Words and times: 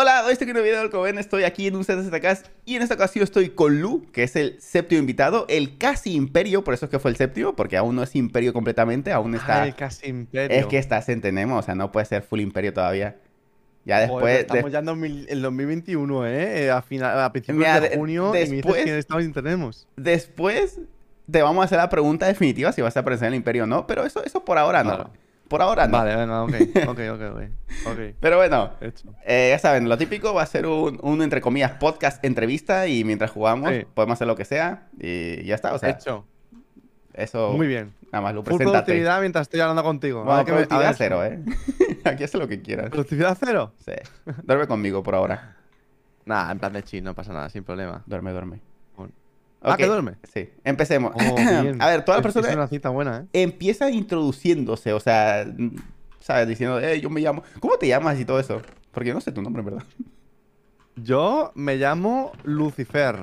Hola, 0.00 0.22
hoy 0.24 0.32
estoy 0.34 0.48
en 0.48 0.56
un 0.56 0.62
video 0.62 0.78
del 0.78 0.90
Coven, 0.90 1.18
estoy 1.18 1.42
aquí 1.42 1.66
en 1.66 1.74
un 1.74 1.82
ZZK 1.82 2.48
y 2.64 2.76
en 2.76 2.82
esta 2.82 2.94
ocasión 2.94 3.24
estoy 3.24 3.48
con 3.48 3.80
Lu, 3.80 4.06
que 4.12 4.22
es 4.22 4.36
el 4.36 4.54
séptimo 4.60 5.00
invitado, 5.00 5.44
el 5.48 5.76
casi 5.76 6.14
imperio, 6.14 6.62
por 6.62 6.72
eso 6.74 6.84
es 6.84 6.90
que 6.92 7.00
fue 7.00 7.10
el 7.10 7.16
séptimo, 7.16 7.56
porque 7.56 7.76
aún 7.76 7.96
no 7.96 8.04
es 8.04 8.14
imperio 8.14 8.52
completamente, 8.52 9.10
aún 9.10 9.34
está... 9.34 9.62
Ah, 9.62 9.66
el 9.66 9.74
casi 9.74 10.06
imperio. 10.08 10.56
Es 10.56 10.66
que 10.66 10.78
está 10.78 11.02
centenemo, 11.02 11.58
o 11.58 11.62
sea, 11.62 11.74
no 11.74 11.90
puede 11.90 12.06
ser 12.06 12.22
full 12.22 12.38
imperio 12.38 12.72
todavía. 12.72 13.16
Ya 13.84 13.98
después... 13.98 14.20
Joder, 14.22 14.40
estamos 14.42 14.64
de- 14.66 14.70
ya 14.70 14.78
en 14.78 14.84
2000 14.84 15.26
en 15.30 15.42
2021, 15.42 16.26
¿eh? 16.28 16.66
Eh, 16.66 16.70
A, 16.70 16.80
final, 16.80 17.18
a 17.18 17.32
principios 17.32 17.58
Mira, 17.58 17.80
de 17.80 17.88
de- 17.88 17.96
junio 17.96 18.28
y 18.28 18.32
me 18.34 18.38
después- 18.38 18.76
dices 18.76 18.84
que 18.84 18.98
estamos 18.98 19.32
tenemos. 19.32 19.88
Después 19.96 20.78
te 21.28 21.42
vamos 21.42 21.62
a 21.62 21.64
hacer 21.64 21.78
la 21.78 21.88
pregunta 21.88 22.28
definitiva 22.28 22.70
si 22.70 22.82
vas 22.82 22.96
a 22.96 23.00
aparecer 23.00 23.26
en 23.26 23.32
el 23.32 23.38
imperio 23.38 23.64
o 23.64 23.66
no, 23.66 23.88
pero 23.88 24.04
eso, 24.04 24.22
eso 24.22 24.44
por 24.44 24.58
ahora 24.58 24.84
no. 24.84 25.10
Por 25.48 25.62
ahora 25.62 25.86
no. 25.86 25.96
Vale, 25.98 26.14
venga, 26.14 26.42
ok, 26.44 26.50
ok, 26.88 26.98
ok, 27.14 27.20
ok. 27.32 27.42
Ok, 27.86 27.98
Pero 28.20 28.36
bueno. 28.36 28.70
Eh, 29.24 29.48
ya 29.50 29.58
saben, 29.58 29.88
lo 29.88 29.96
típico 29.96 30.34
va 30.34 30.42
a 30.42 30.46
ser 30.46 30.66
un, 30.66 30.98
un, 31.02 31.22
entre 31.22 31.40
comillas, 31.40 31.72
podcast 31.72 32.22
entrevista 32.24 32.86
y 32.86 33.02
mientras 33.04 33.30
jugamos 33.30 33.70
Sí. 33.70 33.86
podemos 33.94 34.16
hacer 34.18 34.26
lo 34.26 34.36
que 34.36 34.44
sea 34.44 34.88
y 34.98 35.42
ya 35.44 35.54
está. 35.54 35.72
O 35.74 35.78
sea, 35.78 35.90
hecho. 35.90 36.26
eso 37.14 37.52
Muy 37.52 37.66
bien. 37.66 37.92
nada 38.12 38.22
más, 38.22 38.34
lo 38.34 38.42
Full 38.42 38.56
preséntate. 38.56 38.72
productividad 38.84 39.20
mientras 39.20 39.42
estoy 39.42 39.60
hablando 39.60 39.82
contigo. 39.82 40.18
Bueno, 40.24 40.32
A 40.32 40.44
ver 40.44 40.46
productividad 40.46 40.86
ver, 40.88 40.96
cero, 40.96 41.24
¿eh? 41.24 41.40
Aquí 42.04 42.24
hace 42.24 42.36
lo 42.38 42.46
que 42.46 42.60
quieras. 42.60 42.90
¿Productividad 42.90 43.36
cero? 43.40 43.72
Sí. 43.84 43.92
Duerme 44.44 44.66
conmigo 44.66 45.02
por 45.02 45.14
ahora. 45.14 45.56
Nah, 46.26 46.50
en 46.52 46.58
plan 46.58 46.74
de 46.74 46.82
chill, 46.82 47.02
no 47.02 47.14
pasa 47.14 47.32
nada, 47.32 47.48
sin 47.48 47.64
problema. 47.64 48.02
Duerme, 48.06 48.32
duerme. 48.32 48.60
Ah, 49.60 49.72
Ok, 49.72 49.76
¿que 49.78 49.86
duerme? 49.86 50.16
Sí, 50.32 50.48
empecemos. 50.64 51.12
Oh, 51.14 51.18
a 51.80 51.86
ver, 51.88 52.04
todas 52.04 52.22
las 52.22 52.26
Es- 52.26 52.36
Es 52.36 52.42
personas 52.42 52.54
una 52.54 52.68
cita 52.68 52.90
buena, 52.90 53.18
¿eh? 53.32 53.42
empiezan 53.42 53.92
introduciéndose, 53.94 54.92
o 54.92 55.00
sea, 55.00 55.44
¿sabes? 56.20 56.46
Diciendo, 56.48 56.78
eh, 56.80 57.00
yo 57.00 57.10
me 57.10 57.20
llamo. 57.20 57.42
¿Cómo 57.60 57.76
te 57.76 57.88
llamas 57.88 58.18
y 58.20 58.24
todo 58.24 58.38
eso? 58.38 58.62
Porque 58.92 59.08
yo 59.08 59.14
no 59.14 59.20
sé 59.20 59.32
tu 59.32 59.42
nombre, 59.42 59.60
en 59.60 59.66
verdad. 59.66 59.82
Yo 60.96 61.52
me 61.54 61.76
llamo 61.76 62.32
Lucifer. 62.42 63.16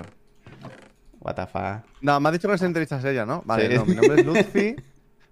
What 1.20 1.36
the 1.36 1.46
fuck. 1.46 1.86
No, 2.02 2.20
me 2.22 2.30
has 2.30 2.34
dicho 2.34 2.48
que 2.48 2.54
es 2.56 2.62
entrevista 2.62 3.02
seria, 3.02 3.26
¿no? 3.26 3.42
Vale, 3.46 3.68
Sí. 3.70 3.76
no, 3.76 3.86
mi 3.86 3.96
nombre 3.96 4.16
es 4.22 4.26
Lutfi. 4.26 4.76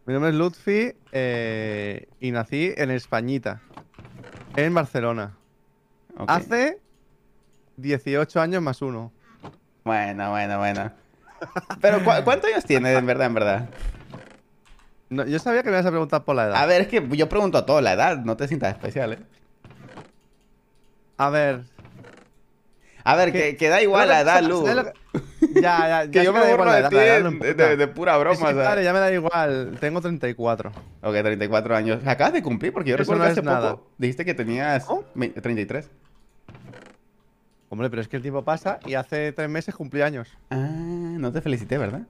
mi 0.06 0.14
nombre 0.14 0.32
es 0.32 0.36
Lutfi 0.36 0.92
eh, 1.14 2.08
y 2.20 2.32
nací 2.32 2.74
en 2.76 2.92
Españita, 2.92 3.62
en 4.58 4.74
Barcelona. 4.74 5.38
Hace 6.28 6.82
18 7.78 8.42
años 8.42 8.62
más 8.62 8.82
uno. 8.82 9.14
Bueno, 9.84 10.30
bueno, 10.32 10.58
bueno. 10.60 10.92
Pero, 11.82 12.04
¿cu- 12.04 12.24
¿cuántos 12.24 12.50
años 12.52 12.64
tienes, 12.66 12.98
en 12.98 13.06
verdad, 13.06 13.28
en 13.28 13.34
verdad? 13.34 13.70
No, 15.10 15.26
yo 15.26 15.38
sabía 15.40 15.62
que 15.62 15.70
me 15.70 15.76
ibas 15.76 15.86
a 15.86 15.90
preguntar 15.92 16.24
por 16.24 16.36
la 16.36 16.46
edad. 16.46 16.56
A 16.56 16.66
ver, 16.66 16.82
es 16.82 16.88
que 16.88 17.06
yo 17.18 17.28
pregunto 17.30 17.58
a 17.58 17.66
toda 17.66 17.82
la 17.82 17.94
edad, 17.94 18.18
no 18.20 18.38
te 18.38 18.48
sientas 18.48 18.74
especial, 18.74 19.14
¿eh? 19.14 19.20
A 21.18 21.30
ver. 21.30 21.64
A 23.04 23.16
ver, 23.18 23.34
que, 23.34 23.58
que 23.58 23.68
da 23.70 23.82
igual 23.82 24.08
la 24.08 24.22
edad, 24.22 24.36
¿sabes 24.36 24.50
Lu. 24.50 24.66
Ya, 25.56 25.62
ya, 25.62 26.04
ya 26.06 26.12
Que 26.12 26.24
yo 26.24 26.32
da 26.34 26.40
me 26.40 26.66
la 26.66 26.74
de 26.74 26.80
edad, 26.80 26.90
ti 27.30 27.38
de, 27.40 27.54
de- 27.54 27.76
de 27.78 27.88
pura 27.90 28.18
broma, 28.18 28.34
Es 28.34 28.40
que, 28.40 28.46
o 28.46 28.56
sea. 28.56 28.70
vale, 28.70 28.84
ya 28.84 28.94
me 28.94 29.00
da 29.00 29.12
igual. 29.12 29.78
Tengo 29.80 30.00
34. 30.02 30.72
Ok, 31.02 31.14
34 31.14 31.76
años. 31.76 32.00
Acabas 32.08 32.34
de 32.34 32.42
cumplir 32.42 32.72
porque 32.72 32.90
yo 32.92 32.96
Eso 32.96 33.04
recuerdo 33.04 33.24
no 33.24 33.26
que 33.28 33.32
es 33.34 33.38
hace 33.38 33.46
nada. 33.46 33.72
poco 33.76 33.92
dijiste 33.98 34.24
que 34.26 34.34
tenías 34.34 34.88
ve- 35.14 35.30
33. 35.30 35.90
Hombre, 37.74 37.90
pero 37.90 38.04
es 38.04 38.08
que 38.08 38.18
el 38.18 38.22
tiempo 38.22 38.44
pasa 38.44 38.78
y 38.86 38.94
hace 38.94 39.32
tres 39.32 39.50
meses 39.50 39.74
cumplí 39.74 40.04
años. 40.04 40.38
Ah, 40.52 40.58
no 40.60 41.32
te 41.32 41.42
felicité, 41.42 41.80
¿verdad? 41.80 42.04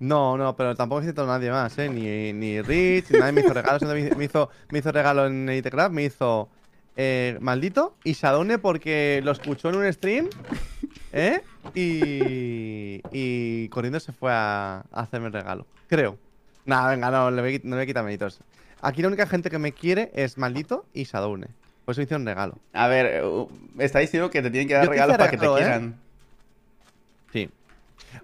No, 0.00 0.36
no, 0.36 0.56
pero 0.56 0.74
tampoco 0.74 1.00
he 1.00 1.04
citado 1.04 1.30
a 1.30 1.38
nadie 1.38 1.52
más, 1.52 1.78
¿eh? 1.78 1.88
Ni, 1.88 2.32
ni 2.32 2.60
Rich, 2.60 3.12
ni 3.12 3.20
nadie 3.20 3.30
me 3.30 3.42
hizo 3.42 3.54
regalos. 3.54 3.82
Me 3.84 4.24
hizo, 4.24 4.50
me 4.70 4.78
hizo, 4.80 4.90
regalo 4.90 5.26
en 5.28 5.48
Elitecraft, 5.48 5.94
me 5.94 6.02
hizo 6.02 6.48
eh, 6.96 7.38
Maldito 7.40 7.94
y 8.02 8.14
Shadowne 8.14 8.58
porque 8.58 9.20
lo 9.22 9.30
escuchó 9.30 9.68
en 9.68 9.76
un 9.76 9.92
stream, 9.92 10.28
¿eh? 11.12 11.40
Y, 11.72 13.00
y 13.12 13.68
corriendo 13.68 14.00
se 14.00 14.10
fue 14.10 14.32
a, 14.32 14.84
a 14.90 15.00
hacerme 15.02 15.28
el 15.28 15.34
regalo, 15.34 15.68
creo. 15.86 16.18
Nada, 16.64 16.90
venga, 16.90 17.12
no, 17.12 17.30
le 17.30 17.42
voy, 17.42 17.60
no 17.62 17.70
le 17.70 17.76
voy 17.76 17.82
a 17.84 17.86
quitar 17.86 18.04
méritos. 18.04 18.40
Aquí 18.82 19.02
la 19.02 19.06
única 19.06 19.28
gente 19.28 19.50
que 19.50 19.58
me 19.60 19.70
quiere 19.70 20.10
es 20.14 20.36
Maldito 20.36 20.84
y 20.92 21.04
Shadowne. 21.04 21.46
Por 21.84 21.92
eso 21.92 22.00
me 22.00 22.04
hicieron 22.04 22.24
regalo. 22.26 22.58
A 22.72 22.88
ver, 22.88 23.24
uh, 23.24 23.48
está 23.78 23.98
diciendo 23.98 24.30
que 24.30 24.40
te 24.42 24.50
tienen 24.50 24.68
que 24.68 24.74
dar 24.74 24.84
hice 24.84 24.90
regalos 24.92 25.16
para 25.18 25.30
que 25.30 25.36
te 25.36 25.46
¿eh? 25.46 25.54
quieran. 25.54 26.00
Sí. 27.32 27.50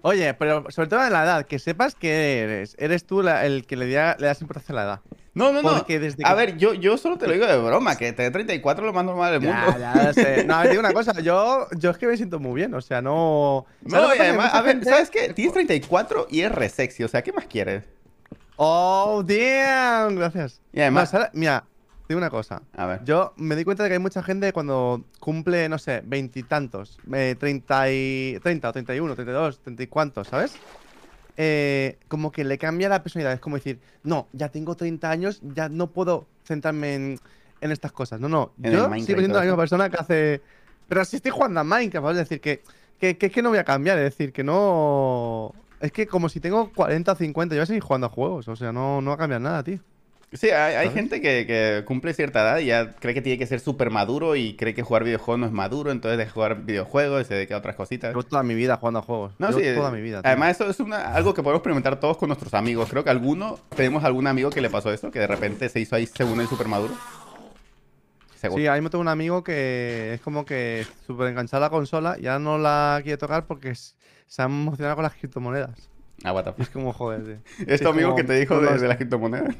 Oye, 0.03 0.33
pero 0.33 0.65
sobre 0.71 0.87
todo 0.89 1.05
en 1.05 1.13
la 1.13 1.23
edad, 1.23 1.45
que 1.45 1.59
sepas 1.59 1.95
que 1.95 2.39
eres. 2.41 2.75
Eres 2.79 3.05
tú 3.05 3.21
la- 3.21 3.45
el 3.45 3.65
que 3.65 3.75
le, 3.75 3.89
da- 3.91 4.15
le 4.17 4.27
das 4.27 4.41
importancia 4.41 4.73
a 4.73 4.75
la 4.75 4.83
edad. 4.83 4.99
No, 5.33 5.51
no, 5.53 5.61
no. 5.61 5.85
A 6.25 6.33
ver, 6.33 6.57
yo, 6.57 6.73
yo 6.73 6.97
solo 6.97 7.17
te 7.17 7.25
lo 7.27 7.33
digo 7.33 7.45
de 7.45 7.57
broma, 7.57 7.95
que 7.97 8.11
tener 8.11 8.31
34 8.33 8.83
es 8.83 8.87
lo 8.87 8.93
más 8.93 9.05
normal 9.05 9.31
del 9.31 9.41
mundo. 9.41 9.79
Ya, 9.79 9.93
ya 9.95 10.13
sé. 10.13 10.43
No, 10.45 10.55
a 10.55 10.57
ver, 10.59 10.67
te 10.67 10.71
digo 10.71 10.79
una 10.81 10.91
cosa, 10.93 11.13
yo, 11.21 11.67
yo 11.77 11.91
es 11.91 11.97
que 11.97 12.07
me 12.07 12.17
siento 12.17 12.39
muy 12.39 12.53
bien, 12.55 12.73
o 12.73 12.81
sea, 12.81 13.01
no. 13.01 13.65
¿Sabes 13.87 14.01
lo 14.03 14.09
No, 14.09 14.15
y 14.15 14.19
además, 14.19 14.53
a 14.53 14.61
ver, 14.61 14.71
gente- 14.75 14.89
¿sabes 14.89 15.09
qué? 15.09 15.33
Tienes 15.33 15.53
34 15.53 16.27
y 16.29 16.41
es 16.41 16.51
re 16.51 16.67
sexy, 16.67 17.03
o 17.03 17.07
sea, 17.07 17.21
¿qué 17.21 17.31
más 17.31 17.45
quieres? 17.45 17.83
Oh, 18.57 19.23
damn, 19.25 20.15
gracias. 20.15 20.61
Y 20.73 20.81
además- 20.81 21.13
No. 21.13 21.19
Mira, 21.33 21.63
digo 22.11 22.19
una 22.19 22.29
cosa. 22.29 22.61
A 22.75 22.85
ver. 22.85 23.03
Yo 23.03 23.33
me 23.37 23.55
di 23.55 23.63
cuenta 23.63 23.83
de 23.83 23.89
que 23.89 23.93
hay 23.93 23.99
mucha 23.99 24.23
gente 24.23 24.53
cuando 24.53 25.03
cumple, 25.19 25.67
no 25.69 25.77
sé, 25.77 26.01
veintitantos, 26.05 26.99
eh, 27.13 27.35
30 27.37 27.91
y 27.91 28.39
30 28.41 28.69
o 28.69 28.71
31, 28.71 29.15
32, 29.15 29.59
30 29.59 29.83
y 29.83 29.87
cuantos, 29.87 30.27
¿sabes? 30.27 30.53
Eh, 31.37 31.97
como 32.07 32.31
que 32.31 32.43
le 32.43 32.57
cambia 32.57 32.89
la 32.89 33.01
personalidad. 33.01 33.33
Es 33.33 33.39
como 33.39 33.55
decir, 33.55 33.79
no, 34.03 34.27
ya 34.33 34.49
tengo 34.49 34.75
30 34.75 35.09
años, 35.09 35.39
ya 35.41 35.69
no 35.69 35.87
puedo 35.87 36.27
centrarme 36.43 36.95
en, 36.95 37.19
en 37.61 37.71
estas 37.71 37.91
cosas. 37.91 38.19
No, 38.19 38.29
no, 38.29 38.51
En 38.61 38.73
yo 38.73 38.93
sigo 38.99 39.19
siendo 39.19 39.37
la 39.37 39.45
misma 39.45 39.57
persona 39.57 39.89
que 39.89 39.97
hace. 39.97 40.41
Pero 40.87 41.05
si 41.05 41.15
estoy 41.15 41.31
jugando 41.31 41.61
a 41.61 41.63
Minecraft, 41.63 42.03
¿vale? 42.03 42.21
Es 42.21 42.29
decir, 42.29 42.41
que, 42.41 42.61
que, 42.99 43.17
que 43.17 43.27
es 43.27 43.31
que 43.31 43.41
no 43.41 43.49
voy 43.49 43.59
a 43.59 43.63
cambiar, 43.63 43.97
es 43.97 44.03
decir, 44.03 44.33
que 44.33 44.43
no. 44.43 45.53
Es 45.79 45.91
que 45.91 46.05
como 46.05 46.29
si 46.29 46.39
tengo 46.39 46.71
40 46.73 47.11
o 47.11 47.15
50, 47.15 47.55
yo 47.55 47.59
voy 47.59 47.63
a 47.63 47.65
seguir 47.65 47.81
jugando 47.81 48.07
a 48.07 48.09
juegos, 48.09 48.47
o 48.47 48.55
sea, 48.55 48.71
no, 48.71 49.01
no 49.01 49.09
va 49.09 49.15
a 49.15 49.17
cambiar 49.17 49.41
nada, 49.41 49.63
tío. 49.63 49.79
Sí, 50.33 50.49
hay, 50.49 50.89
gente 50.91 51.19
que, 51.19 51.45
que 51.45 51.83
cumple 51.85 52.13
cierta 52.13 52.41
edad 52.41 52.59
y 52.59 52.65
ya 52.67 52.91
cree 52.93 53.13
que 53.13 53.21
tiene 53.21 53.37
que 53.37 53.45
ser 53.45 53.59
súper 53.59 53.89
maduro 53.89 54.37
y 54.37 54.55
cree 54.55 54.73
que 54.73 54.81
jugar 54.81 55.03
videojuegos 55.03 55.39
no 55.41 55.45
es 55.45 55.51
maduro, 55.51 55.91
entonces 55.91 56.17
de 56.17 56.25
jugar 56.29 56.61
videojuegos 56.63 57.23
y 57.23 57.25
se 57.25 57.33
dedica 57.33 57.55
a 57.55 57.57
otras 57.57 57.75
cositas. 57.75 58.11
Llevo 58.11 58.23
toda 58.23 58.41
mi 58.41 58.55
vida 58.55 58.77
jugando 58.77 58.99
a 58.99 59.01
juegos. 59.01 59.33
No, 59.39 59.51
sí, 59.51 59.61
toda 59.75 59.91
mi 59.91 59.99
vida. 60.01 60.21
tío. 60.21 60.29
Además, 60.29 60.51
eso 60.51 60.69
es 60.69 60.79
una- 60.79 61.13
algo 61.13 61.33
que 61.33 61.43
podemos 61.43 61.59
experimentar 61.59 61.99
todos 61.99 62.15
con 62.15 62.29
nuestros 62.29 62.53
amigos. 62.53 62.89
Creo 62.89 63.03
que 63.03 63.09
alguno, 63.09 63.59
tenemos 63.75 64.05
algún 64.05 64.25
amigo 64.25 64.49
que 64.51 64.61
le 64.61 64.69
pasó 64.69 64.93
eso, 64.93 65.11
que 65.11 65.19
de 65.19 65.27
repente 65.27 65.67
se 65.67 65.81
hizo 65.81 65.97
ahí 65.97 66.07
según 66.07 66.39
él 66.39 66.47
súper 66.47 66.67
maduro. 66.69 66.93
Sí, 68.55 68.67
ahí 68.67 68.81
me 68.81 68.89
tengo 68.89 69.01
un 69.01 69.07
amigo 69.09 69.43
que 69.43 70.13
es 70.15 70.21
como 70.21 70.45
que 70.45 70.85
súper 71.05 71.27
enganchado 71.27 71.63
a 71.63 71.67
la 71.67 71.69
consola, 71.69 72.17
ya 72.19 72.39
no 72.39 72.57
la 72.57 72.99
quiere 73.03 73.17
tocar 73.17 73.45
porque 73.45 73.75
se 73.75 74.41
ha 74.41 74.45
emocionado 74.45 74.95
con 74.95 75.03
las 75.03 75.13
criptomonedas. 75.13 75.89
Ah, 76.23 76.31
what 76.33 76.45
the 76.45 76.51
fuck. 76.51 76.61
es 76.61 76.69
como, 76.69 76.93
joder, 76.93 77.23
tío. 77.23 77.37
¿Es 77.67 77.79
Sí, 77.81 77.85
amigo 77.85 78.09
como- 78.09 78.15
que 78.15 78.23
te 78.23 78.33
dijo 78.39 78.59
de 78.61 78.87
las 78.87 78.95
criptomonedas? 78.97 79.55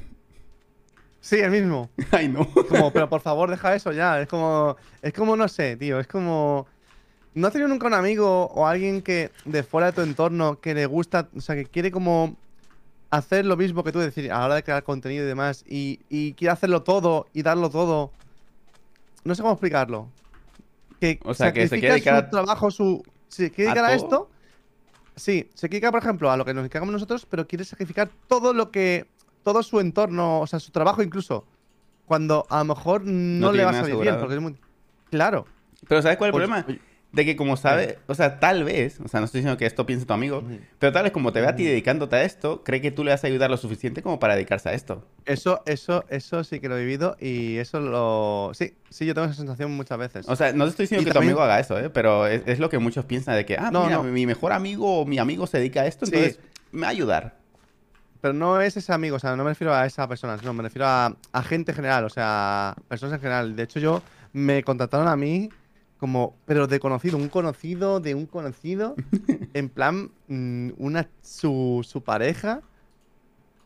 Sí, 1.21 1.37
el 1.37 1.51
mismo. 1.51 1.89
Ay, 2.11 2.27
no. 2.27 2.47
Como, 2.67 2.91
pero 2.91 3.07
por 3.07 3.21
favor, 3.21 3.49
deja 3.49 3.73
eso 3.75 3.91
ya. 3.93 4.19
Es 4.19 4.27
como, 4.27 4.75
es 5.01 5.13
como, 5.13 5.37
no 5.37 5.47
sé, 5.47 5.77
tío. 5.77 5.99
Es 5.99 6.07
como. 6.07 6.67
¿No 7.33 7.47
has 7.47 7.53
tenido 7.53 7.69
nunca 7.69 7.87
un 7.87 7.93
amigo 7.93 8.47
o 8.47 8.67
alguien 8.67 9.01
que 9.01 9.31
de 9.45 9.63
fuera 9.63 9.87
de 9.87 9.93
tu 9.93 10.01
entorno 10.01 10.59
que 10.59 10.73
le 10.73 10.85
gusta, 10.85 11.29
o 11.33 11.39
sea, 11.39 11.55
que 11.55 11.63
quiere 11.63 11.89
como 11.89 12.35
hacer 13.09 13.45
lo 13.45 13.55
mismo 13.55 13.85
que 13.85 13.93
tú, 13.93 13.99
es 13.99 14.13
decir, 14.13 14.31
a 14.31 14.39
la 14.39 14.45
hora 14.47 14.55
de 14.55 14.63
crear 14.63 14.83
contenido 14.83 15.23
y 15.23 15.27
demás, 15.27 15.63
y, 15.65 16.01
y 16.09 16.33
quiere 16.33 16.51
hacerlo 16.51 16.83
todo 16.83 17.27
y 17.31 17.43
darlo 17.43 17.69
todo? 17.69 18.11
No 19.23 19.33
sé 19.35 19.41
cómo 19.41 19.53
explicarlo. 19.53 20.09
Que 20.99 21.19
O 21.23 21.33
sea, 21.33 21.53
que 21.53 21.67
se 21.67 21.79
quiere 21.79 21.95
dedicar 21.95 22.25
su 22.25 22.31
trabajo, 22.31 22.69
su. 22.71 23.03
Se 23.27 23.49
quiere 23.49 23.71
¿A 23.71 23.73
dedicar 23.75 23.91
a 23.91 23.95
esto. 23.95 24.29
Sí, 25.15 25.49
se 25.53 25.69
quiere 25.69 25.81
dedicar, 25.81 25.91
por 25.91 26.01
ejemplo, 26.01 26.31
a 26.31 26.37
lo 26.37 26.43
que 26.43 26.53
nos 26.53 26.63
dedicamos 26.63 26.91
nosotros, 26.91 27.25
pero 27.29 27.47
quiere 27.47 27.63
sacrificar 27.63 28.09
todo 28.27 28.53
lo 28.53 28.71
que. 28.71 29.07
Todo 29.43 29.63
su 29.63 29.79
entorno, 29.79 30.39
o 30.41 30.47
sea, 30.47 30.59
su 30.59 30.71
trabajo 30.71 31.01
incluso. 31.01 31.45
Cuando 32.05 32.45
a 32.49 32.59
lo 32.59 32.65
mejor 32.65 33.03
no, 33.05 33.47
No 33.47 33.51
le 33.53 33.63
va 33.63 33.71
a 33.71 33.73
salir 33.81 33.95
bien, 33.97 34.17
porque 34.19 34.35
es 34.35 34.41
muy. 34.41 34.55
Claro. 35.09 35.45
Pero 35.87 36.01
¿sabes 36.01 36.17
cuál 36.17 36.29
es 36.29 36.35
el 36.35 36.39
Pues, 36.39 36.47
problema? 36.49 36.65
oye, 36.67 36.79
De 37.13 37.25
que 37.25 37.35
como 37.35 37.57
sabe, 37.57 37.99
o 38.07 38.15
sea, 38.15 38.39
tal 38.39 38.63
vez, 38.63 38.99
o 39.03 39.07
sea, 39.09 39.19
no 39.19 39.25
estoy 39.25 39.39
diciendo 39.39 39.57
que 39.57 39.65
esto 39.65 39.85
piense 39.85 40.05
tu 40.05 40.13
amigo, 40.13 40.43
pero 40.79 40.93
tal 40.93 41.03
vez 41.03 41.11
como 41.11 41.33
te 41.33 41.41
ve 41.41 41.47
a 41.47 41.55
ti 41.55 41.65
dedicándote 41.65 42.15
a 42.15 42.23
esto, 42.23 42.63
cree 42.63 42.79
que 42.79 42.89
tú 42.91 43.03
le 43.03 43.11
vas 43.11 43.23
a 43.23 43.27
ayudar 43.27 43.49
lo 43.49 43.57
suficiente 43.57 44.01
como 44.01 44.17
para 44.19 44.35
dedicarse 44.35 44.69
a 44.69 44.73
esto. 44.73 45.05
Eso, 45.25 45.61
eso, 45.65 46.05
eso 46.09 46.43
sí 46.45 46.59
que 46.61 46.69
lo 46.69 46.77
he 46.77 46.81
vivido 46.81 47.17
y 47.19 47.57
eso 47.57 47.81
lo. 47.81 48.51
Sí, 48.53 48.75
sí, 48.89 49.05
yo 49.05 49.13
tengo 49.13 49.25
esa 49.27 49.35
sensación 49.35 49.71
muchas 49.75 49.97
veces. 49.97 50.25
O 50.29 50.35
sea, 50.37 50.53
no 50.53 50.63
te 50.65 50.69
estoy 50.69 50.83
diciendo 50.83 51.01
Y 51.01 51.05
que 51.05 51.11
también- 51.11 51.33
tu 51.33 51.39
amigo 51.41 51.43
haga 51.43 51.59
eso, 51.59 51.77
¿eh? 51.79 51.89
Pero 51.89 52.27
es, 52.27 52.43
es 52.45 52.59
lo 52.59 52.69
que 52.69 52.77
muchos 52.77 53.03
piensan 53.03 53.35
de 53.35 53.45
que, 53.45 53.57
ah, 53.57 53.71
No, 53.71 53.83
mira, 53.85 53.97
no. 53.97 54.03
mi 54.03 54.25
mejor 54.25 54.53
amigo 54.53 55.01
o 55.01 55.05
mi 55.05 55.17
amigo 55.17 55.47
se 55.47 55.57
dedica 55.57 55.81
a 55.81 55.87
esto, 55.87 56.05
Sí. 56.05 56.13
entonces 56.15 56.39
me 56.71 56.81
va 56.83 56.87
a 56.87 56.91
ayudar. 56.91 57.40
Pero 58.21 58.33
no 58.33 58.61
es 58.61 58.77
ese 58.77 58.93
amigo, 58.93 59.15
o 59.15 59.19
sea, 59.19 59.35
no 59.35 59.43
me 59.43 59.49
refiero 59.49 59.73
a 59.73 59.85
esa 59.85 60.07
persona, 60.07 60.37
no, 60.43 60.53
me 60.53 60.63
refiero 60.63 60.85
a, 60.85 61.15
a 61.31 61.43
gente 61.43 61.71
en 61.71 61.75
general, 61.75 62.05
o 62.05 62.09
sea, 62.09 62.75
personas 62.87 63.15
en 63.15 63.21
general. 63.21 63.55
De 63.55 63.63
hecho, 63.63 63.79
yo 63.79 64.03
me 64.31 64.63
contactaron 64.63 65.07
a 65.07 65.15
mí 65.15 65.49
como, 65.97 66.35
pero 66.45 66.67
de 66.67 66.79
conocido, 66.79 67.17
un 67.17 67.29
conocido 67.29 67.99
de 67.99 68.15
un 68.15 68.25
conocido, 68.25 68.95
en 69.53 69.69
plan, 69.69 70.11
mm, 70.27 70.71
una, 70.77 71.07
su, 71.21 71.85
su 71.87 72.03
pareja 72.03 72.61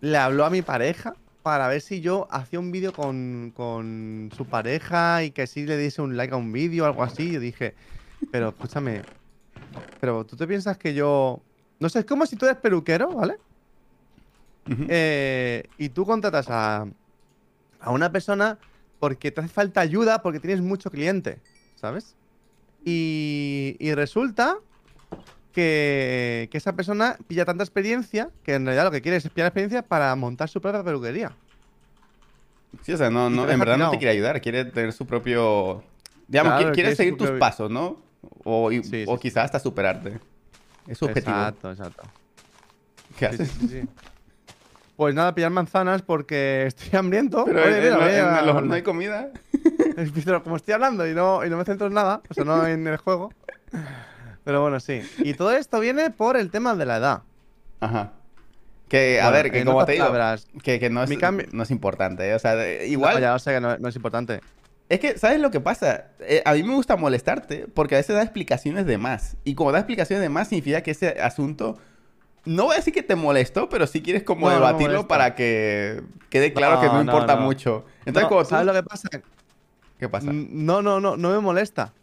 le 0.02 0.18
habló 0.18 0.46
a 0.46 0.50
mi 0.50 0.62
pareja 0.62 1.16
para 1.44 1.68
ver 1.68 1.82
si 1.82 2.02
yo 2.02 2.28
hacía 2.32 2.60
un 2.60 2.72
vídeo 2.72 2.92
con, 2.92 3.54
con 3.56 4.32
su 4.36 4.46
pareja 4.46 5.24
y 5.24 5.32
que 5.32 5.48
si 5.48 5.66
le 5.66 5.78
diese 5.78 6.02
un 6.02 6.18
like 6.18 6.34
a 6.34 6.38
un 6.38 6.52
vídeo 6.52 6.84
o 6.84 6.88
algo 6.88 7.04
así. 7.04 7.32
Yo 7.32 7.40
dije, 7.40 7.76
pero 8.32 8.50
escúchame, 8.50 9.04
pero 10.00 10.26
tú 10.26 10.36
te 10.36 10.48
piensas 10.48 10.78
que 10.78 10.94
yo. 10.94 11.42
No 11.80 11.90
sé, 11.90 12.00
es 12.00 12.06
como 12.06 12.26
si 12.26 12.36
tú 12.36 12.46
eres 12.46 12.58
peluquero, 12.58 13.12
¿vale? 13.14 13.38
Eh, 14.68 15.64
y 15.78 15.90
tú 15.90 16.06
contratas 16.06 16.48
a, 16.50 16.88
a 17.80 17.92
una 17.92 18.12
persona 18.12 18.58
porque 19.00 19.32
te 19.32 19.42
hace 19.42 19.50
falta 19.50 19.82
ayuda, 19.82 20.22
porque 20.22 20.40
tienes 20.40 20.62
mucho 20.62 20.90
cliente, 20.90 21.42
¿sabes? 21.76 22.16
Y, 22.84 23.76
y 23.80 23.94
resulta 23.94 24.58
que, 25.52 26.48
que 26.52 26.58
esa 26.58 26.74
persona 26.74 27.18
pilla 27.28 27.46
tanta 27.46 27.64
experiencia 27.64 28.30
que 28.44 28.56
en 28.56 28.66
realidad 28.66 28.86
lo 28.86 28.92
que 28.92 29.02
quiere 29.02 29.18
es 29.18 29.30
pillar 29.30 29.48
experiencia 29.48 29.82
para 29.84 30.16
montar 30.16 30.50
su 30.50 30.60
propia 30.62 30.84
peluquería. 30.84 31.32
Sí, 32.82 32.92
o 32.94 32.98
sea, 32.98 33.10
no, 33.10 33.30
no, 33.30 33.50
en 33.50 33.60
verdad 33.60 33.78
no 33.78 33.90
te 33.92 33.98
quiere 33.98 34.12
ayudar, 34.12 34.42
quiere 34.42 34.66
tener 34.66 34.92
su 34.92 35.06
propio... 35.06 35.84
Digamos, 36.28 36.54
Claro, 36.54 36.72
qui- 36.72 36.76
quiere 36.76 36.96
seguir 36.96 37.18
tus 37.18 37.28
propio- 37.28 37.40
pasos, 37.40 37.72
¿no? 37.72 37.98
O, 38.44 38.72
y- 38.72 38.84
Sí, 38.84 39.06
o 39.08 39.16
sí, 39.16 39.22
quizás 39.22 39.46
hasta 39.46 39.60
superarte. 39.60 40.20
Es 40.88 40.98
su 40.98 41.06
objetivo. 41.06 41.38
Exacto, 41.38 41.72
exacto. 41.72 42.04
¿Qué 43.18 43.30
Sí, 43.30 43.36
haces? 43.44 43.88
Pues 44.96 45.14
nada, 45.14 45.36
pillar 45.36 45.52
manzanas 45.52 46.02
porque 46.02 46.66
estoy 46.68 46.98
hambriento. 46.98 47.46
Pero 47.46 47.64
Oye, 47.64 47.78
en, 47.78 47.84
mira, 47.84 47.94
en- 47.96 48.00
voy 48.00 48.14
en 48.14 48.26
a- 48.26 48.40
el 48.40 48.50
horno 48.50 48.62
no 48.70 48.74
hay 48.76 48.82
comida. 48.84 49.30
Como 50.44 50.56
estoy 50.56 50.74
hablando 50.74 51.08
y 51.08 51.14
no, 51.14 51.46
y 51.46 51.50
no 51.50 51.58
me 51.58 51.66
centro 51.66 51.88
en 51.88 51.94
nada, 51.94 52.22
o 52.30 52.34
sea, 52.34 52.44
no 52.44 52.66
en 52.68 52.88
el 52.88 52.98
juego. 52.98 53.32
Pero 54.44 54.62
bueno, 54.62 54.80
sí. 54.80 55.02
Y 55.20 55.34
todo 55.34 55.52
esto 55.54 55.80
viene 55.80 56.12
por 56.12 56.38
el 56.38 56.52
tema 56.52 56.76
de 56.76 56.86
la 56.86 56.98
edad. 56.98 57.22
Ajá. 57.80 58.14
Que, 58.88 59.20
a 59.20 59.26
Bueno, 59.30 59.44
ver, 59.44 59.52
que 59.52 59.60
en 59.62 59.66
como 59.66 59.84
te 59.86 59.94
digo, 59.94 60.06
palabras, 60.06 60.48
que, 60.64 60.80
que 60.80 60.90
no, 60.92 61.04
es, 61.04 61.18
cambio- 61.18 61.48
no 61.52 61.64
es 61.64 61.72
importante, 61.72 62.30
¿eh? 62.30 62.36
O 62.36 62.40
sea, 62.40 62.56
de- 62.56 62.88
igual... 62.88 63.16
no, 63.16 63.20
ya 63.22 63.34
lo 63.34 63.40
sé 63.40 63.54
que 63.54 63.60
no, 63.62 63.78
no 63.78 63.90
es 63.90 63.96
importante. 63.96 64.42
Es 64.88 65.00
que, 65.00 65.18
¿sabes 65.18 65.40
lo 65.40 65.50
que 65.50 65.60
pasa? 65.60 66.10
Eh, 66.20 66.44
a 66.46 66.54
mí 66.54 66.62
me 66.62 66.76
gusta 66.76 66.96
molestarte 66.96 67.66
porque 67.74 67.96
a 67.96 67.98
veces 67.98 68.16
da 68.16 68.22
explicaciones 68.22 68.86
de 68.86 69.00
más. 69.00 69.36
Y 69.44 69.56
como 69.56 69.72
da 69.72 69.80
explicaciones 69.80 70.22
de 70.22 70.30
más, 70.30 70.50
significa 70.50 70.82
que 70.82 70.92
ese 70.92 71.20
asunto. 71.20 71.80
No 72.46 72.66
voy 72.66 72.74
a 72.74 72.78
decir 72.78 72.94
que 72.94 73.04
te 73.04 73.16
molestó, 73.16 73.70
pero 73.70 73.88
sí 73.88 74.02
quieres 74.02 74.24
como 74.24 74.48
No, 74.48 74.54
no 74.54 74.66
debatirlo 74.66 74.88
molesta. 74.94 75.08
para 75.08 75.36
que 75.36 76.02
quede 76.30 76.54
claro 76.54 76.80
que 76.80 76.88
no, 76.88 76.94
No, 76.94 77.04
no, 77.04 77.12
importa 77.12 77.36
no. 77.36 77.42
mucho. 77.42 77.86
Entonces, 78.06 78.24
No, 78.24 78.30
como 78.30 78.44
tú- 78.44 78.50
¿Sabes 78.50 78.66
lo 78.68 78.74
que 78.74 78.84
pasa? 78.84 79.10
¿Qué 80.00 80.10
pasa? 80.10 80.30
No, 80.32 80.82
no, 80.82 81.00
no, 81.00 81.18
no 81.18 81.30
me 81.32 81.40
molesta. 81.40 81.94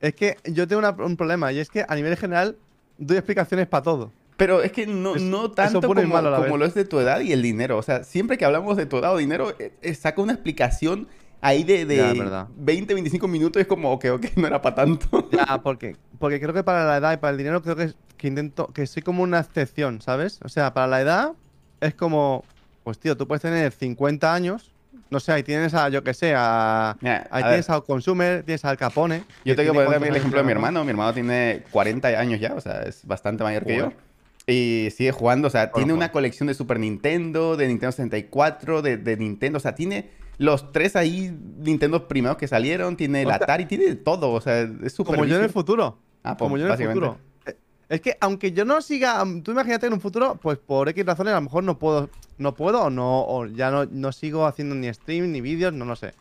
Es 0.00 0.14
que 0.14 0.36
yo 0.44 0.66
tengo 0.66 0.78
una- 0.80 0.90
un 0.90 1.16
problema 1.16 1.52
y 1.52 1.58
es 1.58 1.68
que 1.70 1.84
a 1.86 1.94
nivel 1.94 2.16
general 2.16 2.56
doy 2.98 3.16
explicaciones 3.18 3.66
para 3.66 3.82
todo. 3.82 4.12
Pero 4.36 4.62
es 4.62 4.70
que 4.72 4.86
no, 4.86 5.16
Es- 5.16 5.22
no 5.22 5.50
tanto 5.50 5.80
como, 5.80 6.02
malo 6.02 6.34
como 6.36 6.58
lo 6.58 6.66
es 6.66 6.74
de 6.74 6.84
tu 6.84 7.00
edad 7.00 7.20
y 7.20 7.32
el 7.32 7.40
dinero. 7.42 7.78
O 7.78 7.82
sea, 7.82 8.04
siempre 8.04 8.36
que 8.38 8.44
hablamos 8.44 8.76
de 8.76 8.86
tu 8.86 8.98
edad 8.98 9.14
o 9.14 9.16
dinero, 9.16 9.54
eh, 9.58 9.72
eh, 9.82 9.94
saca 9.94 10.20
una 10.20 10.32
explicación 10.34 11.08
ahí 11.46 11.64
de, 11.64 11.86
de 11.86 11.96
Ya, 11.96 12.10
es 12.10 12.18
verdad. 12.18 12.48
20, 12.56 12.94
25 12.94 13.28
minutos 13.28 13.60
es 13.60 13.66
como, 13.68 13.92
ok, 13.92 14.06
ok, 14.12 14.26
no 14.36 14.46
era 14.46 14.60
para 14.60 14.74
tanto. 14.74 15.28
Ya, 15.30 15.60
porque, 15.62 15.96
porque 16.18 16.40
creo 16.40 16.52
que 16.54 16.62
para 16.62 16.84
la 16.84 16.96
edad 16.96 17.12
y 17.12 17.16
para 17.18 17.30
el 17.32 17.38
dinero 17.38 17.62
creo 17.62 17.76
que, 17.76 17.92
que 18.16 18.28
intento, 18.28 18.68
que 18.72 18.86
soy 18.86 19.02
como 19.02 19.22
una 19.22 19.40
excepción, 19.40 20.00
¿sabes? 20.00 20.40
O 20.44 20.48
sea, 20.48 20.74
para 20.74 20.86
la 20.86 21.00
edad 21.00 21.32
es 21.80 21.94
como, 21.94 22.44
pues 22.84 22.98
tío, 22.98 23.16
tú 23.16 23.26
puedes 23.26 23.42
tener 23.42 23.72
50 23.72 24.32
años, 24.34 24.72
no 25.08 25.20
sé, 25.20 25.32
ahí 25.32 25.42
tienes 25.42 25.72
a, 25.74 25.88
yo 25.88 26.02
que 26.02 26.14
sé, 26.14 26.34
a, 26.34 26.90
ahí 27.00 27.26
a 27.30 27.48
tienes 27.48 27.68
ver. 27.68 27.76
a 27.76 27.80
Consumer, 27.80 28.42
tienes 28.42 28.64
al 28.64 28.76
Capone. 28.76 29.22
Yo 29.44 29.54
tengo 29.54 29.72
que 29.72 29.84
poner 29.84 30.02
el 30.02 30.16
ejemplo 30.16 30.40
de 30.40 30.44
mi 30.44 30.52
hermano. 30.52 30.82
Mi 30.84 30.90
hermano 30.90 31.14
tiene 31.14 31.62
40 31.70 32.08
años 32.08 32.40
ya, 32.40 32.54
o 32.54 32.60
sea, 32.60 32.82
es 32.82 33.06
bastante 33.06 33.44
mayor 33.44 33.64
que 33.64 33.76
yo. 33.76 33.84
Joder. 33.84 34.06
Y 34.48 34.88
sigue 34.96 35.12
jugando, 35.12 35.48
o 35.48 35.50
sea, 35.50 35.72
tiene 35.72 35.92
una 35.92 36.06
joder. 36.06 36.12
colección 36.12 36.46
de 36.48 36.54
Super 36.54 36.78
Nintendo, 36.78 37.56
de 37.56 37.66
Nintendo 37.68 37.92
64, 37.92 38.82
de, 38.82 38.96
de 38.96 39.16
Nintendo, 39.16 39.58
o 39.58 39.60
sea, 39.60 39.74
tiene 39.74 40.10
los 40.38 40.72
tres 40.72 40.96
ahí 40.96 41.36
Nintendo 41.58 42.06
primeros 42.08 42.36
que 42.36 42.48
salieron, 42.48 42.96
tiene 42.96 43.22
el 43.22 43.28
O 43.28 43.30
sea, 43.30 43.36
Atari, 43.36 43.66
tiene 43.66 43.94
todo, 43.96 44.32
o 44.32 44.40
sea, 44.40 44.62
es 44.62 44.92
súper 44.92 45.14
Como 45.16 45.26
yo 45.26 45.36
en 45.36 45.44
el 45.44 45.50
futuro. 45.50 45.98
Ah, 46.22 46.36
pues, 46.36 46.46
como 46.46 46.58
yo 46.58 46.66
en 46.66 46.72
el 46.80 46.88
futuro. 46.88 47.18
Eh, 47.46 47.56
Es 47.88 48.00
que 48.00 48.16
aunque 48.20 48.52
yo 48.52 48.64
no 48.64 48.80
siga, 48.82 49.24
tú 49.42 49.52
imagínate 49.52 49.86
en 49.86 49.92
un 49.92 50.00
futuro, 50.00 50.38
pues 50.42 50.58
por 50.58 50.88
X 50.88 51.06
razones 51.06 51.32
a 51.32 51.36
lo 51.36 51.42
mejor 51.42 51.62
no 51.64 51.78
puedo, 51.78 52.10
no 52.36 52.54
puedo 52.54 52.82
o 52.82 52.90
no, 52.90 53.24
o 53.24 53.46
ya 53.46 53.70
no, 53.70 53.84
no 53.86 54.10
sigo 54.12 54.46
haciendo 54.46 54.74
ni 54.74 54.92
stream 54.92 55.30
ni 55.30 55.40
vídeos, 55.40 55.72
no 55.72 55.84
lo 55.84 55.94
sé. 55.94 56.12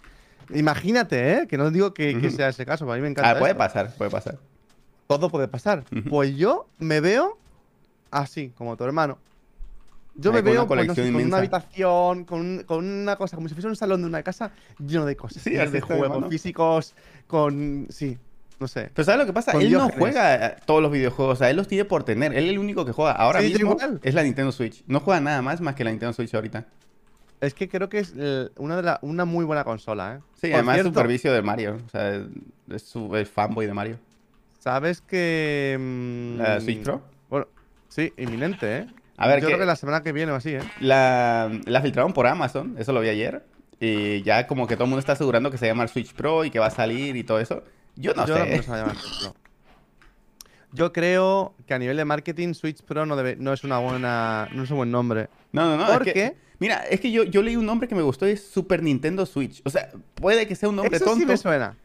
Imagínate, 0.54 1.34
¿eh? 1.34 1.48
Que 1.48 1.58
no 1.58 1.72
digo 1.72 1.94
que, 1.94 2.22
que 2.22 2.30
sea 2.30 2.50
ese 2.50 2.66
caso, 2.66 2.90
a 2.92 2.96
mí 2.96 3.02
me 3.02 3.08
encanta. 3.08 3.32
Ah, 3.32 3.40
puede 3.40 3.52
esto. 3.54 3.58
pasar, 3.58 3.96
puede 3.98 4.12
pasar. 4.12 4.38
Todo 5.08 5.30
puede 5.30 5.48
pasar. 5.48 5.84
Pues 6.10 6.36
yo 6.36 6.68
me 6.78 7.00
veo 7.00 7.38
así, 8.12 8.52
como 8.56 8.78
tu 8.78 8.84
hermano. 8.84 9.18
Yo 10.16 10.32
me 10.32 10.42
veo 10.42 10.66
pues, 10.66 10.88
no 10.88 10.94
sé, 10.94 11.02
colección 11.02 11.14
con 11.14 11.26
una 11.26 11.38
habitación, 11.38 12.26
con, 12.26 12.64
con 12.64 12.86
una 12.86 13.16
cosa, 13.18 13.36
como 13.36 13.50
si 13.50 13.54
fuese 13.54 13.68
un 13.68 13.76
salón 13.76 14.02
de 14.02 14.08
una 14.08 14.24
casa 14.24 14.52
lleno 14.80 15.06
de 15.06 15.16
cosas. 15.16 15.44
Sí, 15.44 15.52
lleno 15.52 15.72
de 15.72 15.82
juegos 15.82 16.30
físicos, 16.30 16.96
con. 17.28 17.88
Sí, 17.90 18.18
no 18.60 18.68
sé. 18.68 18.92
Pero 18.94 19.06
¿sabes 19.06 19.20
lo 19.20 19.26
que 19.26 19.34
pasa? 19.34 19.52
Con 19.52 19.62
Él 19.62 19.72
no 19.74 19.90
juega 19.90 20.48
eh, 20.48 20.56
todos 20.66 20.82
los 20.82 20.92
videojuegos, 20.92 21.34
o 21.34 21.36
sea, 21.38 21.50
él 21.50 21.58
los 21.58 21.68
tiene 21.68 21.86
por 21.86 22.04
tener. 22.04 22.34
Él 22.34 22.46
es 22.46 22.52
el 22.52 22.60
único 22.60 22.86
que 22.86 22.94
juega 22.94 23.12
ahora 23.12 23.42
Sí, 23.42 23.48
mismo 23.54 23.78
es 24.02 24.14
la 24.14 24.24
Nintendo 24.24 24.52
Switch. 24.52 24.84
No 24.88 25.02
juega 25.02 25.20
nada 25.20 25.42
más 25.42 25.60
más 25.60 25.76
que 25.76 25.84
la 25.84 25.92
Nintendo 25.92 26.14
Switch 26.14 26.34
ahorita. 26.34 26.66
Es 27.42 27.54
que 27.54 27.68
creo 27.68 27.90
que 27.90 28.00
es 28.00 28.14
eh, 28.18 28.50
una, 28.58 28.78
de 28.78 28.84
la, 28.84 29.00
una 29.02 29.26
muy 29.26 29.44
buena 29.44 29.66
consola, 29.66 30.16
¿eh? 30.16 30.20
Sí, 30.36 30.48
Por 30.48 30.56
además 30.56 30.78
es 30.78 30.86
supervicio 30.86 31.34
de 31.34 31.42
Mario, 31.42 31.78
o 31.86 31.90
sea, 31.90 32.26
es, 32.70 32.82
su, 32.84 33.14
es 33.16 33.30
fanboy 33.30 33.66
de 33.66 33.74
Mario. 33.74 34.00
¿Sabes 34.60 35.02
que. 35.02 35.78
mm, 35.78 36.38
¿La 36.38 36.62
Switch 36.62 36.84
Pro? 36.84 37.02
Bueno, 37.30 37.48
sí, 37.90 38.14
inminente, 38.18 38.78
¿eh? 38.78 38.88
A 39.18 39.28
ver, 39.28 39.38
Yo 39.42 39.48
¿qué- 39.48 39.54
creo 39.54 39.60
que 39.60 39.66
la 39.66 39.76
semana 39.76 40.04
que 40.04 40.12
viene 40.12 40.32
o 40.32 40.36
así, 40.36 40.52
¿eh? 40.56 40.60
La, 40.80 41.50
la 41.66 41.82
filtraron 41.82 42.14
por 42.14 42.28
Amazon, 42.28 42.76
eso 42.78 42.92
lo 42.94 43.00
vi 43.02 43.10
ayer. 43.10 43.46
Y 43.80 44.22
ya 44.24 44.48
como 44.48 44.68
que 44.68 44.76
todo 44.76 44.86
el 44.86 44.90
mundo 44.90 45.00
está 45.00 45.14
asegurando 45.14 45.52
que 45.52 45.58
se 45.58 45.68
llama 45.68 45.84
el 45.84 45.90
Switch 45.90 46.14
Pro 46.14 46.46
y 46.46 46.50
que 46.52 46.60
va 46.60 46.68
a 46.68 46.72
salir 46.72 47.16
y 47.16 47.24
todo 47.24 47.40
eso. 47.40 47.64
Yo 47.96 48.14
no 48.14 48.26
Yo 48.26 48.36
sé. 48.36 48.64
no 48.68 48.74
a 48.74 48.78
llamar 48.78 48.96
Switch 48.98 49.20
Pro. 49.22 49.36
Yo 50.72 50.92
creo 50.92 51.54
que 51.68 51.74
a 51.74 51.80
nivel 51.80 51.96
de 51.96 52.04
marketing, 52.06 52.54
Switch 52.54 52.82
Pro 52.84 53.06
no, 53.06 53.16
debe, 53.16 53.38
no 53.38 53.54
es 53.54 53.64
una 53.64 53.78
buena. 53.80 54.50
No 54.52 54.64
es 54.64 54.72
un 54.72 54.78
buen 54.78 54.92
nombre. 54.92 55.30
No, 55.54 55.66
no, 55.70 55.78
no. 55.78 55.86
es 55.88 55.92
¿Por 55.94 56.04
que- 56.04 56.14
qué? 56.14 56.36
mira, 56.60 56.80
es 56.90 57.00
que 57.00 57.12
yo, 57.12 57.24
yo 57.24 57.42
leí 57.42 57.56
un 57.56 57.66
nombre 57.66 57.88
que 57.88 57.96
me 57.96 58.02
gustó, 58.02 58.26
es 58.26 58.46
Super 58.46 58.84
Nintendo 58.84 59.26
Switch. 59.26 59.62
O 59.64 59.70
sea, 59.70 59.90
puede 60.16 60.48
que 60.48 60.56
sea 60.56 60.68
un 60.68 60.76
nombre 60.76 60.98
Eso 60.98 61.06
tonto, 61.06 61.20
sí 61.22 61.26
me 61.26 61.38
suena. 61.38 61.78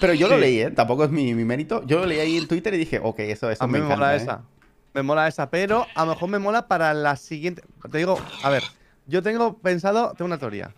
pero 0.00 0.14
yo 0.14 0.28
lo 0.28 0.38
leí, 0.38 0.60
¿eh? 0.60 0.70
Tampoco 0.70 1.04
es 1.04 1.10
mi, 1.10 1.34
mi 1.34 1.44
mérito. 1.44 1.84
Yo 1.86 1.98
lo 2.00 2.06
leí 2.06 2.20
ahí 2.20 2.36
en 2.38 2.48
Twitter 2.48 2.72
y 2.72 2.78
dije, 2.78 3.00
ok, 3.02 3.18
eso, 3.20 3.50
eso 3.50 3.62
A 3.62 3.66
mí 3.66 3.74
me 3.74 3.80
me, 3.80 3.84
encanta, 3.86 3.96
mola 4.06 4.14
¿eh? 4.14 4.16
esa. 4.16 4.42
Me 4.98 5.02
mola 5.04 5.28
esa, 5.28 5.48
pero 5.48 5.86
a 5.94 6.04
lo 6.04 6.10
mejor 6.12 6.28
me 6.28 6.38
mola 6.40 6.66
para 6.66 6.92
la 6.92 7.14
siguiente. 7.16 7.62
Te 7.90 7.98
digo, 7.98 8.18
a 8.42 8.50
ver, 8.50 8.64
yo 9.06 9.22
tengo 9.22 9.56
pensado, 9.58 10.12
tengo 10.16 10.26
una 10.26 10.38
teoría. 10.38 10.74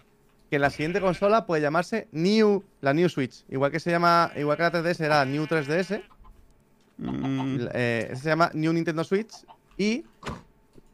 Que 0.50 0.58
la 0.58 0.68
siguiente 0.68 1.00
consola 1.00 1.46
puede 1.46 1.62
llamarse 1.62 2.06
New, 2.12 2.62
la 2.82 2.92
New 2.92 3.08
Switch. 3.08 3.44
Igual 3.48 3.70
que 3.70 3.80
se 3.80 3.90
llama, 3.90 4.30
igual 4.36 4.58
que 4.58 4.62
la 4.64 4.72
3DS 4.72 5.00
era 5.00 5.24
New 5.24 5.46
3DS, 5.46 6.02
Mm, 7.00 7.68
eh, 7.72 8.12
se 8.14 8.28
llama 8.28 8.50
New 8.52 8.72
Nintendo 8.72 9.04
Switch. 9.04 9.32
Y 9.78 10.04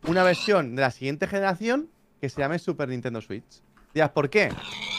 una 0.07 0.23
versión 0.23 0.77
de 0.77 0.83
la 0.83 0.91
siguiente 0.91 1.27
generación 1.27 1.89
que 2.21 2.29
se 2.29 2.41
llame 2.41 2.59
Super 2.59 2.89
Nintendo 2.89 3.21
Switch. 3.21 3.61
Dirás, 3.93 4.11
¿por 4.11 4.31
qué? 4.31 4.53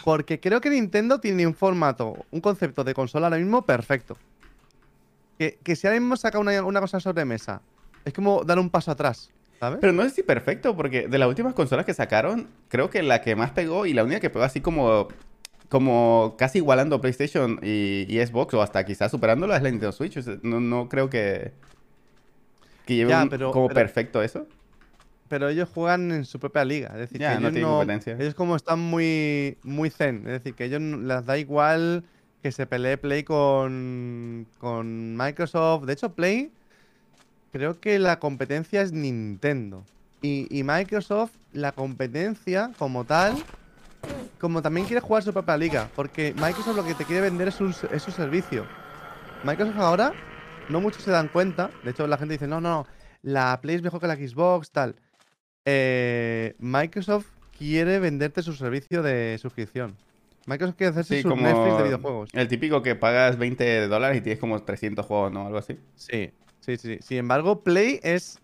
Porque 0.04 0.40
creo 0.40 0.60
que 0.60 0.70
Nintendo 0.70 1.20
tiene 1.20 1.48
un 1.48 1.54
formato, 1.54 2.26
un 2.32 2.42
concepto 2.42 2.84
de 2.84 2.94
consola 2.94 3.28
ahora 3.28 3.38
mismo 3.38 3.66
perfecto. 3.66 4.18
Que, 5.38 5.60
que 5.64 5.76
si 5.76 5.88
ahora 5.88 6.00
mismo 6.00 6.18
saca 6.18 6.40
una, 6.40 6.64
una 6.64 6.82
cosa 6.82 7.00
sobre 7.00 7.24
mesa, 7.24 7.62
es 8.08 8.14
como 8.14 8.44
dar 8.44 8.58
un 8.60 8.70
paso 8.70 8.92
atrás, 8.92 9.30
¿sabes? 9.60 9.80
Pero 9.82 9.94
no 9.94 10.04
sé 10.04 10.10
si 10.12 10.24
perfecto, 10.24 10.76
porque 10.76 11.08
de 11.08 11.18
las 11.18 11.28
últimas 11.28 11.54
consolas 11.54 11.86
que 11.86 11.94
sacaron, 11.94 12.48
creo 12.70 12.90
que 12.90 13.04
la 13.04 13.22
que 13.22 13.36
más 13.36 13.52
pegó 13.52 13.86
y 13.86 13.94
la 13.94 14.04
única 14.04 14.20
que 14.20 14.30
pegó 14.30 14.46
así 14.46 14.62
como, 14.62 15.08
como 15.70 16.36
casi 16.38 16.60
igualando 16.60 17.02
PlayStation 17.02 17.60
y, 17.62 18.06
y 18.08 18.26
Xbox 18.26 18.54
o 18.54 18.62
hasta 18.62 18.86
quizás 18.86 19.12
superándola 19.12 19.58
es 19.58 19.64
la 19.64 19.70
Nintendo 19.70 19.92
Switch. 19.92 20.18
O 20.18 20.22
sea, 20.22 20.38
no, 20.44 20.60
no 20.60 20.88
creo 20.90 21.10
que, 21.10 21.52
que 22.86 22.96
lleve 22.96 23.10
Ya, 23.12 23.24
un- 23.24 23.30
pero- 23.30 23.52
como 23.52 23.68
pero- 23.68 23.76
perfecto 23.80 24.22
eso. 24.22 24.48
Pero 25.30 25.50
ellos 25.50 25.68
juegan 25.74 26.10
en 26.14 26.24
su 26.24 26.40
propia 26.40 26.64
liga. 26.64 26.88
Es 26.94 27.00
decir, 27.00 27.20
Ya, 27.20 27.36
que 27.36 27.42
no 27.42 27.50
ellos 27.50 27.70
competencia. 27.70 28.16
Ellos 28.18 28.34
como 28.34 28.56
están 28.56 28.80
muy, 28.80 29.58
muy 29.62 29.90
zen. 29.90 30.20
Es 30.20 30.32
decir, 30.42 30.54
que 30.54 30.64
ellos 30.64 30.80
les 30.82 31.26
da 31.26 31.38
igual 31.38 32.06
que 32.42 32.54
se 32.54 32.66
pelee 32.66 32.98
Play 32.98 33.24
con, 33.24 34.48
con 34.58 35.18
Microsoft. 35.18 35.84
De 35.84 35.92
hecho, 35.92 36.14
Play 36.14 36.50
creo 37.58 37.80
que 37.80 38.00
la 38.00 38.20
competencia 38.20 38.82
es 38.82 38.92
Nintendo. 38.92 39.84
Y, 40.22 40.48
y 40.50 40.64
Microsoft, 40.64 41.32
la 41.54 41.72
competencia 41.72 42.72
como 42.78 43.04
tal, 43.04 43.36
como 44.40 44.62
también 44.62 44.86
quiere 44.88 45.02
jugar 45.02 45.24
su 45.24 45.34
propia 45.34 45.58
liga. 45.58 45.90
Porque 45.96 46.34
Microsoft 46.36 46.76
lo 46.76 46.86
que 46.86 46.94
te 46.94 47.06
quiere 47.06 47.22
vender 47.22 47.48
es 47.50 47.56
su, 47.56 47.70
es 47.92 48.02
su 48.04 48.12
servicio. 48.12 48.66
Microsoft 49.44 49.78
ahora, 49.80 50.14
no 50.70 50.82
muchos 50.82 51.04
se 51.04 51.12
dan 51.12 51.28
cuenta. 51.28 51.70
De 51.84 51.92
hecho, 51.92 52.08
la 52.08 52.18
gente 52.18 52.34
dice, 52.34 52.48
no, 52.48 52.62
no, 52.62 52.86
la 53.22 53.60
Play 53.62 53.76
es 53.76 53.82
mejor 53.82 54.00
que 54.02 54.08
la 54.08 54.16
Xbox, 54.16 54.72
tal. 54.72 54.96
Eh, 55.66 56.56
Microsoft 56.60 57.28
quiere 57.58 58.00
venderte 58.00 58.42
su 58.42 58.54
servicio 58.54 59.02
de 59.04 59.38
suscripción. 59.42 59.96
Microsoft 60.46 60.78
quiere 60.78 60.92
hacerse 60.92 61.18
Sí, 61.18 61.22
su 61.24 61.30
como 61.30 61.42
Netflix 61.42 61.78
de 61.78 61.84
videojuegos. 61.84 62.30
el 62.34 62.48
típico 62.48 62.82
que 62.82 62.96
pagas 62.96 63.38
20 63.38 63.88
dólares 63.88 64.18
y 64.18 64.22
tienes 64.22 64.40
como 64.40 64.62
300 64.62 65.06
juegos, 65.06 65.32
¿no? 65.32 65.46
Algo 65.46 65.58
así. 65.58 65.78
Sí, 65.96 66.32
sí, 66.68 66.78
sí. 66.78 66.98
Sin 67.02 67.18
embargo, 67.18 67.62
Play 67.64 68.00
es. 68.04 68.40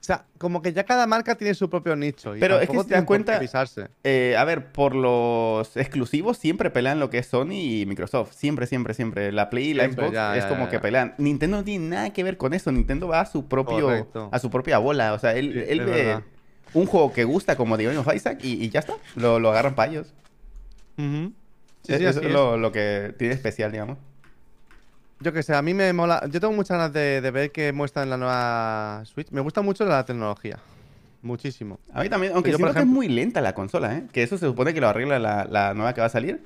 O 0.00 0.04
sea, 0.08 0.24
como 0.38 0.62
que 0.62 0.72
ya 0.72 0.84
cada 0.84 1.06
marca 1.06 1.34
tiene 1.34 1.54
su 1.54 1.68
propio 1.68 1.96
nicho. 1.96 2.34
Y 2.36 2.40
Pero 2.40 2.60
es 2.60 2.68
que 2.70 2.78
si 2.78 2.86
te 2.86 2.94
das 2.94 3.04
cuenta-. 3.04 3.40
Eh, 4.04 4.36
a 4.38 4.44
ver, 4.44 4.72
por 4.72 4.94
los 4.94 5.76
exclusivos 5.76 6.38
siempre 6.38 6.70
pelean 6.70 7.00
lo 7.00 7.10
que 7.10 7.18
es 7.18 7.26
Sony 7.26 7.52
y 7.52 7.84
Microsoft. 7.84 8.32
Siempre, 8.32 8.66
siempre, 8.66 8.94
siempre. 8.94 9.32
La 9.32 9.50
Play 9.50 9.70
y 9.70 9.74
la 9.74 9.84
Siempre, 9.84 10.04
Xbox 10.04 10.14
ya, 10.14 10.36
es 10.36 10.44
ya, 10.44 10.48
como 10.48 10.64
ya, 10.64 10.70
que 10.70 10.78
pelean. 10.80 11.14
Nintendo 11.18 11.58
no 11.58 11.64
tiene 11.64 11.88
nada 11.88 12.12
que 12.12 12.22
ver 12.22 12.36
con 12.36 12.54
eso. 12.54 12.70
Nintendo 12.72 13.08
va 13.08 13.20
a 13.20 13.26
su 13.26 13.48
propio, 13.48 13.86
Correcto. 13.86 14.28
a 14.32 14.38
su 14.38 14.50
propia 14.50 14.78
bola. 14.78 15.12
O 15.12 15.18
sea, 15.18 15.34
él, 15.34 15.66
Sí, 15.68 15.78
ve 15.80 16.20
un 16.74 16.86
juego 16.86 17.12
que 17.12 17.24
gusta 17.24 17.56
como 17.56 17.76
Binding 17.76 17.98
of 17.98 18.14
Isaac 18.14 18.38
y, 18.42 18.64
y 18.64 18.70
ya 18.70 18.80
está. 18.80 18.94
Lo, 19.16 19.40
lo 19.40 19.50
agarran 19.50 19.74
para 19.74 19.90
ellos. 19.90 20.14
Sí, 20.96 21.32
sí, 21.82 22.04
es 22.04 22.16
es. 22.16 22.22
lo, 22.24 22.56
lo 22.56 22.72
que 22.72 23.14
tiene 23.18 23.34
especial, 23.34 23.72
digamos. 23.72 23.98
Yo 25.20 25.32
que 25.32 25.42
sé, 25.42 25.54
a 25.54 25.62
mí 25.62 25.74
me 25.74 25.92
mola. 25.92 26.22
Yo 26.30 26.40
tengo 26.40 26.52
muchas 26.52 26.76
ganas 26.78 26.92
de, 26.92 27.20
de 27.20 27.30
ver 27.30 27.50
qué 27.50 27.72
muestran 27.72 28.04
en 28.04 28.10
la 28.10 28.16
nueva 28.16 29.02
Switch. 29.04 29.30
Me 29.30 29.40
gusta 29.40 29.62
mucho 29.62 29.84
la 29.84 30.04
tecnología. 30.04 30.58
Muchísimo. 31.22 31.80
A 31.92 32.02
mí 32.02 32.08
también, 32.08 32.32
aunque 32.34 32.52
Yo, 32.52 32.58
por 32.58 32.68
siento 32.68 32.74
que 32.74 32.78
es 32.78 32.84
ejemplo- 32.84 32.94
muy 32.94 33.08
lenta 33.08 33.40
la 33.40 33.52
consola, 33.54 33.96
¿eh? 33.96 34.04
Que 34.12 34.22
eso 34.22 34.38
se 34.38 34.46
supone 34.46 34.72
que 34.72 34.80
lo 34.80 34.88
arregla 34.88 35.18
la, 35.18 35.44
la 35.50 35.74
nueva 35.74 35.92
que 35.94 36.00
va 36.00 36.06
a 36.06 36.10
salir. 36.10 36.40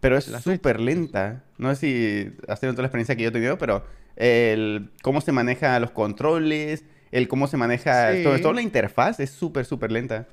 Pero 0.00 0.16
es 0.16 0.24
súper 0.26 0.80
lenta. 0.80 1.42
No 1.58 1.74
sé 1.74 1.76
si 1.80 2.32
has 2.48 2.60
tenido 2.60 2.74
toda 2.74 2.82
la 2.82 2.86
experiencia 2.88 3.16
que 3.16 3.22
yo 3.22 3.28
he 3.30 3.32
tenido, 3.32 3.58
pero 3.58 3.84
el 4.16 4.90
cómo 5.02 5.20
se 5.20 5.32
maneja 5.32 5.78
los 5.80 5.90
controles, 5.90 6.84
el 7.10 7.26
cómo 7.28 7.46
se 7.48 7.56
maneja, 7.56 8.12
Sí. 8.12 8.22
todo 8.42 8.52
la 8.52 8.62
interfaz 8.62 9.18
es 9.20 9.30
súper, 9.30 9.64
súper 9.64 9.90
lenta. 9.90 10.26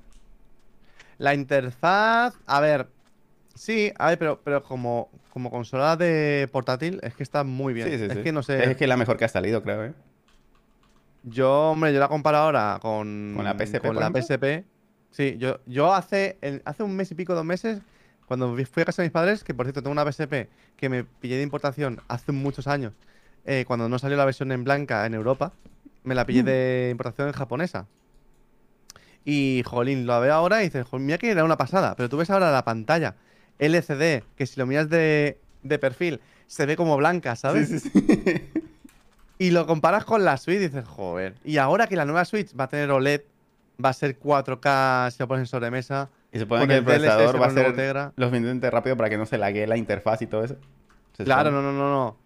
La 1.17 1.33
interfaz. 1.33 2.35
A 2.45 2.59
ver. 2.59 2.87
Sí, 3.55 3.91
a 3.97 4.09
ver, 4.09 4.17
pero, 4.19 4.39
pero 4.43 4.63
como, 4.63 5.09
como 5.39 5.51
consola 5.51 5.95
de 5.95 6.49
portátil 6.51 6.99
es 7.01 7.15
que 7.15 7.23
está 7.23 7.45
muy 7.45 7.73
bien. 7.73 7.87
Sí, 7.89 7.97
sí, 7.97 8.05
es 8.09 8.13
sí. 8.13 8.23
que 8.23 8.31
no 8.33 8.43
sé. 8.43 8.71
Es 8.71 8.75
que 8.75 8.83
es 8.83 8.89
la 8.89 8.97
mejor 8.97 9.15
que 9.15 9.23
ha 9.23 9.29
salido, 9.29 9.63
creo, 9.63 9.85
¿eh? 9.85 9.93
Yo, 11.23 11.71
hombre, 11.71 11.93
yo 11.93 11.99
la 12.01 12.09
comparo 12.09 12.37
ahora 12.39 12.77
con, 12.81 13.33
¿Con 13.37 13.45
la 13.45 13.55
PSP, 13.57 13.87
con 13.87 13.95
la? 13.95 14.11
PSP. 14.11 14.65
Sí, 15.11 15.37
yo, 15.39 15.59
yo 15.65 15.93
hace, 15.93 16.37
el- 16.41 16.61
hace 16.65 16.83
un 16.83 16.93
mes 16.93 17.09
y 17.11 17.15
pico, 17.15 17.35
dos 17.35 17.45
meses, 17.45 17.79
cuando 18.25 18.53
fui 18.53 18.81
a 18.81 18.85
casa 18.85 19.01
de 19.01 19.07
mis 19.07 19.13
padres, 19.13 19.45
que 19.45 19.53
por 19.53 19.65
cierto 19.65 19.81
tengo 19.81 19.93
una 19.93 20.03
PSP 20.03 20.49
que 20.75 20.89
me 20.89 21.05
pillé 21.05 21.37
de 21.37 21.43
importación 21.43 22.01
hace 22.09 22.33
muchos 22.33 22.67
años, 22.67 22.91
eh, 23.45 23.63
cuando 23.65 23.87
no 23.87 23.97
salió 23.97 24.17
la 24.17 24.25
versión 24.25 24.51
en 24.51 24.65
blanca 24.65 25.05
en 25.05 25.13
Europa, 25.13 25.53
me 26.03 26.15
la 26.15 26.23
Mm. 26.23 26.27
pillé 26.27 26.43
de 26.43 26.89
importación 26.91 27.27
en 27.29 27.33
japonesa. 27.33 27.85
Y, 29.23 29.63
jolín, 29.65 30.05
lo 30.05 30.19
veo 30.19 30.33
ahora 30.33 30.61
y 30.61 30.65
dices, 30.65 30.85
"Jol, 30.85 30.99
mira 31.01 31.17
que 31.17 31.31
era 31.31 31.43
una 31.45 31.57
pasada, 31.57 31.95
pero 31.95 32.09
tú 32.09 32.17
ves 32.17 32.29
ahora 32.29 32.51
la 32.51 32.63
pantalla 32.65 33.15
LCD, 33.59 34.23
que 34.35 34.45
si 34.45 34.59
lo 34.59 34.65
miras 34.65 34.89
de, 34.89 35.37
de 35.63 35.79
perfil, 35.79 36.19
se 36.47 36.65
ve 36.65 36.75
como 36.75 36.97
blanca, 36.97 37.35
¿sabes? 37.35 37.67
Sí, 37.69 37.79
sí, 37.79 37.89
sí. 37.93 38.49
Y 39.41 39.51
lo 39.51 39.65
comparas 39.65 40.03
con 40.03 40.25
la 40.25 40.35
Switch 40.35 40.57
y 40.57 40.59
dices, 40.67 40.85
joder. 40.85 41.33
Y 41.45 41.57
ahora 41.59 41.87
que 41.87 41.95
la 41.95 42.03
nueva 42.03 42.25
Switch 42.25 42.49
va 42.59 42.65
a 42.65 42.67
tener 42.67 42.91
OLED, 42.91 43.21
va 43.83 43.87
a 43.89 43.93
ser 43.93 44.19
4K 44.19 45.11
si 45.11 45.19
lo 45.23 45.29
pones 45.29 45.43
en 45.43 45.45
sobremesa. 45.47 46.09
y 46.33 46.39
se 46.39 46.45
Con 46.45 46.67
que 46.67 46.75
el 46.75 46.83
DLSS 46.83 46.83
procesador 46.99 47.41
va 47.41 47.45
a 47.45 47.49
ser 47.51 47.73
Tegra. 47.73 48.11
lo 48.17 48.25
suficientemente 48.25 48.69
rápido 48.69 48.97
para 48.97 49.09
que 49.09 49.17
no 49.17 49.25
se 49.25 49.37
lague 49.37 49.65
la 49.65 49.77
interfaz 49.77 50.21
y 50.23 50.27
todo 50.27 50.43
eso. 50.43 50.57
Se 51.15 51.23
Claro, 51.23 51.51
no, 51.51 51.61
no, 51.61 51.71
no, 51.71 51.89
no. 51.89 52.17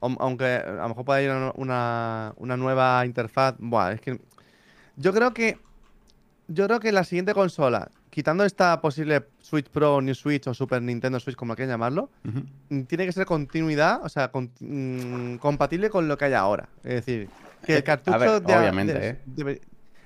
Aun- 0.00 0.16
Aunque 0.20 0.44
a 0.44 0.70
lo 0.82 0.88
mejor 0.90 1.04
pueda 1.04 1.20
ir 1.22 1.30
una, 1.56 2.34
una 2.36 2.56
nueva 2.56 3.04
interfaz. 3.04 3.56
Buah, 3.58 3.90
es 3.94 4.00
que. 4.00 4.20
Yo 4.94 5.12
creo 5.12 5.34
que. 5.34 5.58
Yo 6.52 6.66
creo 6.66 6.80
que 6.80 6.90
la 6.90 7.04
siguiente 7.04 7.32
consola, 7.32 7.90
quitando 8.10 8.44
esta 8.44 8.80
posible 8.80 9.24
Switch 9.38 9.68
Pro, 9.68 10.00
New 10.00 10.16
Switch 10.16 10.48
o 10.48 10.54
Super 10.54 10.82
Nintendo 10.82 11.20
Switch, 11.20 11.36
como 11.36 11.54
quieran 11.54 11.70
llamarlo, 11.74 12.10
mm, 12.24 12.82
tiene 12.82 13.06
que 13.06 13.12
ser 13.12 13.24
continuidad, 13.24 14.00
o 14.04 14.08
sea, 14.08 14.32
con- 14.32 14.50
mm, 14.58 15.36
compatible 15.36 15.90
con 15.90 16.08
lo 16.08 16.18
que 16.18 16.24
hay 16.24 16.32
ahora. 16.32 16.68
Es 16.82 16.94
decir, 17.06 17.28
que 17.64 17.74
Eh, 17.74 17.76
el 17.76 17.84
cartucho 17.84 18.16
a 18.16 18.18
ver, 18.18 18.42
de- 18.42 18.56
obviamente, 18.56 18.94
de- 18.94 19.52
¿eh? 19.52 19.60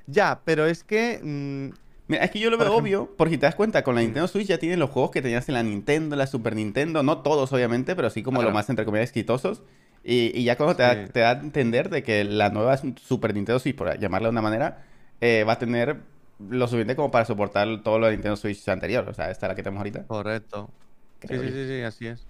ya, 0.07 0.41
pero 0.45 0.67
es 0.67 0.85
que 0.85 1.19
mm, 1.23 1.75
Mira, 2.09 2.25
es 2.25 2.31
que 2.31 2.39
yo 2.39 2.51
lo 2.51 2.59
veo 2.59 2.67
ejemplo- 2.67 2.83
obvio, 2.83 3.15
porque 3.17 3.39
te 3.39 3.47
das 3.47 3.55
cuenta, 3.55 3.83
con 3.83 3.95
la 3.95 4.03
Nintendo 4.03 4.29
Switch 4.29 4.47
ya 4.49 4.59
tienes 4.59 4.77
los 4.79 4.91
juegos 4.91 5.11
que 5.13 5.23
tenías 5.23 5.49
en 5.49 5.55
la 5.55 5.63
Nintendo, 5.63 6.15
la 6.15 6.27
Super 6.27 6.55
Nintendo, 6.55 7.03
no 7.03 7.23
todos 7.23 7.51
obviamente, 7.55 7.97
pero 7.97 8.11
sí 8.11 8.23
como 8.23 8.37
Claro. 8.41 8.51
los 8.51 8.55
más 8.55 8.69
entre 8.69 8.85
comillas 8.85 9.09
exitosos. 9.09 9.63
Y, 10.05 10.31
y 10.39 10.45
ya 10.45 10.59
cuando 10.59 10.77
te, 10.77 10.83
da, 10.83 11.07
te 11.07 11.21
da 11.21 11.31
a 11.31 11.41
entender 11.41 11.89
de 11.89 12.03
que 12.03 12.25
la 12.25 12.51
nueva 12.51 12.77
Super 12.77 13.33
Nintendo 13.33 13.59
Switch, 13.59 13.75
por 13.75 13.99
llamarla 13.99 14.29
de 14.29 14.33
una 14.33 14.43
manera, 14.43 14.85
eh, 15.23 15.45
va 15.49 15.55
a 15.55 15.59
tener 15.59 15.97
lo 16.39 16.67
suficiente 16.67 16.97
como 16.97 17.11
para 17.11 17.25
soportar 17.25 17.83
todo 17.83 17.99
lo 17.99 18.07
de 18.07 18.13
Nintendo 18.13 18.37
Switch 18.37 18.69
anterior. 18.69 19.09
O 19.09 19.15
sea, 19.15 19.31
esta 19.31 19.47
es 19.47 19.51
la 19.51 19.55
que 19.55 19.63
tenemos 19.63 19.81
ahorita. 19.81 20.05
Correcto. 20.07 20.71
Sí, 21.21 21.39
sí, 21.39 21.49
sí, 21.49 21.67
sí, 21.69 21.83
así 21.83 22.07
es. 22.07 22.27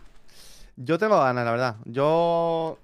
Yo 0.76 0.98
tengo 0.98 1.18
ganas, 1.18 1.44
la 1.44 1.50
verdad. 1.50 1.76
Yo. 1.84 2.78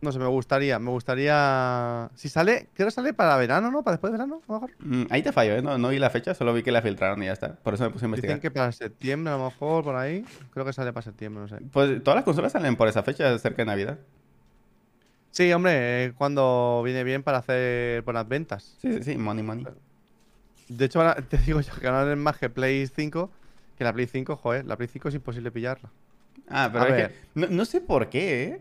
No 0.00 0.12
sé, 0.12 0.18
me 0.18 0.26
gustaría. 0.26 0.78
Me 0.78 0.90
gustaría. 0.90 2.10
Si 2.14 2.28
sale. 2.28 2.68
Creo 2.74 2.88
que 2.88 2.92
sale 2.92 3.12
para 3.12 3.36
verano, 3.36 3.70
¿no? 3.70 3.82
Para 3.82 3.94
después 3.96 4.12
de 4.12 4.18
verano, 4.18 4.40
a 4.48 4.52
lo 4.52 4.60
mejor. 4.60 4.70
Mm, 4.78 5.04
ahí 5.10 5.22
te 5.22 5.32
fallo, 5.32 5.54
¿eh? 5.54 5.62
No, 5.62 5.78
no 5.78 5.88
vi 5.88 5.98
la 5.98 6.10
fecha, 6.10 6.34
solo 6.34 6.52
vi 6.52 6.62
que 6.62 6.72
la 6.72 6.82
filtraron 6.82 7.22
y 7.22 7.26
ya 7.26 7.32
está. 7.32 7.54
Por 7.56 7.74
eso 7.74 7.84
me 7.84 7.90
puse 7.90 8.04
a 8.04 8.06
investigar. 8.06 8.36
Dicen 8.36 8.42
que 8.42 8.50
para 8.50 8.72
septiembre, 8.72 9.32
a 9.32 9.36
lo 9.36 9.44
mejor, 9.46 9.84
por 9.84 9.96
ahí. 9.96 10.24
Creo 10.52 10.64
que 10.64 10.72
sale 10.72 10.92
para 10.92 11.02
septiembre, 11.02 11.42
no 11.42 11.48
sé. 11.48 11.58
Pues 11.72 12.02
todas 12.02 12.16
las 12.16 12.24
consolas 12.24 12.52
salen 12.52 12.76
por 12.76 12.88
esa 12.88 13.02
fecha, 13.02 13.36
cerca 13.38 13.62
de 13.62 13.66
Navidad. 13.66 13.98
Sí, 15.30 15.52
hombre, 15.52 16.06
es 16.06 16.12
cuando 16.14 16.82
viene 16.84 17.04
bien 17.04 17.22
para 17.22 17.38
hacer 17.38 18.02
buenas 18.02 18.26
ventas. 18.26 18.76
Sí, 18.80 18.92
sí, 18.94 19.02
sí, 19.02 19.16
money, 19.18 19.42
money. 19.44 19.66
De 20.68 20.84
hecho, 20.86 21.02
te 21.28 21.38
digo 21.38 21.60
yo 21.60 21.72
que 21.80 21.86
ahora 21.86 22.10
es 22.12 22.18
más 22.18 22.38
que 22.38 22.48
Play 22.50 22.86
5. 22.86 23.30
Que 23.78 23.84
la 23.84 23.92
Play 23.92 24.06
5, 24.06 24.36
joder, 24.36 24.64
la 24.64 24.76
Play 24.76 24.88
5 24.90 25.08
es 25.08 25.14
imposible 25.14 25.50
pillarla. 25.50 25.90
Ah, 26.48 26.70
pero 26.72 26.84
A 26.84 26.88
es 26.88 26.94
ver. 26.94 27.08
que 27.10 27.14
no, 27.34 27.46
no 27.48 27.64
sé 27.64 27.80
por 27.80 28.08
qué, 28.08 28.44
¿eh? 28.44 28.60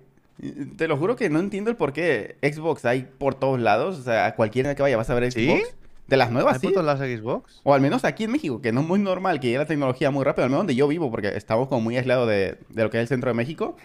Te 0.75 0.87
lo 0.89 0.97
juro 0.97 1.15
que 1.15 1.29
no 1.29 1.39
entiendo 1.39 1.69
el 1.71 1.77
por 1.77 1.93
qué. 1.93 2.35
Xbox 2.41 2.83
hay 2.85 3.07
por 3.17 3.35
todos 3.35 3.59
lados, 3.59 3.97
o 3.99 4.03
sea, 4.03 4.25
a 4.25 4.35
cualquiera 4.35 4.75
que 4.75 4.81
vaya 4.81 4.97
vas 4.97 5.09
a 5.09 5.15
ver 5.15 5.31
¿Sí? 5.31 5.47
Xbox. 5.47 5.75
De 6.07 6.17
las 6.17 6.29
nuevas, 6.31 6.55
¿Hay 6.55 6.59
sí. 6.59 6.67
puesto 6.67 6.83
las 6.83 6.99
Xbox? 6.99 7.61
O 7.63 7.73
al 7.73 7.81
menos 7.81 8.03
aquí 8.05 8.25
en 8.25 8.31
México, 8.31 8.61
que 8.61 8.71
no 8.71 8.81
es 8.81 8.87
muy 8.87 8.99
normal 8.99 9.39
que 9.39 9.47
llegue 9.47 9.57
la 9.59 9.65
tecnología 9.65 10.11
muy 10.11 10.23
rápido, 10.23 10.43
al 10.43 10.49
menos 10.51 10.59
donde 10.59 10.75
yo 10.75 10.87
vivo, 10.87 11.09
porque 11.09 11.29
estamos 11.29 11.67
como 11.67 11.81
muy 11.81 11.97
aislados 11.97 12.27
de, 12.27 12.57
de 12.69 12.83
lo 12.83 12.89
que 12.91 12.97
es 12.97 13.01
el 13.03 13.07
centro 13.07 13.29
de 13.29 13.33
México. 13.33 13.75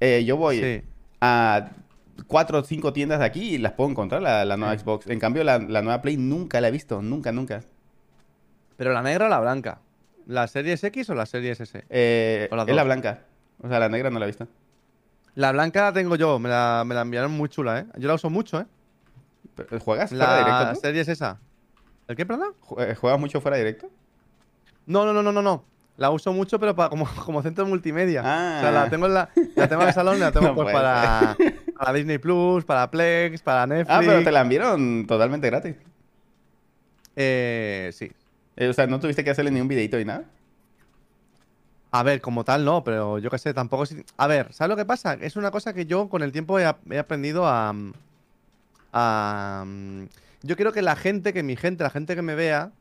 Eh, 0.00 0.24
yo 0.24 0.36
voy 0.36 0.60
Sí. 0.60 0.82
a 1.20 1.70
cuatro 2.26 2.58
o 2.58 2.62
cinco 2.64 2.92
tiendas 2.92 3.18
de 3.20 3.24
aquí 3.24 3.54
y 3.54 3.58
las 3.58 3.72
puedo 3.72 3.90
encontrar, 3.90 4.20
la, 4.22 4.44
la 4.44 4.56
nueva 4.56 4.74
Sí. 4.76 4.80
Xbox. 4.84 5.06
En 5.06 5.18
cambio, 5.20 5.44
la, 5.44 5.58
la 5.58 5.82
nueva 5.82 6.02
Play 6.02 6.16
nunca 6.16 6.60
la 6.60 6.68
he 6.68 6.70
visto, 6.70 7.00
nunca, 7.02 7.32
nunca. 7.32 7.62
¿Pero 8.76 8.92
la 8.92 9.02
negra 9.02 9.26
o 9.26 9.28
la 9.28 9.40
blanca? 9.40 9.80
¿La 10.26 10.46
Series 10.46 10.82
X 10.84 11.08
o 11.10 11.14
la 11.14 11.26
Series 11.26 11.60
S? 11.60 11.84
Eh, 11.88 12.48
es 12.50 12.74
la 12.76 12.84
blanca. 12.84 13.20
O 13.62 13.68
sea, 13.68 13.78
la 13.78 13.88
negra 13.88 14.10
no 14.10 14.18
la 14.18 14.26
he 14.26 14.28
visto. 14.28 14.46
La 15.34 15.52
blanca 15.52 15.82
la 15.82 15.92
tengo 15.92 16.16
yo, 16.16 16.38
me 16.38 16.48
la, 16.48 16.82
me 16.86 16.94
la 16.94 17.02
enviaron 17.02 17.30
muy 17.32 17.48
chula, 17.48 17.80
¿eh? 17.80 17.86
Yo 17.98 18.08
la 18.08 18.14
uso 18.14 18.28
mucho, 18.30 18.60
¿eh? 18.60 18.66
Pero, 19.54 19.80
¿Juegas 19.80 20.10
fuera 20.10 20.26
La 20.26 20.38
directo 20.44 20.74
tú? 20.74 20.80
serie 20.80 21.00
es 21.00 21.08
esa. 21.08 21.38
¿El 22.08 22.16
qué, 22.16 22.26
perdón? 22.26 22.52
Eh, 22.78 22.94
¿Juegas 22.94 23.18
mucho 23.20 23.40
fuera 23.40 23.56
directo? 23.56 23.88
No, 24.86 25.04
no, 25.04 25.12
no, 25.12 25.22
no, 25.22 25.32
no, 25.32 25.42
no. 25.42 25.64
La 25.96 26.10
uso 26.10 26.32
mucho, 26.32 26.58
pero 26.60 26.74
para, 26.76 26.88
como, 26.90 27.06
como 27.24 27.42
centro 27.42 27.66
multimedia. 27.66 28.20
O 28.20 28.24
sea, 28.24 28.68
Ah. 28.68 28.72
la 28.72 28.90
tengo 28.90 29.06
en 29.06 29.14
la, 29.14 29.30
la 29.56 29.68
tengo 29.68 29.82
en 29.82 29.88
el 29.88 29.94
salón 29.94 30.16
y 30.16 30.20
la 30.20 30.30
tengo 30.32 30.48
No 30.48 30.54
pues 30.54 30.72
para, 30.74 31.36
para 31.78 31.92
Disney 31.92 32.18
Plus, 32.18 32.64
para 32.64 32.90
Plex, 32.90 33.40
para 33.42 33.66
Netflix. 33.66 33.90
Ah, 33.90 34.00
pero 34.04 34.22
te 34.24 34.32
la 34.32 34.40
enviaron 34.42 35.06
totalmente 35.06 35.46
gratis. 35.48 35.76
Eh, 37.16 37.90
sí. 37.92 38.10
Eh, 38.56 38.68
o 38.68 38.72
sea, 38.72 38.86
no 38.86 39.00
tuviste 39.00 39.24
que 39.24 39.30
hacerle 39.30 39.50
ni 39.50 39.60
un 39.60 39.68
videito 39.68 39.96
ni 39.96 40.04
nada. 40.04 40.24
A 41.90 42.02
ver, 42.02 42.20
como 42.20 42.44
tal 42.44 42.64
no, 42.64 42.84
pero 42.84 43.18
yo 43.18 43.30
qué 43.30 43.38
sé, 43.38 43.54
tampoco 43.54 43.84
es... 43.84 43.96
A 44.18 44.26
ver, 44.26 44.52
¿sabes 44.52 44.68
lo 44.68 44.76
que 44.76 44.84
pasa? 44.84 45.14
Es 45.14 45.36
una 45.36 45.50
cosa 45.50 45.72
que 45.72 45.86
yo 45.86 46.08
con 46.08 46.22
el 46.22 46.32
tiempo 46.32 46.58
he, 46.58 46.66
ap- 46.66 46.92
he 46.92 46.98
aprendido 46.98 47.46
a... 47.46 47.74
a- 48.92 49.64
Yo 50.42 50.56
quiero 50.56 50.72
que 50.72 50.82
la 50.82 50.96
gente, 50.96 51.32
que 51.32 51.42
mi 51.42 51.56
gente, 51.56 51.84
la 51.84 51.90
gente 51.90 52.14
que 52.14 52.22
me 52.22 52.34
vea, 52.34 52.72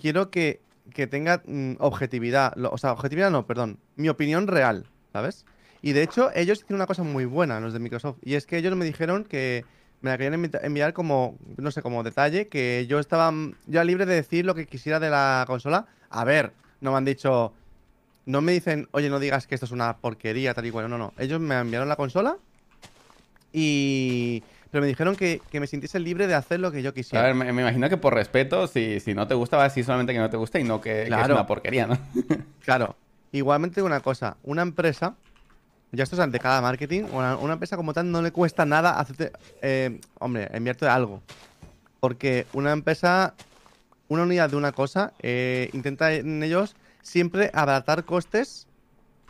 quiero 0.00 0.30
que, 0.30 0.60
que 0.94 1.06
tenga 1.06 1.42
mm, 1.46 1.74
objetividad. 1.80 2.54
Lo- 2.56 2.70
o 2.70 2.78
sea, 2.78 2.92
objetividad 2.92 3.30
no, 3.30 3.44
perdón. 3.46 3.78
Mi 3.96 4.08
opinión 4.08 4.46
real, 4.46 4.86
¿sabes? 5.12 5.44
Y 5.80 5.92
de 5.92 6.02
hecho, 6.02 6.30
ellos 6.34 6.58
hicieron 6.58 6.76
una 6.76 6.86
cosa 6.86 7.02
muy 7.02 7.24
buena, 7.24 7.60
los 7.60 7.72
de 7.72 7.78
Microsoft. 7.78 8.18
Y 8.22 8.34
es 8.34 8.46
que 8.46 8.56
ellos 8.58 8.74
me 8.76 8.84
dijeron 8.84 9.24
que 9.24 9.64
me 10.00 10.10
la 10.10 10.18
querían 10.18 10.42
envi- 10.42 10.60
enviar 10.62 10.92
como, 10.92 11.38
no 11.56 11.70
sé, 11.70 11.82
como 11.82 12.02
detalle, 12.02 12.48
que 12.48 12.86
yo 12.88 12.98
estaba 12.98 13.30
mm, 13.30 13.54
ya 13.66 13.84
libre 13.84 14.06
de 14.06 14.14
decir 14.16 14.44
lo 14.44 14.54
que 14.54 14.66
quisiera 14.66 14.98
de 15.00 15.10
la 15.10 15.44
consola. 15.46 15.86
A 16.10 16.24
ver, 16.24 16.52
no 16.80 16.90
me 16.92 16.98
han 16.98 17.04
dicho. 17.04 17.52
No 18.26 18.40
me 18.42 18.52
dicen, 18.52 18.88
oye, 18.92 19.08
no 19.08 19.20
digas 19.20 19.46
que 19.46 19.54
esto 19.54 19.64
es 19.66 19.72
una 19.72 19.98
porquería, 19.98 20.52
tal 20.52 20.66
y 20.66 20.70
cual. 20.70 20.90
No, 20.90 20.98
no. 20.98 21.14
Ellos 21.18 21.40
me 21.40 21.54
enviaron 21.56 21.88
la 21.88 21.96
consola 21.96 22.36
y. 23.52 24.42
Pero 24.70 24.82
me 24.82 24.88
dijeron 24.88 25.16
que, 25.16 25.40
que 25.50 25.60
me 25.60 25.66
sintiese 25.66 25.98
libre 25.98 26.26
de 26.26 26.34
hacer 26.34 26.60
lo 26.60 26.70
que 26.70 26.82
yo 26.82 26.90
A 26.90 26.92
quisiera. 26.92 27.22
ver, 27.24 27.34
me, 27.34 27.50
me 27.52 27.62
imagino 27.62 27.88
que 27.88 27.96
por 27.96 28.12
respeto, 28.14 28.66
si, 28.66 29.00
si 29.00 29.14
no 29.14 29.26
te 29.26 29.34
gusta, 29.34 29.56
vas 29.56 29.64
a 29.64 29.68
decir 29.68 29.84
solamente 29.84 30.12
que 30.12 30.18
no 30.18 30.28
te 30.28 30.36
gusta 30.36 30.60
y 30.60 30.64
no 30.64 30.80
que, 30.80 31.04
que 31.08 31.20
es 31.20 31.28
una 31.28 31.46
porquería, 31.46 31.86
¿no? 31.86 31.96
Claro. 32.60 32.96
Igualmente 33.32 33.80
una 33.82 34.00
cosa, 34.00 34.36
una 34.42 34.60
empresa, 34.62 35.16
ya 35.92 36.04
esto 36.04 36.16
es 36.16 36.20
ante 36.20 36.38
cada 36.38 36.60
marketing, 36.60 37.04
una, 37.12 37.36
una 37.36 37.54
empresa 37.54 37.76
como 37.76 37.92
tal 37.92 38.10
no 38.10 38.22
le 38.22 38.30
cuesta 38.30 38.66
nada 38.66 38.98
hacerte, 38.98 39.32
eh, 39.62 40.00
hombre, 40.18 40.48
enviarte 40.52 40.86
algo. 40.86 41.22
Porque 42.00 42.46
una 42.52 42.72
empresa, 42.72 43.34
una 44.08 44.22
unidad 44.22 44.50
de 44.50 44.56
una 44.56 44.72
cosa, 44.72 45.12
eh, 45.20 45.70
intenta 45.72 46.12
en 46.12 46.42
ellos 46.42 46.76
siempre 47.02 47.50
abaratar 47.54 48.04
costes 48.04 48.66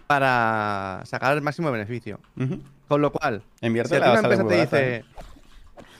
para 0.07 1.03
sacar 1.05 1.35
el 1.37 1.43
máximo 1.43 1.71
beneficio. 1.71 2.19
Con 2.89 3.03
lo 3.03 3.13
cual, 3.13 3.43
si 3.61 3.67
Enviártela 3.67 4.11
una 4.11 4.21
empresa 4.21 4.43
muy 4.45 4.55
te 4.55 4.61
dice, 4.61 4.97
¿eh? 4.97 5.05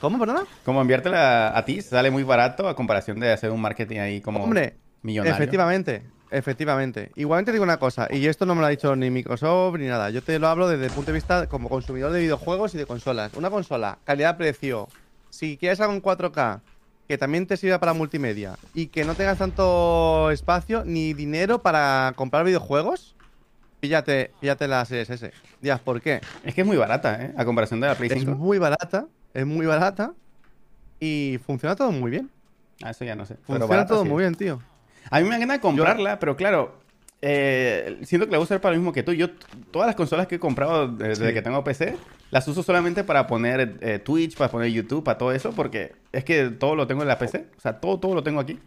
¿Cómo, 0.01 0.17
perdona? 0.17 0.43
Como 0.65 0.81
enviártela 0.81 1.57
a 1.57 1.65
ti 1.65 1.81
sale 1.81 2.09
muy 2.09 2.23
barato 2.23 2.67
a 2.67 2.75
comparación 2.75 3.19
de 3.19 3.31
hacer 3.31 3.51
un 3.51 3.61
marketing 3.61 3.99
ahí 3.99 4.21
como 4.21 4.43
Hombre, 4.43 4.75
millonario. 5.01 5.35
efectivamente, 5.35 6.03
efectivamente. 6.31 7.11
Igualmente 7.15 7.51
digo 7.51 7.63
una 7.63 7.77
cosa, 7.77 8.07
y 8.09 8.25
esto 8.27 8.45
no 8.45 8.55
me 8.55 8.61
lo 8.61 8.67
ha 8.67 8.69
dicho 8.71 8.95
ni 8.95 9.09
Microsoft 9.09 9.77
ni 9.77 9.87
nada. 9.87 10.09
Yo 10.09 10.21
te 10.23 10.37
lo 10.39 10.47
hablo 10.47 10.67
desde 10.67 10.85
el 10.85 10.91
punto 10.91 11.11
de 11.11 11.15
vista 11.15 11.47
como 11.47 11.69
consumidor 11.69 12.11
de 12.11 12.21
videojuegos 12.21 12.73
y 12.75 12.77
de 12.77 12.85
consolas. 12.85 13.33
Una 13.35 13.49
consola, 13.49 13.97
calidad-precio. 14.03 14.87
Si 15.29 15.57
quieres 15.57 15.79
algo 15.79 15.93
en 15.93 16.01
4K, 16.01 16.61
que 17.07 17.17
también 17.17 17.47
te 17.47 17.57
sirva 17.57 17.79
para 17.79 17.93
multimedia 17.93 18.55
y 18.73 18.87
que 18.87 19.03
no 19.03 19.15
tengas 19.15 19.37
tanto 19.39 20.29
espacio 20.31 20.83
ni 20.85 21.13
dinero 21.13 21.61
para 21.61 22.13
comprar 22.15 22.45
videojuegos, 22.45 23.15
píllate, 23.79 24.31
píllate 24.39 24.67
la 24.67 24.85
Series 24.85 25.09
S. 25.09 25.31
Dirás, 25.61 25.79
¿por 25.79 26.01
qué? 26.01 26.21
Es 26.43 26.53
que 26.53 26.61
es 26.61 26.67
muy 26.67 26.77
barata, 26.77 27.23
¿eh? 27.23 27.33
A 27.37 27.45
comparación 27.45 27.79
de 27.79 27.87
la 27.87 27.95
Play 27.95 28.09
Es 28.11 28.19
5. 28.19 28.35
muy 28.35 28.59
barata, 28.59 29.07
es 29.33 29.45
muy 29.45 29.65
barata 29.65 30.13
y 30.99 31.39
funciona 31.45 31.75
todo 31.75 31.91
muy 31.91 32.11
bien. 32.11 32.29
Ah, 32.83 32.91
eso 32.91 33.03
ya 33.05 33.15
no 33.15 33.25
sé. 33.25 33.35
Pero 33.35 33.45
Funciona 33.45 33.65
barata 33.67 33.87
todo 33.89 34.03
sí. 34.03 34.09
muy 34.09 34.21
bien, 34.23 34.35
tío. 34.35 34.61
A 35.09 35.19
mí 35.19 35.23
me 35.25 35.31
da 35.31 35.39
ganas 35.39 35.57
de 35.57 35.61
comprarla, 35.61 36.19
pero 36.19 36.35
claro, 36.35 36.75
eh, 37.21 37.99
siento 38.03 38.25
que 38.27 38.31
la 38.31 38.37
voy 38.37 38.43
a 38.43 38.45
usar 38.45 38.61
para 38.61 38.73
lo 38.75 38.79
mismo 38.79 38.93
que 38.93 39.03
tú. 39.03 39.11
Yo, 39.13 39.27
todas 39.71 39.87
las 39.87 39.95
consolas 39.95 40.27
que 40.27 40.35
he 40.35 40.39
comprado 40.39 40.87
de- 40.87 41.09
desde 41.09 41.27
Sí. 41.27 41.33
que 41.33 41.41
tengo 41.41 41.63
PC, 41.63 41.97
las 42.31 42.47
uso 42.47 42.63
solamente 42.63 43.03
para 43.03 43.27
poner 43.27 43.77
eh, 43.81 43.99
Twitch, 43.99 44.37
para 44.37 44.49
poner 44.51 44.69
YouTube, 44.71 45.03
para 45.03 45.17
todo 45.17 45.31
eso, 45.31 45.51
porque 45.51 45.93
es 46.11 46.23
que 46.23 46.49
todo 46.49 46.75
lo 46.75 46.87
tengo 46.87 47.01
en 47.01 47.07
la 47.07 47.17
PC. 47.17 47.47
O 47.57 47.59
sea, 47.61 47.79
todo, 47.79 47.99
todo 47.99 48.13
lo 48.15 48.23
tengo 48.23 48.39
aquí. 48.39 48.59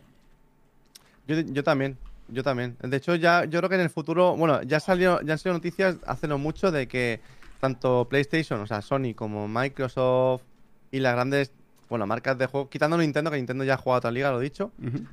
Yo, 1.28 1.36
yo 1.40 1.62
también, 1.62 1.96
yo 2.28 2.42
también. 2.42 2.76
De 2.82 2.96
hecho, 2.96 3.14
ya 3.14 3.44
yo 3.44 3.60
creo 3.60 3.68
que 3.68 3.76
en 3.76 3.80
el 3.82 3.90
futuro, 3.90 4.36
bueno, 4.36 4.62
ya 4.62 4.80
salió, 4.80 5.20
ya 5.22 5.34
han 5.34 5.38
salido 5.38 5.54
noticias 5.58 5.96
hace 6.06 6.26
no 6.28 6.38
mucho 6.38 6.70
de 6.72 6.88
que 6.88 7.20
tanto 7.60 8.06
PlayStation, 8.10 8.60
o 8.60 8.66
sea, 8.66 8.82
Sony 8.82 9.14
como 9.14 9.46
Microsoft 9.46 10.42
y 10.90 10.98
las 10.98 11.14
grandes, 11.14 11.52
bueno, 11.92 12.06
marcas 12.06 12.38
de 12.38 12.46
juegos, 12.46 12.70
quitando 12.70 12.96
Nintendo, 12.96 13.30
que 13.30 13.36
Nintendo 13.36 13.64
ya 13.64 13.74
ha 13.74 13.76
jugado 13.76 13.96
a 13.96 13.98
otra 13.98 14.10
liga, 14.10 14.30
lo 14.30 14.40
he 14.40 14.44
dicho, 14.44 14.72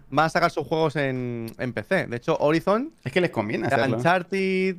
van 0.10 0.28
a 0.28 0.30
sacar 0.30 0.50
sus 0.50 0.66
juegos 0.66 0.96
en, 0.96 1.52
en 1.58 1.74
PC. 1.74 2.08
De 2.08 2.16
hecho, 2.16 2.38
Horizon, 2.40 2.94
Es 3.04 3.12
que 3.12 3.20
les 3.20 3.32
conviene 3.32 3.68
hacerlo. 3.68 3.98
Uncharted. 3.98 4.78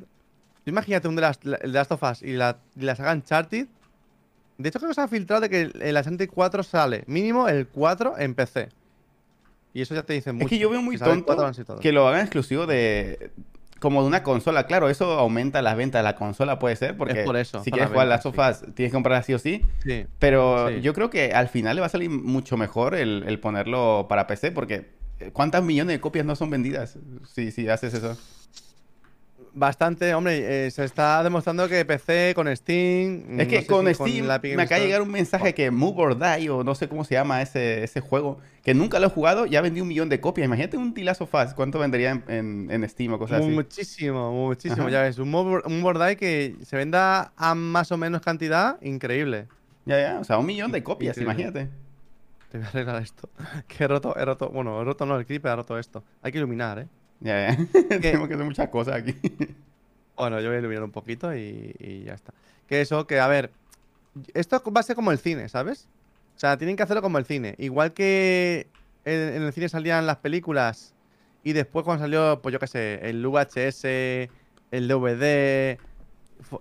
Imagínate 0.65 1.07
un 1.07 1.15
de 1.15 1.21
las, 1.21 1.39
de 1.41 1.59
Last 1.67 1.91
of 1.91 2.01
Us 2.01 2.23
y 2.23 2.33
la, 2.33 2.57
la 2.75 2.95
saga 2.95 3.13
Uncharted. 3.13 3.67
De 4.57 4.69
hecho, 4.69 4.79
creo 4.79 4.89
que 4.89 4.95
se 4.95 5.01
ha 5.01 5.07
filtrado 5.07 5.41
de 5.41 5.49
que 5.51 5.61
el, 5.61 5.95
Uncharted 5.95 6.27
4 6.27 6.63
sale, 6.63 7.03
mínimo 7.05 7.47
el 7.47 7.67
4 7.67 8.15
en 8.17 8.33
PC. 8.33 8.69
Y 9.75 9.83
eso 9.83 9.93
ya 9.93 10.01
te 10.01 10.13
dice 10.13 10.31
mucho. 10.31 10.45
Es 10.45 10.49
que 10.49 10.57
yo 10.57 10.71
veo 10.71 10.81
muy 10.81 10.97
tonto 10.97 11.27
4 11.27 11.45
antes 11.45 11.61
y 11.61 11.65
todo. 11.65 11.79
que 11.79 11.91
lo 11.91 12.07
hagan 12.07 12.21
exclusivo 12.21 12.65
de... 12.65 13.29
Como 13.81 14.01
de 14.03 14.07
una 14.07 14.21
consola, 14.21 14.67
claro, 14.67 14.89
eso 14.89 15.17
aumenta 15.19 15.61
las 15.63 15.75
ventas 15.75 15.99
de 15.99 16.03
la 16.03 16.15
consola, 16.15 16.59
puede 16.59 16.75
ser, 16.75 16.95
porque 16.95 17.21
Es 17.21 17.25
por 17.25 17.35
eso, 17.35 17.63
si 17.63 17.71
quieres 17.71 17.89
las 17.91 18.21
jugar 18.23 18.51
of 18.51 18.61
Us, 18.63 18.73
tienes 18.75 18.91
que 18.91 18.95
comprarla 18.95 19.23
sí 19.23 19.33
o 19.33 19.39
sí, 19.39 19.65
Sí. 19.83 20.05
Pero 20.19 20.69
Sí. 20.69 20.81
yo 20.81 20.93
creo 20.93 21.09
que 21.09 21.33
al 21.33 21.47
final 21.49 21.75
le 21.75 21.81
va 21.81 21.87
a 21.87 21.89
salir 21.89 22.09
mucho 22.11 22.55
mejor 22.57 22.93
el, 22.95 23.23
el 23.27 23.39
ponerlo 23.39 24.05
para 24.07 24.27
PC, 24.27 24.51
porque 24.51 24.91
eh, 25.19 25.31
¿cuántas 25.33 25.63
millones 25.63 25.95
de 25.95 25.99
copias 25.99 26.25
no 26.25 26.35
son 26.35 26.51
vendidas 26.51 26.97
si, 27.33 27.51
si 27.51 27.67
haces 27.69 27.93
eso? 27.95 28.15
Bastante, 29.53 30.13
hombre, 30.13 30.67
eh, 30.67 30.71
se 30.71 30.85
está 30.85 31.21
demostrando 31.23 31.67
que 31.67 31.83
PC 31.83 32.31
con 32.35 32.47
Steam. 32.55 33.37
es 33.39 33.45
no 33.45 33.47
que 33.49 33.61
sé 33.61 33.67
con 33.67 33.85
si 33.87 33.93
Steam 33.95 34.25
me 34.55 34.63
acaba 34.63 34.79
de 34.79 34.85
llegar 34.85 35.01
un 35.01 35.11
mensaje 35.11 35.53
que 35.53 35.69
Move 35.71 36.01
or 36.01 36.17
Die, 36.17 36.49
o 36.49 36.63
no 36.63 36.73
sé 36.73 36.87
cómo 36.87 37.03
se 37.03 37.15
llama 37.15 37.41
ese, 37.41 37.83
ese 37.83 37.99
juego, 37.99 38.39
que 38.63 38.73
nunca 38.73 38.97
lo 38.99 39.07
he 39.07 39.09
jugado, 39.09 39.45
ya 39.45 39.59
vendí 39.59 39.81
un 39.81 39.89
millón 39.89 40.07
de 40.07 40.21
copias. 40.21 40.45
Imagínate 40.45 40.77
un 40.77 40.93
Tilazo 40.93 41.27
Fast, 41.27 41.53
¿cuánto 41.53 41.79
vendería 41.79 42.11
en, 42.11 42.23
en- 42.29 42.67
en 42.71 42.87
Steam 42.89 43.11
o 43.11 43.19
cosas 43.19 43.41
así? 43.41 43.49
Muchísimo, 43.49 44.31
muchísimo. 44.47 44.83
Ajá. 44.83 44.89
Ya 44.91 45.01
ves, 45.01 45.17
un, 45.19 45.29
Mobile- 45.29 45.63
un 45.65 45.81
Bordai 45.83 46.15
que 46.15 46.55
se 46.63 46.77
venda 46.77 47.33
a 47.35 47.53
más 47.53 47.91
o 47.91 47.97
menos 47.97 48.21
cantidad, 48.21 48.81
increíble. 48.81 49.47
Ya, 49.85 49.99
ya, 49.99 50.19
o 50.19 50.23
sea, 50.23 50.37
un 50.37 50.45
millón 50.45 50.71
de 50.71 50.81
copias, 50.81 51.17
Increíble. 51.17 51.43
imagínate. 51.43 51.71
Te 52.51 52.57
voy 52.57 52.67
a 52.67 52.69
arreglar 52.69 53.01
esto. 53.01 53.29
Que 53.67 53.83
he 53.83 53.87
roto, 53.89 54.15
he 54.17 54.23
roto. 54.23 54.49
Bueno, 54.49 54.79
he 54.81 54.85
roto 54.85 55.05
no, 55.05 55.17
el 55.17 55.25
creeper 55.25 55.51
ha 55.51 55.55
roto 55.57 55.77
esto. 55.77 56.03
Hay 56.21 56.31
que 56.31 56.37
iluminar, 56.37 56.79
¿eh? 56.79 56.87
Ya, 57.21 57.49
ya. 57.49 57.57
Tengo 58.01 58.27
que 58.27 58.33
hacer 58.33 58.45
muchas 58.45 58.69
cosas 58.69 58.95
aquí. 58.95 59.15
Bueno, 60.17 60.39
yo 60.39 60.49
voy 60.49 60.57
a 60.57 60.59
iluminar 60.59 60.83
un 60.83 60.91
poquito 60.91 61.35
y, 61.35 61.73
y 61.79 62.03
ya 62.03 62.13
está. 62.13 62.31
Que 62.67 62.81
eso, 62.81 63.07
que 63.07 63.19
a 63.19 63.27
ver. 63.27 63.49
Esto 64.35 64.61
va 64.71 64.81
a 64.81 64.83
ser 64.83 64.95
como 64.95 65.11
el 65.11 65.17
cine, 65.17 65.49
¿sabes? 65.49 65.87
O 66.35 66.39
sea, 66.39 66.57
tienen 66.57 66.75
que 66.75 66.83
hacerlo 66.83 67.01
como 67.01 67.17
el 67.17 67.25
cine. 67.25 67.55
Igual 67.57 67.93
que 67.93 68.67
en, 69.03 69.35
en 69.35 69.41
el 69.41 69.51
cine 69.53 69.67
salían 69.67 70.05
las 70.05 70.17
películas 70.17 70.93
y 71.43 71.53
después 71.53 71.85
cuando 71.85 72.03
salió, 72.03 72.39
pues 72.43 72.53
yo 72.53 72.59
qué 72.59 72.67
sé, 72.67 73.09
el 73.09 73.25
VHS, 73.25 73.85
el 73.85 74.87
DVD, 74.87 75.79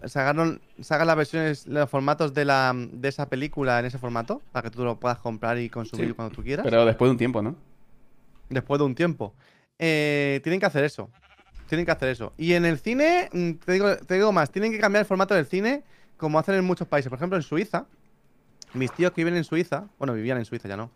sacaron, 0.04 0.60
sacan 0.80 1.06
las 1.06 1.16
versiones, 1.16 1.66
los 1.66 1.90
formatos 1.90 2.32
de, 2.32 2.44
la, 2.44 2.72
de 2.74 3.08
esa 3.08 3.28
película 3.28 3.78
en 3.78 3.86
ese 3.86 3.98
formato 3.98 4.40
para 4.52 4.70
que 4.70 4.74
tú 4.74 4.84
lo 4.84 4.98
puedas 4.98 5.18
comprar 5.18 5.58
y 5.58 5.68
consumir 5.68 6.08
Sí, 6.08 6.12
cuando 6.14 6.34
tú 6.34 6.42
quieras. 6.42 6.64
Pero 6.64 6.86
después 6.86 7.08
de 7.08 7.12
un 7.12 7.18
tiempo, 7.18 7.42
¿no? 7.42 7.56
después 8.48 8.78
de 8.78 8.84
un 8.84 8.94
tiempo. 8.94 9.34
Eh, 9.82 10.40
tienen 10.42 10.60
que 10.60 10.66
hacer 10.66 10.84
eso. 10.84 11.10
Tienen 11.68 11.86
que 11.86 11.92
hacer 11.92 12.08
eso. 12.10 12.32
Y 12.36 12.52
en 12.52 12.64
el 12.66 12.78
cine, 12.78 13.28
mm, 13.32 13.52
te 13.64 13.72
digo, 13.72 13.96
te 13.96 14.14
digo 14.14 14.30
más, 14.30 14.50
tienen 14.50 14.72
que 14.72 14.78
cambiar 14.78 15.00
el 15.00 15.06
formato 15.06 15.34
del 15.34 15.46
cine 15.46 15.82
como 16.18 16.38
hacen 16.38 16.54
en 16.56 16.64
muchos 16.64 16.86
países. 16.86 17.08
Por 17.08 17.16
ejemplo, 17.18 17.36
en 17.38 17.42
Suiza, 17.42 17.86
mis 18.74 18.92
tíos 18.92 19.12
que 19.12 19.22
viven 19.24 19.36
en 19.36 19.44
Suiza, 19.44 19.86
bueno, 19.98 20.12
vivían 20.12 20.36
en 20.38 20.44
Suiza 20.44 20.68
ya 20.68 20.76
no. 20.76 20.90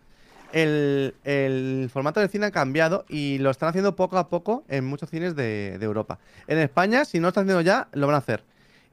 El, 0.53 1.15
el 1.25 1.89
formato 1.93 2.21
del 2.21 2.29
cine 2.29 2.47
ha 2.47 2.51
cambiado 2.51 3.05
y 3.09 3.39
lo 3.39 3.51
están 3.51 3.71
haciendo 3.71 3.97
poco 3.97 4.19
a 4.19 4.29
poco 4.29 4.65
en 4.69 4.85
muchos 4.85 5.11
cines 5.11 5.35
de, 5.35 5.79
de 5.79 5.85
Europa. 5.85 6.19
En 6.47 6.59
España, 6.59 7.05
si 7.05 7.19
no 7.19 7.23
lo 7.23 7.29
están 7.29 7.45
haciendo 7.45 7.63
ya, 7.63 7.89
lo 7.93 8.07
van 8.07 8.15
a 8.15 8.19
hacer. 8.19 8.45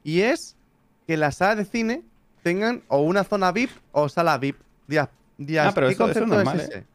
Y 0.03 0.21
es 0.21 0.55
que 1.05 1.17
las 1.17 1.37
salas 1.37 1.57
de 1.57 1.65
cine 1.65 2.01
tengan 2.41 2.81
o 2.87 3.01
una 3.01 3.23
zona 3.23 3.51
VIP 3.51 3.69
o 3.91 4.07
sala 4.09 4.37
VIP. 4.39 4.55
Ah, 5.67 5.71
pero 5.75 5.87
¿qué 5.87 5.93
eso- 5.93 6.03
eso 6.05 6.11
es 6.11 6.17
concepto 6.19 6.35
normal, 6.35 6.59
ese? 6.61 6.85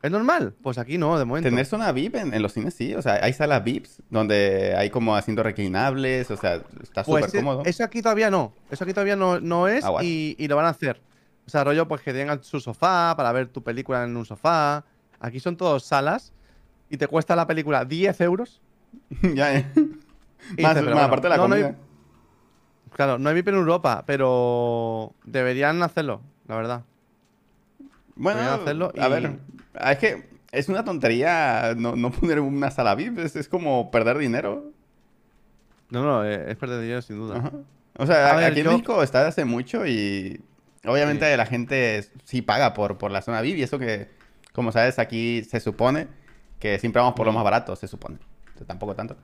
¿Es 0.00 0.10
normal? 0.12 0.54
Pues 0.62 0.78
aquí 0.78 0.96
no, 0.96 1.18
de 1.18 1.24
momento. 1.24 1.48
Tener 1.48 1.66
zona 1.66 1.90
VIP 1.90 2.14
en, 2.16 2.32
en 2.32 2.40
los 2.42 2.52
cines, 2.52 2.72
sí. 2.74 2.94
O 2.94 3.02
sea, 3.02 3.14
hay 3.22 3.32
salas 3.32 3.64
VIPs 3.64 4.02
donde 4.10 4.74
hay 4.76 4.90
como 4.90 5.16
asientos 5.16 5.44
reclinables. 5.44 6.30
O 6.30 6.36
sea, 6.36 6.62
está 6.82 7.02
súper 7.04 7.22
Pues 7.22 7.34
e- 7.34 7.38
cómodo. 7.38 7.62
eso 7.64 7.82
aquí 7.82 8.00
todavía 8.00 8.30
no. 8.30 8.52
Eso 8.70 8.84
aquí 8.84 8.92
todavía 8.92 9.16
no, 9.16 9.40
no 9.40 9.66
es 9.66 9.84
Ah, 9.84 9.94
y, 10.02 10.36
y 10.38 10.46
lo 10.46 10.54
van 10.56 10.66
a 10.66 10.68
hacer. 10.68 11.00
O 11.46 11.50
sea, 11.50 11.64
rollo, 11.64 11.88
pues 11.88 12.02
que 12.02 12.12
tengan 12.12 12.42
su 12.44 12.60
sofá 12.60 13.14
para 13.16 13.32
ver 13.32 13.48
tu 13.48 13.62
película 13.62 14.04
en 14.04 14.16
un 14.16 14.24
sofá. 14.24 14.84
Aquí 15.18 15.40
son 15.40 15.56
todos 15.56 15.82
salas 15.84 16.32
y 16.90 16.96
te 16.96 17.08
cuesta 17.08 17.34
la 17.34 17.46
película 17.48 17.84
10 17.84 18.20
euros. 18.20 18.60
ya, 19.34 19.54
eh. 19.56 19.66
Más, 19.74 19.76
dices, 19.76 19.94
pero 20.56 20.72
más 20.74 20.84
bueno, 20.84 21.00
aparte 21.00 21.22
de 21.26 21.28
la 21.30 21.36
no, 21.38 21.48
no 21.48 21.54
hay- 21.56 21.62
comida. 21.62 21.78
Claro, 22.94 23.18
no 23.18 23.28
hay 23.28 23.34
VIP 23.34 23.48
en 23.48 23.54
Europa, 23.56 24.04
pero 24.06 25.12
deberían 25.24 25.82
hacerlo, 25.82 26.20
la 26.46 26.56
verdad. 26.56 26.82
Bueno, 28.16 28.40
hacerlo 28.40 28.92
a 28.98 29.08
ver. 29.08 29.38
Ah, 29.78 29.92
Es 29.92 29.98
que 29.98 30.28
es 30.52 30.68
una 30.68 30.84
tontería 30.84 31.74
no, 31.76 31.96
no 31.96 32.10
poner 32.10 32.40
una 32.40 32.70
sala 32.70 32.94
VIP. 32.94 33.18
Es, 33.18 33.36
es 33.36 33.48
como 33.48 33.90
perder 33.90 34.18
dinero. 34.18 34.72
No, 35.90 36.02
no, 36.02 36.24
eh, 36.24 36.50
es 36.50 36.56
perder 36.56 36.80
dinero 36.82 37.02
sin 37.02 37.16
duda. 37.16 37.38
Ajá. 37.38 37.52
O 37.98 38.06
sea, 38.06 38.30
A 38.32 38.36
ver, 38.36 38.44
aquí 38.52 38.60
en 38.60 38.66
yo- 38.66 38.72
México 38.72 39.02
está 39.02 39.18
desde 39.20 39.28
hace 39.28 39.44
mucho 39.44 39.86
y 39.86 40.40
obviamente 40.84 41.36
la 41.36 41.46
gente 41.46 42.04
sí 42.24 42.42
paga 42.42 42.72
por, 42.74 42.96
por 42.98 43.10
la 43.10 43.22
zona 43.22 43.40
VIP 43.40 43.56
y 43.58 43.62
eso 43.62 43.78
que, 43.78 44.08
como 44.52 44.70
sabes, 44.70 44.98
aquí 44.98 45.42
se 45.44 45.58
supone 45.60 46.06
que 46.60 46.78
siempre 46.78 47.00
vamos 47.00 47.14
por 47.16 47.26
lo 47.26 47.32
más 47.32 47.42
barato, 47.44 47.74
se 47.74 47.88
supone. 47.88 48.18
Tampoco 48.66 48.94
tanto. 48.94 49.16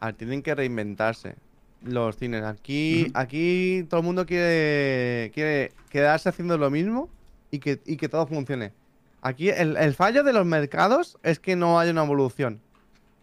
Ah, 0.00 0.12
tienen 0.12 0.42
que 0.42 0.54
reinventarse 0.54 1.36
los 1.82 2.16
cines. 2.16 2.42
Aquí, 2.44 3.10
aquí 3.14 3.84
todo 3.88 4.00
el 4.00 4.06
mundo 4.06 4.26
quiere, 4.26 5.30
quiere 5.34 5.72
quedarse 5.90 6.28
haciendo 6.28 6.56
lo 6.58 6.70
mismo 6.70 7.08
y 7.50 7.58
que, 7.58 7.80
y 7.84 7.96
que 7.96 8.08
todo 8.08 8.26
funcione. 8.26 8.72
Aquí 9.22 9.50
el, 9.50 9.76
el 9.76 9.94
fallo 9.94 10.22
de 10.22 10.32
los 10.32 10.46
mercados 10.46 11.18
es 11.22 11.38
que 11.40 11.56
no 11.56 11.78
hay 11.78 11.90
una 11.90 12.04
evolución 12.04 12.60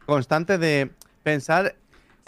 constante 0.06 0.58
de 0.58 0.92
pensar 1.24 1.76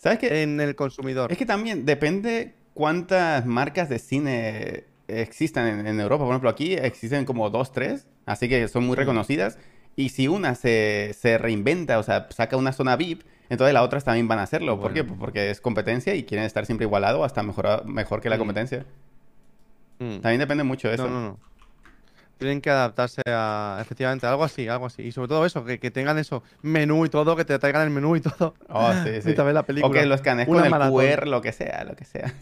¿Sabes 0.02 0.20
qué? 0.20 0.44
en 0.44 0.60
el 0.62 0.76
consumidor. 0.76 1.32
Es 1.32 1.38
que 1.38 1.46
también 1.46 1.86
depende 1.86 2.56
cuántas 2.74 3.46
marcas 3.46 3.90
de 3.90 4.00
cine 4.00 4.86
existan 5.08 5.68
en, 5.80 5.88
en 5.88 6.00
Europa. 6.00 6.24
Por 6.24 6.34
ejemplo, 6.34 6.50
aquí 6.50 6.74
existen 6.74 7.26
como 7.26 7.50
dos, 7.50 7.72
tres, 7.72 8.08
así 8.26 8.48
que 8.50 8.68
son 8.68 8.86
muy 8.86 8.96
reconocidas. 8.96 9.58
Y 9.96 10.10
si 10.10 10.28
una 10.28 10.54
se, 10.56 11.16
se 11.20 11.38
reinventa, 11.38 11.98
o 12.00 12.04
sea, 12.04 12.28
saca 12.30 12.56
una 12.56 12.72
zona 12.72 12.96
VIP, 12.96 13.24
entonces 13.50 13.74
las 13.74 13.84
otras 13.84 14.04
también 14.04 14.28
van 14.28 14.40
a 14.40 14.44
hacerlo. 14.44 14.80
¿Por 14.80 14.94
qué? 14.94 15.02
Bueno. 15.02 15.16
Pues 15.16 15.20
porque 15.20 15.50
es 15.50 15.60
competencia 15.62 16.14
y 16.16 16.24
quieren 16.24 16.46
estar 16.46 16.66
siempre 16.66 16.86
igualado 16.86 17.22
o 17.22 17.24
hasta 17.24 17.42
mejor, 17.44 17.86
mejor 17.86 18.22
que 18.22 18.30
la 18.30 18.36
Mm. 18.36 18.40
competencia. 18.40 18.86
Mm. 20.00 20.18
También 20.20 20.40
depende 20.40 20.64
mucho 20.64 20.88
de 20.90 20.96
eso. 20.96 21.08
No, 21.08 21.14
no, 21.22 21.22
no. 21.30 21.40
Tienen 22.38 22.62
que 22.62 22.70
adaptarse 22.70 23.22
a, 23.28 23.80
efectivamente, 23.82 24.28
algo 24.28 24.44
así, 24.44 24.68
algo 24.68 24.86
así. 24.86 25.02
Y 25.04 25.12
sobre 25.12 25.28
todo 25.28 25.46
eso, 25.46 25.66
que, 25.66 25.80
que 25.80 25.90
tengan 25.92 26.18
eso, 26.20 26.44
menú 26.62 27.06
y 27.06 27.10
todo, 27.10 27.36
que 27.36 27.46
te 27.46 27.58
traigan 27.58 27.82
el 27.84 27.90
menú 27.90 28.16
y 28.16 28.22
todo. 28.22 28.54
Oh, 28.70 28.92
sí, 28.94 29.00
sí. 29.16 29.22
Mientras 29.26 29.46
ves 29.46 29.54
la 29.56 29.62
O 29.62 29.66
película. 29.66 30.00
que 30.00 30.06
lo 30.06 30.16
escanees 30.16 30.48
con 30.48 30.64
el 30.64 30.70
maratón. 30.70 30.94
QR, 31.02 31.28
lo 31.28 31.42
que 31.42 31.52
sea, 31.52 31.84
lo 31.84 31.96
que 31.96 32.06
sea. 32.06 32.34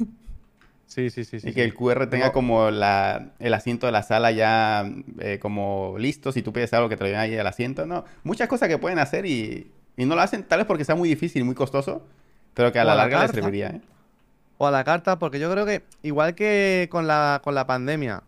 Sí, 0.87 1.09
sí, 1.09 1.23
sí. 1.25 1.39
sí 1.39 1.49
y 1.49 1.53
que 1.53 1.63
el 1.63 1.73
QR 1.73 2.07
tenga 2.07 2.27
No. 2.27 2.31
como 2.33 2.69
la, 2.71 3.29
el 3.39 3.53
asiento 3.53 3.85
de 3.85 3.91
la 3.91 4.03
sala 4.03 4.31
ya 4.31 4.85
eh, 5.19 5.39
como 5.41 5.95
listo. 5.97 6.31
Si 6.31 6.41
tú 6.41 6.53
pides 6.53 6.73
algo 6.73 6.89
que 6.89 6.95
te 6.97 7.03
lo 7.03 7.07
lleven 7.07 7.21
ahí 7.21 7.37
al 7.37 7.47
asiento. 7.47 7.85
No, 7.85 8.05
muchas 8.23 8.47
cosas 8.47 8.69
que 8.69 8.77
pueden 8.77 8.99
hacer 8.99 9.25
y, 9.25 9.71
y 9.97 10.05
no 10.05 10.15
lo 10.15 10.21
hacen 10.21 10.43
tal 10.43 10.59
vez 10.59 10.67
porque 10.67 10.85
sea 10.85 10.95
muy 10.95 11.09
difícil, 11.09 11.43
muy 11.43 11.55
costoso. 11.55 12.05
Pero 12.53 12.71
que 12.71 12.79
a 12.79 12.83
O 12.83 12.85
la 12.85 12.91
a 12.93 12.95
la 12.95 13.01
larga 13.03 13.21
les 13.23 13.31
serviría, 13.31 13.67
¿eh? 13.69 13.81
O 14.57 14.67
a 14.67 14.71
la 14.71 14.83
carta, 14.85 15.19
porque 15.19 15.39
yo 15.39 15.51
creo 15.51 15.65
que, 15.65 15.83
igual 16.03 16.33
que 16.35 16.87
con 16.91 17.07
la, 17.07 17.41
con 17.43 17.55
la 17.55 17.67
pandemia, 17.67 18.23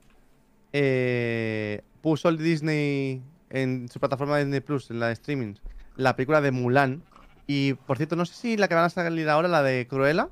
eh, 0.80 1.82
puso 2.02 2.30
el 2.30 2.38
Disney 2.38 3.24
en 3.50 3.90
su 3.90 4.00
plataforma 4.00 4.38
de 4.38 4.44
Disney 4.46 4.60
Plus, 4.60 4.92
en 4.92 5.00
la 5.00 5.08
de 5.08 5.14
streaming, 5.14 5.56
la 5.96 6.16
película 6.16 6.40
de 6.42 6.52
Mulan. 6.52 7.02
Y 7.48 7.74
por 7.74 7.98
cierto, 7.98 8.16
no 8.16 8.26
sé 8.26 8.36
si 8.36 8.58
la 8.58 8.68
que 8.68 8.76
van 8.76 8.84
a 8.84 8.90
salir 8.90 9.28
ahora, 9.30 9.48
la 9.48 9.64
de 9.64 9.88
Cruella, 9.88 10.30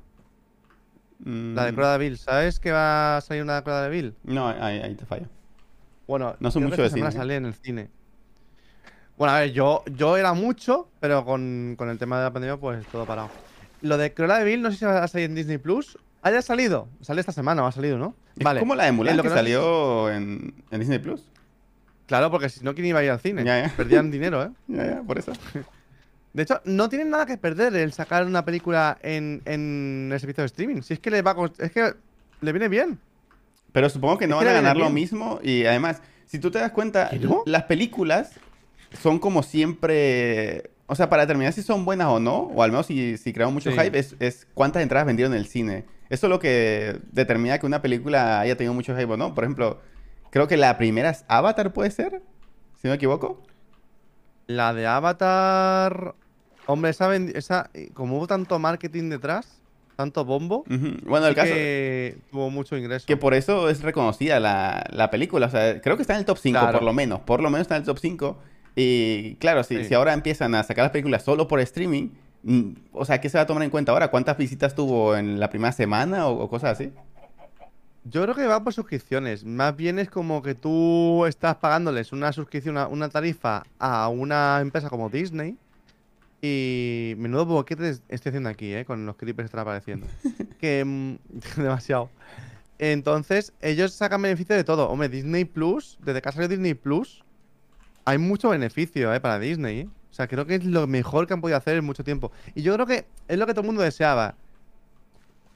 la 1.24 1.64
de 1.64 1.72
Mm, 1.72 1.74
Cruella 1.74 1.92
de 1.92 1.98
Vil. 1.98 2.18
¿Sabes 2.18 2.60
que 2.60 2.70
va 2.72 3.16
a 3.16 3.20
salir 3.22 3.42
una 3.42 3.56
de 3.56 3.62
Cruella 3.62 3.82
de 3.82 3.88
Vil? 3.90 4.14
No, 4.22 4.48
ahí, 4.48 4.78
ahí 4.80 4.94
te 4.94 5.04
fallo. 5.06 5.26
Bueno, 6.06 6.36
No 6.38 6.50
creo 6.52 6.68
mucho 6.68 6.82
de 6.82 6.90
cine, 6.90 7.08
¿eh? 7.08 7.12
sale 7.12 7.36
en 7.36 7.46
el 7.46 7.54
cine. 7.54 7.90
Bueno, 9.16 9.32
a 9.34 9.40
ver, 9.40 9.52
yo, 9.52 9.82
yo 9.86 10.16
era 10.16 10.34
mucho, 10.34 10.88
pero 11.00 11.24
con, 11.24 11.74
con 11.76 11.88
el 11.88 11.98
tema 11.98 12.18
de 12.18 12.24
la 12.24 12.32
pandemia, 12.32 12.58
pues 12.58 12.86
todo 12.88 13.06
parado. 13.06 13.30
Lo 13.80 13.96
de 13.96 14.12
Cruella 14.14 14.38
de 14.38 14.44
Vil, 14.44 14.62
no 14.62 14.70
sé 14.70 14.76
si 14.76 14.84
va 14.84 15.02
a 15.02 15.08
salir 15.08 15.26
en 15.30 15.34
Disney 15.34 15.58
Plus. 15.58 15.98
¿Haya 16.22 16.42
salido? 16.42 16.88
Sale 17.00 17.20
esta 17.20 17.32
semana, 17.32 17.64
o 17.64 17.66
ha 17.66 17.72
salido, 17.72 17.98
¿no? 17.98 18.14
Es 18.36 18.44
vale. 18.44 18.60
como 18.60 18.74
la 18.74 18.84
de 18.84 18.92
Mulan 18.92 19.16
lo 19.16 19.22
que 19.22 19.28
que 19.28 19.30
no 19.30 19.36
salió 19.36 20.10
en, 20.10 20.54
en 20.70 20.80
Disney 20.80 20.98
Plus. 20.98 21.22
Claro, 22.06 22.30
porque 22.30 22.48
si 22.48 22.62
no, 22.64 22.74
¿quién 22.74 22.86
iba 22.86 23.00
a 23.00 23.04
ir 23.04 23.10
al 23.10 23.20
cine? 23.20 23.44
Ya, 23.44 23.62
ya. 23.66 23.72
Perdían 23.76 24.10
dinero, 24.10 24.42
¿eh? 24.44 24.50
Ya, 24.68 24.86
ya, 24.86 25.02
por 25.02 25.18
eso. 25.18 25.32
De 26.32 26.42
hecho, 26.42 26.60
no 26.64 26.88
tienen 26.88 27.10
nada 27.10 27.24
que 27.26 27.36
perder 27.38 27.74
el 27.74 27.92
sacar 27.92 28.24
una 28.26 28.44
película 28.44 28.98
en, 29.02 29.40
en 29.46 30.10
el 30.12 30.20
servicio 30.20 30.42
de 30.42 30.46
streaming. 30.46 30.82
Si 30.82 30.92
es 30.94 31.00
que 31.00 31.10
le 31.10 31.22
va 31.22 31.30
a 31.32 31.50
Es 31.64 31.72
que 31.72 31.94
le 32.42 32.52
viene 32.52 32.68
bien. 32.68 32.98
Pero 33.72 33.88
supongo 33.88 34.18
que 34.18 34.26
no 34.26 34.36
Es 34.36 34.40
que 34.40 34.46
van 34.46 34.56
a 34.56 34.58
le 34.58 34.60
viene 34.62 34.68
ganar 34.74 34.76
lo 34.76 34.94
mismo. 34.94 35.40
Y 35.42 35.64
además, 35.64 36.02
si 36.26 36.38
tú 36.38 36.50
te 36.50 36.58
das 36.58 36.72
cuenta, 36.72 37.08
¿Que 37.10 37.18
no? 37.20 37.42
las 37.46 37.62
películas 37.64 38.32
son 39.00 39.18
como 39.18 39.42
siempre. 39.42 40.70
O 40.86 40.94
sea, 40.94 41.08
para 41.08 41.22
determinar 41.22 41.52
si 41.52 41.62
son 41.62 41.84
buenas 41.84 42.06
o 42.08 42.20
no, 42.20 42.36
o 42.36 42.62
al 42.62 42.70
menos 42.70 42.86
si, 42.86 43.16
si 43.16 43.32
crean 43.32 43.52
mucho 43.52 43.70
Sí. 43.72 43.76
hype, 43.78 43.98
es, 43.98 44.14
es 44.20 44.46
cuántas 44.54 44.82
entradas 44.82 45.06
vendieron 45.06 45.32
en 45.34 45.40
el 45.40 45.46
cine. 45.46 45.84
Eso 46.08 46.26
es 46.26 46.30
lo 46.30 46.38
que 46.38 47.00
determina 47.12 47.58
que 47.58 47.66
una 47.66 47.82
película 47.82 48.40
haya 48.40 48.56
tenido 48.56 48.74
mucho 48.74 48.96
hype 48.96 49.12
o 49.12 49.16
no. 49.16 49.34
Por 49.34 49.44
ejemplo, 49.44 49.80
creo 50.30 50.46
que 50.48 50.56
la 50.56 50.76
primera 50.78 51.10
es 51.10 51.24
Avatar, 51.28 51.72
¿puede 51.72 51.90
ser? 51.90 52.22
Si 52.80 52.86
no 52.86 52.90
me 52.90 52.96
equivoco. 52.96 53.42
La 54.46 54.72
de 54.74 54.86
Avatar. 54.86 56.14
Hombre, 56.66 56.90
esa, 56.90 57.14
esa 57.16 57.70
como 57.94 58.16
hubo 58.18 58.26
tanto 58.26 58.58
marketing 58.58 59.08
detrás, 59.10 59.60
tanto 59.96 60.24
bombo. 60.24 60.64
Bueno, 61.04 61.26
el 61.26 61.34
caso 61.34 61.52
que 61.54 62.18
tuvo 62.30 62.50
mucho 62.50 62.76
ingreso. 62.76 63.06
que 63.06 63.16
por 63.16 63.34
eso 63.34 63.68
es 63.68 63.82
reconocida 63.82 64.40
la, 64.40 64.84
la 64.90 65.10
película. 65.10 65.46
O 65.46 65.50
sea, 65.50 65.80
creo 65.80 65.96
que 65.96 66.02
está 66.02 66.14
en 66.14 66.20
el 66.20 66.24
top 66.26 66.38
5, 66.38 66.58
Claro. 66.58 66.78
por 66.78 66.84
lo 66.84 66.92
menos. 66.92 67.20
Por 67.20 67.40
lo 67.40 67.50
menos 67.50 67.62
está 67.62 67.76
en 67.76 67.82
el 67.82 67.86
top 67.86 67.98
5. 67.98 68.38
Y 68.76 69.36
claro, 69.36 69.64
si, 69.64 69.76
Sí. 69.78 69.84
si 69.84 69.94
ahora 69.94 70.12
empiezan 70.12 70.54
a 70.54 70.62
sacar 70.62 70.84
las 70.84 70.92
películas 70.92 71.22
solo 71.24 71.48
por 71.48 71.60
streaming, 71.60 72.10
o 72.92 73.04
sea, 73.04 73.20
¿qué 73.20 73.28
se 73.28 73.38
va 73.38 73.42
a 73.42 73.46
tomar 73.46 73.62
en 73.64 73.70
cuenta 73.70 73.92
ahora? 73.92 74.08
¿Cuántas 74.08 74.36
visitas 74.36 74.74
tuvo 74.74 75.16
en 75.16 75.40
la 75.40 75.50
primera 75.50 75.72
semana 75.72 76.26
o, 76.28 76.38
o 76.44 76.48
cosas 76.48 76.72
así? 76.78 76.92
Yo 78.04 78.22
creo 78.22 78.34
que 78.36 78.46
va 78.46 78.62
por 78.62 78.72
suscripciones. 78.72 79.44
Más 79.44 79.74
bien 79.74 79.98
es 79.98 80.08
como 80.08 80.40
que 80.42 80.54
tú 80.54 81.26
estás 81.26 81.56
pagándoles 81.56 82.12
una 82.12 82.32
suscripción, 82.32 82.76
una, 82.76 82.86
una 82.86 83.08
tarifa 83.08 83.64
a 83.80 84.08
una 84.08 84.60
empresa 84.60 84.88
como 84.88 85.10
Disney. 85.10 85.56
Y 86.42 87.14
menudo 87.18 87.46
boquete 87.46 87.88
es- 87.88 88.02
estoy 88.08 88.30
haciendo 88.30 88.48
aquí, 88.48 88.72
¿eh? 88.74 88.84
Con 88.84 89.06
los 89.06 89.16
creepers 89.16 89.44
que 89.44 89.46
están 89.46 89.60
apareciendo. 89.60 90.06
que 90.60 90.84
mm, 90.84 91.14
demasiado. 91.60 92.10
Entonces, 92.78 93.52
ellos 93.60 93.92
sacan 93.92 94.22
beneficio 94.22 94.54
de 94.54 94.62
todo. 94.62 94.88
Hombre, 94.88 95.08
Disney 95.08 95.44
Plus, 95.44 95.98
desde 96.04 96.20
que 96.22 96.28
ha 96.28 96.32
salido 96.32 96.50
Disney 96.50 96.74
Plus, 96.74 97.24
hay 98.04 98.18
mucho 98.18 98.50
beneficio, 98.50 99.12
¿eh? 99.12 99.18
Para 99.20 99.38
Disney, 99.40 99.80
¿eh? 99.80 99.88
O 100.16 100.18
sea, 100.18 100.28
creo 100.28 100.46
que 100.46 100.54
es 100.54 100.64
lo 100.64 100.86
mejor 100.86 101.26
que 101.26 101.34
han 101.34 101.42
podido 101.42 101.58
hacer 101.58 101.76
en 101.76 101.84
mucho 101.84 102.02
tiempo. 102.02 102.32
Y 102.54 102.62
yo 102.62 102.72
creo 102.72 102.86
que 102.86 103.04
es 103.28 103.36
lo 103.38 103.44
que 103.46 103.52
todo 103.52 103.60
el 103.60 103.66
mundo 103.66 103.82
deseaba. 103.82 104.34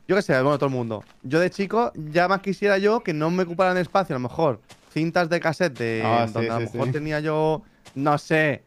Yo 0.07 0.17
qué 0.17 0.21
sé, 0.21 0.35
bueno, 0.43 0.59
todo 0.59 0.67
el 0.69 0.75
mundo. 0.75 1.03
Yo 1.23 1.41
de 1.41 1.49
chico 1.49 1.93
ya 1.95 2.29
más 2.29 2.41
quisiera 2.43 2.77
yo 2.77 3.01
que 3.01 3.15
no 3.15 3.31
me 3.31 3.45
ocuparan 3.45 3.79
espacio, 3.79 4.15
a 4.15 4.19
lo 4.19 4.29
mejor 4.29 4.61
cintas 4.93 5.31
de 5.31 5.41
cassette 5.41 5.79
de 5.79 6.03
Ah, 6.05 6.27
sí, 6.27 6.35
donde 6.35 6.51
a 6.51 6.59
lo 6.61 6.67
sí, 6.67 6.73
mejor 6.75 6.87
sí. 6.89 6.93
tenía 6.93 7.21
yo, 7.21 7.63
no 7.95 8.19
sé, 8.19 8.63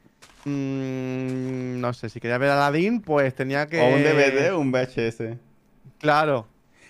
mm, 0.46 1.80
no 1.80 1.94
sé, 1.94 2.10
si 2.10 2.20
quería 2.20 2.40
ver 2.40 2.50
Aladdin, 2.50 3.00
pues 3.02 3.36
tenía 3.36 3.68
que... 3.68 3.80
O 3.80 3.94
un 3.96 4.02
DVD 4.04 4.52
o 4.54 4.60
un 4.60 4.72
VHS. 4.72 5.38
Claro. 6.00 6.48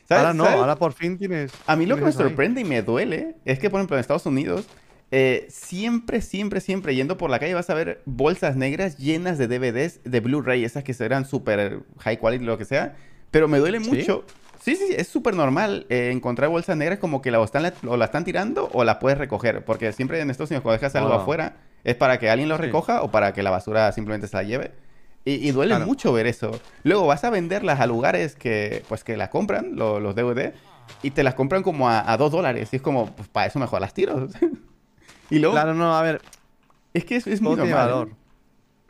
¿Sabes- 0.07 0.21
Ahora 0.23 0.33
no, 0.33 0.43
sabes? 0.45 0.59
ahora 0.59 0.75
por 0.77 0.93
fin 0.93 1.17
tienes... 1.17 1.51
A 1.67 1.75
mí 1.75 1.85
lo 1.85 1.95
que 1.95 2.01
me 2.03 2.07
ahí. 2.07 2.13
sorprende 2.13 2.61
y 2.61 2.63
me 2.63 2.81
duele 2.83 3.35
es 3.43 3.59
que, 3.59 3.69
por 3.69 3.79
ejemplo, 3.79 3.97
en 3.97 4.01
Estados 4.01 4.25
Unidos, 4.25 4.65
eh, 5.15 5.45
siempre, 5.47 6.21
siempre, 6.21 6.59
siempre 6.59 6.95
yendo 6.95 7.17
por 7.17 7.29
la 7.29 7.37
calle 7.37 7.53
vas 7.53 7.69
a 7.69 7.75
ver 7.75 8.01
bolsas 8.05 8.55
negras 8.55 8.97
llenas 8.97 9.37
de 9.37 9.47
DVDs 9.47 9.99
de 10.03 10.19
Blu-ray, 10.21 10.63
esas 10.65 10.83
que 10.83 10.95
serán 10.95 11.25
súper 11.25 11.81
high 11.99 12.17
quality, 12.17 12.43
lo 12.43 12.57
que 12.57 12.65
sea. 12.65 12.95
Pero 13.29 13.47
me 13.47 13.59
duele 13.59 13.79
mucho. 13.79 14.25
Sí, 14.59 14.75
sí, 14.75 14.87
sí, 14.87 14.93
es 14.97 15.07
súper 15.07 15.35
normal 15.35 15.85
eh, 15.89 16.09
encontrar 16.11 16.49
bolsas 16.49 16.75
negras 16.77 16.97
como 16.97 17.21
que 17.21 17.29
la 17.29 17.39
o, 17.39 17.43
están, 17.43 17.71
o 17.85 17.95
la 17.95 18.05
están 18.05 18.23
tirando 18.23 18.69
o 18.73 18.83
la 18.83 18.97
puedes 18.97 19.19
recoger. 19.19 19.63
Porque 19.65 19.91
siempre 19.93 20.19
en 20.19 20.31
Estados 20.31 20.49
Unidos 20.49 20.63
cuando 20.63 20.79
dejas 20.81 20.95
algo 20.95 21.09
Wow. 21.11 21.19
afuera 21.19 21.57
es 21.83 21.95
para 21.95 22.17
que 22.17 22.31
alguien 22.31 22.49
lo 22.49 22.55
Sí. 22.55 22.63
recoja 22.63 23.03
o 23.03 23.11
para 23.11 23.33
que 23.33 23.43
la 23.43 23.51
basura 23.51 23.91
simplemente 23.91 24.27
se 24.27 24.35
la 24.35 24.41
lleve. 24.43 24.71
Y, 25.25 25.33
y 25.47 25.51
duele 25.51 25.71
Claro. 25.75 25.85
mucho 25.85 26.11
ver 26.11 26.25
eso. 26.25 26.59
Luego 26.83 27.05
vas 27.05 27.23
a 27.23 27.29
venderlas 27.29 27.79
a 27.79 27.85
lugares 27.85 28.35
que, 28.35 28.83
pues, 28.89 29.03
que 29.03 29.15
las 29.15 29.29
compran, 29.29 29.75
lo- 29.75 29.99
los 29.99 30.15
DVD, 30.15 30.53
y 31.03 31.11
te 31.11 31.21
las 31.23 31.35
compran 31.35 31.61
como 31.61 31.87
a, 31.87 32.11
a 32.11 32.17
dos 32.17 32.31
dólares. 32.31 32.69
Y 32.71 32.77
es 32.77 32.81
como, 32.81 33.15
pues 33.15 33.27
para 33.29 33.45
eso 33.45 33.59
mejor 33.59 33.79
las 33.79 33.93
tiro. 33.93 34.27
y 35.29 35.39
luego, 35.39 35.55
Claro, 35.55 35.73
no, 35.73 35.95
a 35.95 36.01
ver, 36.01 36.21
es 36.93 37.05
que 37.05 37.15
es, 37.15 37.27
es 37.27 37.41
muy 37.41 37.55
todo 37.55 37.65
tiene. 37.65 37.79
¿eh? 37.79 37.81
valor. 37.83 38.09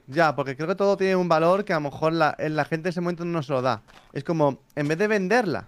Ya, 0.08 0.36
porque 0.36 0.56
creo 0.56 0.67
que 0.67 0.76
todo 0.76 0.98
tiene 0.98 1.15
un 1.15 1.30
valor 1.30 1.63
que 1.63 1.74
a 1.74 1.78
lo 1.78 1.82
mejor 1.89 2.13
la, 2.13 2.36
la 2.38 2.65
gente 2.65 2.89
en 2.89 2.91
ese 2.91 3.02
momento 3.02 3.24
no 3.26 3.41
se 3.41 3.54
lo 3.54 3.62
da. 3.62 3.82
Es 4.12 4.24
como, 4.24 4.60
en 4.76 4.88
vez 4.88 4.98
de 4.98 5.08
venderla 5.08 5.67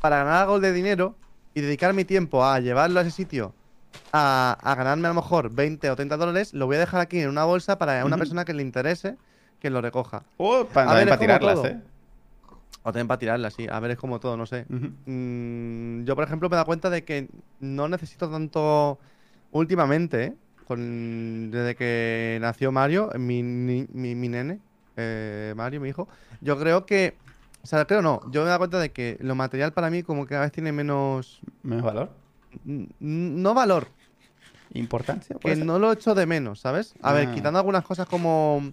para 0.00 0.18
ganar 0.18 0.42
algo 0.42 0.58
de 0.60 0.72
dinero 0.72 1.16
y 1.54 1.60
dedicar 1.60 1.92
mi 1.92 2.04
tiempo 2.04 2.44
a 2.44 2.58
llevarlo 2.60 2.98
a 2.98 3.02
ese 3.02 3.10
sitio 3.10 3.54
a, 4.12 4.56
a 4.62 4.74
ganarme 4.74 5.06
a 5.08 5.10
lo 5.10 5.16
mejor 5.16 5.50
20 5.54 5.90
o 5.90 5.96
30 5.96 6.16
dólares, 6.16 6.54
lo 6.54 6.66
voy 6.66 6.76
a 6.76 6.80
dejar 6.80 7.00
aquí 7.00 7.20
en 7.20 7.28
una 7.28 7.44
bolsa 7.44 7.78
para 7.78 8.04
una 8.04 8.16
Ujú. 8.16 8.20
persona 8.20 8.44
que 8.44 8.54
le 8.54 8.62
interese 8.62 9.16
que 9.60 9.70
lo 9.70 9.80
recoja. 9.80 10.22
O 10.38 10.66
A 10.74 10.94
ver, 10.94 11.08
para 11.08 11.16
como 11.16 11.18
tirarlas, 11.18 11.54
todo. 11.56 11.66
¿eh? 11.66 11.80
O 12.82 12.92
también 12.92 13.08
para 13.08 13.18
tirarla, 13.18 13.50
sí. 13.50 13.66
A 13.70 13.80
ver, 13.80 13.92
es 13.92 13.98
como 13.98 14.20
todo, 14.20 14.36
no 14.36 14.46
sé. 14.46 14.66
Mm, 15.06 16.04
yo, 16.04 16.14
por 16.14 16.24
ejemplo, 16.24 16.48
me 16.48 16.54
he 16.54 16.56
dado 16.56 16.66
cuenta 16.66 16.90
de 16.90 17.04
que 17.04 17.28
no 17.60 17.88
necesito 17.88 18.30
tanto 18.30 18.98
últimamente, 19.58 20.24
¿eh? 20.24 20.34
Con, 20.66 21.50
desde 21.50 21.74
que 21.74 22.38
nació 22.40 22.72
Mario, 22.72 23.10
mi, 23.18 23.42
ni- 23.42 23.86
mi, 23.92 24.14
mi 24.14 24.28
nene, 24.28 24.60
eh, 24.96 25.52
Mario, 25.56 25.80
mi 25.80 25.88
hijo. 25.90 26.08
Yo 26.40 26.58
creo 26.58 26.86
que, 26.86 27.18
o 27.62 27.66
sea, 27.66 27.84
creo 27.86 28.00
no, 28.02 28.20
yo 28.30 28.40
me 28.40 28.46
he 28.46 28.48
dado 28.48 28.58
cuenta 28.60 28.78
de 28.78 28.90
que 28.90 29.18
lo 29.20 29.34
material 29.34 29.72
para 29.72 29.90
mí 29.90 30.02
como 30.02 30.24
que 30.24 30.30
cada 30.30 30.42
vez 30.42 30.52
tiene 30.52 30.72
menos, 30.72 31.40
Menos 31.62 31.84
valor. 31.84 32.10
no 32.64 33.54
valor, 33.54 33.88
Importancia, 34.72 35.36
que 35.38 35.54
ser. 35.54 35.64
no 35.66 35.78
lo 35.78 35.92
echo 35.92 36.14
de 36.14 36.26
menos, 36.26 36.60
¿sabes? 36.60 36.94
A 37.02 37.12
ver, 37.12 37.28
Ah. 37.28 37.34
quitando 37.34 37.58
algunas 37.58 37.84
cosas 37.84 38.06
como, 38.06 38.72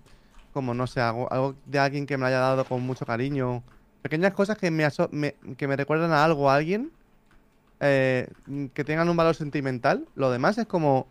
como 0.54 0.74
no 0.74 0.88
sé, 0.88 1.02
algo, 1.02 1.32
algo 1.32 1.56
de 1.66 1.80
alguien 1.80 2.06
que 2.06 2.18
me 2.18 2.22
lo 2.22 2.28
haya 2.28 2.40
dado 2.40 2.66
con 2.66 2.82
mucho 2.82 3.06
cariño. 3.06 3.64
Pequeñas 4.02 4.34
cosas 4.34 4.58
que 4.58 4.72
me, 4.72 4.86
aso- 4.86 5.10
me- 5.12 5.36
que 5.58 5.68
me 5.68 5.76
recuerdan 5.76 6.12
a 6.12 6.24
algo, 6.24 6.50
a 6.50 6.56
alguien, 6.56 6.92
eh, 7.82 8.28
que 8.74 8.84
tengan 8.84 9.10
un 9.10 9.18
valor 9.18 9.36
sentimental. 9.36 10.06
Lo 10.16 10.32
demás 10.32 10.58
es 10.58 10.66
como, 10.68 11.08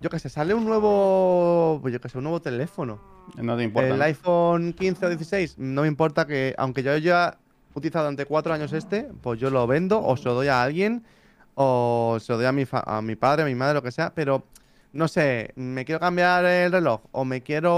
yo 0.00 0.10
que 0.10 0.18
sé, 0.18 0.28
sale 0.28 0.54
un 0.54 0.64
nuevo, 0.64 1.78
pues 1.82 1.92
yo 1.92 2.00
que 2.00 2.08
sé, 2.08 2.18
un 2.18 2.24
nuevo 2.24 2.40
teléfono. 2.40 3.00
No 3.36 3.56
te 3.56 3.64
importa. 3.64 3.88
El 3.94 4.02
iPhone 4.02 4.72
15 4.74 5.06
o 5.06 5.08
16, 5.08 5.58
no 5.58 5.82
me 5.82 5.88
importa 5.88 6.26
que, 6.26 6.54
aunque 6.58 6.82
yo 6.82 6.96
ya 6.98 7.38
he 7.74 7.78
utilizado 7.78 8.04
durante 8.04 8.26
cuatro 8.26 8.52
años 8.52 8.72
este, 8.72 9.08
pues 9.22 9.40
yo 9.40 9.50
lo 9.50 9.66
vendo 9.66 10.02
o 10.04 10.16
se 10.16 10.24
lo 10.24 10.34
doy 10.34 10.48
a 10.48 10.62
alguien 10.62 11.04
o 11.54 12.18
se 12.20 12.32
lo 12.32 12.38
doy 12.38 12.46
a 12.46 12.52
mi, 12.52 12.64
fa- 12.64 12.84
a 12.86 13.00
mi 13.02 13.16
padre, 13.16 13.42
a 13.42 13.46
mi 13.46 13.54
madre, 13.54 13.74
lo 13.74 13.82
que 13.82 13.92
sea, 13.92 14.14
pero 14.14 14.44
no 14.92 15.08
sé, 15.08 15.52
me 15.56 15.84
quiero 15.84 15.98
cambiar 16.00 16.44
el 16.44 16.70
reloj 16.70 17.00
o 17.12 17.24
me 17.24 17.42
quiero 17.42 17.72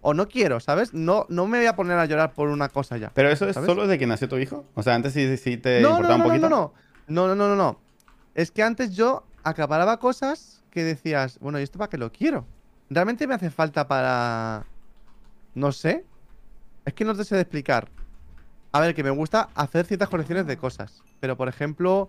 o 0.00 0.14
no 0.14 0.26
quiero, 0.28 0.58
¿sabes? 0.60 0.92
No, 0.94 1.26
no 1.28 1.46
me 1.46 1.58
voy 1.58 1.66
a 1.66 1.76
poner 1.76 1.98
a 1.98 2.06
llorar 2.06 2.32
por 2.32 2.48
una 2.48 2.68
cosa 2.68 2.96
ya. 2.96 3.12
Pero 3.14 3.28
eso 3.30 3.46
es 3.48 3.54
¿sabes? 3.54 3.68
solo 3.68 3.82
desde 3.82 3.98
que 3.98 4.06
nació 4.06 4.28
tu 4.28 4.38
hijo. 4.38 4.64
O 4.74 4.82
sea, 4.82 4.94
antes 4.94 5.12
sí, 5.12 5.36
sí 5.36 5.56
te 5.58 5.80
no, 5.82 5.90
importaba 5.90 6.16
no, 6.18 6.24
un 6.24 6.30
poquito. 6.30 6.48
no, 6.48 6.56
no, 6.56 6.56
no, 6.66 6.72
no, 7.06 7.28
no, 7.28 7.34
no, 7.34 7.56
no. 7.56 7.78
Es 8.34 8.50
que 8.50 8.62
antes 8.62 8.94
yo 8.96 9.24
acaparaba 9.42 9.98
cosas 9.98 10.62
que 10.70 10.82
decías, 10.82 11.38
bueno, 11.40 11.60
¿y 11.60 11.62
esto 11.62 11.78
para 11.78 11.88
qué 11.88 11.98
lo 11.98 12.10
quiero? 12.10 12.46
¿Realmente 12.90 13.26
me 13.26 13.34
hace 13.34 13.50
falta 13.50 13.86
para...? 13.86 14.64
No 15.54 15.72
sé. 15.72 16.04
Es 16.84 16.94
que 16.94 17.04
no 17.04 17.14
te 17.14 17.24
sé 17.24 17.34
de 17.36 17.42
explicar. 17.42 17.88
A 18.72 18.80
ver, 18.80 18.94
que 18.94 19.04
me 19.04 19.10
gusta 19.10 19.50
hacer 19.54 19.86
ciertas 19.86 20.08
colecciones 20.08 20.46
de 20.46 20.56
cosas. 20.56 21.02
Pero, 21.20 21.36
por 21.36 21.48
ejemplo, 21.48 22.08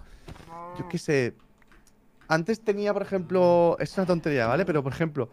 yo 0.77 0.89
qué 0.89 0.97
sé. 0.97 1.34
Antes 2.27 2.63
tenía, 2.63 2.91
por 2.91 3.03
ejemplo, 3.03 3.77
es 3.79 3.95
una 3.97 4.08
tontería, 4.08 4.47
¿vale? 4.47 4.65
Pero, 4.65 4.81
por 4.81 4.91
ejemplo, 4.91 5.29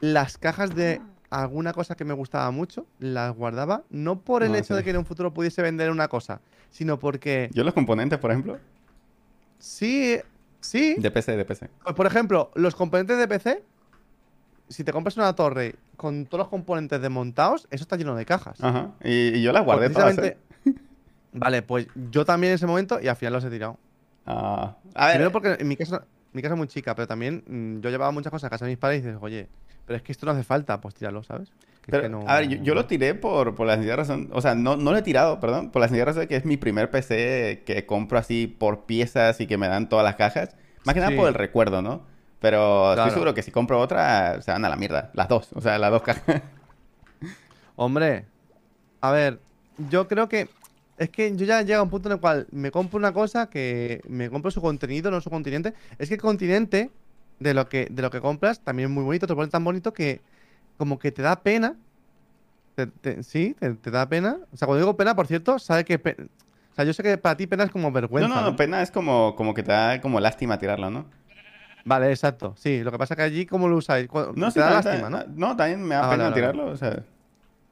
las 0.00 0.38
cajas 0.38 0.74
de 0.74 1.02
alguna 1.30 1.72
cosa 1.72 1.96
que 1.96 2.04
me 2.04 2.14
gustaba 2.14 2.50
mucho, 2.52 2.86
las 3.00 3.34
guardaba, 3.34 3.82
no 3.90 4.20
por 4.20 4.44
el 4.44 4.52
No, 4.52 4.58
hecho 4.58 4.74
sí. 4.74 4.74
de 4.74 4.84
que 4.84 4.90
en 4.90 4.98
un 4.98 5.04
futuro 5.04 5.34
pudiese 5.34 5.62
vender 5.62 5.90
una 5.90 6.08
cosa, 6.08 6.40
sino 6.70 6.98
porque 6.98 7.50
Yo 7.52 7.64
los 7.64 7.74
componentes, 7.74 8.18
por 8.18 8.30
ejemplo, 8.30 8.58
sí, 9.58 10.18
sí. 10.60 10.94
de 10.98 11.10
PC, 11.10 11.36
de 11.36 11.44
PC. 11.44 11.70
Pues, 11.82 11.94
por 11.94 12.06
ejemplo, 12.06 12.50
los 12.54 12.74
componentes 12.74 13.18
de 13.18 13.28
PC, 13.28 13.62
si 14.68 14.84
te 14.84 14.92
compras 14.92 15.16
una 15.16 15.34
torre 15.34 15.76
con 15.96 16.26
todos 16.26 16.40
los 16.40 16.48
componentes 16.48 17.00
desmontados, 17.00 17.66
eso 17.70 17.82
está 17.82 17.96
lleno 17.96 18.14
de 18.14 18.24
cajas. 18.24 18.62
Ajá. 18.62 18.92
Y, 19.02 19.38
y 19.38 19.42
yo 19.42 19.52
las 19.52 19.64
guardé 19.64 19.90
todas. 19.90 20.16
¿eh? 20.22 20.36
Vale, 21.32 21.62
pues 21.62 21.86
yo 22.10 22.24
también 22.24 22.52
en 22.52 22.54
ese 22.56 22.66
momento 22.66 23.00
y 23.00 23.08
al 23.08 23.16
final 23.16 23.34
los 23.34 23.44
he 23.44 23.50
tirado. 23.50 23.78
Ah, 24.26 24.76
a 24.94 25.06
ver, 25.06 25.14
Primero 25.14 25.32
porque 25.32 25.56
en 25.58 25.68
mi 25.68 25.76
casa, 25.76 26.04
mi 26.32 26.42
casa 26.42 26.54
es 26.54 26.58
muy 26.58 26.68
chica, 26.68 26.94
pero 26.94 27.06
también 27.06 27.42
mm, 27.46 27.80
yo 27.80 27.90
llevaba 27.90 28.10
muchas 28.10 28.30
cosas 28.30 28.48
a 28.48 28.50
casa 28.50 28.64
de 28.64 28.72
mis 28.72 28.78
padres 28.78 29.02
y 29.02 29.06
dices, 29.06 29.18
oye, 29.22 29.48
pero 29.86 29.96
es 29.96 30.02
que 30.02 30.12
esto 30.12 30.26
no 30.26 30.32
hace 30.32 30.44
falta, 30.44 30.80
pues 30.80 30.94
tíralo, 30.94 31.22
¿sabes? 31.22 31.50
Que 31.88 31.96
es 31.96 32.02
Pero, 32.02 32.02
que 32.02 32.08
no- 32.24 32.30
a 32.30 32.40
ver, 32.40 32.48
yo, 32.48 32.56
yo 32.62 32.74
lo 32.74 32.84
tiré 32.86 33.14
por, 33.14 33.54
por 33.54 33.66
la 33.66 33.74
sencilla 33.74 33.96
razón, 33.96 34.28
o 34.32 34.42
sea, 34.42 34.54
no, 34.54 34.76
no 34.76 34.92
lo 34.92 34.98
he 34.98 35.02
tirado, 35.02 35.40
perdón, 35.40 35.70
por 35.70 35.80
la 35.80 35.88
sencilla 35.88 36.04
razón 36.04 36.20
de 36.20 36.28
que 36.28 36.36
es 36.36 36.44
mi 36.44 36.58
primer 36.58 36.90
PC 36.90 37.62
que 37.64 37.86
compro 37.86 38.18
así 38.18 38.46
por 38.46 38.84
piezas 38.84 39.40
y 39.40 39.46
que 39.46 39.56
me 39.56 39.68
dan 39.68 39.88
todas 39.88 40.04
las 40.04 40.16
cajas. 40.16 40.54
Más 40.84 40.92
que 40.94 41.00
nada 41.00 41.12
Sí. 41.12 41.16
por 41.16 41.28
el 41.28 41.34
recuerdo, 41.34 41.80
¿no? 41.80 42.02
Pero 42.40 42.58
Claro. 42.92 43.00
estoy 43.02 43.12
seguro 43.14 43.32
que 43.34 43.42
si 43.42 43.50
compro 43.50 43.80
otra, 43.80 44.40
se 44.42 44.50
van 44.52 44.64
a 44.64 44.68
la 44.68 44.76
mierda. 44.76 45.10
Las 45.14 45.28
dos, 45.28 45.48
o 45.54 45.60
sea, 45.62 45.78
las 45.78 45.90
dos 45.90 46.02
cajas. 46.02 46.22
Hombre, 47.76 48.26
a 49.00 49.10
ver, 49.12 49.40
yo 49.90 50.08
creo 50.08 50.28
que 50.28 50.48
es 50.98 51.10
que 51.10 51.34
yo 51.36 51.46
ya 51.46 51.62
llega 51.62 51.78
a 51.78 51.82
un 51.82 51.90
punto 51.90 52.08
en 52.08 52.14
el 52.14 52.20
cual 52.20 52.46
me 52.50 52.70
compro 52.70 52.98
una 52.98 53.12
cosa 53.12 53.48
que 53.48 54.00
me 54.08 54.28
compro 54.30 54.50
su 54.50 54.60
contenido, 54.60 55.10
no 55.10 55.20
su 55.20 55.30
continente. 55.30 55.72
Es 55.98 56.08
que 56.08 56.16
el 56.16 56.20
continente 56.20 56.90
de 57.38 57.54
lo 57.54 57.68
que, 57.68 57.86
de 57.90 58.02
lo 58.02 58.10
que 58.10 58.20
compras 58.20 58.60
también 58.60 58.88
es 58.88 58.94
muy 58.94 59.04
bonito, 59.04 59.26
te 59.28 59.34
pone 59.34 59.48
tan 59.50 59.62
bonito 59.62 59.92
que 59.92 60.20
como 60.78 60.98
que 60.98 61.12
te 61.12 61.20
da 61.22 61.42
pena. 61.42 61.76
Te- 62.74 62.86
te- 62.86 63.22
sí, 63.24 63.54
te, 63.58 63.74
te 63.74 63.90
da 63.90 64.08
pena. 64.08 64.38
O 64.52 64.56
sea, 64.56 64.66
cuando 64.66 64.80
digo 64.84 64.96
pena, 64.96 65.14
por 65.14 65.26
cierto, 65.26 65.58
sabe 65.58 65.84
que... 65.84 65.98
pe- 65.98 66.16
o 66.20 66.74
sea, 66.74 66.84
yo 66.84 66.92
sé 66.92 67.02
que 67.02 67.18
para 67.18 67.36
ti 67.36 67.46
pena 67.48 67.64
es 67.64 67.70
como 67.70 67.90
vergüenza. 67.92 68.28
no, 68.28 68.36
¿no? 68.40 68.50
no, 68.52 68.56
pena 68.56 68.80
es 68.82 68.90
como, 68.92 69.34
como 69.36 69.52
que 69.52 69.64
te 69.64 69.72
da 69.72 70.00
como 70.00 70.20
lástima 70.20 70.58
tirarlo, 70.58 70.88
¿no? 70.90 71.06
Vale, 71.84 72.10
exacto. 72.10 72.54
Sí, 72.56 72.82
lo 72.82 72.92
que 72.92 72.98
pasa 72.98 73.14
es 73.14 73.16
que 73.16 73.22
allí, 73.24 73.46
¿cómo 73.46 73.66
lo 73.68 73.76
usáis? 73.76 74.08
No, 74.36 74.50
sí, 74.50 74.60
da 74.60 74.70
también- 74.70 75.02
lástima, 75.02 75.10
¿no? 75.10 75.24
No, 75.34 75.56
también 75.56 75.82
me 75.82 75.94
da 75.96 76.06
Ah, 76.06 76.10
pena 76.10 76.24
vale, 76.24 76.30
vale. 76.30 76.34
tirarlo, 76.34 76.66
o 76.72 76.76
sea... 76.76 77.02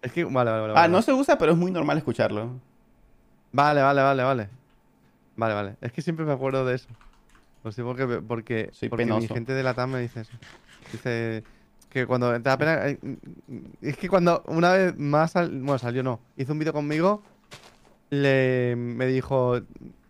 Es 0.03 0.13
que, 0.13 0.25
vale, 0.25 0.51
vale, 0.51 0.61
vale. 0.61 0.73
Ah, 0.75 0.89
no 0.89 1.01
se 1.03 1.13
usa, 1.13 1.39
pero 1.39 1.53
es 1.53 1.59
muy 1.59 1.71
normal 1.71 1.99
escucharlo. 1.99 2.51
Vale, 3.53 3.83
vale, 3.83 4.03
vale, 4.03 4.23
vale. 4.23 4.49
Vale, 5.37 5.55
vale. 5.55 5.77
Es 5.81 5.93
que 5.93 6.03
siempre 6.03 6.25
me 6.25 6.33
acuerdo 6.33 6.65
de 6.65 6.75
eso. 6.75 6.89
No 7.63 7.73
sé 7.73 7.83
por 7.83 7.97
qué, 7.97 8.07
porque, 8.07 8.71
Soy 8.73 8.89
porque 8.89 9.05
mi 9.05 9.13
penoso. 9.13 9.35
gente 9.35 9.53
de 9.53 9.63
la 9.63 9.75
TAM 9.75 9.91
me 9.91 10.01
dice 10.01 10.21
eso. 10.21 10.33
Dice 10.93 11.45
que 11.97 12.07
cuando 12.07 12.33
te 12.33 12.41
da 12.41 12.59
pena... 12.59 12.87
eh, 12.89 12.99
Es 13.81 13.97
que 13.97 14.09
cuando 14.09 14.43
una 14.49 14.73
vez 14.73 14.97
más... 14.99 15.33
sal- 15.33 15.51
Bueno, 15.51 15.79
salió 15.79 16.03
no. 16.03 16.21
Hizo 16.37 16.53
un 16.53 16.59
vídeo 16.59 16.73
conmigo. 16.73 17.23
Le, 18.11 18.75
me 18.77 19.07
dijo... 19.07 19.61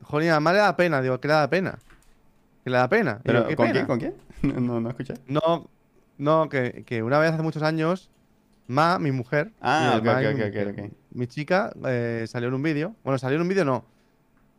Jolín, 0.02 0.30
además 0.30 0.54
le 0.54 0.58
da 0.60 0.76
pena. 0.76 1.00
Digo, 1.00 1.20
¿qué 1.20 1.28
le 1.28 1.34
da 1.34 1.48
pena? 1.48 1.78
¿Qué 2.64 2.70
le 2.70 2.76
da 2.76 2.88
pena? 2.88 3.20
Pero, 3.24 3.38
digo, 3.40 3.48
¿qué 3.50 3.56
¿con 3.56 3.66
pena? 3.66 3.86
quién? 3.86 3.86
¿Con 3.86 3.98
quién? 4.00 4.14
No, 4.66 4.80
no, 4.80 4.90
escuché. 4.90 5.14
No, 5.28 5.70
no, 6.18 6.48
que, 6.48 6.84
que 6.84 7.02
una 7.02 7.18
vez 7.18 7.32
hace 7.32 7.42
muchos 7.42 7.62
años, 7.62 8.10
Ma, 8.66 8.98
mi 8.98 9.12
mujer, 9.12 9.52
Ah, 9.60 9.92
mi- 9.94 9.98
ok, 10.00 10.04
Ma, 10.06 10.12
ok, 10.18 10.20
mi 10.22 10.26
ok, 10.26 10.46
mujer, 10.48 10.68
ok, 10.68 10.78
ok. 10.78 10.92
mi 11.12 11.26
chica 11.28 11.72
eh, 11.86 12.24
salió 12.26 12.48
en 12.48 12.54
un 12.54 12.62
vídeo. 12.62 12.94
Bueno, 13.04 13.18
salió 13.18 13.36
en 13.36 13.42
un 13.42 13.48
vídeo 13.48 13.64
no. 13.64 13.84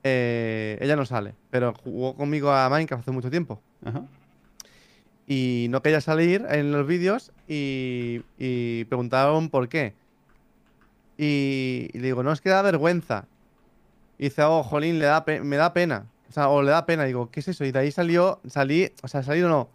Eh, 0.04 0.78
ella 0.82 0.96
no 0.96 1.06
sale, 1.06 1.36
pero 1.50 1.74
jugó 1.74 2.16
conmigo 2.16 2.52
a 2.52 2.70
Minecraft 2.70 3.02
hace 3.02 3.12
mucho 3.12 3.30
tiempo. 3.30 3.62
Ajá. 3.84 4.04
Y 5.28 5.68
no 5.70 5.82
quería 5.82 6.00
salir 6.00 6.46
en 6.50 6.72
los 6.72 6.88
vídeos 6.88 7.34
y, 7.48 8.22
y 8.38 8.86
preguntaron 8.86 9.50
por 9.50 9.68
qué. 9.68 9.94
Y, 11.18 11.90
y 11.94 12.00
le 12.00 12.08
digo, 12.08 12.24
no, 12.24 12.32
es 12.32 12.40
que 12.40 12.50
da 12.50 12.62
vergüenza. 12.62 13.26
Y 14.18 14.26
dice, 14.26 14.44
oh, 14.44 14.64
jolín, 14.64 15.00
le 15.00 15.06
da 15.06 15.26
me 15.44 15.58
da 15.58 15.74
pena. 15.74 16.08
O 16.30 16.32
sea, 16.32 16.50
o 16.50 16.62
le 16.62 16.72
da 16.72 16.86
pena. 16.86 17.04
Digo, 17.04 17.30
¿qué 17.30 17.42
es 17.42 17.48
eso? 17.50 17.66
Y 17.66 17.72
de 17.72 17.80
ahí 17.80 17.92
salió, 17.92 18.40
salí, 18.48 18.92
o 19.04 19.08
sea, 19.08 19.24
salido 19.24 19.50
no. 19.50 19.70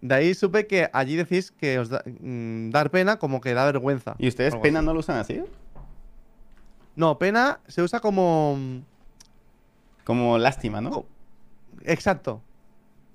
De 0.00 0.14
ahí 0.14 0.34
supe 0.34 0.66
que 0.66 0.90
allí 0.92 1.16
decís 1.16 1.50
que 1.50 1.78
os 1.78 1.88
da, 1.88 2.02
mm, 2.20 2.70
dar 2.70 2.90
pena 2.90 3.18
como 3.18 3.40
que 3.40 3.54
da 3.54 3.64
vergüenza. 3.64 4.14
¿Y 4.18 4.28
ustedes 4.28 4.54
pena 4.56 4.80
así. 4.80 4.86
no 4.86 4.92
lo 4.92 5.00
usan 5.00 5.16
así? 5.16 5.42
No, 6.94 7.18
pena 7.18 7.60
se 7.66 7.82
usa 7.82 8.00
como... 8.00 8.58
Como 10.04 10.36
lástima, 10.36 10.80
¿no? 10.80 11.06
Exacto. 11.84 12.42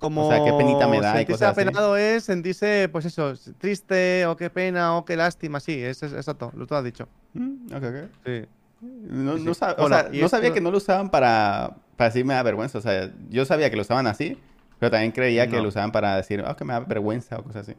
Como 0.00 0.26
O 0.26 0.30
sea, 0.32 0.44
qué 0.44 0.52
penita 0.54 0.88
me 0.88 0.98
da 1.00 1.12
y 1.12 1.18
sentirse 1.18 1.32
cosas 1.44 1.48
así. 1.58 1.60
apenado 1.60 1.96
es 1.96 2.24
sentirse, 2.24 2.88
pues 2.90 3.04
eso, 3.04 3.34
triste 3.58 4.26
o 4.26 4.36
qué 4.36 4.48
pena 4.50 4.96
o 4.96 5.04
qué 5.04 5.14
lástima. 5.16 5.60
Sí, 5.60 5.80
es, 5.82 6.02
es- 6.02 6.14
exacto, 6.14 6.50
lo 6.56 6.66
tú 6.66 6.74
has 6.74 6.82
dicho. 6.82 7.06
Mm, 7.34 7.66
ok, 7.74 7.84
ok. 7.84 8.10
Sí. 8.24 8.46
No, 8.80 9.36
Sí, 9.36 9.44
no 9.44 9.54
sí. 9.54 9.60
sab- 9.60 9.74
o 9.76 9.82
Bueno, 9.82 9.96
sea, 9.96 10.06
y 10.10 10.18
no 10.20 10.24
esto- 10.24 10.28
sabía 10.30 10.52
que 10.52 10.60
no 10.62 10.70
lo 10.70 10.78
usaban 10.78 11.10
para, 11.10 11.76
para 11.96 12.08
decir 12.08 12.24
me 12.24 12.32
da 12.34 12.42
vergüenza. 12.42 12.78
O 12.78 12.80
sea, 12.80 13.12
yo 13.28 13.44
sabía 13.44 13.68
que 13.68 13.76
lo 13.76 13.82
usaban 13.82 14.06
así, 14.06 14.40
pero 14.78 14.90
también 14.90 15.12
creía 15.12 15.46
que 15.48 15.60
lo 15.60 15.68
usaban 15.68 15.92
para 15.92 16.16
decir, 16.16 16.42
ah, 16.46 16.56
que 16.56 16.64
me 16.64 16.72
da 16.72 16.80
vergüenza 16.80 17.36
o 17.38 17.44
cosas 17.44 17.68
así. 17.68 17.76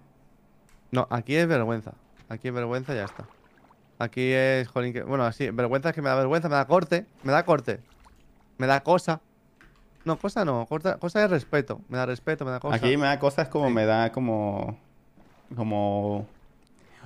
No, 0.92 1.08
aquí 1.10 1.36
es 1.36 1.48
vergüenza. 1.48 1.94
Aquí 2.30 2.50
es 2.50 2.54
vergüenza 2.54 2.94
y 2.94 2.98
ya 2.98 3.06
está. 3.06 3.26
Aquí 3.98 4.32
es, 4.32 4.68
jolín, 4.68 4.94
que... 4.94 5.02
Bueno, 5.04 5.32
sí, 5.32 5.50
vergüenza 5.50 5.90
es 5.90 5.96
que 5.96 6.02
me 6.02 6.10
da 6.10 6.16
vergüenza, 6.16 6.50
me 6.50 6.56
da 6.56 6.66
corte, 6.68 7.06
me 7.24 7.32
da 7.32 7.44
corte. 7.46 7.80
Me 8.60 8.68
da 8.68 8.82
cosa. 8.84 9.22
No, 10.06 10.18
cosa 10.18 10.44
no, 10.46 10.66
cosa, 10.66 10.98
cosa 10.98 11.24
es 11.24 11.30
respeto. 11.30 11.82
Me 11.88 11.98
da 11.98 12.06
respeto, 12.06 12.44
me 12.46 12.52
da 12.52 12.60
cosa. 12.60 12.76
Aquí 12.76 12.98
me 12.98 13.06
da 13.08 13.20
cosas 13.20 13.48
como 13.50 13.68
Sí. 13.68 13.74
me 13.74 13.86
da 13.86 14.12
como... 14.12 14.78
Como... 15.56 16.26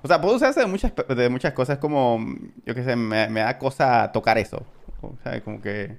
O 0.01 0.07
sea, 0.07 0.21
puedo 0.21 0.35
usarse 0.35 0.59
de 0.59 0.67
muchas, 0.67 0.93
de 1.07 1.29
muchas 1.29 1.53
cosas 1.53 1.79
como, 1.79 2.19
yo 2.65 2.75
qué 2.75 2.83
sé, 2.83 2.95
me, 2.95 3.27
me 3.27 3.39
da 3.41 3.57
cosa 3.57 4.11
tocar 4.11 4.37
eso. 4.37 4.63
O 5.01 5.15
sea, 5.23 5.41
como 5.43 5.61
que... 5.61 5.97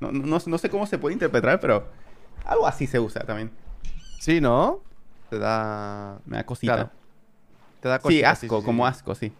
No, 0.00 0.12
no, 0.12 0.38
no 0.46 0.58
sé 0.58 0.68
cómo 0.70 0.86
se 0.86 0.98
puede 0.98 1.14
interpretar, 1.14 1.58
pero 1.58 1.88
algo 2.44 2.66
así 2.66 2.86
se 2.86 3.00
usa 3.00 3.24
también. 3.24 3.50
Sí, 4.20 4.40
¿no? 4.40 4.80
Te 5.30 5.38
da... 5.38 6.18
Me 6.26 6.36
da 6.36 6.44
cosita. 6.44 6.74
Claro. 6.74 6.90
Te 7.80 7.88
da 7.88 7.96
Sí, 7.96 8.02
cosita, 8.02 8.30
asco, 8.30 8.60
sí, 8.60 8.64
como 8.66 8.84
sí. 8.84 8.90
asco, 8.90 9.14
sí. 9.14 9.32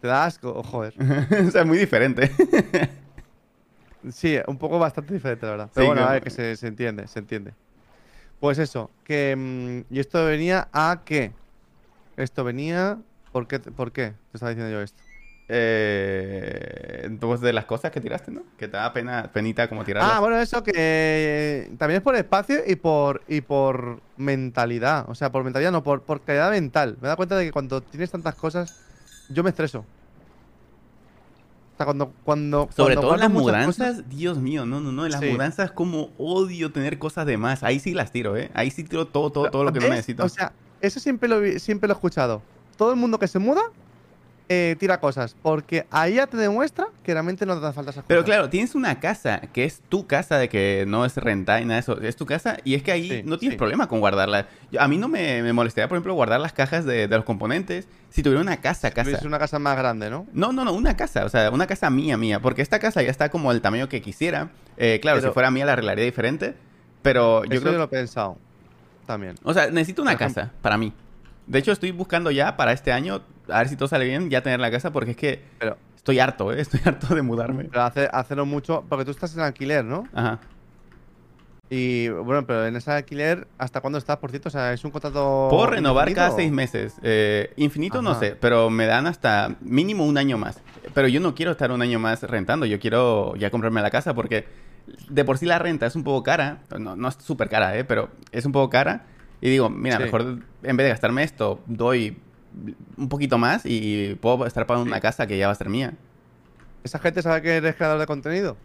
Te 0.00 0.08
da 0.08 0.24
asco, 0.24 0.52
oh, 0.54 0.62
joder. 0.62 0.94
o 1.48 1.50
sea, 1.50 1.64
muy 1.64 1.78
diferente. 1.78 2.30
Sí, 4.10 4.36
un 4.48 4.58
poco 4.58 4.78
bastante 4.78 5.14
diferente, 5.14 5.46
la 5.46 5.52
verdad. 5.52 5.70
Pero 5.74 5.86
Sí, 5.86 5.86
bueno, 5.86 6.02
que- 6.02 6.06
a 6.06 6.12
ver, 6.12 6.22
que 6.22 6.30
se, 6.30 6.56
se 6.56 6.66
entiende, 6.66 7.06
se 7.08 7.18
entiende. 7.20 7.54
Pues 8.40 8.58
eso, 8.58 8.92
que... 9.04 9.36
mm, 9.36 9.94
y 9.94 10.00
esto 10.00 10.24
venía 10.26 10.68
a 10.72 11.02
qué? 11.06 11.36
Esto 12.16 12.44
venía... 12.44 13.02
¿Por 13.32 13.48
qué, 13.48 13.58
te- 13.60 13.72
¿Por 13.72 13.92
qué 13.92 14.12
te 14.12 14.36
estaba 14.38 14.50
diciendo 14.50 14.72
yo 14.72 14.82
esto? 14.82 15.02
eh, 15.48 17.10
pues 17.20 17.40
de 17.40 17.52
las 17.52 17.66
cosas 17.66 17.90
que 17.90 18.00
tiraste, 18.00 18.30
¿no? 18.30 18.44
Que 18.56 18.68
te 18.68 18.76
da 18.76 18.92
pena, 18.92 19.30
penita 19.32 19.68
como 19.68 19.84
tirarlas. 19.84 20.16
Ah, 20.16 20.20
bueno, 20.20 20.38
eso 20.40 20.62
que 20.64 20.72
eh, 20.74 21.76
también 21.78 21.98
es 21.98 22.02
por 22.02 22.16
espacio 22.16 22.60
y 22.66 22.76
por 22.76 23.24
y 23.28 23.40
por 23.42 24.02
mentalidad. 24.16 25.04
O 25.08 25.14
sea, 25.14 25.30
por 25.30 25.44
mentalidad, 25.44 25.70
no, 25.72 25.82
por, 25.84 26.04
por 26.04 26.24
calidad 26.24 26.50
mental. 26.50 26.98
Me 27.00 27.08
da 27.08 27.16
cuenta 27.16 27.36
de 27.36 27.44
que 27.46 27.52
cuando 27.52 27.82
tienes 27.84 28.10
tantas 28.10 28.34
cosas, 28.34 28.74
yo 29.28 29.42
me 29.44 29.50
estreso. 29.50 29.88
Sea, 31.82 31.84
cuando. 31.86 32.12
cuando 32.24 32.68
Sobre 32.74 32.94
cuando 32.94 33.00
todo 33.02 33.14
en 33.14 33.20
las 33.20 33.30
mudanzas, 33.30 33.96
cosas- 33.96 34.08
Dios 34.08 34.38
mío, 34.38 34.64
no, 34.66 34.80
no, 34.80 34.92
no, 34.92 35.04
en 35.06 35.12
las 35.12 35.20
Sí. 35.20 35.30
mudanzas 35.30 35.70
como 35.72 36.10
odio 36.18 36.72
tener 36.72 36.98
cosas 36.98 37.26
de 37.26 37.36
más. 37.36 37.62
Ahí 37.62 37.78
sí 37.80 37.92
las 37.94 38.12
tiro, 38.12 38.36
¿eh? 38.36 38.50
Ahí 38.54 38.70
sí 38.70 38.84
tiro 38.84 39.06
todo, 39.06 39.30
todo, 39.30 39.50
todo 39.50 39.64
lo 39.64 39.72
que 39.72 39.80
no 39.80 39.88
necesito. 39.88 40.24
O 40.24 40.28
sea, 40.28 40.52
eso 40.80 41.00
siempre 41.00 41.28
lo, 41.28 41.40
siempre 41.58 41.88
lo 41.88 41.94
he 41.94 41.96
escuchado. 41.96 42.42
Todo 42.76 42.90
el 42.90 42.96
mundo 42.96 43.18
que 43.18 43.28
se 43.28 43.38
muda 43.38 43.60
eh, 44.48 44.76
tira 44.78 45.00
cosas. 45.00 45.34
Porque 45.42 45.86
ahí 45.90 46.14
ya 46.14 46.26
te 46.26 46.36
demuestra 46.36 46.86
que 47.02 47.12
realmente 47.12 47.46
no 47.46 47.54
te 47.54 47.60
hacen 47.66 47.74
falta 47.74 47.90
esas 47.92 48.04
Pero 48.06 48.20
cosas. 48.20 48.34
claro, 48.34 48.50
tienes 48.50 48.74
una 48.74 49.00
casa 49.00 49.40
que 49.52 49.64
es 49.64 49.80
tu 49.88 50.06
casa, 50.06 50.38
de 50.38 50.48
que 50.48 50.84
no 50.86 51.04
es 51.04 51.16
rentada 51.16 51.60
y 51.60 51.64
nada 51.64 51.74
de 51.76 51.80
eso, 51.80 52.00
es 52.00 52.16
tu 52.16 52.26
casa, 52.26 52.56
y 52.64 52.74
es 52.74 52.82
que 52.82 52.92
ahí 52.92 53.08
Sí, 53.08 53.22
no 53.24 53.38
tienes 53.38 53.54
sí. 53.54 53.58
problema 53.58 53.88
con 53.88 54.00
guardarla. 54.00 54.48
Yo- 54.70 54.80
a 54.80 54.88
mí 54.88 54.98
no 54.98 55.08
me, 55.08 55.42
me 55.42 55.52
molestaría, 55.52 55.88
por 55.88 55.96
ejemplo, 55.96 56.14
guardar 56.14 56.40
las 56.40 56.52
cajas 56.52 56.84
de, 56.84 57.08
de 57.08 57.16
los 57.16 57.24
componentes 57.24 57.86
si 58.10 58.22
tuviera 58.22 58.40
una 58.42 58.58
casa, 58.60 58.90
casa. 58.90 59.10
Es 59.10 59.22
una 59.22 59.38
casa 59.38 59.58
más 59.58 59.76
grande, 59.76 60.10
¿no? 60.10 60.26
No, 60.32 60.52
no, 60.52 60.64
no, 60.64 60.72
una 60.74 60.96
casa, 60.96 61.24
o 61.24 61.28
sea, 61.28 61.50
una 61.50 61.66
casa 61.66 61.88
mía, 61.88 62.16
mía, 62.18 62.40
porque 62.40 62.60
esta 62.62 62.78
casa 62.78 63.02
ya 63.02 63.10
está 63.10 63.30
como 63.30 63.52
el 63.52 63.60
tamaño 63.62 63.88
que 63.88 64.02
quisiera. 64.02 64.50
Eh, 64.76 64.98
claro, 65.00 65.18
Pero- 65.20 65.30
si 65.30 65.34
fuera 65.34 65.50
mía 65.50 65.64
la 65.64 65.72
arreglaría 65.72 66.04
diferente, 66.04 66.54
pero 67.00 67.44
yo 67.44 67.52
Eso 67.54 67.60
creo 67.62 67.72
yo 67.72 67.78
lo 67.78 67.84
he 67.84 67.88
pensado. 67.88 68.36
También. 69.06 69.34
O 69.42 69.52
sea, 69.52 69.68
necesito 69.70 70.00
una 70.02 70.16
casa 70.16 70.52
para 70.62 70.76
mí. 70.78 70.92
De 71.52 71.58
hecho, 71.58 71.70
estoy 71.70 71.90
buscando 71.90 72.30
ya 72.30 72.56
para 72.56 72.72
este 72.72 72.92
año, 72.92 73.20
a 73.46 73.58
ver 73.58 73.68
si 73.68 73.76
todo 73.76 73.86
sale 73.86 74.06
bien, 74.06 74.30
ya 74.30 74.42
tener 74.42 74.58
la 74.58 74.70
casa, 74.70 74.90
porque 74.90 75.10
es 75.10 75.16
que 75.18 75.44
Pero, 75.58 75.76
estoy 75.94 76.18
harto, 76.18 76.50
¿eh? 76.50 76.62
Estoy 76.62 76.80
harto 76.82 77.14
de 77.14 77.20
mudarme. 77.20 77.64
pero 77.64 77.82
hace, 77.82 78.08
hace 78.10 78.34
no 78.34 78.46
mucho. 78.46 78.86
Porque 78.88 79.04
tú 79.04 79.10
estás 79.10 79.34
en 79.34 79.42
alquiler, 79.42 79.84
¿no? 79.84 80.08
Ajá. 80.14 80.40
Y 81.68 82.08
bueno, 82.08 82.46
pero 82.46 82.66
en 82.66 82.74
ese 82.76 82.90
alquiler, 82.90 83.48
¿hasta 83.58 83.82
cuándo 83.82 83.98
estás, 83.98 84.16
por 84.16 84.30
cierto? 84.30 84.48
O 84.48 84.50
sea, 84.50 84.72
es 84.72 84.82
un 84.82 84.90
contrato. 84.90 85.48
Puedo 85.50 85.66
renovar 85.66 86.10
cada 86.14 86.30
seis 86.30 86.50
meses. 86.50 86.94
Eh, 87.02 87.52
infinito 87.56 88.00
no 88.00 88.18
sé, 88.18 88.34
pero 88.34 88.70
me 88.70 88.86
dan 88.86 89.06
hasta 89.06 89.54
mínimo 89.60 90.06
un 90.06 90.16
año 90.16 90.38
más. 90.38 90.58
Pero 90.94 91.06
yo 91.06 91.20
no 91.20 91.34
quiero 91.34 91.52
estar 91.52 91.70
un 91.70 91.82
año 91.82 91.98
más 91.98 92.22
rentando, 92.22 92.64
yo 92.64 92.80
quiero 92.80 93.36
ya 93.36 93.50
comprarme 93.50 93.82
la 93.82 93.90
casa 93.90 94.14
porque 94.14 94.46
de 95.10 95.24
por 95.24 95.36
sí 95.36 95.44
la 95.44 95.58
renta 95.58 95.84
es 95.84 95.96
un 95.96 96.04
poco 96.04 96.22
cara. 96.22 96.62
No, 96.78 96.96
no 96.96 97.08
es 97.08 97.16
súper 97.16 97.50
cara, 97.50 97.76
¿eh? 97.76 97.84
Pero 97.84 98.08
es 98.32 98.46
un 98.46 98.52
poco 98.52 98.70
cara. 98.70 99.04
Y 99.42 99.50
digo, 99.50 99.68
mira, 99.68 99.98
Sí. 99.98 100.04
mejor 100.04 100.22
en 100.62 100.76
vez 100.76 100.84
de 100.84 100.88
gastarme 100.88 101.22
esto, 101.24 101.60
doy 101.66 102.16
un 102.96 103.08
poquito 103.08 103.36
más 103.38 103.62
y 103.66 104.14
puedo 104.20 104.46
estar 104.46 104.66
pagando 104.66 104.88
una 104.88 105.00
casa 105.00 105.26
que 105.26 105.36
ya 105.36 105.46
va 105.48 105.52
a 105.52 105.56
ser 105.56 105.68
mía. 105.68 105.92
¿Esa 106.84 106.98
gente 106.98 107.20
sabe 107.22 107.42
que 107.42 107.56
eres 107.56 107.74
creador 107.76 107.98
de 107.98 108.06
contenido? 108.06 108.56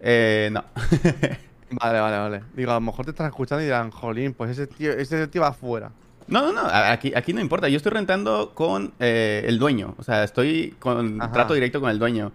Eh, 0.00 0.48
no. 0.52 0.64
Vale, 1.72 2.00
vale, 2.00 2.18
vale. 2.18 2.42
Digo, 2.56 2.72
a 2.72 2.74
lo 2.74 2.80
mejor 2.80 3.04
te 3.04 3.12
están 3.12 3.28
escuchando 3.28 3.62
y 3.62 3.66
dirán, 3.66 3.92
jolín, 3.92 4.34
pues 4.34 4.50
ese 4.50 4.66
tío, 4.66 4.90
ese 4.92 5.28
tío 5.28 5.42
va 5.42 5.48
afuera. 5.48 5.92
No, 6.26 6.42
no, 6.42 6.52
no, 6.52 6.62
aquí, 6.68 7.12
aquí 7.14 7.32
no 7.32 7.40
importa. 7.40 7.68
Yo 7.68 7.76
estoy 7.76 7.92
rentando 7.92 8.52
con 8.54 8.92
eh, 8.98 9.44
el 9.46 9.58
dueño. 9.60 9.94
O 9.96 10.02
sea, 10.02 10.24
estoy 10.24 10.74
con 10.80 11.22
Ajá. 11.22 11.30
trato 11.32 11.54
directo 11.54 11.80
con 11.80 11.88
el 11.90 12.00
dueño. 12.00 12.32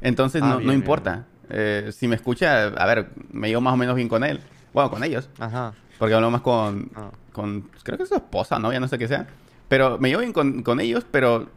Entonces 0.00 0.40
Ah, 0.40 0.50
no, 0.50 0.56
bien, 0.58 0.68
no 0.68 0.72
importa. 0.72 1.26
Eh, 1.50 1.90
si 1.92 2.06
me 2.06 2.14
escucha, 2.14 2.66
a 2.68 2.86
ver, 2.86 3.08
me 3.32 3.48
llevo 3.48 3.60
más 3.60 3.74
o 3.74 3.76
menos 3.76 3.96
bien 3.96 4.08
con 4.08 4.22
él. 4.22 4.40
Bueno, 4.72 4.88
con 4.88 5.02
ellos. 5.02 5.30
Ajá. 5.40 5.72
Porque 5.98 6.14
hablo 6.14 6.30
más 6.30 6.40
con, 6.42 6.90
Ah. 6.94 7.10
con 7.32 7.62
creo 7.82 7.96
que 7.96 8.02
es 8.04 8.08
su 8.08 8.14
esposa, 8.16 8.58
¿no? 8.58 8.72
Ya 8.72 8.80
no 8.80 8.88
sé 8.88 8.98
qué 8.98 9.08
sea. 9.08 9.26
Pero 9.68 9.98
me 9.98 10.08
llevo 10.08 10.20
bien 10.20 10.32
con, 10.32 10.62
con 10.62 10.80
ellos, 10.80 11.06
pero 11.10 11.48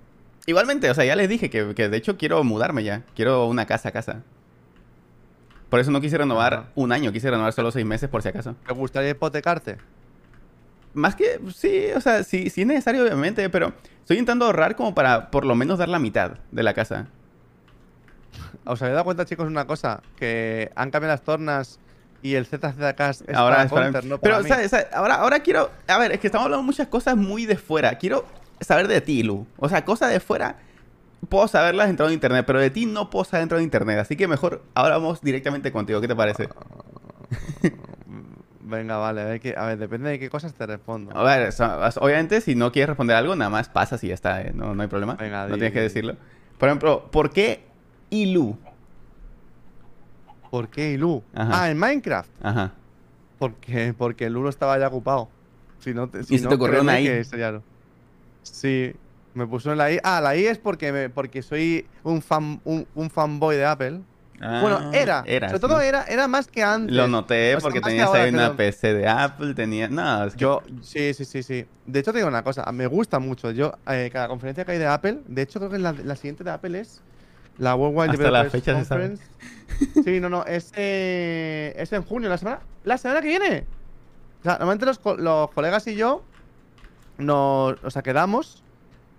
igualmente, 0.45 0.89
o 0.89 0.93
sea, 0.93 1.06
ya 1.06 1.15
les 1.15 1.30
dije 1.30 1.49
que, 1.49 1.73
que 1.75 1.89
de 1.89 1.97
hecho 1.97 2.17
quiero 2.17 2.43
mudarme 2.43 2.84
ya. 2.84 3.04
Quiero 3.15 3.45
una 3.47 3.65
casa 3.65 3.89
a 3.89 3.91
casa. 3.91 4.23
Por 5.69 5.80
eso 5.80 5.91
no 5.91 6.02
quise 6.02 6.17
renovar 6.17 6.71
un 6.75 6.91
año, 6.91 7.12
quise 7.12 7.30
renovar 7.30 7.54
solo 7.54 7.69
seis 7.71 7.86
meses 7.86 8.10
por 8.10 8.23
si 8.23 8.30
acaso. 8.30 8.56
¿Te 8.65 8.73
gustaría 8.73 9.12
hipotecarte? 9.12 9.78
Más 10.95 11.15
que, 11.15 11.39
sí, 11.54 11.86
o 11.95 12.02
sea, 12.02 12.23
sí, 12.23 12.49
sí 12.49 12.62
es 12.62 12.67
necesario 12.67 13.04
obviamente, 13.04 13.47
pero 13.52 13.73
estoy 13.99 14.17
intentando 14.17 14.45
ahorrar 14.45 14.75
como 14.75 14.95
para 14.95 15.30
por 15.30 15.45
lo 15.45 15.54
menos 15.54 15.78
dar 15.78 15.88
la 15.89 15.99
mitad 15.99 16.38
de 16.52 16.63
la 16.63 16.73
casa. 16.73 17.08
¿Os 18.65 18.82
habéis 18.82 18.93
dado 18.95 19.06
cuenta, 19.06 19.25
chicos, 19.25 19.45
una 19.47 19.67
cosa? 19.67 20.02
Que 20.15 20.71
han 20.75 20.89
cambiado 20.89 21.13
las 21.13 21.21
tornas 21.23 21.80
y 22.21 22.36
el 22.36 22.45
ZZK 22.45 23.34
ahora 23.36 23.63
es 23.63 23.71
para- 23.71 23.84
Counter, 23.91 24.05
no 24.05 24.17
para 24.19 24.34
Pero, 24.38 24.43
mí. 24.43 24.49
¿sabes? 24.49 24.71
¿sabes? 24.71 24.88
Ahora, 24.93 25.15
ahora 25.15 25.39
quiero... 25.39 25.69
A 25.88 25.97
ver, 25.97 26.12
es 26.12 26.19
que 26.19 26.27
estamos 26.27 26.45
hablando 26.45 26.63
muchas 26.63 26.88
cosas 26.88 27.15
muy 27.15 27.45
de 27.45 27.55
fuera. 27.58 27.95
Quiero 27.97 28.25
saber 28.60 28.88
de 28.88 29.01
ti, 29.01 29.23
Lu. 29.23 29.45
O 29.58 29.69
sea, 29.69 29.86
cosas 29.86 30.12
de 30.12 30.19
fuera 30.19 30.55
puedo 31.27 31.47
saberlas 31.47 31.89
entrando 31.89 32.10
en 32.10 32.13
internet, 32.15 32.45
pero 32.47 32.60
de 32.60 32.69
ti 32.69 32.86
no 32.86 33.10
puedo 33.10 33.25
saber 33.25 33.43
entrando 33.43 33.60
en 33.60 33.65
internet. 33.65 33.99
Así 33.99 34.15
que 34.15 34.27
mejor 34.27 34.63
ahora 34.73 34.97
vamos 34.97 35.21
directamente 35.21 35.71
contigo. 35.71 35.99
¿Qué 36.01 36.08
te 36.08 36.15
parece? 36.15 36.47
Venga, 38.62 38.97
vale, 38.97 39.21
a 39.21 39.25
ver, 39.25 39.39
qué- 39.39 39.55
a 39.58 39.65
ver, 39.65 39.77
depende 39.79 40.10
de 40.12 40.19
qué 40.19 40.29
cosas 40.29 40.53
te 40.53 40.65
respondo. 40.65 41.15
A 41.17 41.23
ver, 41.23 41.51
so- 41.51 41.65
obviamente 42.01 42.39
si 42.41 42.53
no 42.55 42.71
quieres 42.71 42.89
responder 42.89 43.15
algo, 43.15 43.36
nada 43.36 43.49
más 43.49 43.67
pasas 43.69 44.03
y 44.03 44.10
ya 44.10 44.13
está. 44.13 44.41
¿eh? 44.41 44.51
No, 44.53 44.75
no 44.75 44.82
hay 44.84 44.88
problema. 44.88 45.15
Venga, 45.15 45.43
no 45.47 45.53
di, 45.53 45.60
tienes 45.60 45.73
que 45.73 45.82
decirlo. 45.82 46.15
Por 46.58 46.69
ejemplo, 46.69 47.10
¿por 47.12 47.32
qué 47.32 47.63
Ilu? 48.12 48.58
¿Por 50.49 50.67
qué 50.69 50.91
Ilu? 50.93 51.23
Ajá. 51.33 51.63
Ah, 51.63 51.71
en 51.71 51.77
Minecraft. 51.77 52.29
Ajá. 52.43 52.73
Porque, 53.38 53.93
porque 53.97 54.25
el 54.25 54.33
Lulo 54.33 54.49
estaba 54.49 54.77
ya 54.79 54.88
ocupado. 54.88 55.29
Si 55.79 55.93
no 55.93 56.09
te, 56.09 56.23
si 56.23 56.35
¿Y 56.35 56.38
se 56.39 56.43
no, 56.43 56.49
te 56.49 56.55
ocurrió 56.55 56.81
una 56.81 56.99
I? 56.99 57.05
que 57.05 57.23
Sí, 58.43 58.93
me 59.33 59.47
puso 59.47 59.71
en 59.71 59.77
la 59.77 59.91
I. 59.91 59.99
Ah, 60.03 60.19
la 60.21 60.35
I 60.35 60.45
es 60.45 60.57
porque, 60.57 60.91
me- 60.91 61.09
porque 61.09 61.41
soy 61.41 61.88
un, 62.03 62.21
fan, 62.21 62.59
un, 62.65 62.85
un 62.95 63.09
fanboy 63.09 63.55
de 63.55 63.65
Apple. 63.65 64.01
bueno, 64.39 64.79
Ah, 64.81 64.91
era. 64.93 65.23
Era. 65.25 65.49
Sobre 65.49 65.59
sí. 65.59 65.67
todo 65.67 65.81
era, 65.81 66.03
era 66.03 66.27
más 66.27 66.47
que 66.47 66.63
antes. 66.63 66.95
Lo 66.95 67.07
noté 67.07 67.55
O 67.55 67.59
sea, 67.59 67.69
porque 67.69 67.81
tenías 67.81 68.13
ahí 68.13 68.29
una 68.33 68.55
PC 68.55 68.93
de 68.93 69.07
Apple, 69.07 69.53
tenía... 69.53 69.88
No, 69.88 70.25
es 70.25 70.33
que... 70.33 70.39
Yo, 70.39 70.62
sí, 70.81 71.13
sí, 71.13 71.25
sí, 71.25 71.43
sí. 71.43 71.65
De 71.85 71.99
hecho, 71.99 72.12
te 72.12 72.19
digo 72.19 72.27
una 72.29 72.43
cosa, 72.43 72.69
me 72.71 72.88
gusta 72.88 73.19
mucho. 73.19 73.51
Yo, 73.51 73.73
eh, 73.88 74.09
cada 74.12 74.27
conferencia 74.27 74.65
que 74.65 74.71
hay 74.73 74.77
de 74.79 74.88
Apple, 74.88 75.19
de 75.27 75.41
hecho, 75.41 75.59
creo 75.59 75.71
que 75.71 75.79
la, 75.79 75.93
la 75.93 76.15
siguiente 76.15 76.43
de 76.43 76.51
Apple 76.51 76.79
es 76.79 77.01
la 77.59 77.75
Worldwide 77.75 78.11
Hasta 78.11 78.31
la 78.31 78.45
fecha 78.45 78.77
se 78.79 78.85
sabe. 78.85 79.09
Conference. 79.09 80.03
Sí, 80.03 80.19
no, 80.19 80.29
no, 80.29 80.45
es, 80.45 80.71
eh, 80.75 81.73
es 81.77 81.91
en 81.93 82.03
junio, 82.03 82.29
la 82.29 82.37
semana, 82.37 82.59
la 82.83 82.97
semana 82.97 83.21
que 83.21 83.27
viene. 83.27 83.65
O 84.39 84.43
sea, 84.43 84.53
normalmente 84.53 84.85
los, 84.85 84.99
los 85.19 85.51
colegas 85.51 85.85
y 85.87 85.95
yo 85.95 86.23
nos, 87.17 87.75
o 87.83 87.89
sea, 87.91 88.01
quedamos 88.01 88.63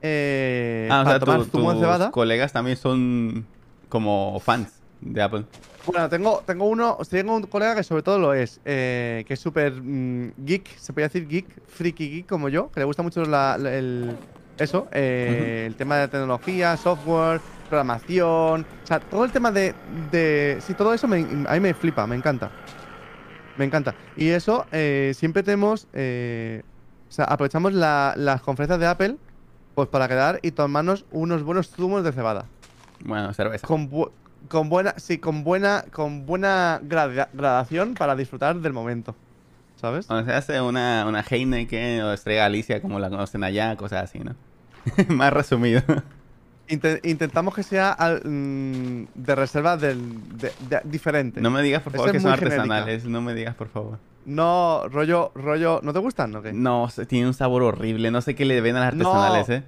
eh, 0.02 0.88
Ah, 0.90 1.00
o 1.02 1.04
para 1.04 1.16
sea, 1.18 1.20
tomar 1.26 1.40
tu- 1.44 1.50
zumo 1.50 1.70
de 1.70 1.76
tus 1.76 1.84
cebada. 1.84 2.10
colegas 2.10 2.52
también 2.52 2.76
son 2.76 3.46
como 3.88 4.40
fans 4.40 4.82
de 5.00 5.22
Apple. 5.22 5.44
Bueno, 5.86 6.08
tengo, 6.08 6.42
tengo 6.46 6.64
uno, 6.66 6.98
tengo 7.08 7.34
un 7.36 7.42
colega 7.44 7.74
que 7.74 7.82
sobre 7.82 8.02
todo 8.02 8.18
lo 8.18 8.34
es, 8.34 8.60
eh, 8.64 9.24
que 9.26 9.34
es 9.34 9.40
súper 9.40 9.72
mm, 9.72 10.32
geek, 10.38 10.68
se 10.78 10.92
podría 10.92 11.08
decir 11.08 11.26
geek, 11.26 11.46
friki 11.66 12.08
geek 12.10 12.26
como 12.28 12.48
yo, 12.48 12.70
que 12.70 12.80
le 12.80 12.84
gusta 12.86 13.02
mucho 13.02 13.24
la- 13.24 13.56
la- 13.58 13.74
el, 13.74 14.16
eso, 14.58 14.88
eh, 14.92 15.64
el 15.66 15.74
tema 15.76 15.96
de 15.96 16.08
tecnología, 16.08 16.76
software, 16.76 17.40
programación, 17.70 18.66
o 18.82 18.86
sea, 18.86 19.00
todo 19.00 19.24
el 19.24 19.32
tema 19.32 19.50
de, 19.50 19.74
de 20.10 20.58
sí, 20.60 20.74
todo 20.74 20.92
eso 20.92 21.08
me, 21.08 21.16
a 21.48 21.54
mí 21.54 21.60
me 21.60 21.72
flipa, 21.72 22.06
me 22.06 22.16
encanta, 22.16 22.50
me 23.56 23.64
encanta. 23.64 23.94
Y 24.16 24.28
eso, 24.28 24.66
eh, 24.72 25.12
siempre 25.14 25.42
tenemos, 25.42 25.86
eh, 25.94 26.62
o 27.08 27.12
sea, 27.12 27.24
aprovechamos 27.24 27.72
la- 27.72 28.12
las 28.16 28.42
conferencias 28.42 28.78
de 28.80 28.86
Apple, 28.86 29.16
pues 29.74 29.88
para 29.88 30.08
quedar 30.08 30.40
y 30.42 30.50
tomarnos 30.50 31.06
unos 31.12 31.42
buenos 31.44 31.68
zumos 31.70 32.04
de 32.04 32.12
cebada 32.12 32.44
Bueno, 33.04 33.32
cerveza. 33.32 33.66
con, 33.66 33.90
bu- 33.90 34.10
con 34.48 34.68
buena 34.68 34.94
sí 34.96 35.18
con 35.18 35.44
buena 35.44 35.84
con 35.92 36.26
buena 36.26 36.80
grada- 36.82 37.28
gradación 37.32 37.94
para 37.94 38.16
disfrutar 38.16 38.56
del 38.58 38.72
momento 38.72 39.14
sabes 39.76 40.10
O 40.10 40.24
sea, 40.24 40.36
hace 40.38 40.60
una, 40.60 41.04
una 41.06 41.20
Heineken 41.22 42.02
o 42.02 42.12
Estrella 42.12 42.42
Galicia, 42.42 42.80
como 42.82 42.98
la 42.98 43.08
conocen 43.10 43.44
allá, 43.44 43.76
cosas 43.76 44.04
así, 44.04 44.18
¿no? 44.18 44.34
Más 45.08 45.32
resumido. 45.32 45.82
Inte- 46.70 47.00
intentamos 47.02 47.54
que 47.54 47.62
sea 47.62 47.90
al- 47.92 48.22
mm, 48.24 49.06
de 49.14 49.34
reserva 49.34 49.76
del 49.76 49.98
de- 50.38 50.52
de- 50.68 50.80
diferente 50.84 51.40
No 51.40 51.50
me 51.50 51.62
digas, 51.62 51.82
por 51.82 51.92
favor, 51.92 52.12
que 52.12 52.20
son 52.20 52.30
muy 52.30 52.38
genérica. 52.38 52.62
artesanales. 52.62 53.04
No 53.04 53.20
me 53.20 53.34
digas, 53.34 53.54
por 53.54 53.68
favor. 53.68 53.98
no 54.26 54.86
rollo 54.88 55.32
rollo 55.34 55.80
no 55.82 55.92
te 55.92 55.98
gustan 55.98 56.34
o 56.36 56.42
qué 56.42 56.52
No, 56.52 56.88
tiene 57.08 57.26
un 57.26 57.34
sabor 57.34 57.62
horrible. 57.62 58.10
No 58.10 58.20
sé 58.20 58.34
qué 58.34 58.44
le 58.44 58.60
ven 58.60 58.76
a 58.76 58.80
las 58.80 58.94
No. 58.94 59.10
artesanales, 59.12 59.48
¿eh? 59.48 59.62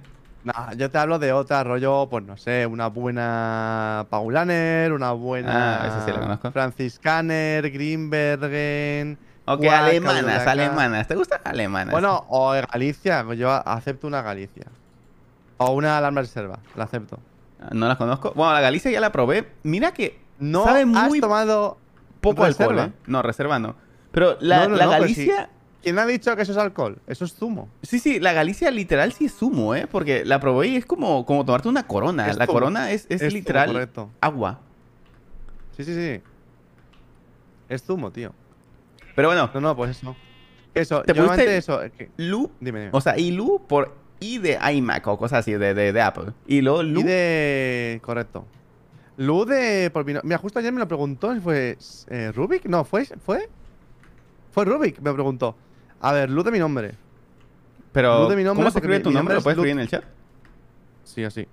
Nah, 0.45 0.73
yo 0.73 0.89
te 0.91 0.97
hablo 0.97 1.19
de 1.19 1.31
otra 1.33 1.63
rollo 1.63 2.07
pues 2.09 2.23
no 2.25 2.35
sé 2.37 2.65
una 2.65 2.87
buena 2.87 4.05
Paulaner 4.09 4.91
una 4.93 5.11
buena 5.13 5.81
Ah, 5.83 5.87
esa 5.87 6.05
sí 6.05 6.11
la 6.11 6.19
conozco. 6.19 6.51
Franciscaner 6.51 7.69
Greenbergen 7.71 9.17
Ok, 9.45 9.61
Huaca, 9.61 9.85
alemanas, 9.85 10.47
alemanas. 10.47 11.07
¿Te 11.07 11.15
gustan 11.15 11.41
alemanas? 11.43 11.91
Bueno, 11.91 12.23
o 12.29 12.53
Galicia, 12.71 13.25
yo 13.33 13.51
acepto 13.51 14.07
una 14.07 14.21
Galicia. 14.21 14.67
O 15.65 15.73
una 15.73 15.97
alarma 15.97 16.21
reserva, 16.21 16.59
la 16.75 16.83
acepto. 16.85 17.19
No 17.71 17.87
las 17.87 17.97
conozco. 17.97 18.33
Bueno, 18.35 18.53
la 18.53 18.61
Galicia 18.61 18.91
ya 18.91 18.99
la 18.99 19.11
probé. 19.11 19.47
Mira 19.63 19.93
que 19.93 20.19
No 20.39 20.63
sabe 20.65 20.81
has 20.81 20.85
muy 21.09 21.19
tomado 21.21 21.77
poco 22.21 22.45
reserva? 22.45 22.83
alcohol, 22.83 22.93
¿eh? 22.93 23.03
No, 23.07 23.21
reserva 23.21 23.59
no. 23.59 23.75
Pero 24.11 24.37
la, 24.41 24.63
No, 24.63 24.69
no, 24.69 24.75
la 24.75 24.85
no, 24.85 24.91
pero 24.91 25.01
Galicia... 25.01 25.49
¿Quién 25.81 25.99
ha 25.99 26.05
dicho 26.05 26.33
que 26.37 26.43
eso 26.43 26.53
es 26.53 26.57
alcohol? 26.57 26.99
Eso 27.07 27.25
es 27.25 27.33
zumo. 27.35 27.67
Sí, 27.81 27.99
sí, 27.99 28.19
la 28.21 28.31
Galicia 28.31 28.71
literal 28.71 29.11
sí 29.11 29.25
es 29.25 29.33
zumo, 29.33 29.75
¿eh? 29.75 29.85
Porque 29.85 30.23
la 30.23 30.39
probé 30.39 30.67
y 30.69 30.75
es 30.77 30.85
como, 30.85 31.25
como 31.25 31.43
tomarte 31.43 31.67
una 31.67 31.85
corona. 31.87 32.29
Es 32.29 32.37
la 32.37 32.45
zumo. 32.45 32.53
corona 32.59 32.91
es, 32.91 33.05
es 33.09 33.19
zumo, 33.19 33.31
literal 33.31 33.71
correcto. 33.73 34.09
agua. 34.21 34.59
Sí, 35.75 35.83
sí, 35.83 35.93
sí. 35.93 36.21
Es 37.67 37.83
zumo, 37.83 38.11
tío. 38.11 38.33
Pero 39.15 39.27
bueno, 39.27 39.49
No, 39.53 39.59
no, 39.61 39.75
pues 39.75 39.91
eso. 39.97 40.15
Eso, 40.73 41.01
¿Te 41.03 41.13
yo 41.13 41.31
eso. 41.33 41.83
eh, 41.83 41.91
que- 41.91 42.09
Lu, 42.17 42.49
Dime, 42.59 42.79
dime. 42.79 42.91
o 42.93 43.01
sea, 43.01 43.17
Ilu 43.17 43.61
por 43.67 43.93
I 44.23 44.37
de 44.39 44.57
iMac 44.75 45.05
o 45.07 45.17
cosas 45.17 45.39
así, 45.39 45.53
de, 45.53 45.73
de, 45.73 45.91
de 45.91 46.01
Apple. 46.01 46.33
Y 46.47 46.61
luego 46.61 46.83
Lu. 46.83 47.01
Y 47.01 47.03
de. 47.03 47.99
Correcto. 48.03 48.45
Lu 49.17 49.45
de. 49.45 49.89
por 49.91 50.05
mi 50.05 50.13
Mira, 50.23 50.37
justo 50.37 50.59
ayer 50.59 50.71
me 50.71 50.79
lo 50.79 50.87
preguntó. 50.87 51.35
¿Fue 51.41 51.77
eh, 52.07 52.31
Rubik? 52.33 52.65
No, 52.65 52.83
fue. 52.85 53.05
¿Fue? 53.05 53.49
Fue 54.51 54.65
Rubik, 54.65 54.99
me 55.01 55.13
preguntó. 55.13 55.55
A 55.99 56.11
ver, 56.13 56.29
Lu 56.29 56.43
de 56.43 56.51
mi 56.51 56.59
nombre. 56.59 56.95
Pero, 57.91 58.23
Lu 58.23 58.29
de 58.29 58.35
mi 58.35 58.43
nombre 58.43 58.63
¿cómo 58.63 58.71
se 58.71 58.79
escribe 58.79 58.99
tu 58.99 59.09
mi 59.09 59.15
nombre? 59.15 59.33
nombre 59.33 59.33
¿Lo 59.35 59.39
es 59.39 59.43
puedes 59.43 59.57
escribir 59.57 59.71
en 59.73 59.79
el 59.79 59.87
chat? 59.89 60.03
Sí, 61.03 61.23
así. 61.23 61.47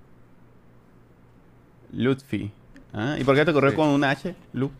Lutfi. 1.93 2.53
Ah, 2.93 3.17
¿Y 3.19 3.25
por 3.25 3.35
qué 3.35 3.45
te 3.45 3.51
ocurrió 3.51 3.71
Sí. 3.71 3.77
con 3.77 3.89
una 3.89 4.11
H? 4.11 4.35
Lu. 4.53 4.71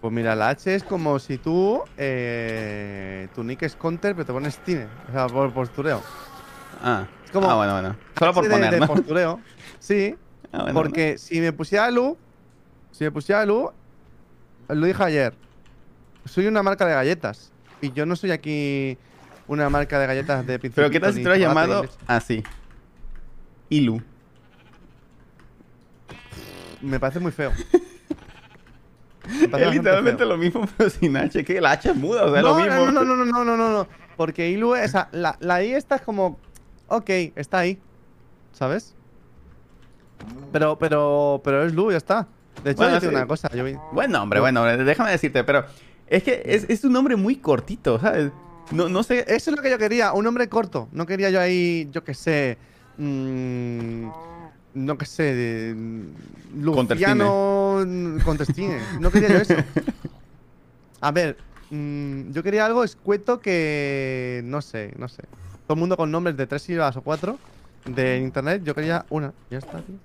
Pues 0.00 0.12
mira, 0.12 0.34
la 0.36 0.50
H 0.50 0.74
es 0.74 0.84
como 0.84 1.18
si 1.18 1.38
tú. 1.38 1.82
Eh, 1.96 3.28
tu 3.34 3.42
nick 3.42 3.62
es 3.62 3.74
Counter, 3.76 4.14
pero 4.14 4.26
te 4.26 4.32
pones 4.32 4.58
Tine. 4.58 4.86
O 5.08 5.12
sea, 5.12 5.26
por 5.26 5.52
postureo. 5.52 6.02
Ah, 6.86 7.06
Es 7.24 7.30
como- 7.30 7.50
ah 7.50 7.54
bueno, 7.56 7.72
bueno. 7.72 7.96
Solo 8.18 8.34
por 8.34 8.44
de- 8.44 8.50
poner, 8.50 8.70
de 8.74 8.80
¿no? 8.80 8.86
postureo. 8.86 9.40
Sí, 9.78 10.14
Ah, 10.52 10.58
bueno, 10.64 10.74
porque 10.74 11.16
si 11.18 11.40
me 11.40 11.52
pusiera 11.52 11.90
Lu. 11.90 12.16
Si 12.92 13.02
me 13.04 13.10
pusiera 13.10 13.44
Lu. 13.46 13.70
Lo 14.68 14.86
dije 14.86 15.02
ayer. 15.02 15.34
Soy 16.26 16.46
una 16.46 16.62
marca 16.62 16.86
de 16.86 16.92
galletas. 16.94 17.50
Y 17.80 17.90
yo 17.92 18.04
no 18.06 18.14
soy 18.16 18.30
aquí 18.30 18.96
una 19.48 19.68
marca 19.70 19.98
de 19.98 20.06
galletas 20.06 20.46
de 20.46 20.58
Pero 20.58 20.90
¿qué 20.90 21.00
tal 21.00 21.12
si 21.14 21.22
te 21.22 21.28
lo 21.28 21.34
has 21.34 21.40
llamado 21.40 21.84
así? 22.06 22.42
Ilu. 23.70 24.00
Me 26.82 27.00
parece 27.00 27.18
muy 27.20 27.32
feo. 27.32 27.50
Es 29.26 29.70
literalmente 29.72 30.18
feo. 30.18 30.28
lo 30.28 30.36
mismo, 30.36 30.68
pero 30.76 30.90
sin 30.90 31.16
H. 31.16 31.44
Que 31.44 31.60
la 31.60 31.72
H 31.72 31.90
es 31.90 31.96
muda, 31.96 32.24
o 32.24 32.28
sea, 32.30 32.38
es 32.38 32.42
lo 32.44 32.50
no, 32.50 32.56
mismo. 32.62 32.74
no, 32.74 32.92
no, 32.92 33.04
no, 33.04 33.16
no, 33.16 33.24
no, 33.24 33.44
no, 33.44 33.56
no, 33.56 33.68
no. 33.72 33.88
Porque 34.16 34.50
Ilu, 34.50 34.74
o 34.74 34.88
sea, 34.88 35.08
la, 35.12 35.36
la 35.40 35.62
I 35.64 35.72
esta 35.72 35.96
es 35.96 36.02
como. 36.02 36.38
Ok, 36.88 37.10
está 37.36 37.58
ahí. 37.58 37.78
¿Sabes? 38.52 38.94
Pero, 40.52 40.78
pero, 40.78 41.40
pero 41.44 41.64
es 41.64 41.74
Lu, 41.74 41.90
ya 41.90 41.96
está. 41.96 42.28
De 42.62 42.70
hecho, 42.70 42.78
Bueno, 42.78 42.94
yo 42.94 43.00
sí. 43.00 43.06
una 43.08 43.26
cosa. 43.26 43.48
Yo 43.54 43.64
Bueno, 43.92 44.22
hombre, 44.22 44.40
bueno, 44.40 44.64
déjame 44.64 45.10
decirte, 45.10 45.42
pero 45.44 45.64
es 46.06 46.22
que 46.22 46.42
es, 46.44 46.64
es 46.68 46.84
un 46.84 46.92
nombre 46.92 47.16
muy 47.16 47.36
cortito, 47.36 47.98
¿sabes? 47.98 48.30
No, 48.70 48.88
no 48.88 49.02
sé. 49.02 49.24
Eso 49.26 49.50
es 49.50 49.56
lo 49.56 49.62
que 49.62 49.70
yo 49.70 49.78
quería, 49.78 50.12
un 50.12 50.24
nombre 50.24 50.48
corto. 50.48 50.88
No 50.92 51.06
quería 51.06 51.30
yo 51.30 51.40
ahí, 51.40 51.88
yo 51.90 52.04
qué 52.04 52.14
sé. 52.14 52.58
mm, 52.98 54.06
no 54.74 54.98
qué 54.98 55.06
sé. 55.06 55.22
de- 55.34 55.74
Luciano 56.54 57.82
mm, 57.84 58.18
Contestine. 58.20 58.80
No 59.00 59.10
quería 59.10 59.28
yo 59.30 59.38
eso. 59.38 59.54
A 61.00 61.10
ver, 61.10 61.36
mm, 61.70 62.30
yo 62.30 62.42
quería 62.42 62.64
algo 62.64 62.84
escueto 62.84 63.40
que. 63.40 64.40
No 64.44 64.62
sé, 64.62 64.92
no 64.96 65.08
sé. 65.08 65.22
Todo 65.66 65.74
el 65.74 65.80
mundo 65.80 65.96
con 65.96 66.10
nombres 66.10 66.36
de 66.36 66.46
tres 66.46 66.62
sílabas 66.62 66.96
o 66.96 67.02
cuatro 67.02 67.38
de 67.86 68.18
internet. 68.18 68.62
Yo 68.64 68.74
quería 68.74 69.04
una. 69.10 69.32
Ya 69.50 69.58
está, 69.58 69.78
tío. 69.80 69.96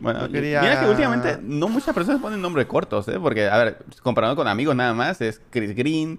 Bueno, 0.00 0.26
Yo 0.26 0.32
quería- 0.32 0.60
mira 0.60 0.80
que 0.80 0.86
últimamente 0.88 1.38
no 1.42 1.68
muchas 1.68 1.94
personas 1.94 2.20
ponen 2.20 2.42
nombres 2.42 2.66
cortos, 2.66 3.06
¿eh? 3.08 3.18
Porque, 3.20 3.48
a 3.48 3.56
ver, 3.58 3.84
comparado 4.02 4.34
con 4.36 4.48
amigos 4.48 4.74
nada 4.74 4.92
más, 4.92 5.20
es 5.20 5.40
Chris 5.50 5.74
Green, 5.74 6.18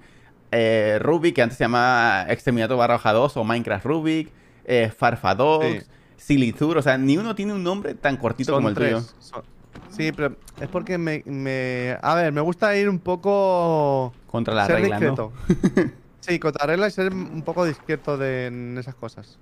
eh, 0.52 0.98
Rubik, 1.02 1.36
que 1.36 1.42
antes 1.42 1.58
se 1.58 1.66
llamaba 1.66 2.26
Exterminator 2.30 2.78
barra 2.78 2.96
hoja 2.96 3.12
2 3.12 3.36
o 3.38 3.44
Minecraft 3.44 3.86
Rubik, 3.86 4.32
eh, 4.64 4.92
Farfadox, 4.96 5.66
Sí. 5.66 5.80
Silithur, 6.18 6.78
o 6.78 6.82
sea, 6.82 6.98
ni 6.98 7.18
uno 7.18 7.36
tiene 7.36 7.54
un 7.54 7.64
nombre 7.64 7.94
tan 7.96 8.16
cortito 8.18 8.54
Son 8.54 8.60
como 8.60 8.70
el 8.70 8.76
tres. 8.76 8.94
tuyo. 8.94 9.16
Son- 9.20 9.44
Sí, 9.90 10.12
pero 10.14 10.36
es 10.60 10.68
porque 10.70 10.98
me, 10.98 11.22
me- 11.26 11.98
A 12.02 12.16
ver, 12.16 12.32
me 12.32 12.42
gusta 12.42 12.76
ir 12.78 12.88
un 12.90 13.00
poco... 13.00 14.14
Contra 14.28 14.54
la 14.54 14.66
ser 14.68 14.78
regla, 14.78 15.00
¿no? 15.00 15.32
sí, 16.26 16.40
contra 16.40 16.66
la 16.66 16.72
regla 16.74 16.88
y 16.88 16.92
ser 16.92 17.14
un 17.14 17.42
poco 17.44 17.66
discreto 17.66 18.18
de, 18.18 18.48
en 18.48 18.78
esas 18.78 18.96
cosas. 18.96 19.38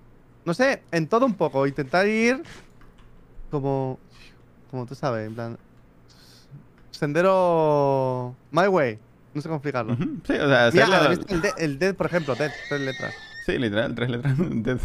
No 0.45 0.53
sé, 0.53 0.83
en 0.91 1.07
todo 1.07 1.25
un 1.25 1.33
poco. 1.35 1.65
Intentar 1.67 2.07
ir 2.07 2.41
como... 3.51 3.99
Como 4.71 4.85
tú 4.85 4.95
sabes, 4.95 5.27
en 5.27 5.33
plan... 5.35 5.57
Sendero... 6.91 8.35
My 8.51 8.67
way. 8.67 8.99
No 9.33 9.41
sé 9.41 9.47
cómo 9.47 9.57
explicarlo. 9.57 9.95
Sí, 9.95 10.33
o 10.33 10.47
sea, 10.47 10.69
Mira, 10.71 10.85
hacerla- 10.85 10.97
¿has 11.01 11.09
visto 11.17 11.33
el, 11.33 11.41
dead, 11.41 11.53
el 11.57 11.79
dead, 11.79 11.95
por 11.95 12.05
ejemplo, 12.05 12.35
dead, 12.35 12.51
tres 12.69 12.81
letras. 12.81 13.15
Sí, 13.45 13.57
literal, 13.57 13.93
tres 13.95 14.09
letras. 14.09 14.35
Dead. 14.63 14.77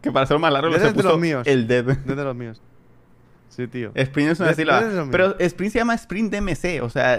Que 0.00 0.10
para 0.10 0.26
ser 0.26 0.38
más 0.38 0.52
largo 0.52 0.70
Dead 0.70 0.80
se 0.80 0.86
es 0.88 0.92
de 0.92 0.96
puso 0.96 1.08
los 1.10 1.18
míos. 1.20 1.46
el 1.46 1.66
Dead. 1.68 1.84
Dead 1.84 2.16
de 2.16 2.24
los 2.24 2.34
míos. 2.34 2.60
Sí, 3.56 3.66
tío. 3.68 3.90
Sprint 3.94 4.32
es 4.32 4.40
una 4.40 4.52
sílaba. 4.52 4.80
Es. 4.86 5.08
Pero 5.10 5.34
Sprint 5.38 5.72
se 5.72 5.78
llama 5.78 5.94
Sprint 5.94 6.30
DMC, 6.34 6.82
o 6.82 6.90
sea, 6.90 7.18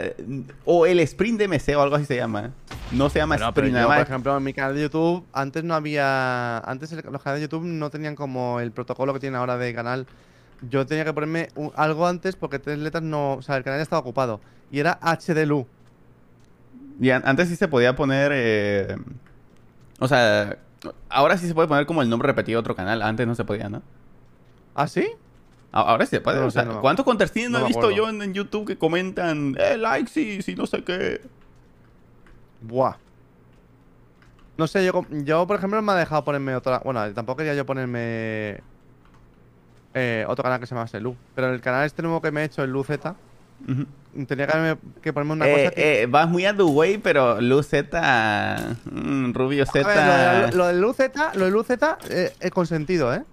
o 0.65 0.85
el 0.85 0.99
Sprint 0.99 1.41
DMC 1.41 1.75
o 1.75 1.81
algo 1.81 1.95
así 1.95 2.05
se 2.05 2.15
llama. 2.15 2.51
No 2.91 3.09
se 3.09 3.17
llama 3.17 3.35
pero 3.37 3.47
Sprint, 3.49 3.73
yo, 3.73 3.81
nada 3.81 3.95
por 3.97 4.05
ejemplo, 4.07 4.37
en 4.37 4.43
mi 4.43 4.53
canal 4.53 4.75
de 4.75 4.81
YouTube, 4.83 5.25
antes 5.33 5.63
no 5.63 5.73
había. 5.73 6.59
Antes 6.59 6.91
el- 6.91 7.03
los 7.11 7.23
canales 7.23 7.41
de 7.41 7.45
YouTube 7.47 7.65
no 7.65 7.89
tenían 7.89 8.13
como 8.15 8.59
el 8.59 8.71
protocolo 8.71 9.13
que 9.15 9.19
tienen 9.19 9.39
ahora 9.39 9.57
de 9.57 9.73
canal. 9.73 10.05
Yo 10.69 10.85
tenía 10.85 11.05
que 11.05 11.13
ponerme 11.13 11.49
un- 11.55 11.71
algo 11.75 12.05
antes 12.05 12.35
porque 12.35 12.59
tres 12.59 12.77
letras 12.77 13.01
no. 13.01 13.33
O 13.33 13.41
sea, 13.41 13.57
el 13.57 13.63
canal 13.63 13.79
estaba 13.81 13.99
ocupado. 13.99 14.39
Y 14.71 14.79
era 14.79 14.99
HDLU. 15.01 15.65
Y 16.99 17.09
an- 17.09 17.23
antes 17.25 17.47
sí 17.49 17.55
se 17.55 17.67
podía 17.67 17.95
poner. 17.95 18.31
eh, 18.35 18.95
o 19.99 20.07
sea, 20.07 20.57
ahora 21.09 21.37
sí 21.37 21.47
se 21.47 21.55
puede 21.55 21.67
poner 21.67 21.87
como 21.87 22.03
el 22.03 22.09
nombre 22.09 22.27
repetido 22.27 22.57
de 22.57 22.61
otro 22.61 22.75
canal. 22.75 23.01
Antes 23.01 23.25
no 23.25 23.33
se 23.33 23.43
podía, 23.43 23.69
¿no? 23.69 23.81
¿Ah, 24.75 24.87
sí? 24.87 25.07
Ahora 25.71 26.05
sí 26.05 26.11
se 26.11 26.21
puede. 26.21 26.39
No 26.39 26.47
o 26.47 26.51
sea, 26.51 26.63
no 26.63 26.81
¿cuántos 26.81 27.05
contestines 27.05 27.49
no, 27.51 27.59
he 27.59 27.63
visto 27.65 27.91
yo 27.91 28.09
en, 28.09 28.21
en 28.21 28.33
YouTube 28.33 28.65
que 28.65 28.77
comentan, 28.77 29.55
eh, 29.59 29.77
like, 29.77 30.09
sí, 30.09 30.41
sí, 30.41 30.55
no 30.55 30.65
sé 30.65 30.83
qué? 30.83 31.21
Buah. 32.61 32.95
No 34.57 34.65
sé, 34.65 34.83
yo, 34.83 35.05
yo 35.11 35.45
por 35.45 35.57
ejemplo 35.57 35.79
me 35.83 35.91
ha 35.91 35.95
dejado 35.95 36.23
ponerme 36.23 36.55
otra. 36.55 36.79
Bueno, 36.83 37.13
tampoco 37.13 37.37
quería 37.37 37.53
yo 37.53 37.65
ponerme. 37.65 38.61
eh, 39.93 40.25
otro 40.27 40.43
canal 40.43 40.59
que 40.59 40.65
se 40.65 40.73
llama 40.73 40.87
Lu. 40.99 41.15
Pero 41.35 41.53
el 41.53 41.61
canal 41.61 41.85
este 41.85 42.01
nuevo 42.01 42.21
que 42.21 42.31
me 42.31 42.41
he 42.41 42.45
hecho, 42.45 42.63
el 42.63 42.71
LuZ, 42.71 42.89
Ujú. 43.67 44.25
tenía 44.27 44.47
que, 44.47 44.77
que 45.01 45.13
ponerme 45.13 45.33
una 45.33 45.47
Eh, 45.47 45.53
cosa 45.63 45.71
que. 45.75 46.01
eh, 46.03 46.05
vas 46.07 46.27
muy 46.29 46.45
a 46.45 46.55
the 46.55 46.63
way, 46.63 46.97
pero 46.97 47.39
Luz 47.41 47.67
Z, 47.67 48.77
mm, 48.85 49.33
Rubio 49.33 49.65
Z. 49.65 49.79
Lo, 50.41 50.47
de- 50.47 50.55
lo 50.55 50.67
del 50.67 50.83
UZ, 50.85 50.99
lo 51.35 51.45
del 51.45 51.55
UZ 51.55 51.69
eh, 52.09 52.33
es 52.39 52.51
consentido, 52.51 53.13
¿eh? 53.13 53.23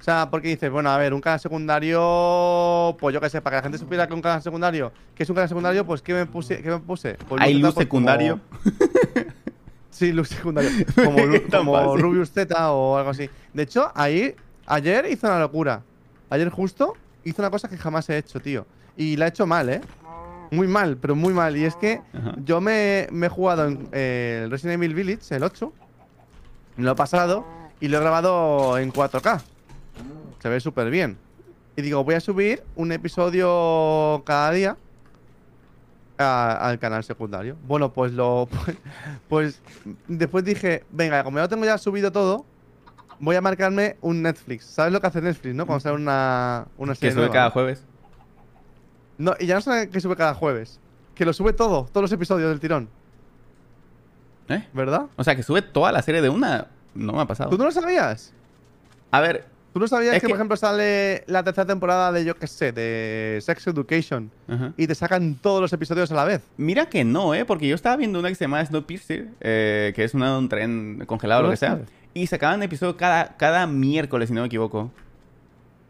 O 0.00 0.02
sea, 0.02 0.30
porque 0.30 0.48
dices, 0.48 0.70
bueno, 0.70 0.88
a 0.90 0.96
ver, 0.96 1.12
un 1.12 1.20
canal 1.20 1.38
secundario, 1.40 2.96
pues 2.98 3.12
yo 3.12 3.20
qué 3.20 3.28
sé, 3.28 3.42
para 3.42 3.56
que 3.56 3.58
la 3.58 3.62
gente 3.64 3.76
supiera 3.78 4.06
que 4.08 4.14
un 4.14 4.22
canal 4.22 4.40
secundario, 4.42 4.92
que 5.14 5.24
es 5.24 5.28
un 5.28 5.34
canal 5.36 5.48
secundario, 5.48 5.84
pues 5.84 6.00
¿qué 6.00 6.14
me 6.14 6.24
puse? 6.24 6.62
¿Qué 6.62 6.70
me 6.70 6.78
puse? 6.78 7.14
Pues 7.28 7.42
Hay 7.42 7.54
Luz 7.54 7.74
secundario. 7.74 8.40
como- 8.64 9.30
Sí, 9.90 10.12
luz 10.12 10.28
secundario. 10.28 10.70
Como, 10.94 11.26
Lu- 11.26 11.42
como. 11.50 11.96
Rubius 11.96 12.30
Z 12.32 12.72
o 12.72 12.96
algo 12.96 13.10
así. 13.10 13.28
De 13.52 13.64
hecho, 13.64 13.92
ahí, 13.94 14.34
ayer 14.66 15.04
hizo 15.10 15.26
una 15.26 15.38
locura. 15.40 15.82
Ayer 16.30 16.48
justo 16.48 16.94
hizo 17.24 17.42
una 17.42 17.50
cosa 17.50 17.68
que 17.68 17.76
jamás 17.76 18.08
he 18.08 18.16
hecho, 18.16 18.40
tío. 18.40 18.64
Y 18.96 19.16
la 19.16 19.26
he 19.26 19.28
hecho 19.28 19.46
mal, 19.46 19.68
¿eh? 19.68 19.80
Muy 20.52 20.66
mal, 20.68 20.96
pero 20.96 21.14
muy 21.14 21.34
mal. 21.34 21.54
Y 21.56 21.64
es 21.64 21.76
que 21.76 22.00
Ajá. 22.14 22.34
yo 22.44 22.60
me, 22.62 23.08
me 23.10 23.26
he 23.26 23.28
jugado 23.28 23.66
en 23.66 23.88
eh, 23.92 24.42
el 24.44 24.50
Resident 24.50 24.82
Evil 24.82 24.94
Village, 24.94 25.34
el 25.36 25.42
8. 25.42 25.70
Me 26.76 26.84
lo 26.84 26.92
he 26.92 26.94
pasado 26.94 27.44
y 27.80 27.88
lo 27.88 27.98
he 27.98 28.00
grabado 28.00 28.78
en 28.78 28.92
4K. 28.92 29.42
Se 30.40 30.48
ve 30.48 30.60
súper 30.60 30.90
bien. 30.90 31.16
Y 31.76 31.82
digo, 31.82 32.02
voy 32.04 32.14
a 32.14 32.20
subir 32.20 32.62
un 32.76 32.92
episodio 32.92 34.22
cada 34.26 34.50
día 34.50 34.76
a- 36.18 36.68
al 36.68 36.78
canal 36.78 37.04
secundario. 37.04 37.56
Bueno, 37.66 37.92
pues 37.92 38.12
lo. 38.12 38.48
Pues, 39.28 39.60
pues 39.62 39.62
después 40.08 40.44
dije, 40.44 40.84
venga, 40.90 41.22
como 41.24 41.38
ya 41.38 41.42
lo 41.44 41.48
tengo 41.48 41.64
ya 41.64 41.78
subido 41.78 42.10
todo, 42.10 42.44
voy 43.20 43.36
a 43.36 43.40
marcarme 43.40 43.96
un 44.00 44.22
Netflix. 44.22 44.64
¿Sabes 44.64 44.92
lo 44.92 45.00
que 45.00 45.06
hace 45.06 45.20
Netflix, 45.22 45.54
no? 45.54 45.66
Cuando 45.66 45.80
sale 45.80 45.94
una, 45.96 46.66
una 46.76 46.92
Que 46.94 46.98
serie. 46.98 47.12
sube 47.12 47.20
nueva, 47.22 47.34
cada 47.34 47.50
jueves. 47.50 47.84
No, 49.18 49.34
y 49.38 49.46
ya 49.46 49.54
no 49.56 49.60
solo 49.60 49.88
que 49.90 50.00
sube 50.00 50.16
cada 50.16 50.34
jueves. 50.34 50.80
Que 51.14 51.24
lo 51.24 51.32
sube 51.32 51.52
todo, 51.52 51.84
todos 51.92 52.02
los 52.02 52.12
episodios 52.12 52.48
del 52.50 52.58
tirón. 52.60 52.88
¿Eh? 54.48 54.66
¿Verdad? 54.72 55.06
O 55.16 55.22
sea, 55.24 55.36
que 55.36 55.42
sube 55.42 55.62
toda 55.62 55.92
la 55.92 56.02
serie 56.02 56.22
de 56.22 56.28
una. 56.28 56.66
No 56.94 57.12
me 57.12 57.20
ha 57.20 57.26
pasado. 57.26 57.50
¿Tú 57.50 57.58
no 57.58 57.64
lo 57.66 57.70
sabías? 57.70 58.32
A 59.12 59.20
ver, 59.20 59.46
¿Tú 59.72 59.78
no 59.78 59.86
sabías 59.86 60.14
Es 60.16 60.20
que, 60.20 60.26
que- 60.26 60.30
por 60.32 60.36
ejemplo, 60.38 60.56
sale 60.56 61.22
la 61.28 61.44
tercera 61.44 61.66
temporada 61.66 62.10
de, 62.10 62.24
yo 62.24 62.34
qué 62.36 62.46
sé, 62.48 62.72
de 62.72 63.38
Sex 63.40 63.66
Education 63.68 64.30
ajá. 64.48 64.72
y 64.76 64.86
te 64.88 64.94
sacan 64.96 65.36
todos 65.36 65.60
los 65.60 65.72
episodios 65.72 66.10
a 66.10 66.14
la 66.14 66.24
vez? 66.24 66.42
mira 66.56 66.86
que 66.86 67.04
no, 67.04 67.34
¿eh? 67.34 67.44
Porque 67.44 67.68
yo 67.68 67.74
estaba 67.76 67.96
viendo 67.96 68.18
una 68.18 68.28
que 68.30 68.34
se 68.34 68.44
llama 68.44 68.64
Snowpiercer, 68.64 69.28
eh, 69.40 69.92
que 69.94 70.02
es 70.04 70.14
una, 70.14 70.36
un 70.38 70.48
tren 70.48 71.04
congelado 71.06 71.40
o 71.42 71.44
lo 71.44 71.50
que 71.50 71.56
sea. 71.56 71.80
Y 72.14 72.26
sacaban 72.26 72.60
episodio 72.64 72.96
cada, 72.96 73.36
cada 73.36 73.66
miércoles, 73.68 74.28
si 74.28 74.34
no 74.34 74.40
me 74.40 74.48
equivoco. 74.48 74.90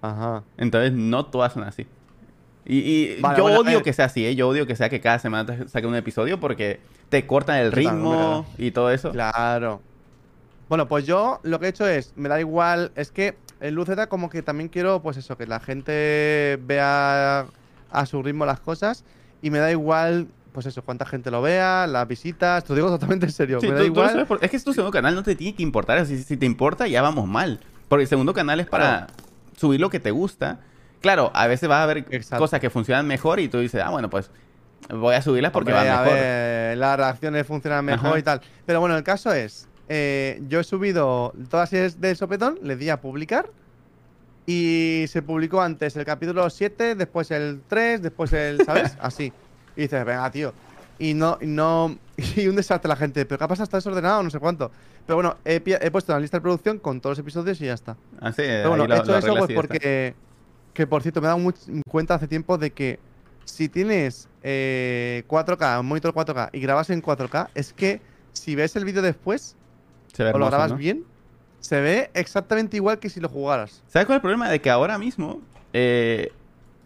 Ajá. 0.02 0.42
Entonces, 0.58 0.92
no 0.92 1.26
todas 1.26 1.52
son 1.54 1.62
así. 1.62 1.86
Y, 2.66 2.78
y 2.78 3.20
Vale, 3.20 3.38
yo 3.38 3.44
bueno, 3.44 3.60
odio 3.60 3.78
eh. 3.78 3.82
que 3.82 3.92
sea 3.94 4.04
así, 4.04 4.24
¿eh? 4.26 4.34
Yo 4.36 4.48
odio 4.48 4.66
que 4.66 4.76
sea 4.76 4.90
que 4.90 5.00
cada 5.00 5.18
semana 5.18 5.46
te 5.56 5.68
saquen 5.68 5.88
un 5.90 5.96
episodio 5.96 6.38
porque 6.38 6.80
te 7.08 7.26
cortan 7.26 7.56
el 7.56 7.72
ritmo 7.72 8.46
y 8.58 8.70
todo 8.70 8.90
eso. 8.90 9.10
Claro. 9.12 9.80
Bueno, 10.68 10.86
pues 10.86 11.06
yo 11.06 11.40
lo 11.42 11.58
que 11.58 11.66
he 11.66 11.68
hecho 11.70 11.86
es, 11.88 12.12
me 12.16 12.28
da 12.28 12.38
igual, 12.38 12.92
es 12.94 13.10
que 13.10 13.36
en 13.60 13.74
Luceta 13.74 14.08
como 14.08 14.30
que 14.30 14.42
también 14.42 14.68
quiero, 14.68 15.02
pues 15.02 15.16
eso, 15.16 15.36
que 15.36 15.46
la 15.46 15.60
gente 15.60 16.58
vea 16.62 17.46
a 17.90 18.06
su 18.06 18.22
ritmo 18.22 18.46
las 18.46 18.60
cosas 18.60 19.04
y 19.42 19.50
me 19.50 19.58
da 19.58 19.70
igual, 19.70 20.28
pues 20.52 20.66
eso, 20.66 20.82
cuánta 20.82 21.04
gente 21.06 21.30
lo 21.30 21.42
vea, 21.42 21.86
las 21.86 22.06
visitas, 22.08 22.64
te 22.64 22.70
lo 22.70 22.76
digo 22.76 22.88
totalmente 22.88 23.26
en 23.26 23.32
serio, 23.32 23.60
Sí, 23.60 23.66
me 23.68 23.74
da 23.74 23.80
tú 23.80 23.86
igual. 23.86 24.26
por- 24.26 24.42
es 24.44 24.50
que 24.50 24.56
es 24.56 24.64
tu 24.64 24.72
segundo 24.72 24.92
canal, 24.92 25.14
no 25.14 25.22
te 25.22 25.34
tiene 25.36 25.54
que 25.56 25.62
importar. 25.62 26.04
Si, 26.06 26.22
si 26.22 26.36
te 26.36 26.46
importa, 26.46 26.86
ya 26.86 27.02
vamos 27.02 27.26
mal. 27.28 27.60
Porque 27.88 28.02
el 28.02 28.08
segundo 28.08 28.32
canal 28.34 28.60
es 28.60 28.66
para 28.66 29.08
subir 29.56 29.80
lo 29.80 29.90
que 29.90 29.98
te 30.00 30.10
gusta. 30.10 30.60
Claro, 31.00 31.30
a 31.34 31.46
veces 31.46 31.68
vas 31.68 31.82
a 31.82 31.86
ver 31.86 31.98
Exacto. 32.10 32.38
cosas 32.42 32.60
que 32.60 32.70
funcionan 32.70 33.06
mejor 33.06 33.40
y 33.40 33.48
tú 33.48 33.58
dices, 33.58 33.82
ah, 33.84 33.90
bueno, 33.90 34.08
pues 34.10 34.30
voy 34.90 35.14
a 35.14 35.22
subirlas 35.22 35.50
porque 35.52 35.72
Hombre, 35.72 35.88
van 35.88 35.98
a 35.98 36.02
mejor. 36.02 36.18
ver, 36.18 36.78
las 36.78 36.96
reacciones 36.96 37.46
funcionan 37.46 37.84
mejor 37.84 38.10
Ajá. 38.10 38.18
y 38.18 38.22
tal. 38.22 38.40
Pero 38.66 38.80
bueno, 38.80 38.96
el 38.96 39.02
caso 39.02 39.32
es, 39.32 39.66
eh, 39.92 40.40
yo 40.48 40.60
he 40.60 40.64
subido 40.64 41.32
todas 41.48 41.72
las 41.72 42.00
del 42.00 42.16
sopetón, 42.16 42.60
le 42.62 42.76
di 42.76 42.90
a 42.90 43.00
publicar 43.00 43.50
y 44.46 45.06
se 45.08 45.20
publicó 45.20 45.60
antes 45.60 45.96
el 45.96 46.04
capítulo 46.04 46.48
7, 46.48 46.94
después 46.94 47.32
el 47.32 47.60
3, 47.66 48.00
después 48.00 48.32
el, 48.32 48.64
¿sabes? 48.64 48.96
Así. 49.00 49.32
Y 49.74 49.82
dices, 49.82 50.04
venga, 50.04 50.30
tío. 50.30 50.54
Y 51.00 51.12
no, 51.14 51.38
y 51.40 51.46
no, 51.46 51.98
y 52.36 52.46
un 52.46 52.54
desastre 52.54 52.88
la 52.88 52.94
gente, 52.94 53.26
pero 53.26 53.36
¿qué 53.36 53.44
ha 53.44 53.48
pasado? 53.48 53.64
Está 53.64 53.78
desordenado, 53.78 54.22
no 54.22 54.30
sé 54.30 54.38
cuánto. 54.38 54.70
Pero 55.06 55.16
bueno, 55.16 55.36
he, 55.44 55.60
he 55.64 55.90
puesto 55.90 56.12
una 56.12 56.20
lista 56.20 56.36
de 56.36 56.42
producción 56.42 56.78
con 56.78 57.00
todos 57.00 57.18
los 57.18 57.24
episodios 57.24 57.60
y 57.60 57.64
ya 57.64 57.74
está. 57.74 57.96
Así, 58.20 58.42
Pero 58.42 58.68
bueno, 58.68 58.94
he 58.94 58.96
hecho 58.96 59.18
eso 59.18 59.34
pues 59.34 59.52
porque. 59.52 60.14
Que 60.72 60.86
por 60.86 61.02
cierto, 61.02 61.20
me 61.20 61.26
he 61.26 61.30
dado 61.30 61.52
cuenta 61.88 62.14
hace 62.14 62.28
tiempo 62.28 62.58
de 62.58 62.70
que 62.70 63.00
si 63.44 63.68
tienes 63.68 64.28
eh, 64.44 65.24
4K, 65.26 65.80
un 65.80 65.86
monitor 65.86 66.14
4K 66.14 66.50
y 66.52 66.60
grabas 66.60 66.90
en 66.90 67.02
4K, 67.02 67.48
es 67.56 67.72
que 67.72 68.00
si 68.32 68.54
ves 68.54 68.76
el 68.76 68.84
vídeo 68.84 69.02
después 69.02 69.56
Se 70.14 70.22
ve 70.24 70.30
o 70.30 70.32
lo 70.32 70.38
hermoso, 70.46 70.50
grabas 70.50 70.70
¿no? 70.72 70.76
bien, 70.76 71.04
se 71.60 71.80
ve 71.80 72.10
exactamente 72.14 72.76
igual 72.76 72.98
que 72.98 73.10
si 73.10 73.20
lo 73.20 73.28
jugaras. 73.28 73.82
¿Sabes 73.88 74.06
cuál 74.06 74.16
es 74.16 74.18
el 74.18 74.22
problema? 74.22 74.48
De 74.48 74.60
que 74.60 74.70
ahora 74.70 74.98
mismo. 74.98 75.40
eh, 75.72 76.32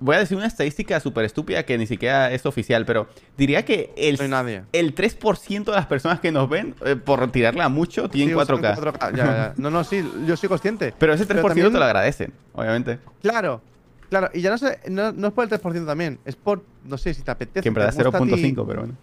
voy 0.00 0.16
a 0.16 0.18
decir 0.18 0.36
una 0.36 0.46
estadística 0.48 1.00
súper 1.00 1.24
estúpida 1.24 1.62
que 1.62 1.78
ni 1.78 1.86
siquiera 1.86 2.30
es 2.32 2.44
oficial, 2.44 2.84
pero 2.84 3.08
diría 3.38 3.64
que 3.64 3.94
el, 3.96 4.18
No 4.18 4.28
nadie. 4.28 4.64
el 4.72 4.94
3% 4.94 5.64
de 5.64 5.72
las 5.72 5.86
personas 5.86 6.20
que 6.20 6.30
nos 6.32 6.48
ven, 6.50 6.74
eh, 6.84 6.96
por 6.96 7.30
tirarla 7.32 7.70
mucho, 7.70 8.10
tienen 8.10 8.34
Sí, 8.36 8.42
usan 8.42 8.58
4K. 8.58 8.74
4K, 8.76 9.16
ya, 9.16 9.24
ya. 9.24 9.54
No, 9.56 9.70
no, 9.70 9.82
sí, 9.84 10.04
yo 10.26 10.36
soy 10.36 10.48
consciente. 10.50 10.92
Pero 10.98 11.14
ese 11.14 11.24
3% 11.24 11.28
Pero 11.28 11.48
también- 11.48 11.72
te 11.72 11.78
lo 11.78 11.84
agradecen, 11.84 12.32
obviamente. 12.52 12.98
Claro, 13.22 13.62
claro. 14.10 14.28
Y 14.34 14.42
ya 14.42 14.50
no 14.50 14.58
sé, 14.58 14.80
no, 14.90 15.12
no 15.12 15.28
es 15.28 15.32
por 15.32 15.44
el 15.44 15.48
3% 15.50 15.86
también, 15.86 16.18
es 16.26 16.36
por, 16.36 16.62
no 16.84 16.98
sé, 16.98 17.14
si 17.14 17.22
te 17.22 17.30
apetece. 17.30 17.62
Que 17.62 17.68
en 17.68 17.74
verdad 17.74 17.92
ti- 17.92 18.02
0.5, 18.02 18.66
pero 18.66 18.80
bueno. 18.80 18.96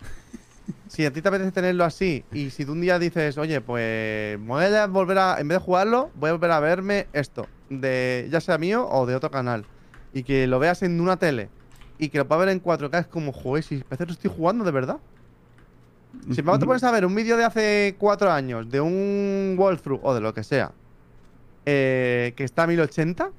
Si 0.88 1.05
a 1.05 1.12
ti 1.12 1.22
te 1.22 1.28
apetece 1.30 1.51
tenerlo 1.51 1.84
así 1.86 2.24
y 2.34 2.49
si 2.49 2.66
tú 2.66 2.74
un 2.74 2.82
día 2.82 2.99
dices, 2.99 3.38
oye, 3.38 3.62
pues 3.62 4.39
voy 4.45 4.64
a 4.66 4.88
volver 4.88 5.18
a, 5.18 5.39
en 5.39 5.47
vez 5.47 5.59
de 5.59 5.64
jugarlo, 5.64 6.12
voy 6.16 6.30
a 6.30 6.34
volver 6.34 6.51
a 6.51 6.59
verme 6.59 7.07
esto, 7.14 7.47
de 7.70 8.28
ya 8.30 8.41
sea 8.41 8.57
mío 8.57 8.88
o 8.89 9.05
de 9.05 9.16
otro 9.16 9.32
canal, 9.32 9.66
y 10.14 10.24
que 10.24 10.47
lo 10.47 10.59
veas 10.59 10.84
en 10.84 10.99
una 11.01 11.18
tele 11.18 11.49
y 11.97 12.09
que 12.09 12.18
lo 12.18 12.28
puedas 12.28 12.45
ver 12.45 12.53
en 12.53 12.62
4K, 12.64 12.99
es 12.99 13.07
como, 13.07 13.32
joder, 13.32 13.64
si 13.64 13.78
parece 13.78 14.03
que 14.05 14.07
lo 14.07 14.14
estoy 14.14 14.32
jugando 14.36 14.64
de 14.66 14.72
verdad. 14.72 14.97
Si 16.32 16.41
luego 16.41 16.59
te 16.59 16.66
pones 16.66 16.84
a 16.84 16.91
ver 16.91 17.05
un 17.05 17.16
vídeo 17.16 17.38
de 17.38 17.45
hace 17.45 17.95
4 17.97 18.32
años, 18.32 18.70
de 18.70 18.82
un 18.82 19.55
walkthrough 19.57 20.01
o 20.03 20.14
de 20.14 20.20
lo 20.22 20.34
que 20.34 20.43
sea, 20.43 20.72
eh, 21.66 22.34
que 22.36 22.43
está 22.43 22.64
a 22.64 22.68
1080, 22.68 23.32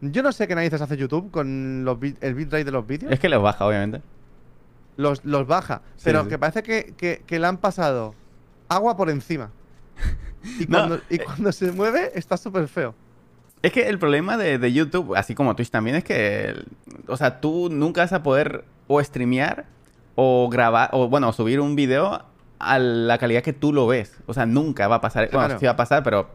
Yo 0.00 0.22
no 0.24 0.32
sé 0.32 0.48
qué 0.48 0.54
narices 0.56 0.80
hace 0.80 0.96
YouTube 0.96 1.30
con 1.30 1.84
los 1.84 1.96
bit- 2.00 2.16
el 2.22 2.34
bitrate 2.34 2.64
de 2.64 2.72
los 2.72 2.84
vídeos. 2.86 3.12
Es 3.12 3.20
que 3.20 3.28
les 3.28 3.40
baja, 3.40 3.64
obviamente. 3.66 4.00
Los, 4.96 5.24
los 5.24 5.46
baja. 5.46 5.82
Sí, 5.96 6.02
pero 6.04 6.22
sí. 6.24 6.28
que 6.28 6.38
parece 6.38 6.62
que, 6.62 6.94
que- 6.96 7.22
que 7.26 7.38
le 7.38 7.46
han 7.46 7.56
pasado 7.58 8.14
agua 8.68 8.96
por 8.96 9.10
encima. 9.10 9.50
Y 10.58 10.66
No, 10.68 10.78
cuando, 10.78 11.00
y 11.08 11.14
eh. 11.16 11.24
cuando 11.24 11.52
se 11.52 11.72
mueve, 11.72 12.12
está 12.14 12.36
súper 12.36 12.68
feo. 12.68 12.94
Es 13.62 13.72
que 13.72 13.88
el 13.88 13.98
problema 13.98 14.36
de, 14.36 14.58
de 14.58 14.72
YouTube, 14.72 15.14
así 15.16 15.34
como 15.34 15.54
Twitch 15.54 15.70
también, 15.70 15.96
es 15.96 16.04
que, 16.04 16.54
o 17.06 17.16
sea, 17.16 17.40
tú 17.40 17.68
nunca 17.70 18.00
vas 18.02 18.12
a 18.12 18.22
poder 18.22 18.64
o 18.88 19.02
streamear 19.02 19.66
o 20.16 20.48
grabar, 20.50 20.90
o 20.92 21.08
bueno, 21.08 21.32
subir 21.32 21.60
un 21.60 21.76
video 21.76 22.24
a 22.58 22.78
la 22.78 23.18
calidad 23.18 23.42
que 23.42 23.52
tú 23.52 23.72
lo 23.72 23.86
ves. 23.86 24.16
O 24.26 24.34
sea, 24.34 24.46
nunca 24.46 24.88
va 24.88 24.96
a 24.96 25.00
pasar. 25.00 25.30
Bueno, 25.32 25.58
sí 25.60 25.64
va 25.66 25.72
a 25.72 25.76
pasar, 25.76 26.02
pero 26.02 26.30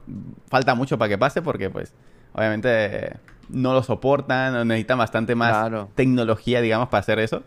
falta 0.49 0.74
mucho 0.74 0.97
para 0.97 1.10
que 1.10 1.18
pase 1.18 1.41
porque, 1.41 1.70
pues, 1.70 1.93
obviamente 2.34 3.18
no 3.49 3.74
lo 3.74 3.84
soportan, 3.84 4.55
o 4.55 4.66
necesitan 4.66 4.97
bastante 4.97 5.36
más 5.36 5.51
Claro. 5.51 5.89
tecnología, 5.95 6.62
digamos, 6.62 6.88
para 6.89 6.99
hacer 7.01 7.20
eso. 7.20 7.43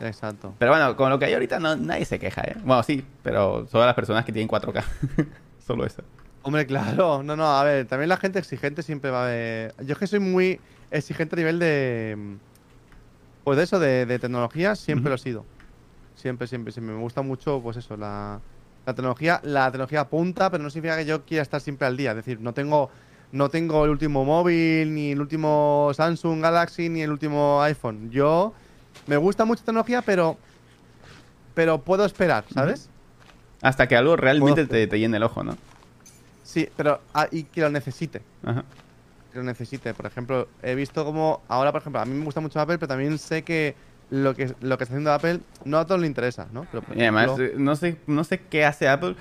Exacto. 0.00 0.54
Pero 0.58 0.72
bueno, 0.72 0.96
con 0.96 1.10
lo 1.10 1.18
que 1.18 1.26
hay 1.26 1.34
ahorita 1.34 1.58
no, 1.58 1.76
nadie 1.76 2.04
se 2.04 2.18
queja, 2.18 2.42
¿eh? 2.42 2.56
Bueno, 2.64 2.82
sí, 2.82 3.04
pero 3.22 3.66
solo 3.66 3.86
las 3.86 3.94
personas 3.94 4.24
que 4.24 4.32
tienen 4.32 4.48
4K. 4.48 4.84
solo 5.66 5.84
eso. 5.84 6.02
Hombre, 6.42 6.66
claro. 6.66 7.22
No, 7.22 7.36
no, 7.36 7.46
a 7.46 7.64
ver, 7.64 7.86
también 7.86 8.08
la 8.08 8.16
gente 8.16 8.38
exigente 8.38 8.82
siempre 8.82 9.10
va 9.10 9.22
a 9.22 9.26
haber. 9.26 9.74
Yo 9.84 9.92
es 9.92 9.98
que 9.98 10.06
soy 10.06 10.20
muy 10.20 10.60
exigente 10.90 11.34
a 11.36 11.38
nivel 11.38 11.58
de. 11.58 12.36
Pues 13.44 13.58
de 13.58 13.64
eso, 13.64 13.78
de, 13.78 14.06
de 14.06 14.18
tecnología, 14.18 14.76
siempre 14.76 15.08
lo 15.08 15.16
he 15.16 15.18
sido. 15.18 15.44
Siempre, 16.14 16.46
siempre, 16.46 16.72
siempre. 16.72 16.94
Me 16.94 17.00
gusta 17.00 17.22
mucho, 17.22 17.60
pues 17.62 17.76
eso, 17.76 17.96
la, 17.96 18.40
la 18.86 18.94
tecnología. 18.94 19.40
La 19.42 19.66
tecnología 19.70 20.08
punta, 20.08 20.50
pero 20.50 20.62
no 20.62 20.70
significa 20.70 20.96
que 20.96 21.06
yo 21.06 21.24
quiera 21.24 21.42
estar 21.42 21.60
siempre 21.60 21.86
al 21.86 21.96
día. 21.96 22.10
Es 22.10 22.16
decir, 22.16 22.40
no 22.40 22.54
tengo. 22.54 22.90
No 23.30 23.50
tengo 23.50 23.84
el 23.84 23.90
último 23.90 24.24
móvil, 24.24 24.94
ni 24.94 25.12
el 25.12 25.20
último 25.20 25.90
Samsung 25.92 26.40
Galaxy, 26.40 26.88
ni 26.88 27.02
el 27.02 27.10
último 27.10 27.60
iPhone. 27.62 28.10
Yo. 28.10 28.54
Me 29.08 29.16
gusta 29.16 29.44
mucho 29.44 29.64
tecnología, 29.64 30.02
pero. 30.02 30.36
Pero 31.54 31.78
puedo 31.78 32.04
esperar, 32.04 32.44
¿sabes? 32.54 32.88
Hasta 33.62 33.88
que 33.88 33.96
algo 33.96 34.14
realmente 34.16 34.66
te, 34.66 34.86
te 34.86 34.98
llene 35.00 35.16
el 35.16 35.24
ojo, 35.24 35.42
¿no? 35.42 35.56
Sí, 36.44 36.68
pero. 36.76 37.00
ah, 37.14 37.26
y 37.32 37.42
que 37.44 37.62
lo 37.62 37.70
necesite. 37.70 38.22
Ajá. 38.44 38.64
que 39.32 39.38
lo 39.38 39.44
necesite. 39.44 39.92
Por 39.94 40.06
ejemplo, 40.06 40.46
he 40.62 40.74
visto 40.74 41.04
como 41.04 41.42
ahora, 41.48 41.72
por 41.72 41.80
ejemplo, 41.80 42.00
a 42.00 42.04
mí 42.04 42.14
me 42.14 42.24
gusta 42.24 42.40
mucho 42.40 42.60
Apple, 42.60 42.78
pero 42.78 42.88
también 42.88 43.18
sé 43.18 43.42
que 43.42 43.74
lo 44.10 44.34
que, 44.34 44.54
lo 44.60 44.78
que 44.78 44.84
está 44.84 44.94
haciendo 44.94 45.12
Apple 45.12 45.40
no 45.64 45.78
a 45.78 45.86
todos 45.86 46.00
les 46.00 46.08
interesa, 46.08 46.46
¿no? 46.52 46.66
Pero, 46.70 46.84
Y 46.94 47.00
además, 47.00 47.30
eh, 47.38 47.54
no 47.56 47.76
sé, 47.76 47.96
no 48.06 48.24
sé 48.24 48.40
qué 48.40 48.64
hace 48.64 48.88
Apple 48.88 49.16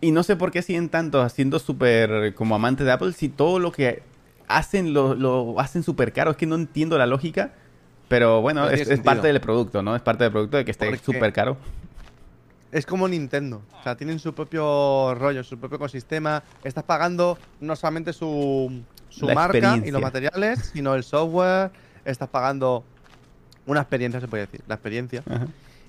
y 0.00 0.10
no 0.10 0.22
sé 0.22 0.36
por 0.36 0.50
qué 0.50 0.62
siguen 0.62 0.88
tanto 0.88 1.22
haciendo 1.22 1.58
súper 1.58 2.34
como 2.34 2.54
amante 2.54 2.84
de 2.84 2.92
Apple 2.92 3.12
si 3.12 3.28
todo 3.28 3.58
lo 3.58 3.72
que 3.72 4.02
hacen 4.48 4.92
lo, 4.94 5.14
lo 5.14 5.58
hacen 5.60 5.82
súper 5.82 6.12
caro. 6.12 6.32
Es 6.32 6.36
que 6.36 6.46
no 6.46 6.56
entiendo 6.56 6.98
la 6.98 7.06
lógica, 7.06 7.52
pero 8.08 8.40
bueno, 8.40 8.62
No 8.64 8.70
es, 8.70 8.88
es 8.88 9.00
parte 9.00 9.28
del 9.28 9.40
producto, 9.40 9.82
¿no? 9.82 9.94
Es 9.94 10.02
parte 10.02 10.24
del 10.24 10.32
producto 10.32 10.56
de 10.56 10.64
que 10.64 10.70
esté 10.70 10.96
súper 10.98 11.32
caro. 11.32 11.56
es 12.72 12.84
como 12.86 13.08
Nintendo. 13.08 13.62
O 13.78 13.82
sea, 13.82 13.96
tienen 13.96 14.18
su 14.18 14.34
propio 14.34 15.14
rollo, 15.14 15.42
su 15.44 15.58
propio 15.58 15.76
ecosistema. 15.76 16.42
Estás 16.64 16.84
pagando 16.84 17.38
no 17.60 17.76
solamente 17.76 18.12
su, 18.12 18.82
su 19.08 19.26
La 19.26 19.34
marca 19.34 19.78
y 19.84 19.90
los 19.90 20.02
materiales, 20.02 20.70
sino 20.72 20.94
el 20.94 21.02
software. 21.04 21.70
Estás 22.04 22.28
pagando 22.28 22.84
una 23.66 23.80
experiencia, 23.80 24.20
se 24.20 24.28
puede 24.28 24.46
decir, 24.46 24.62
la 24.66 24.74
experiencia. 24.74 25.22
Ajá. 25.28 25.46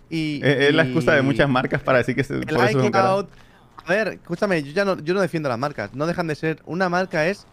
Y, 0.09 0.41
Es, 0.43 0.70
es 0.70 0.74
la 0.74 0.84
excusa 0.84 1.13
de 1.13 1.22
muchas 1.22 1.47
marcas 1.47 1.82
para 1.82 1.99
decir 1.99 2.15
que 2.15 2.24
se, 2.24 2.34
El 2.36 2.45
por 2.45 2.65
eso 2.65 2.80
caras. 2.91 3.11
iCloud. 3.11 3.26
A 3.86 3.89
ver, 3.89 4.07
escúchame, 4.09 4.61
yo 4.63 4.72
ya 4.74 4.84
no, 4.86 4.99
yo 4.99 5.13
no 5.13 5.22
defiendo 5.22 5.47
las 5.49 5.57
marcas. 5.59 5.93
No 5.93 6.05
dejan 6.07 6.28
de 6.28 6.36
ser. 6.36 6.61
Una 6.65 6.89
marca 6.89 7.28
es. 7.28 7.45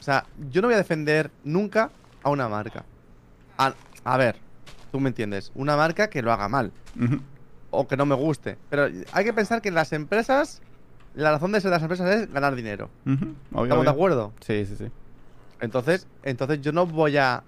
O 0.00 0.02
sea, 0.02 0.26
yo 0.50 0.60
no 0.60 0.68
voy 0.68 0.74
a 0.74 0.78
defender 0.78 1.30
nunca 1.44 1.90
a 2.22 2.30
una 2.30 2.48
marca. 2.48 2.84
A, 3.58 3.74
a 4.04 4.16
ver, 4.16 4.36
tú 4.92 5.00
me 5.00 5.08
entiendes. 5.08 5.52
Una 5.54 5.76
marca 5.76 6.08
que 6.08 6.22
lo 6.22 6.32
haga 6.32 6.48
mal. 6.48 6.72
O 7.70 7.88
que 7.88 7.96
no 7.96 8.06
me 8.06 8.14
guste. 8.14 8.56
Pero 8.70 8.88
hay 9.12 9.24
que 9.24 9.32
pensar 9.32 9.60
que 9.62 9.70
las 9.70 9.92
empresas. 9.92 10.62
La 11.14 11.30
razón 11.30 11.52
de 11.52 11.60
ser 11.60 11.70
de 11.70 11.76
las 11.76 11.82
empresas 11.82 12.10
es 12.14 12.32
ganar 12.32 12.54
dinero. 12.56 12.90
Obvio, 13.04 13.64
¿Estamos 13.64 13.84
de 13.84 13.90
acuerdo? 13.90 14.32
Sí, 14.40 14.66
sí, 14.66 14.76
sí. 14.76 14.86
Entonces, 15.60 16.06
entonces 16.22 16.60
yo 16.60 16.72
no 16.72 16.86
voy 16.86 17.16
a. 17.16 17.42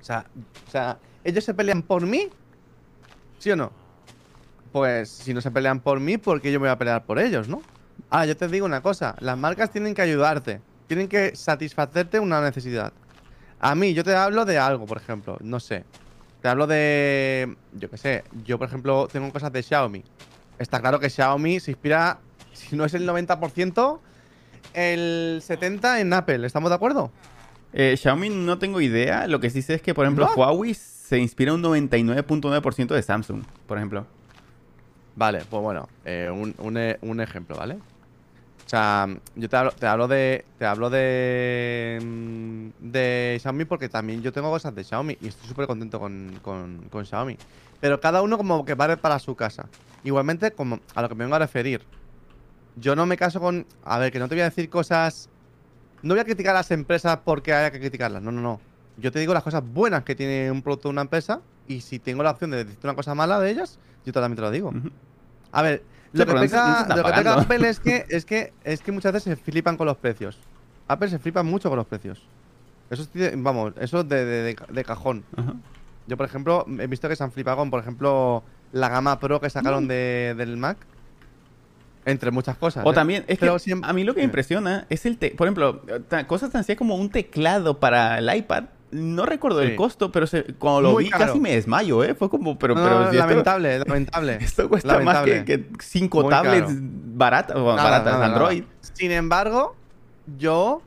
O 0.00 0.04
sea, 0.04 0.26
o 0.66 0.70
sea, 0.70 0.98
ellos 1.24 1.44
se 1.44 1.54
pelean 1.54 1.82
por 1.82 2.04
mí. 2.06 2.28
¿Sí 3.38 3.50
o 3.50 3.56
no? 3.56 3.70
Pues 4.72 5.08
si 5.08 5.32
no 5.32 5.40
se 5.40 5.50
pelean 5.50 5.80
por 5.80 6.00
mí, 6.00 6.18
¿por 6.18 6.40
qué 6.40 6.52
yo 6.52 6.60
me 6.60 6.66
voy 6.66 6.72
a 6.72 6.78
pelear 6.78 7.04
por 7.04 7.18
ellos, 7.18 7.48
no? 7.48 7.62
Ahora, 8.10 8.26
yo 8.26 8.36
te 8.36 8.46
digo 8.48 8.66
una 8.66 8.82
cosa, 8.82 9.16
las 9.20 9.38
marcas 9.38 9.70
tienen 9.70 9.94
que 9.94 10.02
ayudarte, 10.02 10.60
tienen 10.86 11.08
que 11.08 11.34
satisfacerte 11.34 12.20
una 12.20 12.40
necesidad. 12.40 12.92
A 13.60 13.74
mí, 13.74 13.94
yo 13.94 14.04
te 14.04 14.14
hablo 14.14 14.44
de 14.44 14.58
algo, 14.58 14.86
por 14.86 14.98
ejemplo, 14.98 15.38
no 15.40 15.60
sé. 15.60 15.84
Te 16.42 16.48
hablo 16.48 16.66
de, 16.66 17.56
yo 17.72 17.90
qué 17.90 17.96
sé, 17.96 18.24
yo 18.44 18.58
por 18.58 18.68
ejemplo 18.68 19.08
tengo 19.10 19.32
cosas 19.32 19.52
de 19.52 19.62
Xiaomi. 19.62 20.02
Está 20.58 20.80
claro 20.80 21.00
que 21.00 21.10
Xiaomi 21.10 21.58
se 21.60 21.72
inspira, 21.72 22.18
si 22.52 22.76
no 22.76 22.84
es 22.84 22.94
el 22.94 23.06
90%, 23.08 24.00
el 24.74 25.42
70% 25.46 25.98
en 26.00 26.12
Apple, 26.12 26.46
¿estamos 26.46 26.70
de 26.70 26.76
acuerdo? 26.76 27.10
Eh, 27.72 27.96
Xiaomi 27.96 28.28
no 28.30 28.58
tengo 28.58 28.80
idea. 28.80 29.26
Lo 29.26 29.40
que 29.40 29.50
sí 29.50 29.62
sé 29.62 29.74
es 29.74 29.82
que, 29.82 29.94
por 29.94 30.04
ejemplo, 30.06 30.26
¿No? 30.26 30.32
Huawei 30.34 30.74
se 30.74 31.18
inspira 31.18 31.52
un 31.52 31.62
99.9% 31.62 32.94
de 32.94 33.02
Samsung, 33.02 33.42
por 33.66 33.78
ejemplo. 33.78 34.06
Vale, 35.14 35.42
pues 35.48 35.62
bueno, 35.62 35.88
eh, 36.04 36.28
un, 36.30 36.54
un 36.58 36.76
e- 36.76 36.98
un 37.00 37.20
ejemplo, 37.20 37.56
¿vale? 37.56 37.78
O 38.66 38.68
sea, 38.68 39.06
yo 39.36 39.48
te 39.48 39.56
hablo, 39.56 39.70
te 39.70 39.86
hablo 39.86 40.08
de. 40.08 40.44
Te 40.58 40.66
hablo 40.66 40.90
de. 40.90 42.00
mm, 42.02 42.90
De 42.90 43.38
Xiaomi 43.40 43.64
porque 43.64 43.88
también 43.88 44.22
yo 44.22 44.32
tengo 44.32 44.50
cosas 44.50 44.74
de 44.74 44.82
Xiaomi 44.82 45.16
y 45.20 45.28
estoy 45.28 45.48
súper 45.48 45.68
contento 45.68 46.00
con, 46.00 46.40
con, 46.42 46.88
con 46.90 47.06
Xiaomi. 47.06 47.36
Pero 47.80 48.00
cada 48.00 48.22
uno 48.22 48.36
como 48.36 48.64
que 48.64 48.74
vale 48.74 48.96
para 48.96 49.20
su 49.20 49.36
casa. 49.36 49.68
Igualmente, 50.02 50.50
como 50.50 50.80
a 50.96 51.02
lo 51.02 51.08
que 51.08 51.14
me 51.14 51.24
vengo 51.24 51.36
a 51.36 51.38
referir. 51.38 51.82
Yo 52.74 52.96
no 52.96 53.06
me 53.06 53.16
caso 53.16 53.38
con. 53.40 53.66
A 53.84 53.98
ver, 53.98 54.10
que 54.10 54.18
no 54.18 54.28
te 54.28 54.34
voy 54.34 54.42
a 54.42 54.46
decir 54.46 54.68
cosas. 54.68 55.28
No 56.02 56.14
voy 56.14 56.20
a 56.20 56.24
criticar 56.24 56.54
a 56.56 56.58
las 56.58 56.70
empresas 56.72 57.20
porque 57.24 57.52
haya 57.52 57.70
que 57.70 57.78
criticarlas. 57.78 58.20
No, 58.20 58.32
no, 58.32 58.40
no. 58.40 58.60
Yo 58.96 59.12
te 59.12 59.20
digo 59.20 59.32
las 59.32 59.44
cosas 59.44 59.62
buenas 59.64 60.02
que 60.02 60.16
tiene 60.16 60.50
un 60.50 60.62
producto 60.62 60.88
de 60.88 60.92
una 60.92 61.02
empresa. 61.02 61.40
Y 61.68 61.82
si 61.82 62.00
tengo 62.00 62.24
la 62.24 62.32
opción 62.32 62.50
de 62.50 62.64
decirte 62.64 62.86
una 62.86 62.96
cosa 62.96 63.14
mala 63.14 63.38
de 63.38 63.50
ellas, 63.50 63.78
yo 64.04 64.12
también 64.12 64.36
te 64.36 64.42
lo 64.42 64.50
digo. 64.50 64.72
A 65.52 65.62
ver, 65.62 65.82
lo 66.18 66.26
que 66.26 66.32
pega, 66.40 66.80
lo 66.88 66.88
que 66.88 66.94
pega 66.94 67.02
pagando. 67.16 67.40
Apple 67.42 67.68
es 67.68 67.80
que, 67.80 68.06
es, 68.10 68.24
que, 68.24 68.52
es 68.64 68.80
que 68.80 68.92
muchas 68.92 69.12
veces 69.12 69.36
se 69.38 69.42
flipan 69.44 69.76
con 69.76 69.86
los 69.86 69.96
precios. 69.96 70.38
Apple 70.88 71.08
se 71.08 71.18
flipa 71.18 71.42
mucho 71.42 71.68
con 71.68 71.76
los 71.78 71.86
precios. 71.86 72.22
Eso 72.90 73.02
es, 73.02 73.12
de- 73.12 73.34
vamos, 73.36 73.72
eso 73.80 74.04
de, 74.04 74.24
de- 74.24 74.42
de- 74.42 74.56
de 74.68 74.84
cajón. 74.84 75.24
Ajá. 75.36 75.54
Yo, 76.06 76.16
por 76.16 76.26
ejemplo, 76.26 76.64
he 76.78 76.86
visto 76.86 77.08
que 77.08 77.16
se 77.16 77.24
han 77.24 77.32
flipado 77.32 77.56
con, 77.56 77.70
por 77.70 77.80
ejemplo, 77.80 78.44
la 78.72 78.88
gama 78.88 79.18
Pro 79.18 79.40
que 79.40 79.50
sacaron 79.50 79.88
de- 79.88 80.34
del 80.36 80.56
Mac. 80.56 80.76
Entre 82.04 82.30
muchas 82.30 82.56
cosas. 82.56 82.86
O 82.86 82.92
¿eh? 82.92 82.94
también, 82.94 83.24
es 83.26 83.36
que 83.40 83.48
a 83.82 83.92
mí 83.92 84.04
lo 84.04 84.14
que 84.14 84.20
me 84.20 84.24
impresiona 84.26 84.86
es 84.88 85.04
el, 85.06 85.18
te- 85.18 85.30
por 85.32 85.48
ejemplo, 85.48 85.82
cosas 86.28 86.50
tan 86.52 86.62
sencillas 86.62 86.78
como 86.78 86.94
un 86.94 87.10
teclado 87.10 87.80
para 87.80 88.18
el 88.18 88.32
iPad. 88.32 88.64
No 88.92 89.26
recuerdo 89.26 89.60
el 89.62 89.74
costo, 89.74 90.12
pero 90.12 90.26
se- 90.26 90.44
cuando 90.54 90.80
lo 90.80 90.92
Muy 90.92 91.04
vi 91.04 91.10
caro. 91.10 91.26
casi 91.26 91.40
me 91.40 91.52
desmayo, 91.52 92.04
¿eh? 92.04 92.14
Fue 92.14 92.30
como, 92.30 92.56
pero, 92.58 92.74
No, 92.74 92.82
pero 92.84 93.00
no, 93.00 93.10
si 93.10 93.16
esto- 93.16 93.28
lamentable, 93.28 93.78
lamentable. 93.86 94.38
esto, 94.40 94.68
cuesta 94.68 95.00
más 95.00 95.22
que, 95.24 95.30
lamentable. 95.30 95.44
que 95.44 95.68
cinco 95.82 96.22
Muy 96.22 96.30
tablets 96.30 96.68
baratas, 96.72 97.60
bueno, 97.60 97.82
baratas. 97.82 98.14
Android. 98.22 98.64
Sin 98.94 99.10
embargo, 99.10 99.74
yo. 100.38 100.82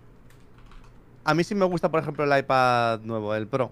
A 1.25 1.33
mí 1.33 1.43
sí 1.43 1.53
me 1.53 1.65
gusta, 1.65 1.89
por 1.91 1.99
ejemplo, 1.99 2.23
el 2.23 2.39
iPad 2.39 3.01
nuevo, 3.01 3.35
el 3.35 3.47
Pro. 3.47 3.71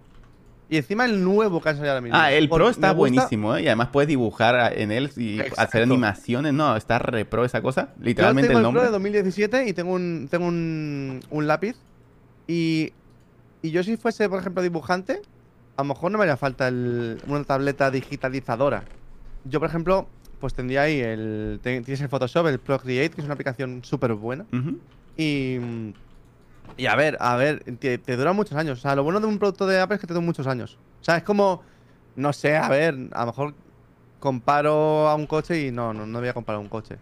Y 0.69 0.75
encima 0.75 1.05
el 1.05 1.23
nuevo 1.23 1.61
que 1.61 1.69
ha 1.69 1.73
salido 1.73 1.91
ahora 1.93 2.01
mismo. 2.01 2.17
Ah, 2.19 2.29
el 2.31 2.49
Porque 2.49 2.63
Pro 2.65 2.69
está 2.69 2.91
buenísimo, 2.91 3.55
¿eh? 3.55 3.63
Y 3.63 3.67
además 3.67 3.87
puedes 3.93 4.09
dibujar 4.09 4.73
en 4.77 4.91
él 4.91 5.09
y 5.15 5.39
hacer 5.55 5.83
animaciones. 5.83 6.53
No, 6.53 6.75
está 6.75 6.99
re 6.99 7.23
pro 7.23 7.45
esa 7.45 7.61
cosa. 7.61 7.93
Yo 7.97 8.03
Literalmente 8.03 8.49
tengo 8.49 8.59
el 8.59 8.65
el 8.65 8.71
Pro 8.73 8.81
nombre. 8.81 8.83
de 8.83 8.91
2017 8.91 9.69
y 9.69 9.73
tengo 9.73 9.93
un, 9.93 10.27
tengo 10.29 10.45
un, 10.45 11.21
un 11.29 11.47
lápiz. 11.47 11.77
Y, 12.47 12.91
y 13.67 13.71
yo 13.71 13.83
si 13.83 13.97
fuese, 13.97 14.27
por 14.29 14.39
ejemplo, 14.39 14.61
dibujante, 14.61 15.21
a 15.77 15.83
lo 15.83 15.89
mejor 15.89 16.11
no 16.11 16.17
me 16.17 16.23
haría 16.23 16.37
falta 16.37 16.67
el- 16.67 17.19
una 17.27 17.43
tableta 17.43 17.91
digitalizadora. 17.91 18.83
Yo, 19.45 19.59
por 19.59 19.69
ejemplo, 19.69 20.07
pues 20.39 20.53
tendría 20.53 20.81
ahí 20.83 20.99
el... 20.99 21.59
Tienes 21.63 22.01
el 22.01 22.09
Photoshop, 22.09 22.47
el 22.47 22.59
Procreate, 22.59 23.09
que 23.15 23.21
es 23.21 23.25
una 23.25 23.33
aplicación 23.33 23.83
súper 23.83 24.13
buena. 24.13 24.45
Y... 25.17 25.57
Y 26.75 26.85
a 26.85 26.95
ver, 26.95 27.17
a 27.21 27.37
ver, 27.37 27.63
te, 27.79 27.97
te 27.97 28.17
dura 28.17 28.33
muchos 28.33 28.57
años. 28.57 28.79
O 28.79 28.81
sea, 28.81 28.93
lo 28.95 29.03
bueno 29.03 29.19
de 29.21 29.25
un 29.27 29.39
producto 29.39 29.65
de 29.65 29.79
Apple 29.79 29.95
es 29.95 30.01
que 30.01 30.07
te 30.07 30.13
dura 30.13 30.25
muchos 30.25 30.45
años. 30.47 30.77
O 30.99 31.03
sea, 31.03 31.17
es 31.17 31.23
como... 31.23 31.61
No 32.15 32.33
sé, 32.33 32.57
a 32.57 32.67
ver, 32.69 32.95
a 33.13 33.21
lo 33.21 33.25
mejor 33.27 33.53
comparo 34.19 35.07
a 35.07 35.15
un 35.15 35.27
coche 35.27 35.67
y 35.67 35.71
no, 35.71 35.93
no, 35.93 36.05
no 36.07 36.19
voy 36.19 36.27
a 36.27 36.33
comparar 36.33 36.59
un 36.59 36.67
coche. 36.67 36.97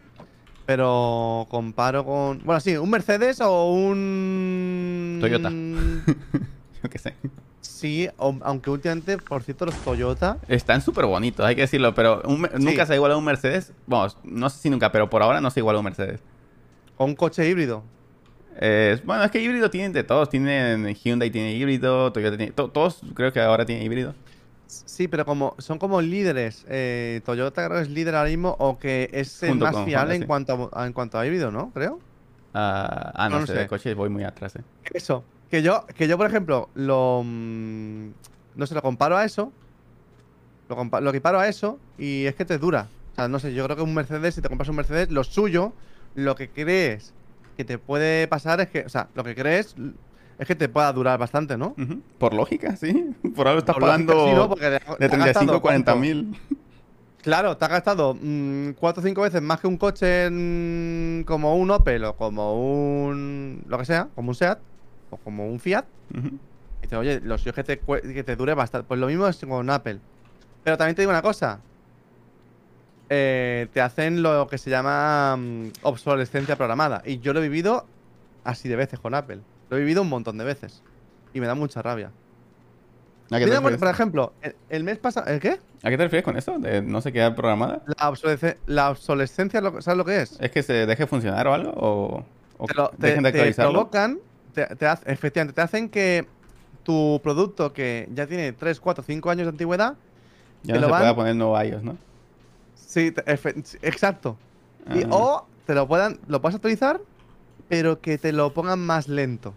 Pero 0.65 1.45
comparo 1.49 2.03
con. 2.03 2.41
Bueno, 2.43 2.59
sí, 2.59 2.75
un 2.75 2.89
Mercedes 2.89 3.39
o 3.39 3.71
un. 3.71 5.19
Toyota. 5.21 5.49
Qué 6.89 6.97
sé. 6.99 7.15
Sí, 7.61 8.07
o- 8.17 8.37
aunque 8.43 8.69
últimamente, 8.69 9.17
por 9.17 9.43
cierto, 9.43 9.65
los 9.65 9.75
Toyota. 9.83 10.37
Están 10.47 10.81
súper 10.81 11.05
bonitos, 11.05 11.45
hay 11.45 11.55
que 11.55 11.61
decirlo, 11.61 11.93
pero 11.95 12.21
un 12.25 12.47
nunca 12.59 12.85
se 12.85 12.93
ha 12.93 12.95
igualado 12.95 13.19
un 13.19 13.25
Mercedes. 13.25 13.73
Vamos, 13.87 14.17
no 14.23 14.49
sé 14.49 14.59
si 14.59 14.69
nunca, 14.69 14.91
pero 14.91 15.09
por 15.09 15.21
ahora 15.23 15.41
no 15.41 15.49
se 15.49 15.59
iguala 15.61 15.77
a 15.77 15.79
un 15.81 15.85
Mercedes. 15.85 16.19
O 16.97 17.05
un 17.05 17.15
coche 17.15 17.47
híbrido. 17.49 17.83
Eh, 18.61 19.01
bueno, 19.03 19.23
es 19.23 19.31
que 19.31 19.41
híbrido 19.41 19.69
tienen 19.69 19.91
de 19.93 20.03
todos. 20.03 20.29
Tienen 20.29 20.93
Hyundai 20.95 21.29
tiene 21.29 21.53
híbrido, 21.53 22.11
Toyota 22.13 22.37
tiene... 22.37 22.53
to- 22.53 22.69
todos 22.69 23.01
creo 23.13 23.33
que 23.33 23.41
ahora 23.41 23.65
tienen 23.65 23.85
híbrido. 23.85 24.13
Sí, 24.67 25.07
pero 25.07 25.25
como 25.25 25.55
son 25.59 25.77
como 25.77 26.01
líderes. 26.01 26.65
eh, 26.69 27.21
Toyota 27.25 27.65
creo 27.65 27.77
que 27.77 27.83
es 27.83 27.89
líder 27.89 28.15
ahora 28.15 28.29
mismo 28.29 28.55
o 28.59 28.77
que 28.79 29.09
es 29.11 29.43
el 29.43 29.55
más 29.55 29.73
con 29.73 29.85
fiable 29.85 30.13
Honda, 30.13 30.15
en 30.15 30.21
sí. 30.21 30.27
cuanto 30.27 30.69
a, 30.73 30.85
en 30.87 30.93
cuanto 30.93 31.19
a 31.19 31.25
híbrido, 31.25 31.51
¿no? 31.51 31.71
Creo. 31.71 31.99
Ah, 32.53 33.11
ah, 33.13 33.29
no, 33.29 33.39
No 33.41 33.47
sé, 33.47 33.53
sé. 33.53 33.59
de 33.59 33.67
coches 33.67 33.95
voy 33.95 34.09
muy 34.09 34.23
atrás, 34.23 34.55
eh. 34.55 34.63
Eso. 34.93 35.23
Que 35.49 35.61
yo, 35.61 35.85
que 35.95 36.07
yo 36.07 36.17
por 36.17 36.27
ejemplo, 36.27 36.69
lo. 36.75 37.21
mm, 37.23 38.07
no 38.55 38.65
sé, 38.65 38.73
lo 38.75 38.81
comparo 38.81 39.17
a 39.17 39.25
eso. 39.25 39.51
Lo, 40.69 40.75
compa- 40.75 41.01
lo 41.01 41.11
equiparo 41.11 41.39
a 41.39 41.47
eso 41.47 41.77
y 41.97 42.25
es 42.25 42.35
que 42.35 42.45
te 42.45 42.57
dura. 42.57 42.87
O 43.11 43.15
sea, 43.15 43.27
no 43.27 43.39
sé, 43.39 43.53
yo 43.53 43.63
creo 43.65 43.75
que 43.77 43.83
un 43.83 43.93
Mercedes, 43.93 44.35
si 44.35 44.41
te 44.41 44.49
compras 44.49 44.67
un 44.69 44.75
Mercedes, 44.75 45.11
lo 45.11 45.23
suyo, 45.23 45.73
lo 46.15 46.35
que 46.35 46.49
crees 46.49 47.13
que 47.55 47.63
te 47.63 47.77
puede 47.77 48.27
pasar 48.27 48.59
es 48.61 48.69
que. 48.69 48.81
O 48.81 48.89
sea, 48.89 49.07
lo 49.13 49.23
que 49.23 49.35
crees 49.35 49.75
es 50.39 50.47
que 50.47 50.55
te 50.55 50.67
pueda 50.67 50.91
durar 50.91 51.17
bastante, 51.19 51.57
¿no? 51.57 51.75
Por 52.17 52.33
lógica, 52.33 52.75
sí. 52.75 53.15
Por 53.35 53.47
algo 53.47 53.59
estás 53.59 53.75
Por 53.75 53.83
lógica, 53.83 54.13
pagando 54.13 54.25
sí, 54.27 54.33
¿no? 54.33 54.47
De 54.55 54.79
te 54.79 55.05
has 55.05 55.11
35 55.11 55.21
a 55.23 55.25
gastado 55.27 55.61
40 55.61 55.91
cuánto. 55.91 56.01
mil. 56.01 56.35
Claro, 57.21 57.57
te 57.57 57.65
has 57.65 57.71
gastado 57.71 58.17
4 58.77 59.01
o 59.01 59.05
5 59.05 59.21
veces 59.21 59.41
más 59.41 59.59
que 59.59 59.67
un 59.67 59.77
coche 59.77 60.25
en- 60.25 61.23
como 61.25 61.55
un 61.55 61.71
Opel 61.71 62.03
o 62.05 62.15
como 62.15 63.05
un. 63.07 63.63
lo 63.67 63.77
que 63.77 63.85
sea, 63.85 64.09
como 64.15 64.29
un 64.29 64.35
Seat 64.35 64.59
o 65.09 65.17
como 65.17 65.47
un 65.47 65.59
Fiat. 65.59 65.85
Ujú. 66.17 66.27
Y 66.27 66.81
dices, 66.83 66.97
oye, 66.97 67.19
lo 67.21 67.37
suyo 67.37 67.51
es 67.51 67.55
que 67.55 67.63
te, 67.63 67.79
que 68.13 68.23
te 68.23 68.35
dure 68.35 68.53
bastante. 68.53 68.87
Pues 68.87 68.99
lo 68.99 69.07
mismo 69.07 69.27
es 69.27 69.37
con 69.37 69.69
Apple. 69.69 69.99
Pero 70.63 70.77
también 70.77 70.95
te 70.95 71.01
digo 71.01 71.11
una 71.11 71.21
cosa. 71.21 71.59
Eh, 73.09 73.67
te 73.73 73.81
hacen 73.81 74.23
lo 74.23 74.47
que 74.47 74.57
se 74.57 74.69
llama 74.69 75.35
mm, 75.37 75.67
obsolescencia 75.83 76.55
programada. 76.55 77.01
Y 77.05 77.19
yo 77.19 77.33
lo 77.33 77.39
he 77.39 77.43
vivido 77.43 77.85
así 78.43 78.67
de 78.67 78.75
veces 78.75 78.99
con 78.99 79.13
Apple. 79.13 79.39
Lo 79.69 79.77
he 79.77 79.79
vivido 79.79 80.01
un 80.01 80.09
montón 80.09 80.37
de 80.37 80.43
veces. 80.45 80.81
Y 81.33 81.39
me 81.39 81.47
da 81.47 81.55
mucha 81.55 81.81
rabia. 81.81 82.11
¿A 83.31 83.39
qué, 83.39 83.39
te 83.39 83.45
Mira, 83.45 83.61
por, 83.61 83.71
refieres? 83.71 83.79
por 83.79 83.87
ejemplo, 83.89 84.33
el, 84.41 84.55
el 84.69 84.83
mes 84.83 84.97
pasado. 84.99 85.27
¿El 85.27 85.39
qué? 85.39 85.59
¿A 85.83 85.89
qué 85.89 85.97
te 85.97 86.03
refieres 86.03 86.23
con 86.23 86.37
eso? 86.37 86.57
¿De 86.59 86.81
no 86.81 87.01
se 87.01 87.11
queda 87.11 87.35
programada? 87.35 87.81
La, 87.99 88.09
obsolesce- 88.11 88.57
la 88.67 88.91
obsolescencia, 88.91 89.61
lo- 89.61 89.81
¿sabes 89.81 89.97
lo 89.97 90.05
que 90.05 90.21
es? 90.21 90.37
¿Es 90.39 90.51
que 90.51 90.61
se 90.63 90.85
deje 90.85 91.07
funcionar 91.07 91.47
o 91.47 91.53
algo? 91.53 91.71
¿O, 91.75 92.23
o 92.57 92.65
te, 92.67 92.73
lo- 92.75 92.89
te- 92.89 93.07
dejen 93.07 93.23
de 93.23 93.31
te 93.31 93.53
provocan, 93.53 94.19
te, 94.55 94.65
te 94.75 94.87
hace- 94.87 95.11
efectivamente, 95.11 95.53
te 95.53 95.61
hacen 95.61 95.89
que 95.89 96.25
tu 96.83 97.19
producto 97.23 97.73
que 97.73 98.07
ya 98.13 98.25
tiene 98.27 98.53
3, 98.53 98.79
4, 98.79 99.03
5 99.03 99.29
años 99.29 99.45
de 99.45 99.49
antigüedad, 99.51 99.95
ya 100.63 100.73
te 100.73 100.79
no 100.79 100.81
lo 100.81 100.87
se 100.87 100.91
van- 100.91 101.01
pueda 101.01 101.15
poner 101.15 101.35
nuevo 101.35 101.61
iOS, 101.61 101.83
¿no? 101.83 101.97
sí, 102.75 103.11
te- 103.11 103.23
efe- 103.25 103.63
sí, 103.63 103.77
exacto. 103.81 104.37
Y- 104.93 105.03
Ah. 105.03 105.07
o 105.11 105.47
te 105.65 105.73
lo 105.75 105.87
puedan, 105.87 106.19
lo 106.27 106.41
puedas 106.41 106.55
actualizar, 106.55 106.99
pero 107.67 107.99
que 108.01 108.17
te 108.17 108.31
lo 108.31 108.53
pongan 108.53 108.79
más 108.79 109.07
lento. 109.07 109.53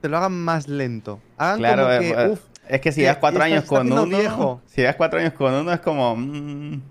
Te 0.00 0.08
lo 0.10 0.18
hagan 0.18 0.38
más 0.44 0.68
lento. 0.68 1.18
Hagan 1.38 1.58
Claro, 1.58 1.82
como 1.84 1.94
eh, 1.94 1.98
que, 2.00 2.10
eh, 2.10 2.28
uf, 2.28 2.40
es 2.68 2.80
que 2.82 2.92
si 2.92 3.00
llevas 3.00 3.16
cuatro 3.16 3.42
años 3.42 3.64
con 3.64 3.90
uno, 3.90 4.04
viejo. 4.06 4.60
si 4.66 4.82
llevas 4.82 4.96
cuatro 4.96 5.18
años 5.18 5.32
con 5.32 5.54
uno 5.54 5.72
es 5.72 5.80
como, 5.80 6.14
mm, 6.14 6.82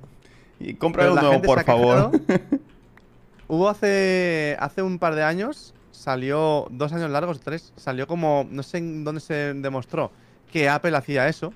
y 0.60 0.74
compra 0.76 1.12
uno, 1.12 1.42
por 1.44 1.64
favor. 1.64 2.12
Hubo 3.48 3.70
hace, 3.70 4.58
hace 4.60 4.82
un 4.82 4.98
par 4.98 5.14
de 5.16 5.24
años, 5.24 5.74
salió, 6.04 6.68
dos 6.70 6.91
años 6.91 7.10
largos, 7.10 7.39
tres, 7.39 7.72
salió 7.78 8.08
como, 8.08 8.45
no 8.49 8.62
sé 8.62 8.80
en 8.80 9.04
dónde 9.04 9.22
se 9.22 9.54
demostró 9.54 10.12
que 10.51 10.68
Apple 10.70 10.95
hacía 10.97 11.28
eso. 11.28 11.54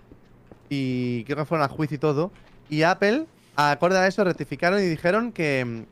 Y 0.70 1.24
creo 1.26 1.38
que 1.38 1.46
fueron 1.46 1.66
a 1.66 1.70
juicio 1.70 1.96
y 1.96 2.00
todo. 2.00 2.32
Y 2.70 2.84
Apple, 2.84 3.26
acorde 3.56 3.98
a 3.98 4.08
eso, 4.08 4.24
rectificaron 4.24 4.80
y 4.80 4.86
dijeron 4.86 5.32
que, 5.32 5.86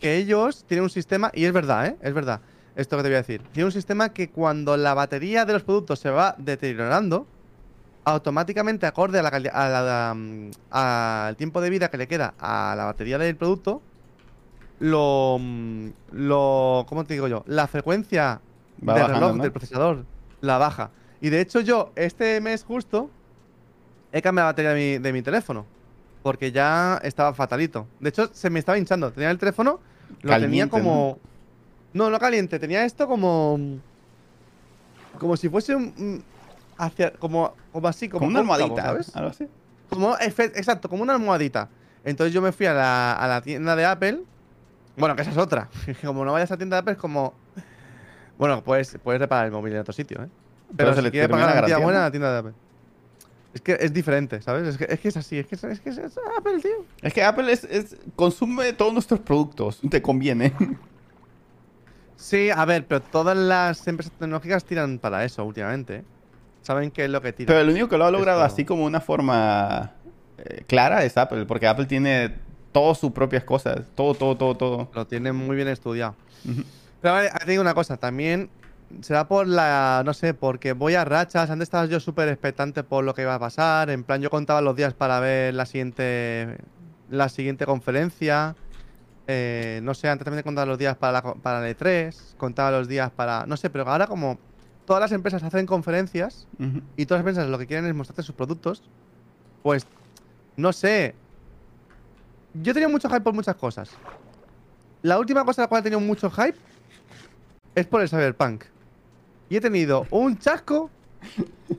que 0.00 0.16
ellos 0.16 0.64
tienen 0.66 0.84
un 0.84 0.90
sistema, 0.90 1.30
y 1.34 1.44
es 1.44 1.52
verdad, 1.52 1.86
¿eh? 1.86 1.96
Es 2.02 2.14
verdad, 2.14 2.40
esto 2.76 2.96
que 2.96 3.02
te 3.02 3.08
voy 3.08 3.16
a 3.16 3.22
decir. 3.22 3.42
Tienen 3.52 3.66
un 3.66 3.72
sistema 3.72 4.10
que 4.10 4.28
cuando 4.30 4.76
la 4.76 4.94
batería 4.94 5.44
de 5.44 5.52
los 5.54 5.62
productos 5.62 5.98
se 5.98 6.10
va 6.10 6.34
deteriorando, 6.38 7.26
automáticamente 8.04 8.86
acorde 8.86 9.18
a 9.18 9.30
cali- 9.30 9.50
a 9.52 10.14
mm, 10.14 10.50
al 10.70 11.36
tiempo 11.36 11.60
de 11.60 11.70
vida 11.70 11.88
que 11.90 11.96
le 11.96 12.06
queda 12.06 12.34
a 12.38 12.74
la 12.76 12.84
batería 12.84 13.18
del 13.18 13.36
producto, 13.36 13.80
lo, 14.84 15.38
mm, 15.40 15.88
lo 16.12 16.84
¿cómo 16.88 17.04
te 17.04 17.14
digo 17.14 17.26
yo? 17.28 17.42
La 17.46 17.66
frecuencia 17.66 18.40
Va 18.86 18.94
del 18.94 19.02
bajando, 19.04 19.14
reloj 19.26 19.36
¿no? 19.36 19.42
del 19.42 19.52
procesador 19.52 20.04
la 20.40 20.58
baja. 20.58 20.90
Y 21.20 21.30
de 21.30 21.40
hecho 21.40 21.60
yo 21.60 21.90
este 21.96 22.40
mes 22.40 22.64
justo 22.64 23.08
he 24.12 24.20
cambiado 24.20 24.48
la 24.48 24.52
batería 24.52 24.72
de 24.74 24.98
mi, 24.98 25.02
de 25.02 25.12
mi 25.12 25.22
teléfono 25.22 25.64
porque 26.22 26.52
ya 26.52 27.00
estaba 27.02 27.32
fatalito. 27.34 27.86
De 28.00 28.10
hecho 28.10 28.28
se 28.32 28.50
me 28.50 28.58
estaba 28.58 28.76
hinchando. 28.78 29.10
Tenía 29.12 29.30
el 29.30 29.38
teléfono, 29.38 29.80
lo 30.22 30.32
tenía 30.38 30.68
como 30.68 31.18
no, 31.94 32.10
no 32.10 32.18
caliente, 32.18 32.58
tenía 32.58 32.84
esto 32.84 33.06
como 33.06 33.58
como 35.18 35.36
si 35.36 35.48
fuese 35.48 35.74
un 35.74 35.94
un- 35.96 36.24
hacia 36.76 37.12
como 37.12 37.54
como 37.72 37.88
así 37.88 38.08
como 38.08 38.20
Como 38.20 38.30
una 38.30 38.40
almohadita, 38.40 38.82
¿sabes? 38.82 39.16
Algo 39.16 39.30
así. 39.30 39.48
Como, 39.88 40.16
exacto, 40.18 40.88
como 40.88 41.02
una 41.02 41.14
almohadita. 41.14 41.68
Entonces 42.04 42.34
yo 42.34 42.42
me 42.42 42.52
fui 42.52 42.66
a 42.66 42.74
la, 42.74 43.12
a 43.12 43.28
la 43.28 43.40
tienda 43.42 43.76
de 43.76 43.84
Apple. 43.84 44.22
Bueno, 44.96 45.16
que 45.16 45.22
esa 45.22 45.30
es 45.30 45.36
otra. 45.38 45.68
como 46.04 46.24
no 46.24 46.32
vayas 46.32 46.50
a 46.52 46.56
tienda 46.56 46.76
de 46.76 46.80
Apple, 46.80 46.92
es 46.92 46.98
como. 46.98 47.34
Bueno, 48.38 48.62
puedes, 48.64 48.98
puedes 49.02 49.20
reparar 49.20 49.46
el 49.46 49.52
móvil 49.52 49.74
en 49.74 49.80
otro 49.80 49.92
sitio, 49.92 50.22
¿eh? 50.22 50.28
Pero, 50.76 50.90
se 50.90 50.96
si 50.96 51.02
le 51.02 51.10
termina 51.10 51.28
pagar 51.28 51.46
la 51.46 51.54
garantía 51.54 51.78
buena, 51.78 51.98
¿no? 52.00 52.04
la 52.06 52.10
tienda 52.10 52.32
de 52.32 52.38
Apple. 52.38 52.52
Es 53.54 53.60
que 53.60 53.76
es 53.78 53.92
diferente, 53.92 54.42
¿sabes? 54.42 54.66
Es 54.66 54.76
que 54.76 54.86
es, 54.92 54.98
que 54.98 55.08
es 55.08 55.16
así, 55.16 55.38
es 55.38 55.46
que 55.46 55.54
es, 55.54 55.62
es 55.62 55.80
que 55.80 55.90
es, 55.90 55.98
Apple, 55.98 56.58
tío. 56.60 56.84
Es 57.00 57.14
que 57.14 57.22
Apple 57.22 57.52
es, 57.52 57.62
es- 57.64 57.96
consume 58.16 58.72
todos 58.72 58.92
nuestros 58.92 59.20
productos. 59.20 59.80
Te 59.88 60.02
conviene. 60.02 60.52
Sí, 62.16 62.48
a 62.48 62.64
ver, 62.64 62.86
pero 62.86 63.02
todas 63.02 63.36
las 63.36 63.86
empresas 63.86 64.12
tecnológicas 64.12 64.64
tiran 64.64 64.98
para 64.98 65.24
eso 65.24 65.44
últimamente. 65.44 65.96
¿eh? 65.96 66.04
Saben 66.62 66.90
qué 66.90 67.04
es 67.04 67.10
lo 67.10 67.20
que 67.20 67.32
tiran. 67.34 67.48
Pero 67.48 67.60
el 67.60 67.68
único 67.68 67.88
que 67.88 67.98
lo 67.98 68.06
ha 68.06 68.10
logrado 68.10 68.42
así 68.42 68.64
como 68.64 68.84
una 68.84 69.00
forma 69.00 69.92
eh, 70.38 70.64
clara 70.66 71.04
es 71.04 71.18
Apple. 71.18 71.44
Porque 71.44 71.66
Apple 71.66 71.84
tiene 71.84 72.34
todas 72.74 72.98
sus 72.98 73.12
propias 73.12 73.44
cosas. 73.44 73.82
Todo, 73.94 74.14
todo, 74.14 74.36
todo, 74.36 74.56
todo. 74.56 74.90
Lo 74.92 75.06
tienen 75.06 75.36
muy 75.36 75.54
bien 75.54 75.68
estudiado. 75.68 76.16
Pero 77.00 77.14
a 77.14 77.20
ver, 77.20 77.30
te 77.32 77.50
digo 77.52 77.62
una 77.62 77.72
cosa, 77.72 77.96
también 77.96 78.50
será 79.00 79.28
por 79.28 79.46
la, 79.46 80.02
no 80.04 80.12
sé, 80.12 80.34
porque 80.34 80.72
voy 80.72 80.94
a 80.94 81.04
rachas. 81.04 81.50
Antes 81.50 81.66
estaba 81.66 81.86
yo 81.86 82.00
súper 82.00 82.28
expectante 82.28 82.82
por 82.82 83.04
lo 83.04 83.14
que 83.14 83.22
iba 83.22 83.36
a 83.36 83.38
pasar. 83.38 83.90
En 83.90 84.02
plan, 84.02 84.20
yo 84.20 84.28
contaba 84.28 84.60
los 84.60 84.74
días 84.74 84.92
para 84.92 85.20
ver 85.20 85.54
la 85.54 85.66
siguiente, 85.66 86.58
la 87.08 87.28
siguiente 87.28 87.64
conferencia. 87.64 88.56
Eh, 89.28 89.78
no 89.84 89.94
sé, 89.94 90.08
antes 90.08 90.24
también 90.24 90.42
contaba 90.42 90.66
los 90.66 90.76
días 90.76 90.96
para 90.96 91.12
la, 91.12 91.34
para 91.34 91.66
el 91.66 91.76
E3. 91.76 92.36
Contaba 92.36 92.72
los 92.72 92.88
días 92.88 93.12
para, 93.12 93.46
no 93.46 93.56
sé, 93.56 93.70
pero 93.70 93.88
ahora 93.88 94.08
como 94.08 94.36
todas 94.84 95.00
las 95.00 95.12
empresas 95.12 95.44
hacen 95.44 95.64
conferencias 95.64 96.48
y 96.96 97.06
todas 97.06 97.20
las 97.22 97.30
empresas 97.30 97.48
lo 97.48 97.56
que 97.56 97.68
quieren 97.68 97.86
es 97.86 97.94
mostrarte 97.94 98.24
sus 98.24 98.34
productos, 98.34 98.82
pues, 99.62 99.86
no 100.56 100.72
sé. 100.72 101.14
Yo 102.54 102.72
tenía 102.72 102.88
mucho 102.88 103.08
hype 103.08 103.20
por 103.20 103.34
muchas 103.34 103.56
cosas. 103.56 103.90
La 105.02 105.18
última 105.18 105.44
cosa 105.44 105.62
a 105.62 105.64
la 105.64 105.68
cual 105.68 105.80
he 105.80 105.82
tenido 105.82 106.00
mucho 106.00 106.30
hype 106.30 106.56
es 107.74 107.86
por 107.86 108.00
el 108.00 108.08
Cyberpunk. 108.08 108.64
Y 109.50 109.56
he 109.56 109.60
tenido 109.60 110.06
un 110.10 110.38
chasco 110.38 110.90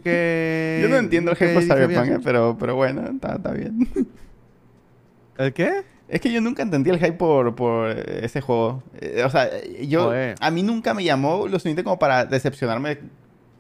que... 0.03 0.80
Yo 0.84 0.89
no 0.89 0.97
entiendo 0.97 1.32
el 1.32 1.38
hype 1.38 1.53
por 1.53 1.63
Cyberpunk, 1.63 2.05
"Mira, 2.05 2.15
eh, 2.15 2.19
pero, 2.23 2.55
pero 2.59 2.76
bueno, 2.76 3.07
está, 3.07 3.36
está 3.36 3.51
bien. 3.51 3.88
¿El 5.38 5.53
qué? 5.53 5.84
Es 6.07 6.21
que 6.21 6.32
yo 6.32 6.39
nunca 6.39 6.61
entendí 6.61 6.91
el 6.91 6.99
hype 6.99 7.13
por, 7.13 7.55
por 7.55 7.89
ese 7.89 8.39
juego. 8.39 8.84
Eh, 9.01 9.23
o 9.26 9.30
sea, 9.30 9.49
yo... 9.82 10.03
Joder. 10.05 10.36
A 10.39 10.51
mí 10.51 10.61
nunca 10.61 10.93
me 10.93 11.03
llamó 11.03 11.47
lo 11.47 11.57
suficiente 11.57 11.84
como 11.84 11.97
para 11.97 12.26
decepcionarme 12.26 12.99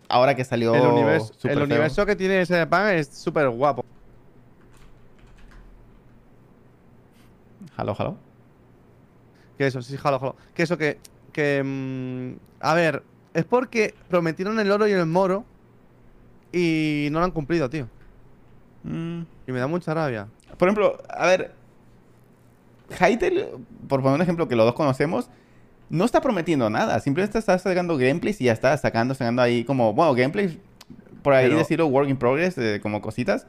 ahora 0.07 0.35
que 0.35 0.43
salió 0.43 0.75
el 0.75 0.81
universo, 0.81 1.33
el 1.43 1.61
universo 1.61 2.05
que 2.05 2.15
tiene 2.15 2.45
Cyberpunk 2.45 2.81
es 2.93 3.07
súper 3.07 3.49
guapo. 3.49 3.83
Halo, 7.77 7.95
halo. 7.97 8.17
Que 9.57 9.67
eso, 9.67 9.81
sí, 9.81 9.97
jalo, 9.97 10.19
jalo. 10.19 10.35
Que 10.53 10.63
eso, 10.63 10.77
que. 10.77 10.97
que 11.31 11.61
mm, 11.63 12.37
a 12.59 12.73
ver, 12.73 13.03
es 13.33 13.45
porque 13.45 13.93
prometieron 14.09 14.59
el 14.59 14.71
oro 14.71 14.87
y 14.87 14.91
el 14.91 15.05
moro. 15.05 15.45
Y 16.51 17.09
no 17.11 17.19
lo 17.19 17.25
han 17.25 17.31
cumplido, 17.31 17.69
tío. 17.69 17.87
Mm. 18.83 19.21
Y 19.47 19.51
me 19.51 19.59
da 19.59 19.67
mucha 19.67 19.93
rabia. 19.93 20.27
Por 20.57 20.67
ejemplo, 20.67 20.97
a 21.09 21.25
ver... 21.25 21.53
Hytale, 22.91 23.49
por 23.89 24.01
poner 24.01 24.15
un 24.15 24.21
ejemplo 24.21 24.47
que 24.47 24.55
los 24.55 24.65
dos 24.65 24.75
conocemos, 24.75 25.29
no 25.89 26.05
está 26.05 26.21
prometiendo 26.21 26.69
nada. 26.69 26.99
Simplemente 26.99 27.39
está 27.39 27.57
sacando 27.57 27.97
gameplays 27.97 28.39
y 28.41 28.45
ya 28.45 28.53
está 28.53 28.77
sacando, 28.77 29.15
sacando 29.15 29.41
ahí 29.41 29.63
como... 29.65 29.91
Bueno, 29.93 30.13
gameplays, 30.13 30.57
por 31.23 31.33
ahí 31.33 31.47
Pero- 31.47 31.57
decirlo, 31.57 31.87
work 31.87 32.07
in 32.09 32.17
progress, 32.17 32.57
eh, 32.57 32.79
como 32.81 33.01
cositas. 33.01 33.47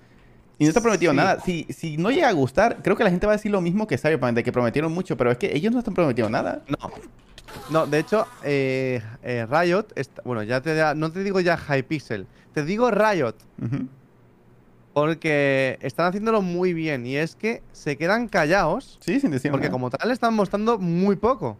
Y 0.58 0.64
no 0.64 0.68
está 0.68 0.80
prometiendo 0.80 1.12
Sí. 1.12 1.16
nada. 1.26 1.40
Si, 1.40 1.66
si 1.68 1.96
no 1.98 2.10
llega 2.10 2.28
a 2.28 2.32
gustar, 2.32 2.78
creo 2.82 2.96
que 2.96 3.04
la 3.04 3.10
gente 3.10 3.26
va 3.26 3.34
a 3.34 3.36
decir 3.36 3.50
lo 3.52 3.60
mismo 3.60 3.86
que 3.86 3.98
Cyberpunk, 3.98 4.32
de 4.34 4.42
que 4.42 4.52
prometieron 4.52 4.90
mucho, 4.92 5.16
pero 5.16 5.30
es 5.30 5.36
que 5.38 5.54
ellos 5.54 5.72
no 5.72 5.78
están 5.80 5.94
prometiendo 5.94 6.30
nada. 6.30 6.62
No. 6.68 6.90
No, 7.70 7.86
de 7.86 7.98
hecho, 7.98 8.26
eh, 8.42 9.02
eh, 9.22 9.46
Riot. 9.50 9.86
está- 9.96 10.22
bueno, 10.24 10.42
ya 10.42 10.60
te 10.60 10.74
da- 10.74 10.94
no 10.94 11.10
te 11.12 11.22
digo 11.22 11.40
ya 11.40 11.56
Hypixel. 11.58 12.26
Te 12.54 12.64
digo 12.64 12.90
Riot. 12.90 13.34
Porque 14.94 15.78
están 15.82 16.06
haciéndolo 16.06 16.40
muy 16.40 16.72
bien. 16.72 17.06
Y 17.06 17.16
es 17.16 17.36
que 17.36 17.62
se 17.72 17.96
quedan 17.96 18.28
callados. 18.28 18.98
Sí, 19.00 19.20
sin 19.20 19.30
decir 19.30 19.50
Porque 19.50 19.66
nada. 19.66 19.72
como 19.72 19.90
tal 19.90 20.10
están 20.10 20.32
mostrando 20.34 20.78
muy 20.78 21.16
poco. 21.16 21.58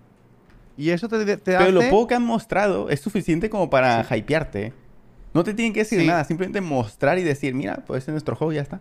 Y 0.79 0.91
eso 0.91 1.09
te, 1.09 1.23
te 1.25 1.37
Pero 1.39 1.59
hace... 1.61 1.73
lo 1.73 1.83
poco 1.91 2.07
que 2.09 2.15
han 2.15 2.23
mostrado 2.25 2.89
es 2.89 3.01
suficiente 3.01 3.51
como 3.51 3.69
para 3.69 4.03
hypearte. 4.15 4.73
No 5.37 5.45
te 5.45 5.55
tienen 5.55 5.73
que 5.73 5.81
decir 5.81 6.01
Sí. 6.01 6.07
nada, 6.07 6.25
simplemente 6.25 6.61
mostrar 6.61 7.19
y 7.19 7.23
decir, 7.23 7.55
mira, 7.55 7.83
pues 7.87 8.03
ese 8.03 8.11
es 8.11 8.15
nuestro 8.15 8.35
juego 8.37 8.53
y 8.53 8.57
ya 8.57 8.63
está. 8.63 8.81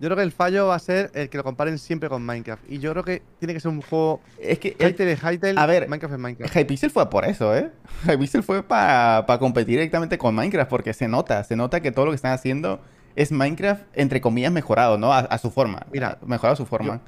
Yo 0.00 0.06
creo 0.06 0.16
que 0.16 0.22
el 0.22 0.30
fallo 0.32 0.68
va 0.68 0.76
a 0.76 0.78
ser 0.78 1.10
el 1.14 1.28
que 1.28 1.36
lo 1.38 1.42
comparen 1.44 1.76
siempre 1.78 2.08
con 2.08 2.24
Minecraft. 2.24 2.62
Y 2.70 2.78
yo 2.78 2.92
creo 2.92 3.02
que 3.02 3.22
tiene 3.40 3.52
que 3.54 3.58
ser 3.60 3.70
un 3.72 3.82
juego 3.82 4.20
Es 4.40 4.58
que 4.60 4.68
Hytale 4.78 5.12
es 5.12 5.20
Hytale, 5.22 5.54
a 5.58 5.66
ver, 5.66 5.88
Minecraft 5.88 6.14
es 6.14 6.20
Minecraft. 6.20 6.56
Hypixel 6.56 6.90
fue 6.90 7.08
por 7.10 7.24
eso, 7.24 7.56
¿eh? 7.56 7.70
Hypixel 8.08 8.42
fue 8.44 8.62
para 8.62 9.24
competir 9.40 9.74
directamente 9.78 10.16
con 10.18 10.34
Minecraft 10.36 10.70
porque 10.70 10.92
se 10.94 11.08
nota, 11.08 11.42
se 11.42 11.56
nota 11.56 11.80
que 11.80 11.90
todo 11.90 12.04
lo 12.04 12.10
que 12.12 12.16
están 12.16 12.32
haciendo 12.32 12.80
es 13.16 13.32
Minecraft, 13.32 13.82
entre 13.94 14.20
comillas, 14.20 14.52
mejorado, 14.52 14.98
¿no? 14.98 15.12
A, 15.12 15.18
a 15.20 15.38
su 15.38 15.50
forma. 15.50 15.84
Mira, 15.92 16.18
mejorado 16.24 16.52
a 16.54 16.56
su 16.56 16.66
forma. 16.66 17.00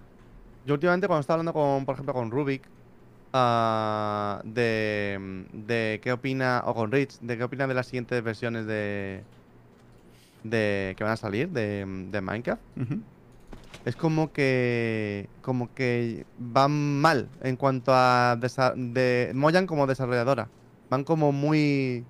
Yo 0.66 0.74
últimamente 0.74 1.06
cuando 1.06 1.20
estaba 1.20 1.34
hablando 1.40 1.52
con, 1.52 1.84
por 1.84 1.94
ejemplo, 1.94 2.12
con 2.12 2.30
Rubik, 2.32 2.62
ah, 3.32 4.40
de, 4.44 5.46
de 5.52 6.00
qué 6.02 6.12
opina, 6.12 6.62
o 6.66 6.74
con 6.74 6.90
Rich, 6.92 7.18
de 7.20 7.36
qué 7.36 7.44
opina 7.44 7.66
de 7.66 7.74
las 7.74 7.86
siguientes 7.86 8.22
versiones 8.22 8.66
de, 8.66 9.22
de 10.44 10.94
que 10.96 11.04
van 11.04 11.12
a 11.12 11.16
salir 11.16 11.48
de, 11.50 11.84
de 12.10 12.20
Minecraft, 12.20 12.62
es 13.84 13.96
como 13.96 14.32
que, 14.32 15.28
como 15.42 15.72
que 15.74 16.26
van 16.38 17.00
mal 17.00 17.28
en 17.42 17.56
cuanto 17.56 17.92
a 17.94 18.38
de 18.76 19.32
Mojang 19.34 19.66
como 19.66 19.86
desarrolladora, 19.86 20.48
van 20.90 21.04
como 21.04 21.32
muy, 21.32 22.04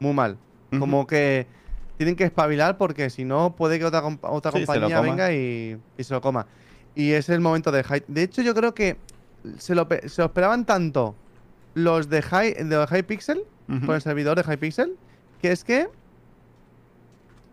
muy 0.00 0.12
mal, 0.12 0.36
como 0.78 1.06
que 1.06 1.46
tienen 1.96 2.16
que 2.16 2.24
espabilar 2.24 2.76
porque 2.76 3.08
si 3.08 3.24
no 3.24 3.54
puede 3.54 3.78
que 3.78 3.84
otra, 3.84 4.02
otra 4.22 4.50
Sí, 4.50 4.58
compañía 4.58 5.00
venga 5.00 5.32
y, 5.32 5.78
y 5.96 6.04
se 6.04 6.12
lo 6.12 6.20
coma. 6.20 6.46
Y 6.96 7.12
es 7.12 7.28
el 7.28 7.40
momento 7.40 7.72
de 7.72 7.84
Hype. 7.84 8.04
De 8.08 8.22
hecho, 8.22 8.42
yo 8.42 8.54
creo 8.54 8.74
que 8.74 8.96
se 9.58 9.74
lo, 9.74 9.86
se 10.06 10.22
lo 10.22 10.26
esperaban 10.26 10.64
tanto 10.64 11.14
los 11.74 12.08
de 12.08 12.22
High, 12.22 12.54
de 12.64 12.86
Hypixel, 12.90 13.44
Ujú. 13.68 13.86
con 13.86 13.94
el 13.94 14.00
servidor 14.02 14.36
de 14.42 14.52
Hypixel, 14.52 14.96
que 15.40 15.52
es 15.52 15.64
que. 15.64 15.88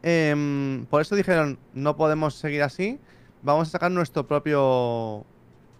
em, 0.04 0.86
por 0.90 1.02
eso 1.02 1.16
dijeron: 1.16 1.58
no 1.74 1.96
podemos 1.96 2.36
seguir 2.36 2.64
así, 2.64 3.00
vamos 3.44 3.68
a 3.70 3.72
sacar 3.72 3.92
nuestro 3.92 4.28
propio 4.28 5.26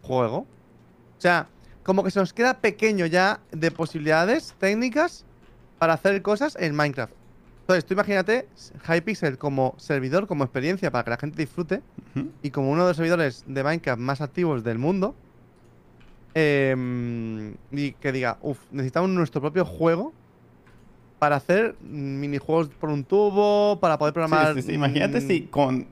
juego. 0.02 0.38
O 0.40 1.22
sea, 1.22 1.48
como 1.84 2.04
que 2.04 2.12
se 2.12 2.20
nos 2.20 2.34
queda 2.34 2.60
pequeño 2.60 3.06
ya 3.06 3.40
de 3.52 3.72
posibilidades 3.72 4.54
técnicas 4.60 5.26
para 5.80 5.94
hacer 5.94 6.22
cosas 6.22 6.56
en 6.60 6.76
Minecraft. 6.76 7.14
Entonces, 7.62 7.86
tú 7.86 7.94
imagínate 7.94 8.48
Hypixel 8.88 9.38
como 9.38 9.76
servidor, 9.78 10.28
como 10.28 10.44
experiencia 10.44 10.92
para 10.92 11.04
que 11.04 11.10
la 11.12 11.18
gente 11.18 11.38
disfrute 11.38 11.82
y 12.44 12.50
como 12.52 12.70
uno 12.72 12.84
de 12.84 12.90
los 12.90 12.98
servidores 12.98 13.44
de 13.48 13.64
Minecraft 13.64 14.00
más 14.02 14.22
activos 14.22 14.64
del 14.64 14.78
mundo. 14.78 15.16
Em, 16.34 17.56
y 17.72 17.92
que 17.94 18.12
diga, 18.12 18.38
uff, 18.42 18.60
necesitamos 18.72 19.10
nuestro 19.10 19.42
propio 19.42 19.66
juego 19.66 20.14
para 21.20 21.36
hacer 21.36 21.76
mm, 21.82 22.20
minijuegos 22.20 22.70
por 22.70 22.90
un 22.90 23.04
tubo, 23.04 23.80
para 23.80 23.98
poder 23.98 24.14
programar. 24.14 24.56
sí, 24.56 24.62
sí. 24.64 24.74
Imagínate 24.74 25.20
mm, 25.22 25.28
si 25.28 25.42
con... 25.44 25.88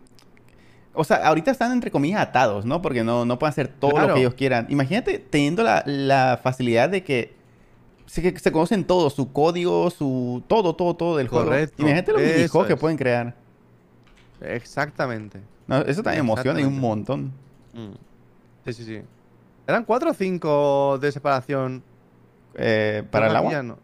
O 0.93 1.03
sea, 1.03 1.17
ahorita 1.17 1.51
están 1.51 1.71
entre 1.71 1.91
comillas 1.91 2.19
atados, 2.19 2.65
¿no? 2.65 2.81
Porque 2.81 3.03
no, 3.03 3.25
no 3.25 3.37
pueden 3.37 3.51
hacer 3.51 3.67
todo 3.67 3.99
lo 3.99 4.13
que 4.13 4.21
ellos 4.21 4.33
quieran. 4.33 4.65
Imagínate 4.69 5.19
teniendo 5.19 5.63
la, 5.63 5.83
la 5.85 6.39
facilidad 6.41 6.89
de 6.89 7.03
que 7.03 7.33
se, 8.07 8.37
se 8.39 8.51
conocen 8.51 8.83
todo, 8.85 9.09
su 9.09 9.31
código, 9.31 9.91
su... 9.91 10.43
Todo, 10.47 10.75
todo, 10.75 10.95
todo 10.95 11.17
del 11.17 11.27
juego. 11.27 11.51
Imagínate 11.77 12.11
los 12.11 12.21
minijuegos 12.21 12.67
que 12.67 12.75
pueden 12.75 12.97
crear. 12.97 13.35
Exactamente. 14.41 15.41
No, 15.67 15.81
eso 15.81 16.01
también 16.01 16.21
emociona 16.21 16.59
y 16.59 16.63
un 16.63 16.79
montón. 16.79 17.31
Sí, 18.65 18.73
sí, 18.73 18.83
sí. 18.83 19.01
¿Eran 19.69 19.83
cuatro 19.85 20.11
o 20.11 20.13
cinco 20.13 20.97
de 20.99 21.11
separación? 21.11 21.83
Eh, 22.55 23.03
para 23.11 23.27
el 23.27 23.35
agua. 23.35 23.61
no. 23.63 23.77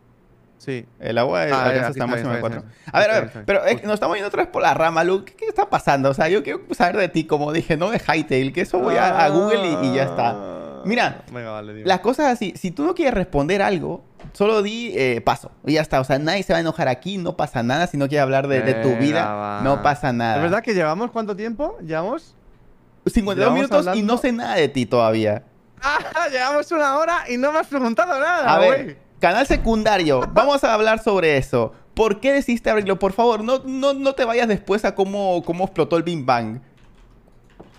Sí. 0.58 0.86
El 1.00 1.18
agua 1.20 1.46
es- 1.46 1.52
Ah, 1.54 1.66
alcanza 1.66 1.88
hasta 1.90 2.08
máximo 2.08 2.30
de 2.32 2.36
bien, 2.38 2.42
4. 2.42 2.60
está 2.60 2.72
bien, 2.72 2.90
A 2.92 3.00
ver, 3.00 3.12
a 3.12 3.20
ver, 3.22 3.44
pero 3.46 3.62
nos 3.84 3.94
estamos 3.94 4.16
yendo 4.16 4.28
otra 4.30 4.42
vez 4.44 4.52
por 4.52 4.64
la 4.64 4.74
rama, 4.74 5.04
Luke. 5.04 5.32
¿Qué, 5.34 5.38
qué 5.38 5.46
está 5.46 5.70
pasando? 5.70 6.10
O 6.10 6.14
sea, 6.16 6.28
yo 6.28 6.42
quiero 6.44 6.62
saber 6.72 6.98
de 6.98 7.08
ti, 7.10 7.26
como 7.26 7.54
dije, 7.54 7.78
no 7.78 7.92
de 7.92 7.98
Hightail, 8.00 8.52
que 8.52 8.62
eso 8.62 8.80
voy 8.80 8.96
a, 8.96 9.26
a 9.26 9.30
Google 9.30 9.60
y, 9.84 9.88
y 9.90 9.96
ya 9.96 10.04
está. 10.06 10.82
Mira, 10.86 11.24
Venga, 11.32 11.52
vale, 11.52 11.74
dime. 11.74 11.88
Las 11.88 12.00
cosas 12.00 12.28
así, 12.32 12.54
si 12.56 12.72
tú 12.72 12.84
no 12.84 12.96
quieres 12.96 13.14
responder 13.14 13.62
algo, 13.62 14.04
solo 14.34 14.62
di 14.64 14.92
eh, 14.96 15.22
paso 15.24 15.52
y 15.66 15.74
ya 15.74 15.82
está. 15.82 16.00
O 16.00 16.04
sea, 16.04 16.18
nadie 16.20 16.42
se 16.44 16.54
va 16.54 16.58
a 16.58 16.62
enojar 16.62 16.88
aquí, 16.88 17.18
no 17.20 17.36
pasa 17.38 17.62
nada. 17.62 17.86
Si 17.88 17.98
no 17.98 18.08
quieres 18.08 18.24
hablar 18.24 18.48
de, 18.48 18.62
de 18.62 18.74
tu 18.76 18.96
vida, 18.96 19.34
va. 19.36 19.62
no 19.64 19.84
pasa 19.84 20.14
nada. 20.14 20.38
¿Es 20.38 20.42
verdad 20.42 20.64
que 20.64 20.74
llevamos 20.74 21.12
cuánto 21.12 21.36
tiempo? 21.36 21.78
¿Llevamos? 21.82 22.36
52 23.06 23.36
llevamos 23.38 23.56
minutos 23.56 23.86
y 23.86 23.90
hablando- 23.90 24.14
no 24.14 24.18
sé 24.20 24.32
nada 24.32 24.56
de 24.56 24.68
ti 24.70 24.86
todavía. 24.88 25.44
¡Ah! 25.86 26.28
Llevamos 26.32 26.72
una 26.72 26.98
hora 26.98 27.26
y 27.30 27.38
no 27.38 27.52
me 27.52 27.60
has 27.60 27.68
preguntado 27.68 28.20
nada, 28.20 28.56
A 28.56 28.60
ver, 28.60 28.98
canal 29.20 29.46
secundario, 29.46 30.22
vamos 30.34 30.64
a 30.64 30.74
hablar 30.74 31.02
sobre 31.02 31.38
eso. 31.38 31.74
¿Por 31.94 32.20
qué 32.20 32.34
decidiste 32.34 32.70
abrirlo? 32.70 33.00
Por 33.00 33.14
favor, 33.14 33.44
no, 33.44 33.62
no, 33.64 33.94
no 33.94 34.14
te 34.14 34.26
vayas 34.26 34.48
después 34.48 34.84
a 34.84 34.96
cómo, 34.96 35.44
cómo 35.46 35.66
explotó 35.66 35.96
el 35.96 36.04
Big 36.04 36.26
Bang. 36.26 36.60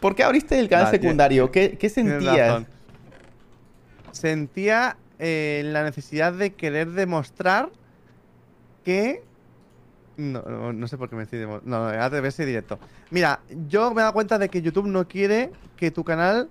¿Por 0.00 0.14
qué 0.14 0.22
abriste 0.22 0.59
el 0.59 0.68
canal 0.68 0.90
secundario? 0.90 1.50
¿Qué, 1.50 1.90
sentías? 1.92 2.62
Sentía 4.12 4.96
eh, 5.18 5.62
la 5.64 5.82
necesidad 5.82 6.32
de 6.32 6.54
querer 6.54 6.92
demostrar 6.92 7.70
que. 8.84 9.22
No, 10.16 10.40
no, 10.42 10.72
no 10.72 10.88
sé 10.88 10.96
por 10.96 11.11
qué 11.11 11.16
me 11.16 11.24
estoy 11.24 11.40
No, 11.40 11.61
no, 11.62 12.11
ves 12.22 12.36
directo. 12.38 12.78
Mira, 13.11 13.40
yo 13.68 13.92
me 13.92 14.00
he 14.00 14.02
dado 14.02 14.14
cuenta 14.14 14.38
de 14.38 14.48
que 14.48 14.62
YouTube 14.62 14.86
no 14.86 15.07
quiere 15.07 15.50
que 15.76 15.90
tu 15.90 16.04
canal 16.04 16.48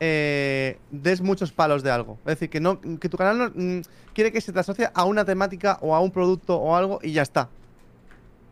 eh, 0.00 0.78
des 0.90 1.20
muchos 1.20 1.52
palos 1.52 1.82
de 1.82 1.90
algo. 1.90 2.18
Es 2.20 2.34
decir, 2.34 2.50
que, 2.50 2.60
no, 2.60 2.80
que 2.80 3.08
tu 3.08 3.16
canal 3.16 3.38
no, 3.38 3.50
mm, 3.54 3.82
quiere 4.12 4.32
que 4.32 4.40
se 4.40 4.52
te 4.52 4.60
asocie 4.60 4.90
a 4.92 5.04
una 5.04 5.24
temática 5.24 5.78
o 5.80 5.94
a 5.94 6.00
un 6.00 6.10
producto 6.10 6.56
o 6.56 6.76
algo 6.76 6.98
y 7.02 7.12
ya 7.12 7.22
está. 7.22 7.48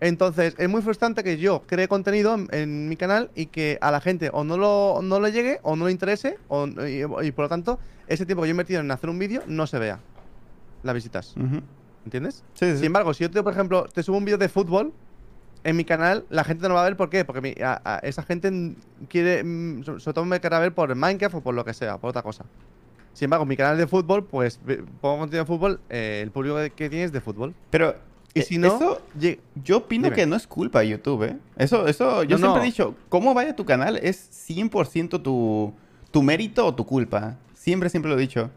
Entonces, 0.01 0.57
es 0.59 0.69
muy 0.69 0.83
frustrante 0.83 1.23
que 1.23 1.39
yo 1.39 1.63
cree 1.67 1.87
contenido 1.87 2.35
en, 2.35 2.49
en 2.51 2.89
mi 2.89 2.97
canal 2.97 3.31
y 3.37 3.47
que 3.47 3.79
a 3.81 3.93
la 3.93 4.01
gente 4.01 4.31
o 4.33 4.43
no, 4.43 4.57
lo, 4.57 5.01
no 5.01 5.21
le 5.21 5.31
llegue 5.31 5.61
o 5.63 5.77
no 5.77 5.87
le 5.87 5.93
interese 5.93 6.39
o, 6.49 6.67
y, 6.67 7.05
y 7.27 7.33
por 7.33 7.45
lo 7.45 7.49
tanto, 7.49 7.79
ese 8.09 8.27
tiempo 8.27 8.43
que 8.43 8.49
yo 8.49 8.51
he 8.51 8.55
invertido 8.55 8.81
en 8.81 8.91
hacer 8.91 9.11
un 9.11 9.19
vídeo 9.19 9.43
no 9.47 9.67
se 9.69 9.79
vea. 9.79 10.01
Las 10.83 10.95
visitas. 10.95 11.35
¿Entiendes? 12.05 12.43
Sí, 12.55 12.67
sí, 12.67 12.73
sí. 12.73 12.77
Sin 12.79 12.87
embargo, 12.87 13.15
si 13.15 13.23
yo, 13.23 13.31
te, 13.31 13.41
por 13.45 13.53
ejemplo, 13.53 13.85
te 13.85 14.03
subo 14.03 14.17
un 14.17 14.25
vídeo 14.25 14.39
de 14.39 14.49
fútbol 14.49 14.93
en 15.65 15.77
mi 15.77 15.85
canal, 15.85 16.25
la 16.31 16.45
gente 16.45 16.63
no 16.65 16.71
lo 16.71 16.75
va 16.77 16.83
a 16.83 16.85
ver. 16.85 16.97
¿Por 16.97 17.09
qué? 17.11 17.25
Porque 17.25 17.41
mi- 17.41 17.63
a- 17.63 17.81
a- 17.85 17.99
esa 17.99 18.23
gente 18.23 18.75
quiere, 19.09 19.43
mm, 19.45 19.85
so- 19.85 20.01
sobre 20.01 20.15
todo 20.15 20.25
me 20.25 20.41
querrá 20.41 20.59
ver 20.59 20.75
por 20.75 20.95
Minecraft 20.95 21.37
o 21.37 21.41
por 21.41 21.55
lo 21.55 21.65
que 21.65 21.73
sea, 21.75 21.99
por 21.99 22.11
otra 22.11 22.23
cosa. 22.23 22.45
Sin 23.13 23.27
embargo, 23.27 23.45
mi 23.47 23.57
canal 23.57 23.77
de 23.77 23.87
fútbol, 23.87 24.25
pues 24.25 24.59
pongo 25.01 25.19
contenido 25.21 25.45
de 25.45 25.47
fútbol, 25.47 25.81
eh, 25.91 26.21
el 26.23 26.31
público 26.31 26.57
que 26.75 26.89
tiene 26.89 27.05
es 27.05 27.13
de 27.13 27.21
fútbol. 27.21 27.55
Pero 27.71 27.95
Y 28.35 28.41
eh, 28.41 28.43
si 28.45 28.57
no, 28.57 28.69
eso 28.69 29.03
Yo 29.63 29.77
opino 29.77 30.05
Dime. 30.05 30.17
que 30.17 30.25
no 30.27 30.37
es 30.37 30.47
culpa 30.47 30.81
de 30.81 30.89
YouTube, 30.89 31.25
¿eh? 31.25 31.37
Eso, 31.59 31.87
eso, 31.87 32.23
yo 32.23 32.39
No, 32.39 32.39
siempre 32.39 32.59
no. 32.61 32.63
he 32.63 32.67
dicho, 32.67 32.95
cómo 33.11 33.35
vaya 33.35 33.55
tu 33.55 33.67
canal 33.67 33.99
es 33.99 34.17
100% 34.49 35.21
tu, 35.23 35.75
tu 36.11 36.23
mérito 36.23 36.67
o 36.67 36.75
tu 36.75 36.87
culpa. 36.87 37.37
Siempre, 37.53 37.91
siempre 37.91 38.11
lo 38.11 38.17
he 38.17 38.21
dicho. 38.21 38.51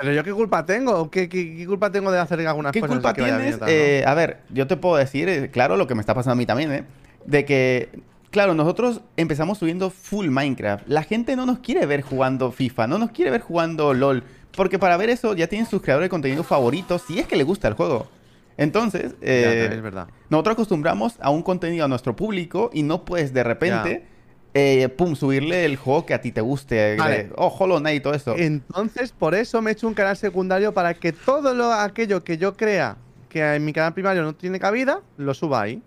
Pero 0.00 0.12
yo 0.12 0.22
qué 0.24 0.32
culpa 0.32 0.64
tengo, 0.64 1.10
¿Qué, 1.10 1.28
qué, 1.28 1.56
qué 1.56 1.66
culpa 1.66 1.90
tengo 1.90 2.10
de 2.12 2.18
hacer 2.18 2.46
algunas 2.46 2.72
¿Qué 2.72 2.80
cosas? 2.80 2.96
culpa 2.96 3.12
que 3.14 3.22
tienes? 3.22 3.60
no? 3.60 3.66
Eh, 3.68 4.04
a 4.06 4.14
ver, 4.14 4.38
yo 4.50 4.66
te 4.66 4.76
puedo 4.76 4.96
decir, 4.96 5.28
eh, 5.28 5.50
claro, 5.50 5.76
lo 5.76 5.86
que 5.86 5.94
me 5.94 6.00
está 6.00 6.14
pasando 6.14 6.32
a 6.32 6.36
mí 6.36 6.46
también, 6.46 6.72
¿eh? 6.72 6.84
De 7.26 7.44
que, 7.44 7.88
claro, 8.30 8.54
nosotros 8.54 9.00
empezamos 9.16 9.58
subiendo 9.58 9.90
full 9.90 10.28
Minecraft. 10.28 10.86
La 10.88 11.02
gente 11.02 11.34
no 11.36 11.46
nos 11.46 11.58
quiere 11.58 11.84
ver 11.86 12.02
jugando 12.02 12.52
FIFA, 12.52 12.86
no 12.86 12.98
nos 12.98 13.10
quiere 13.10 13.30
ver 13.30 13.40
jugando 13.40 13.92
LOL. 13.92 14.22
Porque 14.56 14.78
para 14.78 14.96
ver 14.96 15.10
eso 15.10 15.34
ya 15.34 15.46
tienen 15.46 15.66
sus 15.66 15.82
creadores 15.82 16.06
de 16.06 16.10
contenido 16.10 16.42
favoritos, 16.42 17.02
si 17.02 17.18
es 17.18 17.26
que 17.26 17.36
le 17.36 17.44
gusta 17.44 17.68
el 17.68 17.74
juego. 17.74 18.08
Entonces, 18.56 19.12
Ya, 19.20 19.26
eh, 19.28 19.70
es 19.72 19.82
verdad. 19.82 20.08
nosotros 20.30 20.54
acostumbramos 20.54 21.14
a 21.20 21.30
un 21.30 21.42
contenido 21.42 21.84
a 21.84 21.88
nuestro 21.88 22.16
público 22.16 22.70
y 22.72 22.82
no 22.82 23.04
puedes 23.04 23.32
de 23.32 23.44
repente, 23.44 24.04
eh, 24.54 24.88
pum, 24.88 25.14
subirle 25.14 25.64
el 25.64 25.76
juego 25.76 26.06
que 26.06 26.14
a 26.14 26.20
ti 26.20 26.32
te 26.32 26.40
guste. 26.40 26.96
Vale. 26.96 27.24
de, 27.24 27.32
oh, 27.36 27.48
Hollow 27.48 27.78
Knight 27.78 27.98
y 27.98 28.00
todo 28.00 28.14
eso. 28.14 28.34
Entonces, 28.36 29.12
por 29.12 29.34
eso 29.34 29.62
me 29.62 29.70
he 29.70 29.72
hecho 29.72 29.86
un 29.86 29.94
canal 29.94 30.16
secundario 30.16 30.72
para 30.72 30.94
que 30.94 31.12
todo 31.12 31.54
lo, 31.54 31.72
aquello 31.72 32.24
que 32.24 32.38
yo 32.38 32.56
crea 32.56 32.96
que 33.28 33.54
en 33.54 33.64
mi 33.64 33.72
canal 33.72 33.92
primario 33.92 34.22
no 34.22 34.34
tiene 34.34 34.58
cabida, 34.58 35.00
lo 35.16 35.34
suba 35.34 35.62
ahí. 35.62 35.82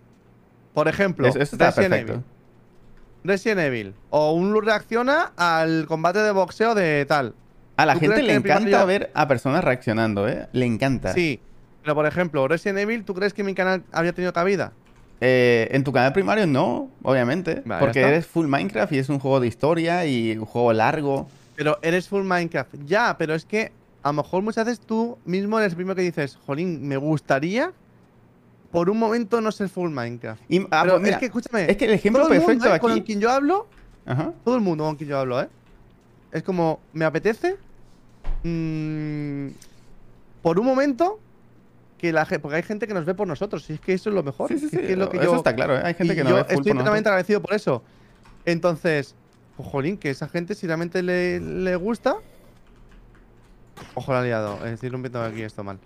Por 0.74 0.88
ejemplo, 0.88 1.28
Eso, 1.28 1.40
eso 1.40 1.56
está 1.56 1.68
Resident 1.68 1.90
perfecto. 1.90 2.14
Evil. 2.14 2.26
Resident 3.24 3.60
Evil. 3.60 3.94
O 4.10 4.34
un 4.34 4.64
reacciona 4.64 5.34
al 5.36 5.86
combate 5.88 6.20
de 6.20 6.32
boxeo 6.32 6.76
de 6.76 7.06
tal. 7.06 7.34
A 7.78 7.86
la 7.86 7.94
¿Tú 7.94 8.02
gente 8.02 8.22
le 8.22 8.36
encanta 8.36 8.86
ver 8.86 9.12
a 9.14 9.28
personas 9.28 9.64
reaccionando, 9.64 10.28
¿eh? 10.28 10.48
Le 10.52 10.66
encanta. 10.66 11.14
Sí. 11.14 11.40
Pero 11.82 11.96
por 11.96 12.06
ejemplo, 12.06 12.48
Resident 12.48 12.80
Evil, 12.80 13.04
¿tú 13.04 13.14
crees 13.14 13.34
que 13.34 13.44
mi 13.44 13.56
canal 13.56 13.84
habría 13.92 14.14
tenido 14.14 14.34
cabida? 14.34 14.72
Eh, 15.24 15.68
en 15.72 15.84
tu 15.84 15.94
canal 15.94 16.14
primario 16.14 16.48
no, 16.48 16.90
obviamente. 17.04 17.62
Vale, 17.64 17.80
porque 17.80 18.02
eres 18.02 18.26
full 18.26 18.48
Minecraft 18.48 18.92
y 18.94 18.98
es 18.98 19.08
un 19.10 19.20
juego 19.20 19.40
de 19.40 19.48
historia 19.48 20.06
y 20.08 20.36
un 20.36 20.46
juego 20.46 20.74
largo. 20.74 21.28
Pero 21.56 21.78
eres 21.84 22.10
full 22.10 22.24
Minecraft. 22.24 22.74
Ya, 22.88 23.16
pero 23.20 23.36
es 23.36 23.46
que 23.46 23.72
a 24.02 24.10
lo 24.10 24.14
mejor 24.14 24.42
muchas 24.42 24.66
veces 24.66 24.80
tú 24.84 25.20
mismo 25.26 25.60
eres 25.60 25.74
el 25.74 25.76
primero 25.76 25.96
que 25.96 26.02
dices, 26.02 26.38
Jolín, 26.48 26.88
me 26.88 26.98
gustaría 26.98 27.72
por 28.72 28.90
un 28.90 28.98
momento 28.98 29.42
no 29.42 29.52
ser 29.52 29.70
full 29.70 29.92
Minecraft. 29.92 30.42
Y, 30.50 30.62
ah, 30.72 30.82
pero 30.82 30.94
pues 30.94 31.04
mira, 31.04 31.16
es 31.18 31.20
que 31.20 31.26
escúchame. 31.28 31.70
es 31.70 31.78
que 31.78 31.86
el 31.86 31.92
ejemplo 31.92 32.24
todo 32.24 32.34
el 32.34 32.40
perfecto 32.40 32.64
mundo, 32.64 32.76
¿eh? 32.76 32.80
Con 32.80 32.92
aquí. 32.94 33.02
quien 33.02 33.20
yo 33.20 33.30
hablo, 33.30 33.68
Ajá. 34.08 34.34
todo 34.44 34.56
el 34.56 34.62
mundo 34.62 34.86
con 34.86 34.96
quien 34.96 35.10
yo 35.10 35.20
hablo, 35.20 35.40
¿eh? 35.40 35.50
Es 36.32 36.42
como, 36.42 36.80
me 36.94 37.06
apetece. 37.06 37.58
mm, 38.44 39.48
por 40.42 40.60
un 40.60 40.66
momento, 40.66 41.20
que 42.02 42.12
la 42.12 42.26
porque 42.26 42.56
hay 42.56 42.64
gente 42.64 42.88
que 42.88 42.96
nos 42.96 43.06
ve 43.06 43.14
por 43.14 43.28
nosotros, 43.28 43.70
y 43.70 43.74
es 43.74 43.80
que 43.80 43.94
eso 43.94 44.10
es 44.10 44.16
lo 44.16 44.24
mejor. 44.24 44.48
Sí, 44.48 44.58
sí, 44.58 44.70
sí. 44.70 44.76
Es 44.76 44.82
que 44.82 44.94
es 44.94 44.98
lo 44.98 45.08
que 45.08 45.18
eso 45.18 45.28
yo, 45.28 45.36
está 45.36 45.54
claro, 45.54 45.78
¿eh? 45.78 45.82
Hay 45.84 45.94
gente 45.94 46.16
que 46.16 46.24
no 46.24 46.34
ve 46.34 46.42
estoy 46.50 46.72
eternamente 46.72 47.08
agradecido 47.08 47.44
por 47.44 47.54
eso. 47.54 47.84
Entonces, 48.44 49.14
pues, 49.56 49.70
jolín, 49.70 49.98
que 49.98 50.10
esa 50.10 50.28
gente 50.28 50.56
si 50.56 50.66
realmente 50.66 51.04
le, 51.04 51.40
le 51.40 51.76
gusta. 51.76 52.16
Ojo, 53.94 54.14
la 54.14 54.24
liado. 54.24 54.56
Es 54.66 54.72
decir, 54.72 54.92
rompiendo 54.92 55.22
aquí 55.22 55.44
esto 55.44 55.64
mal. 55.64 55.78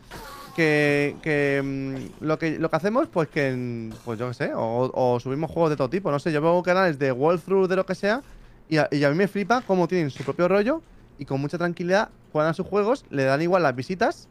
Que, 0.56 1.18
que, 1.22 1.62
mm, 1.62 2.24
lo 2.24 2.40
que 2.40 2.60
lo 2.60 2.70
que 2.70 2.76
hacemos, 2.78 3.10
pues 3.10 3.28
que, 3.28 3.52
mm, 3.52 3.90
pues 4.06 4.18
yo 4.18 4.30
qué 4.30 4.34
sé, 4.36 4.54
o, 4.56 4.90
o 4.94 5.20
subimos 5.20 5.52
juegos 5.52 5.70
de 5.70 5.76
todo 5.76 5.90
tipo, 5.90 6.12
no 6.12 6.20
sé, 6.20 6.32
yo 6.32 6.42
veo 6.42 6.64
canales 6.64 6.98
de 6.98 7.12
walkthrough 7.12 7.68
de 7.68 7.76
lo 7.76 7.86
que 7.86 7.94
sea, 7.94 8.22
y 8.70 8.78
a, 8.78 8.88
y 8.90 9.04
a 9.04 9.10
mí 9.10 9.18
me 9.18 9.28
flipa 9.28 9.62
cómo 9.68 9.86
tienen 9.90 10.10
su 10.12 10.24
propio 10.24 10.48
rollo 10.48 10.82
y 11.20 11.26
con 11.26 11.42
mucha 11.42 11.58
tranquilidad 11.58 12.08
juegan 12.32 12.52
a 12.52 12.54
sus 12.54 12.66
juegos, 12.66 13.04
le 13.10 13.26
dan 13.26 13.42
igual 13.42 13.64
las 13.64 13.76
visitas 13.76 14.30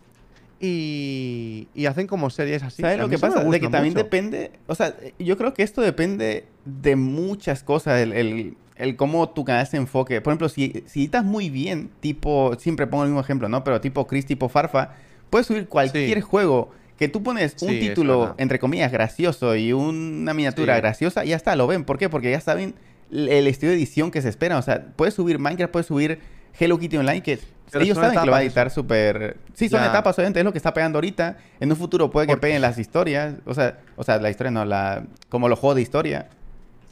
y, 0.61 1.69
y 1.75 1.87
hacen 1.87 2.07
como 2.07 2.31
series 2.31 2.63
así. 2.63 2.83
¿Sabes 2.83 2.99
lo 2.99 3.09
que 3.09 3.19
pasa? 3.19 3.45
De 3.45 3.61
que 3.61 3.69
también 3.69 3.95
mucho. 3.95 4.05
depende, 4.05 4.51
o 4.67 4.75
sea, 4.75 4.95
yo 5.19 5.37
creo 5.37 5.55
que 5.55 5.63
esto 5.63 5.81
depende 5.83 6.47
de 6.65 6.97
muchas 6.97 7.63
cosas, 7.63 8.01
el, 8.01 8.13
el, 8.13 8.57
el 8.77 8.97
cómo 8.97 9.29
tu 9.31 9.45
canal 9.45 9.67
se 9.67 9.77
enfoque. 9.77 10.21
Por 10.21 10.33
ejemplo, 10.33 10.49
si, 10.49 10.85
si 10.87 11.01
editas 11.01 11.25
muy 11.25 11.51
bien, 11.51 11.91
tipo, 12.01 12.55
siempre 12.59 12.87
pongo 12.87 13.05
el 13.05 13.11
mismo 13.11 13.21
ejemplo, 13.21 13.49
¿no? 13.49 13.65
Pero 13.65 13.81
tipo 13.81 14.07
Chris, 14.07 14.27
tipo 14.27 14.49
Farfa, 14.49 14.95
puedes 15.31 15.47
subir 15.47 15.69
cualquier 15.69 16.19
Sí. 16.19 16.21
juego 16.21 16.71
que 16.99 17.09
tú 17.09 17.23
pones 17.23 17.57
un 17.61 17.71
Sí, 17.71 17.81
título, 17.81 18.35
entre 18.39 18.59
comillas, 18.59 18.93
gracioso 18.93 19.57
y 19.57 19.73
una 19.73 20.33
miniatura 20.33 20.75
Sí. 20.77 20.81
graciosa, 20.81 21.25
y 21.25 21.29
ya 21.31 21.37
está, 21.37 21.57
lo 21.57 21.67
ven. 21.67 21.85
¿Por 21.85 21.99
qué? 21.99 22.09
Porque 22.09 22.31
ya 22.31 22.41
saben 22.41 22.75
el 23.11 23.47
estilo 23.49 23.71
de 23.71 23.77
edición 23.79 24.11
que 24.11 24.23
se 24.23 24.29
espera. 24.29 24.59
O 24.59 24.63
sea, 24.63 24.87
puedes 24.97 25.15
subir 25.15 25.39
Minecraft, 25.39 25.73
puedes 25.73 25.87
subir 25.87 26.21
Hello 26.59 26.79
Kitty 26.79 26.97
Online, 26.97 27.23
que 27.23 27.39
Pero 27.71 27.85
ellos 27.85 27.97
saben 27.99 28.19
que 28.19 28.27
lo 28.27 28.33
va 28.33 28.39
a 28.39 28.43
editar 28.43 28.71
súper... 28.71 29.37
Sí, 29.55 29.69
son 29.69 29.81
Ya. 29.81 29.89
etapas, 29.89 30.17
obviamente, 30.19 30.41
es 30.41 30.45
lo 30.45 30.53
que 30.53 30.59
está 30.59 30.73
pegando 30.73 30.99
ahorita. 30.99 31.37
En 31.61 31.71
un 31.71 31.77
futuro 31.77 32.11
puede 32.11 32.27
que 32.27 32.37
peguen 32.37 32.61
las 32.63 32.79
historias. 32.79 33.35
O 33.47 33.55
sea, 33.55 33.79
o 33.97 34.05
sea, 34.05 34.19
la 34.19 34.31
historia 34.31 34.51
no, 34.51 34.65
la... 34.65 35.05
Como 35.29 35.49
los 35.49 35.59
juegos 35.59 35.77
de 35.77 35.83
historia. 35.83 36.29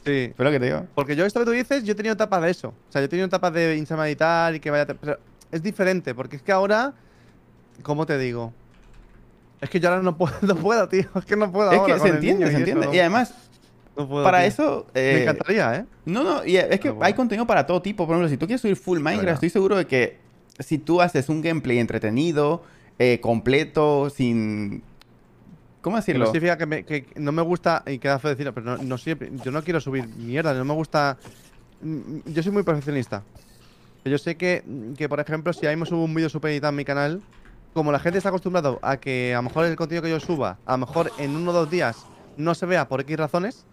Sí. 0.05 0.33
Fue 0.35 0.43
lo 0.43 0.51
que 0.51 0.59
te 0.59 0.65
digo. 0.65 0.85
Porque 0.95 1.15
yo 1.15 1.25
esto 1.25 1.39
que 1.39 1.45
tú 1.45 1.51
dices, 1.51 1.83
yo 1.85 1.93
he 1.93 1.95
tenido 1.95 2.13
etapas 2.13 2.41
de 2.41 2.51
eso. 2.51 2.69
O 2.69 2.91
sea, 2.91 3.01
yo 3.01 3.05
he 3.05 3.09
tenido 3.09 3.27
etapas 3.27 3.53
de 3.53 3.77
insama 3.77 4.07
editar 4.07 4.53
y 4.53 4.59
que 4.59 4.69
vaya... 4.69 4.85
Pero 4.85 5.17
es 5.51 5.63
diferente, 5.63 6.13
porque 6.13 6.35
es 6.35 6.41
que 6.41 6.51
ahora... 6.51 6.93
¿Cómo 7.83 8.05
te 8.05 8.17
digo? 8.17 8.53
Es 9.61 9.69
que 9.69 9.79
yo 9.79 9.87
ahora 9.89 10.01
no 10.01 10.17
puedo, 10.17 10.33
no 10.41 10.55
puedo 10.57 10.89
tío. 10.89 11.05
Es 11.15 11.25
que 11.25 11.37
no 11.37 11.49
puedo 11.51 11.71
Es 11.71 11.79
ahora 11.79 11.93
que 11.93 11.99
se 12.01 12.09
entiende, 12.09 12.47
se 12.51 12.57
entiende. 12.57 12.81
eso, 12.87 12.93
Y 12.93 12.99
además, 12.99 13.33
no 13.95 14.07
puedo, 14.07 14.23
para 14.23 14.39
tío. 14.39 14.47
eso... 14.47 14.87
Me 14.93 15.01
eh, 15.01 15.21
encantaría, 15.23 15.75
¿eh? 15.75 15.85
No, 16.05 16.23
no, 16.23 16.45
y 16.45 16.57
es 16.57 16.79
que 16.79 16.89
bueno. 16.89 17.05
hay 17.05 17.13
contenido 17.13 17.45
para 17.45 17.65
todo 17.65 17.81
tipo. 17.81 18.05
Por 18.05 18.15
ejemplo, 18.15 18.29
si 18.29 18.37
tú 18.37 18.45
quieres 18.47 18.61
subir 18.61 18.75
full 18.75 18.99
Minecraft, 18.99 19.35
estoy 19.35 19.49
seguro 19.49 19.75
de 19.77 19.85
que 19.87 20.19
si 20.59 20.77
tú 20.77 21.01
haces 21.01 21.29
un 21.29 21.41
gameplay 21.41 21.79
entretenido, 21.79 22.63
eh, 22.99 23.19
completo, 23.21 24.09
sin... 24.09 24.83
¿Cómo 25.81 25.97
decirlo? 25.97 26.25
no 26.25 26.31
significa 26.31 26.57
que, 26.57 26.65
me- 26.65 26.85
que 26.85 27.05
no 27.15 27.31
me 27.33 27.41
gusta, 27.41 27.83
y 27.85 27.97
queda 27.99 28.17
feo 28.17 28.29
decirlo, 28.31 28.53
pero 28.53 28.65
no, 28.65 28.77
no 28.77 28.97
siempre, 28.97 29.29
yo 29.43 29.51
no 29.51 29.61
quiero 29.63 29.81
subir 29.81 30.07
mierda, 30.07 30.53
no 30.53 30.63
me 30.63 30.73
gusta. 30.73 31.17
mm, 31.81 32.19
Yo 32.33 32.41
soy 32.41 32.51
muy 32.53 32.63
perfeccionista. 32.63 33.23
Yo 34.05 34.17
sé 34.17 34.35
que, 34.37 34.63
que, 34.97 35.07
por 35.09 35.19
ejemplo, 35.19 35.51
si 35.53 35.65
ahí 35.65 35.75
me 35.75 35.85
subo 35.85 36.03
un 36.03 36.13
vídeo 36.13 36.29
super 36.29 36.51
editado 36.51 36.69
en 36.71 36.75
mi 36.77 36.85
canal, 36.85 37.21
como 37.73 37.91
la 37.91 37.99
gente 37.99 38.17
está 38.17 38.29
acostumbrado 38.29 38.79
a 38.81 38.97
que 38.97 39.33
a 39.33 39.37
lo 39.37 39.43
mejor 39.43 39.65
el 39.65 39.75
contenido 39.75 40.03
que 40.03 40.09
yo 40.09 40.19
suba, 40.19 40.59
a 40.65 40.73
lo 40.73 40.77
mejor 40.79 41.11
en 41.17 41.35
uno 41.35 41.51
o 41.51 41.53
dos 41.53 41.69
días 41.69 42.05
no 42.37 42.55
se 42.55 42.65
vea 42.65 42.87
por 42.87 43.01
X 43.01 43.17
razones, 43.17 43.65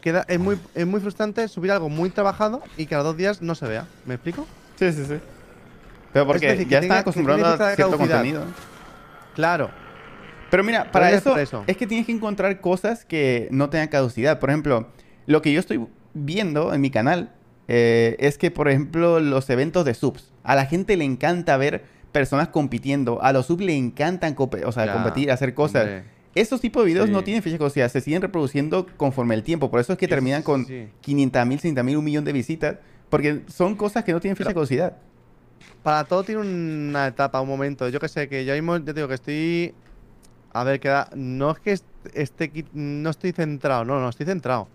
queda, 0.00 0.24
es, 0.28 0.38
muy, 0.38 0.58
es 0.74 0.86
muy 0.86 1.00
frustrante 1.00 1.46
subir 1.48 1.72
algo 1.72 1.88
muy 1.88 2.10
trabajado 2.10 2.62
y 2.76 2.86
que 2.86 2.94
a 2.94 2.98
los 2.98 3.06
dos 3.06 3.16
días 3.16 3.42
no 3.42 3.54
se 3.54 3.66
vea. 3.66 3.86
¿Me 4.06 4.14
explico? 4.14 4.46
Sí, 4.76 4.92
sí, 4.92 5.04
sí. 5.06 5.14
Pero 6.12 6.26
porque 6.26 6.48
decir, 6.48 6.68
ya 6.68 6.78
están 6.78 6.98
acostumbrados 6.98 7.60
a 7.60 7.74
cierto 7.74 7.96
caducidad. 7.96 8.16
contenido. 8.18 8.44
Claro. 9.34 9.70
Pero 10.50 10.62
mira, 10.62 10.90
para 10.92 11.10
es 11.10 11.26
eso, 11.26 11.64
es 11.66 11.76
que 11.76 11.86
tienes 11.86 12.06
que 12.06 12.12
encontrar 12.12 12.60
cosas 12.60 13.04
que 13.04 13.48
no 13.50 13.70
tengan 13.70 13.88
caducidad. 13.88 14.38
Por 14.38 14.50
ejemplo, 14.50 14.88
lo 15.26 15.42
que 15.42 15.52
yo 15.52 15.58
estoy 15.58 15.84
viendo 16.12 16.72
en 16.72 16.80
mi 16.80 16.90
canal 16.90 17.32
eh, 17.66 18.16
es 18.20 18.38
que, 18.38 18.50
por 18.50 18.68
ejemplo, 18.68 19.18
los 19.18 19.50
eventos 19.50 19.84
de 19.84 19.94
subs. 19.94 20.32
A 20.44 20.54
la 20.54 20.66
gente 20.66 20.96
le 20.96 21.04
encanta 21.04 21.56
ver 21.56 21.84
personas 22.12 22.48
compitiendo. 22.48 23.20
A 23.22 23.32
los 23.32 23.46
subs 23.46 23.64
le 23.64 23.76
encantan 23.76 24.36
o 24.38 24.72
sea, 24.72 24.92
competir, 24.92 25.32
hacer 25.32 25.54
cosas. 25.54 25.82
hombre. 25.82 26.04
Esos 26.34 26.60
tipos 26.60 26.82
de 26.82 26.88
videos 26.88 27.08
no 27.10 27.22
tienen 27.22 27.42
fecha 27.42 27.54
de 27.54 27.58
caducidad. 27.58 27.88
Se 27.90 28.00
siguen 28.00 28.20
reproduciendo 28.22 28.86
conforme 28.96 29.34
el 29.34 29.42
tiempo. 29.42 29.70
Por 29.70 29.80
eso 29.80 29.92
es 29.92 29.98
que 29.98 30.08
terminan 30.08 30.42
con 30.42 30.66
sí. 30.66 30.88
500 31.00 31.46
mil, 31.46 31.58
60 31.60 31.82
mil, 31.82 31.96
un 31.96 32.04
millón 32.04 32.24
de 32.24 32.32
visitas. 32.32 32.76
Porque 33.08 33.42
son 33.48 33.76
cosas 33.76 34.02
que 34.04 34.12
no 34.12 34.20
tienen 34.20 34.36
fecha 34.36 34.48
de 34.50 34.54
caducidad. 34.54 34.96
Para 35.82 36.04
todo 36.04 36.24
tiene 36.24 36.40
una 36.40 37.06
etapa, 37.06 37.40
un 37.40 37.48
momento. 37.48 37.88
Yo 37.88 38.00
que 38.00 38.08
sé, 38.08 38.28
que 38.28 38.44
yo 38.44 38.54
mismo, 38.54 38.76
yo 38.78 38.92
digo 38.92 39.06
que 39.08 39.14
estoy. 39.14 39.74
A 40.52 40.64
ver, 40.64 40.80
queda. 40.80 41.08
No 41.14 41.52
es 41.52 41.58
que 41.60 41.72
est- 41.72 41.84
esté. 42.14 42.50
No 42.72 43.10
estoy 43.10 43.32
centrado, 43.32 43.84
no, 43.84 44.00
no, 44.00 44.08
estoy 44.08 44.26
centrado. 44.26 44.68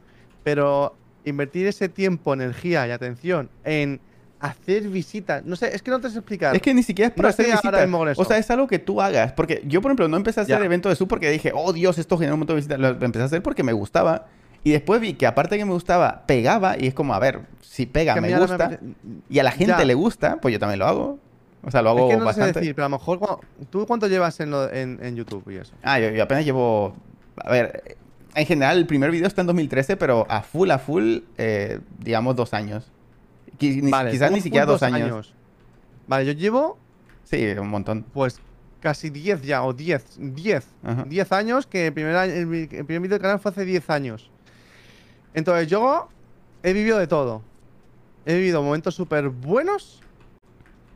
Pero 0.44 0.96
invertir 1.26 1.68
ese 1.68 1.90
tiempo, 1.90 2.34
energía 2.34 2.88
y 2.88 2.92
atención 2.92 3.50
en 3.66 4.00
hacer 4.40 4.88
visitas. 4.90 5.44
No 5.46 5.56
sé, 5.56 5.74
es 5.76 5.82
que 5.82 5.92
no 5.92 6.00
te 6.00 6.10
sé 6.10 6.18
explicar. 6.18 6.56
Es 6.56 6.62
que 6.62 6.74
ni 6.74 6.84
siquiera 6.84 7.10
es 7.10 7.14
para 7.14 7.28
No 7.28 7.30
hacer 7.32 7.46
visitas. 7.48 8.18
O 8.18 8.26
sea, 8.26 8.38
es 8.38 8.50
algo 8.52 8.68
que 8.68 8.80
tú 8.80 9.02
hagas. 9.02 9.34
Porque 9.34 9.62
yo, 9.66 9.82
por 9.82 9.90
ejemplo, 9.90 10.08
no 10.08 10.18
empecé 10.18 10.40
a 10.40 10.44
hacer 10.44 10.60
Ya. 10.60 10.66
eventos 10.66 10.90
de 10.92 10.96
sub 10.96 11.08
porque 11.08 11.30
dije, 11.30 11.52
oh 11.54 11.74
Dios, 11.74 11.98
esto 11.98 12.18
genera 12.18 12.34
un 12.36 12.40
montón 12.40 12.56
de 12.56 12.62
visitas. 12.62 12.80
Lo 12.80 12.90
empecé 12.90 13.22
a 13.24 13.26
hacer 13.26 13.44
porque 13.44 13.64
me 13.64 13.74
gustaba. 13.74 14.28
Y 14.64 14.72
después 14.72 15.00
vi 15.02 15.14
que 15.14 15.26
aparte 15.28 15.58
que 15.58 15.66
me 15.66 15.72
gustaba, 15.74 16.24
pegaba. 16.26 16.78
Y 16.78 16.88
es 16.88 16.94
como, 16.94 17.14
a 17.14 17.20
ver, 17.20 17.42
si 17.62 17.86
pega, 17.86 18.14
que 18.14 18.22
me 18.22 18.38
gusta. 18.38 18.80
Y 19.30 19.40
a 19.40 19.44
la 19.44 19.52
gente 19.52 19.74
Ya. 19.78 19.86
le 19.86 19.94
gusta, 19.94 20.38
pues 20.42 20.52
yo 20.54 20.60
también 20.60 20.80
lo 20.80 20.86
hago. 20.88 21.20
O 21.64 21.72
sea, 21.72 21.82
lo 21.82 21.90
hago 21.90 22.10
Es 22.10 22.16
que 22.16 22.20
no 22.22 22.28
te 22.28 22.34
sé 22.34 22.40
bastante. 22.40 22.60
decir, 22.62 22.76
pero 22.76 22.86
a 22.86 22.90
lo 22.90 22.98
mejor. 22.98 23.20
cuando- 23.20 23.42
¿Tú 23.70 23.86
cuánto 23.86 24.08
llevas 24.08 24.40
en, 24.40 24.52
lo- 24.52 24.72
en, 24.72 25.00
en 25.02 25.16
YouTube 25.16 25.44
y 25.52 25.56
eso? 25.58 25.74
Ah, 25.84 26.00
yo, 26.00 26.10
yo 26.10 26.24
apenas 26.24 26.46
llevo. 26.46 26.96
A 27.38 27.52
ver, 27.52 27.98
en 28.36 28.46
general, 28.46 28.78
el 28.78 28.86
primer 28.86 29.12
video 29.12 29.28
está 29.28 29.42
en 29.42 29.48
2013, 29.48 29.98
pero 29.98 30.26
a 30.30 30.42
full, 30.42 30.72
a 30.72 30.80
full, 30.80 31.20
eh, 31.38 31.80
digamos, 32.00 32.36
dos 32.38 32.54
años. 32.54 32.90
Vale, 33.90 34.12
quizás 34.12 34.32
ni 34.32 34.42
siquiera 34.42 34.66
dos 34.66 34.82
años. 34.84 35.34
Vale, 36.08 36.26
yo 36.26 36.32
llevo 36.34 36.78
Sí, 37.24 37.46
un 37.60 37.68
montón. 37.70 38.06
pues 38.14 38.40
casi 38.82 39.10
10 39.10 39.42
ya, 39.44 39.64
o 39.64 39.74
10, 39.74 40.18
10, 40.18 40.66
Ajá. 40.84 41.04
10 41.08 41.32
años, 41.34 41.68
que 41.68 41.88
el 41.88 41.94
primer, 41.94 42.16
año- 42.16 42.34
el, 42.34 42.46
vi- 42.46 42.70
el 42.72 42.86
primer 42.86 43.02
vídeo 43.02 43.16
del 43.16 43.22
canal 43.22 43.40
fue 43.40 43.52
hace 43.52 43.66
10 43.66 43.90
años. 43.90 44.32
Entonces 45.34 45.68
yo 45.68 46.08
he 46.64 46.74
vivido 46.74 46.98
de 46.98 47.08
todo. 47.08 47.42
He 48.26 48.36
vivido 48.36 48.64
momentos 48.64 48.96
súper 48.96 49.30
buenos. 49.30 50.02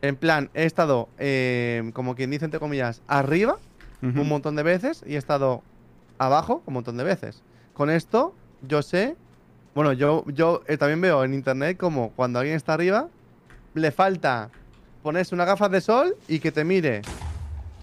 En 0.02 0.16
plan, 0.16 0.50
he 0.54 0.64
estado, 0.64 1.08
eh, 1.18 1.90
como 1.94 2.14
quien 2.14 2.30
dice 2.30 2.44
entre 2.44 2.60
comillas, 2.60 3.02
arriba 3.06 3.58
un 4.02 4.28
montón 4.28 4.54
de 4.54 4.62
veces 4.62 5.02
y 5.06 5.14
he 5.14 5.16
estado 5.16 5.62
abajo 6.18 6.62
un 6.66 6.74
montón 6.74 6.98
de 6.98 7.04
veces. 7.04 7.42
Con 7.72 7.88
esto, 7.88 8.34
yo 8.60 8.82
sé. 8.82 9.16
Bueno, 9.74 9.92
yo, 9.92 10.24
yo 10.28 10.62
eh, 10.66 10.76
también 10.76 11.00
veo 11.00 11.24
en 11.24 11.34
internet 11.34 11.76
como 11.76 12.10
cuando 12.10 12.38
alguien 12.38 12.56
está 12.56 12.74
arriba, 12.74 13.08
le 13.74 13.90
falta 13.90 14.50
ponerse 15.02 15.34
unas 15.34 15.46
gafas 15.46 15.70
de 15.70 15.80
sol 15.80 16.16
y 16.28 16.38
que 16.38 16.52
te 16.52 16.64
mire. 16.64 17.02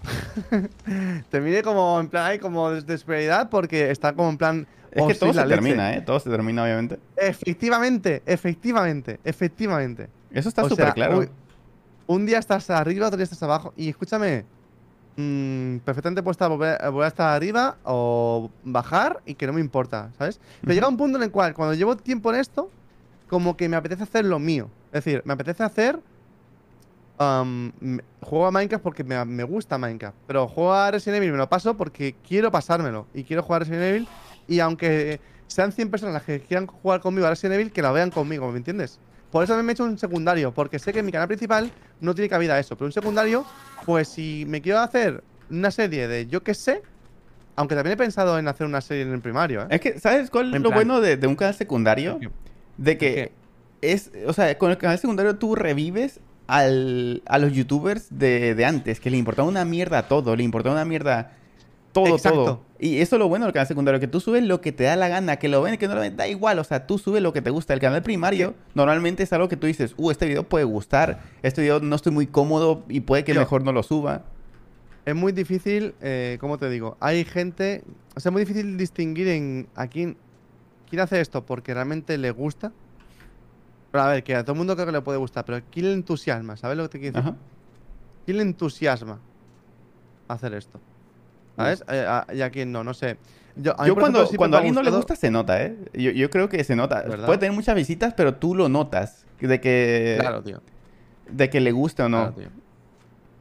te 1.30 1.40
mire 1.40 1.62
como 1.62 2.00
en 2.00 2.08
plan, 2.08 2.26
ahí 2.26 2.38
como 2.38 2.70
de 2.70 2.82
desesperidad 2.82 3.50
porque 3.50 3.90
está 3.90 4.12
como 4.14 4.30
en 4.30 4.38
plan. 4.38 4.66
Es 4.90 5.02
"Oh, 5.02 5.08
que 5.08 5.14
soy 5.14 5.30
todo 5.30 5.40
se 5.42 5.46
leche". 5.48 5.60
termina, 5.62 5.94
¿eh? 5.94 6.00
Todo 6.02 6.20
se 6.20 6.28
termina, 6.30 6.64
obviamente. 6.64 6.98
Efectivamente, 7.16 8.22
efectivamente, 8.26 9.20
efectivamente. 9.24 10.08
Eso 10.30 10.48
está 10.48 10.68
súper 10.68 10.92
claro. 10.94 11.18
un, 11.20 11.30
un 12.06 12.26
día 12.26 12.38
estás 12.38 12.68
arriba, 12.70 13.06
otro 13.06 13.16
día 13.16 13.24
estás 13.24 13.42
abajo. 13.42 13.72
Y 13.76 13.88
escúchame, 13.90 14.44
mm, 15.16 15.78
perfectamente 15.78 16.22
puedo 16.22 16.32
estar, 16.32 16.48
volver, 16.48 16.78
volver 16.90 17.04
a 17.04 17.08
estar 17.08 17.34
arriba 17.34 17.76
o 17.84 18.50
bajar 18.64 19.20
y 19.26 19.34
que 19.34 19.46
no 19.46 19.52
me 19.52 19.60
importa, 19.60 20.10
¿sabes? 20.18 20.40
Pero 20.60 20.74
llega 20.74 20.88
un 20.88 20.96
punto 20.96 21.18
en 21.18 21.24
el 21.24 21.30
cual, 21.30 21.54
cuando 21.54 21.74
llevo 21.74 21.96
tiempo 21.96 22.32
en 22.32 22.40
esto, 22.40 22.70
como 23.28 23.56
que 23.56 23.68
me 23.68 23.76
apetece 23.76 24.02
hacer 24.02 24.24
lo 24.24 24.38
mío. 24.38 24.68
Es 24.88 25.04
decir, 25.04 25.22
me 25.24 25.32
apetece 25.32 25.62
hacer. 25.62 25.98
juego 27.16 28.46
a 28.46 28.50
Minecraft 28.50 28.82
porque 28.82 29.04
me, 29.04 29.24
me 29.24 29.44
gusta 29.44 29.78
Minecraft. 29.78 30.16
Pero 30.26 30.48
juego 30.48 30.74
a 30.74 30.90
Resident 30.90 31.16
Evil 31.16 31.32
me 31.32 31.38
lo 31.38 31.48
paso 31.48 31.74
porque 31.76 32.14
quiero 32.28 32.50
pasármelo. 32.50 33.06
Y 33.14 33.24
quiero 33.24 33.42
jugar 33.42 33.62
a 33.62 33.64
Resident 33.64 33.84
Evil. 33.84 34.08
Y 34.48 34.60
aunque 34.60 35.18
sean 35.46 35.72
100 35.72 35.90
personas 35.90 36.14
las 36.14 36.24
que 36.24 36.40
quieran 36.40 36.66
jugar 36.66 37.00
conmigo 37.00 37.26
a 37.26 37.30
Resident 37.30 37.54
Evil, 37.54 37.72
que 37.72 37.80
la 37.80 37.92
vean 37.92 38.10
conmigo, 38.10 38.50
¿me 38.50 38.58
entiendes? 38.58 38.98
Por 39.32 39.42
eso 39.42 39.60
me 39.62 39.72
he 39.72 39.72
hecho 39.72 39.84
un 39.84 39.98
secundario, 39.98 40.52
porque 40.52 40.78
sé 40.78 40.92
que 40.92 40.98
en 41.00 41.06
mi 41.06 41.10
canal 41.10 41.26
principal 41.26 41.72
no 42.00 42.14
tiene 42.14 42.28
cabida 42.28 42.58
eso. 42.58 42.76
Pero 42.76 42.86
un 42.86 42.92
secundario, 42.92 43.44
pues 43.86 44.06
si 44.08 44.44
me 44.46 44.60
quiero 44.60 44.78
hacer 44.80 45.24
una 45.50 45.70
serie 45.70 46.06
de 46.06 46.26
yo 46.26 46.42
qué 46.42 46.52
sé, 46.52 46.82
aunque 47.56 47.74
también 47.74 47.94
he 47.94 47.96
pensado 47.96 48.38
en 48.38 48.46
hacer 48.46 48.66
una 48.66 48.82
serie 48.82 49.04
en 49.04 49.12
el 49.12 49.20
primario, 49.20 49.62
¿eh? 49.62 49.66
Es 49.70 49.80
que, 49.80 49.98
¿sabes 49.98 50.30
cuál 50.30 50.50
es 50.50 50.56
En 50.56 50.62
lo 50.62 50.68
plan- 50.68 50.76
bueno 50.86 51.00
de, 51.00 51.16
de 51.16 51.26
un 51.26 51.34
canal 51.34 51.54
secundario? 51.54 52.20
De 52.76 52.98
que 52.98 53.32
es, 53.80 54.10
o 54.26 54.34
sea, 54.34 54.56
con 54.58 54.70
el 54.70 54.76
canal 54.76 54.98
secundario 54.98 55.36
tú 55.36 55.54
revives 55.54 56.20
al, 56.46 57.22
a 57.26 57.38
los 57.38 57.52
youtubers 57.52 58.06
de, 58.10 58.54
de 58.54 58.64
antes, 58.66 59.00
que 59.00 59.10
le 59.10 59.16
importaba 59.16 59.48
una 59.48 59.64
mierda 59.64 60.08
todo, 60.08 60.36
le 60.36 60.42
importaba 60.42 60.74
una 60.74 60.84
mierda 60.84 61.32
todo, 61.92 62.16
Exacto. 62.16 62.44
todo. 62.44 62.62
Y 62.84 63.00
eso 63.00 63.14
es 63.14 63.20
lo 63.20 63.28
bueno 63.28 63.44
del 63.46 63.52
canal 63.52 63.68
secundario, 63.68 64.00
que 64.00 64.08
tú 64.08 64.18
subes 64.18 64.42
lo 64.42 64.60
que 64.60 64.72
te 64.72 64.82
da 64.82 64.96
la 64.96 65.06
gana, 65.06 65.36
que 65.36 65.48
lo 65.48 65.62
ven, 65.62 65.78
que 65.78 65.86
no 65.86 65.94
lo 65.94 66.00
ven, 66.00 66.16
da 66.16 66.26
igual, 66.26 66.58
o 66.58 66.64
sea, 66.64 66.84
tú 66.84 66.98
subes 66.98 67.22
lo 67.22 67.32
que 67.32 67.40
te 67.40 67.50
gusta. 67.50 67.74
El 67.74 67.78
canal 67.78 68.02
primario 68.02 68.56
normalmente 68.74 69.22
es 69.22 69.32
algo 69.32 69.48
que 69.48 69.56
tú 69.56 69.68
dices, 69.68 69.94
uh, 69.96 70.10
este 70.10 70.26
video 70.26 70.48
puede 70.48 70.64
gustar, 70.64 71.22
este 71.42 71.62
video 71.62 71.78
no 71.78 71.94
estoy 71.94 72.10
muy 72.10 72.26
cómodo 72.26 72.82
y 72.88 72.98
puede 73.02 73.22
que 73.22 73.34
Yo- 73.34 73.40
mejor 73.40 73.62
no 73.62 73.70
lo 73.70 73.84
suba. 73.84 74.24
es 75.04 75.14
muy 75.14 75.30
difícil, 75.30 75.94
eh, 76.00 76.38
¿cómo 76.40 76.58
te 76.58 76.68
digo? 76.70 76.96
Hay 76.98 77.24
gente, 77.24 77.84
o 78.16 78.20
sea, 78.20 78.30
es 78.30 78.32
muy 78.32 78.42
difícil 78.42 78.76
distinguir 78.76 79.28
en 79.28 79.68
a 79.76 79.86
quién, 79.86 80.16
quién 80.90 81.02
hace 81.02 81.20
esto 81.20 81.46
porque 81.46 81.74
realmente 81.74 82.18
le 82.18 82.32
gusta. 82.32 82.72
Pero 83.92 84.02
a 84.02 84.08
ver, 84.08 84.24
que 84.24 84.34
a 84.34 84.42
todo 84.42 84.54
el 84.54 84.58
mundo 84.58 84.74
creo 84.74 84.86
que 84.86 84.92
le 84.92 85.02
puede 85.02 85.18
gustar, 85.18 85.44
pero 85.44 85.60
¿quién 85.70 85.86
le 85.86 85.92
entusiasma? 85.92 86.56
¿Sabes 86.56 86.76
lo 86.76 86.82
que 86.82 86.88
te 86.88 86.98
quiero 86.98 87.16
decir? 87.16 87.30
Ajá. 87.30 87.38
¿Quién 88.24 88.38
le 88.38 88.42
entusiasma 88.42 89.20
hacer 90.26 90.54
esto? 90.54 90.80
¿Sabes? 91.56 91.84
Eh, 91.88 92.04
a- 92.08 92.26
y 92.34 92.40
a 92.42 92.50
quién 92.50 92.72
no, 92.72 92.82
no 92.84 92.94
sé. 92.94 93.16
Yo, 93.56 93.78
a 93.78 93.86
Yo 93.86 93.94
cuando, 93.94 94.20
ejemplo, 94.20 94.38
cuando 94.38 94.56
a 94.56 94.60
alguien 94.60 94.74
no 94.74 94.80
le 94.82 94.90
gustado- 94.90 95.02
gusta, 95.02 95.16
se 95.16 95.30
nota, 95.30 95.62
¿eh? 95.62 95.76
Yo, 95.92 96.10
yo 96.10 96.30
creo 96.30 96.48
que 96.48 96.64
se 96.64 96.74
nota. 96.74 97.02
¿Verdad? 97.02 97.26
Puede 97.26 97.38
tener 97.38 97.52
muchas 97.54 97.74
visitas, 97.74 98.14
pero 98.14 98.34
tú 98.34 98.54
lo 98.54 98.68
notas. 98.68 99.26
De 99.40 99.60
que, 99.60 100.16
Claro, 100.20 100.42
tío. 100.42 100.62
de 101.30 101.50
que 101.50 101.60
le 101.60 101.72
guste 101.72 102.02
o 102.02 102.08
no. 102.08 102.18
Claro, 102.18 102.32
tío. 102.34 102.48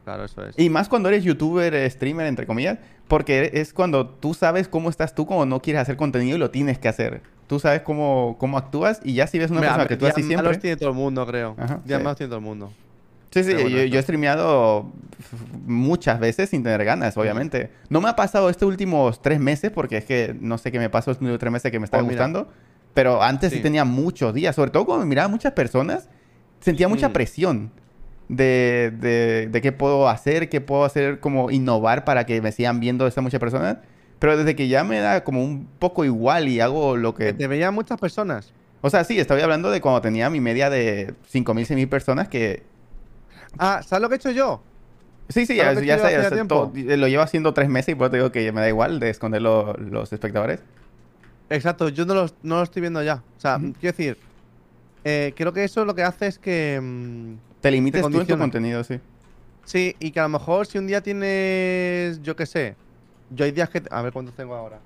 Claro, 0.04 0.26
eso 0.26 0.44
es. 0.46 0.58
Y 0.58 0.70
más 0.70 0.90
cuando 0.90 1.10
eres 1.10 1.24
youtuber, 1.24 1.74
eh, 1.76 1.88
streamer, 1.90 2.26
entre 2.26 2.48
comillas, 2.48 2.80
porque 3.08 3.52
es 3.54 3.72
cuando 3.72 4.08
tú 4.10 4.34
sabes 4.34 4.68
cómo 4.68 4.90
estás 4.90 5.14
tú 5.14 5.26
cuando 5.28 5.46
no 5.46 5.62
quieres 5.62 5.84
hacer 5.84 5.96
contenido 5.96 6.36
y 6.38 6.40
lo 6.40 6.50
tienes 6.50 6.80
que 6.80 6.88
hacer. 6.88 7.22
Tú 7.48 7.60
sabes 7.60 7.82
cómo, 7.82 8.36
cómo 8.40 8.58
actúas 8.58 9.00
y 9.04 9.14
ya 9.14 9.28
si 9.28 9.38
ves 9.38 9.52
una 9.52 9.60
Mira, 9.60 9.74
persona 9.74 9.88
que 9.88 9.98
tú 9.98 10.08
así 10.08 10.24
siempre... 10.24 10.58
tiene 10.58 10.76
todo 10.78 10.90
el 10.90 10.96
mundo, 10.96 11.26
creo. 11.28 11.56
Ajá, 11.58 11.80
Días 11.86 12.00
sí. 12.00 12.04
malos 12.04 12.18
tiene 12.18 12.30
todo 12.30 12.40
el 12.40 12.46
mundo. 12.46 12.74
Sí, 13.32 13.44
sí, 13.44 13.52
yo, 13.52 13.84
yo 13.86 14.00
he 14.00 14.02
streameado 14.02 14.92
muchas 15.66 16.20
veces 16.20 16.50
sin 16.50 16.64
tener 16.64 16.84
ganas, 16.84 17.16
obviamente. 17.18 17.70
No 17.90 18.02
me 18.02 18.10
ha 18.10 18.16
pasado 18.16 18.50
estos 18.50 18.68
últimos 18.68 19.22
tres 19.22 19.40
meses 19.40 19.72
porque 19.72 19.98
es 19.98 20.06
que 20.06 20.36
no 20.40 20.58
sé 20.58 20.72
qué 20.72 20.80
me 20.80 20.90
pasó 20.90 21.12
estos 21.12 21.22
últimos 21.24 21.40
tres 21.40 21.52
meses 21.52 21.72
que 21.72 21.80
me 21.80 21.86
estaba 21.86 22.04
mira. 22.04 22.14
gustando. 22.16 22.50
Pero 22.94 23.22
antes 23.24 23.52
sí. 23.52 23.58
Sí. 23.58 23.64
tenía 23.64 23.86
muchos 23.86 24.34
días, 24.34 24.56
sobre 24.56 24.72
todo 24.72 24.86
cuando 24.86 25.06
miraba 25.06 25.26
a 25.26 25.30
muchas 25.30 25.54
personas, 25.54 26.10
sentía 26.60 26.88
mucha 26.90 27.10
Mm. 27.10 27.14
presión 27.14 27.72
de, 28.28 28.92
de, 29.00 29.48
de 29.50 29.62
qué 29.62 29.72
puedo 29.72 30.10
hacer, 30.10 30.50
qué 30.50 30.60
puedo 30.60 30.84
hacer, 30.84 31.20
como 31.22 31.52
innovar 31.52 32.04
para 32.04 32.26
que 32.26 32.42
me 32.42 32.52
sigan 32.52 32.80
viendo 32.82 33.08
estas 33.08 33.24
muchas 33.24 33.40
personas. 33.40 33.78
Pero 34.20 34.38
desde 34.38 34.56
que 34.56 34.68
ya 34.68 34.84
me 34.84 35.00
da 35.00 35.24
como 35.24 35.44
un 35.44 35.68
poco 35.80 36.04
igual 36.06 36.48
y 36.50 36.60
hago 36.60 36.98
lo 36.98 37.16
Que 37.16 37.28
que... 37.28 37.34
te 37.34 37.48
veían 37.48 37.74
muchas 37.74 37.98
personas. 38.00 38.54
O 38.82 38.90
sea, 38.90 39.04
sí, 39.04 39.20
estoy 39.20 39.42
hablando 39.42 39.72
de 39.72 39.80
cuando 39.80 40.02
tenía 40.02 40.30
mi 40.30 40.40
media 40.42 40.70
de 40.70 41.14
5.000, 41.32 41.66
6.000 41.68 41.88
personas 41.90 42.28
que 42.28 42.64
Ah, 43.58 43.82
¿sabes 43.84 44.02
lo 44.02 44.10
que 44.10 44.16
he 44.16 44.18
hecho 44.18 44.32
yo? 44.32 44.64
Sí, 45.30 45.46
sí, 45.46 45.58
¿Sabes 45.58 45.80
ya, 45.80 45.98
ya 45.98 45.98
sé, 46.00 46.12
ya 46.14 46.30
sé, 46.30 46.46
todo- 46.46 46.72
lo 46.76 47.08
llevo 47.08 47.24
haciendo 47.24 47.54
tres 47.54 47.70
meses 47.70 47.94
y 47.94 47.96
por 47.96 48.06
eso 48.06 48.12
te 48.12 48.18
digo 48.18 48.32
que 48.32 48.52
me 48.52 48.62
da 48.62 48.68
igual 48.68 49.00
de 49.00 49.10
esconder 49.10 49.42
lo- 49.42 49.74
los 49.74 50.12
espectadores. 50.12 50.62
Exacto, 51.50 51.90
yo 51.90 52.06
no 52.06 52.14
lo, 52.14 52.26
no 52.44 52.58
lo 52.58 52.64
estoy 52.64 52.82
viendo 52.82 53.02
ya. 53.04 53.24
O 53.38 53.40
sea, 53.40 53.58
quiero 53.58 53.96
decir, 53.98 54.18
eh, 55.04 55.34
creo 55.36 55.54
que 55.54 55.64
eso 55.64 55.86
lo 55.86 55.96
que 55.96 56.04
hace 56.04 56.28
es 56.28 56.40
que. 56.40 56.80
mm, 56.82 57.36
Te 57.62 57.72
limites 57.72 58.02
tú 58.10 58.20
en 58.20 58.28
tu 58.28 58.38
contenido, 58.38 58.84
sí. 58.84 59.00
sí, 59.66 59.96
y 60.00 60.12
que 60.12 60.20
a 60.20 60.24
lo 60.24 60.30
mejor 60.30 60.66
si 60.68 60.78
un 60.78 60.88
día 60.88 61.02
tienes. 61.02 62.22
Yo 62.22 62.36
qué 62.36 62.46
sé. 62.46 62.76
Yo 63.30 63.46
hay 63.46 63.52
días 63.52 63.70
que. 63.70 63.82
A 63.90 64.02
ver 64.02 64.12
cuántos 64.14 64.36
tengo 64.36 64.56
ahora. 64.56 64.82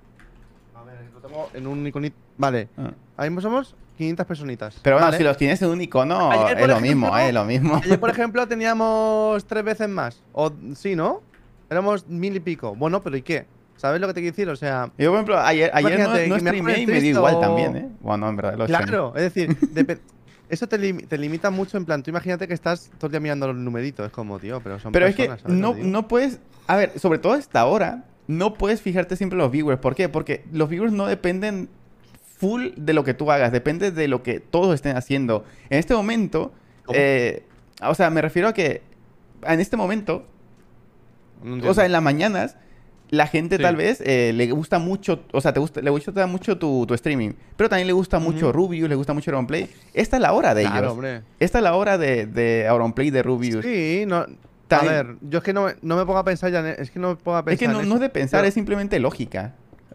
A 0.74 0.84
ver, 0.84 1.10
lo 1.14 1.22
tengo 1.22 1.50
en 1.54 1.68
un 1.68 1.86
iconito. 1.88 2.16
Vale, 2.38 2.70
Ah. 2.78 2.92
ahí 3.18 3.30
mismo 3.30 3.42
somos 3.42 3.76
500 3.96 4.26
personitas. 4.26 4.76
Pero 4.82 4.96
bueno, 4.98 5.08
Vale. 5.08 5.18
si 5.18 5.24
los 5.24 5.38
tienes 5.38 5.62
en 5.62 5.70
un 5.70 5.82
icono, 5.82 6.32
Ayer, 6.32 6.60
es 6.60 6.68
lo 6.68 6.80
mismo, 6.80 7.18
eh, 7.18 7.32
lo 7.34 7.46
mismo. 7.46 7.82
Ayer, 7.84 8.00
por 8.00 8.10
ejemplo, 8.12 8.48
teníamos 8.48 9.46
tres 9.46 9.64
veces 9.64 9.90
más. 9.90 10.22
O 10.34 10.52
sí, 10.76 10.96
¿no? 10.96 11.22
Éramos 11.70 12.08
mil 12.08 12.36
y 12.36 12.40
pico. 12.40 12.76
Bueno, 12.76 13.02
pero 13.02 13.18
¿y 13.18 13.22
qué? 13.22 13.46
¿Sabes 13.78 14.00
lo 14.00 14.08
que 14.08 14.14
te 14.14 14.22
quiero 14.22 14.34
decir? 14.36 14.50
O 14.50 14.56
sea, 14.56 14.90
Yo, 14.98 15.10
por 15.10 15.16
ejemplo, 15.18 15.40
ayer, 15.40 15.70
ayer 15.74 16.00
no, 16.00 16.08
no 16.28 16.40
streameé 16.40 16.80
y 16.82 16.88
me 16.88 17.02
dio 17.02 17.12
igual 17.18 17.36
o- 17.36 17.40
también, 17.40 17.76
¿eh? 17.76 17.90
Bueno, 18.00 18.30
en 18.30 18.36
verdad, 18.38 18.58
lo 18.58 18.66
claro, 18.68 19.14
es 19.16 19.34
decir, 19.34 19.58
eso 20.50 20.68
te, 20.68 20.78
lim- 20.80 21.06
te 21.08 21.18
limita 21.18 21.50
mucho. 21.50 21.78
En 21.78 21.86
plan, 21.86 22.02
tú 22.04 22.10
imagínate 22.10 22.48
que 22.48 22.54
estás 22.54 22.90
todo 22.98 23.08
el 23.08 23.12
día 23.12 23.20
mirando 23.20 23.48
los 23.48 23.56
numeritos. 23.58 24.06
Es 24.06 24.12
como, 24.14 24.40
tío, 24.40 24.62
pero 24.62 24.80
son 24.80 24.92
Pero 24.92 25.08
es 25.08 25.16
que 25.16 25.24
personas, 25.26 25.42
¿sabes 25.42 25.58
lo 25.60 25.74
no, 25.76 25.84
no 25.84 26.08
puedes... 26.08 26.40
A 26.68 26.76
ver, 26.78 26.98
sobre 27.00 27.20
todo 27.20 27.34
hasta 27.34 27.60
ahora, 27.60 28.06
no 28.28 28.54
puedes 28.54 28.82
fijarte 28.82 29.16
siempre 29.18 29.36
en 29.36 29.42
los 29.44 29.52
viewers. 29.52 29.80
¿Por 29.80 29.94
qué? 29.94 30.08
Porque 30.10 30.46
los 30.52 30.70
viewers 30.70 30.94
no 30.94 31.06
dependen 31.08 31.68
full 32.38 32.70
de 32.76 32.94
lo 32.94 33.04
que 33.04 33.14
tú 33.14 33.32
hagas, 33.32 33.52
depende 33.52 33.92
de 33.92 34.08
lo 34.08 34.24
que 34.24 34.40
todos 34.40 34.76
estén 34.76 34.98
haciendo. 34.98 35.44
En 35.70 35.80
este 35.80 35.94
momento, 35.94 36.52
eh, 36.94 37.44
o 37.82 37.96
sea, 37.96 38.10
me 38.10 38.22
refiero 38.22 38.48
a 38.50 38.54
que 38.54 38.82
en 39.44 39.60
este 39.60 39.78
momento, 39.78 40.26
No 41.44 41.70
o 41.70 41.74
sea, 41.74 41.86
en 41.86 41.92
las 41.92 42.02
mañanas, 42.02 42.58
la 43.12 43.28
gente 43.28 43.58
Sí. 43.58 43.62
tal 43.62 43.76
vez 43.76 44.02
eh, 44.04 44.32
le 44.34 44.50
gusta 44.52 44.80
mucho, 44.80 45.24
o 45.32 45.40
sea, 45.40 45.54
te 45.54 45.60
gusta, 45.60 45.80
le 45.82 45.90
gusta 45.92 46.26
mucho 46.28 46.58
tu, 46.58 46.86
tu 46.88 46.94
streaming, 46.96 47.34
pero 47.56 47.70
también 47.70 47.88
le 47.88 47.94
gusta 47.94 48.18
mucho. 48.20 48.52
Rubius, 48.52 48.90
le 48.90 48.96
gusta 48.96 49.14
mucho 49.14 49.30
Auronplay. 49.32 49.70
Esta 49.94 50.18
es 50.18 50.22
la 50.22 50.34
hora 50.34 50.54
de 50.56 50.64
Claro, 50.64 50.78
ellos. 50.80 50.92
hombre. 50.94 51.22
Esta 51.40 51.60
es 51.60 51.64
la 51.64 51.76
hora 51.76 51.98
de, 51.98 52.26
de 52.26 52.68
Auronplay, 52.68 53.12
de 53.12 53.22
Rubius. 53.24 53.64
Sí, 53.64 54.06
no. 54.08 54.26
A 54.72 54.82
ver, 54.84 55.18
yo 55.22 55.38
es 55.38 55.44
que 55.44 55.54
no, 55.54 55.66
me- 55.66 55.76
no 55.84 55.96
me 55.96 56.06
pongo 56.06 56.18
a 56.18 56.24
pensar 56.26 56.52
ya. 56.52 56.60
en- 56.60 56.82
Es 56.82 56.90
que 56.90 57.00
no 57.00 57.10
me 57.10 57.16
pongo 57.16 57.38
a 57.38 57.46
pensar. 57.46 57.54
Es 57.54 57.60
que 57.60 57.86
no, 57.88 57.96
es 57.96 58.00
de 58.02 58.10
pensar, 58.10 58.40
Pero- 58.40 58.48
es 58.48 58.54
simplemente 58.56 59.00
lógica. 59.00 59.54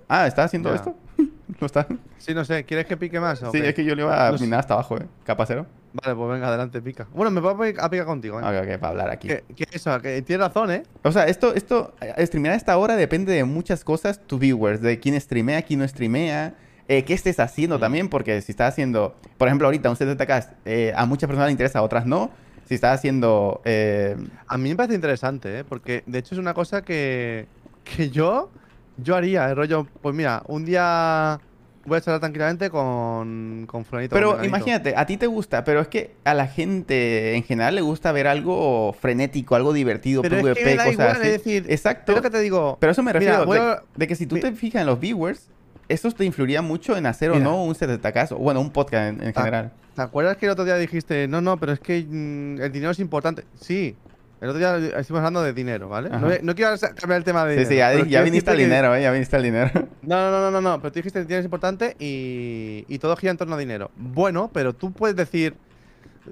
Ah, 0.09 0.28
¿estás 0.28 0.47
haciendo 0.47 0.68
Ya. 0.70 0.76
esto? 0.76 0.95
¿No 1.59 1.67
está? 1.67 1.87
Sí, 2.19 2.35
no 2.35 2.45
sé. 2.45 2.65
¿Quieres 2.65 2.87
que 2.87 2.97
pique 2.97 3.19
más? 3.19 3.39
Sí, 3.39 3.47
qué? 3.53 3.69
es 3.71 3.75
que 3.75 3.85
yo 3.85 3.95
le 3.95 4.03
iba 4.03 4.29
a 4.29 4.31
No 4.33 4.39
minar 4.39 4.61
hasta 4.61 4.75
abajo, 4.75 4.99
¿eh? 4.99 5.07
Capacero. 5.25 5.67
Vale, 5.93 6.15
pues 6.15 6.31
venga, 6.31 6.49
adelante, 6.49 6.81
pica. 6.81 7.07
Bueno, 7.13 7.31
me 7.31 7.41
puedo 7.41 7.57
a 7.81 7.91
picar 7.91 8.07
contigo, 8.07 8.41
¿eh? 8.41 8.45
Ok, 8.45 8.69
ok, 8.69 8.79
para 8.79 8.89
hablar 8.91 9.11
aquí. 9.11 9.27
Que, 9.29 9.43
que 9.57 9.67
eso, 9.73 9.99
que 10.01 10.23
tienes 10.23 10.47
razón, 10.47 10.71
¿eh? 10.71 10.83
O 11.03 11.11
sea, 11.11 11.25
esto, 11.27 11.53
esto, 11.55 11.95
eh, 12.01 12.25
streamear 12.27 12.55
a 12.55 12.57
esta 12.57 12.77
hora 12.79 12.95
depende 12.95 13.33
de 13.33 13.43
muchas 13.45 13.83
cosas, 13.83 14.21
tu 14.27 14.39
viewers, 14.39 14.81
de 14.81 15.01
quién 15.01 15.21
streamea, 15.21 15.63
quién 15.63 15.81
no 15.81 15.89
streamea, 15.89 16.55
eh, 16.87 17.05
qué 17.05 17.15
estés 17.15 17.41
haciendo 17.41 17.79
Mm. 17.79 17.81
también, 17.81 18.09
porque 18.09 18.41
si 18.41 18.53
estás 18.53 18.69
haciendo, 18.73 19.17
por 19.37 19.49
ejemplo, 19.49 19.67
ahorita 19.67 19.91
un 19.91 19.97
set 19.97 20.07
de 20.07 20.15
tacas, 20.17 20.51
eh, 20.65 20.93
a 20.95 21.07
muchas 21.07 21.27
personas 21.27 21.49
les 21.49 21.53
interesa, 21.55 21.81
a 21.81 21.83
otras 21.83 22.07
no. 22.07 22.31
Si 22.67 22.75
estás 22.77 22.95
haciendo, 22.97 23.61
eh, 23.65 24.17
A 24.47 24.57
mí 24.59 24.69
me 24.69 24.77
parece 24.77 24.95
interesante, 24.95 25.59
¿eh? 25.61 25.65
Porque 25.65 26.05
de 26.07 26.19
hecho 26.21 26.37
es 26.37 26.39
una 26.39 26.55
cosa 26.55 26.83
que, 26.83 27.49
que 27.83 28.11
yo, 28.11 28.51
yo 28.97 29.16
haría, 29.16 29.49
el 29.51 29.57
rollo, 29.57 29.86
pues 30.03 30.14
mira, 30.14 30.43
un 30.47 30.64
día 30.64 31.41
voy 31.86 31.97
a 31.97 32.01
charlar 32.01 32.20
tranquilamente 32.20 32.68
con, 32.70 33.64
con 33.66 33.84
fulanito. 33.84 34.11
con 34.14 34.18
pero 34.18 34.28
menganito. 34.32 34.57
imagínate, 34.57 34.95
a 34.97 35.07
ti 35.07 35.16
te 35.16 35.26
gusta, 35.26 35.64
pero 35.64 35.80
es 35.80 35.88
que 35.88 36.14
a 36.24 36.34
la 36.34 36.47
gente 36.47 37.34
en 37.34 37.43
general 37.43 37.74
le 37.74 37.80
gusta 37.80 38.12
ver 38.12 38.26
algo 38.26 38.93
frenético, 39.01 39.55
algo 39.57 39.72
divertido, 39.72 40.22
Pero 40.22 40.36
es 40.36 40.43
que 40.43 40.49
PvP, 40.55 40.64
me 40.64 40.76
da 40.76 40.84
cosas 40.84 40.93
igual, 40.93 41.11
así. 41.11 41.26
es 41.26 41.32
decir, 41.32 41.66
Exacto. 41.68 42.12
Pero 42.12 42.22
que 42.22 42.30
te 42.30 42.41
digo, 42.41 42.76
Pero 42.80 42.93
eso 42.93 43.03
me 43.03 43.12
Mira, 43.12 43.20
refiero, 43.20 43.47
voy 43.47 43.59
de, 43.59 43.64
a- 43.64 43.82
de 43.97 44.07
que 44.07 44.14
si 44.14 44.26
tú 44.26 44.38
te 44.38 44.53
fijas 44.53 44.80
en 44.82 44.86
los 44.86 45.01
viewers, 45.01 45.49
eso 45.88 46.11
te 46.12 46.24
influiría 46.24 46.62
mucho 46.62 46.97
en 46.97 47.07
hacer 47.07 47.30
Mira. 47.30 47.41
o 47.41 47.45
no 47.51 47.64
un 47.64 47.74
set 47.74 47.88
de 47.88 47.99
tacas, 47.99 48.30
o 48.32 48.36
bueno, 48.36 48.61
un 48.61 48.70
podcast 48.70 49.09
en, 49.14 49.22
en 49.22 49.32
Ah, 49.34 49.41
general. 49.41 49.72
¿te 49.97 50.03
acuerdas 50.03 50.36
que 50.36 50.47
el 50.47 50.53
otro 50.53 50.64
día 50.64 50.76
dijiste, 50.76 51.26
no, 51.28 51.41
no, 51.41 51.57
pero 51.59 51.72
es 51.72 51.80
que 51.80 52.05
mm, 52.09 52.61
el 52.62 52.70
dinero 52.72 52.93
es 52.93 52.99
importante? 53.01 53.45
Sí, 53.61 53.97
el 54.41 54.49
otro 54.49 54.59
día 54.59 54.76
estuvimos 54.99 55.18
hablando 55.18 55.43
de 55.43 55.53
dinero, 55.53 55.88
¿vale? 55.88 56.09
No, 56.11 56.20
no 56.43 56.55
quiero 56.55 56.72
cambiar 56.97 57.18
el 57.18 57.24
tema 57.24 57.45
de 57.45 57.55
Sí, 57.64 57.68
dinero. 57.68 57.70
sí, 57.70 57.76
ya, 57.76 57.88
pero 57.91 57.99
ya 58.05 58.09
quiero 58.09 58.24
viniste 58.24 58.51
al 58.51 58.57
decirte 58.57 58.70
que- 58.70 58.76
dinero, 58.76 58.95
¿eh? 58.97 59.03
Ya 59.03 59.12
viniste 59.12 59.36
al 59.36 59.43
dinero. 59.43 59.70
No, 60.03 60.30
no, 60.30 60.41
no, 60.41 60.51
no, 60.51 60.61
no, 60.62 60.80
pero 60.80 60.91
tú 60.93 60.99
dijiste 60.99 61.18
que 61.18 61.20
el 61.20 61.26
dinero 61.26 61.41
es 61.41 61.45
importante 61.45 61.95
y, 61.99 62.84
y 62.88 62.99
todo 62.99 63.14
gira 63.16 63.30
en 63.32 63.36
torno 63.36 63.55
a 63.55 63.59
dinero. 63.59 63.91
Bueno, 63.97 64.51
pero 64.53 64.72
tú 64.74 64.93
puedes 64.93 65.14
decir. 65.14 65.55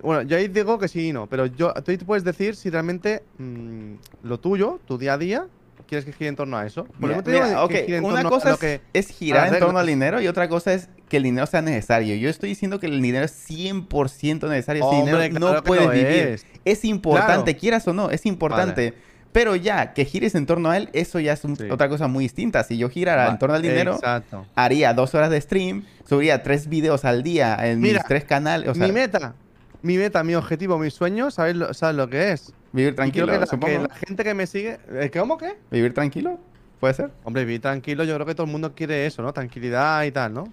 Bueno, 0.03 0.23
yo 0.23 0.37
ahí 0.37 0.49
digo 0.49 0.79
que 0.79 0.89
sí 0.89 1.09
y 1.09 1.13
no, 1.13 1.27
pero 1.27 1.47
yo, 1.47 1.73
tú 1.75 2.07
puedes 2.07 2.23
decir 2.25 2.57
si 2.57 2.71
realmente 2.71 3.23
mm, 3.39 3.95
lo 4.23 4.39
tuyo, 4.39 4.81
tu 4.87 4.97
día 4.99 5.15
a 5.15 5.19
día, 5.19 5.47
quieres 5.89 6.05
que 6.05 6.13
gire 6.13 6.29
en 6.29 6.37
torno 6.37 6.57
a 6.57 6.67
eso. 6.67 6.87
Mira, 6.99 7.15
eso 7.15 7.23
te 7.25 7.31
digo 7.33 7.45
mira, 7.45 7.57
que 7.57 7.63
ok, 7.65 7.87
gire 7.87 7.97
en 7.99 8.05
una 8.05 8.15
torno 8.23 8.29
a 8.29 8.31
cosa 8.31 8.49
lo 8.51 8.55
es, 8.55 8.61
que- 8.61 8.81
es 8.93 9.09
girar 9.09 9.53
en 9.53 9.59
torno 9.59 9.79
al 9.79 9.87
dinero 9.87 10.21
y 10.21 10.29
otra 10.29 10.49
cosa 10.49 10.73
es 10.75 10.89
que 11.09 11.17
el 11.17 11.23
dinero 11.25 11.47
sea 11.47 11.63
necesario. 11.63 12.15
Yo 12.17 12.29
estoy 12.29 12.51
diciendo 12.51 12.79
que 12.79 12.87
el 12.87 13.01
dinero 13.01 13.25
es 13.25 13.33
100% 13.33 14.49
necesario. 14.49 14.89
Sin 14.91 15.01
Hombre, 15.01 15.25
dinero 15.29 15.39
claro 15.41 15.55
no 15.57 15.63
puedes 15.65 15.91
vivir. 15.91 16.07
es. 16.07 16.47
Es 16.65 16.85
importante, 16.85 17.53
Claro. 17.53 17.59
quieras 17.61 17.89
o 17.89 17.93
no, 17.95 18.11
es 18.11 18.27
importante. 18.27 18.95
Pero 19.33 19.55
ya, 19.57 19.93
que 19.93 20.05
gires 20.07 20.35
en 20.35 20.47
torno 20.47 20.71
a 20.71 20.77
él, 20.79 20.89
eso 20.95 21.21
ya 21.21 21.35
es 21.35 21.45
un- 21.45 21.55
Sí. 21.57 21.65
otra 21.71 21.89
cosa 21.89 22.09
muy 22.09 22.25
distinta. 22.25 22.65
Si 22.65 22.79
yo 22.79 22.89
girara 22.89 23.27
Va, 23.27 23.31
en 23.33 23.39
torno 23.39 23.55
al 23.55 23.63
dinero, 23.63 23.95
Exacto. 23.95 24.47
haría 24.55 24.95
dos 24.95 25.15
horas 25.15 25.31
de 25.31 25.41
stream, 25.41 25.85
subiría 26.09 26.43
tres 26.43 26.69
videos 26.69 27.05
al 27.05 27.23
día 27.23 27.57
en 27.63 27.81
Mira, 27.81 27.99
mis 28.01 28.09
tres 28.09 28.25
canales. 28.25 28.69
O 28.69 28.75
sea, 28.75 28.87
mi 28.87 28.93
meta, 28.93 29.35
mi 29.83 29.97
meta, 29.97 30.23
mi 30.25 30.35
objetivo, 30.35 30.79
mi 30.79 30.91
sueño, 30.91 31.31
¿sabes 31.31 31.57
lo, 31.57 31.73
sabes 31.75 31.97
lo 31.97 32.09
que 32.09 32.33
es? 32.33 32.53
vivir 32.73 32.95
creo 32.95 32.97
tranquilo, 32.97 33.27
que 33.27 33.39
la, 33.39 33.47
supongo. 33.47 33.67
que 33.83 33.89
la 33.89 33.95
gente 33.95 34.25
que 34.25 34.35
me 34.35 34.47
sigue. 34.47 34.79
¿eh, 34.93 35.11
¿Cómo 35.13 35.39
qué? 35.39 35.57
¿Vivir 35.71 35.95
tranquilo? 35.95 36.39
¿Puede 36.81 36.95
ser? 36.95 37.11
Hombre, 37.25 37.45
vivir 37.45 37.61
tranquilo, 37.61 38.05
yo 38.05 38.15
creo 38.15 38.27
que 38.27 38.35
todo 38.35 38.47
el 38.47 38.53
mundo 38.53 38.75
quiere 38.75 39.07
eso, 39.07 39.23
¿no? 39.23 39.33
Tranquilidad 39.33 40.05
y 40.05 40.13
tal, 40.13 40.35
¿no? 40.35 40.45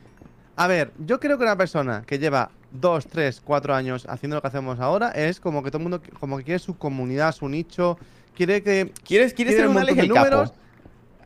A 0.55 0.67
ver, 0.67 0.91
yo 1.05 1.19
creo 1.19 1.37
que 1.37 1.43
una 1.43 1.57
persona 1.57 2.03
que 2.07 2.17
lleva 2.17 2.49
dos, 2.71 3.07
tres, 3.07 3.41
cuatro 3.43 3.75
años 3.75 4.05
haciendo 4.09 4.35
lo 4.37 4.41
que 4.41 4.47
hacemos 4.47 4.79
ahora 4.79 5.11
es 5.11 5.39
como 5.39 5.61
que 5.61 5.69
todo 5.69 5.79
el 5.79 5.83
mundo 5.89 6.01
como 6.19 6.37
que 6.37 6.43
quiere 6.45 6.59
su 6.59 6.77
comunidad, 6.77 7.33
su 7.33 7.47
nicho, 7.49 7.97
quiere 8.35 8.63
que 8.63 8.91
¿Quieres, 9.03 9.33
quieres 9.33 9.33
quiere 9.33 9.51
ser 9.53 9.67
un 9.67 9.77
Alex 9.77 9.97
el 9.97 10.07
capo? 10.13 10.19
números. 10.29 10.53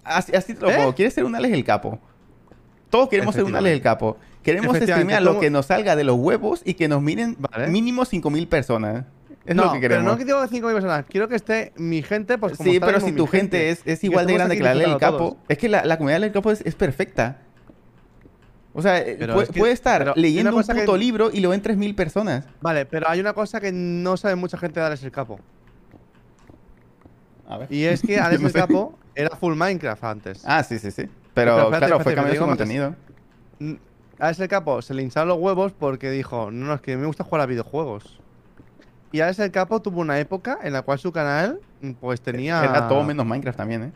Así, 0.04 0.36
así 0.36 0.54
te 0.56 0.62
lo 0.62 0.72
¿Eh? 0.72 0.76
pongo. 0.76 0.96
¿Quieres 0.96 1.14
ser 1.14 1.24
un 1.26 1.36
Alex 1.36 1.54
el 1.54 1.64
capo? 1.64 2.00
Todos 2.90 3.08
queremos 3.10 3.36
ser 3.36 3.44
un 3.44 3.56
Alex 3.56 3.74
el 3.76 3.82
capo. 3.82 4.18
Queremos 4.44 4.76
streamear 4.78 5.22
lo 5.22 5.40
que 5.40 5.50
nos 5.50 5.66
salga 5.68 5.96
de 5.96 6.04
los 6.04 6.16
huevos 6.18 6.62
y 6.66 6.74
que 6.76 6.88
nos 6.88 7.02
miren 7.02 7.36
Vale. 7.40 7.68
mínimo 7.68 8.04
5.000 8.06 8.48
personas. 8.48 9.06
Es 9.46 9.56
no, 9.56 9.66
lo 9.66 9.72
que 9.74 9.80
pero 9.80 9.96
queremos. 9.96 10.12
no 10.14 10.18
que 10.18 10.26
digo 10.26 10.40
5.000 10.44 10.74
personas, 10.74 11.06
quiero 11.10 11.28
que 11.28 11.36
esté 11.36 11.74
mi 11.78 12.02
gente, 12.04 12.38
pues 12.38 12.56
como 12.58 12.70
sí, 12.72 12.80
pero 12.80 13.00
si 13.00 13.12
tu 13.14 13.26
gente 13.28 13.70
es, 13.70 13.82
es 13.86 14.04
igual 14.04 14.28
de 14.28 14.34
grande 14.34 14.58
que 14.58 14.64
la 14.64 14.76
del 14.76 14.98
capo, 14.98 15.18
todos. 15.18 15.36
es 15.48 15.58
que 15.58 15.70
la, 15.70 15.84
la 15.86 15.98
comunidad 15.98 16.22
del 16.22 16.32
capo 16.32 16.52
es, 16.52 16.62
es 16.66 16.76
perfecta. 16.76 17.40
O 18.74 18.82
sea, 18.84 19.00
eh, 19.00 19.16
Pero 19.20 19.34
puede, 19.34 19.46
es 19.48 19.52
que- 19.52 19.60
puede 19.60 19.74
estar 19.74 20.02
pero 20.02 20.14
leyendo 20.16 20.56
un 20.56 20.64
que- 20.64 20.74
puto 20.76 20.96
libro 20.96 21.32
y 21.34 21.40
lo 21.40 21.50
ven 21.50 21.62
3.000 21.64 21.96
personas. 21.96 22.46
Vale, 22.62 22.86
pero 22.86 23.10
hay 23.10 23.20
una 23.20 23.34
cosa 23.34 23.60
que 23.60 23.72
no 23.72 24.16
sabe 24.18 24.36
mucha 24.36 24.58
gente 24.58 24.80
de 24.80 24.86
Alex 24.86 25.04
el 25.04 25.12
Capo. 25.12 25.40
A 27.48 27.58
ver. 27.58 27.68
Y 27.74 27.86
es 27.86 28.02
que 28.02 28.20
Alex 28.20 28.42
no 28.42 28.48
el. 28.48 28.54
Capo 28.54 28.98
era 29.16 29.36
full 29.36 29.56
Minecraft 29.56 30.04
antes. 30.04 30.44
Ah, 30.46 30.64
sí, 30.64 30.78
sí, 30.78 30.92
sí. 30.92 31.04
Pero, 31.04 31.56
Pero 31.56 31.58
espérate, 31.64 31.86
claro, 31.88 32.04
fue 32.04 32.14
cambiando 32.16 32.42
su 32.42 32.48
contenido. 32.48 32.96
Alex 34.20 34.40
el 34.42 34.48
Capo 34.50 34.82
se 34.82 34.94
le 34.94 35.02
hincharon 35.02 35.30
los 35.30 35.38
huevos 35.40 35.72
porque 35.72 36.12
dijo, 36.12 36.52
no, 36.52 36.66
no, 36.68 36.74
es 36.74 36.82
que 36.82 36.98
me 36.98 37.06
gusta 37.06 37.24
jugar 37.24 37.42
a 37.42 37.46
videojuegos. 37.46 38.20
Y 39.12 39.22
Alex 39.22 39.40
el 39.40 39.52
Capo 39.52 39.82
tuvo 39.82 40.02
una 40.02 40.20
época 40.20 40.60
en 40.62 40.74
la 40.74 40.82
cual 40.84 41.00
su 41.00 41.12
canal, 41.12 41.60
mm, 41.82 41.92
pues 41.94 42.22
tenía... 42.22 42.64
Era 42.64 42.88
todo 42.88 43.04
menos 43.04 43.26
Minecraft 43.26 43.58
también, 43.58 43.84
¿eh? 43.84 43.92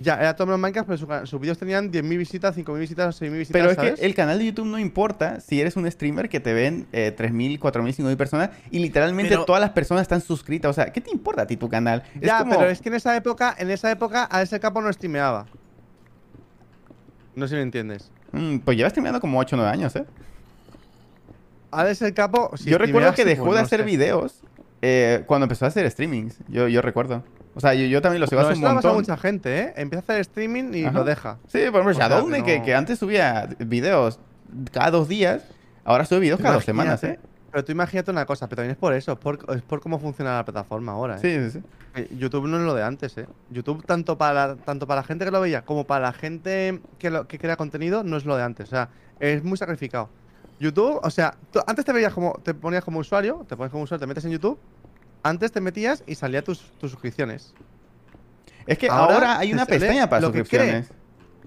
Ya, 0.00 0.14
era 0.16 0.34
todo 0.36 0.48
menos 0.48 0.60
Minecraft, 0.60 0.88
pero 0.88 0.98
su 0.98 1.26
sus 1.26 1.40
vídeos 1.40 1.56
tenían 1.56 1.90
10.000 1.90 2.18
visitas, 2.18 2.56
5.000 2.56 2.78
visitas, 2.78 3.20
6.000 3.22 3.30
visitas, 3.38 3.52
Pero 3.52 3.70
es 3.70 3.76
¿sabes? 3.76 4.00
que 4.00 4.06
el 4.06 4.14
canal 4.14 4.38
de 4.38 4.46
YouTube 4.46 4.66
no 4.66 4.78
importa 4.78 5.40
si 5.40 5.60
eres 5.60 5.76
un 5.76 5.90
streamer 5.90 6.28
que 6.28 6.40
te 6.40 6.52
ven 6.52 6.86
eh, 6.92 7.14
3.000, 7.16 7.58
4.000, 7.58 7.94
5.000 7.96 8.16
personas 8.16 8.50
y 8.70 8.80
literalmente 8.80 9.30
Pero- 9.30 9.44
todas 9.44 9.60
las 9.62 9.70
personas 9.70 10.02
están 10.02 10.20
suscritas. 10.20 10.68
O 10.70 10.74
sea, 10.74 10.92
¿qué 10.92 11.00
te 11.00 11.10
importa 11.10 11.42
a 11.42 11.46
ti 11.46 11.56
tu 11.56 11.68
canal? 11.68 12.02
Es 12.16 12.22
Ya, 12.22 12.40
como- 12.40 12.56
pero 12.58 12.68
es 12.70 12.80
que 12.82 12.88
en 12.90 12.96
esa 12.96 13.16
época, 13.16 13.54
en 13.56 13.70
esa 13.70 13.90
época, 13.90 14.24
Alex 14.24 14.52
el 14.52 14.60
Capo 14.60 14.82
no 14.82 14.92
streameaba. 14.92 15.46
No 17.36 17.46
sé 17.46 17.50
si 17.52 17.56
me 17.56 17.62
entiendes. 17.62 18.10
Mm, 18.34 18.58
pues 18.58 18.76
llevas 18.76 18.90
streameando 18.92 19.20
como 19.20 19.38
8 19.38 19.54
o 19.54 19.58
9 19.58 19.70
años, 19.72 19.94
¿eh? 19.96 20.04
Alex 21.70 22.02
el 22.02 22.14
Capo... 22.14 22.50
si 22.56 22.70
yo 22.70 22.78
recuerdo 22.78 23.14
que 23.14 23.24
dejó 23.24 23.54
de 23.54 23.60
hacer 23.60 23.84
videos 23.84 24.42
eh, 24.82 25.22
cuando 25.26 25.44
empezó 25.44 25.64
a 25.64 25.68
hacer 25.68 25.90
streamings. 25.90 26.38
Yo, 26.48 26.68
yo 26.68 26.82
recuerdo. 26.82 27.22
O 27.54 27.60
sea, 27.60 27.74
yo, 27.74 27.86
yo 27.86 28.02
también 28.02 28.20
lo 28.20 28.26
sigo 28.26 28.42
No, 28.42 28.48
hace 28.48 28.56
un 28.56 28.62
pasa 28.62 28.70
a 28.70 28.74
montón. 28.74 28.96
mucha 28.96 29.16
gente, 29.16 29.58
¿eh? 29.60 29.74
Empieza 29.76 30.00
a 30.00 30.04
hacer 30.04 30.20
streaming 30.20 30.74
y 30.74 30.84
Ajá. 30.84 30.98
lo 30.98 31.04
deja. 31.04 31.38
Sí, 31.46 31.58
por 31.70 31.80
ejemplo, 31.80 31.92
Shadowne, 31.92 32.42
que 32.42 32.62
que, 32.62 32.74
antes 32.74 32.98
subía 32.98 33.48
videos 33.58 34.18
cada 34.72 34.90
dos 34.90 35.08
días, 35.08 35.42
ahora 35.84 36.04
sube 36.04 36.20
videos 36.20 36.40
cada 36.40 36.54
dos 36.54 36.64
semanas, 36.64 37.02
¿eh? 37.04 37.18
Pero 37.54 37.64
tú 37.64 37.70
imagínate 37.70 38.10
una 38.10 38.26
cosa, 38.26 38.48
pero 38.48 38.56
también 38.56 38.72
es 38.72 38.76
por 38.76 38.92
eso, 38.94 39.12
es 39.12 39.18
por, 39.18 39.38
es 39.54 39.62
por 39.62 39.80
cómo 39.80 40.00
funciona 40.00 40.34
la 40.34 40.44
plataforma 40.44 40.90
ahora, 40.90 41.18
¿eh? 41.18 41.20
Sí, 41.20 41.52
sí, 41.52 41.60
sí. 41.60 41.64
Eh, 41.94 42.08
YouTube 42.18 42.48
no 42.48 42.56
es 42.56 42.64
lo 42.64 42.74
de 42.74 42.82
antes, 42.82 43.16
¿eh? 43.16 43.28
YouTube, 43.48 43.86
tanto 43.86 44.18
para, 44.18 44.56
tanto 44.56 44.88
para 44.88 45.02
la 45.02 45.06
gente 45.06 45.24
que 45.24 45.30
lo 45.30 45.40
veía 45.40 45.64
como 45.64 45.84
para 45.84 46.06
la 46.06 46.12
gente 46.12 46.80
que, 46.98 47.10
lo, 47.10 47.28
que 47.28 47.38
crea 47.38 47.54
contenido, 47.54 48.02
no 48.02 48.16
es 48.16 48.24
lo 48.24 48.36
de 48.36 48.42
antes. 48.42 48.66
O 48.66 48.70
sea, 48.70 48.88
es 49.20 49.44
muy 49.44 49.56
sacrificado. 49.56 50.08
YouTube, 50.58 50.98
o 51.00 51.10
sea, 51.10 51.36
tú 51.52 51.60
antes 51.64 51.84
te 51.84 51.92
veías 51.92 52.12
como, 52.12 52.32
te 52.42 52.54
ponías 52.54 52.82
como 52.82 52.98
usuario, 52.98 53.46
te 53.48 53.56
pones 53.56 53.70
como 53.70 53.84
usuario, 53.84 54.00
te 54.00 54.08
metes 54.08 54.24
en 54.24 54.32
YouTube, 54.32 54.58
antes 55.22 55.52
te 55.52 55.60
metías 55.60 56.02
y 56.08 56.16
salía 56.16 56.42
tus, 56.42 56.60
tus 56.80 56.90
suscripciones. 56.90 57.54
Es 58.66 58.78
que 58.78 58.88
Ahora 58.88 59.14
ahora, 59.14 59.38
hay 59.38 59.52
una 59.52 59.64
pestaña 59.64 60.08
para 60.08 60.22
suscripciones. 60.22 60.90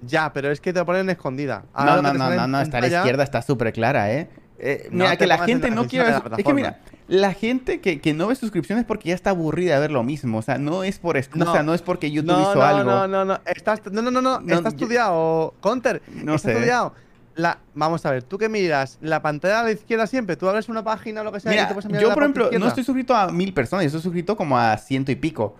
Ya, 0.03 0.31
pero 0.31 0.51
es 0.51 0.61
que 0.61 0.71
te 0.71 0.79
lo 0.79 0.85
ponen 0.85 1.09
escondida. 1.09 1.65
Ahora 1.73 1.97
No, 1.97 2.01
no, 2.01 2.13
no, 2.13 2.29
no, 2.33 2.47
no, 2.47 2.61
está 2.61 2.77
a 2.77 2.81
la 2.81 2.87
izquierda, 2.87 3.23
está 3.23 3.41
súper 3.41 3.73
clara, 3.73 4.09
¿eh? 4.13 4.29
Eh, 4.59 4.87
No 4.91 5.05
mira, 5.05 5.17
que 5.17 5.27
la 5.27 5.37
gente 5.39 5.69
la 5.69 5.75
no 5.75 5.87
ver... 5.87 6.21
Es 6.37 6.43
que 6.43 6.53
mira, 6.53 6.79
la 7.07 7.33
gente 7.33 7.79
que, 7.79 8.01
que 8.01 8.13
no 8.13 8.27
ve 8.27 8.35
suscripciones 8.35 8.85
porque 8.85 9.09
ya 9.09 9.15
está 9.15 9.29
aburrida 9.29 9.75
de 9.75 9.81
ver 9.81 9.91
lo 9.91 10.03
mismo. 10.03 10.39
O 10.39 10.41
sea, 10.41 10.57
no 10.57 10.83
es 10.83 10.99
por 10.99 11.17
excusa, 11.17 11.45
No. 11.45 11.63
no, 11.63 11.73
es 11.73 11.81
porque 11.81 12.11
YouTube 12.11 12.31
no, 12.33 12.41
hizo 12.41 12.55
no, 12.55 12.61
algo. 12.63 12.89
No, 12.89 13.07
no, 13.07 13.25
no, 13.25 13.39
Estás, 13.45 13.81
no, 13.91 14.01
no, 14.01 14.11
no, 14.11 14.21
no, 14.21 14.39
No, 14.39 14.55
está 14.55 14.69
estudiado, 14.69 15.53
Counter. 15.61 16.01
No 16.07 16.35
está 16.35 16.49
sé. 16.49 16.53
estudiado. 16.53 16.93
La, 17.35 17.59
vamos 17.75 18.03
a 18.03 18.09
ver, 18.11 18.23
tú 18.23 18.39
que 18.39 18.49
miras 18.49 18.97
la 18.99 19.21
pantalla 19.21 19.59
a 19.59 19.63
la 19.63 19.71
izquierda 19.71 20.07
siempre, 20.07 20.35
tú 20.35 20.49
abres 20.49 20.69
una 20.69 20.83
página 20.83 21.21
o 21.21 21.23
lo 21.23 21.31
que 21.31 21.39
sea 21.39 21.51
y 21.51 21.55
Mira, 21.55 21.67
te 21.67 21.87
mirar 21.87 22.01
yo 22.01 22.07
la 22.07 22.13
por 22.15 22.23
ejemplo, 22.23 22.49
no 22.57 22.67
estoy 22.67 22.83
suscrito 22.83 23.15
a 23.15 23.31
mil 23.31 23.53
personas, 23.53 23.83
yo 23.83 23.87
estoy 23.89 24.01
suscrito 24.01 24.35
como 24.35 24.57
a 24.57 24.75
ciento 24.77 25.11
y 25.11 25.15
pico. 25.15 25.55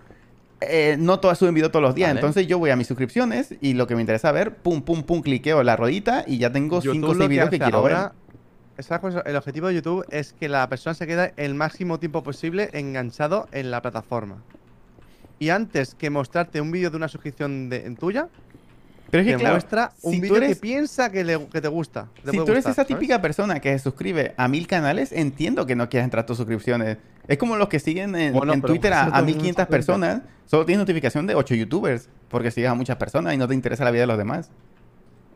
Eh, 0.60 0.96
no 0.98 1.20
todas 1.20 1.38
suben 1.38 1.54
video 1.54 1.70
todos 1.70 1.84
los 1.84 1.94
días, 1.94 2.08
Vale. 2.08 2.18
entonces 2.18 2.48
yo 2.48 2.58
voy 2.58 2.70
a 2.70 2.76
mis 2.76 2.88
suscripciones 2.88 3.54
y 3.60 3.74
lo 3.74 3.86
que 3.86 3.94
me 3.94 4.00
interesa 4.00 4.32
ver, 4.32 4.56
pum, 4.56 4.82
pum, 4.82 5.04
pum, 5.04 5.22
cliqueo 5.22 5.62
la 5.62 5.76
rodita 5.76 6.24
y 6.26 6.38
ya 6.38 6.50
tengo 6.50 6.80
YouTube 6.80 6.94
5 6.94 7.06
o 7.06 7.14
lo 7.14 7.18
6 7.20 7.30
videos 7.30 7.50
que 7.50 7.60
quiero 7.60 7.78
ahora, 7.78 8.02
ver. 8.02 8.12
¿Sabes 8.78 9.00
cuál 9.00 9.16
es 9.18 9.22
El 9.26 9.36
objetivo 9.36 9.68
de 9.68 9.74
YouTube 9.74 10.04
es 10.10 10.32
que 10.32 10.48
la 10.48 10.68
persona 10.68 10.94
se 10.94 11.06
quede 11.06 11.32
el 11.36 11.54
máximo 11.54 11.98
tiempo 11.98 12.22
posible 12.22 12.70
enganchado 12.72 13.48
en 13.52 13.70
la 13.70 13.82
plataforma. 13.82 14.36
Y 15.38 15.50
antes 15.50 15.94
que 15.94 16.10
mostrarte 16.10 16.60
un 16.60 16.70
vídeo 16.72 16.90
de 16.90 16.96
una 16.96 17.08
suscripción 17.08 17.68
de, 17.68 17.86
en 17.86 17.96
tuya, 17.96 18.28
Pero 19.10 19.22
es 19.22 19.26
que 19.26 19.32
te 19.34 19.38
claro, 19.38 19.54
muestra 19.54 19.92
un 20.02 20.12
si 20.14 20.20
vídeo 20.20 20.36
eres- 20.36 20.48
que 20.56 20.60
piensa 20.60 21.10
que, 21.10 21.24
le- 21.24 21.46
que 21.46 21.60
te 21.60 21.68
gusta. 21.68 22.08
te 22.24 22.30
Si 22.32 22.36
tú 22.36 22.42
eres 22.42 22.56
gustar, 22.56 22.58
esa 22.72 22.74
¿sabes? 22.74 22.88
típica 22.88 23.22
persona 23.22 23.60
que 23.60 23.72
se 23.72 23.78
suscribe 23.78 24.34
a 24.36 24.48
mil 24.48 24.66
canales, 24.66 25.12
entiendo 25.12 25.64
que 25.66 25.76
no 25.76 25.88
quieras 25.88 26.04
entrar 26.06 26.24
a 26.24 26.26
tus 26.26 26.36
suscripciones. 26.36 26.98
Es 27.28 27.38
como 27.38 27.56
los 27.56 27.68
que 27.68 27.78
siguen 27.78 28.14
en, 28.16 28.32
Bueno, 28.34 28.52
en 28.52 28.60
pero 28.60 28.72
Twitter 28.74 28.92
a, 28.92 29.02
a 29.02 29.04
el 29.06 29.10
mundo 29.12 29.26
1500 29.26 29.50
se 29.50 29.54
cuenta. 29.54 29.70
personas, 29.70 30.22
solo 30.46 30.64
tienes 30.66 30.80
notificación 30.80 31.26
de 31.26 31.34
8 31.36 31.54
youtubers, 31.54 32.08
porque 32.28 32.50
sigues 32.50 32.70
a 32.70 32.74
muchas 32.74 32.96
personas 32.96 33.32
y 33.34 33.36
no 33.36 33.46
te 33.46 33.54
interesa 33.54 33.84
la 33.84 33.90
vida 33.92 34.02
de 34.02 34.06
los 34.08 34.18
demás. 34.18 34.50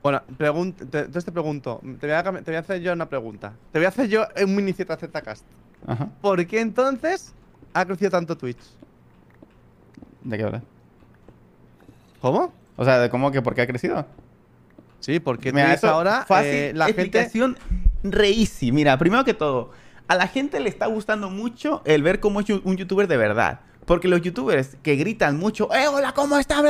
Bueno, 0.03 0.21
entonces 0.29 1.25
te 1.25 1.31
pregunto, 1.31 1.81
te 2.01 2.07
voy, 2.07 2.17
a, 2.17 2.23
te 2.23 2.51
voy 2.51 2.57
a 2.57 2.59
hacer 2.59 2.81
yo 2.81 2.93
una 2.93 3.09
pregunta. 3.09 3.53
Te 3.71 3.79
voy 3.79 3.87
a 3.87 3.89
hacer 3.89 4.09
yo 4.09 4.27
un 4.45 4.57
mini 4.57 4.73
ZZcast. 4.73 5.45
Ajá. 5.87 6.09
¿Por 6.21 6.45
qué 6.47 6.61
entonces 6.61 7.33
ha 7.73 7.85
crecido 7.85 8.11
tanto 8.11 8.37
Twitch? 8.37 8.63
¿De 10.25 10.37
qué 10.37 10.45
hablas? 10.45 10.63
¿Cómo? 12.21 12.53
O 12.77 12.85
sea, 12.85 12.99
¿de 12.99 13.11
cómo 13.11 13.31
que 13.31 13.43
por 13.43 13.55
qué 13.55 13.63
ha 13.63 13.67
crecido? 13.67 14.05
Sí, 14.99 15.21
porque 15.21 15.53
Mira, 15.53 15.71
Twitch 15.71 15.85
ahora 15.85 16.25
fácil, 16.27 16.51
eh, 16.51 16.73
la 16.75 16.87
gente 16.87 17.03
explicación 17.03 17.57
reísi. 18.03 18.73
Mira, 18.73 18.99
primero 18.99 19.25
que 19.25 19.35
todo, 19.35 19.71
a 20.09 20.17
la 20.17 20.27
gente 20.27 20.59
le 20.59 20.69
está 20.69 20.87
gustando 20.87 21.31
mucho 21.31 21.83
el 21.85 22.03
ver 22.03 22.19
cómo 22.19 22.41
es 22.41 22.51
un 22.51 22.77
youtuber 22.77 23.07
de 23.07 23.17
verdad. 23.17 23.61
Porque 23.87 24.07
los 24.09 24.23
youtubers 24.23 24.77
que 24.83 24.95
gritan 24.97 25.37
mucho, 25.39 25.69
¡Eh, 25.75 25.89
hola, 25.89 26.13
¿cómo 26.13 26.39
estás? 26.39 26.63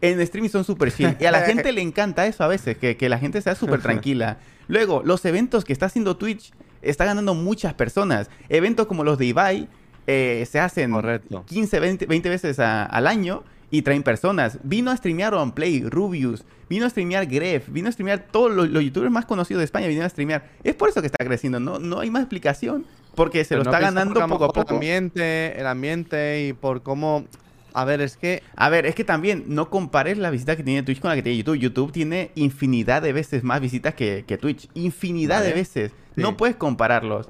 En 0.00 0.20
streaming 0.20 0.48
son 0.48 0.64
súper 0.64 0.92
chill. 0.92 1.16
Y 1.20 1.24
a 1.26 1.30
la 1.30 1.42
gente 1.42 1.72
le 1.72 1.82
encanta 1.82 2.26
eso 2.26 2.42
a 2.42 2.48
veces, 2.48 2.76
que, 2.78 2.96
que 2.96 3.08
la 3.08 3.18
gente 3.18 3.40
sea 3.42 3.54
súper 3.54 3.80
tranquila. 3.82 4.38
Luego, 4.68 5.02
los 5.04 5.24
eventos 5.26 5.64
que 5.64 5.72
está 5.74 5.86
haciendo 5.86 6.16
Twitch 6.16 6.52
está 6.80 7.04
ganando 7.04 7.34
muchas 7.34 7.74
personas. 7.74 8.30
Eventos 8.48 8.86
como 8.86 9.04
los 9.04 9.18
de 9.18 9.26
Ibai 9.26 9.68
eh, 10.06 10.46
se 10.50 10.58
hacen 10.58 10.90
Correcto. 10.92 11.44
15, 11.46 11.80
20, 11.80 12.06
20 12.06 12.28
veces 12.30 12.58
a- 12.58 12.84
al 12.84 13.06
año 13.06 13.42
y 13.70 13.82
traen 13.82 14.02
personas. 14.02 14.58
Vino 14.62 14.90
a 14.90 14.96
streamear 14.96 15.34
OnPlay, 15.34 15.82
Rubius, 15.82 16.44
vino 16.70 16.86
a 16.86 16.90
streamear 16.90 17.26
Gref, 17.26 17.68
vino 17.68 17.88
a 17.88 17.92
streamear 17.92 18.26
todos 18.30 18.52
los, 18.52 18.70
los 18.70 18.82
youtubers 18.82 19.10
más 19.10 19.26
conocidos 19.26 19.60
de 19.60 19.64
España, 19.66 19.86
vinieron 19.86 20.06
a 20.06 20.10
streamear. 20.10 20.48
Es 20.62 20.74
por 20.74 20.88
eso 20.88 21.00
que 21.02 21.06
está 21.08 21.24
creciendo, 21.24 21.60
no, 21.60 21.78
no 21.78 22.00
hay 22.00 22.10
más 22.10 22.22
explicación, 22.22 22.86
porque 23.14 23.44
se 23.44 23.50
Pero 23.50 23.60
lo 23.60 23.70
no 23.70 23.76
está 23.76 23.86
ganando 23.86 24.26
poco 24.28 24.44
a 24.44 24.48
poco. 24.48 24.70
El 24.70 24.74
ambiente, 24.76 25.58
el 25.58 25.66
ambiente 25.66 26.46
y 26.46 26.52
por 26.52 26.82
cómo... 26.82 27.24
A 27.72 27.84
ver, 27.84 28.00
es 28.00 28.16
que... 28.16 28.42
A 28.54 28.68
ver, 28.68 28.86
es 28.86 28.94
que 28.94 29.02
también 29.02 29.44
no 29.48 29.68
compares 29.68 30.18
la 30.18 30.30
visita 30.30 30.54
que 30.56 30.62
tiene 30.62 30.82
Twitch 30.82 31.00
con 31.00 31.08
la 31.08 31.16
que 31.16 31.22
tiene 31.22 31.38
YouTube. 31.38 31.58
YouTube 31.58 31.92
tiene 31.92 32.30
infinidad 32.36 33.02
de 33.02 33.12
veces 33.12 33.42
más 33.42 33.60
visitas 33.60 33.94
que, 33.94 34.24
que 34.26 34.38
Twitch. 34.38 34.68
Infinidad 34.74 35.38
Vale. 35.38 35.48
de 35.48 35.54
veces. 35.54 35.92
Sí. 36.14 36.22
No 36.22 36.36
puedes 36.36 36.54
compararlos. 36.54 37.28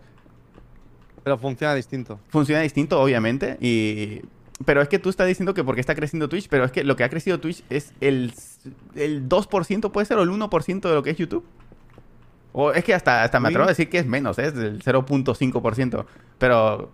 Pero 1.23 1.39
funciona 1.39 1.75
distinto. 1.75 2.21
Funciona 2.29 2.61
distinto, 2.61 3.01
obviamente. 3.01 3.57
Y... 3.61 4.21
Pero 4.65 4.83
es 4.83 4.89
que 4.89 4.99
tú 4.99 5.09
estás 5.09 5.27
diciendo 5.27 5.53
que 5.53 5.65
porque 5.65 5.81
está 5.81 5.95
creciendo 5.95 6.29
Twitch, 6.29 6.49
pero 6.49 6.65
es 6.65 6.71
que 6.71 6.85
lo 6.85 6.95
que 6.95 7.03
ha 7.05 7.09
crecido 7.09 7.41
Twitch 7.41 7.65
es 7.71 7.93
el, 8.01 8.33
el 8.95 9.29
2%, 9.29 9.91
puede 9.91 10.07
ser, 10.07 10.19
o 10.19 10.23
el 10.23 10.31
1% 10.31 10.81
de 10.81 10.95
lo 10.95 11.03
que 11.03 11.11
es 11.11 11.17
YouTube. 11.17 11.45
O 12.57 12.71
es 12.73 12.85
que 12.85 12.95
hasta, 12.95 13.25
hasta 13.25 13.41
me 13.41 13.49
atrevo 13.49 13.65
a 13.65 13.69
decir 13.69 13.91
que 13.91 13.99
es 13.99 14.07
menos, 14.07 14.39
¿eh? 14.39 14.47
es 14.47 14.55
del 14.55 14.81
0.5%. 14.81 16.05
Pero 16.39 16.93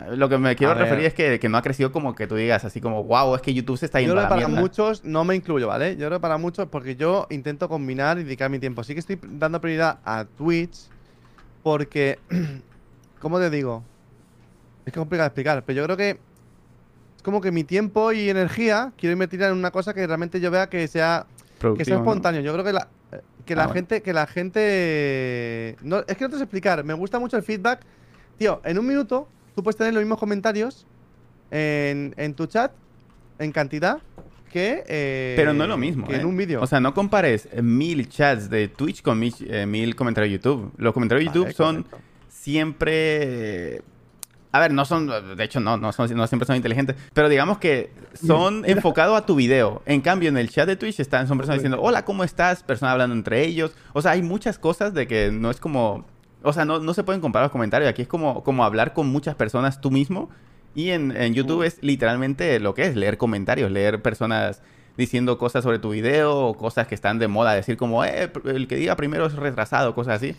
eh, 0.00 0.16
lo 0.16 0.28
que 0.28 0.36
me 0.36 0.54
quiero 0.54 0.72
A 0.72 0.74
ver. 0.74 0.84
referir 0.84 1.06
es 1.06 1.14
que, 1.14 1.40
que 1.40 1.48
no 1.48 1.56
ha 1.56 1.62
crecido 1.62 1.90
como 1.92 2.14
que 2.14 2.26
tú 2.26 2.34
digas 2.34 2.62
así 2.66 2.80
como, 2.82 3.02
wow, 3.04 3.34
es 3.34 3.40
que 3.40 3.54
YouTube 3.54 3.78
se 3.78 3.86
está 3.86 4.00
Yo 4.00 4.08
yendo 4.08 4.16
creo 4.16 4.24
que 4.28 4.34
la 4.34 4.36
para 4.36 4.48
mierda. 4.48 4.60
muchos, 4.60 5.04
no 5.04 5.24
me 5.24 5.34
incluyo, 5.34 5.66
¿vale? 5.66 5.92
Yo 5.96 6.08
creo 6.08 6.18
que 6.18 6.20
para 6.22 6.36
muchos, 6.36 6.68
porque 6.68 6.94
yo 6.94 7.26
intento 7.30 7.68
combinar 7.70 8.18
y 8.18 8.24
dedicar 8.24 8.50
mi 8.50 8.58
tiempo. 8.58 8.84
Sí 8.84 8.92
que 8.92 9.00
estoy 9.00 9.18
dando 9.22 9.60
prioridad 9.62 9.98
a 10.04 10.26
Twitch, 10.26 10.76
porque, 11.62 12.18
¿cómo 13.20 13.38
te 13.38 13.48
digo? 13.48 13.82
Es 14.84 14.92
que 14.92 14.98
es 14.98 15.02
complicado 15.02 15.24
de 15.24 15.28
explicar, 15.28 15.64
pero 15.64 15.76
yo 15.78 15.84
creo 15.84 15.96
que 15.96 16.10
es 17.16 17.22
como 17.22 17.40
que 17.40 17.50
mi 17.50 17.64
tiempo 17.64 18.12
y 18.12 18.28
energía 18.30 18.92
quiero 18.96 19.12
invertir 19.14 19.42
en 19.42 19.52
una 19.54 19.70
cosa 19.70 19.94
que 19.94 20.06
realmente 20.06 20.38
yo 20.40 20.50
vea 20.50 20.68
que 20.68 20.86
sea, 20.86 21.26
que 21.76 21.84
sea 21.84 21.94
¿no? 21.96 22.00
espontáneo. 22.02 22.40
Yo 22.40 22.52
creo 22.52 22.64
que 22.64 22.72
la, 22.72 22.88
eh, 23.12 23.20
que 23.44 23.54
Ah, 23.54 23.56
la 23.56 23.62
bueno. 23.64 23.74
gente, 23.74 24.02
que 24.02 24.12
la 24.12 24.26
gente, 24.26 25.76
no, 25.82 26.04
es 26.06 26.16
que 26.16 26.24
no 26.24 26.30
te 26.30 26.36
sé 26.36 26.42
explicar. 26.44 26.84
Me 26.84 26.94
gusta 26.94 27.18
mucho 27.18 27.36
el 27.36 27.42
feedback, 27.42 27.80
tío. 28.38 28.60
En 28.64 28.78
un 28.78 28.86
minuto 28.86 29.28
tú 29.54 29.62
puedes 29.62 29.76
tener 29.76 29.92
los 29.94 30.02
mismos 30.02 30.18
comentarios 30.18 30.86
en, 31.50 32.14
en 32.16 32.34
tu 32.34 32.46
chat 32.46 32.72
en 33.38 33.52
cantidad 33.52 33.98
que. 34.52 34.82
eh, 34.86 35.34
Pero 35.36 35.52
no 35.54 35.64
es 35.64 35.68
lo 35.68 35.76
mismo. 35.78 36.06
que 36.06 36.14
¿eh? 36.16 36.20
en 36.20 36.26
un 36.26 36.36
vídeo. 36.36 36.60
O 36.62 36.66
sea, 36.66 36.80
no 36.80 36.92
compares 36.94 37.48
mil 37.62 38.08
chats 38.08 38.48
de 38.50 38.68
Twitch 38.68 39.02
con 39.02 39.18
mil, 39.18 39.34
eh, 39.48 39.66
mil 39.66 39.94
comentarios 39.96 40.30
de 40.30 40.36
YouTube. 40.38 40.72
Los 40.76 40.92
comentarios 40.94 41.24
de 41.32 41.38
Vale, 41.38 41.50
YouTube 41.50 41.56
son 41.56 41.82
correcto. 41.84 41.98
siempre. 42.28 43.82
A 44.50 44.60
ver, 44.60 44.72
no 44.72 44.84
son. 44.84 45.08
De 45.36 45.44
hecho, 45.44 45.60
no, 45.60 45.76
no, 45.76 45.92
son, 45.92 46.14
no 46.16 46.26
siempre 46.26 46.46
son 46.46 46.56
inteligentes. 46.56 46.96
Pero 47.12 47.28
digamos 47.28 47.58
que 47.58 47.92
son 48.14 48.64
enfocados 48.66 49.16
a 49.16 49.26
tu 49.26 49.34
video. 49.34 49.82
En 49.84 50.00
cambio, 50.00 50.28
en 50.28 50.38
el 50.38 50.48
chat 50.48 50.66
de 50.66 50.76
Twitch 50.76 51.00
están, 51.00 51.28
son 51.28 51.36
personas 51.36 51.60
diciendo: 51.60 51.80
Hola, 51.82 52.04
¿cómo 52.04 52.24
estás? 52.24 52.62
Personas 52.62 52.92
hablando 52.92 53.14
entre 53.14 53.44
ellos. 53.44 53.72
O 53.92 54.00
sea, 54.00 54.12
hay 54.12 54.22
muchas 54.22 54.58
cosas 54.58 54.94
de 54.94 55.06
que 55.06 55.30
no 55.30 55.50
es 55.50 55.60
como. 55.60 56.06
O 56.42 56.52
sea, 56.52 56.64
no, 56.64 56.78
no 56.78 56.94
se 56.94 57.02
pueden 57.02 57.20
comparar 57.20 57.46
los 57.46 57.52
comentarios. 57.52 57.90
Aquí 57.90 58.02
es 58.02 58.08
como, 58.08 58.42
como 58.42 58.64
hablar 58.64 58.94
con 58.94 59.08
muchas 59.08 59.34
personas 59.34 59.80
tú 59.80 59.90
mismo. 59.90 60.30
Y 60.74 60.90
en, 60.90 61.14
en 61.16 61.34
YouTube 61.34 61.64
es 61.64 61.78
literalmente 61.82 62.60
lo 62.60 62.74
que 62.74 62.86
es, 62.86 62.96
leer 62.96 63.18
comentarios, 63.18 63.70
leer 63.70 64.00
personas 64.00 64.62
diciendo 64.98 65.38
cosas 65.38 65.62
sobre 65.62 65.78
tu 65.78 65.90
video 65.90 66.36
o 66.36 66.54
cosas 66.56 66.86
que 66.88 66.94
están 66.94 67.18
de 67.18 67.28
moda, 67.28 67.54
decir 67.54 67.76
como, 67.76 68.04
eh, 68.04 68.30
el 68.44 68.66
que 68.66 68.76
diga 68.76 68.96
primero 68.96 69.26
es 69.26 69.34
retrasado, 69.34 69.94
cosas 69.94 70.16
así. 70.16 70.36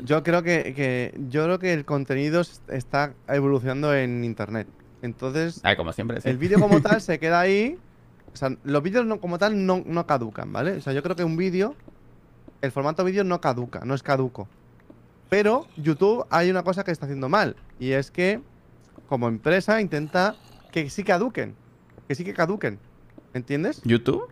Yo 0.00 0.22
creo 0.22 0.42
que, 0.42 0.74
que- 0.74 1.14
yo 1.28 1.44
creo 1.44 1.58
que 1.58 1.72
el 1.72 1.84
contenido 1.84 2.42
está 2.68 3.14
evolucionando 3.28 3.94
en 3.94 4.24
internet. 4.24 4.66
Entonces, 5.02 5.60
como 5.76 5.92
siempre, 5.92 6.20
sí. 6.20 6.28
el 6.28 6.38
vídeo 6.38 6.58
como 6.58 6.80
tal 6.80 7.00
se 7.00 7.18
queda 7.18 7.40
ahí. 7.40 7.78
O 8.32 8.36
sea, 8.36 8.56
los 8.64 8.82
vídeos 8.82 9.06
no- 9.06 9.20
como 9.20 9.38
tal 9.38 9.64
no, 9.66 9.82
no 9.86 10.06
caducan, 10.06 10.52
¿vale? 10.52 10.72
O 10.72 10.80
sea, 10.80 10.92
yo 10.92 11.02
creo 11.02 11.14
que 11.14 11.22
un 11.24 11.36
vídeo, 11.36 11.74
el 12.62 12.72
formato 12.72 13.04
vídeo 13.04 13.22
no 13.22 13.40
caduca, 13.40 13.80
no 13.84 13.94
es 13.94 14.02
caduco. 14.02 14.48
Pero 15.30 15.66
YouTube 15.76 16.26
hay 16.30 16.50
una 16.50 16.62
cosa 16.64 16.84
que 16.84 16.90
está 16.90 17.06
haciendo 17.06 17.28
mal. 17.28 17.56
Y 17.78 17.92
es 17.92 18.10
que, 18.10 18.40
como 19.08 19.28
empresa, 19.28 19.80
intenta 19.80 20.34
que 20.72 20.90
sí 20.90 21.04
caduquen. 21.04 21.54
Que 22.08 22.14
sí 22.14 22.24
que 22.24 22.34
caduquen. 22.34 22.78
¿Entiendes? 23.32 23.80
¿YouTube? 23.84 24.28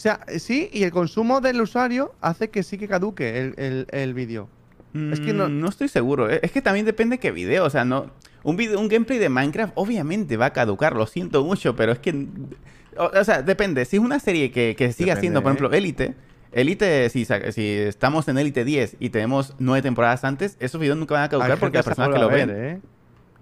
O 0.00 0.02
sea, 0.02 0.20
eh, 0.28 0.38
sí, 0.38 0.70
y 0.72 0.84
el 0.84 0.92
consumo 0.92 1.42
del 1.42 1.60
usuario 1.60 2.14
hace 2.22 2.48
que 2.48 2.62
sí 2.62 2.78
que 2.78 2.88
caduque 2.88 3.38
el, 3.38 3.54
el- 3.58 3.86
el 3.90 4.14
vídeo. 4.14 4.48
Es 5.12 5.20
que 5.20 5.34
no- 5.34 5.46
Mm, 5.50 5.60
no 5.60 5.68
estoy 5.68 5.88
seguro. 5.88 6.30
eh. 6.30 6.40
Es 6.42 6.52
que 6.52 6.62
también 6.62 6.86
depende 6.86 7.18
qué 7.18 7.30
video. 7.32 7.66
O 7.66 7.70
sea, 7.70 7.84
no. 7.84 8.06
Un 8.42 8.56
video, 8.56 8.80
un 8.80 8.88
gameplay 8.88 9.18
de 9.18 9.28
Minecraft 9.28 9.74
obviamente 9.76 10.38
va 10.38 10.46
a 10.46 10.52
caducar. 10.54 10.96
Lo 10.96 11.06
siento 11.06 11.44
mucho, 11.44 11.76
pero 11.76 11.92
es 11.92 11.98
que. 11.98 12.26
O, 12.96 13.10
o 13.14 13.24
sea, 13.24 13.42
depende. 13.42 13.84
Si 13.84 13.96
es 13.98 14.02
una 14.02 14.18
serie 14.20 14.50
que, 14.50 14.74
que 14.74 14.90
sigue 14.94 15.12
haciendo, 15.12 15.42
por 15.42 15.52
¿eh? 15.52 15.54
ejemplo, 15.56 15.76
Elite. 15.76 16.14
Elite, 16.52 17.10
si, 17.10 17.26
si 17.26 17.68
estamos 17.68 18.26
en 18.28 18.38
Elite 18.38 18.64
10 18.64 18.96
y 19.00 19.10
tenemos 19.10 19.54
nueve 19.58 19.82
temporadas 19.82 20.24
antes, 20.24 20.56
esos 20.60 20.80
videos 20.80 20.96
nunca 20.96 21.12
van 21.12 21.24
a 21.24 21.28
caducar 21.28 21.58
porque 21.58 21.76
las 21.76 21.84
personas 21.84 22.10
que 22.14 22.18
lo 22.18 22.28
ven. 22.28 22.48
ver, 22.48 22.56
¿eh? 22.76 22.80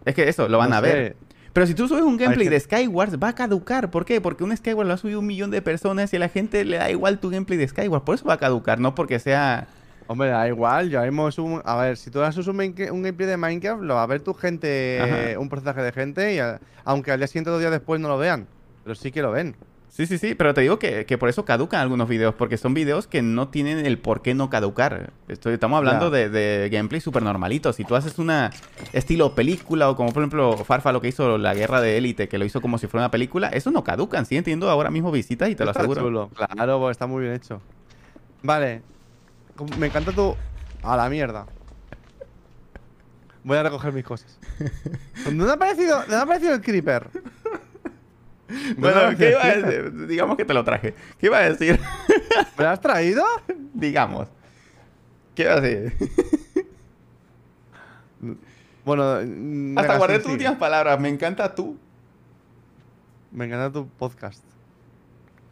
Es 0.04 0.14
que 0.16 0.28
eso, 0.28 0.48
lo 0.48 0.58
van 0.58 0.70
No 0.70 0.76
a 0.76 0.80
sé. 0.80 0.86
ver. 0.92 1.16
Pero 1.52 1.66
si 1.66 1.74
tú 1.74 1.88
subes 1.88 2.02
un 2.02 2.16
gameplay 2.16 2.48
de 2.48 2.60
Skywars, 2.60 3.16
va 3.18 3.28
a 3.28 3.34
caducar. 3.34 3.90
¿Por 3.90 4.04
qué? 4.04 4.20
Porque 4.20 4.44
un 4.44 4.56
Skywars 4.56 4.86
lo 4.86 4.94
ha 4.94 4.96
subido 4.98 5.18
un 5.20 5.26
millón 5.26 5.50
de 5.50 5.62
personas 5.62 6.12
y 6.12 6.16
a 6.16 6.18
la 6.20 6.28
gente 6.28 6.64
le 6.64 6.76
da 6.76 6.90
igual 6.90 7.18
tu 7.18 7.30
gameplay 7.30 7.58
de 7.58 7.66
Skywars. 7.66 8.02
Por 8.04 8.14
eso 8.14 8.24
va 8.26 8.34
a 8.34 8.38
caducar, 8.38 8.78
no 8.80 8.94
porque 8.94 9.18
sea. 9.18 9.66
Hombre, 10.10 10.28
da 10.30 10.48
igual, 10.48 10.88
ya 10.88 11.04
hemos 11.04 11.38
un... 11.38 11.60
A 11.66 11.76
ver, 11.76 11.98
si 11.98 12.10
tú 12.10 12.22
haces 12.22 12.46
un, 12.46 12.56
un 12.58 12.74
gameplay 13.02 13.28
de 13.28 13.36
Minecraft, 13.36 13.82
lo 13.82 13.94
va 13.96 14.02
a 14.04 14.06
ver 14.06 14.20
tu 14.22 14.32
gente, 14.32 14.98
Ajá. 15.02 15.38
un 15.38 15.50
porcentaje 15.50 15.82
de 15.82 15.92
gente, 15.92 16.34
y 16.34 16.38
a- 16.38 16.60
aunque 16.84 17.12
al 17.12 17.18
día 17.18 17.26
siguiente 17.26 17.50
o 17.50 17.52
dos 17.52 17.60
días 17.60 17.72
después 17.72 18.00
no 18.00 18.08
lo 18.08 18.16
vean. 18.16 18.46
Pero 18.84 18.94
sí 18.94 19.12
que 19.12 19.20
lo 19.20 19.32
ven. 19.32 19.54
Sí, 19.98 20.06
sí, 20.06 20.16
sí, 20.16 20.36
pero 20.36 20.54
te 20.54 20.60
digo 20.60 20.78
que, 20.78 21.06
que 21.06 21.18
por 21.18 21.28
eso 21.28 21.44
caducan 21.44 21.80
algunos 21.80 22.08
videos, 22.08 22.32
porque 22.32 22.56
son 22.56 22.72
videos 22.72 23.08
que 23.08 23.20
no 23.20 23.48
tienen 23.48 23.84
el 23.84 23.98
por 23.98 24.22
qué 24.22 24.32
no 24.32 24.48
caducar. 24.48 25.12
Estoy, 25.26 25.54
estamos 25.54 25.76
hablando 25.76 26.08
de, 26.08 26.28
de 26.28 26.68
gameplay 26.70 27.00
súper 27.00 27.24
normalitos. 27.24 27.74
Si 27.74 27.82
tú 27.82 27.96
haces 27.96 28.16
una 28.20 28.50
estilo 28.92 29.34
película 29.34 29.90
o 29.90 29.96
como 29.96 30.12
por 30.12 30.22
ejemplo 30.22 30.56
Farfa 30.58 30.92
lo 30.92 31.00
que 31.00 31.08
hizo 31.08 31.36
la 31.36 31.52
guerra 31.52 31.80
de 31.80 31.98
élite, 31.98 32.28
que 32.28 32.38
lo 32.38 32.44
hizo 32.44 32.60
como 32.60 32.78
si 32.78 32.86
fuera 32.86 33.06
una 33.06 33.10
película, 33.10 33.48
eso 33.48 33.72
no 33.72 33.82
caducan. 33.82 34.24
Siguen 34.24 34.44
teniendo 34.44 34.70
ahora 34.70 34.92
mismo 34.92 35.10
visitas 35.10 35.50
y 35.50 35.56
te 35.56 35.64
lo 35.64 35.72
aseguro. 35.72 36.00
chulo. 36.00 36.30
Claro, 36.32 36.92
está 36.92 37.08
muy 37.08 37.22
bien 37.22 37.34
hecho. 37.34 37.60
Vale. 38.44 38.82
Me 39.80 39.88
encanta 39.88 40.12
tu... 40.12 40.36
A 40.84 40.96
la 40.96 41.08
mierda. 41.08 41.44
Voy 43.42 43.56
a 43.56 43.64
recoger 43.64 43.92
mis 43.92 44.04
cosas. 44.04 44.38
¿Dónde 45.24 45.50
ha 45.50 45.56
parecido, 45.56 45.98
dónde 46.02 46.16
ha 46.18 46.24
parecido 46.24 46.54
el 46.54 46.60
creeper? 46.60 47.10
Bueno, 48.76 49.10
No, 49.10 49.16
¿qué 49.18 49.30
iba 49.30 49.42
a 49.44 49.56
decir? 49.56 50.06
Digamos 50.06 50.36
que 50.36 50.44
te 50.44 50.54
lo 50.54 50.64
traje. 50.64 50.94
¿Qué 51.18 51.26
iba 51.26 51.38
a 51.38 51.48
decir? 51.50 51.78
¿Me 52.58 52.64
lo 52.64 52.70
has 52.70 52.80
traído? 52.80 53.24
Digamos. 53.74 54.28
¿Qué 55.34 55.42
iba 55.42 55.54
a 55.54 55.60
decir? 55.60 55.92
Bueno, 58.84 59.18
Hasta 59.78 59.98
guardé 59.98 60.18
tus 60.18 60.32
últimas 60.32 60.56
palabras. 60.56 60.98
Me 60.98 61.10
encanta 61.10 61.54
tú. 61.54 61.76
Me 63.30 63.44
encanta 63.44 63.70
tu 63.70 63.86
podcast. 63.86 64.42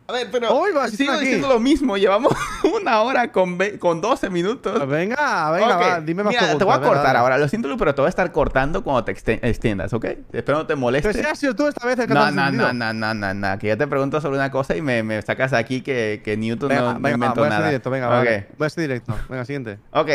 A 0.08 0.12
ver, 0.12 0.30
pero 0.30 0.60
Uy, 0.60 0.70
vas, 0.72 0.90
sigo 0.92 1.04
están 1.04 1.16
aquí. 1.16 1.24
diciendo 1.24 1.48
lo 1.48 1.58
mismo. 1.58 1.96
Llevamos 1.96 2.32
una 2.80 3.00
hora 3.02 3.32
con, 3.32 3.58
con 3.80 4.00
12 4.00 4.30
minutos. 4.30 4.74
Venga, 4.86 5.50
venga, 5.50 5.76
Ok, 5.76 5.82
va, 5.82 6.00
dime 6.00 6.22
más 6.22 6.30
Mira, 6.30 6.42
te 6.42 6.46
preguntas, 6.54 6.66
voy 6.78 6.86
a 6.86 6.88
cortar 6.88 7.16
ahora. 7.16 7.38
Lo 7.38 7.48
siento, 7.48 7.66
Lu, 7.68 7.76
pero 7.76 7.92
te 7.94 8.02
voy 8.02 8.06
a 8.06 8.10
estar 8.10 8.30
cortando 8.30 8.84
cuando 8.84 9.02
te 9.04 9.10
extiendas, 9.10 9.92
¿ok? 9.92 10.04
Espero 10.32 10.58
no 10.58 10.66
te 10.66 10.76
moleste. 10.76 11.08
Pero 11.10 11.24
si 11.24 11.28
has 11.28 11.38
sido 11.40 11.56
tú 11.56 11.66
esta 11.66 11.84
vez 11.84 11.98
el 11.98 12.06
que 12.06 12.12
te 12.12 12.14
No, 12.14 12.20
has 12.24 12.32
no, 12.32 12.50
no, 12.52 12.72
no, 12.72 12.92
no, 12.92 13.14
no, 13.14 13.34
no. 13.34 13.58
Que 13.58 13.66
yo 13.68 13.76
te 13.76 13.86
pregunto 13.88 14.20
sobre 14.20 14.36
una 14.36 14.50
cosa 14.52 14.76
y 14.76 14.82
me, 14.82 15.02
me 15.02 15.20
sacas 15.22 15.52
aquí 15.52 15.80
que, 15.80 16.20
que 16.24 16.36
Newton 16.36 16.68
Venga, 16.68 16.80
no, 16.82 16.92
no 16.94 17.00
venga, 17.00 17.08
va, 17.08 17.14
inventó 17.14 17.40
voy 17.40 17.48
a 17.48 17.50
ser 17.50 17.58
nada. 17.58 17.66
directo, 17.68 17.90
venga, 17.90 18.06
Ok. 18.06 18.14
vale. 18.14 18.48
Voy 18.58 18.66
a 18.66 18.70
ser 18.70 18.82
directo. 18.82 19.16
Venga, 19.28 19.44
siguiente. 19.44 19.78
Ok, 19.90 20.10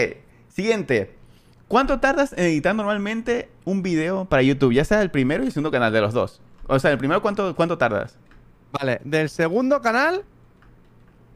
siguiente. 0.47 1.15
¿Cuánto 1.68 1.99
tardas 1.99 2.34
en 2.38 2.45
editar 2.45 2.73
normalmente 2.76 3.49
un 3.65 3.81
video 3.81 4.23
para 4.26 4.41
YouTube? 4.41 4.72
Ya 4.73 4.85
sea 4.85 5.01
el 5.01 5.11
primero 5.11 5.43
y 5.43 5.47
el 5.47 5.51
segundo 5.51 5.72
canal 5.72 5.91
de 5.91 5.99
los 6.01 6.13
dos. 6.13 6.41
O 6.68 6.80
sea, 6.80 6.91
el 6.91 6.97
primero, 6.97 7.22
¿cuánto, 7.22 7.55
cuánto 7.55 7.77
tardas? 7.77 8.18
Vale, 8.72 9.02
del 9.03 9.30
segundo 9.30 9.81
canal, 9.81 10.23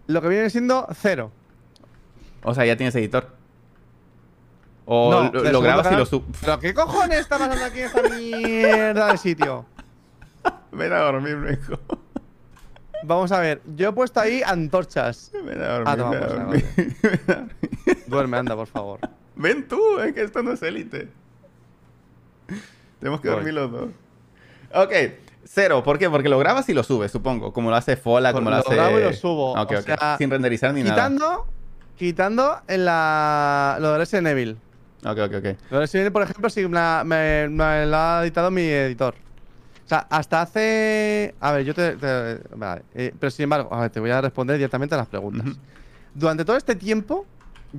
lo 0.07 0.21
que 0.21 0.27
viene 0.29 0.49
siendo 0.49 0.87
cero. 0.95 1.31
O 2.43 2.53
sea, 2.53 2.65
ya 2.65 2.77
tienes 2.77 2.95
editor. 2.95 3.27
O 4.85 5.11
No, 5.11 5.31
lo, 5.33 5.51
lo 5.51 5.61
grabas 5.61 5.91
y 5.91 5.95
lo 5.95 6.05
subes. 6.05 6.37
¿Pero 6.41 6.59
qué 6.59 6.73
cojones 6.73 7.19
está 7.19 7.37
pasando 7.39 7.65
aquí 7.65 7.79
en 7.79 7.85
esta 7.85 8.01
mierda 8.09 9.11
de 9.11 9.17
sitio? 9.17 9.65
Ven 10.71 10.93
a 10.93 10.99
dormir, 10.99 11.35
mejor. 11.37 11.79
Vamos 13.03 13.31
a 13.31 13.39
ver, 13.39 13.61
yo 13.75 13.89
he 13.89 13.91
puesto 13.93 14.19
ahí 14.19 14.41
antorchas. 14.45 15.31
Ven 15.33 15.61
a 15.61 15.67
dormir, 15.79 15.87
Ah, 15.87 15.97
toma, 15.97 16.09
ven 16.11 16.23
a 16.23 16.27
pues, 16.27 16.39
dormir. 16.39 16.65
Ven 17.01 17.21
a 17.27 17.33
dormir. 17.35 18.03
Duerme, 18.07 18.37
anda, 18.37 18.55
por 18.55 18.67
favor. 18.67 18.99
Ven 19.35 19.67
tú, 19.67 19.99
es 19.99 20.13
que 20.13 20.21
esto 20.23 20.41
no 20.43 20.51
es 20.53 20.61
élite. 20.61 21.09
Tenemos 22.99 23.21
que 23.21 23.27
Voy. 23.29 23.35
dormir 23.37 23.53
los 23.55 23.71
dos. 23.71 23.89
Ok, 24.73 24.91
cero. 25.45 25.83
¿Por 25.83 25.97
qué? 25.97 26.09
Porque 26.09 26.29
lo 26.29 26.37
grabas 26.39 26.67
y 26.69 26.73
lo 26.73 26.83
subes, 26.83 27.11
supongo. 27.11 27.53
Como 27.53 27.69
lo 27.69 27.75
hace 27.75 27.95
Fola, 27.97 28.33
como 28.33 28.49
lo, 28.49 28.57
Lo 28.57 28.61
hace. 28.63 28.75
grabo 28.75 28.99
y 28.99 29.03
lo 29.03 29.13
subo, 29.13 29.53
o 29.53 29.81
sea, 29.81 30.17
Sin 30.17 30.29
renderizar 30.29 30.73
ni 30.73 30.81
nada. 30.83 30.95
Quitando, 30.95 31.47
quitando 31.97 32.57
en 32.67 32.85
la, 32.85 33.77
lo 33.79 33.91
de 33.93 33.97
Resident 33.99 34.27
Evil. 34.27 34.57
Ok, 35.05 35.17
ok, 35.19 35.33
ok. 35.35 35.43
Lo 35.71 35.77
de 35.77 35.79
Resident 35.79 36.01
Evil, 36.01 36.11
por 36.11 36.21
ejemplo, 36.23 36.49
sí 36.49 36.67
me, 36.67 36.73
la- 36.75 37.03
me- 37.05 37.47
me 37.49 37.85
lo 37.85 37.97
ha 37.97 38.19
editado 38.23 38.49
mi 38.51 38.61
editor. 38.63 39.13
O 39.85 39.87
sea, 39.87 40.07
hasta 40.09 40.41
hace... 40.41 41.35
A 41.39 41.51
ver, 41.51 41.63
yo 41.63 41.75
te... 41.75 41.95
te- 41.95 42.39
vale. 42.55 42.81
eh, 42.95 43.13
pero 43.19 43.29
sin 43.29 43.43
embargo, 43.43 43.71
a 43.71 43.81
ver, 43.81 43.91
te 43.91 43.99
voy 43.99 44.09
a 44.09 44.19
responder 44.19 44.57
directamente 44.57 44.95
a 44.95 44.97
las 44.97 45.07
preguntas. 45.07 45.45
Durante 46.15 46.43
todo 46.43 46.57
este 46.57 46.75
tiempo, 46.75 47.25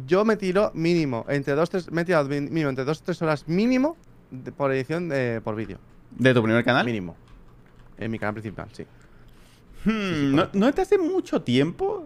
yo 0.06 0.24
me 0.24 0.36
tiro 0.36 0.70
mínimo, 0.74 1.24
entre 1.28 1.54
dos, 1.54 1.68
tres, 1.68 1.90
me 1.90 2.02
he 2.02 2.04
tirado 2.04 2.28
mínimo, 2.28 2.68
entre 2.68 2.84
dos, 2.84 3.02
tres 3.02 3.20
horas 3.22 3.48
mínimo 3.48 3.96
de- 4.30 4.52
por 4.52 4.70
edición 4.72 5.08
de, 5.08 5.40
por 5.42 5.56
vídeo. 5.56 5.78
¿De 6.12 6.32
tu 6.32 6.42
primer 6.44 6.62
canal? 6.64 6.84
Mínimo. 6.86 7.16
En 7.98 8.10
mi 8.10 8.18
canal 8.18 8.34
principal, 8.34 8.68
sí. 8.72 8.84
Hmm, 9.84 10.34
¿no, 10.34 10.48
¿No 10.52 10.72
te 10.72 10.82
hace 10.82 10.98
mucho 10.98 11.42
tiempo? 11.42 12.04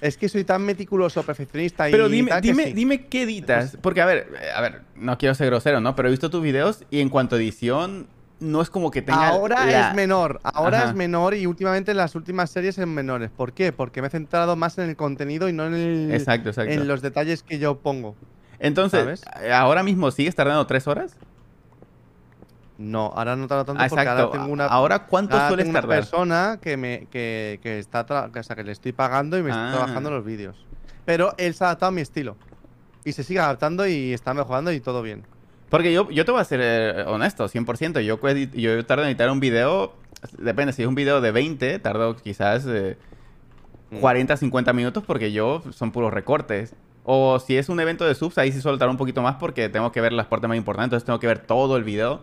Es 0.00 0.16
que 0.16 0.28
soy 0.28 0.42
tan 0.44 0.62
meticuloso, 0.62 1.22
perfeccionista 1.22 1.88
y 1.88 1.92
Pero 1.92 2.08
dime, 2.08 2.30
tal 2.30 2.42
que 2.42 2.48
dime, 2.48 2.64
sí. 2.66 2.72
dime 2.72 3.06
qué 3.06 3.22
editas. 3.22 3.78
Porque, 3.80 4.02
a 4.02 4.06
ver, 4.06 4.26
a 4.54 4.60
ver, 4.60 4.82
no 4.96 5.16
quiero 5.16 5.34
ser 5.34 5.46
grosero, 5.46 5.80
¿no? 5.80 5.94
Pero 5.94 6.08
he 6.08 6.10
visto 6.10 6.28
tus 6.28 6.42
videos 6.42 6.84
y 6.90 7.00
en 7.00 7.08
cuanto 7.08 7.36
a 7.36 7.38
edición, 7.38 8.08
no 8.40 8.60
es 8.62 8.68
como 8.70 8.90
que 8.90 9.00
tenga. 9.02 9.28
Ahora 9.28 9.64
la- 9.64 9.90
es 9.90 9.94
menor, 9.94 10.40
ahora 10.42 10.78
Ajá. 10.80 10.90
es 10.90 10.96
menor 10.96 11.34
y 11.34 11.46
últimamente 11.46 11.94
las 11.94 12.16
últimas 12.16 12.50
series 12.50 12.74
son 12.74 12.92
menores. 12.92 13.30
¿Por 13.30 13.52
qué? 13.52 13.70
Porque 13.72 14.00
me 14.00 14.08
he 14.08 14.10
centrado 14.10 14.56
más 14.56 14.76
en 14.78 14.88
el 14.90 14.96
contenido 14.96 15.48
y 15.48 15.52
no 15.52 15.66
en, 15.66 15.74
el- 15.74 16.10
Exacto, 16.12 16.48
exacto. 16.48 16.72
en 16.72 16.88
los 16.88 17.00
detalles 17.00 17.44
que 17.44 17.60
yo 17.60 17.78
pongo. 17.78 18.16
Entonces, 18.58 19.20
¿sabes? 19.20 19.52
¿ahora 19.52 19.84
mismo 19.84 20.10
sigues 20.10 20.34
tardando 20.34 20.66
tres 20.66 20.88
horas? 20.88 21.14
No, 22.82 23.12
ahora 23.14 23.36
no 23.36 23.46
tardo 23.46 23.64
tanto 23.64 23.82
Ah, 23.82 23.86
porque 23.88 24.08
ahora 24.08 24.30
tengo 24.30 24.46
una, 24.46 24.66
¿Ahora 24.66 25.06
cuánto 25.06 25.34
ahora 25.36 25.48
sueles 25.48 25.64
tengo 25.64 25.70
una 25.78 25.80
tardar? 25.80 25.98
persona 26.00 26.58
que 26.60 26.76
me 26.76 27.06
que, 27.10 27.60
que 27.62 27.78
está 27.78 28.00
o 28.08 28.42
sea, 28.42 28.56
que 28.56 28.64
le 28.64 28.72
estoy 28.72 28.92
pagando 28.92 29.38
y 29.38 29.42
me 29.42 29.50
Ah. 29.52 29.66
está 29.66 29.78
trabajando 29.78 30.10
los 30.10 30.24
vídeos. 30.24 30.56
Pero 31.04 31.34
él 31.38 31.54
se 31.54 31.64
ha 31.64 31.68
adaptado 31.68 31.88
a 31.88 31.92
mi 31.92 32.00
estilo. 32.00 32.36
Y 33.04 33.12
se 33.12 33.24
sigue 33.24 33.40
adaptando 33.40 33.86
y 33.86 34.12
está 34.12 34.34
mejorando 34.34 34.72
y 34.72 34.80
todo 34.80 35.02
bien. 35.02 35.24
Porque 35.70 35.92
yo, 35.92 36.08
yo 36.10 36.24
te 36.24 36.30
voy 36.32 36.40
a 36.40 36.44
ser 36.44 36.60
eh, 36.62 37.04
honesto, 37.06 37.48
100%. 37.48 38.00
Yo, 38.02 38.20
yo 38.52 38.86
tardo 38.86 39.02
en 39.04 39.08
editar 39.08 39.30
un 39.30 39.40
video, 39.40 39.94
depende, 40.38 40.72
si 40.72 40.82
es 40.82 40.88
un 40.88 40.94
video 40.94 41.20
de 41.20 41.32
20, 41.32 41.78
tardo 41.78 42.16
quizás 42.16 42.64
eh, 42.68 42.96
Mm. 43.90 43.98
40, 44.00 44.36
50 44.38 44.72
minutos 44.72 45.04
porque 45.06 45.32
yo 45.32 45.62
son 45.70 45.92
puros 45.92 46.12
recortes. 46.12 46.74
O 47.04 47.38
si 47.40 47.56
es 47.58 47.68
un 47.68 47.78
evento 47.80 48.04
de 48.06 48.14
subs, 48.14 48.38
ahí 48.38 48.50
sí 48.52 48.60
suelo 48.62 48.78
tardar 48.78 48.90
un 48.92 48.96
poquito 48.96 49.20
más 49.22 49.34
porque 49.36 49.68
tengo 49.68 49.92
que 49.92 50.00
ver 50.00 50.12
las 50.14 50.26
partes 50.28 50.48
más 50.48 50.56
importantes, 50.56 50.86
entonces 50.86 51.04
tengo 51.04 51.18
que 51.20 51.26
ver 51.26 51.40
todo 51.40 51.76
el 51.76 51.84
video. 51.84 52.22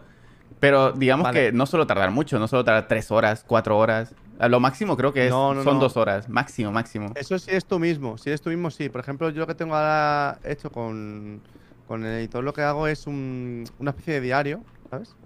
Pero 0.59 0.91
digamos 0.91 1.25
Vale. 1.25 1.39
que 1.47 1.51
no 1.51 1.65
suelo 1.65 1.87
tardar 1.87 2.11
mucho, 2.11 2.37
no 2.39 2.47
suelo 2.47 2.65
tardar 2.65 2.87
3 2.87 3.11
horas, 3.11 3.43
4 3.47 3.77
horas. 3.77 4.15
A 4.39 4.47
lo 4.49 4.59
máximo 4.59 4.95
creo 4.97 5.13
que 5.13 5.25
es, 5.27 5.31
No, 5.31 5.53
no, 5.53 5.63
son 5.63 5.75
no. 5.75 5.79
2 5.81 5.97
horas, 5.97 6.29
máximo, 6.29 6.71
máximo. 6.71 7.13
Eso 7.15 7.37
sí 7.39 7.51
es 7.51 7.65
tú 7.65 7.79
mismo. 7.79 8.17
Si 8.17 8.29
eres 8.29 8.41
tú 8.41 8.49
mismo, 8.49 8.69
sí. 8.71 8.89
Por 8.89 9.01
ejemplo, 9.01 9.29
yo 9.29 9.39
lo 9.41 9.47
que 9.47 9.55
tengo 9.55 9.75
ahora 9.75 10.39
hecho 10.43 10.71
con, 10.71 11.43
con 11.85 12.05
el 12.05 12.13
editor, 12.19 12.43
lo 12.43 12.53
que 12.53 12.61
hago 12.61 12.87
es 12.87 13.07
un- 13.07 13.65
una 13.77 13.91
especie 13.91 14.13
de 14.15 14.21
diario, 14.21 14.65
¿sabes? 14.89 15.17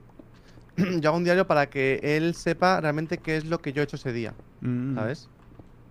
yo 1.02 1.10
hago 1.10 1.18
un 1.18 1.24
diario 1.24 1.48
para 1.48 1.70
que 1.70 2.00
él 2.04 2.36
sepa 2.36 2.82
realmente 2.82 3.22
qué 3.22 3.38
es 3.38 3.46
lo 3.46 3.62
que 3.62 3.74
yo 3.74 3.82
he 3.82 3.86
hecho 3.86 3.96
ese 3.98 4.14
día, 4.14 4.38
Mm. 4.62 4.96
¿sabes? 4.96 5.30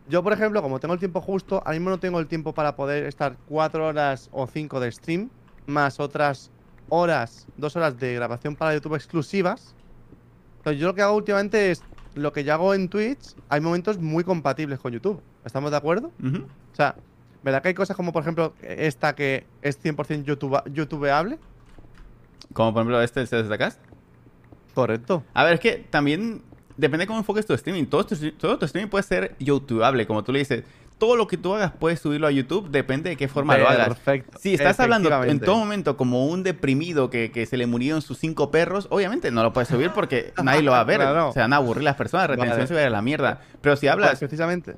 Yo, 0.06 0.22
por 0.22 0.32
ejemplo, 0.32 0.62
como 0.62 0.80
tengo 0.80 0.94
el 0.94 1.00
tiempo 1.00 1.20
justo, 1.20 1.56
ahora 1.58 1.72
mismo 1.72 1.90
no 1.90 2.00
tengo 2.00 2.20
el 2.20 2.28
tiempo 2.28 2.54
para 2.54 2.76
poder 2.76 3.06
estar 3.06 3.38
cuatro 3.44 3.86
horas 3.88 4.28
o 4.32 4.46
cinco 4.48 4.80
de 4.80 4.90
stream, 4.92 5.30
más 5.66 6.00
otras 6.00 6.51
horas, 6.94 7.46
dos 7.56 7.74
horas 7.74 7.98
de 7.98 8.12
grabación 8.12 8.54
para 8.54 8.74
YouTube 8.74 8.96
exclusivas. 8.96 9.74
Entonces, 10.58 10.78
yo 10.78 10.88
lo 10.88 10.94
que 10.94 11.00
hago 11.00 11.16
últimamente 11.16 11.70
es 11.70 11.82
lo 12.14 12.34
que 12.34 12.44
yo 12.44 12.52
hago 12.52 12.74
en 12.74 12.90
Twitch. 12.90 13.34
Hay 13.48 13.62
momentos 13.62 13.96
muy 13.96 14.24
compatibles 14.24 14.78
con 14.78 14.92
YouTube. 14.92 15.22
¿Estamos 15.42 15.70
de 15.70 15.78
acuerdo? 15.78 16.12
O 16.22 16.76
sea, 16.76 16.96
¿verdad 17.42 17.62
que 17.62 17.68
hay 17.68 17.74
cosas 17.74 17.96
como, 17.96 18.12
por 18.12 18.20
ejemplo, 18.20 18.52
esta 18.60 19.14
que 19.14 19.46
es 19.62 19.82
100% 19.82 20.24
YouTube, 20.24 20.62
youtubeable? 20.70 21.38
Como 22.52 22.74
por 22.74 22.82
ejemplo 22.82 23.00
este, 23.00 23.26
¿se 23.26 23.36
destacas? 23.36 23.78
Correcto. 24.74 25.24
A 25.32 25.44
ver, 25.44 25.54
es 25.54 25.60
que 25.60 25.86
también 25.88 26.42
depende 26.76 27.06
cómo 27.06 27.20
enfoques 27.20 27.46
tu 27.46 27.54
streaming. 27.54 27.86
Todo 27.86 28.04
tu, 28.04 28.32
todo 28.32 28.58
tu 28.58 28.66
streaming 28.66 28.90
puede 28.90 29.04
ser 29.04 29.34
YouTubeable, 29.38 30.06
como 30.06 30.22
tú 30.22 30.30
le 30.30 30.40
dices. 30.40 30.64
Todo 31.02 31.16
lo 31.16 31.26
que 31.26 31.36
tú 31.36 31.52
hagas 31.52 31.72
puedes 31.72 31.98
subirlo 31.98 32.28
a 32.28 32.30
YouTube, 32.30 32.70
depende 32.70 33.10
de 33.10 33.16
qué 33.16 33.26
forma 33.26 33.58
lo 33.58 33.68
hagas. 33.68 33.88
Perfecto. 33.88 34.38
Si 34.40 34.54
estás 34.54 34.78
hablando 34.78 35.24
en 35.24 35.40
todo 35.40 35.56
momento 35.58 35.96
como 35.96 36.26
un 36.28 36.44
deprimido 36.44 37.10
que, 37.10 37.32
que 37.32 37.44
se 37.44 37.56
le 37.56 37.66
murieron 37.66 38.02
sus 38.02 38.18
cinco 38.18 38.52
perros, 38.52 38.86
obviamente 38.88 39.32
no 39.32 39.42
lo 39.42 39.52
puedes 39.52 39.68
subir 39.68 39.90
porque 39.90 40.32
nadie 40.44 40.62
lo 40.62 40.70
va 40.70 40.78
a 40.78 40.84
ver. 40.84 41.00
Claro. 41.00 41.32
Se 41.32 41.40
van 41.40 41.52
a 41.52 41.56
aburrir 41.56 41.82
las 41.82 41.96
personas, 41.96 42.28
la 42.28 42.34
retención 42.36 42.56
Vale. 42.58 42.66
se 42.68 42.74
va 42.74 42.78
a 42.78 42.82
ir 42.84 42.86
a 42.86 42.90
la 42.90 43.02
mierda. 43.02 43.40
Pero 43.60 43.74
si 43.74 43.80
Pues, 43.86 43.92
hablas 43.92 44.18
precisamente. 44.20 44.76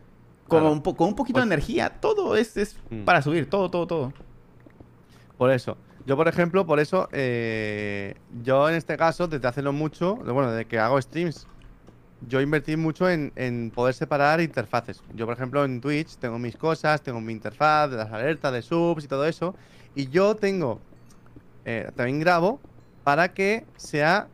claro. 0.48 0.72
un 0.72 0.82
po- 0.82 0.96
con 0.96 1.08
un 1.08 1.14
poquito 1.14 1.40
de 1.40 1.44
Pues- 1.46 1.52
energía, 1.52 1.90
todo 2.00 2.36
es, 2.36 2.56
es 2.56 2.78
Mm. 2.88 3.04
para 3.04 3.20
subir, 3.20 3.50
todo, 3.50 3.70
todo, 3.70 3.86
todo. 3.86 4.12
Por 5.36 5.50
eso. 5.50 5.76
Yo, 6.06 6.16
por 6.16 6.28
ejemplo, 6.28 6.64
por 6.64 6.80
eso, 6.80 7.06
eh, 7.12 8.14
yo 8.42 8.68
en 8.70 8.76
este 8.76 8.96
caso, 8.96 9.28
desde 9.28 9.46
hace 9.46 9.60
no 9.60 9.72
mucho, 9.74 10.16
bueno, 10.16 10.50
desde 10.52 10.64
que 10.64 10.78
hago 10.78 10.98
streams, 11.02 11.46
yo 12.28 12.40
invertí 12.40 12.76
mucho 12.76 13.08
en, 13.10 13.32
en 13.36 13.70
poder 13.74 13.94
separar 13.94 14.40
interfaces. 14.40 15.02
Yo, 15.14 15.26
por 15.26 15.34
ejemplo, 15.34 15.64
en 15.64 15.80
Twitch 15.80 16.16
tengo 16.16 16.38
mis 16.38 16.56
cosas, 16.56 17.02
tengo 17.02 17.20
mi 17.20 17.32
interfaz, 17.32 17.90
de 17.90 17.96
las 17.96 18.10
alertas, 18.12 18.52
de 18.52 18.62
subs 18.62 19.04
y 19.04 19.08
todo 19.08 19.26
eso. 19.26 19.54
Y 19.94 20.08
yo 20.08 20.34
tengo, 20.34 20.80
eh, 21.64 21.90
también 21.94 22.20
grabo 22.20 22.60
para 23.04 23.32
que 23.34 23.64
sea 23.76 24.28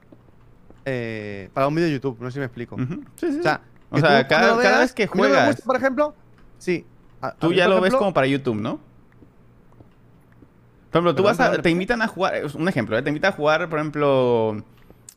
eh, 0.85 1.51
para 1.53 1.67
un 1.69 1.75
vídeo 1.75 1.89
de 1.89 1.95
YouTube, 1.95 2.17
no 2.21 2.31
sé 2.31 2.35
si 2.35 2.39
me 2.39 2.47
explico. 2.47 2.77
Sí, 3.17 3.33
sí. 3.33 3.39
O 3.41 3.43
sea, 3.43 3.61
O 3.91 4.01
cada- 4.01 4.79
vez 4.81 4.93
que 4.95 5.07
juegas- 5.07 5.47
gusta, 5.49 5.63
por 5.67 5.77
ejemplo, 5.77 6.15
sí. 6.59 6.87
a- 7.21 7.29
a 7.29 7.35
tú 7.35 7.51
mí, 7.51 7.57
ya 7.57 7.69
lo 7.69 7.81
ves 7.81 7.95
como 7.95 8.15
para 8.15 8.27
YouTube, 8.27 8.57
¿no? 8.61 8.79
Por 10.91 10.99
ejemplo, 10.99 11.15
tú 11.15 11.23
vas 11.23 11.39
a, 11.39 11.61
te 11.63 11.71
invitan 11.71 12.03
a 12.03 12.09
jugar, 12.09 12.35
un 12.55 12.69
ejemplo, 12.69 12.97
¿eh? 12.99 13.03
te 13.03 13.11
invitan 13.11 13.33
a 13.33 13.37
jugar, 13.37 13.69
por 13.69 13.79
ejemplo, 13.79 14.57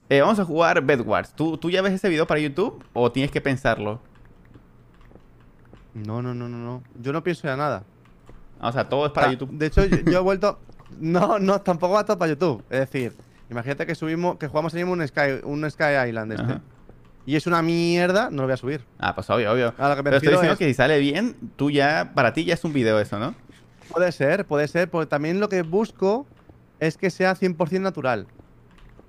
eh, 0.10 0.22
vamos 0.22 0.40
a 0.40 0.46
jugar 0.46 0.82
Bed 0.84 1.02
Wars. 1.02 1.34
¿Tú, 1.34 1.58
¿Tú 1.58 1.70
ya 1.70 1.82
ves 1.82 1.94
ese 1.94 2.10
video 2.10 2.28
para 2.28 2.40
YouTube 2.40 2.84
o 2.94 3.12
tienes 3.12 3.32
que 3.32 3.42
pensarlo? 3.42 4.00
No, 5.94 6.22
no, 6.22 6.34
no, 6.34 6.50
no, 6.50 6.58
no. 6.58 6.84
Yo 7.02 7.14
no 7.14 7.24
pienso 7.24 7.48
ya 7.48 7.56
nada. 7.56 7.84
O 8.62 8.72
sea, 8.72 8.88
todo 8.90 9.06
es 9.06 9.12
para 9.12 9.28
Ah, 9.28 9.32
YouTube. 9.32 9.52
De 9.52 9.66
hecho, 9.68 9.86
yo, 9.86 9.98
yo 10.12 10.20
he 10.20 10.22
vuelto. 10.24 10.60
No, 11.00 11.40
no, 11.40 11.62
tampoco 11.62 11.94
va 11.96 12.06
todo 12.06 12.18
para 12.18 12.32
YouTube. 12.32 12.64
Es 12.70 12.80
decir, 12.80 13.14
imagínate 13.50 13.86
que 13.86 13.96
subimos, 13.96 14.38
que 14.38 14.48
jugamos 14.48 14.74
ahí 14.74 14.84
un 14.84 15.06
Sky, 15.08 15.42
un 15.44 15.70
Sky 15.70 16.08
Island 16.08 16.32
este. 16.34 16.44
Ajá. 16.46 16.62
Y 17.26 17.36
es 17.38 17.48
una 17.48 17.62
mierda, 17.62 18.30
no 18.30 18.38
lo 18.42 18.44
voy 18.44 18.54
a 18.54 18.58
subir. 18.58 18.84
Ah, 19.00 19.16
pues 19.16 19.30
obvio, 19.30 19.52
obvio. 19.54 19.74
A 19.78 19.90
lo 19.90 19.96
que 19.96 20.02
me 20.02 20.04
Pero 20.10 20.18
estoy 20.18 20.32
diciendo 20.34 20.54
es- 20.54 20.60
que 20.60 20.68
si 20.68 20.74
sale 20.74 21.00
bien, 21.00 21.38
tú 21.56 21.72
ya, 21.72 22.12
para 22.14 22.34
ti 22.34 22.44
ya 22.44 22.54
es 22.56 22.64
un 22.66 22.74
video 22.74 23.00
eso, 23.00 23.18
¿no? 23.18 23.34
Puede 23.90 24.12
ser, 24.12 24.46
puede 24.46 24.68
ser, 24.68 24.90
porque 24.90 25.08
también 25.08 25.40
lo 25.40 25.48
que 25.48 25.62
busco 25.62 26.26
es 26.80 26.98
que 26.98 27.10
sea 27.10 27.36
100% 27.36 27.80
natural. 27.82 28.28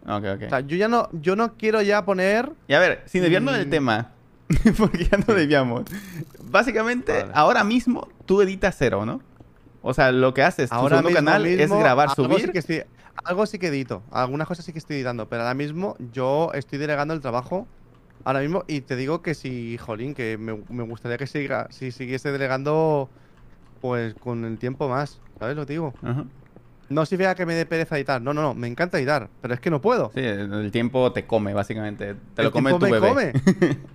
Ok, 0.07 0.25
ok. 0.37 0.43
O 0.47 0.49
sea, 0.51 0.61
yo 0.61 0.77
ya 0.77 0.89
no, 0.89 1.09
yo 1.13 1.35
no 1.37 1.55
quiero 1.57 1.81
ya 1.83 2.05
poner. 2.05 2.53
Y 2.69 2.75
a 2.75 2.79
ver, 2.79 3.03
sin 3.07 3.23
desviarnos 3.23 3.55
del 3.55 3.67
Mm. 3.67 3.71
tema, 3.71 4.13
porque 4.79 5.05
ya 5.07 5.17
nos 5.19 5.29
desviamos. 5.37 5.85
Básicamente, 6.43 7.13
Vale. 7.13 7.33
ahora 7.35 7.65
mismo 7.65 8.09
tú 8.27 8.43
editas 8.43 8.75
cero, 8.79 9.07
¿no? 9.07 9.21
O 9.83 9.93
sea, 9.95 10.13
lo 10.13 10.33
que 10.35 10.43
haces, 10.43 10.71
tu 10.71 10.77
Ahora 10.77 10.97
segundo 10.97 11.11
mismo, 11.11 11.25
canal 11.27 11.47
es 11.47 11.59
mismo, 11.59 11.79
grabar, 11.79 12.09
algo 12.09 12.25
subir. 12.29 12.47
Sí 12.47 12.53
que 12.53 12.59
estoy- 12.59 12.85
algo 13.25 13.47
sí 13.47 13.59
que 13.59 13.69
edito. 13.69 14.03
Algunas 14.11 14.49
cosas 14.49 14.65
sí 14.65 14.73
que 14.73 14.79
estoy 14.79 14.97
editando. 14.97 15.29
Pero 15.29 15.43
ahora 15.43 15.55
mismo 15.55 15.97
yo 16.13 16.51
estoy 16.55 16.79
delegando 16.79 17.15
el 17.15 17.21
trabajo. 17.21 17.67
Ahora 18.25 18.41
mismo. 18.41 18.65
Y 18.67 18.81
te 18.83 18.97
digo 18.97 19.21
que 19.23 19.35
si, 19.35 19.77
jolín, 19.79 20.15
que 20.15 20.37
me, 20.39 20.63
me 20.71 20.83
gustaría 20.85 21.17
que 21.19 21.27
siga. 21.27 21.67
Si 21.71 21.93
siguiese 21.93 22.33
delegando. 22.33 23.09
Pues 23.81 24.15
con 24.15 24.45
el 24.47 24.59
tiempo 24.59 24.89
más. 24.89 25.21
¿Sabes 25.39 25.57
lo 25.57 25.65
digo? 25.67 25.93
Ajá. 26.03 26.25
No 26.89 27.07
significa 27.07 27.35
que 27.35 27.47
me 27.47 27.55
dé 27.55 27.67
pereza 27.67 27.97
editar. 27.97 28.21
No, 28.21 28.35
no, 28.35 28.43
no. 28.43 28.55
Me 28.55 28.67
encanta 28.69 28.99
editar. 28.99 29.29
Pero 29.41 29.55
es 29.55 29.61
que 29.61 29.71
no 29.71 29.81
puedo. 29.81 30.11
Sí, 30.15 30.21
el 30.21 30.71
tiempo 30.71 31.13
te 31.13 31.27
come, 31.27 31.55
básicamente. 31.55 32.15
Te 32.35 32.43
El 32.43 32.45
lo 32.47 32.53
come 32.53 32.71
tiempo 32.71 32.87
tu 32.87 32.93
me 32.93 33.01
bebé. 33.01 33.33
come. 33.33 33.79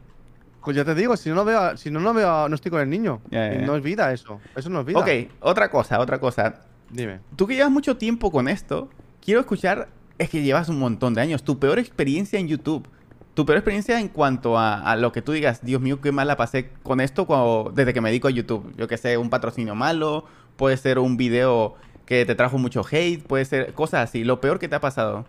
Pues 0.61 0.75
ya 0.77 0.85
te 0.85 0.93
digo, 0.93 1.17
si 1.17 1.29
no 1.29 1.35
lo 1.35 1.45
veo, 1.45 1.77
si 1.77 1.89
no, 1.89 1.99
no 1.99 2.13
veo, 2.13 2.47
no 2.47 2.53
estoy 2.53 2.69
con 2.69 2.79
el 2.81 2.89
niño. 2.91 3.21
No 3.31 3.75
es 3.75 3.81
vida 3.81 4.11
eso. 4.13 4.39
Eso 4.55 4.69
no 4.69 4.81
es 4.81 4.85
vida. 4.85 4.99
Ok, 4.99 5.07
otra 5.39 5.71
cosa, 5.71 5.99
otra 5.99 6.19
cosa. 6.19 6.61
Dime. 6.91 7.21
Tú 7.35 7.47
que 7.47 7.55
llevas 7.55 7.71
mucho 7.71 7.97
tiempo 7.97 8.31
con 8.31 8.47
esto, 8.47 8.87
quiero 9.19 9.39
escuchar, 9.39 9.87
es 10.19 10.29
que 10.29 10.43
llevas 10.43 10.69
un 10.69 10.77
montón 10.77 11.15
de 11.15 11.21
años, 11.21 11.43
tu 11.43 11.57
peor 11.57 11.79
experiencia 11.79 12.37
en 12.39 12.47
YouTube. 12.49 12.87
Tu 13.33 13.45
peor 13.47 13.57
experiencia 13.57 13.99
en 13.99 14.09
cuanto 14.09 14.59
a, 14.59 14.79
a 14.81 14.95
lo 14.95 15.11
que 15.11 15.23
tú 15.23 15.31
digas, 15.31 15.63
Dios 15.63 15.81
mío, 15.81 16.01
qué 16.01 16.11
mal 16.11 16.27
la 16.27 16.35
pasé 16.37 16.69
con 16.83 16.99
esto 16.99 17.25
cuando- 17.25 17.71
desde 17.73 17.91
que 17.93 18.01
me 18.01 18.09
dedico 18.09 18.27
a 18.27 18.31
YouTube. 18.31 18.71
Yo 18.77 18.87
que 18.87 18.97
sé, 18.97 19.17
un 19.17 19.31
patrocinio 19.31 19.73
malo, 19.73 20.25
puede 20.55 20.77
ser 20.77 20.99
un 20.99 21.15
video 21.17 21.75
que 22.09 22.25
te 22.25 22.33
trajo 22.33 22.57
mucho 22.57 22.83
hate, 22.91 23.21
puede 23.21 23.45
ser 23.45 23.71
cosas 23.73 24.09
así. 24.09 24.23
Lo 24.23 24.41
peor 24.41 24.57
que 24.57 24.67
te 24.67 24.73
ha 24.73 24.81
pasado. 24.81 25.27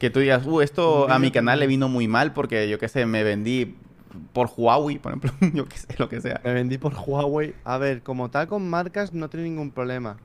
Que 0.00 0.10
tú 0.10 0.18
digas, 0.18 0.44
uh, 0.44 0.62
esto 0.62 1.08
a 1.08 1.20
mi 1.20 1.30
canal 1.30 1.60
le 1.60 1.68
vino 1.68 1.88
muy 1.88 2.08
mal 2.08 2.32
porque 2.32 2.68
yo 2.68 2.76
que 2.80 2.88
sé, 2.88 3.06
me 3.06 3.22
vendí 3.22 3.76
por 4.32 4.50
Huawei, 4.56 4.98
por 4.98 5.12
ejemplo, 5.12 5.30
yo 5.54 5.68
que 5.68 5.78
sé, 5.78 5.94
lo 5.98 6.08
que 6.08 6.20
sea. 6.20 6.40
Me 6.42 6.52
vendí 6.52 6.76
por 6.76 6.92
Huawei. 6.94 7.54
A 7.62 7.78
ver, 7.78 8.02
como 8.02 8.32
tal 8.32 8.48
con 8.48 8.68
marcas 8.68 9.12
no 9.12 9.30
tengo 9.30 9.44
ningún 9.44 9.70
problema. 9.70 10.16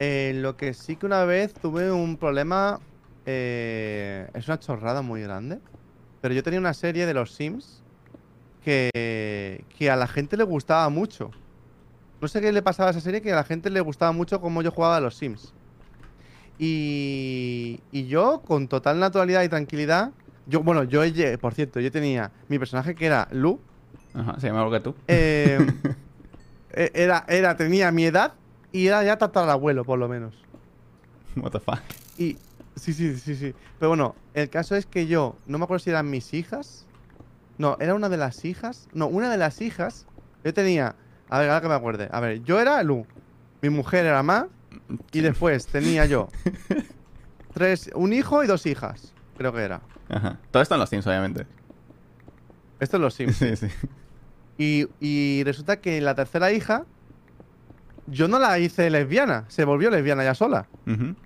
Eh, 0.00 0.32
lo 0.36 0.58
que 0.58 0.74
sí 0.74 0.96
que 0.96 1.06
una 1.06 1.24
vez 1.24 1.54
tuve 1.54 1.90
un 1.90 2.18
problema. 2.18 2.80
eh, 3.24 4.28
es 4.34 4.46
una 4.48 4.60
chorrada 4.60 5.00
muy 5.00 5.22
grande. 5.22 5.60
Pero 6.20 6.34
yo 6.34 6.42
tenía 6.42 6.60
una 6.60 6.74
serie 6.74 7.06
de 7.06 7.14
los 7.14 7.32
Sims 7.32 7.82
que, 8.62 9.64
que 9.78 9.90
a 9.90 9.96
la 9.96 10.08
gente 10.08 10.36
le 10.36 10.44
gustaba 10.44 10.90
mucho. 10.90 11.30
No 12.24 12.28
sé 12.28 12.40
qué 12.40 12.50
le 12.52 12.62
pasaba 12.62 12.88
a 12.88 12.92
esa 12.92 13.02
serie 13.02 13.20
que 13.20 13.30
a 13.30 13.36
la 13.36 13.44
gente 13.44 13.68
le 13.68 13.82
gustaba 13.82 14.10
mucho 14.12 14.40
cómo 14.40 14.62
yo 14.62 14.70
jugaba 14.70 14.96
a 14.96 15.00
los 15.00 15.14
Sims. 15.14 15.52
Y, 16.58 17.80
y 17.92 18.06
yo, 18.06 18.40
con 18.46 18.66
total 18.66 18.98
naturalidad 18.98 19.42
y 19.42 19.50
tranquilidad, 19.50 20.10
yo, 20.46 20.62
bueno, 20.62 20.84
yo, 20.84 21.02
por 21.38 21.52
cierto, 21.52 21.80
yo 21.80 21.92
tenía 21.92 22.32
mi 22.48 22.58
personaje 22.58 22.94
que 22.94 23.04
era 23.04 23.28
Lu, 23.30 23.60
Ajá, 24.14 24.40
se 24.40 24.46
llama 24.46 24.60
algo 24.60 24.72
que 24.72 24.80
tú. 24.80 24.94
eh, 25.06 25.58
e- 26.72 26.92
era, 26.94 27.26
era, 27.28 27.58
tenía 27.58 27.92
mi 27.92 28.06
edad 28.06 28.32
y 28.72 28.86
era 28.86 29.04
ya 29.04 29.18
tatarabuelo, 29.18 29.84
por 29.84 29.98
lo 29.98 30.08
menos. 30.08 30.34
What 31.36 31.50
the 31.50 31.60
fuck. 31.60 31.82
Y 32.16 32.38
sí, 32.74 32.94
sí, 32.94 33.18
sí, 33.18 33.36
sí. 33.36 33.52
Pero 33.78 33.90
bueno, 33.90 34.14
el 34.32 34.48
caso 34.48 34.76
es 34.76 34.86
que 34.86 35.06
yo, 35.06 35.34
no 35.44 35.58
me 35.58 35.64
acuerdo 35.64 35.84
si 35.84 35.90
eran 35.90 36.08
mis 36.08 36.32
hijas. 36.32 36.86
No, 37.58 37.76
era 37.80 37.94
una 37.94 38.08
de 38.08 38.16
las 38.16 38.46
hijas. 38.46 38.88
No, 38.94 39.08
una 39.08 39.30
de 39.30 39.36
las 39.36 39.60
hijas. 39.60 40.06
Yo 40.42 40.54
tenía. 40.54 40.96
A 41.30 41.38
ver, 41.38 41.48
ahora 41.48 41.60
que 41.60 41.68
me 41.68 41.74
acuerde. 41.74 42.08
A 42.12 42.20
ver, 42.20 42.42
yo 42.42 42.60
era 42.60 42.82
Lu. 42.82 43.06
Mi 43.62 43.70
mujer 43.70 44.06
era 44.06 44.22
Ma. 44.22 44.48
Y 45.12 45.20
después 45.20 45.66
tenía 45.66 46.04
yo. 46.06 46.28
Tres, 47.54 47.90
un 47.94 48.12
hijo 48.12 48.42
y 48.42 48.46
dos 48.46 48.66
hijas. 48.66 49.12
Creo 49.36 49.52
que 49.52 49.62
era. 49.62 49.80
Ajá. 50.08 50.38
Todo 50.50 50.62
esto 50.62 50.74
en 50.74 50.80
los 50.80 50.90
Sims, 50.90 51.06
obviamente. 51.06 51.46
Esto 52.80 52.96
es 52.96 53.00
los 53.00 53.14
Sims. 53.14 53.36
Sí, 53.38 53.56
sí. 53.56 53.68
Y, 54.56 54.86
y 55.00 55.42
resulta 55.44 55.80
que 55.80 56.00
la 56.00 56.14
tercera 56.14 56.52
hija, 56.52 56.84
yo 58.06 58.28
no 58.28 58.38
la 58.38 58.58
hice 58.60 58.88
lesbiana, 58.90 59.44
se 59.48 59.64
volvió 59.64 59.90
lesbiana 59.90 60.22
ya 60.22 60.34
sola. 60.34 60.68
Ujú. 60.86 61.16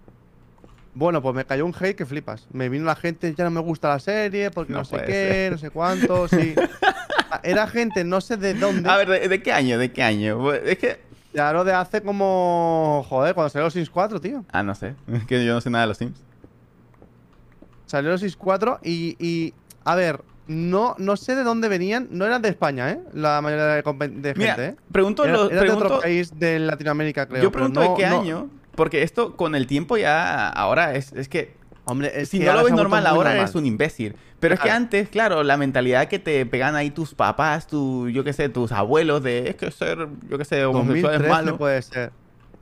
Bueno, 0.94 1.20
pues 1.22 1.34
me 1.34 1.44
cayó 1.44 1.66
un 1.66 1.74
hate 1.78 1.94
que 1.94 2.06
flipas. 2.06 2.46
Me 2.52 2.68
vino 2.70 2.84
la 2.86 2.96
gente, 2.96 3.34
ya 3.34 3.44
no 3.44 3.50
me 3.50 3.60
gusta 3.60 3.88
la 3.88 3.98
serie, 3.98 4.50
porque 4.50 4.72
No 4.72 4.78
no, 4.80 4.84
sé 4.84 4.96
qué, 5.04 5.12
ser. 5.12 5.52
no 5.52 5.58
sé 5.58 5.70
cuánto, 5.70 6.26
sí. 6.28 6.54
Era 7.42 7.66
gente, 7.66 8.04
no 8.04 8.20
sé 8.20 8.36
de 8.36 8.54
dónde. 8.54 8.88
A 8.88 8.96
ver, 8.96 9.08
¿de, 9.08 9.28
de 9.28 9.42
qué 9.42 9.52
año? 9.52 9.78
¿De 9.78 9.92
qué 9.92 10.02
año? 10.02 10.38
Bueno, 10.38 10.64
Es 10.66 10.78
que... 10.78 11.08
Claro, 11.32 11.62
de 11.62 11.72
hace 11.74 12.00
como. 12.00 13.04
Joder, 13.08 13.34
cuando 13.34 13.50
salió 13.50 13.66
los 13.66 13.74
Sims 13.74 13.90
4, 13.90 14.18
tío. 14.20 14.44
Ah, 14.50 14.62
no 14.62 14.74
sé. 14.74 14.94
Es 15.12 15.24
que 15.26 15.44
yo 15.44 15.52
no 15.52 15.60
sé 15.60 15.68
nada 15.70 15.82
de 15.84 15.88
los 15.88 15.98
Sims. 15.98 16.18
Salió 17.86 18.10
los 18.10 18.20
Sims 18.20 18.36
4 18.36 18.80
y. 18.82 19.16
y, 19.24 19.54
a 19.84 19.94
ver, 19.94 20.22
no, 20.46 20.94
no 20.98 21.16
sé 21.16 21.34
de 21.36 21.44
dónde 21.44 21.68
venían. 21.68 22.08
No 22.10 22.24
eran 22.24 22.40
de 22.42 22.48
España, 22.48 22.90
¿eh? 22.90 23.00
La 23.12 23.40
mayoría 23.42 23.64
de, 23.66 23.82
de 23.82 24.34
Mira, 24.34 24.54
gente, 24.54 24.66
¿eh? 24.70 24.76
pregunto, 24.90 25.24
Era, 25.24 25.32
los- 25.34 25.50
era 25.52 25.62
de 25.62 25.70
otro 25.70 26.00
país 26.00 26.38
de 26.38 26.58
Latinoamérica, 26.58 27.26
creo. 27.26 27.42
yo 27.42 27.52
pregunto 27.52 27.80
no- 27.84 27.90
de 27.94 28.02
qué 28.02 28.08
no- 28.08 28.20
año, 28.20 28.50
porque 28.74 29.02
esto 29.02 29.36
con 29.36 29.54
el 29.54 29.66
tiempo 29.66 29.96
ya 29.98 30.48
ahora 30.48 30.94
es, 30.94 31.12
es 31.12 31.28
que 31.28 31.54
Hombre, 31.88 32.26
si 32.26 32.38
no 32.38 32.52
lo 32.52 32.64
ves 32.64 32.74
normal 32.74 33.06
ahora 33.06 33.30
normal. 33.30 33.44
eres 33.44 33.54
un 33.54 33.64
imbécil. 33.64 34.14
Pero 34.40 34.54
es 34.54 34.60
que 34.60 34.70
antes, 34.70 35.08
claro, 35.08 35.42
la 35.42 35.56
mentalidad 35.56 36.06
que 36.06 36.18
te 36.18 36.44
pegan 36.46 36.76
ahí 36.76 36.90
tus 36.90 37.14
papás, 37.14 37.66
tu, 37.66 38.08
yo 38.08 38.22
qué 38.24 38.32
sé, 38.32 38.48
tus 38.48 38.72
abuelos 38.72 39.22
de 39.22 39.48
es 39.48 39.56
que 39.56 39.70
ser, 39.70 40.06
yo 40.28 40.38
qué 40.38 40.44
sé, 40.44 40.64
homosexual 40.64 41.14
es 41.14 41.20
2013 41.22 41.28
malo. 41.28 41.58
puede 41.58 41.82
ser. 41.82 42.12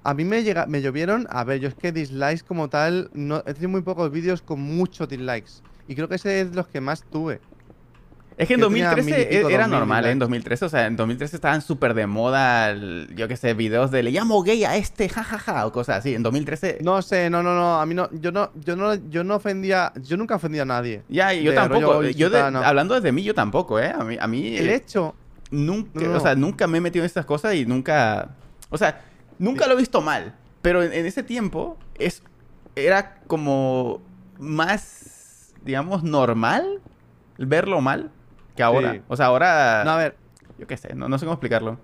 A 0.04 0.14
mí 0.14 0.24
me 0.24 0.44
llega, 0.44 0.66
me 0.66 0.80
llovieron, 0.80 1.26
a 1.30 1.42
ver, 1.42 1.58
yo 1.60 1.68
es 1.68 1.74
que 1.74 1.90
dislikes 1.90 2.44
como 2.46 2.68
tal, 2.68 3.10
no, 3.12 3.38
he 3.38 3.52
tenido 3.52 3.68
muy 3.68 3.82
pocos 3.82 4.10
vídeos 4.10 4.40
con 4.40 4.60
muchos 4.60 5.08
dislikes. 5.08 5.62
Y 5.88 5.96
creo 5.96 6.08
que 6.08 6.14
ese 6.14 6.40
es 6.40 6.54
los 6.54 6.68
que 6.68 6.80
más 6.80 7.02
tuve. 7.02 7.40
Es 8.38 8.48
que 8.48 8.54
en 8.54 8.60
Yo 8.60 8.68
tenía 8.68 8.90
2013 8.90 9.02
mil 9.18 9.22
y 9.22 9.36
pico, 9.38 9.48
era 9.48 9.62
2000 9.64 9.78
normal, 9.78 10.04
¿eh? 10.04 10.10
En 10.10 10.18
likes. 10.18 10.24
2013, 10.24 10.64
o 10.64 10.68
sea, 10.68 10.86
en 10.86 10.96
2013 10.96 11.36
estaban 11.36 11.62
súper 11.62 11.94
de 11.94 12.06
moda, 12.06 12.74
yo 13.14 13.28
qué 13.28 13.36
sé, 13.36 13.54
videos 13.54 13.90
de 13.90 14.02
le 14.02 14.10
llamo 14.10 14.42
gay 14.42 14.62
a 14.64 14.76
este, 14.76 15.08
jajaja, 15.08 15.66
o 15.66 15.72
cosas 15.72 15.98
así. 16.00 16.14
En 16.14 16.22
2013, 16.22 16.78
No 16.82 17.00
sé, 17.00 17.30
no, 17.30 17.42
no, 17.42 17.54
no, 17.54 17.80
a 17.80 17.86
mí 17.86 17.94
no, 17.94 18.10
yo 18.12 18.32
no, 18.32 18.50
yo 18.56 18.76
no, 18.76 18.94
yo 19.08 19.24
no 19.24 19.36
ofendía, 19.36 19.92
yo 20.02 20.18
nunca 20.18 20.34
ofendí 20.34 20.58
a 20.58 20.66
nadie. 20.66 21.02
ya, 21.08 21.32
y 21.32 21.44
yo 21.44 21.54
tampoco. 21.54 21.94
rollo 21.94 22.10
Yo 22.10 22.28
de- 22.28 22.38
hablando 22.40 22.94
desde 22.94 23.10
mí, 23.10 23.22
yo 23.22 23.32
tampoco, 23.34 23.80
¿eh? 23.80 23.90
A 23.98 24.04
mí, 24.04 24.18
a 24.20 24.26
mí 24.26 24.56
El 24.56 24.68
hecho, 24.68 25.14
nunca, 25.50 26.00
No, 26.00 26.10
no, 26.10 26.16
o 26.18 26.20
sea, 26.20 26.34
nunca 26.34 26.66
me 26.66 26.76
he 26.78 26.80
metido 26.82 27.04
en 27.04 27.06
estas 27.06 27.24
cosas 27.24 27.54
y 27.54 27.64
nunca, 27.64 28.28
o 28.68 28.76
sea, 28.76 29.00
nunca 29.38 29.66
lo 29.66 29.72
he 29.72 29.76
visto 29.76 30.02
mal. 30.02 30.34
Pero 30.60 30.82
en, 30.82 30.92
en 30.92 31.06
ese 31.06 31.22
tiempo 31.22 31.78
es, 31.98 32.22
era 32.74 33.14
como 33.26 34.02
más 34.38 35.54
digamos, 35.64 36.02
normal 36.04 36.80
verlo 37.38 37.80
mal 37.80 38.10
que 38.56 38.62
ahora. 38.62 38.92
Sí. 38.94 39.02
O 39.08 39.16
sea, 39.16 39.26
ahora. 39.26 39.82
No, 39.84 39.92
a 39.92 39.96
ver, 39.98 40.16
Yo 40.58 40.66
qué 40.66 40.76
sé, 40.76 40.94
no, 40.94 41.08
no 41.08 41.18
sé 41.18 41.26
cómo 41.26 41.34
explicarlo. 41.34 41.78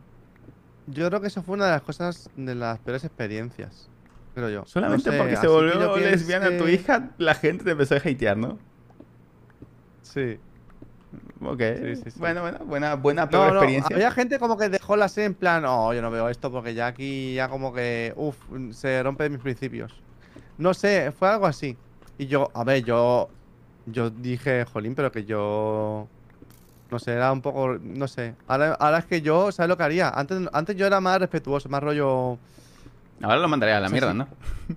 yo 0.86 1.06
creo 1.08 1.20
que 1.20 1.26
eso 1.28 1.42
fue 1.42 1.54
una 1.54 1.66
de 1.66 1.72
las 1.72 1.82
cosas, 1.82 2.30
de 2.36 2.54
las 2.54 2.78
peores 2.80 3.04
experiencias. 3.04 3.88
Creo 4.34 4.48
yo. 4.48 4.64
Solamente 4.64 5.10
No 5.10 5.12
sé, 5.12 5.18
porque 5.18 5.36
se 5.36 5.42
que 5.42 5.48
volvió 5.48 5.96
lesbiana 5.98 6.46
tu 6.56 6.64
piense- 6.64 6.72
hija, 6.72 7.10
la 7.18 7.34
gente 7.34 7.64
te 7.64 7.72
empezó 7.72 7.94
a 7.94 7.98
hatear, 7.98 8.36
¿no? 8.38 8.58
Sí. 10.02 10.38
Ok. 11.42 11.60
Sí, 11.82 11.96
sí, 11.96 12.10
sí. 12.12 12.18
Bueno, 12.18 12.40
bueno, 12.40 12.58
buena, 12.64 12.94
buena 12.94 13.28
peor 13.28 13.48
No, 13.48 13.52
no, 13.54 13.58
experiencia. 13.60 13.94
había 13.96 14.10
gente 14.10 14.38
como 14.38 14.56
que 14.56 14.68
dejó 14.70 14.96
la 14.96 15.08
serie 15.08 15.26
en 15.26 15.34
plan, 15.34 15.62
no, 15.62 15.92
yo 15.92 16.00
no 16.00 16.10
veo 16.10 16.28
esto 16.30 16.50
porque 16.50 16.72
ya 16.74 16.86
aquí 16.86 17.34
ya 17.34 17.48
como 17.48 17.72
que, 17.74 18.12
uff, 18.16 18.36
se 18.70 19.02
rompe 19.02 19.28
mis 19.28 19.40
principios. 19.40 20.02
No 20.56 20.72
sé, 20.72 21.12
fue 21.12 21.28
algo 21.28 21.46
así. 21.46 21.76
Y 22.18 22.26
yo, 22.26 22.50
a 22.54 22.64
ver, 22.64 22.84
yo, 22.84 23.28
yo 23.86 24.08
dije, 24.10 24.64
jolín, 24.64 24.94
pero 24.94 25.12
que 25.12 25.24
yo, 25.24 26.08
no 26.92 26.98
sé, 26.98 27.12
era 27.12 27.32
un 27.32 27.40
poco, 27.42 27.76
no 27.80 28.06
sé. 28.06 28.34
Ahora, 28.46 28.74
ahora 28.78 28.98
es 28.98 29.06
que 29.06 29.20
yo, 29.22 29.50
¿sabes 29.50 29.68
lo 29.68 29.76
que 29.76 29.82
haría? 29.82 30.10
Antes, 30.10 30.38
antes 30.52 30.76
yo 30.76 30.86
era 30.86 31.00
más 31.00 31.18
respetuoso, 31.18 31.68
más 31.68 31.82
rollo, 31.82 32.38
Ahora 33.22 33.36
lo 33.38 33.48
mandaría 33.48 33.76
a 33.76 33.80
la 33.80 33.88
Sí, 33.88 33.92
mierda, 33.92 34.12
sí. 34.12 34.18
¿no? 34.18 34.28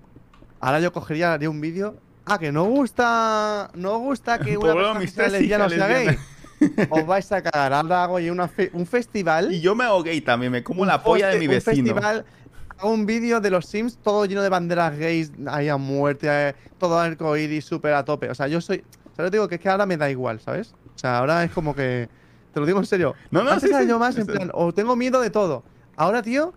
ahora 0.60 0.80
yo 0.80 0.92
cogería, 0.92 1.32
haría 1.34 1.50
un 1.50 1.60
vídeo. 1.60 1.96
Ah, 2.24 2.38
que 2.38 2.50
no 2.50 2.64
gusta, 2.64 3.70
no 3.74 3.98
gusta 3.98 4.38
que 4.38 4.56
una 4.58 4.68
lo 4.68 4.74
persona 4.74 4.92
que 4.94 5.04
mis 5.04 5.12
sea 5.12 5.24
tres 5.28 5.40
lesbiana 5.40 5.68
sea 5.68 5.86
gay. 5.88 6.18
Os 6.90 7.06
vais 7.06 7.30
a 7.32 7.42
cagar. 7.42 7.72
Ahora 7.72 8.04
hago 8.04 8.18
yo 8.18 8.32
una 8.32 8.48
fe- 8.48 8.70
un 8.72 8.86
festival. 8.86 9.52
Y 9.52 9.60
yo 9.60 9.74
me 9.74 9.84
hago 9.84 10.02
gay 10.02 10.20
también, 10.22 10.50
me 10.52 10.62
como 10.64 10.82
un 10.82 10.88
la 10.88 11.02
polla 11.02 11.28
de 11.28 11.38
mi 11.38 11.46
un 11.46 11.50
vecino. 11.52 11.74
festival, 11.94 12.24
hago 12.78 12.90
un 12.92 13.04
vídeo 13.06 13.40
de 13.40 13.50
los 13.50 13.66
Sims 13.66 13.98
todo 13.98 14.24
lleno 14.24 14.42
de 14.42 14.48
banderas 14.48 14.96
gays 14.98 15.32
ahí 15.48 15.68
a 15.68 15.76
muerte, 15.76 16.26
eh, 16.30 16.54
todo 16.78 16.98
arcoíris 16.98 17.64
súper 17.64 17.92
a 17.94 18.04
tope. 18.04 18.30
O 18.30 18.34
sea, 18.34 18.48
yo 18.48 18.60
soy. 18.60 18.82
O 19.12 19.14
sea, 19.16 19.24
yo 19.26 19.30
digo 19.30 19.48
que 19.48 19.56
es 19.56 19.60
que 19.60 19.68
ahora 19.68 19.86
me 19.86 19.96
da 19.96 20.10
igual, 20.10 20.40
¿sabes? 20.40 20.74
O 20.96 20.98
sea, 20.98 21.18
ahora 21.18 21.44
es 21.44 21.52
como 21.52 21.74
que. 21.74 22.08
Te 22.52 22.58
lo 22.60 22.66
digo 22.66 22.78
en 22.78 22.86
serio. 22.86 23.14
No, 23.30 23.44
no, 23.44 23.50
Antes 23.50 23.64
sí, 23.64 23.68
era 23.74 23.82
sí, 23.82 23.88
yo 23.88 23.98
más 23.98 24.16
en 24.16 24.22
eso- 24.22 24.32
plan, 24.32 24.50
o 24.54 24.72
tengo 24.72 24.96
miedo 24.96 25.20
de 25.20 25.30
todo. 25.30 25.62
Ahora, 25.96 26.22
tío. 26.22 26.52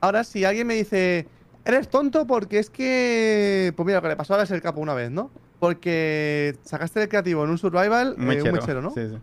Ahora, 0.00 0.22
si 0.24 0.44
alguien 0.44 0.66
me 0.66 0.74
dice. 0.74 1.26
Eres 1.64 1.88
tonto 1.88 2.26
porque 2.26 2.58
es 2.60 2.70
que. 2.70 3.72
Pues 3.76 3.86
mira, 3.86 3.98
lo 3.98 4.02
que 4.02 4.08
le 4.08 4.16
pasó 4.16 4.34
ahora 4.34 4.44
es 4.44 4.50
el 4.52 4.62
capo 4.62 4.80
una 4.80 4.94
vez, 4.94 5.10
¿no? 5.10 5.30
Porque 5.58 6.56
sacaste 6.62 7.02
el 7.02 7.08
creativo 7.08 7.42
en 7.44 7.50
un 7.50 7.58
survival, 7.58 8.14
Un 8.16 8.22
eh, 8.22 8.22
un 8.22 8.26
mechero. 8.28 8.52
mechero, 8.52 8.82
¿no? 8.82 8.90
Sí, 8.90 9.08
sí. 9.08 9.16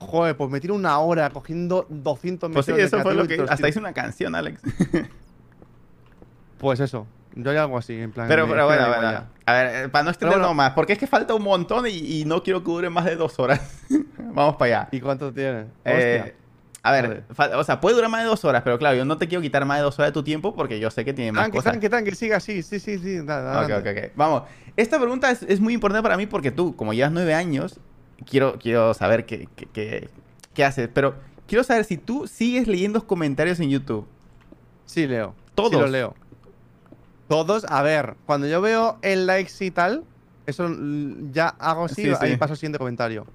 Joder, 0.00 0.36
pues 0.36 0.50
me 0.50 0.60
tiro 0.60 0.74
una 0.74 0.98
hora 0.98 1.30
cogiendo 1.30 1.86
200 1.88 2.50
Pues 2.52 2.66
sí, 2.66 2.72
mecheros 2.72 2.90
de 2.90 2.96
eso 2.98 3.02
fue 3.04 3.14
lo 3.14 3.26
que. 3.26 3.46
Hasta 3.48 3.68
hice 3.68 3.78
una 3.78 3.92
canción, 3.92 4.34
Alex. 4.34 4.60
Pues 6.58 6.80
eso, 6.80 7.06
yo 7.38 7.50
hay 7.50 7.56
algo 7.56 7.78
así, 7.78 7.94
en 7.98 8.12
plan. 8.12 8.28
Pero, 8.28 8.46
pero 8.48 8.66
bueno, 8.66 8.86
bueno. 8.88 9.10
ya. 9.10 9.28
A 9.46 9.52
ver, 9.54 9.84
eh, 9.84 9.88
para 9.88 10.02
no 10.04 10.10
extendernos 10.10 10.48
bueno. 10.48 10.54
más, 10.54 10.72
porque 10.72 10.92
es 10.92 10.98
que 10.98 11.06
falta 11.06 11.34
un 11.34 11.42
montón 11.42 11.86
y, 11.86 11.90
y 12.20 12.24
no 12.26 12.42
quiero 12.42 12.62
que 12.62 12.70
dure 12.70 12.90
más 12.90 13.04
de 13.06 13.16
dos 13.16 13.38
horas. 13.38 13.60
Vamos 14.18 14.56
para 14.56 14.80
allá. 14.80 14.88
¿Y 14.92 15.00
cuánto 15.00 15.32
tiene? 15.32 15.66
Eh, 15.84 16.34
a 16.82 16.92
ver, 16.92 17.24
o 17.56 17.64
sea, 17.64 17.80
puede 17.80 17.96
durar 17.96 18.10
más 18.10 18.22
de 18.22 18.28
dos 18.28 18.44
horas, 18.44 18.62
pero 18.62 18.78
claro, 18.78 18.96
yo 18.96 19.04
no 19.04 19.16
te 19.18 19.26
quiero 19.28 19.42
quitar 19.42 19.64
más 19.64 19.78
de 19.78 19.82
dos 19.84 19.98
horas 19.98 20.10
de 20.10 20.14
tu 20.14 20.22
tiempo 20.22 20.54
porque 20.54 20.78
yo 20.80 20.90
sé 20.90 21.04
que 21.04 21.12
tiene 21.12 21.32
más 21.32 21.42
Tranqui, 21.42 21.56
cosas. 21.58 21.72
tranqui, 21.72 21.88
tranqui, 21.88 22.10
siga 22.14 22.36
así, 22.36 22.62
sí, 22.62 22.78
sí, 22.80 22.98
sí. 22.98 23.18
da- 23.24 23.40
da- 23.42 23.62
Ok, 23.62 23.70
ok, 23.80 23.86
ok. 23.96 24.12
Vamos. 24.14 24.42
Esta 24.76 24.98
pregunta 24.98 25.30
es, 25.30 25.42
es 25.42 25.60
muy 25.60 25.74
importante 25.74 26.02
para 26.02 26.16
mí 26.16 26.26
porque 26.26 26.50
tú, 26.50 26.76
como 26.76 26.92
llevas 26.94 27.12
nueve 27.12 27.34
años, 27.34 27.80
quiero, 28.28 28.58
quiero 28.58 28.94
saber 28.94 29.26
qué, 29.26 29.48
qué, 29.56 29.66
qué- 29.66 30.08
qué 30.54 30.64
haces. 30.64 30.88
Pero 30.94 31.16
quiero 31.46 31.64
saber 31.64 31.84
si 31.84 31.98
tú 31.98 32.26
sigues 32.28 32.68
leyendo 32.68 33.04
comentarios 33.06 33.58
en 33.60 33.70
YouTube. 33.70 34.06
Sí, 34.86 35.06
leo. 35.06 35.34
Todos. 35.54 35.72
Sí, 35.72 35.76
lo 35.78 35.86
leo. 35.88 36.14
Todos, 37.28 37.64
a 37.68 37.82
ver, 37.82 38.14
cuando 38.26 38.46
yo 38.46 38.60
veo 38.60 38.98
el 39.02 39.26
likes 39.26 39.52
y 39.64 39.70
tal, 39.70 40.04
eso 40.46 40.68
ya 41.30 41.48
hago 41.48 41.84
así, 41.84 42.02
Sí, 42.04 42.12
ahí 42.20 42.32
sí. 42.32 42.36
paso 42.38 42.54
al 42.54 42.56
siguiente 42.58 42.78
comentario. 42.78 43.26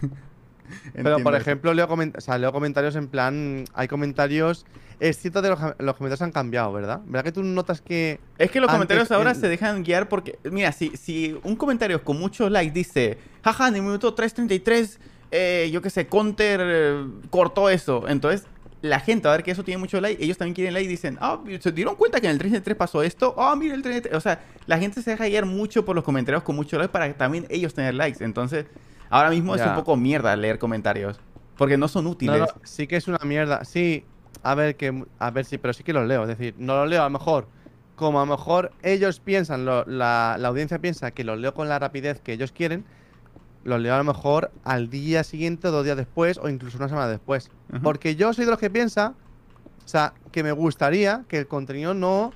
Pero, 0.94 1.18
por 1.22 1.34
ejemplo, 1.34 1.74
leo, 1.74 1.86
coment- 1.86 2.16
o 2.16 2.20
sea, 2.20 2.38
leo 2.38 2.50
comentarios 2.52 2.96
en 2.96 3.08
plan. 3.08 3.64
Hay 3.74 3.88
comentarios. 3.88 4.64
Es 5.00 5.18
cierto 5.18 5.42
que 5.42 5.48
los, 5.48 5.58
los 5.78 5.96
comentarios 5.96 6.22
han 6.22 6.32
cambiado, 6.32 6.72
¿verdad? 6.72 7.00
¿Verdad 7.04 7.24
que 7.24 7.32
tú 7.32 7.42
notas 7.42 7.82
que. 7.82 8.20
Es 8.38 8.50
que 8.50 8.58
los 8.60 8.68
Antes 8.70 8.76
comentarios 8.78 9.10
ahora 9.10 9.32
el- 9.32 9.36
se 9.36 9.48
dejan 9.48 9.82
guiar 9.82 10.08
porque, 10.08 10.38
mira, 10.50 10.72
si, 10.72 10.96
si 10.96 11.38
un 11.42 11.56
comentario 11.56 12.02
con 12.02 12.18
muchos 12.18 12.50
likes 12.50 12.72
dice, 12.72 13.18
jaja, 13.44 13.68
en 13.68 13.76
el 13.76 13.82
minuto 13.82 14.14
3.33, 14.14 14.98
eh, 15.30 15.68
yo 15.72 15.82
qué 15.82 15.90
sé, 15.90 16.06
Counter 16.06 16.60
eh, 16.62 17.06
cortó 17.30 17.68
eso. 17.68 18.08
Entonces, 18.08 18.46
la 18.82 19.00
gente, 19.00 19.28
a 19.28 19.30
ver 19.30 19.42
que 19.42 19.50
eso 19.52 19.64
tiene 19.64 19.78
mucho 19.78 20.00
like, 20.00 20.22
ellos 20.22 20.36
también 20.36 20.54
quieren 20.54 20.74
like 20.74 20.84
y 20.86 20.88
dicen, 20.88 21.16
ah, 21.20 21.40
¿se 21.60 21.72
dieron 21.72 21.94
cuenta 21.96 22.20
que 22.20 22.26
en 22.28 22.32
el 22.32 22.38
3.33 22.38 22.74
pasó 22.76 23.02
esto? 23.02 23.34
Ah, 23.38 23.54
mira 23.56 23.74
el 23.74 23.82
3.33. 23.82 24.14
O 24.14 24.20
sea, 24.20 24.42
la 24.66 24.78
gente 24.78 25.00
se 25.02 25.10
deja 25.12 25.26
guiar 25.26 25.46
mucho 25.46 25.84
por 25.84 25.94
los 25.96 26.04
comentarios 26.04 26.42
con 26.42 26.56
muchos 26.56 26.78
likes 26.78 26.92
para 26.92 27.06
que 27.08 27.14
también 27.14 27.46
ellos 27.48 27.72
tener 27.74 27.94
likes. 27.94 28.22
Entonces, 28.24 28.66
ahora 29.08 29.30
mismo 29.30 29.54
es 29.54 29.60
un 29.70 29.74
poco 29.76 29.96
mierda 29.96 30.34
leer 30.36 30.58
comentarios 30.58 31.18
porque 31.56 31.76
no 31.78 31.86
son 31.88 32.06
útiles. 32.08 32.40
No, 32.40 32.46
no, 32.46 32.52
sí 32.64 32.86
que 32.86 32.96
es 32.96 33.06
una 33.08 33.18
mierda. 33.24 33.64
Sí, 33.64 34.04
a 34.42 34.54
ver, 34.54 34.76
que. 34.76 35.04
A 35.18 35.30
ver, 35.30 35.44
sí, 35.44 35.58
pero 35.58 35.72
sí 35.72 35.84
que 35.84 35.92
los 35.92 36.06
leo. 36.08 36.22
Es 36.22 36.28
decir, 36.28 36.54
no 36.58 36.74
los 36.76 36.88
leo 36.90 37.00
a 37.02 37.04
lo 37.04 37.10
mejor. 37.10 37.46
Como 37.94 38.20
a 38.20 38.26
lo 38.26 38.32
mejor 38.36 38.72
ellos 38.82 39.20
piensan, 39.20 39.64
lo- 39.64 39.84
la, 39.84 40.36
la 40.40 40.48
audiencia 40.48 40.80
piensa 40.80 41.12
que 41.12 41.22
los 41.22 41.38
leo 41.38 41.54
con 41.54 41.68
la 41.68 41.78
rapidez 41.78 42.20
que 42.20 42.32
ellos 42.32 42.50
quieren, 42.50 42.84
los 43.64 43.80
leo 43.80 43.94
a 43.94 43.98
lo 43.98 44.04
mejor 44.04 44.50
al 44.64 44.90
día 44.90 45.24
siguiente, 45.24 45.68
dos 45.68 45.84
días 45.84 45.96
después, 45.96 46.38
o 46.38 46.48
incluso 46.48 46.78
una 46.78 46.88
semana 46.88 47.08
después. 47.08 47.50
Ujú. 47.72 47.82
Porque 47.82 48.16
yo 48.16 48.32
soy 48.32 48.44
de 48.44 48.50
los 48.50 48.58
que 48.60 48.70
piensa, 48.70 49.14
o 49.84 49.88
sea, 49.88 50.14
que 50.32 50.42
me 50.42 50.52
gustaría 50.52 51.24
que 51.28 51.38
el 51.38 51.46
contenido 51.46 51.94
no 51.94 52.32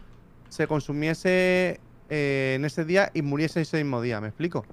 se 0.48 0.66
consumiese 0.66 1.80
eh, 2.08 2.54
en 2.56 2.64
ese 2.64 2.84
día 2.84 3.10
y 3.14 3.22
muriese 3.22 3.60
ese 3.62 3.78
mismo 3.82 4.00
día. 4.00 4.20
¿Me 4.20 4.28
explico? 4.28 4.64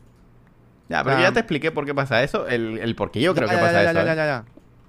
Ya, 0.90 1.04
pero 1.04 1.18
Ah. 1.18 1.22
ya 1.22 1.32
te 1.32 1.40
expliqué 1.40 1.72
por 1.72 1.86
qué 1.86 1.96
pasa 1.96 2.22
eso, 2.24 2.48
el, 2.48 2.78
el 2.78 2.96
por 2.96 3.10
qué 3.12 3.22
yo 3.22 3.34
creo 3.34 3.48
Ya, 3.48 3.54
que 3.54 3.58
ya, 3.60 3.62
pasa 3.66 3.84
ya, 3.84 3.92
eso. 3.92 4.06
ya, 4.06 4.14
¿eh? 4.14 4.16
ya, 4.16 4.26
ya. 4.26 4.46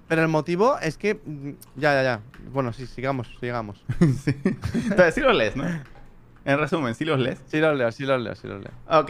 Pero 0.07 0.21
el 0.21 0.27
motivo 0.27 0.77
es 0.79 0.97
que. 0.97 1.15
mm, 1.15 1.49
Ya, 1.77 1.93
ya, 1.95 2.03
ya. 2.03 2.19
Bueno, 2.53 2.71
sí, 2.73 2.85
sigamos, 2.85 3.27
sigamos. 3.39 3.83
Sí. 4.23 4.35
Pero 4.95 5.11
sí 5.11 5.21
los 5.21 5.35
lees, 5.35 5.55
¿no? 5.55 5.63
En 6.45 6.59
resumen, 6.59 6.93
sí 6.93 7.05
los 7.05 7.19
lees. 7.19 7.39
Sí 7.47 7.57
los 7.59 7.75
leo, 7.75 7.91
sí 7.91 8.05
los 8.05 8.21
leo, 8.21 8.35
sí 8.35 8.47
los 8.47 8.61
leo. 8.61 8.71
Ok, 8.87 9.09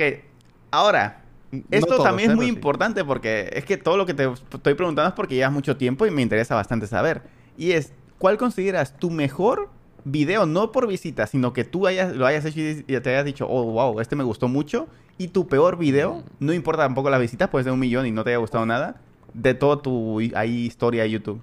ahora, 0.72 1.22
No 1.52 1.64
esto 1.72 1.88
todos, 1.88 2.04
también 2.04 2.32
¿eh? 2.32 2.34
es 2.34 2.36
muy 2.36 2.46
Pero 2.46 2.54
sí. 2.54 2.58
importante 2.58 3.06
porque 3.06 3.50
es 3.54 3.66
que 3.66 3.78
todo 3.78 3.98
lo 3.98 4.06
que 4.06 4.14
te 4.14 4.26
estoy 4.26 4.74
preguntando 4.74 5.10
es 5.10 5.16
porque 5.16 5.36
llevas 5.36 5.54
mucho 5.54 5.78
tiempo 5.78 6.06
y 6.06 6.12
me 6.12 6.22
interesa 6.22 6.56
bastante 6.56 6.88
saber. 6.88 7.24
Y 7.58 7.72
es, 7.72 7.94
¿cuál 8.18 8.38
consideras 8.38 8.98
tu 8.98 9.10
mejor 9.10 9.70
video? 10.04 10.46
No 10.46 10.72
por 10.72 10.88
visita, 10.88 11.28
sino 11.28 11.54
que 11.54 11.64
tú 11.64 11.88
hayas, 11.88 12.16
lo 12.16 12.26
hayas 12.26 12.46
hecho 12.46 12.60
y 12.60 12.84
y 12.88 13.00
te 13.00 13.10
hayas 13.10 13.26
dicho, 13.26 13.48
oh, 13.50 13.64
wow, 13.72 14.00
este 14.00 14.16
me 14.16 14.24
gustó 14.24 14.48
mucho. 14.48 14.88
Y 15.18 15.30
tu 15.30 15.48
peor 15.48 15.78
video, 15.78 16.24
no 16.40 16.52
importa 16.52 16.84
tampoco 16.84 17.10
las 17.10 17.22
visitas, 17.22 17.50
puede 17.50 17.64
ser 17.64 17.72
un 17.72 17.80
millón 17.80 18.06
y 18.06 18.12
no 18.12 18.24
te 18.26 18.32
haya 18.32 18.38
gustado 18.38 18.66
nada, 18.66 19.00
de 19.34 19.54
toda 19.54 19.82
tu 19.82 20.20
ahí, 20.36 20.66
historia 20.66 21.04
de 21.04 21.12
YouTube. 21.12 21.42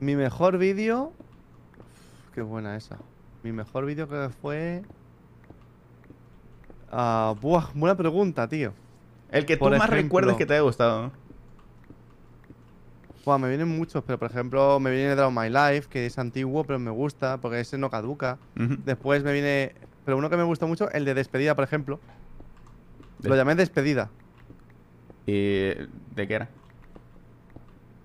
Mi 0.00 0.16
mejor 0.16 0.56
vídeo. 0.56 1.12
Qué 2.34 2.40
buena 2.42 2.76
esa. 2.76 2.96
Mi 3.42 3.52
mejor 3.52 3.84
vídeo 3.86 4.08
que 4.08 4.30
fue. 4.40 4.82
Ah, 6.90 7.34
buah, 7.40 7.70
buena 7.74 7.96
pregunta, 7.96 8.48
tío. 8.48 8.72
El 9.30 9.44
que 9.44 9.56
tú 9.56 9.68
más 9.68 9.90
recuerdes 9.90 10.36
que 10.36 10.46
te 10.46 10.54
haya 10.54 10.62
gustado. 10.62 11.02
¿no? 11.02 11.12
Buah, 13.24 13.38
me 13.38 13.48
vienen 13.48 13.68
muchos, 13.68 14.04
pero 14.04 14.18
por 14.18 14.30
ejemplo, 14.30 14.78
me 14.78 14.90
viene 14.90 15.16
Draw 15.16 15.30
My 15.30 15.48
Life, 15.48 15.88
que 15.88 16.06
es 16.06 16.16
antiguo, 16.18 16.64
pero 16.64 16.78
me 16.78 16.92
gusta, 16.92 17.38
porque 17.38 17.60
ese 17.60 17.76
no 17.76 17.90
caduca. 17.90 18.38
Después 18.54 19.24
me 19.24 19.32
viene. 19.32 19.74
Pero 20.04 20.16
uno 20.16 20.30
que 20.30 20.36
me 20.36 20.44
gusta 20.44 20.66
mucho, 20.66 20.88
el 20.92 21.04
de 21.04 21.14
despedida, 21.14 21.56
por 21.56 21.64
ejemplo. 21.64 21.98
Lo 23.22 23.34
llamé 23.34 23.56
despedida. 23.56 24.10
¿Y 25.26 25.70
de 26.14 26.28
qué 26.28 26.34
era? 26.34 26.48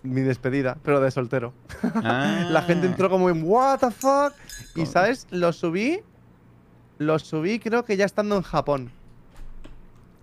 Mi 0.04 0.22
despedida, 0.22 0.78
pero 0.84 1.00
de 1.00 1.12
soltero. 1.12 1.54
Ah. 1.84 2.48
La 2.50 2.64
gente 2.64 2.88
entró 2.88 3.10
como 3.10 3.30
en 3.30 3.44
What 3.44 3.80
the 3.80 3.92
fuck. 3.92 4.34
Y 4.76 4.88
sabes, 4.88 5.28
lo 5.30 5.54
subí. 5.54 6.02
Lo 7.02 7.18
subí, 7.18 7.58
creo 7.58 7.84
que 7.84 7.98
ya 7.98 8.06
estando 8.06 8.36
en 8.36 8.44
Japón. 8.44 8.92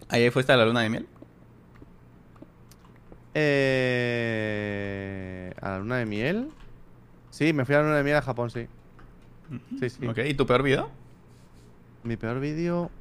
¿Ahí 0.08 0.30
fuiste 0.30 0.52
a 0.52 0.56
la 0.56 0.64
luna 0.64 0.82
de 0.82 0.90
miel? 0.90 1.08
Eh, 4.18 5.52
a 5.60 5.70
la 5.70 5.78
luna 5.80 5.96
de 5.96 6.06
miel. 6.06 6.48
Sí, 7.30 7.52
me 7.52 7.64
fui 7.64 7.74
a 7.74 7.78
la 7.78 7.84
luna 7.84 7.96
de 7.96 8.04
miel 8.04 8.16
a 8.16 8.22
Japón, 8.22 8.50
sí. 8.50 8.68
Sí, 9.80 9.90
sí. 9.90 10.06
Ok, 10.06 10.18
¿y 10.26 10.34
tu 10.34 10.46
peor 10.46 10.62
video? 10.62 10.88
Mi 12.04 12.16
peor 12.16 12.38
vídeo. 12.38 12.92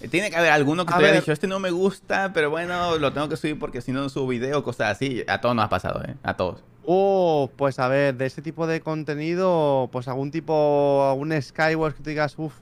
Eh, 0.00 0.08
Tiene 0.08 0.28
que 0.30 0.36
haber 0.36 0.50
alguno 0.50 0.84
que 0.86 0.92
A 0.92 0.96
te 0.98 1.04
haya 1.04 1.12
ver. 1.12 1.20
dicho, 1.22 1.30
este 1.32 1.46
no 1.46 1.60
me 1.60 1.70
gusta, 1.70 2.32
pero 2.32 2.50
bueno, 2.50 2.98
lo 2.98 3.12
tengo 3.12 3.28
que 3.28 3.36
subir 3.36 3.58
porque 3.60 3.80
si 3.80 3.92
no, 3.92 4.00
no 4.02 4.08
subo 4.08 4.26
video, 4.26 4.64
cosas 4.64 4.90
así. 4.96 5.22
A 5.28 5.40
todos 5.40 5.54
nos 5.54 5.66
ha 5.66 5.68
pasado, 5.68 6.02
¿eh? 6.04 6.16
A 6.24 6.34
todos. 6.36 6.64
Oh, 6.88 7.50
pues 7.56 7.80
a 7.80 7.88
ver, 7.88 8.14
de 8.16 8.26
ese 8.26 8.42
tipo 8.42 8.66
de 8.68 8.80
contenido, 8.80 9.88
pues 9.90 10.06
algún 10.06 10.30
tipo, 10.30 11.04
algún 11.10 11.32
Skywars 11.42 11.96
que 11.96 12.02
tú 12.04 12.10
digas, 12.10 12.38
uff, 12.38 12.54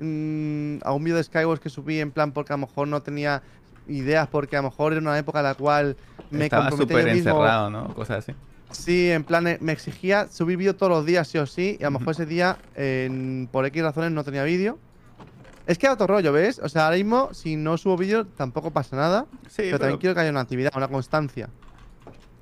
algún 0.00 1.04
vídeo 1.04 1.16
de 1.16 1.22
Skywars 1.22 1.60
que 1.60 1.70
subí 1.70 2.00
en 2.00 2.10
plan 2.10 2.32
porque 2.32 2.52
a 2.52 2.56
lo 2.56 2.66
mejor 2.66 2.88
no 2.88 3.02
tenía 3.02 3.40
ideas, 3.86 4.26
porque 4.26 4.56
a 4.56 4.62
lo 4.62 4.70
mejor 4.70 4.92
era 4.92 5.00
una 5.00 5.16
época 5.16 5.38
en 5.38 5.44
la 5.44 5.54
cual 5.54 5.96
me 6.30 6.44
Estaba 6.44 6.70
comprometí 6.70 6.94
súper 6.94 7.08
encerrado, 7.16 7.70
¿no? 7.70 7.94
Cosas 7.94 8.18
así. 8.18 8.34
Sí, 8.72 9.10
en 9.10 9.22
plan, 9.22 9.46
eh, 9.46 9.58
me 9.60 9.72
exigía 9.72 10.28
subir 10.28 10.58
vídeo 10.58 10.74
todos 10.74 10.90
los 10.90 11.06
días, 11.06 11.28
sí 11.28 11.38
o 11.38 11.46
sí, 11.46 11.78
y 11.80 11.84
a 11.84 11.90
lo 11.90 12.00
mejor 12.00 12.14
ese 12.14 12.26
día, 12.26 12.58
por 13.52 13.64
X 13.64 13.82
razones, 13.82 14.10
no 14.10 14.24
tenía 14.24 14.42
vídeo. 14.42 14.76
Es 15.66 15.78
que 15.78 15.86
a 15.86 15.92
otro 15.92 16.06
rollo, 16.06 16.32
¿ves? 16.32 16.58
O 16.58 16.68
sea, 16.68 16.86
ahora 16.86 16.96
mismo, 16.96 17.32
si 17.32 17.54
no 17.54 17.78
subo 17.78 17.96
vídeo, 17.96 18.26
tampoco 18.26 18.72
pasa 18.72 18.96
nada. 18.96 19.26
Sí, 19.46 19.56
pero, 19.56 19.68
pero 19.70 19.78
también 19.78 19.98
quiero 19.98 20.14
que 20.14 20.20
haya 20.20 20.30
una 20.30 20.40
actividad, 20.40 20.72
una 20.74 20.88
constancia. 20.88 21.48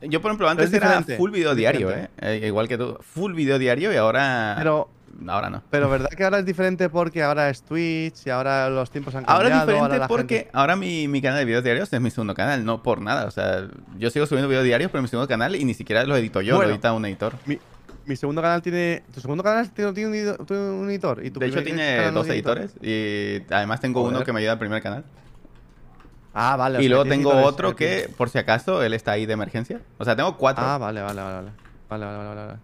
Yo, 0.08 0.20
por 0.22 0.30
ejemplo, 0.30 0.48
antes 0.48 0.68
es 0.68 0.74
era 0.74 1.02
full 1.16 1.30
video 1.30 1.54
diario, 1.54 1.90
¿eh? 1.90 2.08
Eh, 2.18 2.42
Igual 2.46 2.68
que 2.68 2.76
tú. 2.78 2.96
Full 3.00 3.32
video 3.34 3.58
diario 3.58 3.92
y 3.92 3.96
ahora... 3.96 4.54
Pero, 4.58 4.88
Ahora 5.28 5.48
no. 5.48 5.62
pero 5.70 5.88
¿verdad 5.88 6.10
que 6.10 6.24
ahora 6.24 6.40
es 6.40 6.44
diferente 6.44 6.90
porque 6.90 7.22
ahora 7.22 7.48
es 7.48 7.62
Twitch 7.62 8.26
y 8.26 8.30
ahora 8.30 8.68
los 8.68 8.90
tiempos 8.90 9.14
han 9.14 9.24
Ahora 9.26 9.48
cambiado? 9.48 9.70
es 9.70 9.76
diferente 9.84 10.06
porque 10.08 10.34
gente- 10.36 10.50
ahora 10.52 10.76
mi, 10.76 11.08
mi 11.08 11.22
canal 11.22 11.38
de 11.38 11.46
videos 11.46 11.64
diarios 11.64 11.90
es 11.90 12.00
mi 12.02 12.10
segundo 12.10 12.34
canal, 12.34 12.62
no 12.66 12.82
por 12.82 13.00
nada. 13.00 13.24
O 13.24 13.30
sea, 13.30 13.66
yo 13.96 14.10
sigo 14.10 14.26
subiendo 14.26 14.46
videos 14.46 14.64
diarios, 14.64 14.90
pero 14.90 15.00
mi 15.00 15.08
segundo 15.08 15.26
canal 15.26 15.56
y 15.56 15.64
ni 15.64 15.72
siquiera 15.72 16.04
lo 16.04 16.14
edito 16.18 16.42
yo, 16.42 16.56
Bueno. 16.56 16.68
lo 16.68 16.74
edita 16.74 16.92
un 16.92 17.06
editor. 17.06 17.32
Mi, 17.46 17.58
mi 18.04 18.14
segundo 18.14 18.42
canal 18.42 18.60
tiene. 18.60 19.04
¿Tu 19.14 19.20
segundo 19.22 19.42
canal 19.42 19.70
tiene, 19.70 19.92
tiene 19.94 20.08
un, 20.10 20.14
editor, 20.16 20.44
tiene 20.44 20.62
un 20.70 20.90
editor? 20.90 21.24
¿Y 21.24 21.30
tu 21.30 21.40
De 21.40 21.46
hecho, 21.46 21.62
tiene 21.62 22.10
dos 22.10 22.28
editor? 22.28 22.58
editores 22.58 22.74
y 22.82 23.42
además 23.54 23.80
tengo 23.80 24.02
uno 24.02 24.22
que 24.22 24.34
me 24.34 24.40
ayuda 24.40 24.52
al 24.52 24.58
primer 24.58 24.82
canal. 24.82 25.02
Ah, 26.38 26.54
vale. 26.56 26.82
Y 26.84 26.88
luego 26.88 27.06
tengo 27.06 27.32
otro 27.44 27.74
que, 27.74 28.10
por 28.14 28.28
si 28.28 28.36
acaso, 28.36 28.82
él 28.82 28.92
está 28.92 29.12
ahí 29.12 29.24
de 29.24 29.32
emergencia. 29.32 29.80
O 29.96 30.04
sea, 30.04 30.14
tengo 30.14 30.36
cuatro. 30.36 30.62
Ah, 30.66 30.76
vale, 30.76 31.00
vale, 31.00 31.22
vale, 31.22 31.34
vale. 31.34 31.50
Vale, 31.88 32.04
vale, 32.04 32.18
vale, 32.18 32.46
vale. 32.46 32.58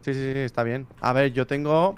Sí, 0.00 0.12
sí, 0.12 0.32
sí, 0.32 0.38
está 0.40 0.64
bien. 0.64 0.88
A 1.00 1.12
ver, 1.12 1.32
yo 1.32 1.46
tengo 1.46 1.94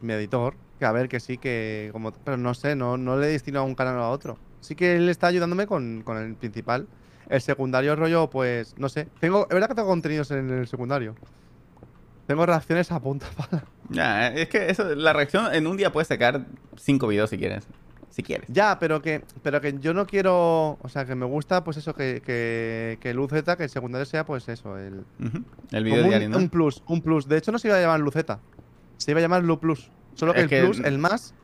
mi 0.00 0.12
editor, 0.12 0.54
que 0.78 0.84
a 0.84 0.92
ver, 0.92 1.08
que 1.08 1.18
sí, 1.18 1.36
que 1.36 1.88
como... 1.92 2.12
Pero 2.12 2.36
no 2.36 2.54
sé, 2.54 2.76
no, 2.76 2.96
no 2.96 3.16
le 3.16 3.26
destino 3.26 3.58
a 3.58 3.64
un 3.64 3.74
canal 3.74 3.96
o 3.96 4.04
a 4.04 4.10
otro. 4.10 4.38
Sí 4.60 4.76
que 4.76 4.94
él 4.94 5.08
está 5.08 5.26
ayudándome 5.26 5.66
con, 5.66 6.02
con 6.04 6.16
el 6.16 6.36
principal. 6.36 6.86
El 7.28 7.40
secundario 7.40 7.96
rollo, 7.96 8.30
pues, 8.30 8.76
no 8.78 8.88
sé. 8.88 9.08
Tengo, 9.18 9.48
es 9.48 9.54
verdad 9.54 9.66
que 9.66 9.74
tengo 9.74 9.88
contenidos 9.88 10.30
en 10.30 10.48
el 10.48 10.68
secundario. 10.68 11.16
Tengo 12.28 12.46
reacciones 12.46 12.92
a 12.92 13.00
punta 13.00 13.26
pala. 13.36 13.64
Es 14.36 14.48
que 14.48 14.70
eso, 14.70 14.94
la 14.94 15.12
reacción 15.12 15.52
en 15.52 15.66
un 15.66 15.76
día 15.76 15.90
puedes 15.90 16.06
sacar 16.06 16.46
cinco 16.76 17.08
videos 17.08 17.30
si 17.30 17.38
quieres. 17.38 17.66
Si 18.10 18.22
quieres. 18.22 18.48
Ya, 18.50 18.78
pero 18.78 19.00
que, 19.02 19.22
pero 19.42 19.60
que 19.60 19.78
yo 19.78 19.94
no 19.94 20.06
quiero... 20.06 20.78
O 20.82 20.88
sea, 20.88 21.04
que 21.04 21.14
me 21.14 21.26
gusta, 21.26 21.62
pues 21.64 21.76
eso, 21.76 21.94
que, 21.94 22.20
que, 22.24 22.98
que 23.00 23.56
que 23.56 23.62
el 23.64 23.70
secundario 23.70 24.06
sea, 24.06 24.24
pues 24.26 24.48
eso, 24.48 24.76
el... 24.78 25.04
Ujú. 25.20 25.44
El 25.70 25.84
video 25.84 26.02
un, 26.04 26.08
diario, 26.08 26.28
¿no? 26.30 26.38
un 26.38 26.48
plus, 26.48 26.82
un 26.86 27.00
plus. 27.02 27.28
De 27.28 27.36
hecho, 27.38 27.52
no 27.52 27.58
se 27.58 27.68
iba 27.68 27.76
a 27.76 27.80
llamar 27.80 28.00
Luceta. 28.00 28.40
Se 28.96 29.12
iba 29.12 29.18
a 29.18 29.22
llamar 29.22 29.44
Lu 29.44 29.60
Plus. 29.60 29.90
Solo 30.14 30.32
que 30.32 30.40
Es 30.40 30.44
el 30.44 30.48
que- 30.50 30.62
plus, 30.64 30.80
el 30.80 30.98
más. 30.98 31.34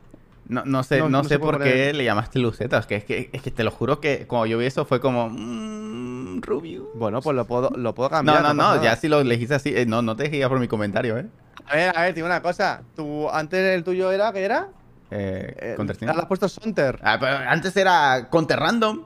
No, 0.47 0.63
no 0.65 0.83
sé, 0.83 0.99
No, 0.99 1.05
no, 1.09 1.21
no 1.21 1.23
sé 1.23 1.39
por 1.39 1.61
qué 1.63 1.91
le 1.93 2.03
llamaste 2.03 2.37
Luceta. 2.39 2.77
Es 2.77 2.85
que, 2.85 2.95
es 2.97 3.03
que, 3.05 3.29
es 3.31 3.41
que 3.41 3.49
te 3.49 3.63
lo 3.63 3.71
juro 3.71 3.99
que 3.99 4.27
cuando 4.27 4.45
yo 4.45 4.57
vi 4.57 4.65
eso 4.65 4.85
fue 4.85 4.99
como. 4.99 5.29
Mmm, 5.29 6.41
Rubio. 6.41 6.91
Bueno, 6.93 7.21
pues 7.21 7.35
lo 7.35 7.45
puedo, 7.45 7.69
lo 7.75 7.95
puedo 7.95 8.09
No, 8.09 8.15
cambiar. 8.17 8.41
no, 8.43 8.49
no, 8.49 8.53
nada. 8.55 8.83
ya 8.83 8.95
si 8.95 9.07
lo 9.07 9.21
elegiste 9.21 9.55
así, 9.55 9.73
eh, 9.75 9.85
no, 9.85 10.01
no 10.01 10.15
te 10.15 10.23
dejé 10.29 10.47
por 10.47 10.59
mi 10.59 10.67
comentario, 10.67 11.17
¿eh? 11.17 11.25
A 11.67 11.75
ver, 11.75 11.97
a 11.97 12.01
ver, 12.03 12.13
digo 12.13 12.27
una 12.27 12.41
cosa. 12.41 12.83
Tú, 12.95 13.27
antes 13.29 13.59
el 13.75 13.83
tuyo 13.83 14.11
era, 14.11 14.31
¿qué 14.33 14.43
era? 14.43 14.67
Eh 15.11 15.75
Eh, 15.77 15.95
le 16.01 16.11
has 16.11 16.25
puesto 16.25 16.47
Sonter. 16.49 16.99
Ah, 17.03 17.17
pero 17.19 17.37
antes 17.49 17.75
era 17.77 18.27
Counter 18.31 18.59
Random. 18.59 19.03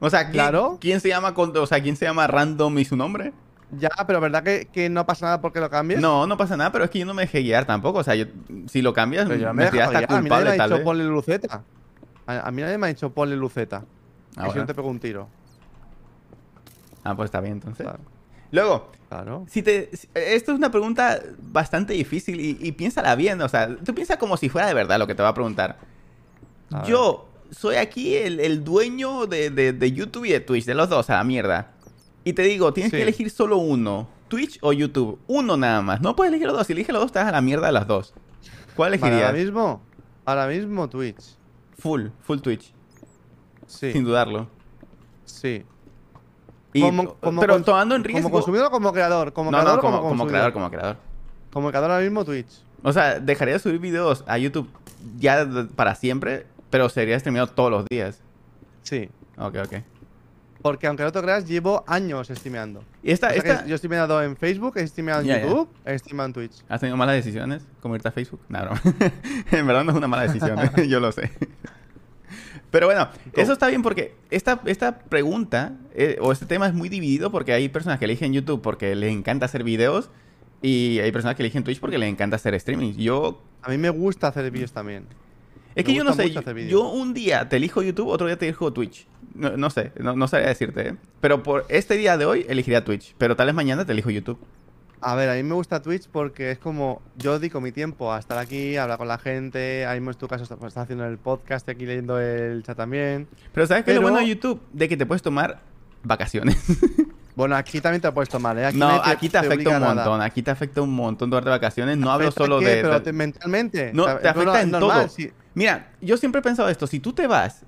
O 0.00 0.10
sea, 0.10 0.22
¿quién, 0.22 0.32
Claro. 0.34 0.78
¿quién 0.80 1.00
se 1.00 1.08
llama 1.08 1.34
Counter- 1.34 1.60
o 1.62 1.66
sea, 1.66 1.82
quién 1.82 1.96
se 1.96 2.04
llama 2.04 2.26
Random 2.26 2.78
y 2.78 2.84
su 2.84 2.96
nombre? 2.96 3.32
Ya, 3.72 3.90
pero 4.06 4.20
¿verdad 4.20 4.42
que, 4.44 4.66
que 4.72 4.88
no 4.88 5.04
pasa 5.04 5.26
nada 5.26 5.40
porque 5.40 5.60
lo 5.60 5.68
cambies? 5.68 6.00
No, 6.00 6.26
no 6.26 6.36
pasa 6.36 6.56
nada, 6.56 6.72
pero 6.72 6.84
es 6.84 6.90
que 6.90 7.00
yo 7.00 7.04
no 7.06 7.12
me 7.14 7.22
dejé 7.22 7.40
guiar 7.42 7.66
tampoco. 7.66 7.98
O 7.98 8.04
sea, 8.04 8.14
yo, 8.14 8.24
si 8.66 8.80
lo 8.80 8.94
cambias, 8.94 9.26
Pero 9.28 9.40
yo 9.40 9.48
me 9.48 9.64
me 9.70 9.80
hasta 9.80 10.00
ya. 10.00 10.06
A 10.16 10.20
mí 10.22 10.28
nadie 10.30 10.44
me 10.44 10.62
ha 10.62 10.66
dicho 10.68 10.84
ponle 10.84 11.04
Luceta. 11.04 11.62
A, 12.26 12.48
a 12.48 12.50
mí 12.50 12.62
nadie 12.62 12.78
me 12.78 12.86
ha 12.86 12.88
dicho 12.88 13.10
ponle 13.12 13.36
Luceta. 13.36 13.84
Ah, 14.36 14.40
y 14.40 14.40
si 14.40 14.46
bueno. 14.46 14.60
no 14.62 14.66
te 14.66 14.74
pego 14.74 14.88
un 14.88 15.00
tiro. 15.00 15.28
Ah, 17.04 17.14
pues 17.16 17.26
está 17.26 17.40
bien, 17.40 17.54
entonces. 17.54 17.84
Claro. 17.84 17.98
Luego, 18.50 18.90
claro. 19.08 19.44
Si 19.48 19.62
te, 19.62 19.90
esto 20.14 20.52
es 20.52 20.58
una 20.58 20.70
pregunta 20.70 21.20
bastante 21.40 21.92
difícil 21.92 22.40
y, 22.40 22.56
y 22.60 22.72
piénsala 22.72 23.14
bien, 23.14 23.40
o 23.42 23.48
sea, 23.48 23.76
tú 23.84 23.94
piensas 23.94 24.16
como 24.16 24.36
si 24.36 24.48
fuera 24.48 24.66
de 24.68 24.74
verdad 24.74 24.98
lo 24.98 25.06
que 25.06 25.14
te 25.14 25.22
va 25.22 25.28
a 25.28 25.34
preguntar. 25.34 25.78
A. 26.72 26.84
Yo 26.84 27.28
soy 27.50 27.76
aquí 27.76 28.14
el, 28.16 28.40
el 28.40 28.64
dueño 28.64 29.26
de, 29.26 29.50
de- 29.50 29.72
de 29.72 29.92
YouTube 29.92 30.24
y 30.26 30.30
de 30.32 30.40
Twitch, 30.40 30.64
de 30.64 30.74
los 30.74 30.88
dos, 30.88 31.08
a 31.10 31.14
la 31.14 31.24
mierda. 31.24 31.72
Y 32.24 32.32
te 32.34 32.42
digo, 32.42 32.72
tienes 32.72 32.90
Sí. 32.90 32.96
que 32.96 33.02
elegir 33.02 33.30
solo 33.30 33.56
uno, 33.58 34.08
Twitch 34.28 34.58
o 34.60 34.72
YouTube, 34.72 35.18
uno 35.26 35.56
nada 35.56 35.80
más. 35.80 36.00
No 36.02 36.14
puedes 36.16 36.30
elegir 36.30 36.46
los 36.46 36.56
dos, 36.56 36.66
si 36.66 36.74
eliges 36.74 36.92
los 36.92 37.02
dos 37.02 37.12
vas 37.12 37.26
a 37.26 37.32
la 37.32 37.40
mierda 37.40 37.66
de 37.68 37.72
las 37.72 37.86
dos. 37.86 38.12
¿Cuál 38.76 38.94
elegirías? 38.94 39.22
ahora 39.28 39.32
mismo. 39.38 39.82
Ahora 40.26 40.46
mismo 40.46 40.88
Twitch. 40.88 41.36
Full, 41.78 42.08
full 42.22 42.38
Twitch, 42.40 42.72
Sí. 43.66 43.92
sin 43.92 44.04
dudarlo. 44.04 44.48
Sí. 45.24 45.64
Y- 46.78 46.82
Como- 46.82 47.14
como 47.14 47.40
pero 47.40 47.62
tomando 47.62 47.94
en 47.94 48.04
riesgo... 48.04 48.24
¿Como 48.24 48.34
consumidor 48.36 48.66
o 48.66 48.70
como 48.70 48.92
creador? 48.92 49.32
Como 49.32 49.50
no, 49.50 49.58
creador 49.58 49.76
no, 49.76 49.80
como, 50.02 50.26
creador, 50.26 50.52
como 50.52 50.70
creador. 50.70 50.96
Como 51.52 51.68
creador 51.70 51.90
ahora 51.90 52.02
mismo 52.02 52.24
Twitch. 52.24 52.62
O 52.82 52.92
sea, 52.92 53.18
dejaría 53.20 53.54
de 53.54 53.60
subir 53.60 53.78
videos 53.78 54.24
a 54.26 54.38
YouTube 54.38 54.68
ya 55.18 55.46
para 55.74 55.94
siempre, 55.94 56.46
pero 56.70 56.88
sería 56.88 57.18
streameado 57.18 57.48
todos 57.48 57.70
los 57.70 57.84
días. 57.86 58.20
Sí. 58.82 59.08
Ok, 59.36 59.56
ok. 59.64 59.74
Porque 60.62 60.88
aunque 60.88 61.04
no 61.04 61.12
te 61.12 61.20
creas, 61.20 61.46
llevo 61.46 61.84
años 61.86 62.28
streameando. 62.28 62.82
Y 63.02 63.12
esta, 63.12 63.28
O 63.28 63.30
sea 63.30 63.38
esta... 63.38 63.66
Yo 63.66 63.74
he 63.76 63.78
streameado 63.78 64.20
en 64.22 64.36
Facebook, 64.36 64.76
he 64.76 64.86
streameado 64.86 65.22
en. 65.22 65.28
YouTube, 65.42 65.68
he 65.84 65.96
streameado 65.98 66.26
en 66.26 66.32
Twitch. 66.32 66.64
¿Has 66.68 66.80
tenido 66.80 66.96
malas 66.96 67.14
decisiones? 67.14 67.62
Como 67.80 67.94
irte 67.94 68.08
a 68.08 68.12
Facebook. 68.12 68.40
No, 68.48 68.60
broma. 68.60 68.80
en 69.52 69.66
verdad 69.66 69.84
no 69.84 69.92
es 69.92 69.96
una 69.98 70.08
mala 70.08 70.24
decisión, 70.24 70.58
yo 70.88 70.98
lo 71.00 71.12
sé. 71.12 71.30
Pero 72.70 72.86
bueno, 72.86 73.08
eso 73.34 73.52
está 73.52 73.68
bien 73.68 73.82
porque 73.82 74.14
esta, 74.30 74.60
esta 74.66 74.98
pregunta 74.98 75.72
eh, 75.94 76.18
o 76.20 76.32
este 76.32 76.46
tema 76.46 76.66
es 76.66 76.74
muy 76.74 76.88
dividido 76.88 77.30
porque 77.30 77.52
hay 77.52 77.68
personas 77.68 77.98
que 77.98 78.04
eligen 78.04 78.32
YouTube 78.32 78.60
porque 78.60 78.94
les 78.94 79.10
encanta 79.12 79.46
hacer 79.46 79.64
videos 79.64 80.10
y 80.60 80.98
hay 80.98 81.10
personas 81.12 81.36
que 81.36 81.42
eligen 81.42 81.64
Twitch 81.64 81.80
porque 81.80 81.98
les 81.98 82.10
encanta 82.10 82.36
hacer 82.36 82.54
streaming. 82.54 82.94
Yo 82.94 83.42
A 83.62 83.70
mí 83.70 83.78
me 83.78 83.90
gusta 83.90 84.28
hacer 84.28 84.50
vídeos 84.50 84.72
también. 84.72 85.06
Es 85.74 85.84
que 85.84 85.94
yo 85.94 86.02
no 86.02 86.12
sé, 86.12 86.24
vídeos. 86.24 86.70
yo 86.70 86.88
un 86.90 87.14
día 87.14 87.48
te 87.48 87.56
elijo 87.56 87.82
YouTube, 87.82 88.08
otro 88.08 88.26
día 88.26 88.36
te 88.36 88.46
elijo 88.46 88.72
Twitch. 88.72 89.06
No, 89.34 89.56
no 89.56 89.70
sé, 89.70 89.92
no, 90.00 90.16
no 90.16 90.26
sabría 90.26 90.48
decirte, 90.48 90.88
¿eh? 90.88 90.94
Pero 91.20 91.44
por 91.44 91.66
este 91.68 91.96
día 91.96 92.16
de 92.16 92.24
hoy 92.24 92.44
elegiría 92.48 92.84
Twitch, 92.84 93.14
pero 93.16 93.36
tal 93.36 93.46
vez 93.46 93.54
mañana 93.54 93.84
te 93.84 93.92
elijo 93.92 94.10
YouTube. 94.10 94.38
A 95.00 95.14
ver, 95.14 95.28
a 95.30 95.34
mí 95.34 95.42
me 95.42 95.54
gusta 95.54 95.80
Twitch 95.80 96.08
porque 96.10 96.50
es 96.50 96.58
como 96.58 97.00
yo 97.16 97.38
dedico 97.38 97.60
mi 97.60 97.70
tiempo 97.72 98.12
a 98.12 98.18
estar 98.18 98.36
aquí, 98.38 98.76
a 98.76 98.82
hablar 98.82 98.98
con 98.98 99.08
la 99.08 99.18
gente. 99.18 99.86
Ahí 99.86 100.00
mismo 100.00 100.10
en 100.12 100.18
tu 100.18 100.26
caso 100.28 100.42
estás 100.42 100.58
estás 100.58 100.84
haciendo 100.84 101.04
el 101.06 101.18
podcast, 101.18 101.68
aquí 101.68 101.86
leyendo 101.86 102.18
el 102.20 102.62
chat 102.64 102.76
también. 102.76 103.28
Pero 103.52 103.66
¿sabes 103.66 103.84
qué 103.84 103.92
es 103.92 103.96
lo 103.96 104.02
bueno 104.02 104.18
de 104.18 104.26
YouTube? 104.28 104.60
De 104.72 104.88
que 104.88 104.96
te 104.96 105.06
puedes 105.06 105.22
tomar 105.22 105.60
vacaciones. 106.02 106.56
Bueno, 107.38 107.54
aquí 107.54 107.80
también 107.80 108.00
te 108.00 108.08
lo 108.08 108.14
puedes 108.14 108.28
tomar, 108.28 108.58
¿eh? 108.58 108.66
Aquí 108.66 108.76
no, 108.78 108.88
nadie 108.88 109.12
aquí 109.12 109.28
te 109.28 109.38
afecta 109.38 109.70
un 109.70 109.80
nada. 109.80 109.94
montón, 109.94 110.22
aquí 110.22 110.42
te 110.42 110.50
afecta 110.50 110.82
un 110.82 110.92
montón 110.92 111.30
tomarte 111.30 111.48
vacaciones. 111.50 111.96
No 111.96 112.10
hablo 112.10 112.26
¿Afecta 112.26 112.42
solo 112.44 112.58
qué? 112.58 112.66
de... 112.66 112.82
Pero 112.82 113.00
te- 113.00 113.12
mentalmente. 113.12 113.92
No, 113.94 114.06
te 114.06 114.26
afecta 114.26 114.54
no, 114.54 114.58
en 114.58 114.70
normal, 114.72 115.06
todo. 115.08 115.28
Mira, 115.54 115.92
yo 116.00 116.16
siempre 116.16 116.40
he 116.40 116.42
pensado 116.42 116.68
esto, 116.68 116.88
si 116.88 116.98
tú 116.98 117.12
te 117.12 117.28
vas 117.28 117.64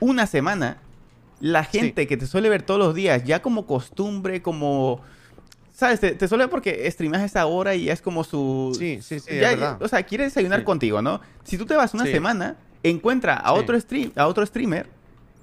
una 0.00 0.26
semana, 0.26 0.76
la 1.40 1.64
Sí. 1.64 1.78
gente 1.78 2.06
que 2.06 2.18
te 2.18 2.26
suele 2.26 2.50
ver 2.50 2.60
todos 2.60 2.78
los 2.78 2.94
días, 2.94 3.24
ya 3.24 3.40
como 3.40 3.66
costumbre, 3.66 4.42
como... 4.42 5.00
¿Sabes? 5.76 5.98
Te, 5.98 6.12
te 6.12 6.28
suele 6.28 6.44
ver 6.44 6.50
porque 6.50 6.88
streamas 6.90 7.20
a 7.20 7.24
esa 7.24 7.46
hora 7.46 7.74
y 7.74 7.84
ya 7.86 7.92
es 7.92 8.00
como 8.00 8.22
su... 8.22 8.74
Sí, 8.78 9.00
sí, 9.02 9.18
sí, 9.18 9.26
ya- 9.40 9.50
es 9.50 9.58
verdad. 9.58 9.82
O 9.82 9.88
sea, 9.88 10.02
quiere 10.04 10.22
desayunar 10.24 10.60
Sí. 10.60 10.64
contigo, 10.64 11.02
¿no? 11.02 11.20
Si 11.42 11.58
tú 11.58 11.66
te 11.66 11.74
vas 11.74 11.92
una 11.94 12.04
Sí. 12.04 12.12
semana, 12.12 12.54
encuentra 12.84 13.34
a 13.34 13.52
otro 13.54 13.78
stream, 13.80 14.12
a 14.14 14.26
otro 14.28 14.46
streamer 14.46 14.86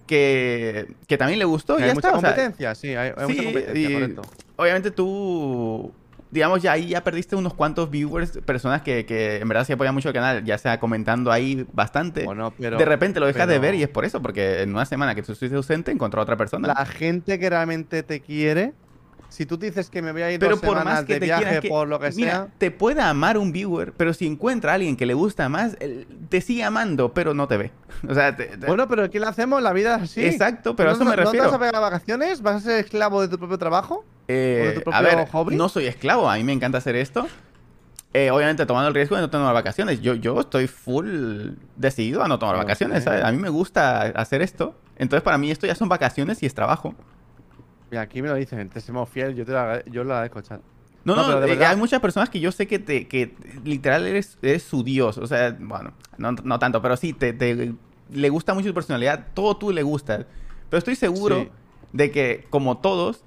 que, 0.08 0.88
que 1.08 1.18
también 1.18 1.40
le 1.40 1.46
gustó 1.46 1.80
y 1.80 1.84
hay 1.84 1.90
ya 1.90 1.94
mucha 1.94 2.08
está. 2.10 2.18
o 2.18 2.22
sea, 2.22 2.30
competencia, 2.32 2.76
sí, 2.76 2.90
hay, 2.96 3.12
hay 3.16 3.28
mucha 3.28 3.44
competencia, 3.44 3.90
y 3.90 3.94
correcto. 3.94 4.22
obviamente 4.58 4.92
tú, 4.92 5.92
digamos, 6.32 6.62
ya 6.62 6.74
ahí 6.74 6.88
ya 6.90 7.04
perdiste 7.04 7.36
unos 7.36 7.54
cuantos 7.54 7.90
viewers, 7.90 8.32
personas 8.46 8.82
que, 8.82 9.06
que 9.06 9.38
en 9.38 9.48
verdad 9.48 9.66
sí 9.66 9.74
apoyan 9.74 9.94
mucho 9.94 10.10
el 10.10 10.14
canal, 10.14 10.44
ya 10.44 10.58
sea 10.58 10.80
comentando 10.80 11.32
ahí 11.32 11.66
bastante. 11.74 12.24
Bueno, 12.26 12.54
pero 12.58 12.78
de 12.78 12.86
repente 12.86 13.20
lo 13.20 13.26
dejas 13.26 13.48
de 13.48 13.54
pero- 13.56 13.62
ver 13.64 13.76
y 13.76 13.84
es 13.84 13.90
por 13.90 14.06
eso, 14.06 14.22
porque 14.22 14.62
en 14.62 14.72
una 14.74 14.86
semana 14.86 15.16
que 15.16 15.24
tú 15.24 15.32
estuviste 15.34 15.56
ausente 15.56 15.92
encontró 15.92 16.22
a 16.22 16.24
otra 16.24 16.38
persona. 16.38 16.68
la 16.70 16.86
gente 16.86 17.40
que 17.40 17.50
realmente 17.50 18.04
te 18.04 18.20
quiere, 18.22 18.74
si 19.32 19.46
tú 19.46 19.58
dices 19.58 19.90
que 19.90 20.02
me 20.02 20.12
voy 20.12 20.22
a 20.24 20.32
ir 20.32 20.40
pero 20.40 20.52
dos 20.52 20.60
por 20.60 20.78
semanas 20.78 20.94
más 21.00 21.06
que 21.06 21.14
de 21.14 21.20
te 21.22 21.26
viaje 21.26 21.60
que- 21.62 21.70
por 21.70 21.88
lo 21.88 22.00
que 22.00 22.12
mira, 22.12 22.32
sea, 22.32 22.48
te 22.58 22.70
puede 22.70 23.02
amar 23.02 23.38
un 23.38 23.52
viewer, 23.54 23.94
pero 23.94 24.14
si 24.14 24.28
encuentra 24.28 24.74
a 24.74 24.76
alguien 24.76 24.98
que 24.98 25.06
le 25.06 25.14
gusta 25.14 25.48
más, 25.48 25.78
te 26.30 26.42
sigue 26.42 26.64
amando, 26.66 27.14
pero 27.14 27.34
no 27.34 27.48
te 27.48 27.56
ve. 27.58 27.72
O 28.10 28.14
sea, 28.14 28.36
te- 28.36 28.58
te- 28.58 28.68
bueno, 28.68 28.88
pero 28.88 29.10
¿qué 29.10 29.20
le 29.20 29.28
hacemos? 29.28 29.62
La 29.62 29.72
vida 29.74 29.96
es 29.96 30.02
así. 30.04 30.26
Exacto, 30.26 30.76
pero 30.76 30.90
a 30.90 30.94
¿No- 30.94 30.96
eso 30.98 31.06
me 31.06 31.12
no- 31.12 31.16
¿No 31.16 31.24
refiero. 31.24 31.46
te 31.46 31.52
vas 31.52 31.56
a 31.56 31.60
pegar 31.66 31.82
vacaciones? 31.82 32.42
¿Vas 32.42 32.56
a 32.58 32.60
ser 32.60 32.86
esclavo 32.86 33.22
de 33.22 33.28
tu 33.30 33.38
propio 33.40 33.58
trabajo? 33.58 34.04
Eh, 34.28 34.62
¿O 34.62 34.68
de 34.68 34.74
tu 34.74 34.90
a 34.92 35.00
propio 35.00 35.18
ver, 35.18 35.30
hobby? 35.30 35.56
no 35.56 35.70
soy 35.70 35.86
esclavo, 35.88 36.30
a 36.30 36.36
mí 36.36 36.44
me 36.44 36.54
encanta 36.54 36.78
hacer 36.80 36.96
esto. 36.96 37.28
Eh, 38.14 38.30
obviamente 38.30 38.66
tomando 38.66 38.90
el 38.90 38.94
riesgo 38.94 39.16
de 39.16 39.22
no 39.22 39.30
tomar 39.30 39.54
vacaciones. 39.54 40.02
Yo, 40.02 40.16
yo 40.16 40.42
estoy 40.42 40.68
full 40.68 41.52
decidido 41.78 42.22
a 42.22 42.28
no 42.28 42.38
tomar 42.40 42.58
vacaciones, 42.58 43.06
¿sabes? 43.06 43.24
A 43.24 43.32
mí 43.32 43.38
me 43.38 43.48
gusta 43.48 44.02
hacer 44.02 44.42
esto. 44.42 44.76
Entonces 44.98 45.24
para 45.24 45.38
mí 45.38 45.50
esto 45.50 45.66
ya 45.66 45.76
son 45.76 45.88
vacaciones 45.88 46.44
y 46.44 46.46
es 46.46 46.54
trabajo. 46.54 46.94
Mira, 47.92 48.02
aquí 48.04 48.22
me 48.22 48.30
lo 48.30 48.36
dicen, 48.36 48.70
te 48.70 48.80
somos 48.80 49.10
fiel, 49.10 49.36
yo, 49.36 49.46
te 49.46 49.52
lo 49.52 49.60
agrade- 49.60 49.84
yo 49.92 50.04
lo 50.04 50.14
agradezco, 50.14 50.42
chat. 50.42 50.62
No, 51.04 51.16
No, 51.16 51.22
no, 51.24 51.28
pero 51.28 51.40
de 51.42 51.46
eh, 51.48 51.50
verdad- 51.56 51.72
hay 51.72 51.78
muchas 51.78 52.00
personas 52.00 52.30
que 52.30 52.40
yo 52.40 52.52
sé 52.52 52.66
que 52.68 52.80
te, 52.80 53.08
que 53.08 53.36
literal 53.66 54.06
eres, 54.08 54.38
eres 54.42 54.64
su 54.64 54.82
dios. 54.84 55.18
O 55.18 55.28
sea, 55.28 55.56
bueno, 55.60 55.92
no, 56.18 56.32
no 56.32 56.58
tanto, 56.60 56.82
pero 56.82 56.96
sí, 56.96 57.12
te, 57.12 57.34
te- 57.34 57.74
le 58.14 58.30
gusta 58.30 58.54
mucho 58.54 58.68
tu 58.70 58.74
personalidad, 58.74 59.28
todo 59.34 59.58
tú 59.58 59.72
le 59.72 59.84
gusta. 59.84 60.26
Pero 60.70 60.78
estoy 60.78 60.96
seguro 60.96 61.42
Sí. 61.42 61.50
de 61.92 62.12
que, 62.12 62.46
como 62.50 62.78
todos, 62.78 63.26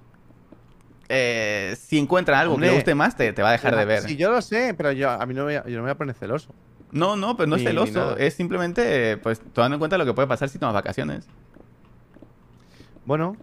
eh, 1.10 1.76
si 1.78 1.98
encuentran 1.98 2.38
algo 2.40 2.54
que 2.54 2.62
le 2.62 2.66
Hombre, 2.68 2.78
guste 2.78 2.94
más, 2.94 3.16
te, 3.16 3.32
te 3.34 3.42
va 3.42 3.50
a 3.50 3.52
dejar 3.52 3.76
de 3.76 3.84
ver. 3.84 4.02
Sí, 4.02 4.16
yo 4.16 4.30
lo 4.32 4.40
sé, 4.40 4.72
pero 4.74 4.92
yo, 4.92 5.10
a 5.10 5.26
mí 5.26 5.34
no 5.34 5.44
me, 5.44 5.44
voy 5.44 5.54
a- 5.56 5.64
yo 5.64 5.76
no 5.76 5.82
me 5.82 5.88
voy 5.88 5.90
a 5.90 5.98
poner 5.98 6.14
celoso. 6.14 6.54
No, 6.90 7.16
no, 7.16 7.36
pero 7.36 7.48
no 7.48 7.56
es 7.56 7.62
Ni- 7.62 7.66
ni 7.66 7.70
celoso. 7.72 8.16
Es 8.16 8.32
simplemente, 8.34 9.18
pues, 9.18 9.42
tomando 9.52 9.74
en 9.74 9.78
cuenta 9.80 9.98
lo 9.98 10.06
que 10.06 10.14
puede 10.14 10.28
pasar 10.28 10.48
si 10.48 10.58
tomas 10.58 10.74
vacaciones. 10.74 11.26
Bueno, 13.04 13.36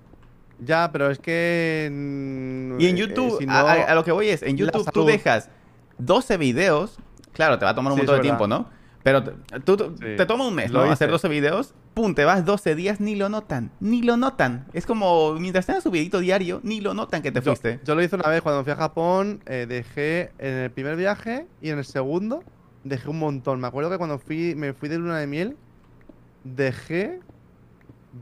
ya, 0.61 0.89
pero 0.91 1.09
es 1.11 1.19
que. 1.19 1.87
Y 1.91 2.87
en 2.87 2.95
eh, 2.95 2.99
YouTube, 2.99 3.37
si 3.39 3.43
a, 3.43 3.47
no- 3.47 3.53
a- 3.67 3.73
a 3.73 3.95
lo 3.95 4.03
que 4.03 4.11
voy 4.11 4.29
es, 4.29 4.41
en 4.43 4.55
YouTube 4.57 4.89
tú 4.91 5.03
dejas 5.05 5.49
12 5.97 6.37
videos. 6.37 6.97
Claro, 7.33 7.57
te 7.59 7.65
va 7.65 7.71
a 7.71 7.75
tomar 7.75 7.91
un 7.93 7.97
Sí, 7.97 8.01
montón 8.03 8.15
de 8.17 8.21
tiempo. 8.21 8.47
¿no? 8.47 8.69
Pero 9.03 9.23
te- 9.23 9.31
tú, 9.61 9.77
tú- 9.77 9.95
Sí. 9.99 10.15
te 10.15 10.25
toma 10.25 10.47
un 10.47 10.53
mes. 10.53 10.71
Hacer 10.73 11.09
12 11.09 11.27
videos. 11.27 11.73
Pum, 11.95 12.13
te 12.13 12.23
vas 12.23 12.45
12 12.45 12.75
días, 12.75 12.99
ni 13.01 13.15
lo 13.15 13.27
notan. 13.29 13.71
Ni 13.79 14.01
lo 14.03 14.15
notan. 14.15 14.65
Es 14.73 14.85
como, 14.85 15.33
mientras 15.33 15.65
tengas 15.65 15.83
su 15.83 15.91
videito 15.91 16.19
diario, 16.19 16.61
ni 16.63 16.79
lo 16.81 16.93
notan 16.93 17.21
que 17.21 17.31
te 17.31 17.39
Yo, 17.41 17.51
fuiste. 17.51 17.79
yo 17.83 17.95
lo 17.95 18.03
hice 18.03 18.15
una 18.15 18.29
vez 18.29 18.41
cuando 18.41 18.63
fui 18.63 18.71
a 18.71 18.75
Japón, 18.77 19.41
eh, 19.45 19.65
dejé 19.67 20.31
en 20.37 20.53
el 20.53 20.71
primer 20.71 20.95
viaje 20.95 21.47
y 21.61 21.69
en 21.69 21.79
el 21.79 21.85
segundo 21.85 22.43
dejé 22.83 23.09
un 23.09 23.19
montón. 23.19 23.59
Me 23.59 23.67
acuerdo 23.67 23.89
que 23.89 23.97
cuando 23.97 24.19
fui, 24.19 24.53
me 24.55 24.71
fui 24.73 24.87
de 24.87 24.99
luna 24.99 25.17
de 25.17 25.27
miel, 25.27 25.57
dejé. 26.43 27.19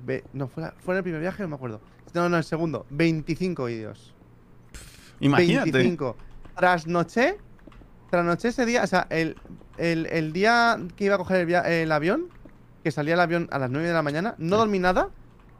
ve- 0.05 0.23
no, 0.33 0.47
fue, 0.47 0.61
la- 0.63 0.73
fue 0.79 0.93
en 0.93 0.97
el 0.97 1.03
primer 1.03 1.19
viaje, 1.21 1.41
no 1.43 1.49
me 1.49 1.55
acuerdo. 1.55 1.81
No, 2.13 2.29
no, 2.29 2.37
el 2.37 2.43
segundo. 2.43 2.85
25 2.89 3.65
vídeos. 3.65 4.13
Imagínate. 5.19 5.71
25. 5.71 6.15
Trasnoché. 6.55 7.37
Trasnoché 8.09 8.49
ese 8.49 8.65
día. 8.65 8.83
O 8.83 8.87
sea, 8.87 9.07
el, 9.09 9.35
el, 9.77 10.05
el 10.07 10.33
día 10.33 10.79
que 10.95 11.05
iba 11.05 11.15
a 11.15 11.17
coger 11.17 11.41
el, 11.41 11.45
via- 11.45 11.61
el 11.61 11.91
avión, 11.91 12.25
que 12.83 12.91
salía 12.91 13.13
el 13.15 13.19
avión 13.19 13.47
a 13.51 13.59
las 13.59 13.69
9 13.69 13.87
de 13.87 13.93
la 13.93 14.01
mañana, 14.01 14.35
no 14.37 14.57
dormí 14.57 14.79
nada 14.79 15.09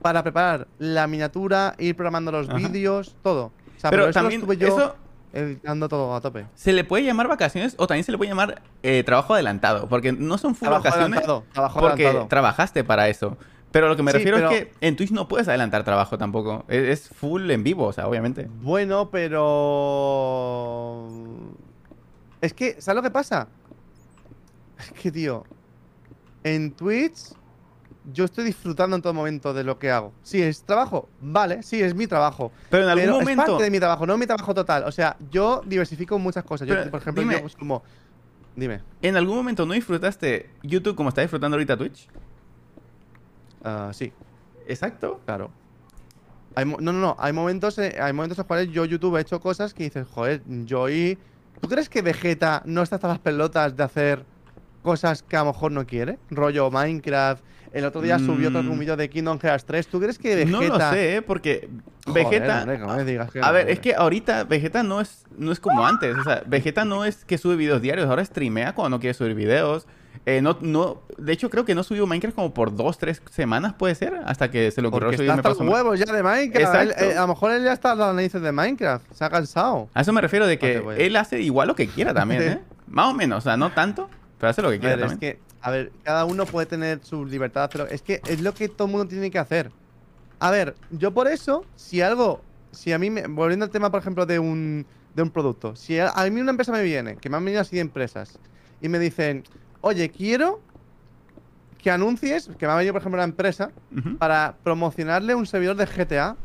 para 0.02 0.24
preparar 0.24 0.68
la 0.78 1.08
miniatura, 1.08 1.76
ir 1.78 1.96
programando 1.96 2.32
los 2.32 2.48
Ajá. 2.50 2.58
vídeos, 2.58 3.16
todo. 3.22 3.46
O 3.46 3.80
sea, 3.80 3.90
Pero 3.90 4.04
pero, 4.04 4.10
eso 4.10 4.20
lo 4.20 4.24
también, 4.24 4.42
estuve 4.42 4.58
yo 4.58 4.68
eso 4.68 4.96
editando 5.32 5.88
todo 5.90 6.16
a 6.16 6.22
tope. 6.22 6.48
se 6.56 6.74
le 6.74 6.84
puede 6.84 7.04
llamar 7.04 7.28
vacaciones 7.28 7.76
o 7.78 7.86
también 7.86 8.04
se 8.04 8.12
le 8.12 8.18
puede 8.18 8.30
llamar 8.32 8.62
eh, 8.82 9.04
trabajo 9.06 9.34
adelantado. 9.34 9.88
Porque 9.88 10.12
no 10.12 10.38
son 10.38 10.56
full 10.56 10.68
Trabajo 10.68 10.84
vacaciones. 10.86 11.20
adelantado. 11.20 11.44
Trabajo 11.54 11.80
Porque 11.82 12.04
adelantado. 12.06 12.28
trabajaste 12.30 12.84
para 12.84 13.10
eso. 13.10 13.38
Pero 13.72 13.88
lo 13.88 13.96
que 13.96 14.04
me 14.04 14.12
Sí, 14.12 14.18
refiero 14.18 14.38
pero- 14.38 14.52
es 14.52 14.66
que 14.66 14.72
en 14.82 14.96
Twitch 14.96 15.12
no 15.12 15.28
puedes 15.28 15.48
adelantar 15.48 15.84
trabajo 15.84 16.18
tampoco. 16.18 16.66
Es, 16.68 16.84
es 17.02 17.10
full 17.10 17.50
en 17.52 17.64
vivo, 17.64 17.86
o 17.86 17.94
sea, 17.94 18.08
obviamente. 18.08 18.48
Bueno, 18.62 19.10
pero. 19.12 21.06
Es 22.42 22.54
que, 22.54 22.82
¿sabes 22.82 22.96
lo 22.96 23.04
que 23.04 23.12
pasa? 23.12 23.48
Es 24.80 24.92
que, 24.94 25.12
tío. 25.12 25.44
En 26.44 26.72
Twitch. 26.72 27.34
Yo 28.12 28.26
estoy 28.26 28.44
disfrutando 28.46 28.96
en 28.96 29.04
todo 29.04 29.14
momento 29.14 29.54
de 29.54 29.64
lo 29.64 29.78
que 29.78 29.92
hago. 29.92 30.14
Sí, 30.24 30.42
es 30.42 30.64
trabajo. 30.64 31.08
Vale, 31.22 31.62
sí, 31.62 31.80
es 31.80 31.94
mi 31.94 32.08
trabajo. 32.08 32.52
Pero 32.72 32.84
en 32.86 32.90
algún 32.90 33.04
pero 33.04 33.14
momento. 33.20 33.42
es 33.44 33.50
parte 33.50 33.64
de 33.66 33.70
mi 33.70 33.78
trabajo, 33.78 34.08
no 34.08 34.18
mi 34.18 34.26
trabajo 34.26 34.54
total. 34.56 34.84
O 34.86 34.92
sea, 34.92 35.16
yo 35.30 35.62
diversifico 35.66 36.18
muchas 36.18 36.44
cosas. 36.44 36.68
Yo, 36.68 36.90
por 36.90 37.02
ejemplo, 37.02 37.22
dime- 37.22 37.36
yo 37.36 37.42
consumo. 37.42 37.84
Dime. 38.56 38.82
¿En 39.04 39.16
algún 39.16 39.36
momento 39.36 39.64
no 39.68 39.74
disfrutaste 39.74 40.50
YouTube 40.64 40.96
como 40.96 41.10
estás 41.10 41.26
disfrutando 41.26 41.56
ahorita 41.56 41.78
Twitch? 41.78 42.08
Ah, 43.64 43.92
sí, 43.94 44.12
Exacto. 44.68 45.20
claro. 45.26 45.52
Hay 46.56 46.66
no, 46.66 46.78
no, 46.80 46.94
no. 46.94 47.16
Hay 47.20 47.32
momentos, 47.34 47.78
eh, 47.78 47.96
hay 48.02 48.12
momentos 48.14 48.38
en 48.38 48.42
los 48.42 48.48
cuales 48.48 48.70
yo, 48.72 48.86
YouTube, 48.86 49.18
he 49.18 49.22
hecho 49.22 49.40
cosas 49.40 49.74
que 49.74 49.84
dices, 49.84 50.08
joder, 50.08 50.42
yo 50.66 50.90
y. 50.90 51.18
¿Tú 51.62 51.68
crees 51.68 51.90
que 51.90 52.02
Vegeta 52.02 52.62
no 52.66 52.82
está 52.82 52.96
hasta 52.96 53.08
las 53.10 53.20
pelotas 53.20 53.76
de 53.76 53.84
hacer 53.84 54.26
cosas 54.82 55.22
que 55.24 55.36
a 55.36 55.40
lo 55.42 55.48
mejor 55.48 55.72
no 55.72 55.86
quiere? 55.86 56.18
Rollo 56.30 56.72
Minecraft. 56.72 57.44
El 57.72 57.86
otro 57.86 58.02
día 58.02 58.18
subió 58.18 58.48
otro 58.50 58.64
Mm. 58.64 58.80
vídeo 58.80 58.98
de 58.98 59.10
Kingdom 59.10 59.38
Hearts 59.40 59.64
3. 59.66 59.88
¿Tú 59.88 60.00
crees 60.00 60.18
que 60.18 60.36
Vegeta. 60.36 60.52
No 60.52 60.62
lo 60.64 60.80
sé, 60.90 61.18
¿eh? 61.18 61.22
porque 61.22 61.70
Joder, 62.08 62.24
Vegeta. 62.26 62.60
hombre, 62.62 62.78
que 62.80 62.86
no 62.88 62.96
me 62.96 63.04
digas 63.06 63.30
que 63.32 63.40
a 63.42 63.52
ver, 63.52 63.62
hombre. 63.62 63.74
es 63.74 63.80
que 63.80 63.94
ahorita 63.94 64.44
Vegeta 64.46 64.82
no 64.82 65.02
es, 65.02 65.26
no 65.38 65.52
es 65.52 65.60
como 65.60 65.86
antes. 65.86 66.18
O 66.18 66.24
sea, 66.24 66.42
Vegeta 66.48 66.84
no 66.86 67.06
es 67.06 67.26
que 67.26 67.38
sube 67.38 67.56
videos 67.58 67.82
diarios, 67.82 68.10
ahora 68.10 68.26
streamea 68.26 68.74
cuando 68.74 68.98
no 68.98 69.00
quiere 69.00 69.14
subir 69.14 69.36
videos. 69.36 69.86
Eh, 70.26 70.42
no, 70.42 70.58
no, 70.62 71.02
de 71.18 71.34
hecho, 71.34 71.50
creo 71.50 71.66
que 71.66 71.74
no 71.74 71.84
subió 71.84 72.06
Minecraft 72.06 72.36
como 72.36 72.54
por 72.54 72.76
dos, 72.76 72.98
tres 72.98 73.22
semanas, 73.32 73.74
puede 73.74 73.96
ser, 73.96 74.14
hasta 74.26 74.52
que 74.52 74.70
se 74.70 74.82
le 74.82 74.88
ocurrió 74.90 75.08
Porque 75.08 75.18
subir 75.18 75.30
está 75.32 75.50
hasta 75.50 75.64
huevos 75.64 75.98
ya 76.00 76.12
de 76.12 76.22
Minecraft. 76.22 76.76
Él- 76.82 76.94
eh, 76.98 77.18
a 77.18 77.22
lo 77.22 77.28
mejor 77.30 77.52
él 77.52 77.64
ya 77.64 77.74
está 77.74 77.96
las 77.96 78.14
narices 78.14 78.42
de 78.42 78.52
Minecraft. 78.52 79.12
Se 79.14 79.24
ha 79.24 79.30
cansado. 79.30 79.90
A 79.94 80.02
eso 80.02 80.14
me 80.14 80.22
refiero 80.22 80.46
de 80.46 80.60
que 80.60 80.80
voy. 80.80 80.96
él 81.00 81.16
hace 81.16 81.42
igual 81.42 81.68
lo 81.68 81.76
que 81.76 81.88
quiera 81.88 82.14
también, 82.14 82.42
¿eh? 82.44 82.62
Más 82.88 83.08
o 83.08 83.14
menos, 83.14 83.40
o 83.40 83.42
sea, 83.42 83.58
no 83.58 83.72
tanto, 83.72 84.10
pero 84.38 84.50
hace 84.50 84.62
lo 84.62 84.70
que 84.70 84.80
quiera 84.80 84.96
ver, 84.96 85.06
es 85.06 85.12
también. 85.12 85.34
que, 85.36 85.40
a 85.62 85.72
ver, 85.72 85.92
cada 86.04 86.26
uno 86.26 86.46
puede 86.46 86.66
tener 86.68 87.00
su 87.04 87.26
libertad 87.26 87.64
hacerlo. 87.64 87.88
Es 87.88 88.02
que 88.02 88.22
es 88.26 88.42
lo 88.42 88.54
que 88.54 88.68
todo 88.68 88.88
el 88.88 88.92
mundo 88.92 89.08
tiene 89.08 89.32
que 89.32 89.40
hacer. 89.40 89.72
A 90.40 90.52
ver, 90.52 90.76
yo 90.92 91.14
por 91.14 91.28
eso, 91.28 91.66
si 91.76 92.02
algo, 92.02 92.42
si 92.72 92.92
a 92.94 93.00
mí, 93.00 93.10
me, 93.10 93.28
volviendo 93.28 93.66
al 93.66 93.72
tema, 93.72 93.90
por 93.92 94.00
ejemplo, 94.00 94.26
de 94.26 94.40
un, 94.40 94.86
de 95.14 95.22
un 95.22 95.30
producto, 95.30 95.76
si 95.76 96.00
a, 96.00 96.10
a 96.10 96.30
mí 96.30 96.40
una 96.42 96.52
empresa 96.52 96.72
me 96.72 96.82
viene, 96.84 97.18
que 97.18 97.30
me 97.30 97.38
han 97.38 97.46
venido 97.46 97.62
así 97.62 97.76
de 97.76 97.82
empresas, 97.82 98.40
y 98.82 98.88
me 98.90 99.00
dicen, 99.00 99.44
oye, 99.82 100.10
quiero 100.10 100.62
que 101.78 101.92
anuncies, 101.92 102.50
que 102.58 102.66
me 102.66 102.74
ha 102.74 102.76
venido, 102.76 102.94
por 102.94 103.02
ejemplo, 103.02 103.18
una 103.18 103.24
empresa, 103.24 103.72
para 104.18 104.56
promocionarle 104.64 105.34
un 105.36 105.46
servidor 105.46 105.78
de 105.78 105.86
GTA, 105.86 106.36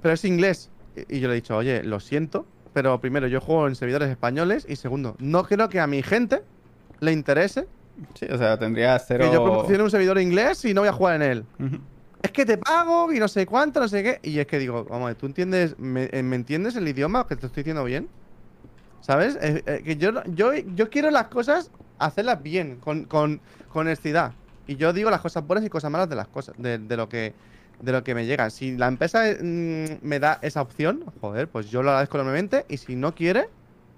pero 0.00 0.14
es 0.14 0.24
inglés. 0.24 0.70
Y 1.08 1.20
yo 1.20 1.28
le 1.28 1.34
he 1.34 1.36
dicho, 1.36 1.56
oye, 1.56 1.82
lo 1.82 2.00
siento, 2.00 2.46
pero 2.72 3.00
primero, 3.00 3.26
yo 3.26 3.40
juego 3.40 3.68
en 3.68 3.74
servidores 3.74 4.08
españoles, 4.08 4.66
y 4.68 4.76
segundo, 4.76 5.14
no 5.18 5.44
creo 5.44 5.68
que 5.68 5.78
a 5.78 5.86
mi 5.86 6.02
gente 6.02 6.42
le 7.00 7.12
interese 7.12 7.66
Sí, 8.14 8.26
o 8.30 8.38
sea, 8.38 8.58
tendría 8.58 8.98
cero... 8.98 9.24
que 9.26 9.32
yo 9.32 9.42
promocione 9.42 9.82
un 9.82 9.90
servidor 9.90 10.20
inglés 10.20 10.64
y 10.64 10.74
no 10.74 10.82
voy 10.82 10.88
a 10.88 10.92
jugar 10.92 11.16
en 11.16 11.22
él. 11.22 11.44
Es 12.22 12.32
que 12.32 12.44
te 12.44 12.58
pago 12.58 13.12
y 13.12 13.18
no 13.18 13.28
sé 13.28 13.46
cuánto, 13.46 13.80
no 13.80 13.88
sé 13.88 14.02
qué. 14.02 14.20
Y 14.22 14.38
es 14.38 14.46
que 14.46 14.58
digo, 14.58 14.84
vamos, 14.84 15.16
¿tú 15.16 15.26
entiendes, 15.26 15.78
me, 15.78 16.08
eh, 16.12 16.22
¿me 16.22 16.36
entiendes 16.36 16.76
el 16.76 16.86
idioma 16.86 17.26
que 17.26 17.36
te 17.36 17.46
estoy 17.46 17.62
diciendo 17.62 17.84
bien? 17.84 18.08
¿Sabes? 19.00 19.36
Eh, 19.40 19.62
eh, 19.66 19.82
que 19.84 19.96
yo, 19.96 20.12
no- 20.12 20.22
yo, 20.26 20.52
yo 20.54 20.90
quiero 20.90 21.10
las 21.10 21.28
cosas 21.28 21.72
hacerlas 21.98 22.42
bien, 22.42 22.80
con, 22.80 23.04
con, 23.06 23.42
con 23.68 23.86
honestidad. 23.86 24.36
Y 24.66 24.76
yo 24.76 24.92
digo 24.92 25.10
las 25.10 25.20
cosas 25.20 25.46
buenas 25.46 25.64
y 25.64 25.68
cosas 25.70 25.90
malas 25.90 26.08
de 26.08 26.16
las 26.16 26.28
cosas, 26.28 26.54
de, 26.58 26.78
de 26.78 26.96
lo 26.96 27.08
que 27.08 27.36
de 27.80 27.92
lo 27.92 28.02
que 28.04 28.14
me 28.14 28.26
llega. 28.26 28.50
Si 28.50 28.76
la 28.76 28.88
empresa 28.88 29.22
mm, 29.40 29.98
me 30.02 30.18
da 30.20 30.38
esa 30.42 30.62
opción, 30.62 31.04
joder, 31.20 31.48
pues 31.50 31.70
yo 31.70 31.82
lo 31.82 31.90
agradezco 31.90 32.16
enormemente. 32.18 32.66
Y 32.68 32.78
si 32.78 32.96
no 32.96 33.14
quiere, 33.14 33.50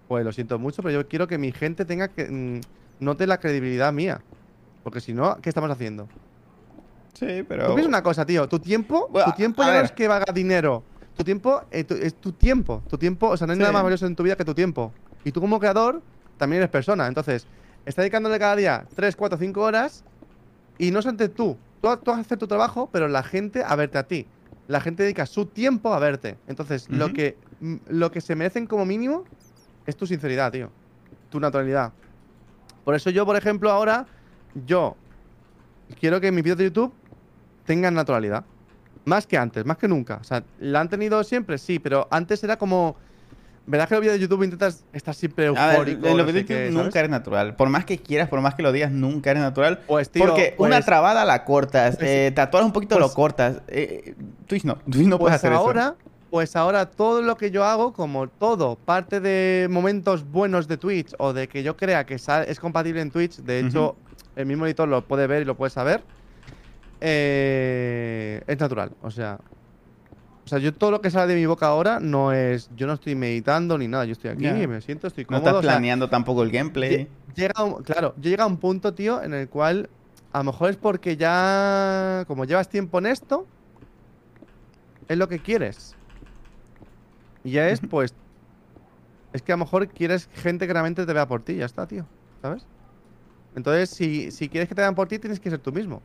pues 0.07 0.25
lo 0.25 0.33
siento 0.33 0.59
mucho, 0.59 0.83
pero 0.83 1.01
yo 1.03 1.09
quiero 1.09 1.27
que 1.27 1.39
mi 1.39 1.51
gente 1.53 1.85
tenga 1.87 2.09
que 2.09 2.27
mm, 2.31 2.61
note 2.99 3.27
la 3.27 3.39
credibilidad 3.41 3.93
mía. 3.93 4.25
Porque 4.83 5.01
si 5.03 5.15
no, 5.15 5.37
¿qué 5.43 5.51
estamos 5.51 5.71
haciendo? 5.71 6.11
Sí, 7.15 7.43
pero... 7.45 7.67
Tú 7.67 7.75
piensas 7.75 7.89
una 7.89 8.03
cosa, 8.03 8.25
tío. 8.27 8.49
Tu 8.49 8.59
tiempo, 8.61 9.13
Bueno, 9.13 9.23
tu 9.23 9.33
tiempo 9.33 9.63
ya 9.65 9.73
no 9.73 9.81
ver. 9.81 9.87
es 9.87 9.93
que 9.93 10.09
valga 10.09 10.33
dinero. 10.33 10.90
Tu 11.21 11.25
tiempo 11.25 11.63
eh, 11.71 11.85
tu- 11.85 11.93
es 11.95 12.15
tu 12.15 12.33
tiempo. 12.33 12.83
Tu 12.89 12.97
tiempo, 12.97 13.29
o 13.29 13.37
sea, 13.37 13.47
no 13.47 13.53
hay 13.53 13.59
Sí. 13.59 13.61
nada 13.61 13.75
más 13.75 13.83
valioso 13.83 14.07
en 14.07 14.17
tu 14.17 14.23
vida 14.23 14.37
que 14.37 14.45
tu 14.47 14.55
tiempo. 14.55 14.91
Y 15.23 15.33
tú 15.33 15.41
como 15.43 15.61
creador 15.61 16.01
también 16.39 16.63
eres 16.63 16.71
persona. 16.71 17.07
Entonces, 17.07 17.47
estás 17.85 18.03
dedicándole 18.05 18.39
cada 18.39 18.57
día 18.57 18.87
3, 18.95 19.15
4, 19.17 19.39
5 19.39 19.61
horas 19.61 20.03
y 20.79 20.91
no 20.91 21.03
solamente 21.03 21.29
tú. 21.29 21.59
Tú, 21.83 21.95
tú 21.99 22.11
vas 22.11 22.17
a 22.17 22.21
hacer 22.23 22.39
tu 22.39 22.47
trabajo, 22.47 22.89
pero 22.91 23.07
la 23.07 23.23
gente 23.23 23.63
a 23.63 23.77
verte 23.77 23.99
a 23.99 24.05
ti. 24.05 24.27
La 24.67 24.81
gente 24.81 25.03
dedica 25.03 25.27
su 25.27 25.45
tiempo 25.45 25.93
a 25.93 25.99
verte. 25.99 26.39
Entonces, 26.49 26.89
lo, 26.89 27.13
que, 27.13 27.37
mm, 27.61 27.75
lo 27.91 28.11
que 28.11 28.23
se 28.23 28.35
merecen 28.35 28.67
como 28.67 28.87
mínimo 28.87 29.25
es 29.87 29.97
tu 29.97 30.07
sinceridad, 30.07 30.51
tío. 30.51 30.71
Tu 31.29 31.39
naturalidad. 31.39 31.93
Por 32.83 32.95
eso 32.95 33.11
yo, 33.11 33.27
por 33.27 33.37
ejemplo, 33.37 33.71
ahora, 33.71 34.07
yo 34.67 34.97
quiero 36.01 36.19
que 36.19 36.33
mis 36.33 36.43
vídeos 36.45 36.57
de 36.57 36.65
YouTube 36.65 36.95
tengan 37.67 37.93
naturalidad. 37.93 38.43
Más 39.05 39.27
que 39.27 39.37
antes, 39.39 39.65
más 39.65 39.79
que 39.79 39.89
nunca. 39.89 40.19
O 40.21 40.25
sea, 40.25 40.43
¿la 40.59 40.81
han 40.81 40.89
tenido 40.89 41.23
siempre? 41.25 41.59
Sí, 41.59 41.79
pero 41.79 42.07
antes 42.11 42.43
era 42.45 42.57
como... 42.57 42.97
¿Verdad 43.67 43.89
que 43.89 43.95
los 43.95 44.01
vídeos 44.01 44.15
de 44.17 44.21
YouTube 44.23 44.43
intentas 44.43 44.85
estar 44.93 45.15
siempre 45.15 45.47
A 45.47 45.51
ver, 45.53 45.71
eufórico? 45.77 46.07
en 46.09 46.17
no 46.17 46.23
los 46.25 46.33
sé 46.33 46.45
qué, 46.45 46.71
nunca 46.73 46.99
eres 46.99 47.11
natural. 47.11 47.55
Por 47.55 47.69
más 47.69 47.85
que 47.85 47.99
quieras, 47.99 48.29
por 48.29 48.41
más 48.41 48.55
que 48.55 48.63
lo 48.63 48.73
digas, 48.73 48.91
nunca 48.91 49.31
eres 49.31 49.43
natural. 49.43 49.81
Pues, 49.87 50.11
tío, 50.11 50.27
Porque 50.27 50.55
una 50.59 50.77
pues- 50.77 50.87
trabada 50.87 51.25
la 51.25 51.45
cortas, 51.45 51.97
pues- 51.97 52.09
eh, 52.09 52.33
tatuar 52.35 52.65
un 52.65 52.73
poquito 52.73 52.99
lo 52.99 53.07
pues- 53.07 53.15
cortas. 53.15 53.61
Eh, 53.69 54.15
Twitch 54.47 54.65
no, 54.65 54.77
Twitch 54.91 55.07
no 55.07 55.19
puedes 55.19 55.35
Pues 55.35 55.35
hacer 55.35 55.53
eso. 55.53 55.61
ahora, 55.61 55.95
pues 56.31 56.57
ahora 56.57 56.87
todo 56.87 57.23
lo 57.23 57.37
que 57.37 57.51
yo 57.53 57.65
hago, 57.65 57.93
como 57.93 58.27
todo, 58.29 58.75
parte 58.77 59.21
de 59.21 59.69
momentos 59.71 60.25
buenos 60.29 60.67
de 60.67 60.77
Twitch 60.77 61.15
o 61.19 61.33
de 61.33 61.47
que 61.47 61.63
yo 61.63 61.77
crea 61.77 62.05
que 62.07 62.15
es 62.15 62.61
compatible 62.61 63.01
en 63.03 63.11
Twitch, 63.13 63.37
de 63.37 63.61
hecho, 63.61 63.95
el 64.35 64.47
mismo 64.47 64.67
editor 64.67 64.89
lo 64.89 65.03
puede 65.03 65.27
ver 65.29 65.43
y 65.43 65.45
lo 65.45 65.57
puede 65.57 65.71
saber, 65.71 66.03
eh, 67.01 68.43
es 68.47 68.59
natural. 68.59 68.97
O 69.01 69.11
sea, 69.11 69.41
o 70.47 70.49
sea, 70.49 70.59
yo 70.59 70.75
todo 70.75 70.91
lo 70.91 71.01
que 71.01 71.11
sale 71.11 71.35
de 71.35 71.39
mi 71.41 71.47
boca 71.47 71.67
ahora 71.67 72.01
no 72.01 72.33
es, 72.33 72.69
yo 72.71 72.87
no 72.87 72.95
estoy 72.95 73.15
meditando 73.15 73.79
ni 73.79 73.87
nada, 73.89 74.05
yo 74.05 74.13
estoy 74.13 74.31
aquí, 74.31 74.43
Ya. 74.43 74.67
me 74.67 74.81
siento, 74.81 75.07
estoy 75.07 75.25
No 75.25 75.37
cómodo. 75.37 75.51
estás 75.51 75.57
o 75.59 75.63
sea, 75.63 75.73
planeando 75.73 76.09
tampoco 76.09 76.43
el 76.43 76.51
gameplay. 76.51 76.97
Lle- 76.97 77.09
Llega 77.35 77.65
un- 77.65 77.83
claro, 77.85 78.15
yo 78.17 78.31
llega 78.31 78.45
a 78.45 78.47
un 78.47 78.59
punto, 78.59 78.95
tío, 78.95 79.23
en 79.23 79.35
el 79.35 79.49
cual 79.49 79.91
a 80.33 80.39
lo 80.39 80.45
mejor 80.45 80.71
es 80.71 80.77
porque 80.77 81.17
ya, 81.17 82.25
como 82.27 82.45
llevas 82.45 82.69
tiempo 82.69 82.99
en 82.99 83.07
esto, 83.07 83.49
es 85.09 85.19
lo 85.19 85.29
que 85.29 85.43
quieres. 85.43 85.97
Y 87.43 87.53
ya 87.53 87.69
es, 87.69 87.81
pues, 87.81 88.15
es 89.33 89.43
que 89.43 89.53
a 89.53 89.57
lo 89.57 89.65
mejor 89.65 89.89
quieres 89.89 90.27
gente 90.33 90.67
que 90.67 90.73
realmente 90.73 91.07
te 91.07 91.13
vea 91.13 91.27
por 91.29 91.43
ti, 91.43 91.57
ya 91.57 91.67
está, 91.67 91.87
tío, 91.87 92.09
¿sabes? 92.43 92.67
Entonces, 93.55 93.91
si, 93.91 94.33
si 94.33 94.51
quieres 94.51 94.69
que 94.69 94.75
te 94.75 94.83
vean 94.83 94.95
por 94.95 95.09
ti, 95.09 95.19
tienes 95.19 95.41
que 95.41 95.51
ser 95.51 95.61
tú 95.61 95.73
mismo. 95.73 96.05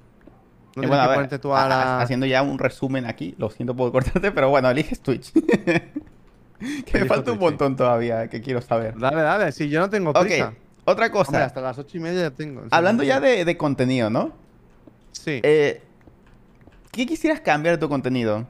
No 0.75 0.81
tienes 0.81 0.89
bueno, 0.89 1.03
a 1.03 1.17
ver, 1.17 1.39
tú 1.39 1.53
a- 1.55 1.67
la- 1.67 2.01
haciendo 2.01 2.25
ya 2.25 2.41
un 2.41 2.59
resumen 2.59 3.05
aquí, 3.05 3.33
lo 3.37 3.49
siento 3.49 3.75
por 3.75 3.91
cortarte, 3.91 4.31
pero 4.31 4.49
bueno, 4.49 4.69
eliges 4.69 4.99
Twitch. 4.99 5.31
que 6.85 6.99
me 6.99 7.05
falta 7.05 7.31
un 7.31 7.37
sí. 7.37 7.43
montón 7.43 7.75
todavía 7.75 8.27
que 8.29 8.41
quiero 8.41 8.61
saber. 8.61 8.97
Dale, 8.97 9.21
dale, 9.21 9.51
si 9.51 9.69
yo 9.69 9.79
no 9.79 9.89
tengo 9.89 10.13
prisa. 10.13 10.53
Otra 10.87 11.05
Hombre, 11.07 11.09
cosa. 11.11 11.43
hasta 11.45 11.61
las 11.61 11.77
ocho 11.79 11.97
y 11.97 11.99
media 11.99 12.21
ya 12.23 12.31
tengo. 12.31 12.63
Hablando 12.71 13.03
ya 13.03 13.19
de, 13.19 13.43
de 13.43 13.57
contenido, 13.57 14.09
¿no? 14.09 14.33
Sí. 15.13 15.39
Eh, 15.43 15.81
¿Qué 16.91 17.05
quisieras 17.05 17.39
cambiar 17.41 17.75
de 17.75 17.79
tu 17.79 17.89
contenido? 17.89 18.47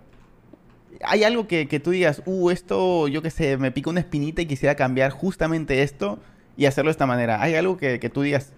¿Hay 1.03 1.23
algo 1.23 1.47
que, 1.47 1.67
que 1.67 1.79
tú 1.79 1.91
digas, 1.91 2.21
uh, 2.25 2.49
esto, 2.51 3.07
yo 3.07 3.21
qué 3.21 3.29
sé, 3.29 3.57
me 3.57 3.71
pica 3.71 3.89
una 3.89 3.99
espinita 4.01 4.41
y 4.41 4.45
quisiera 4.45 4.75
cambiar 4.75 5.11
justamente 5.11 5.81
esto 5.83 6.19
y 6.57 6.65
hacerlo 6.65 6.89
de 6.89 6.93
esta 6.93 7.05
manera? 7.05 7.41
¿Hay 7.41 7.55
algo 7.55 7.77
que, 7.77 7.99
que 7.99 8.09
tú 8.09 8.21
digas 8.21 8.51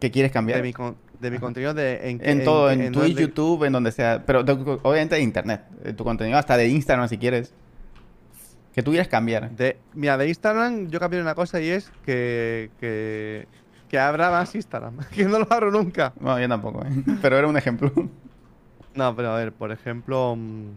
que 0.00 0.10
quieres 0.10 0.32
cambiar? 0.32 0.58
de, 0.58 0.62
mi, 0.62 0.72
con- 0.72 0.96
de 1.20 1.30
mi 1.30 1.38
contenido 1.38 1.74
de, 1.74 2.10
en, 2.10 2.20
En 2.22 2.44
todo, 2.44 2.70
en, 2.70 2.80
en 2.80 2.92
Twitch, 2.92 3.16
YouTube, 3.18 3.64
en 3.64 3.72
donde 3.72 3.90
sea. 3.92 4.24
Pero 4.24 4.42
de- 4.44 4.52
obviamente 4.82 5.16
de 5.16 5.22
internet. 5.22 5.62
eh, 5.84 5.92
Tu 5.92 6.04
contenido, 6.04 6.38
hasta 6.38 6.56
de 6.56 6.68
Instagram 6.68 7.08
si 7.08 7.18
quieres. 7.18 7.52
Que 8.74 8.82
tú 8.82 8.90
quieras 8.92 9.08
cambiar. 9.08 9.50
De, 9.50 9.76
mira, 9.94 10.16
de 10.16 10.28
Instagram 10.28 10.88
yo 10.88 11.00
cambié 11.00 11.20
una 11.20 11.34
cosa 11.34 11.60
y 11.60 11.68
es 11.68 11.90
que, 12.06 12.70
que, 12.78 13.48
que 13.88 13.98
abra 13.98 14.30
más 14.30 14.54
Instagram. 14.54 14.98
Que 15.14 15.24
no 15.24 15.40
lo 15.40 15.46
abro 15.50 15.70
nunca. 15.72 16.12
No, 16.20 16.38
yo 16.38 16.48
tampoco, 16.48 16.84
¿eh? 16.84 16.90
Pero 17.22 17.36
era 17.38 17.48
un 17.48 17.56
ejemplo. 17.56 17.90
No, 18.94 19.14
pero 19.14 19.30
a 19.32 19.36
ver, 19.38 19.52
por 19.52 19.70
ejemplo, 19.70 20.34
mm, 20.36 20.70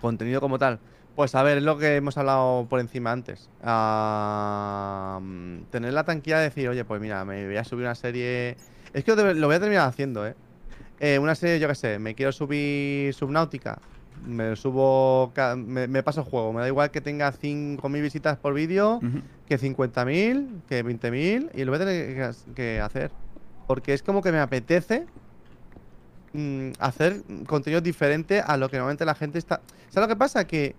contenido 0.00 0.40
como 0.40 0.58
tal. 0.58 0.78
Pues 1.18 1.34
a 1.34 1.42
ver, 1.42 1.58
es 1.58 1.64
lo 1.64 1.76
que 1.78 1.96
hemos 1.96 2.16
hablado 2.16 2.68
por 2.70 2.78
encima 2.78 3.10
antes. 3.10 3.50
Tener 5.72 5.92
la 5.92 6.04
tranquilidad 6.04 6.38
de 6.38 6.44
decir, 6.44 6.68
oye, 6.68 6.84
pues 6.84 7.00
mira, 7.00 7.24
me 7.24 7.44
voy 7.44 7.56
a 7.56 7.64
subir 7.64 7.86
una 7.86 7.96
serie. 7.96 8.56
Es 8.92 9.02
que 9.02 9.16
lo, 9.16 9.46
voy 9.48 9.56
a 9.56 9.58
terminar 9.58 9.88
haciendo, 9.88 10.24
¿eh? 10.24 10.36
Eh, 11.00 11.18
Una 11.18 11.34
serie, 11.34 11.58
yo 11.58 11.66
qué 11.66 11.74
sé, 11.74 11.98
me 11.98 12.14
quiero 12.14 12.30
subir 12.30 13.12
Subnautica. 13.14 13.80
Me 14.24 14.54
subo, 14.54 15.32
me, 15.56 15.88
me 15.88 16.04
paso 16.04 16.20
el 16.20 16.26
juego. 16.28 16.52
Me 16.52 16.60
da 16.60 16.68
igual 16.68 16.92
que 16.92 17.00
tenga 17.00 17.32
5.000 17.32 18.00
visitas 18.00 18.38
por 18.38 18.54
vídeo, 18.54 18.98
Ujú. 18.98 19.20
que 19.48 19.58
50.000, 19.58 20.62
que 20.68 20.84
20.000, 20.84 21.50
y 21.52 21.64
lo 21.64 21.72
voy 21.72 21.82
a 21.82 21.84
tener 21.84 22.14
que, 22.14 22.52
que 22.54 22.80
hacer. 22.80 23.10
Porque 23.66 23.92
es 23.92 24.04
como 24.04 24.22
que 24.22 24.30
me 24.30 24.38
apetece 24.38 25.06
mm, 26.32 26.74
hacer 26.78 27.24
contenido 27.48 27.80
diferente 27.80 28.40
a 28.40 28.56
lo 28.56 28.68
que 28.68 28.76
normalmente 28.76 29.04
la 29.04 29.16
gente 29.16 29.38
está. 29.38 29.62
¿Sabes 29.88 30.08
lo 30.08 30.14
que 30.14 30.16
pasa? 30.16 30.46
Que, 30.46 30.76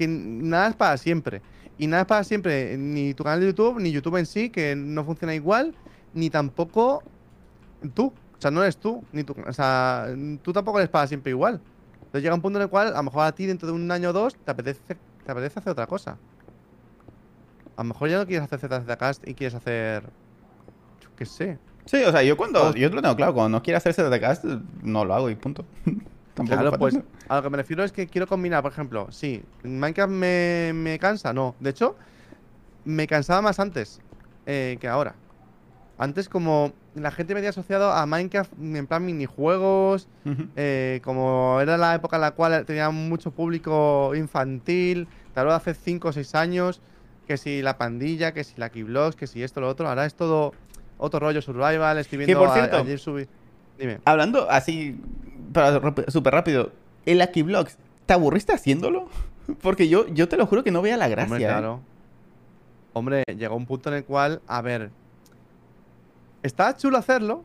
que 0.00 0.08
nada 0.08 0.68
es 0.68 0.76
para 0.76 0.96
siempre. 0.96 1.42
Y 1.76 1.86
nada 1.86 2.02
es 2.02 2.08
para 2.08 2.24
siempre, 2.24 2.78
ni 2.78 3.12
tu 3.12 3.22
canal 3.22 3.40
de 3.40 3.48
YouTube, 3.48 3.78
ni 3.80 3.92
YouTube 3.92 4.16
en 4.16 4.24
sí, 4.24 4.48
que 4.48 4.74
no 4.74 5.04
funciona 5.04 5.34
igual, 5.34 5.74
ni 6.14 6.30
tampoco 6.30 7.02
tú. 7.92 8.06
O 8.06 8.40
sea, 8.40 8.50
no 8.50 8.62
eres 8.62 8.78
tú, 8.78 9.04
ni 9.12 9.24
tú. 9.24 9.36
O 9.46 9.52
sea, 9.52 10.06
tú 10.40 10.54
tampoco 10.54 10.78
eres 10.78 10.88
para 10.88 11.06
siempre 11.06 11.30
igual. 11.30 11.60
Entonces 11.96 12.22
llega 12.22 12.34
un 12.34 12.40
punto 12.40 12.58
en 12.58 12.62
el 12.62 12.70
cual, 12.70 12.88
a 12.88 12.96
lo 12.96 13.02
mejor 13.02 13.24
a 13.24 13.32
ti 13.32 13.44
dentro 13.44 13.68
de 13.68 13.74
un 13.74 13.90
año 13.90 14.08
o 14.08 14.12
dos, 14.14 14.36
te 14.36 14.50
apetece, 14.50 14.96
te 15.26 15.32
apetece 15.32 15.58
hacer 15.58 15.72
otra 15.72 15.86
cosa. 15.86 16.16
A 17.76 17.82
lo 17.82 17.84
mejor 17.84 18.08
ya 18.08 18.18
no 18.18 18.26
quieres 18.26 18.50
hacer 18.50 18.70
ZZCast 18.70 19.28
y 19.28 19.34
quieres 19.34 19.54
hacer. 19.54 20.04
Yo 21.02 21.08
qué 21.14 21.26
sé. 21.26 21.58
Sí, 21.84 22.02
o 22.04 22.10
sea, 22.10 22.22
yo 22.22 22.38
cuando. 22.38 22.74
Yo 22.74 22.88
lo 22.88 23.02
tengo 23.02 23.16
claro, 23.16 23.34
cuando 23.34 23.58
no 23.58 23.62
quiero 23.62 23.76
hacer 23.76 23.92
ZTCast, 23.92 24.44
no 24.82 25.04
lo 25.04 25.14
hago 25.14 25.28
y 25.28 25.34
punto. 25.34 25.66
Tampoco 26.46 26.78
Claro, 26.78 26.78
pues 26.78 26.94
a 27.28 27.36
lo 27.36 27.42
que 27.42 27.50
me 27.50 27.56
refiero 27.58 27.84
es 27.84 27.92
que 27.92 28.06
quiero 28.06 28.26
combinar, 28.26 28.62
por 28.62 28.72
ejemplo, 28.72 29.06
sí, 29.10 29.42
Minecraft 29.62 30.12
me, 30.12 30.72
me 30.74 30.98
cansa, 30.98 31.32
no. 31.32 31.54
De 31.60 31.70
hecho, 31.70 31.96
me 32.84 33.06
cansaba 33.06 33.42
más 33.42 33.60
antes 33.60 34.00
eh, 34.46 34.78
que 34.80 34.88
ahora. 34.88 35.14
Antes 35.98 36.28
como 36.28 36.72
la 36.94 37.10
gente 37.10 37.34
me 37.34 37.40
había 37.40 37.50
asociado 37.50 37.92
a 37.92 38.06
Minecraft 38.06 38.52
en 38.58 38.86
plan 38.86 39.04
minijuegos, 39.04 40.08
eh, 40.56 41.00
como 41.04 41.58
era 41.60 41.76
la 41.76 41.94
época 41.94 42.16
en 42.16 42.22
la 42.22 42.30
cual 42.32 42.64
tenía 42.64 42.90
mucho 42.90 43.30
público 43.30 44.12
infantil, 44.14 45.08
hablo 45.34 45.50
de 45.52 45.56
hace 45.58 45.74
5 45.74 46.08
o 46.08 46.12
6 46.12 46.34
años, 46.34 46.80
que 47.26 47.36
si 47.36 47.62
la 47.62 47.76
pandilla, 47.78 48.32
que 48.32 48.44
si 48.44 48.54
la 48.58 48.70
Keyblocks, 48.70 49.14
que 49.14 49.26
si 49.26 49.42
esto, 49.42 49.60
lo 49.60 49.68
otro, 49.68 49.88
ahora 49.88 50.06
es 50.06 50.14
todo 50.14 50.52
otro 50.96 51.20
rollo 51.20 51.40
survival, 51.42 51.98
estoy 51.98 52.18
Que, 52.18 52.26
viendo 52.26 52.40
por 52.40 52.48
a- 52.50 52.54
cierto, 52.54 52.78
ayer 52.78 52.98
subí... 52.98 53.28
Dime. 53.80 53.98
Hablando 54.04 54.48
así, 54.50 55.00
súper 56.08 56.32
rápido, 56.34 56.70
el 57.06 57.20
Aki 57.22 57.42
Vlogs, 57.42 57.76
¿te 58.06 58.12
aburriste 58.12 58.52
haciéndolo? 58.52 59.08
Porque 59.62 59.88
yo, 59.88 60.06
yo 60.08 60.28
te 60.28 60.36
lo 60.36 60.46
juro 60.46 60.62
que 60.62 60.70
no 60.70 60.82
veía 60.82 60.96
la 60.96 61.08
gracia. 61.08 61.24
Hombre, 61.32 61.42
¿eh? 61.44 61.48
claro. 61.48 61.80
Hombre, 62.92 63.24
llegó 63.36 63.56
un 63.56 63.66
punto 63.66 63.88
en 63.88 63.96
el 63.96 64.04
cual, 64.04 64.40
a 64.46 64.60
ver, 64.62 64.90
está 66.42 66.76
chulo 66.76 66.98
hacerlo, 66.98 67.42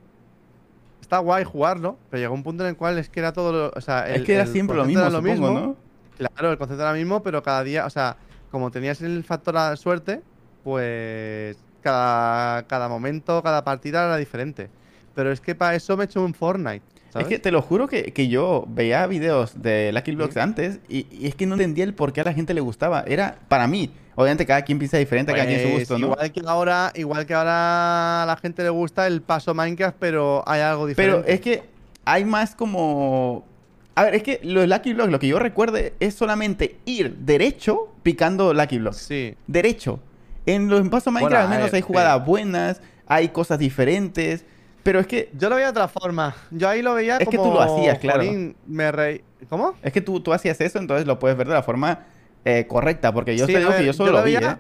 está 1.02 1.20
guay 1.20 1.44
jugarlo, 1.44 1.98
pero 2.10 2.22
llegó 2.22 2.34
un 2.34 2.44
punto 2.44 2.64
en 2.64 2.70
el 2.72 2.76
cual 2.78 2.98
es 2.98 3.10
que 3.10 3.20
era 3.20 3.32
todo, 3.34 3.52
lo- 3.52 3.72
o 3.76 3.82
sea, 3.82 4.08
Es 4.10 4.24
que 4.24 4.34
era 4.34 4.44
el 4.44 4.50
siempre 4.50 4.76
lo 4.76 4.86
mismo, 4.86 5.02
era 5.02 5.12
supongo, 5.12 5.52
¿no? 5.52 5.76
Claro, 6.18 6.52
el 6.52 6.58
concepto 6.58 6.82
era 6.82 6.92
lo 6.92 6.98
mismo, 6.98 7.22
pero 7.24 7.44
cada 7.44 7.64
día, 7.64 7.86
o 7.86 7.90
sea, 7.90 8.18
como 8.52 8.72
tenías 8.72 9.02
el 9.02 9.24
factor 9.24 9.58
a 9.58 9.76
suerte, 9.76 10.22
pues 10.64 11.58
cada, 11.82 12.64
cada 12.64 12.88
momento, 12.90 13.44
cada 13.44 13.64
partida 13.64 14.06
era 14.06 14.18
diferente. 14.18 14.70
Pero 15.16 15.32
es 15.32 15.42
que 15.42 15.56
para 15.56 15.76
eso 15.76 15.96
me 15.98 16.04
he 16.04 16.06
hecho 16.06 16.24
un 16.24 16.34
Fortnite, 16.34 16.82
¿sabes? 17.12 17.26
Es 17.28 17.30
que 17.30 17.40
te 17.40 17.52
lo 17.52 17.62
juro 17.62 17.88
que, 17.88 18.12
que 18.14 18.28
yo 18.28 18.66
veía 18.68 19.08
videos 19.08 19.62
de 19.62 19.92
Lucky 19.94 20.14
Blocks 20.16 20.34
Sí. 20.36 20.40
antes 20.40 20.80
y, 20.90 21.08
y 21.10 21.28
es 21.28 21.36
que 21.36 21.46
no 21.46 21.56
entendía 21.56 21.86
el 21.86 21.94
por 21.94 22.12
qué 22.14 22.22
a 22.22 22.26
la 22.26 22.34
gente 22.34 22.54
le 22.54 22.62
gustaba. 22.62 23.04
Era 23.08 23.40
para 23.48 23.68
mí. 23.68 23.92
Obviamente 24.18 24.46
cada 24.46 24.62
quien 24.62 24.78
piensa 24.80 24.98
diferente, 24.98 25.34
cada 25.34 25.46
quien 25.46 25.60
su 25.62 25.68
Pues 25.68 25.80
gusto, 25.80 25.98
¿no? 26.00 26.08
Igual 26.08 26.32
que 26.32 26.42
ahora, 26.46 26.92
igual 26.96 27.26
que 27.26 27.34
ahora 27.34 28.24
a 28.24 28.26
la 28.26 28.38
gente 28.38 28.64
le 28.64 28.70
gusta 28.70 29.08
el 29.08 29.22
paso 29.22 29.54
Minecraft, 29.54 29.98
pero 30.00 30.44
hay 30.48 30.62
algo 30.62 30.88
Pero 30.96 31.18
diferente. 31.22 31.34
es 31.34 31.42
que 31.42 31.64
hay 32.06 32.24
más 32.26 32.56
como... 32.56 33.46
A 33.96 34.04
ver, 34.04 34.16
es 34.16 34.24
que 34.24 34.40
los 34.44 34.68
Lucky 34.68 34.94
Blocks, 34.94 35.12
lo 35.12 35.20
que 35.20 35.28
yo 35.28 35.40
recuerde 35.40 35.94
es 36.02 36.14
solamente 36.16 36.78
ir 36.86 37.16
derecho 37.18 37.94
picando 38.04 38.54
Lucky 38.54 38.78
Blocks. 38.80 38.98
Sí. 38.98 39.36
Derecho. 39.48 40.00
En 40.46 40.68
los 40.70 40.82
en 40.82 40.90
Paso 40.90 41.12
Minecraft 41.12 41.32
Bueno, 41.34 41.44
al 41.44 41.50
menos 41.50 41.72
ver, 41.72 41.76
hay 41.76 41.82
jugadas 41.82 42.18
sí. 42.20 42.24
buenas, 42.26 42.82
hay 43.08 43.30
cosas 43.30 43.58
diferentes, 43.60 44.46
pero 44.86 45.00
es 45.00 45.08
que 45.08 45.32
Yo 45.34 45.50
lo 45.50 45.56
veía 45.56 45.66
de 45.66 45.72
otra 45.72 45.88
forma. 45.88 46.36
Yo 46.52 46.70
ahí 46.70 46.84
lo 46.84 46.94
veía 46.94 47.18
Es 47.18 47.28
que 47.28 47.38
como... 47.38 47.50
tú 47.50 47.56
lo 47.56 47.62
hacías, 47.62 47.98
claro. 47.98 48.20
"Jolín, 48.24 48.56
me 48.68 48.92
reí. 48.92 49.24
¿Cómo? 49.50 49.74
es 49.82 49.92
que 49.92 50.00
tú, 50.02 50.20
tú 50.20 50.32
hacías 50.32 50.62
eso, 50.62 50.78
entonces 50.78 51.08
lo 51.08 51.18
puedes 51.18 51.36
ver 51.36 51.48
de 51.48 51.54
la 51.56 51.64
forma 51.64 52.06
eh, 52.46 52.68
correcta, 52.68 53.12
porque 53.12 53.36
yo 53.36 53.48
Sí, 53.48 53.54
te 53.54 53.64
a 53.66 53.76
que 53.78 53.86
yo 53.86 53.94
solo 53.94 54.10
yo 54.10 54.12
lo, 54.14 54.20
lo 54.20 54.26
vi, 54.26 54.36
veía- 54.36 54.60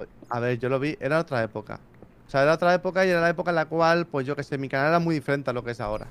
¿eh? 0.00 0.06
A 0.28 0.40
ver, 0.40 0.58
yo 0.58 0.68
lo 0.68 0.80
vi, 0.80 0.96
era 1.00 1.20
otra 1.20 1.40
época. 1.44 1.78
O 2.26 2.30
sea, 2.30 2.42
era 2.42 2.54
otra 2.54 2.74
época 2.74 3.06
y 3.06 3.10
era 3.10 3.20
la 3.20 3.28
época 3.28 3.50
en 3.50 3.56
la 3.56 3.66
cual, 3.66 4.06
pues 4.06 4.26
yo 4.26 4.34
que 4.34 4.42
sé, 4.42 4.58
mi 4.58 4.68
canal 4.68 4.88
era 4.88 4.98
muy 4.98 5.14
diferente 5.14 5.50
a 5.50 5.52
lo 5.52 5.62
que 5.62 5.70
es 5.70 5.80
ahora. 5.80 6.08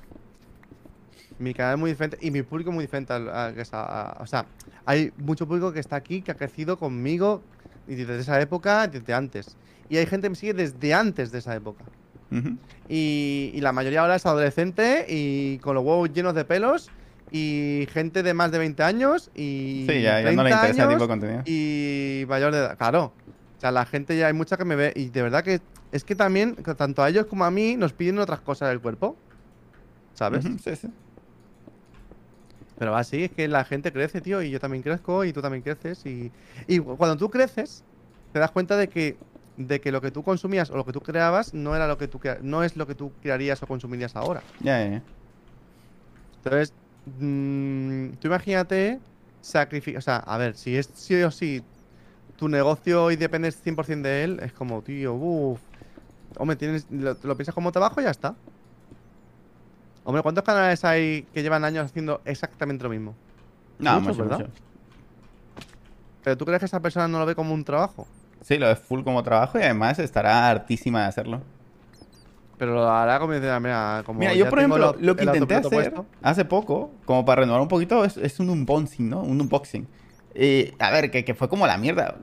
Mi 1.37 1.53
canal 1.53 1.73
es 1.75 1.79
muy 1.79 1.91
diferente 1.91 2.17
y 2.21 2.31
mi 2.31 2.41
público 2.41 2.71
muy 2.71 2.83
diferente 2.85 3.11
al 3.13 3.29
al 3.29 3.53
que 3.55 3.61
es 3.61 3.73
a- 3.73 4.11
a- 4.11 4.17
O 4.23 4.25
sea, 4.27 4.45
hay 4.85 5.11
mucho 5.17 5.45
público 5.47 5.71
que 5.73 5.79
está 5.81 5.97
aquí, 5.97 6.21
que 6.21 6.31
ha 6.31 6.35
crecido 6.35 6.77
conmigo 6.77 7.41
y 7.87 7.95
desde 7.95 8.19
esa 8.19 8.39
época, 8.41 8.87
desde 8.87 9.13
antes. 9.13 9.55
Y 9.89 9.97
hay 9.97 10.05
gente 10.05 10.25
que 10.25 10.29
me 10.31 10.35
sigue 10.35 10.53
desde 10.53 10.93
antes 10.93 11.31
de 11.31 11.39
esa 11.39 11.55
época. 11.55 11.83
Y, 12.87 13.51
y 13.53 13.61
la 13.61 13.71
mayoría 13.71 14.01
ahora 14.01 14.15
es 14.15 14.25
adolescente 14.25 15.05
y 15.07 15.57
con 15.59 15.75
los 15.75 15.83
huevos 15.83 16.11
llenos 16.11 16.33
de 16.35 16.45
pelos 16.45 16.89
y 17.31 17.87
gente 17.91 18.23
de 18.23 18.33
más 18.33 18.51
de 18.51 18.57
20 18.59 18.81
años 18.83 19.29
y 19.35 19.85
Sí, 19.87 20.01
ya, 20.01 20.21
ya 20.21 20.31
no 20.31 20.41
30 20.41 20.43
le 20.43 20.49
interesa 20.49 20.83
años 20.83 20.93
tipo 20.95 21.03
de 21.03 21.07
contenido. 21.07 21.43
y 21.45 22.25
mayor 22.27 22.51
de 22.51 22.59
edad. 22.59 22.77
Claro. 22.77 23.13
O 23.57 23.59
sea, 23.59 23.71
la 23.71 23.85
gente 23.85 24.17
ya 24.17 24.27
hay 24.27 24.33
mucha 24.33 24.57
que 24.57 24.65
me 24.65 24.75
ve 24.75 24.93
y 24.95 25.09
de 25.09 25.21
verdad 25.21 25.43
que 25.43 25.59
es 25.91 26.03
que 26.03 26.15
también, 26.15 26.55
tanto 26.55 27.03
a 27.03 27.09
ellos 27.09 27.25
como 27.25 27.45
a 27.45 27.51
mí, 27.51 27.75
nos 27.75 27.93
piden 27.93 28.19
otras 28.19 28.39
cosas 28.41 28.69
del 28.69 28.79
cuerpo. 28.79 29.17
¿Sabes? 30.13 30.45
Sí, 30.63 30.75
sí. 30.75 30.87
Pero 32.77 32.95
así 32.95 33.23
es 33.25 33.31
que 33.31 33.47
la 33.47 33.65
gente 33.65 33.91
crece, 33.91 34.21
tío, 34.21 34.41
y 34.41 34.49
yo 34.51 34.59
también 34.59 34.81
crezco 34.83 35.25
y 35.25 35.33
tú 35.33 35.41
también 35.41 35.61
creces. 35.63 36.05
Y, 36.05 36.31
y 36.67 36.79
cu- 36.79 36.95
cuando 36.97 37.17
tú 37.17 37.29
creces, 37.29 37.83
te 38.31 38.39
das 38.39 38.51
cuenta 38.51 38.77
de 38.77 38.87
que, 38.87 39.17
de 39.59 39.81
que 39.81 39.91
lo 39.91 39.99
que 40.01 40.09
tú 40.09 40.23
consumías 40.23 40.71
o 40.71 40.77
lo 40.77 40.85
que 40.85 40.93
tú 40.93 41.01
creabas 41.01 41.53
no, 41.53 41.75
era 41.75 41.85
lo 41.85 41.97
que 41.97 42.07
tú, 42.07 42.19
no 42.41 42.63
es 42.63 42.77
lo 42.77 42.87
que 42.87 42.95
tú 42.95 43.11
crearías 43.21 43.61
o 43.61 43.67
consumirías 43.67 44.15
ahora. 44.15 44.41
Ya, 44.61 44.79
ya, 44.83 44.89
ya. 44.91 45.01
Entonces, 46.37 46.73
mm, 47.19 48.11
tú 48.21 48.27
imagínate 48.29 48.99
sacrificar. 49.41 49.99
O 49.99 50.01
sea, 50.01 50.17
a 50.17 50.37
ver, 50.37 50.55
si 50.55 50.77
es 50.77 50.89
sí 50.93 51.21
o 51.21 51.29
sí 51.29 51.61
tu 52.37 52.47
negocio 52.47 53.11
y 53.11 53.17
dependes 53.17 53.61
100% 53.61 54.01
de 54.01 54.23
él, 54.23 54.39
es 54.41 54.53
como, 54.53 54.81
tío, 54.81 55.13
uff. 55.13 55.59
Hombre, 56.37 56.55
tienes, 56.55 56.87
lo, 56.89 57.17
lo 57.21 57.35
piensas 57.35 57.53
como 57.53 57.73
trabajo 57.73 57.99
y 57.99 58.05
ya 58.05 58.11
está. 58.11 58.35
Hombre, 60.05 60.23
¿cuántos 60.23 60.45
canales 60.45 60.85
hay 60.85 61.23
que 61.33 61.43
llevan 61.43 61.65
años 61.65 61.85
haciendo 61.85 62.21
exactamente 62.23 62.85
lo 62.85 62.89
mismo? 62.89 63.13
No, 63.77 63.99
Muchos, 63.99 64.17
mucho, 64.17 64.29
¿verdad? 64.29 64.39
mucho. 64.39 64.51
Pero 66.23 66.37
tú 66.37 66.45
crees 66.45 66.59
que 66.59 66.65
esa 66.65 66.79
persona 66.79 67.09
no 67.09 67.19
lo 67.19 67.25
ve 67.25 67.35
como 67.35 67.53
un 67.53 67.65
trabajo. 67.65 68.07
Sí, 68.41 68.57
lo 68.57 68.69
es 68.69 68.79
full 68.79 69.03
como 69.03 69.21
trabajo 69.23 69.59
y 69.59 69.63
además 69.63 69.99
estará 69.99 70.49
hartísima 70.49 71.01
de 71.01 71.07
hacerlo. 71.07 71.41
Pero 72.57 72.73
lo 72.73 72.89
hará 72.89 73.19
como 73.19 73.33
mira, 73.33 74.03
como. 74.05 74.19
Mira, 74.19 74.33
yo 74.33 74.49
por 74.49 74.59
ejemplo, 74.59 74.95
el 74.99 75.05
lo 75.05 75.15
que 75.15 75.23
intenté 75.23 75.55
hacer 75.55 75.71
puesto. 75.71 76.05
hace 76.21 76.43
poco, 76.43 76.91
como 77.05 77.23
para 77.23 77.41
renovar 77.41 77.61
un 77.61 77.69
poquito, 77.69 78.03
es, 78.03 78.17
es 78.17 78.39
un 78.41 78.49
unboxing, 78.49 79.09
¿no? 79.09 79.21
Un 79.21 79.39
unboxing. 79.39 79.87
Eh, 80.35 80.73
a 80.77 80.91
ver, 80.91 81.09
que, 81.09 81.23
que 81.23 81.33
fue 81.33 81.47
como 81.47 81.65
la 81.65 81.77
mierda. 81.77 82.17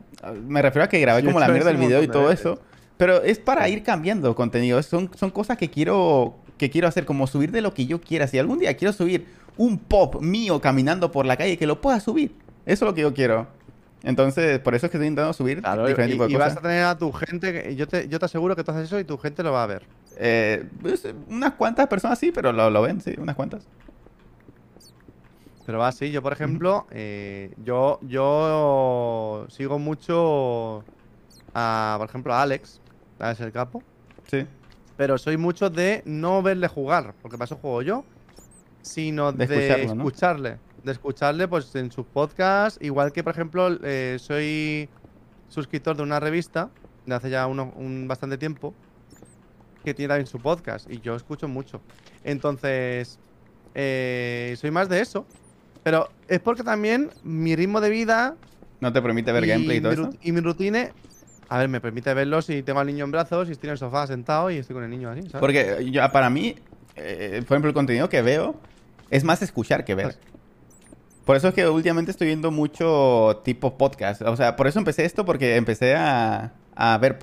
Me 0.47 0.61
refiero 0.61 0.85
a 0.85 0.89
que 0.89 1.01
grabé 1.01 1.21
Sí, 1.21 1.27
como 1.27 1.41
la 1.41 1.49
mierda 1.49 1.71
el 1.71 1.77
eso 1.77 1.83
un 1.83 1.89
video 1.89 2.03
y 2.03 2.09
todo 2.09 2.31
eso. 2.31 2.61
Pero 2.99 3.23
es 3.23 3.39
para 3.39 3.67
ir 3.69 3.83
cambiando 3.83 4.35
contenido. 4.35 4.83
Son, 4.83 5.11
son 5.15 5.31
cosas 5.31 5.57
que 5.57 5.71
quiero, 5.71 6.37
que 6.59 6.69
quiero 6.71 6.87
hacer, 6.87 7.07
como 7.07 7.27
subir 7.27 7.51
de 7.51 7.63
lo 7.63 7.73
que 7.73 7.87
yo 7.87 8.01
quiera. 8.01 8.27
Si 8.27 8.39
algún 8.39 8.59
día 8.59 8.77
quiero 8.77 8.93
subir 8.93 9.27
un 9.57 9.79
pop 9.79 10.21
mío 10.21 10.61
caminando 10.61 11.13
por 11.13 11.25
la 11.25 11.37
calle, 11.37 11.57
que 11.57 11.67
lo 11.67 11.81
pueda 11.81 11.99
subir. 12.01 12.35
Eso 12.67 12.85
es 12.85 12.89
lo 12.89 12.95
que 12.95 13.03
yo 13.03 13.15
quiero. 13.15 13.47
Entonces, 14.07 14.61
por 14.61 14.77
eso 14.77 14.87
es 14.87 14.93
que 14.93 14.99
estoy 14.99 15.09
intentando 15.09 15.33
subir 15.33 15.61
Claro, 15.61 15.85
y, 15.85 15.89
diferentes 15.89 16.15
tipos 16.15 16.29
de 16.29 16.35
y 16.35 16.37
vas 16.37 16.57
a 16.57 16.61
tener 16.61 16.85
a 16.85 16.97
tu 16.97 17.11
gente. 17.11 17.75
Yo 17.75 17.89
te, 17.89 18.09
yo 18.09 18.21
te 18.21 18.25
aseguro 18.25 18.55
que 18.55 18.63
tú 18.63 18.71
haces 18.71 18.85
eso 18.85 19.01
y 19.01 19.05
tu 19.05 19.19
gente 19.19 19.43
lo 19.43 19.51
va 19.51 19.65
a 19.65 19.67
ver. 19.67 19.85
Eh, 20.17 20.65
pues, 20.81 21.09
unas 21.29 21.55
cuantas 21.55 21.89
personas 21.89 22.17
sí, 22.17 22.31
pero 22.31 22.53
lo, 22.53 22.71
lo 22.71 22.83
ven, 22.83 23.01
sí, 23.01 23.15
unas 23.19 23.35
cuantas. 23.35 23.67
Pero 25.67 25.79
va 25.81 25.89
así. 25.89 26.13
Yo, 26.13 26.23
por 26.23 26.33
ejemplo, 26.33 26.87
eh, 26.93 27.53
yo, 27.65 27.99
yo 28.03 29.45
sigo 29.49 29.81
mucho 29.81 30.85
a, 31.53 31.97
por 31.99 32.09
ejemplo, 32.09 32.33
a 32.33 32.43
Alex, 32.43 32.81
Alex 33.19 33.41
el 33.41 33.51
capo. 33.51 33.83
Sí. 34.31 34.47
Pero 34.97 35.19
soy 35.19 35.37
mucho 35.37 35.69
de 35.69 36.03
no 36.05 36.43
verle 36.43 36.69
jugar, 36.69 37.13
porque 37.23 37.37
para 37.37 37.47
eso 37.47 37.57
juego 37.57 37.83
yo, 37.83 38.05
sino 38.83 39.33
De 39.33 39.49
de, 39.49 39.57
escucharlo, 39.57 39.95
¿no? 39.97 40.03
escucharle. 40.05 40.59
De 40.87 40.93
escucharle 40.93 41.49
pues 41.49 41.75
en 41.75 41.91
sus 41.91 42.07
podcasts. 42.07 42.79
Igual 42.81 43.11
que, 43.13 43.25
por 43.25 43.33
ejemplo, 43.33 43.77
eh, 43.83 44.19
soy 44.21 44.89
suscriptor 45.49 45.97
de 45.97 46.05
una 46.05 46.21
revista 46.21 46.71
de 47.05 47.13
hace 47.13 47.29
ya 47.29 47.49
uno- 47.49 47.73
un 47.77 48.07
bastante 48.07 48.39
tiempo 48.39 48.73
que 49.85 49.95
tiene 49.95 50.11
también 50.11 50.29
su 50.29 50.39
podcast 50.39 50.89
y 50.89 51.01
yo 51.01 51.17
escucho 51.17 51.49
mucho. 51.49 51.81
Entonces, 52.23 53.19
eh, 53.75 54.55
soy 54.61 54.71
más 54.71 54.89
de 54.89 55.01
eso. 55.01 55.27
Pero 55.83 56.09
es 56.29 56.39
porque 56.39 56.63
también 56.63 57.11
mi 57.25 57.57
ritmo 57.57 57.81
de 57.81 57.91
vida 57.91 58.37
No 58.81 58.93
te 58.93 59.03
permite 59.03 59.33
ver 59.33 59.45
gameplay 59.45 59.79
y 59.79 59.81
todo 59.81 59.91
mi, 59.93 59.95
eso. 60.01 60.11
y 60.23 60.31
mi 60.31 60.41
rutina, 60.41 60.91
a 61.49 61.59
ver, 61.59 61.69
me 61.69 61.81
permite 61.81 62.15
verlo 62.15 62.43
si 62.43 62.63
tengo 62.63 62.79
al 62.79 62.87
niño 62.87 63.05
en 63.07 63.11
brazos 63.11 63.49
y 63.49 63.53
estoy 63.53 63.69
en 63.69 63.73
el 63.73 63.79
sofá 63.79 64.07
sentado 64.07 64.53
y 64.53 64.59
estoy 64.59 64.75
con 64.75 64.85
el 64.85 64.91
niño 64.91 65.11
así, 65.11 65.23
¿sabes? 65.23 65.41
Porque 65.41 65.89
yo, 65.91 66.01
para 66.13 66.31
mí, 66.31 66.55
eh, 66.95 67.43
por 67.45 67.57
ejemplo, 67.57 67.71
el 67.71 67.75
contenido 67.75 68.09
que 68.09 68.23
veo 68.23 68.55
es 69.11 69.25
más 69.25 69.43
escuchar 69.43 69.85
que 69.85 69.97
ver. 69.97 70.17
Por 71.27 71.35
eso 71.37 71.49
es 71.49 71.55
que 71.55 71.69
últimamente 71.69 72.13
estoy 72.13 72.29
viendo 72.29 72.51
mucho 72.53 73.43
tipo 73.45 73.77
podcast. 73.77 74.23
O 74.23 74.37
sea, 74.37 74.55
por 74.57 74.69
eso 74.69 74.79
empecé 74.79 75.05
esto, 75.05 75.25
porque 75.27 75.57
empecé 75.57 75.95
a, 75.97 76.53
a 76.77 76.99
ver 76.99 77.19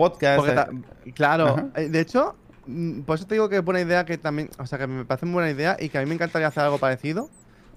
a- 0.52 0.56
ta- 0.56 0.70
claro, 1.16 1.48
Ajá. 1.48 1.68
eh, 1.78 1.88
de 1.90 2.02
hecho, 2.02 2.36
mm, 2.68 3.02
por 3.04 3.16
eso 3.16 3.26
te 3.26 3.36
digo 3.36 3.48
que 3.48 3.56
es 3.56 3.64
buena 3.64 3.80
idea 3.80 4.04
que 4.06 4.18
también, 4.18 4.50
o 4.60 4.66
sea, 4.68 4.78
que 4.78 4.88
me 4.88 5.06
parece 5.06 5.26
muy 5.26 5.34
buena 5.36 5.50
idea 5.52 5.78
y 5.80 5.88
que 5.88 5.98
a 5.98 6.02
mí 6.02 6.08
me 6.08 6.16
encantaría 6.16 6.50
hacer 6.50 6.64
algo 6.64 6.80
parecido, 6.80 7.30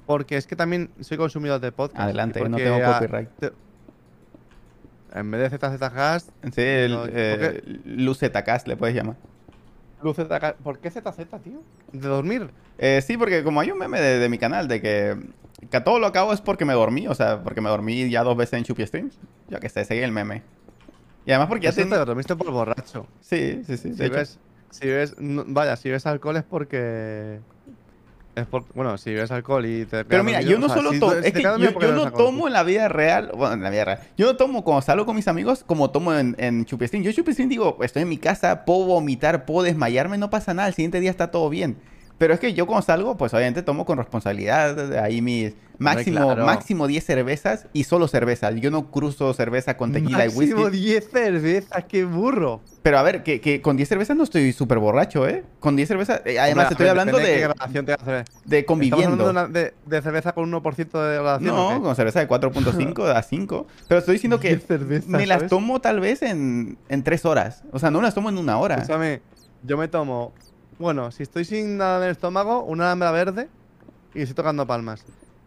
porque 0.05 0.37
es 0.37 0.49
que 0.49 0.57
también 0.57 0.91
soy 1.01 1.17
consumidor 1.17 1.61
de 1.61 1.71
podcast. 1.71 2.01
Adelante, 2.01 2.41
no 2.49 2.57
tengo 2.57 2.81
copyright. 2.93 3.29
te- 3.39 3.53
en 5.15 5.31
vez 5.31 5.51
de 5.51 5.59
ZZcast, 5.59 6.29
Sí, 6.43 6.93
No, 6.93 7.07
eh, 7.09 7.63
le 8.67 8.77
puedes 8.77 8.95
llamar. 8.97 9.17
Luz 10.03 10.17
ZZ, 10.17 10.55
¿por 10.63 10.79
qué 10.79 10.91
ZZ, 10.91 11.03
tío? 11.43 11.63
¿De 11.93 12.09
dormir? 12.09 12.51
Eh, 12.79 13.01
sí, 13.03 13.17
porque 13.17 13.43
como 13.43 13.61
hay 13.61 13.71
un 13.71 13.79
meme 13.79 14.01
de, 14.01 14.19
de 14.19 14.29
mi 14.29 14.39
canal 14.39 14.69
de 14.69 14.81
que, 14.83 15.17
que 15.71 15.77
a 15.77 15.85
todo 15.85 15.99
lo 15.99 16.07
acabo 16.07 16.33
es 16.33 16.41
porque 16.41 16.65
me 16.65 16.75
dormí, 16.75 17.09
o 17.09 17.15
sea, 17.15 17.43
porque 17.43 17.61
me 17.61 17.71
dormí 17.71 18.09
ya 18.11 18.23
dos 18.23 18.37
veces 18.37 18.55
en 18.59 18.65
Chupi 18.65 18.87
Streams. 18.87 19.19
Yo 19.49 19.59
que 19.61 19.69
sé, 19.69 19.85
seguí 19.85 20.01
el 20.03 20.13
meme. 20.13 20.43
Y 21.25 21.31
además 21.31 21.49
porque 21.49 21.65
ya 21.65 21.73
ten- 21.73 21.89
te 21.91 21.97
dormiste 21.97 22.37
por 22.37 22.51
borracho. 22.51 23.07
Sí, 23.21 23.63
sí, 23.67 23.77
sí. 23.77 23.91
de 23.91 24.05
Si 24.05 24.11
ves, 24.11 24.39
si 24.71 24.87
ves, 24.89 25.15
no- 25.19 25.45
vaya, 25.49 25.77
si 25.77 25.91
ves 25.91 26.07
alcohol 26.07 26.37
es 26.37 26.45
porque. 26.45 27.41
Es 28.37 28.47
por, 28.47 28.65
bueno, 28.75 28.99
si 28.99 29.15
ves 29.15 29.31
alcohol 29.31 29.65
y 29.65 29.87
te. 29.87 30.05
Pero 30.05 30.23
mira, 30.23 30.43
yo 30.43 30.59
no 30.59 30.69
solo 30.69 30.91
tomo, 31.01 31.15
es 31.15 31.33
que 31.33 31.43
yo, 31.43 31.59
bebes 31.59 31.95
no 31.95 32.13
tomo 32.13 32.47
en 32.47 32.53
la 32.53 32.65
vida 32.65 32.87
real, 32.87 33.33
bueno, 33.35 33.55
en 33.55 33.63
la 33.63 33.71
vida 33.71 33.85
real. 33.87 34.01
Yo 34.19 34.27
no 34.27 34.37
tomo 34.37 34.63
cuando 34.63 34.83
salgo 34.83 35.07
con 35.07 35.17
mis 35.17 35.27
amigos 35.27 35.65
como 35.65 35.91
tomo 35.91 36.13
en, 36.13 36.37
en 36.39 36.67
Chupestín. 36.67 37.03
Yo 37.03 37.09
en 37.09 37.17
Chupestín 37.17 37.49
digo, 37.49 37.79
estoy 37.81 38.03
en 38.03 38.11
mi 38.11 38.19
casa, 38.19 38.67
puedo 38.67 38.85
vomitar, 38.85 39.47
puedo 39.47 39.63
desmayarme, 39.63 40.19
no 40.19 40.29
pasa 40.29 40.53
nada, 40.53 40.69
el 40.69 40.75
siguiente 40.75 41.01
día 41.01 41.11
está 41.11 41.31
todo 41.31 41.49
bien. 41.49 41.79
Pero 42.19 42.33
es 42.33 42.41
que 42.41 42.55
yo 42.55 42.67
cuando 42.67 42.83
salgo, 42.83 43.17
pues 43.17 43.35
obviamente 43.35 43.63
tomo 43.63 43.85
con 43.85 43.99
responsabilidad, 43.99 44.95
ahí 45.03 45.21
mis 45.21 45.55
máximo, 45.79 46.25
claro. 46.25 46.47
máximo 46.47 46.87
10 46.87 47.05
cervezas 47.05 47.67
y 47.75 47.85
solo 47.85 48.09
cerveza. 48.09 48.51
Yo 48.53 48.71
no 48.71 48.91
cruzo 48.91 49.35
cerveza 49.35 49.77
con 49.77 49.93
tequila 49.93 50.25
y 50.25 50.29
Máximo 50.31 50.63
whisky. 50.63 50.79
10 50.79 51.11
cervezas, 51.11 51.85
qué 51.87 52.05
burro. 52.07 52.63
Pero 52.83 52.99
a 52.99 53.03
ver, 53.03 53.23
que, 53.23 53.43
que 53.43 53.61
con 53.61 53.77
10 53.77 53.87
cervezas 53.87 54.17
no 54.17 54.23
estoy 54.25 54.53
súper 54.55 54.79
borracho, 54.79 55.29
¿eh? 55.29 55.45
Con 55.61 55.77
10 55.77 55.87
cervezas, 55.89 56.23
eh, 56.25 56.39
además 56.39 56.71
estoy 56.71 56.87
hablando 56.89 57.19
de, 57.19 57.25
de 57.27 57.41
¿Estamos 57.43 58.65
conviviendo. 58.67 59.07
hablando 59.07 59.25
de, 59.25 59.31
una- 59.31 59.47
de- 59.49 59.75
de 59.85 60.03
cerveza 60.03 60.33
con 60.33 60.51
1% 60.51 61.03
de 61.03 61.15
graduación? 61.17 61.55
No, 61.55 61.83
con 61.83 61.95
cerveza 61.97 62.21
de 62.21 62.29
4.5 62.29 63.15
a 63.15 63.23
5. 63.23 63.67
Pero 63.89 63.99
estoy 63.99 64.15
diciendo 64.15 64.41
que 64.41 64.49
10 64.57 64.67
cervezas, 64.67 65.09
me 65.09 65.27
las 65.27 65.37
¿sabes? 65.41 65.51
tomo 65.51 65.81
tal 65.83 66.01
vez 66.01 66.23
en, 66.23 66.79
en 66.89 67.03
3 67.05 67.27
horas. 67.27 67.63
O 67.73 67.79
sea, 67.79 67.91
no 67.91 68.01
las 68.01 68.15
tomo 68.15 68.31
en 68.31 68.39
una 68.39 68.57
hora. 68.59 68.77
Escúchame, 68.77 69.21
yo 69.63 69.77
me 69.77 69.89
tomo. 69.89 70.33
Bueno, 70.79 71.11
si 71.11 71.23
estoy 71.23 71.45
sin 71.45 71.79
nada 71.79 71.99
en 71.99 72.05
el 72.05 72.11
estómago, 72.11 72.63
una 72.65 72.85
alhambra 72.85 73.11
verde 73.11 73.49
y 74.15 74.23
estoy 74.23 74.35
tocando 74.35 74.67
palmas. 74.67 75.05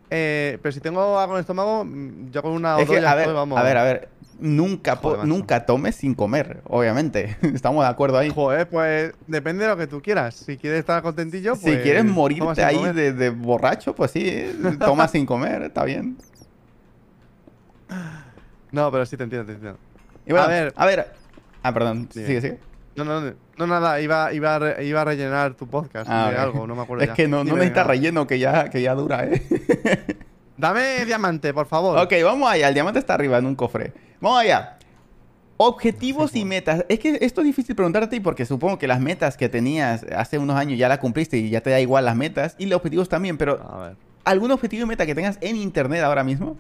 Eh, 0.10 0.58
pero 0.64 0.72
si 0.72 0.80
tengo 0.80 1.20
algo 1.20 1.34
en 1.34 1.38
el 1.38 1.42
estómago, 1.42 1.86
mm, 1.86 2.32
yo 2.32 2.42
con 2.42 2.52
una 2.52 2.78
o 2.78 2.80
dos 2.80 2.90
a 2.90 2.94
ver, 3.14 3.20
estoy, 3.20 3.34
vamos. 3.34 3.60
a 3.60 3.64
ver, 3.64 3.78
a 3.78 3.84
ver. 3.84 4.10
Nunca, 4.40 4.96
Joder, 4.96 5.28
nunca 5.28 5.66
tomes 5.66 5.96
sin 5.98 6.16
comer, 6.16 6.62
obviamente. 6.64 7.38
Estamos 7.54 7.84
de 7.84 7.90
acuerdo 7.90 8.18
ahí. 8.18 8.32
Joder, 8.34 8.68
pues 8.70 9.14
depende 9.28 9.66
de 9.66 9.70
lo 9.70 9.78
que 9.78 9.86
tú 9.86 10.02
quieras. 10.02 10.34
Si 10.34 10.58
quieres 10.58 10.80
estar 10.80 11.04
contentillo, 11.04 11.52
pues. 11.58 11.76
si 11.76 11.82
quieres 11.82 12.06
morirte 12.06 12.64
ahí 12.64 12.82
de, 12.94 13.12
de 13.14 13.30
borracho, 13.30 13.94
pues 13.94 14.12
sí, 14.12 14.24
eh, 14.26 14.56
toma 14.80 15.08
sin 15.10 15.26
comer, 15.26 15.64
está 15.64 15.84
bien. 15.84 16.18
No, 18.72 18.92
pero 18.92 19.06
sí 19.06 19.18
te 19.18 19.24
entiendo, 19.24 19.46
te 19.48 19.54
entiendo. 19.54 19.80
Y 20.26 20.32
bueno, 20.32 20.46
A 20.46 20.50
ver. 20.50 20.74
a 20.76 20.86
ver. 20.86 21.14
Ah, 21.62 21.74
perdón, 21.74 22.08
Dime. 22.14 22.28
sigue, 22.28 22.42
sigue. 22.42 22.60
No, 23.04 23.22
no, 23.22 23.34
no, 23.58 23.68
nada, 23.68 24.00
iba, 24.02 24.32
iba, 24.34 24.56
a 24.56 24.60
re- 24.60 24.86
iba 24.86 25.02
a 25.02 25.06
rellenar 25.06 25.54
tu 25.56 25.68
podcast 25.68 26.08
Ah, 26.10 26.30
de 26.32 26.38
algo, 26.38 26.66
no 26.68 26.76
me 26.76 26.82
acuerdo 26.84 27.04
Es 27.04 27.10
ya. 27.10 27.14
que 27.16 27.28
no, 27.28 27.38
no 27.38 27.44
Dime, 27.46 27.58
necesita 27.58 27.82
venga. 27.82 27.94
relleno, 27.94 28.28
que 28.28 28.40
ya, 28.40 28.70
que 28.70 28.82
ya 28.82 28.94
dura, 28.96 29.26
¿eh? 29.26 29.42
Dame 30.58 31.06
diamante, 31.06 31.54
por 31.54 31.68
favor. 31.68 31.98
Ok, 32.00 32.14
vamos 32.24 32.50
allá. 32.52 32.68
El 32.68 32.74
diamante 32.74 33.00
está 33.00 33.14
arriba 33.14 33.38
en 33.38 33.46
un 33.46 33.56
cofre. 33.56 33.94
Vamos 34.20 34.40
allá. 34.42 34.78
Objetivos 35.58 36.36
y 36.36 36.46
metas. 36.46 36.86
Es 36.90 37.00
que 37.00 37.18
esto 37.22 37.42
es 37.42 37.46
difícil 37.48 37.76
preguntarte 37.76 38.20
porque 38.22 38.46
supongo 38.46 38.78
que 38.78 38.88
las 38.88 39.00
metas 39.00 39.36
que 39.38 39.50
tenías 39.50 40.06
hace 40.16 40.38
unos 40.38 40.56
años 40.58 40.78
ya 40.80 40.88
las 40.90 41.00
cumpliste 41.00 41.38
y 41.38 41.50
ya 41.50 41.62
te 41.62 41.70
da 41.70 41.80
igual 41.80 42.06
las 42.06 42.16
metas 42.16 42.56
y 42.58 42.66
los 42.66 42.78
objetivos 42.78 43.10
también. 43.10 43.38
Pero, 43.38 43.62
A 43.70 43.88
ver. 43.88 43.96
¿algún 44.26 44.52
objetivo 44.52 44.84
y 44.84 44.86
meta 44.86 45.06
que 45.06 45.16
tengas 45.16 45.38
en 45.42 45.56
internet 45.58 46.02
ahora 46.04 46.24
mismo? 46.24 46.58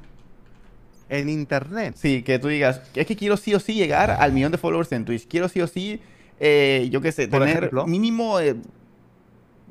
En 1.09 1.27
internet. 1.29 1.95
Sí, 1.97 2.23
que 2.23 2.39
tú 2.39 2.49
digas, 2.49 2.81
es 2.93 3.05
que 3.07 3.15
quiero 3.15 3.35
sí 3.37 3.53
o 3.55 3.59
sí 3.59 3.73
llegar 3.73 4.11
al 4.11 4.31
millón 4.31 4.51
de 4.51 4.57
followers 4.57 4.91
en 4.91 5.05
Twitch. 5.05 5.27
Quiero 5.27 5.47
sí 5.49 5.59
o 5.61 5.67
sí, 5.67 6.01
eh, 6.39 6.87
yo 6.91 7.01
qué 7.01 7.11
sé, 7.11 7.27
Por 7.27 7.41
tener 7.41 7.57
ejemplo. 7.57 7.85
mínimo, 7.87 8.39
eh, 8.39 8.55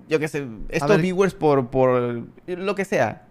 yo 0.09 0.19
qué 0.19 0.29
sé, 0.29 0.47
estos 0.69 0.89
ver. 0.89 1.01
viewers 1.03 1.35
por, 1.35 1.69
por 1.69 2.23
lo 2.47 2.75
que 2.75 2.85
sea. 2.85 3.25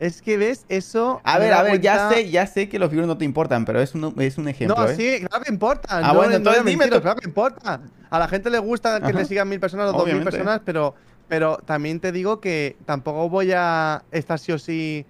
Es 0.00 0.22
que 0.22 0.36
ves 0.36 0.64
eso. 0.68 1.20
A 1.24 1.38
ver, 1.38 1.52
a 1.52 1.62
ver, 1.64 1.80
ya 1.80 2.08
sé, 2.08 2.30
ya 2.30 2.46
sé 2.46 2.68
que 2.68 2.78
los 2.78 2.88
viewers 2.88 3.08
no 3.08 3.18
te 3.18 3.24
importan, 3.24 3.64
pero 3.64 3.80
es 3.80 3.96
un, 3.96 4.14
es 4.20 4.38
un 4.38 4.46
ejemplo, 4.46 4.76
No, 4.76 4.88
¿eh? 4.88 4.94
sí, 4.94 5.26
claro 5.26 5.44
que 5.44 5.52
importa. 5.52 5.88
Ah, 5.90 6.12
no, 6.12 6.14
bueno, 6.14 6.30
no 6.30 6.36
entonces 6.36 6.60
a 6.62 6.64
dime 6.64 6.76
mentiros. 6.78 7.00
Claro 7.02 7.18
que 7.20 7.26
importa. 7.26 7.80
A 8.08 8.18
la 8.20 8.28
gente 8.28 8.48
le 8.48 8.60
gusta 8.60 9.00
que 9.00 9.06
Ajá. 9.06 9.18
le 9.18 9.24
sigan 9.24 9.48
mil 9.48 9.58
personas 9.58 9.92
o 9.92 9.98
dos 9.98 10.06
mil 10.06 10.22
personas, 10.22 10.60
pero, 10.64 10.94
pero 11.26 11.56
también 11.64 11.98
te 11.98 12.12
digo 12.12 12.40
que 12.40 12.76
tampoco 12.84 13.28
voy 13.28 13.50
a 13.52 14.04
estar 14.12 14.38
sí 14.38 14.52
o 14.52 14.58
sí 14.60 15.04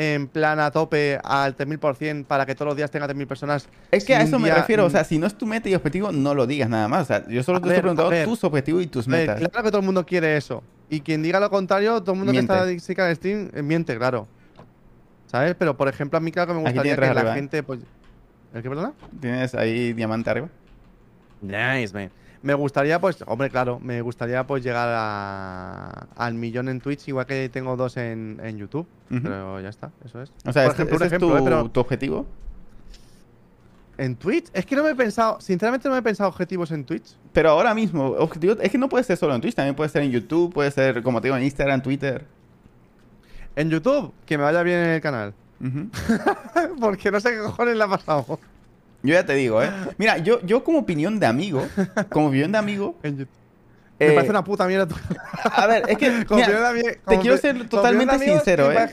en 0.00 0.28
plan 0.28 0.60
a 0.60 0.70
tope 0.70 1.18
al 1.24 1.56
3000% 1.56 2.24
para 2.24 2.46
que 2.46 2.54
todos 2.54 2.68
los 2.68 2.76
días 2.76 2.88
tenga 2.90 3.06
3000 3.06 3.26
personas. 3.26 3.68
Es 3.90 4.04
que 4.04 4.14
a 4.14 4.22
eso 4.22 4.38
me 4.38 4.50
refiero, 4.50 4.86
o 4.86 4.90
sea, 4.90 5.02
si 5.02 5.18
no 5.18 5.26
es 5.26 5.36
tu 5.36 5.44
meta 5.44 5.68
y 5.68 5.74
objetivo, 5.74 6.12
no 6.12 6.34
lo 6.34 6.46
digas 6.46 6.68
nada 6.68 6.86
más. 6.86 7.02
O 7.02 7.04
sea, 7.06 7.28
yo 7.28 7.42
solo 7.42 7.58
A 7.58 7.60
te 7.60 7.68
ver, 7.68 7.78
estoy 7.78 7.94
preguntando 7.94 8.30
tus 8.30 8.44
objetivos 8.44 8.82
y 8.84 8.86
tus 8.86 9.08
ver, 9.08 9.28
metas. 9.28 9.48
claro 9.50 9.64
que 9.64 9.70
todo 9.70 9.80
el 9.80 9.84
mundo 9.84 10.06
quiere 10.06 10.36
eso. 10.36 10.62
Y 10.88 11.00
quien 11.00 11.22
diga 11.22 11.40
lo 11.40 11.50
contrario, 11.50 12.00
todo 12.00 12.12
el 12.12 12.18
mundo 12.18 12.32
Miente. 12.32 12.54
que 12.54 12.76
está 12.76 13.06
al 13.06 13.16
stream 13.16 13.50
eh, 13.52 13.62
miente, 13.62 13.96
claro. 13.98 14.28
¿Sabes? 15.26 15.56
Pero 15.58 15.76
por 15.76 15.88
ejemplo, 15.88 16.16
a 16.16 16.20
mí 16.20 16.30
claro 16.30 16.52
que 16.52 16.54
me 16.54 16.60
gustaría 16.64 16.94
que 16.94 17.00
la 17.00 17.10
arriba, 17.10 17.32
¿eh? 17.32 17.34
gente. 17.34 17.62
Pues... 17.64 17.80
¿El 18.54 18.62
qué, 18.62 18.68
perdona? 18.68 18.92
Tienes 19.20 19.54
ahí 19.54 19.92
diamante 19.92 20.30
arriba. 20.30 20.48
Nice, 21.42 21.92
man. 21.92 22.10
Me 22.42 22.54
gustaría, 22.54 23.00
pues, 23.00 23.24
hombre, 23.26 23.50
claro, 23.50 23.80
me 23.80 24.00
gustaría 24.00 24.46
pues 24.46 24.62
llegar 24.62 24.88
a, 24.92 26.06
al 26.16 26.34
millón 26.34 26.68
en 26.68 26.80
Twitch, 26.80 27.08
igual 27.08 27.26
que 27.26 27.48
tengo 27.48 27.76
dos 27.76 27.96
en, 27.96 28.40
en 28.42 28.58
YouTube. 28.58 28.86
Pero 29.08 29.60
ya 29.60 29.68
está, 29.70 29.90
eso 30.04 30.22
es. 30.22 30.30
O 30.46 30.52
sea, 30.52 30.62
Por 30.64 30.70
este- 30.70 30.82
ejemplo, 30.82 30.96
ese 30.96 31.04
es 31.06 31.12
ejemplo, 31.12 31.28
tu, 31.30 31.36
eh, 31.36 31.40
pero- 31.44 31.68
tu 31.70 31.80
objetivo. 31.80 32.26
En 33.96 34.14
Twitch, 34.14 34.46
es 34.52 34.64
que 34.64 34.76
no 34.76 34.84
me 34.84 34.90
he 34.90 34.94
pensado, 34.94 35.40
sinceramente 35.40 35.88
no 35.88 35.94
me 35.94 35.98
he 35.98 36.02
pensado 36.02 36.28
objetivos 36.28 36.70
en 36.70 36.84
Twitch. 36.84 37.16
Pero 37.32 37.50
ahora 37.50 37.74
mismo, 37.74 38.06
objetivo, 38.10 38.54
es 38.60 38.70
que 38.70 38.78
no 38.78 38.88
puede 38.88 39.02
ser 39.02 39.16
solo 39.16 39.34
en 39.34 39.40
Twitch, 39.40 39.56
también 39.56 39.74
puede 39.74 39.90
ser 39.90 40.02
en 40.02 40.12
YouTube, 40.12 40.52
puede 40.54 40.70
ser, 40.70 41.02
como 41.02 41.20
te 41.20 41.26
digo, 41.26 41.36
en 41.36 41.42
Instagram, 41.42 41.82
Twitter. 41.82 42.24
En 43.56 43.68
YouTube, 43.70 44.12
que 44.24 44.38
me 44.38 44.44
vaya 44.44 44.62
bien 44.62 44.78
en 44.78 44.90
el 44.90 45.00
canal. 45.00 45.34
Porque 46.80 47.10
no 47.10 47.18
sé 47.18 47.32
qué 47.32 47.38
cojones 47.38 47.76
le 47.76 47.82
ha 47.82 47.88
pasado. 47.88 48.38
Yo 49.02 49.14
ya 49.14 49.24
te 49.24 49.34
digo, 49.34 49.62
¿eh? 49.62 49.70
Mira, 49.96 50.18
yo, 50.18 50.40
yo 50.42 50.64
como 50.64 50.78
opinión 50.78 51.20
de 51.20 51.26
amigo, 51.26 51.66
como 52.10 52.28
opinión 52.28 52.50
de 52.52 52.58
amigo, 52.58 52.96
eh, 53.02 53.26
me 54.00 54.10
parece 54.12 54.30
una 54.30 54.44
puta 54.44 54.66
mierda 54.66 54.86
tu 54.88 54.94
a 55.44 55.66
ver, 55.66 55.84
es 55.88 55.98
que, 55.98 56.10
mira, 56.30 56.72
te 57.06 57.18
quiero 57.20 57.36
ser 57.36 57.68
totalmente 57.68 58.18
sincero, 58.18 58.72
¿eh? 58.72 58.88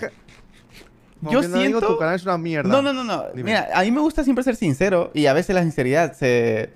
Yo 1.22 1.40
amigo, 1.40 1.57
siento- 1.80 1.88
tu 1.88 1.98
canal 1.98 2.15
es 2.15 2.23
una 2.23 2.38
mierda. 2.38 2.69
No, 2.69 2.82
no, 2.82 2.94
no, 2.94 3.03
no. 3.03 3.23
Dime. 3.34 3.44
Mira, 3.52 3.69
a 3.73 3.82
mí 3.82 3.90
me 3.91 3.99
gusta 3.99 4.23
siempre 4.23 4.44
ser 4.44 4.56
sincero 4.56 5.10
y 5.14 5.26
a 5.26 5.34
veces 5.34 5.56
la 5.56 5.64
sinceridad 5.64 6.14
se, 6.14 6.69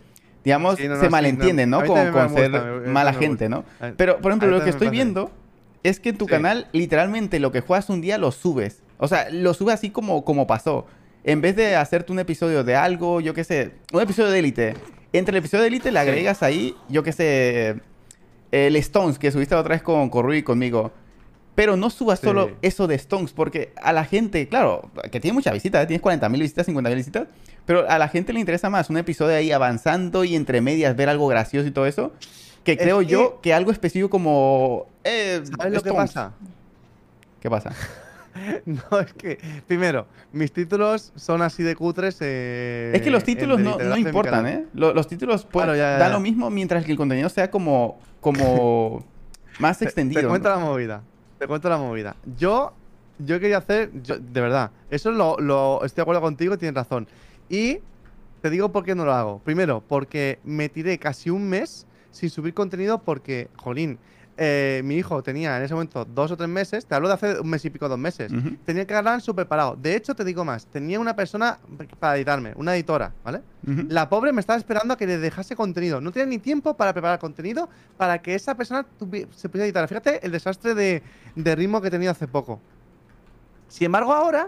digamos, 0.44 0.78
Sí, 0.78 0.88
no, 0.88 0.96
no, 0.96 1.02
se 1.02 1.10
malentiende, 1.10 1.68
no. 1.68 1.86
Con, 1.86 2.12
con 2.12 2.30
ser 2.34 2.50
gusta, 2.52 2.66
mala 2.92 3.14
gente. 3.14 3.48
¿no? 3.48 3.64
Pero, 3.96 4.18
por 4.20 4.32
ejemplo, 4.32 4.50
lo 4.50 4.64
que 4.64 4.72
estoy 4.72 4.90
viendo 4.90 5.32
es 5.84 6.00
que 6.00 6.10
en 6.10 6.18
tu 6.18 6.26
Sí. 6.26 6.32
canal, 6.32 6.68
literalmente, 6.72 7.40
lo 7.40 7.52
que 7.52 7.62
juegas 7.62 7.90
un 7.90 8.02
día 8.02 8.18
lo 8.18 8.32
subes. 8.32 8.82
O 8.98 9.08
sea, 9.08 9.30
lo 9.30 9.54
subes 9.54 9.76
así 9.76 9.92
como, 9.92 10.26
como 10.26 10.48
pasó. 10.48 10.88
En 11.24 11.42
vez 11.42 11.56
de 11.56 11.76
hacerte 11.76 12.12
un 12.12 12.20
episodio 12.20 12.64
de 12.64 12.76
algo, 12.76 13.22
yo 13.22 13.34
qué 13.34 13.44
sé, 13.44 13.72
un 13.94 14.02
episodio 14.02 14.30
de 14.32 14.40
Elite, 14.40 14.74
entre 15.14 15.32
el 15.32 15.38
episodio 15.38 15.64
de 15.64 15.68
Elite 15.70 15.92
le 15.92 16.00
agregas 16.00 16.44
ahí, 16.44 16.76
yo 16.88 17.04
qué 17.04 17.12
sé, 17.12 17.76
el 18.52 18.76
Stones 18.78 19.20
que 19.20 19.32
subiste 19.32 19.56
otra 19.56 19.76
vez 19.76 19.82
con, 19.82 20.10
con 20.10 20.34
y 20.34 20.44
conmigo. 20.44 20.92
Pero 21.56 21.76
no 21.76 21.90
subas 21.90 22.20
solo 22.22 22.52
eso 22.62 22.88
de 22.88 22.96
Stones, 22.96 23.34
porque 23.34 23.74
a 23.82 23.92
la 23.92 24.06
gente, 24.06 24.48
claro, 24.48 24.90
que 25.12 25.20
tiene 25.20 25.34
muchas 25.34 25.54
visitas, 25.54 25.84
¿eh? 25.84 25.88
tienes 25.88 26.02
40.000 26.02 26.40
visitas, 26.40 26.66
50.000 26.70 26.96
visitas, 26.96 27.28
pero 27.66 27.90
a 27.90 27.98
la 27.98 28.08
gente 28.08 28.32
le 28.32 28.40
interesa 28.40 28.70
más 28.70 28.90
un 28.90 28.96
episodio 28.98 29.36
ahí 29.36 29.52
avanzando 29.52 30.24
y 30.24 30.36
entre 30.36 30.62
medias 30.62 30.96
ver 30.96 31.10
algo 31.10 31.28
gracioso 31.28 31.68
y 31.68 31.72
todo 31.72 31.86
eso, 31.86 32.14
que 32.64 32.74
Es 32.74 32.78
creo 32.78 33.00
que- 33.00 33.08
yo 33.08 33.40
que 33.42 33.54
algo 33.54 33.72
específico 33.72 34.10
como... 34.10 34.86
Eh, 35.04 35.42
¿Sabes 35.58 35.74
lo 35.74 35.82
que 35.82 35.90
Stones. 35.90 36.12
pasa? 36.14 36.32
¿Qué 37.42 37.50
pasa? 37.50 37.72
No, 38.66 39.00
es 39.00 39.14
que, 39.14 39.38
primero, 39.68 40.08
mis 40.32 40.52
títulos 40.52 41.12
son 41.16 41.42
así 41.42 41.64
de 41.64 41.76
cutres. 41.76 42.18
eh, 42.22 42.92
es 42.94 43.02
que 43.02 43.12
los 43.12 43.24
títulos 43.24 43.60
no, 43.60 43.78
no 43.78 43.98
importan. 43.98 44.48
¿eh? 44.48 44.66
Lo- 44.74 44.94
Los, 44.94 45.08
títulos 45.08 45.46
Claro, 45.52 45.76
ya, 45.76 45.98
ya. 46.00 46.10
lo 46.10 46.20
mismo 46.20 46.50
mientras 46.50 46.86
que 46.86 46.92
el 46.92 46.98
contenido 46.98 47.30
sea 47.30 47.50
como, 47.52 48.00
como 48.22 49.06
más 49.60 49.80
Te- 49.80 49.86
extendido. 49.86 50.22
Te, 50.22 50.28
cuento 50.28 50.50
la 50.50 50.58
movida. 50.58 51.04
Te 51.38 51.48
cuento 51.48 51.70
la 51.70 51.78
movida. 51.78 52.16
Yo, 52.38 52.74
yo 53.18 53.40
quería 53.40 53.58
hacer, 53.58 53.92
yo- 54.04 54.20
de 54.20 54.42
verdad, 54.42 54.72
eso 54.90 55.12
lo, 55.12 55.38
lo- 55.40 55.84
estoy 55.84 55.98
de 55.98 56.02
acuerdo 56.04 56.22
contigo, 56.22 56.58
tienes 56.58 56.76
razón. 56.76 57.08
Y 57.50 57.80
te 58.42 58.50
digo 58.50 58.72
por 58.72 58.84
qué 58.86 58.96
no 58.96 59.06
lo 59.06 59.14
hago. 59.14 59.40
Primero, 59.40 59.84
porque 59.88 60.40
me 60.44 60.70
tiré 60.70 60.98
casi 60.98 61.30
un 61.30 61.50
mes 61.50 61.86
sin 62.12 62.30
subir 62.30 62.54
contenido 62.54 63.00
porque, 63.00 63.50
jolín, 63.58 64.00
eh, 64.42 64.82
mi 64.86 64.96
hijo 64.96 65.22
tenía 65.22 65.58
en 65.58 65.64
ese 65.64 65.74
momento 65.74 66.06
dos 66.06 66.32
o 66.32 66.38
tres 66.38 66.50
meses, 66.50 66.86
te 66.86 66.96
hablo 66.96 67.10
de 67.10 67.14
hace 67.14 67.40
un 67.42 67.50
mes 67.50 67.64
y 67.66 67.70
pico, 67.70 67.90
dos 67.90 68.00
meses. 68.00 68.32
Ujú. 68.32 68.56
Tenía 68.66 68.88
que 68.88 68.94
ganar 68.94 69.22
súper 69.22 69.48
parado. 69.48 69.76
De 69.76 69.96
hecho, 69.96 70.16
te 70.16 70.24
digo 70.24 70.46
más, 70.46 70.66
tenía 70.68 71.00
una 71.00 71.16
persona 71.16 71.60
para 72.00 72.16
editarme, 72.16 72.54
una 72.56 72.74
editora, 72.74 73.14
¿vale? 73.24 73.42
Ujú. 73.68 73.88
La 73.90 74.08
pobre 74.08 74.32
me 74.32 74.40
estaba 74.40 74.58
esperando 74.58 74.94
a 74.94 74.98
que 74.98 75.06
le 75.06 75.18
dejase 75.18 75.56
contenido. 75.56 76.00
No 76.00 76.12
tenía 76.12 76.26
ni 76.26 76.40
tiempo 76.40 76.78
para 76.78 76.94
preparar 76.94 77.20
contenido 77.20 77.70
para 77.98 78.22
que 78.22 78.34
esa 78.34 78.56
persona 78.56 78.86
se 79.36 79.50
pudiera 79.50 79.66
editar. 79.66 79.88
Fíjate 79.88 80.26
el 80.26 80.32
desastre 80.32 80.74
de, 80.74 81.04
de 81.36 81.56
ritmo 81.56 81.82
que 81.82 81.90
he 81.90 81.92
tenido 81.92 82.12
hace 82.12 82.28
poco. 82.28 82.62
Sin 83.68 83.88
embargo, 83.88 84.14
ahora 84.14 84.48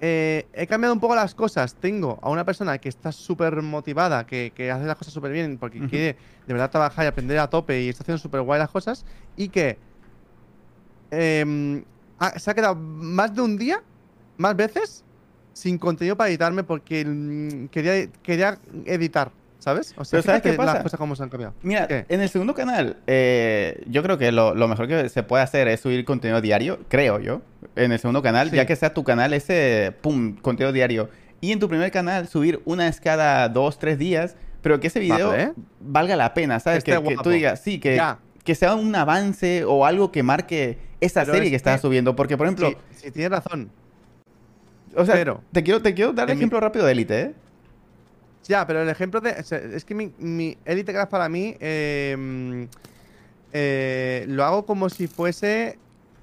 eh, 0.00 0.46
he 0.52 0.66
cambiado 0.66 0.92
un 0.94 1.00
poco 1.00 1.14
las 1.14 1.34
cosas. 1.34 1.74
Tengo 1.74 2.18
a 2.22 2.30
una 2.30 2.44
persona 2.44 2.78
que 2.78 2.88
está 2.88 3.12
súper 3.12 3.62
motivada, 3.62 4.26
que, 4.26 4.52
que 4.54 4.70
hace 4.70 4.84
las 4.86 4.96
cosas 4.96 5.14
súper 5.14 5.32
bien 5.32 5.56
porque 5.58 5.78
quiere 5.88 6.16
de 6.46 6.52
verdad 6.52 6.70
trabajar 6.70 7.04
y 7.04 7.08
aprender 7.08 7.38
a 7.38 7.48
tope 7.48 7.82
y 7.82 7.88
está 7.88 8.02
haciendo 8.02 8.18
súper 8.18 8.42
guay 8.42 8.58
las 8.58 8.70
cosas. 8.70 9.04
Y 9.36 9.48
que 9.48 9.78
em, 11.10 11.84
ha- 12.18 12.38
se 12.38 12.50
ha 12.50 12.54
quedado 12.54 12.74
más 12.76 13.34
de 13.34 13.40
un 13.42 13.56
día, 13.56 13.82
más 14.36 14.56
veces, 14.56 15.04
sin 15.52 15.78
contenido 15.78 16.16
para 16.16 16.28
editarme 16.28 16.62
porque 16.64 17.04
mm, 17.04 17.66
quería, 17.68 18.10
quería 18.22 18.58
editar, 18.84 19.30
¿sabes? 19.66 19.94
O 19.98 20.04
sea, 20.04 20.18
Pero 20.18 20.22
¿sabes 20.22 20.42
qué 20.42 20.48
las 20.50 20.56
pasa? 20.58 20.82
cosas 20.84 20.96
como 21.00 21.16
se 21.16 21.24
han 21.24 21.28
cambiado. 21.28 21.52
Mira, 21.62 21.88
¿Qué? 21.88 22.06
en 22.08 22.20
el 22.20 22.28
segundo 22.28 22.54
canal, 22.54 22.98
eh, 23.08 23.82
yo 23.88 24.00
creo 24.04 24.16
que 24.16 24.30
lo, 24.30 24.54
lo 24.54 24.68
mejor 24.68 24.86
que 24.86 25.08
se 25.08 25.24
puede 25.24 25.42
hacer 25.42 25.66
es 25.66 25.80
subir 25.80 26.04
contenido 26.04 26.40
diario, 26.40 26.78
creo 26.88 27.18
yo. 27.18 27.42
En 27.74 27.90
el 27.90 27.98
segundo 27.98 28.22
canal, 28.22 28.48
Sí. 28.50 28.54
ya 28.56 28.64
que 28.64 28.76
sea 28.76 28.94
tu 28.94 29.02
canal 29.02 29.32
ese, 29.32 29.92
pum, 30.02 30.36
contenido 30.36 30.70
diario. 30.72 31.08
Y 31.40 31.50
en 31.50 31.58
tu 31.58 31.68
primer 31.68 31.90
canal, 31.90 32.28
subir 32.28 32.60
una 32.64 32.84
vez 32.84 33.00
cada 33.00 33.48
dos, 33.48 33.80
tres 33.80 33.98
días, 33.98 34.36
pero 34.62 34.78
que 34.78 34.86
ese 34.86 35.00
video 35.00 35.30
Vale. 35.30 35.52
valga 35.80 36.14
la 36.14 36.32
pena, 36.32 36.60
¿sabes? 36.60 36.84
Que, 36.84 37.02
que 37.02 37.16
tú 37.20 37.30
digas, 37.30 37.60
sí, 37.60 37.80
que, 37.80 37.96
Ya. 37.96 38.18
que 38.44 38.54
sea 38.54 38.76
un 38.76 38.94
avance 38.94 39.64
o 39.64 39.84
algo 39.84 40.12
que 40.12 40.22
marque 40.22 40.78
esa 41.00 41.22
Pero 41.22 41.32
serie 41.32 41.48
es 41.48 41.50
que 41.50 41.56
estás 41.56 41.80
que- 41.80 41.88
subiendo. 41.88 42.14
Porque, 42.14 42.36
por 42.36 42.46
ejemplo, 42.46 42.68
Sí, 42.70 42.76
sí, 43.06 43.10
tienes 43.10 43.32
razón. 43.32 43.68
o 44.94 45.04
sea, 45.04 45.14
pero- 45.16 45.42
te 45.50 45.64
quiero, 45.64 45.82
te 45.82 45.92
quiero 45.92 46.12
dar 46.12 46.28
mi- 46.28 46.34
ejemplo 46.34 46.60
rápido 46.60 46.86
de 46.86 46.92
Elite, 46.92 47.20
¿eh? 47.20 47.34
Ya, 48.48 48.66
pero 48.66 48.82
el 48.82 48.88
ejemplo 48.88 49.20
de. 49.20 49.32
o 49.32 49.42
sea, 49.42 49.58
es 49.58 49.84
que 49.84 49.94
mi, 49.94 50.12
mi 50.18 50.56
Elite 50.64 50.92
Craft 50.92 51.10
para 51.10 51.28
mí. 51.28 51.56
eh, 51.60 52.16
mm, 52.18 52.64
eh, 53.52 54.24
lo 54.28 54.44
hago 54.44 54.66
como 54.66 54.88
si 54.88 55.06
fuese. 55.06 55.78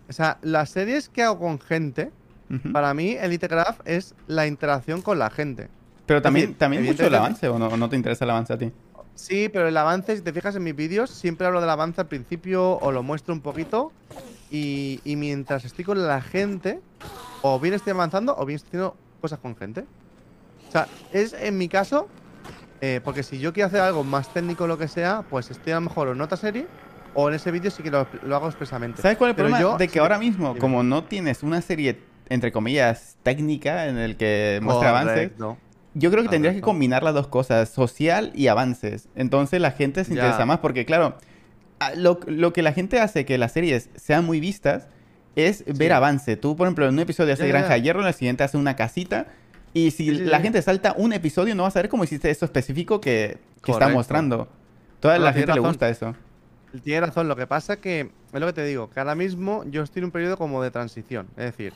O 0.09 0.13
sea, 0.13 0.37
las 0.41 0.69
series 0.69 1.09
que 1.09 1.23
hago 1.23 1.39
con 1.39 1.59
gente. 1.59 2.11
Para 2.71 2.93
mí, 2.93 3.13
Elite 3.19 3.49
Craft 3.49 3.81
es 3.85 4.13
la 4.27 4.45
interacción 4.45 5.01
con 5.01 5.17
la 5.17 5.31
gente. 5.31 5.69
Pero 6.05 6.21
también, 6.21 6.47
decir, 6.47 6.57
también 6.59 6.85
mucho 6.85 7.07
el 7.07 7.15
avance, 7.15 7.47
¿o 7.47 7.57
no, 7.57 7.67
¿O 7.67 7.77
no 7.77 7.89
te 7.89 7.95
interesa 7.95 8.25
el 8.25 8.29
avance 8.29 8.53
a 8.53 8.57
ti? 8.59 8.71
Sí, 9.15 9.49
pero 9.49 9.67
el 9.67 9.75
avance, 9.75 10.15
si 10.15 10.21
te 10.21 10.31
fijas 10.31 10.55
en 10.55 10.63
mis 10.63 10.75
vídeos, 10.75 11.09
siempre 11.09 11.47
hablo 11.47 11.61
del 11.61 11.69
avance 11.71 12.01
al 12.01 12.07
principio 12.07 12.77
o 12.77 12.91
lo 12.91 13.01
muestro 13.01 13.33
un 13.33 13.41
poquito. 13.41 13.91
Y, 14.51 14.99
y 15.03 15.15
mientras 15.15 15.65
estoy 15.65 15.83
con 15.83 16.05
la 16.05 16.21
gente, 16.21 16.79
o 17.41 17.59
bien 17.59 17.73
estoy 17.73 17.91
avanzando 17.91 18.35
o 18.37 18.45
bien 18.45 18.57
estoy 18.57 18.69
haciendo 18.69 18.95
cosas 19.19 19.39
con 19.39 19.55
gente. 19.55 19.85
O 20.73 20.75
sea, 20.75 20.87
es 21.11 21.33
en 21.33 21.55
mi 21.59 21.69
caso, 21.69 22.07
eh, 22.81 22.99
porque 23.03 23.21
si 23.21 23.37
yo 23.37 23.53
quiero 23.53 23.67
hacer 23.67 23.81
algo 23.81 24.03
más 24.03 24.33
técnico 24.33 24.63
o 24.63 24.67
lo 24.67 24.75
que 24.79 24.87
sea, 24.87 25.21
pues 25.29 25.51
estoy 25.51 25.71
a 25.71 25.75
lo 25.75 25.81
mejor 25.81 26.07
en 26.07 26.19
otra 26.19 26.35
serie 26.35 26.65
o 27.13 27.29
en 27.29 27.35
ese 27.35 27.51
vídeo 27.51 27.69
sí 27.69 27.83
que 27.83 27.91
lo, 27.91 28.07
lo 28.23 28.35
hago 28.35 28.47
expresamente. 28.47 28.99
¿Sabes 29.03 29.19
cuál 29.19 29.29
es 29.29 29.31
el 29.33 29.35
Pero 29.35 29.49
problema? 29.49 29.71
yo- 29.73 29.77
de 29.77 29.85
que 29.85 29.93
sí, 29.93 29.99
ahora 29.99 30.17
mismo, 30.17 30.47
dime. 30.47 30.59
como 30.59 30.81
no 30.81 31.03
tienes 31.03 31.43
una 31.43 31.61
serie, 31.61 32.07
entre 32.27 32.51
comillas, 32.51 33.17
técnica 33.21 33.85
en 33.85 33.99
el 33.99 34.17
que 34.17 34.59
muestra 34.63 34.89
avances, 34.89 35.31
yo 35.93 36.09
creo 36.09 36.23
que 36.23 36.29
tendrías 36.29 36.55
que 36.55 36.61
combinar 36.61 37.03
las 37.03 37.13
dos 37.13 37.27
cosas, 37.27 37.69
social 37.69 38.31
y 38.33 38.47
avances. 38.47 39.09
Entonces 39.13 39.61
la 39.61 39.69
gente 39.73 40.03
se 40.03 40.15
Ya. 40.15 40.21
interesa 40.21 40.47
más 40.47 40.57
porque, 40.57 40.87
claro, 40.87 41.19
lo, 41.95 42.19
lo 42.25 42.51
que 42.51 42.63
la 42.63 42.73
gente 42.73 42.99
hace 42.99 43.25
que 43.25 43.37
las 43.37 43.51
series 43.51 43.91
sean 43.95 44.25
muy 44.25 44.39
vistas 44.39 44.89
es 45.35 45.63
ver 45.77 45.93
avance. 45.93 46.35
Tú, 46.35 46.55
por 46.55 46.65
ejemplo, 46.65 46.87
en 46.87 46.93
un 46.95 46.99
episodio 46.99 47.33
hace 47.33 47.43
Ya, 47.43 47.49
ya, 47.49 47.57
Granja 47.59 47.73
de 47.75 47.81
Hierro, 47.83 48.01
en 48.01 48.07
el 48.07 48.13
siguiente 48.15 48.43
hace 48.43 48.57
una 48.57 48.75
casita. 48.75 49.27
Y 49.73 49.91
si 49.91 50.05
Sí, 50.05 50.17
sí, 50.17 50.25
la 50.25 50.37
sí. 50.37 50.43
gente 50.43 50.61
salta 50.61 50.93
un 50.97 51.13
episodio, 51.13 51.55
no 51.55 51.63
vas 51.63 51.75
a 51.75 51.81
ver 51.81 51.89
cómo 51.89 52.03
hiciste 52.03 52.29
eso 52.29 52.45
específico 52.45 53.01
que, 53.01 53.39
que 53.63 53.71
está 53.71 53.89
mostrando. 53.89 54.47
Toda 54.99 55.17
No, 55.17 55.25
la 55.25 55.33
gente 55.33 55.53
le 55.53 55.59
gusta 55.59 55.89
eso. 55.89 56.15
Tiene 56.83 57.01
razón, 57.01 57.27
lo 57.27 57.35
que 57.35 57.45
pasa 57.47 57.79
que, 57.79 58.01
es 58.33 58.39
lo 58.39 58.47
que 58.47 58.53
te 58.53 58.65
digo, 58.65 58.89
que 58.89 58.99
ahora 58.99 59.15
mismo 59.15 59.63
yo 59.65 59.83
estoy 59.83 59.99
en 60.01 60.05
un 60.05 60.11
periodo 60.11 60.37
como 60.37 60.61
de 60.63 60.71
transición. 60.71 61.27
Es 61.37 61.45
decir, 61.45 61.73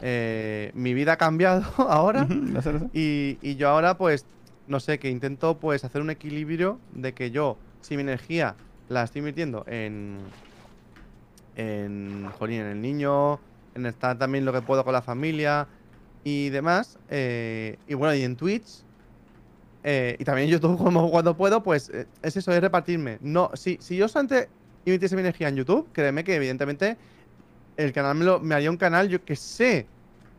eh, 0.00 0.70
mi 0.74 0.94
vida 0.94 1.12
ha 1.14 1.16
cambiado 1.18 1.62
ahora 1.78 2.26
sé, 2.62 2.62
sé. 2.62 2.90
y, 2.94 3.38
y 3.42 3.56
yo 3.56 3.68
ahora 3.68 3.98
pues, 3.98 4.26
no 4.66 4.80
sé, 4.80 4.98
que 4.98 5.10
intento 5.10 5.58
pues 5.58 5.84
hacer 5.84 6.00
un 6.00 6.10
equilibrio 6.10 6.80
de 6.92 7.12
que 7.14 7.30
yo, 7.30 7.58
si 7.80 7.96
mi 7.96 8.02
energía 8.02 8.56
la 8.88 9.02
estoy 9.04 9.22
metiendo 9.22 9.64
en, 9.66 10.32
en, 11.56 12.30
jolín, 12.38 12.60
en 12.62 12.66
el 12.68 12.80
niño, 12.80 13.40
en 13.74 13.86
estar 13.86 14.18
también 14.18 14.44
lo 14.44 14.52
que 14.52 14.62
puedo 14.62 14.84
con 14.84 14.92
la 14.92 15.02
familia 15.02 15.68
y 16.24 16.50
demás, 16.50 16.98
eh, 17.08 17.76
y 17.88 17.94
bueno, 17.94 18.14
y 18.14 18.22
en 18.22 18.36
Twitch, 18.36 18.82
eh, 19.82 20.16
y 20.18 20.24
también 20.24 20.48
en 20.48 20.52
YouTube 20.52 20.76
como 20.84 21.10
cuando 21.10 21.36
puedo, 21.36 21.62
pues 21.62 21.90
eh, 21.90 22.06
es 22.22 22.36
eso, 22.36 22.52
es 22.52 22.60
repartirme. 22.60 23.18
No, 23.20 23.50
si, 23.54 23.78
si 23.80 23.96
yo 23.96 24.08
solamente 24.08 24.48
invirtiese 24.84 25.14
mi 25.16 25.20
energía 25.20 25.48
en 25.48 25.56
YouTube, 25.56 25.88
créeme 25.92 26.24
que 26.24 26.34
evidentemente 26.34 26.96
el 27.76 27.92
canal 27.92 28.16
me, 28.16 28.24
lo, 28.24 28.40
me 28.40 28.54
haría 28.54 28.70
un 28.70 28.76
canal, 28.76 29.08
yo 29.08 29.24
que 29.24 29.36
sé. 29.36 29.86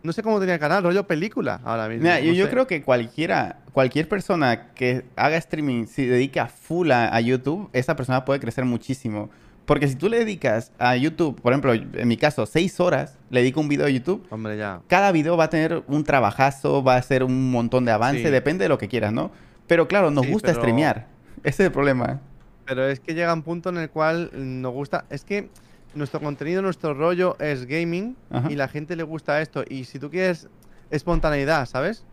No 0.03 0.13
sé 0.13 0.23
cómo 0.23 0.39
tenía 0.39 0.55
el 0.55 0.59
canal, 0.59 0.83
rollo 0.83 1.05
película 1.05 1.61
ahora 1.63 1.87
mismo. 1.87 2.03
Mira, 2.03 2.19
yo, 2.19 2.31
no 2.31 2.33
yo 2.33 2.45
sé. 2.45 2.51
creo 2.51 2.65
que 2.65 2.81
cualquiera, 2.81 3.59
cualquier 3.71 4.09
persona 4.09 4.73
que 4.73 5.05
haga 5.15 5.37
streaming, 5.37 5.85
si 5.85 6.07
dedica 6.07 6.47
full 6.47 6.89
a, 6.91 7.15
a 7.15 7.21
YouTube, 7.21 7.69
esa 7.71 7.95
persona 7.95 8.25
puede 8.25 8.39
crecer 8.39 8.65
muchísimo. 8.65 9.29
Porque 9.72 9.88
si 9.88 9.95
tú 9.95 10.10
le 10.10 10.19
dedicas 10.19 10.73
a 10.80 10.98
YouTube, 10.98 11.39
por 11.41 11.53
ejemplo, 11.53 11.72
en 11.72 12.06
mi 12.06 12.18
caso, 12.18 12.45
seis 12.45 12.77
horas, 12.81 13.18
le 13.30 13.39
dedico 13.39 13.61
un 13.61 13.69
video 13.69 13.85
a 13.85 13.89
YouTube, 13.89 14.27
Hombre, 14.30 14.57
ya. 14.57 14.81
cada 14.89 15.14
video 15.14 15.38
va 15.38 15.45
a 15.45 15.49
tener 15.49 15.81
un 15.88 16.03
trabajazo, 16.03 16.84
va 16.84 16.98
a 16.98 17.02
ser 17.02 17.23
un 17.23 17.52
montón 17.52 17.85
de 17.85 17.93
avance, 17.93 18.22
Sí. 18.22 18.30
depende 18.30 18.65
de 18.65 18.68
lo 18.69 18.77
que 18.77 18.89
quieras, 18.89 19.14
¿no? 19.14 19.31
Pero 19.68 19.88
claro, 19.88 20.11
nos 20.11 20.26
Sí, 20.26 20.31
gusta 20.34 20.48
pero- 20.49 20.60
streamear. 20.60 21.07
Ese 21.45 21.64
es 21.64 21.68
el 21.68 21.72
problema. 21.72 22.19
Pero 22.65 22.85
es 22.85 22.99
que 22.99 23.14
llega 23.14 23.34
un 23.34 23.43
punto 23.43 23.69
en 23.69 23.77
el 23.77 23.89
cual 23.89 24.30
nos 24.34 24.73
gusta. 24.73 25.06
Es 25.10 25.23
que 25.23 25.48
nuestro 25.95 26.19
contenido, 26.19 26.61
nuestro 26.61 26.93
rollo 26.93 27.38
es 27.39 27.65
gaming 27.65 28.18
Ajá. 28.30 28.52
y 28.52 28.57
la 28.57 28.68
gente 28.68 28.98
le 28.98 29.03
gusta 29.03 29.39
esto. 29.41 29.64
Y 29.69 29.85
si 29.85 29.99
tú 29.99 30.10
quieres 30.10 30.49
espontaneidad, 30.89 31.65
¿sabes? 31.65 32.03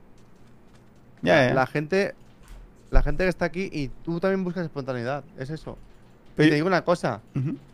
Ya, 1.23 1.49
ya. 1.49 1.55
La 1.55 1.67
gente. 1.67 2.15
La 2.93 3.03
gente 3.03 3.25
que 3.25 3.29
está 3.31 3.47
aquí 3.47 3.69
y 3.73 3.89
tú 4.05 4.21
también 4.21 4.45
buscas 4.45 4.63
espontaneidad. 4.63 5.25
Es 5.39 5.51
eso. 5.51 5.77
Pero- 6.39 6.47
Y 6.47 6.51
te 6.51 6.55
digo 6.55 6.67
una 6.67 6.83
cosa. 6.85 7.21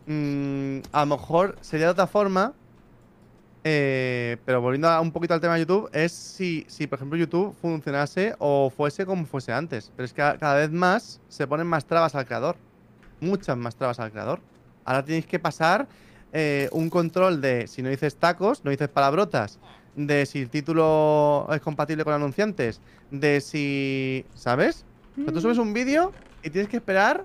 Mm, 0.07 0.79
a 0.93 1.01
lo 1.01 1.07
mejor 1.07 1.57
sería 1.61 1.87
de 1.87 1.93
otra 1.93 2.07
forma. 2.09 2.53
eh, 3.67 4.37
pero 4.45 4.61
volviendo 4.61 4.89
a 4.91 5.01
un 5.01 5.11
poquito 5.11 5.33
al 5.33 5.41
tema 5.41 5.55
de 5.55 5.61
YouTube, 5.61 5.89
es 5.95 6.13
si, 6.13 6.67
si, 6.69 6.87
por 6.87 6.99
ejemplo, 6.99 7.17
YouTube 7.19 7.55
funcionase 7.63 8.35
o 8.39 8.69
fuese 8.69 9.07
como 9.07 9.25
fuese 9.25 9.53
antes. 9.53 9.91
Pero 9.97 10.05
es 10.05 10.13
que 10.13 10.17
cada 10.39 10.57
vez 10.57 10.71
más 10.71 11.19
se 11.29 11.47
ponen 11.47 11.67
más 11.67 11.87
trabas 11.87 12.15
al 12.15 12.27
creador. 12.27 12.57
Muchas 13.21 13.57
más 13.57 13.75
trabas 13.77 13.99
al 14.01 14.11
creador. 14.11 14.41
Ahora 14.85 15.03
tienes 15.05 15.25
que 15.27 15.39
pasar 15.39 15.87
eh, 16.35 16.69
un 16.73 16.91
control 16.91 17.41
de 17.41 17.67
si 17.67 17.81
no 17.81 17.89
dices 17.89 18.17
tacos, 18.17 18.63
no 18.65 18.71
dices 18.71 18.89
palabrotas, 18.91 19.59
de 19.97 20.27
si 20.27 20.41
el 20.41 20.51
título 20.51 21.47
es 21.51 21.61
compatible 21.63 22.05
con 22.05 22.13
anunciantes, 22.13 22.83
de 23.11 23.41
si. 23.41 24.27
¿Sabes? 24.35 24.85
Tú 25.33 25.41
subes 25.41 25.57
un 25.59 25.73
vídeo 25.73 26.13
y 26.43 26.51
tienes 26.51 26.69
que 26.69 26.77
esperar 26.77 27.25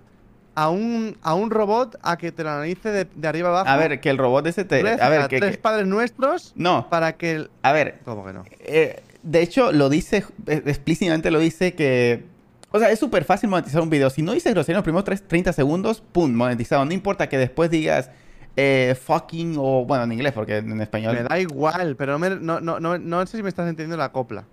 a 0.63 0.69
un, 0.69 1.17
a 1.21 1.33
un 1.35 1.49
robot 1.51 1.97
a 2.01 2.17
que 2.17 2.31
te 2.31 2.43
lo 2.43 2.49
analice 2.49 2.89
de, 2.91 3.05
de 3.15 3.27
arriba 3.27 3.49
abajo. 3.49 3.69
A 3.69 3.77
ver, 3.77 3.99
que 4.01 4.09
el 4.09 4.17
robot 4.17 4.45
ese 4.47 4.65
te... 4.65 4.79
Tres- 4.81 4.99
A 5.01 5.07
ver, 5.09 5.21
a 5.21 5.27
que... 5.27 5.39
tres 5.39 5.51
que- 5.51 5.57
padres 5.61 5.87
nuestros 5.87 6.51
No, 6.55 6.89
para 6.89 7.13
que 7.17 7.31
el. 7.31 7.49
a 7.61 7.71
ver, 7.71 7.99
¿Cómo 8.03 8.25
que 8.25 8.33
no? 8.33 8.43
eh, 8.59 9.01
de 9.23 9.41
hecho, 9.41 9.71
lo 9.71 9.89
dice, 9.89 10.25
eh, 10.47 10.61
explícitamente 10.65 11.31
lo 11.31 11.39
dice 11.39 11.75
que... 11.75 12.25
O 12.71 12.79
sea, 12.79 12.91
es 12.91 12.99
súper 12.99 13.23
fácil 13.23 13.49
monetizar 13.49 13.81
un 13.81 13.89
video. 13.89 14.09
Si 14.09 14.21
no 14.21 14.31
dices 14.33 14.53
grosería 14.53 14.75
en 14.75 14.77
los 14.79 14.83
primeros 14.83 15.05
tres- 15.05 15.27
30 15.27 15.53
segundos, 15.53 16.01
¡pum! 16.11 16.31
Monetizado. 16.33 16.85
No 16.85 16.93
importa 16.93 17.27
que 17.29 17.37
después 17.37 17.69
digas 17.71 18.11
eh, 18.57 18.95
fucking 19.01 19.55
o... 19.57 19.85
Bueno, 19.85 20.03
en 20.03 20.11
inglés, 20.11 20.33
porque 20.33 20.57
en 20.57 20.79
español... 20.81 21.15
Me 21.15 21.23
da 21.23 21.39
igual, 21.39 21.95
pero 21.95 22.13
no, 22.13 22.19
me- 22.19 22.29
no, 22.35 22.59
no, 22.59 22.79
no, 22.79 22.97
no 22.97 23.25
sé 23.25 23.37
si 23.37 23.43
me 23.43 23.49
estás 23.49 23.67
entendiendo 23.69 23.97
la 23.97 24.11
copla. 24.11 24.43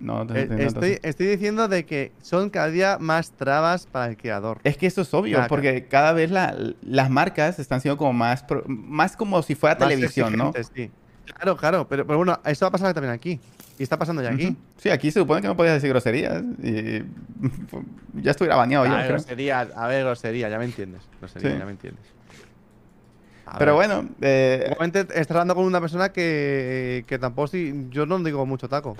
No, 0.00 0.24
no 0.24 0.34
Eh, 0.34 0.42
entiendo, 0.42 0.66
estoy, 0.66 0.98
estoy 1.02 1.26
diciendo 1.26 1.68
de 1.68 1.84
que 1.84 2.12
son 2.22 2.50
cada 2.50 2.68
día 2.68 2.98
más 2.98 3.32
trabas 3.32 3.86
para 3.86 4.06
el 4.06 4.16
creador. 4.16 4.58
Es 4.64 4.76
que 4.76 4.86
eso 4.86 5.02
es 5.02 5.12
obvio, 5.12 5.40
porque 5.48 5.86
cada 5.88 6.12
vez 6.12 6.30
la- 6.30 6.56
las 6.82 7.10
marcas 7.10 7.58
están 7.58 7.80
siendo 7.80 7.96
como 7.98 8.12
más... 8.12 8.44
más 8.66 9.16
como 9.16 9.42
si 9.42 9.54
fuera 9.54 9.76
Más 9.78 9.88
televisión, 9.88 10.36
¿no? 10.36 10.52
sí. 10.74 10.90
Claro, 11.36 11.56
claro, 11.56 11.86
pero, 11.88 12.06
pero 12.06 12.16
bueno, 12.18 12.40
eso 12.44 12.64
va 12.64 12.68
a 12.68 12.72
pasar 12.72 12.92
también 12.94 13.12
aquí. 13.14 13.40
Y 13.78 13.82
está 13.82 13.96
pasando 13.98 14.20
ya 14.22 14.30
aquí. 14.30 14.56
Sí, 14.78 14.90
aquí 14.90 15.10
se 15.10 15.20
supone 15.20 15.40
que 15.40 15.48
no 15.48 15.56
podías 15.56 15.74
decir 15.74 15.88
groserías. 15.90 16.42
Y 16.62 17.02
ya 18.22 18.32
estuviera 18.32 18.56
baneado 18.56 18.84
yo, 18.86 18.92
Ah, 18.92 18.98
creo. 18.98 19.10
grosería, 19.12 19.60
a 19.60 19.86
ver, 19.86 20.04
grosería, 20.04 20.48
ya 20.48 20.58
me 20.58 20.64
entiendes. 20.64 21.02
Grosería, 21.18 21.52
Sí. 21.52 21.58
ya 21.58 21.64
me 21.64 21.70
entiendes. 21.72 22.04
A 23.46 23.58
Pero 23.58 23.76
ver, 23.76 23.88
bueno, 23.88 24.08
eh, 24.20 24.76
estás 25.14 25.30
hablando 25.32 25.54
con 25.54 25.64
una 25.64 25.80
persona 25.80 26.10
que, 26.10 27.04
que 27.08 27.18
tampoco 27.18 27.48
sí, 27.48 27.86
yo 27.90 28.06
no 28.06 28.18
digo 28.20 28.44
mucho 28.46 28.68
taco. 28.68 28.96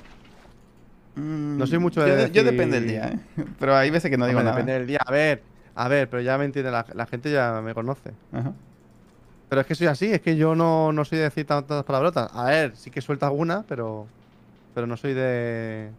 No 1.58 1.66
soy 1.66 1.78
mucho 1.78 2.00
yo, 2.06 2.14
de 2.14 2.22
yo 2.30 2.42
decir- 2.42 2.44
depende 2.44 2.80
del 2.80 2.88
día, 2.88 3.08
¿eh? 3.08 3.44
Pero 3.58 3.76
hay 3.76 3.90
veces 3.90 4.10
que 4.10 4.16
no 4.16 4.26
digo 4.26 4.38
Hombre, 4.38 4.50
nada. 4.52 4.56
depende 4.56 4.72
del 4.78 4.86
día. 4.86 5.00
A 5.04 5.10
ver, 5.12 5.42
a 5.74 5.88
ver, 5.88 6.08
pero 6.10 6.20
ya 6.22 6.36
me 6.38 6.44
entiende, 6.44 6.70
la, 6.70 6.84
la 6.94 7.06
gente 7.06 7.30
ya 7.30 7.60
me 7.62 7.74
conoce. 7.74 8.10
Ajá. 8.32 8.52
Pero 9.48 9.60
es 9.62 9.66
que 9.66 9.74
soy 9.74 9.86
así, 9.88 10.06
es 10.12 10.20
que 10.20 10.36
yo 10.36 10.54
no, 10.54 10.92
no 10.92 11.04
soy 11.04 11.18
de 11.18 11.24
decir 11.24 11.46
tantas 11.46 11.82
palabrotas. 11.84 12.30
A 12.34 12.44
ver, 12.44 12.76
sí 12.76 12.90
que 12.90 13.00
suelto 13.00 13.26
alguna, 13.26 13.64
pero. 13.68 14.06
Pero 14.74 14.86
no 14.86 14.96
soy 14.96 15.14
de. 15.14 15.90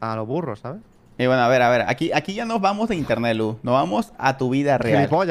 A 0.00 0.16
los 0.16 0.26
burros, 0.26 0.60
¿sabes? 0.60 0.80
Y 1.18 1.26
bueno, 1.26 1.42
a 1.42 1.48
ver, 1.48 1.62
a 1.62 1.70
ver. 1.70 1.82
Aquí, 1.88 2.10
aquí 2.12 2.34
ya 2.34 2.44
nos 2.44 2.60
vamos 2.60 2.88
de 2.90 2.96
internet, 2.96 3.36
Lu. 3.36 3.58
Nos 3.62 3.72
vamos 3.72 4.12
a 4.18 4.36
tu 4.36 4.50
vida 4.50 4.76
real. 4.78 5.08
No, 5.10 5.24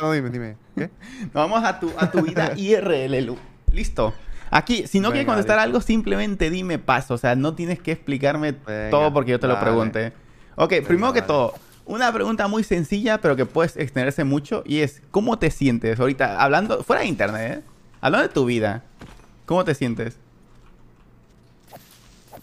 no, 0.00 0.12
dime, 0.12 0.30
dime. 0.30 0.56
¿Qué? 0.74 0.90
Nos 1.22 1.32
vamos 1.34 1.64
a 1.64 1.80
tu, 1.80 1.90
a 1.98 2.10
tu 2.10 2.22
vida 2.22 2.52
IRL, 2.56 3.24
Lu. 3.24 3.36
Listo. 3.72 4.12
Aquí, 4.50 4.86
si 4.86 5.00
no 5.00 5.10
quieres 5.10 5.26
contestar 5.26 5.58
algo, 5.58 5.80
simplemente 5.80 6.50
dime 6.50 6.78
paso. 6.78 7.14
O 7.14 7.18
sea, 7.18 7.34
no 7.34 7.54
tienes 7.54 7.80
que 7.80 7.92
explicarme 7.92 8.52
Venga, 8.52 8.90
todo 8.90 9.12
porque 9.12 9.32
yo 9.32 9.40
te 9.40 9.46
lo 9.48 9.58
pregunte. 9.60 10.12
Ok, 10.56 10.74
primero 10.86 11.12
que 11.12 11.20
vale. 11.20 11.26
todo, 11.28 11.54
una 11.84 12.12
pregunta 12.12 12.48
muy 12.48 12.62
sencilla, 12.64 13.20
pero 13.20 13.36
que 13.36 13.44
puedes 13.46 13.76
extenderse 13.76 14.24
mucho. 14.24 14.62
Y 14.64 14.80
es, 14.80 15.02
¿cómo 15.10 15.38
te 15.38 15.50
sientes 15.50 15.98
ahorita? 16.00 16.40
Hablando, 16.42 16.82
fuera 16.82 17.02
de 17.02 17.08
internet, 17.08 17.58
¿eh? 17.58 17.62
Hablando 18.00 18.28
de 18.28 18.32
tu 18.34 18.44
vida. 18.44 18.84
¿Cómo 19.46 19.64
te 19.64 19.74
sientes? 19.74 20.18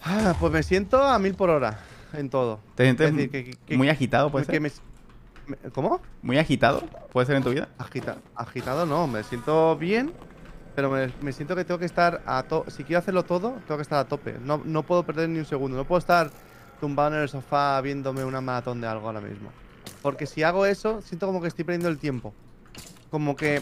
Ah, 0.04 0.36
pues 0.40 0.52
me 0.52 0.64
siento 0.64 1.02
a 1.02 1.18
mil 1.20 1.34
por 1.34 1.50
hora 1.50 1.80
en 2.14 2.30
todo. 2.30 2.60
¿Te 2.76 2.84
sientes 2.84 3.10
Es 3.10 3.16
decir, 3.16 3.32
que- 3.32 3.44
que- 3.46 3.58
que- 3.66 3.78
muy 3.78 3.90
agitado, 3.90 4.30
puede 4.32 4.46
que 4.46 4.52
ser? 4.54 4.62
me- 4.62 4.72
me- 5.48 5.72
¿Cómo? 5.72 6.02
¿Muy 6.22 6.38
agitado? 6.38 6.82
¿Puede 7.12 7.28
ser 7.28 7.36
en 7.38 7.44
tu 7.44 7.52
vida? 7.52 7.70
Agita- 7.78 8.18
agitado 8.36 8.86
no, 8.86 9.08
me 9.08 9.24
siento 9.24 9.76
bien, 9.78 10.12
pero 10.76 10.90
me, 10.90 11.12
me 11.22 11.32
siento 11.34 11.56
que 11.56 11.64
tengo 11.66 11.80
que 11.80 11.86
estar 11.86 12.22
a 12.26 12.44
tope. 12.44 12.72
Si 12.72 12.84
quiero 12.84 13.00
hacerlo 13.00 13.24
todo, 13.24 13.52
tengo 13.68 13.78
que 13.78 13.84
estar 13.84 14.00
a 14.00 14.06
tope. 14.06 14.36
No, 14.44 14.62
no 14.66 14.84
puedo 14.84 15.04
perder 15.04 15.30
ni 15.30 15.40
un 15.40 15.46
segundo. 15.46 15.78
No 15.78 15.86
puedo 15.86 16.00
estar 16.00 16.32
tumbado 16.82 17.16
en 17.16 17.22
el 17.22 17.30
sofá 17.30 17.80
viéndome 17.82 18.26
una 18.26 18.42
maratón 18.42 18.82
de 18.82 18.88
algo 18.88 19.08
ahora 19.08 19.22
mismo. 19.22 19.50
Porque 20.02 20.26
si 20.26 20.44
hago 20.44 20.66
eso, 20.66 21.02
siento 21.02 21.28
como 21.28 21.42
que 21.42 21.48
estoy 21.48 21.64
perdiendo 21.64 21.90
el 21.90 21.98
tiempo. 21.98 22.34
Como 23.10 23.36
que. 23.36 23.62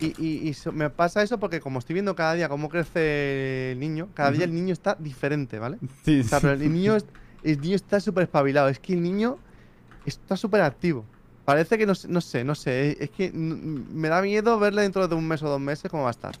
Y, 0.00 0.48
y- 0.48 0.56
me 0.72 0.90
pasa 0.90 1.22
eso 1.22 1.38
porque, 1.38 1.60
como 1.60 1.78
estoy 1.78 1.94
viendo 1.94 2.14
cada 2.16 2.34
día 2.34 2.48
cómo 2.48 2.68
crece 2.68 3.72
el 3.72 3.78
niño, 3.80 4.08
cada 4.14 4.30
día 4.32 4.44
el 4.44 4.54
niño 4.54 4.72
está 4.72 4.96
diferente, 4.98 5.58
¿vale? 5.58 5.78
Sí, 6.04 6.20
O 6.20 6.24
sea, 6.24 6.40
pero 6.40 6.52
el 6.54 6.72
niño, 6.72 6.96
es- 6.96 7.06
el 7.44 7.60
niño 7.60 7.76
está 7.76 8.00
súper 8.00 8.24
espabilado. 8.24 8.68
Es 8.68 8.78
que 8.78 8.92
el 8.94 9.02
niño 9.02 9.38
está 10.04 10.36
súper 10.36 10.62
activo. 10.62 11.04
Parece 11.44 11.76
que 11.78 11.86
no, 11.86 11.94
sé- 11.94 12.08
no 12.08 12.20
sé, 12.20 12.44
no 12.44 12.54
sé. 12.54 12.96
Es 13.00 13.10
que 13.10 13.30
me 13.32 14.08
da 14.08 14.22
miedo 14.22 14.58
verle 14.58 14.82
dentro 14.82 15.06
de 15.08 15.14
un 15.14 15.26
mes 15.26 15.42
o 15.42 15.48
dos 15.48 15.60
meses 15.60 15.90
cómo 15.90 16.04
va 16.04 16.10
a 16.10 16.12
estar. 16.12 16.32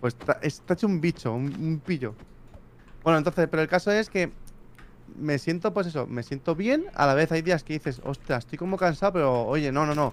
Pues 0.00 0.14
está, 0.18 0.38
está 0.42 0.74
hecho 0.74 0.86
un 0.86 1.00
bicho, 1.00 1.32
un, 1.32 1.44
un 1.44 1.80
pillo. 1.84 2.14
Bueno, 3.02 3.18
entonces, 3.18 3.48
pero 3.50 3.62
el 3.62 3.68
caso 3.68 3.90
es 3.90 4.08
que 4.08 4.30
me 5.18 5.38
siento, 5.38 5.72
pues 5.72 5.86
eso, 5.88 6.06
me 6.06 6.22
siento 6.22 6.54
bien. 6.54 6.84
A 6.94 7.06
la 7.06 7.14
vez 7.14 7.32
hay 7.32 7.42
días 7.42 7.62
que 7.64 7.74
dices, 7.74 8.00
ostras, 8.04 8.44
estoy 8.44 8.58
como 8.58 8.76
cansado, 8.76 9.12
pero 9.14 9.42
oye, 9.46 9.72
no, 9.72 9.84
no, 9.86 9.94
no. 9.94 10.12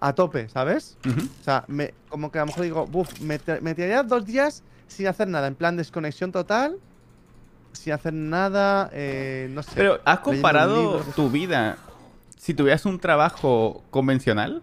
A 0.00 0.12
tope, 0.14 0.48
¿sabes? 0.48 0.96
O 1.40 1.44
sea, 1.44 1.64
me, 1.68 1.94
como 2.08 2.30
que 2.30 2.38
a 2.38 2.42
lo 2.42 2.46
mejor 2.46 2.62
digo, 2.64 2.86
buf, 2.86 3.20
me, 3.20 3.40
me 3.60 3.74
tiraría 3.74 4.02
dos 4.02 4.24
días 4.26 4.62
sin 4.88 5.06
hacer 5.06 5.28
nada, 5.28 5.46
en 5.46 5.54
plan 5.54 5.76
desconexión 5.76 6.32
total, 6.32 6.76
sin 7.72 7.92
hacer 7.92 8.12
nada, 8.12 8.90
eh, 8.92 9.46
no 9.50 9.62
sé. 9.62 9.70
Pero, 9.76 10.00
¿has 10.04 10.18
comparado 10.20 10.98
libro, 10.98 11.12
tu 11.14 11.30
vida 11.30 11.76
si 12.42 12.54
tuvieras 12.54 12.84
un 12.86 12.98
trabajo 12.98 13.84
convencional? 13.90 14.62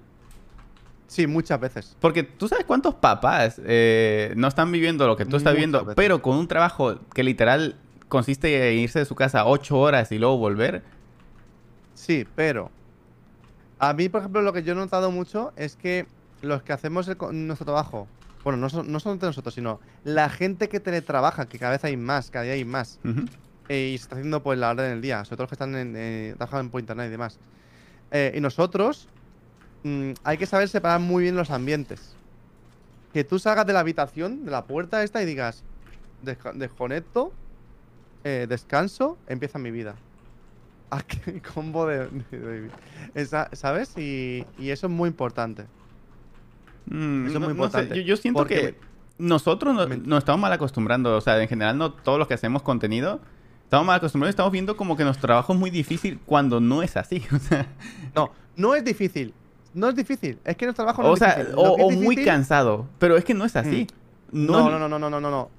Sí, 1.08 1.28
muchas 1.28 1.62
veces. 1.62 1.96
Porque 2.02 2.24
tú 2.24 2.50
sabes 2.50 2.66
cuántos 2.66 2.96
papás 2.96 3.62
eh, 3.64 4.34
no 4.36 4.50
están 4.50 4.70
viviendo 4.70 5.08
lo 5.08 5.16
que 5.16 5.24
tú 5.24 5.38
estás 5.38 5.44
Muchas 5.44 5.54
viviendo, 5.54 5.80
veces. 5.86 5.96
pero 5.96 6.22
con 6.22 6.36
un 6.36 6.50
trabajo 6.50 7.00
que 7.14 7.24
literal 7.24 7.78
consiste 8.10 8.74
en 8.74 8.80
irse 8.80 9.00
de 9.00 9.06
su 9.06 9.16
casa 9.16 9.46
ocho 9.46 9.80
horas 9.80 10.12
y 10.12 10.20
luego 10.20 10.38
volver. 10.38 10.84
Sí, 11.94 12.28
pero 12.36 12.70
a 13.80 13.94
mí, 13.94 14.10
por 14.10 14.20
ejemplo, 14.20 14.42
lo 14.42 14.52
que 14.52 14.64
yo 14.64 14.74
he 14.74 14.76
notado 14.76 15.10
mucho 15.10 15.54
es 15.56 15.78
que 15.78 16.06
los 16.42 16.62
que 16.64 16.74
hacemos 16.74 17.08
el 17.08 17.16
nuestro 17.48 17.64
trabajo, 17.64 18.10
bueno, 18.44 18.58
no, 18.58 18.70
son, 18.70 18.92
no 18.92 19.00
solamente 19.00 19.26
nosotros, 19.26 19.54
sino 19.54 19.80
la 20.04 20.30
gente 20.30 20.68
que 20.68 20.82
teletrabaja, 20.82 21.48
que 21.48 21.58
cada 21.58 21.72
vez 21.72 21.86
hay 21.86 21.96
más, 21.96 22.30
cada 22.30 22.44
día 22.44 22.56
hay 22.56 22.66
más, 22.66 23.00
eh, 23.70 23.92
y 23.94 23.98
se 23.98 24.04
está 24.04 24.16
haciendo 24.18 24.44
pues 24.44 24.60
la 24.60 24.72
orden 24.72 24.90
del 24.90 25.02
día, 25.02 25.24
sobre 25.24 25.38
todo 25.38 25.44
los 25.44 25.50
que 25.52 25.56
están 25.56 25.76
en, 25.76 25.94
eh, 25.96 26.34
trabajan 26.36 26.70
por 26.70 26.82
internet 26.82 27.08
y 27.08 27.12
demás. 27.12 27.40
Eh, 28.12 28.34
y 28.36 28.42
nosotros 28.42 29.08
mm, 29.84 30.12
hay 30.24 30.38
que 30.38 30.46
saber 30.46 30.70
separar 30.70 31.00
muy 31.00 31.24
bien 31.24 31.36
los 31.36 31.50
ambientes. 31.52 32.16
Que 33.14 33.24
tú 33.24 33.40
salgas 33.40 33.66
de 33.66 33.74
la 33.74 33.80
habitación, 33.80 34.46
de 34.46 34.52
la 34.52 34.66
puerta 34.66 35.04
esta 35.04 35.22
y 35.22 35.26
digas, 35.26 35.64
"Desca- 36.24 36.54
desconecto, 36.54 37.32
eh, 38.24 38.46
descanso, 38.50 39.18
empieza 39.28 39.58
mi 39.60 39.72
vida. 39.72 39.96
Qué 41.08 41.42
combo 41.42 41.86
de... 41.88 42.08
de- 42.32 42.40
de- 42.40 42.70
esa- 43.16 43.50
¿Sabes? 43.54 43.96
Y, 43.98 44.46
y 44.58 44.70
eso 44.72 44.88
es 44.88 44.94
muy 44.94 45.08
importante. 45.10 45.66
Mm, 46.88 47.28
Eso 47.28 47.34
es 47.36 47.40
no- 47.40 47.48
muy 47.48 47.48
no 47.50 47.64
sé, 47.64 47.66
importante, 47.68 47.96
Yo, 47.96 48.02
yo 48.02 48.18
siento 48.18 48.46
que 48.46 48.76
nosotros 49.18 49.76
nos 50.06 50.20
estamos 50.20 50.42
mal 50.42 50.52
acostumbrando. 50.54 51.16
O 51.16 51.22
sea, 51.22 51.42
en 51.42 51.48
general, 51.48 51.78
no 51.78 51.94
todos 51.94 52.18
los 52.20 52.28
que 52.28 52.34
hacemos 52.36 52.62
contenido 52.64 53.20
estamos 53.70 53.86
mal 53.86 53.98
acostumbrados. 53.98 54.32
Estamos 54.32 54.52
viendo 54.52 54.76
como 54.76 54.98
que 54.98 55.04
nuestro 55.04 55.28
trabajo 55.28 55.54
es 55.54 55.60
muy 55.60 55.70
difícil 55.70 56.20
cuando 56.26 56.60
no 56.60 56.82
es 56.82 56.98
así. 56.98 57.24
O 57.36 57.38
sea, 57.40 57.68
No, 58.16 58.32
no 58.56 58.74
es 58.74 58.84
difícil. 58.84 59.32
No 59.76 59.90
es 59.90 59.96
difícil. 59.96 60.40
Es 60.44 60.58
que 60.58 60.66
nuestro 60.66 60.84
trabajo 60.86 61.04
no 61.04 61.10
o, 61.10 61.14
es 61.14 61.20
sea, 61.20 61.36
difícil. 61.36 61.54
O, 61.56 61.78
es 61.78 61.84
o 61.84 61.90
muy 61.92 62.16
difícil- 62.16 62.26
cansado. 62.26 62.88
Pero 62.98 63.16
es 63.16 63.24
que 63.24 63.36
no 63.36 63.46
es 63.46 63.56
así. 63.56 63.86
No, 64.32 64.70
no, 64.72 64.80
no, 64.80 64.90
no, 64.90 64.98
no, 64.98 65.10
no, 65.10 65.22
no, 65.22 65.30
no. 65.30 65.50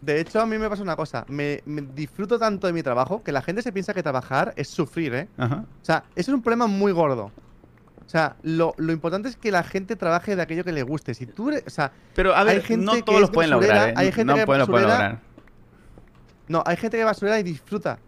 De 0.00 0.18
hecho, 0.20 0.40
a 0.40 0.46
mí 0.46 0.58
me 0.58 0.68
pasa 0.68 0.82
una 0.82 0.96
cosa. 0.96 1.24
Me, 1.28 1.62
me 1.66 1.82
disfruto 1.82 2.38
tanto 2.38 2.66
de 2.66 2.72
mi 2.72 2.82
trabajo 2.82 3.22
que 3.22 3.30
la 3.32 3.42
gente 3.42 3.62
se 3.62 3.70
piensa 3.70 3.94
que 3.94 4.02
trabajar 4.02 4.52
es 4.56 4.66
sufrir, 4.68 5.14
¿eh? 5.14 5.28
Ajá. 5.38 5.64
O 5.80 5.84
sea, 5.84 6.04
eso 6.16 6.30
es 6.32 6.34
un 6.34 6.42
problema 6.42 6.66
muy 6.66 6.90
gordo. 6.90 7.30
O 8.06 8.08
sea, 8.10 8.34
lo, 8.42 8.74
lo 8.76 8.92
importante 8.92 9.28
es 9.28 9.36
que 9.36 9.52
la 9.52 9.62
gente 9.62 9.94
trabaje 9.94 10.34
de 10.34 10.42
aquello 10.42 10.64
que 10.64 10.72
le 10.72 10.82
guste. 10.82 11.14
Si 11.14 11.26
tú 11.26 11.52
o 11.64 11.70
sea, 11.70 11.92
Pero 12.16 12.34
a 12.34 12.42
ver, 12.42 12.56
Hay 12.56 12.62
gente 12.62 12.84
no 12.84 13.04
todos 13.04 13.20
los 13.20 13.30
pueden 13.30 13.52
lograr, 13.52 13.90
¿eh? 13.90 13.94
hay 13.96 14.06
gente 14.10 14.24
no 14.24 14.34
que 14.34 14.40
es 14.40 14.46
pueden, 14.46 14.66
lograr. 14.66 15.20
No, 16.50 16.64
hay 16.66 16.76
gente 16.76 16.96
que 16.96 17.04
basurera 17.04 17.38
y 17.38 17.44
disfruta. 17.44 18.00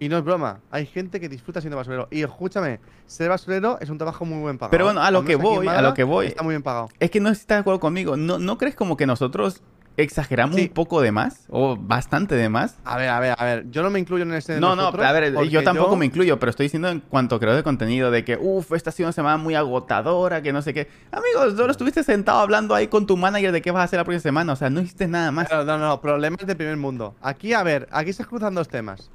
Y 0.00 0.08
no 0.08 0.16
es 0.16 0.24
broma, 0.24 0.60
hay 0.70 0.86
gente 0.86 1.20
que 1.20 1.28
disfruta 1.28 1.60
siendo 1.60 1.76
basurero. 1.76 2.08
Y 2.10 2.22
escúchame, 2.22 2.80
ser 3.06 3.28
basurero 3.28 3.78
es 3.82 3.90
un 3.90 3.98
trabajo 3.98 4.24
muy 4.24 4.40
buen 4.40 4.56
pagado. 4.56 4.70
Pero 4.70 4.86
bueno, 4.86 5.02
a 5.02 5.10
lo 5.10 5.24
que 5.26 5.36
voy, 5.36 5.68
a 5.68 5.82
lo 5.82 5.92
que 5.92 6.04
voy. 6.04 6.28
Está 6.28 6.42
muy 6.42 6.52
bien 6.52 6.62
pagado. 6.62 6.88
Es 6.98 7.10
que 7.10 7.20
no 7.20 7.28
estás 7.28 7.58
de 7.58 7.60
acuerdo 7.60 7.80
conmigo. 7.80 8.16
¿No, 8.16 8.38
¿No 8.38 8.56
crees 8.56 8.74
como 8.74 8.96
que 8.96 9.06
nosotros 9.06 9.60
exageramos 9.98 10.56
Sí. 10.56 10.62
un 10.62 10.68
poco 10.68 11.00
de 11.02 11.12
más? 11.12 11.44
¿O 11.50 11.76
bastante 11.76 12.34
de 12.36 12.48
más? 12.48 12.76
A 12.84 12.96
ver, 12.96 13.08
a 13.10 13.20
ver, 13.20 13.34
a 13.36 13.44
ver. 13.44 13.70
Yo 13.70 13.82
no 13.82 13.90
me 13.90 13.98
incluyo 13.98 14.22
en 14.24 14.32
ese. 14.32 14.54
No, 14.60 14.70
no, 14.70 14.76
nosotros 14.76 15.04
a 15.06 15.12
ver, 15.12 15.48
yo 15.48 15.62
tampoco 15.64 15.90
yo- 15.92 15.96
me 15.96 16.06
incluyo, 16.06 16.38
pero 16.38 16.50
estoy 16.50 16.66
diciendo 16.66 16.88
en 16.88 17.00
cuanto 17.00 17.38
creo 17.40 17.54
de 17.54 17.62
contenido 17.62 18.10
de 18.10 18.24
que, 18.24 18.36
uff, 18.40 18.72
esta 18.72 18.90
ha 18.90 18.92
sido 18.92 19.08
una 19.08 19.12
semana 19.12 19.36
muy 19.36 19.54
agotadora, 19.54 20.40
que 20.40 20.52
no 20.52 20.62
sé 20.62 20.72
qué. 20.72 20.88
Amigos, 21.10 21.56
solo 21.56 21.70
estuviste 21.72 22.02
sentado 22.04 22.38
hablando 22.38 22.74
ahí 22.74 22.86
con 22.88 23.06
tu 23.06 23.16
manager 23.16 23.52
de 23.52 23.60
qué 23.60 23.70
vas 23.70 23.80
a 23.80 23.84
hacer 23.84 23.98
la 23.98 24.04
próxima 24.04 24.22
semana, 24.22 24.52
o 24.52 24.56
sea, 24.56 24.70
no 24.70 24.80
hiciste 24.80 25.08
nada 25.08 25.30
más. 25.32 25.50
No, 25.50 25.64
no, 25.64 25.78
no, 25.78 26.00
problemas 26.00 26.46
de 26.46 26.54
primer 26.56 26.76
mundo. 26.76 27.14
Aquí, 27.20 27.52
a 27.52 27.62
ver, 27.62 27.88
aquí 27.90 28.12
se 28.12 28.24
cruzan 28.24 28.54
dos 28.54 28.68
temas. 28.68 29.10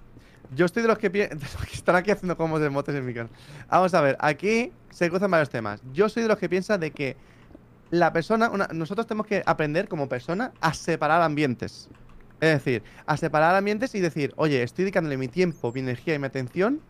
Yo 0.55 0.65
estoy 0.65 0.83
de 0.83 0.89
los 0.89 0.97
que, 0.97 1.09
de 1.09 1.29
los 1.33 1.65
que 1.65 1.73
están 1.75 1.95
aquí 1.95 2.11
haciendo 2.11 2.35
combos 2.37 2.61
de 2.61 2.69
motes 2.69 2.93
en 2.93 3.05
mi 3.05 3.13
canal. 3.13 3.29
Vamos 3.69 3.93
a 3.93 4.01
ver, 4.01 4.17
aquí 4.19 4.71
se 4.91 5.09
cruzan 5.09 5.31
varios 5.31 5.49
temas. 5.49 5.81
Yo 5.93 6.09
soy 6.09 6.23
de 6.23 6.29
los 6.29 6.37
que 6.37 6.49
piensa 6.49 6.77
de 6.77 6.91
que 6.91 7.15
la 7.93 8.11
persona, 8.11 8.49
una- 8.49 8.67
nosotros 8.73 9.05
tenemos 9.05 9.27
que 9.27 9.43
aprender 9.45 9.87
como 9.87 10.09
persona 10.09 10.51
a 10.61 10.73
separar 10.73 11.21
ambientes. 11.21 11.87
Es 12.41 12.49
decir, 12.49 12.83
a 13.05 13.15
separar 13.17 13.55
ambientes 13.55 13.93
y 13.93 13.99
decir, 13.99 14.33
oye, 14.35 14.63
estoy 14.63 14.83
dedicándole 14.85 15.15
mi 15.15 15.27
tiempo, 15.27 15.71
mi 15.71 15.81
energía 15.81 16.15
y 16.15 16.19
mi 16.19 16.25
atención 16.25 16.81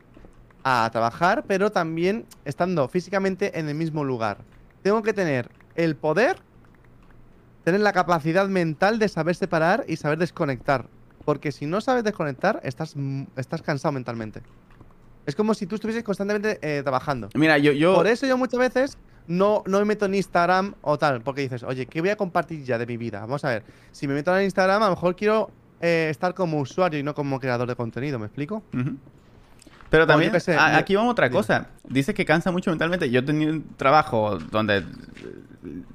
a 0.64 0.90
trabajar, 0.94 1.44
pero 1.46 1.72
también 1.72 2.26
estando 2.46 2.88
físicamente 2.88 3.60
en 3.60 3.68
el 3.68 3.76
mismo 3.76 4.06
lugar. 4.06 4.38
Tengo 4.82 5.04
que 5.04 5.12
tener 5.12 5.52
el 5.76 5.98
poder 5.98 6.38
tener 7.66 7.82
la 7.82 7.92
capacidad 7.92 8.48
mental 8.48 8.98
de 8.98 9.10
saber 9.10 9.36
separar 9.36 9.84
y 9.88 9.98
saber 9.98 10.18
desconectar. 10.18 10.88
Porque 11.26 11.52
si 11.52 11.66
no 11.66 11.82
sabes 11.82 12.04
desconectar, 12.06 12.62
estás, 12.64 12.96
estás 13.36 13.62
cansado 13.62 13.92
mentalmente. 13.92 14.42
Es 15.26 15.36
como 15.36 15.54
si 15.54 15.66
tú 15.66 15.76
estuvieses 15.76 16.04
constantemente 16.04 16.60
eh, 16.62 16.82
trabajando. 16.82 17.30
Mira, 17.36 17.58
yo, 17.58 17.72
yo... 17.74 17.94
Por 17.94 18.08
eso 18.08 18.26
yo 18.26 18.38
muchas 18.38 18.60
veces 18.60 18.98
no, 19.28 19.64
no 19.66 19.80
me 19.80 19.86
meto 19.86 20.06
en 20.06 20.16
Instagram 20.16 20.74
o 20.82 20.98
tal, 20.98 21.22
porque 21.22 21.42
dices, 21.42 21.64
oye, 21.64 21.86
¿qué 21.86 22.02
voy 22.02 22.10
a 22.10 22.16
compartir 22.16 22.64
ya 22.64 22.78
de 22.78 22.86
mi 22.86 22.98
vida? 22.98 23.22
Vamos 23.22 23.44
a 23.46 23.50
ver, 23.50 23.64
si 23.92 24.08
me 24.08 24.14
meto 24.14 24.36
en 24.38 24.44
Instagram, 24.46 24.82
a 24.84 24.86
lo 24.90 24.92
mejor 24.96 25.16
quiero 25.16 25.50
eh, 25.82 26.08
estar 26.10 26.34
como 26.34 26.60
usuario 26.60 27.00
y 27.00 27.04
no 27.04 27.14
como 27.16 27.40
creador 27.40 27.68
de 27.68 27.76
contenido, 27.76 28.20
¿me 28.20 28.26
explico? 28.26 28.64
Pero 29.90 30.08
también, 30.08 30.40
sé, 30.42 30.56
a- 30.56 30.78
aquí 30.78 30.96
vamos 30.96 31.10
a 31.10 31.12
otra 31.12 31.30
cosa. 31.30 31.68
Dice 31.88 32.14
que 32.16 32.26
cansa 32.26 32.52
mucho 32.52 32.72
mentalmente. 32.72 33.10
Yo 33.12 33.24
tenía 33.24 33.50
un 33.50 33.64
trabajo 33.78 34.40
donde, 34.40 34.84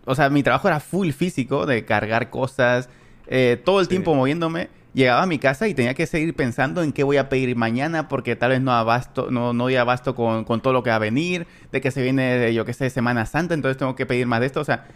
o 0.04 0.14
sea, 0.14 0.30
mi 0.30 0.42
trabajo 0.44 0.68
era 0.68 0.78
full 0.78 1.10
físico, 1.10 1.66
de 1.66 1.84
cargar 1.84 2.30
cosas, 2.30 2.88
eh, 3.26 3.60
todo 3.64 3.80
el 3.80 3.86
Sí. 3.86 3.90
tiempo 3.90 4.14
moviéndome. 4.14 4.68
Llegaba 4.98 5.22
a 5.22 5.26
mi 5.26 5.38
casa 5.38 5.68
y 5.68 5.74
tenía 5.74 5.94
que 5.94 6.06
seguir 6.06 6.34
pensando 6.34 6.82
en 6.82 6.90
qué 6.90 7.04
voy 7.04 7.18
a 7.18 7.28
pedir 7.28 7.54
mañana 7.54 8.08
porque 8.08 8.34
tal 8.34 8.50
vez 8.50 8.60
no 8.60 8.72
abasto, 8.72 9.30
no, 9.30 9.52
no 9.52 9.64
doy 9.64 9.76
abasto 9.76 10.16
con, 10.16 10.44
con 10.44 10.60
todo 10.60 10.72
lo 10.72 10.82
que 10.82 10.90
va 10.90 10.96
a 10.96 10.98
venir, 10.98 11.46
de 11.70 11.80
que 11.80 11.92
se 11.92 12.02
viene, 12.02 12.52
yo 12.52 12.64
qué 12.64 12.72
sé, 12.72 12.90
Semana 12.90 13.24
Santa, 13.24 13.54
entonces 13.54 13.76
tengo 13.76 13.94
que 13.94 14.06
pedir 14.06 14.26
más 14.26 14.40
de 14.40 14.46
esto. 14.46 14.60
O 14.60 14.64
sea, 14.64 14.86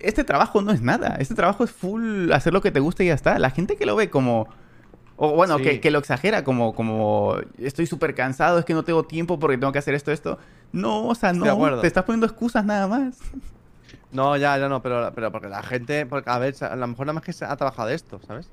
este 0.00 0.24
trabajo 0.24 0.62
no 0.62 0.72
es 0.72 0.80
nada. 0.82 1.14
Este 1.20 1.36
trabajo 1.36 1.62
es 1.62 1.70
full 1.70 2.32
hacer 2.32 2.52
lo 2.52 2.60
que 2.60 2.72
te 2.72 2.80
gusta 2.80 3.04
y 3.04 3.06
ya 3.06 3.14
está. 3.14 3.38
La 3.38 3.50
gente 3.50 3.76
que 3.76 3.86
lo 3.86 3.94
ve 3.94 4.10
como... 4.10 4.48
O 5.16 5.36
bueno, 5.36 5.58
Sí. 5.58 5.62
que, 5.62 5.80
que 5.80 5.92
lo 5.92 6.00
exagera 6.00 6.42
como, 6.42 6.74
como 6.74 7.36
estoy 7.58 7.86
súper 7.86 8.16
cansado, 8.16 8.58
es 8.58 8.64
que 8.64 8.74
no 8.74 8.82
tengo 8.82 9.04
tiempo 9.04 9.38
porque 9.38 9.58
tengo 9.58 9.72
que 9.72 9.78
hacer 9.78 9.94
esto, 9.94 10.10
esto. 10.10 10.38
No, 10.72 11.06
o 11.06 11.14
sea, 11.14 11.32
no, 11.32 11.80
te 11.80 11.86
estás 11.86 12.02
poniendo 12.02 12.26
excusas 12.26 12.64
nada 12.64 12.88
más. 12.88 13.16
No, 14.10 14.36
ya, 14.36 14.58
ya 14.58 14.68
no, 14.68 14.82
pero, 14.82 15.12
pero 15.14 15.30
porque 15.30 15.48
la 15.48 15.62
gente, 15.62 16.04
porque, 16.06 16.28
a 16.28 16.38
ver, 16.38 16.56
a 16.62 16.74
lo 16.74 16.86
mejor 16.88 17.06
nada 17.06 17.14
más 17.14 17.22
que 17.22 17.32
se 17.32 17.44
ha 17.44 17.54
trabajado 17.54 17.88
de 17.90 17.94
esto, 17.94 18.20
¿sabes? 18.26 18.50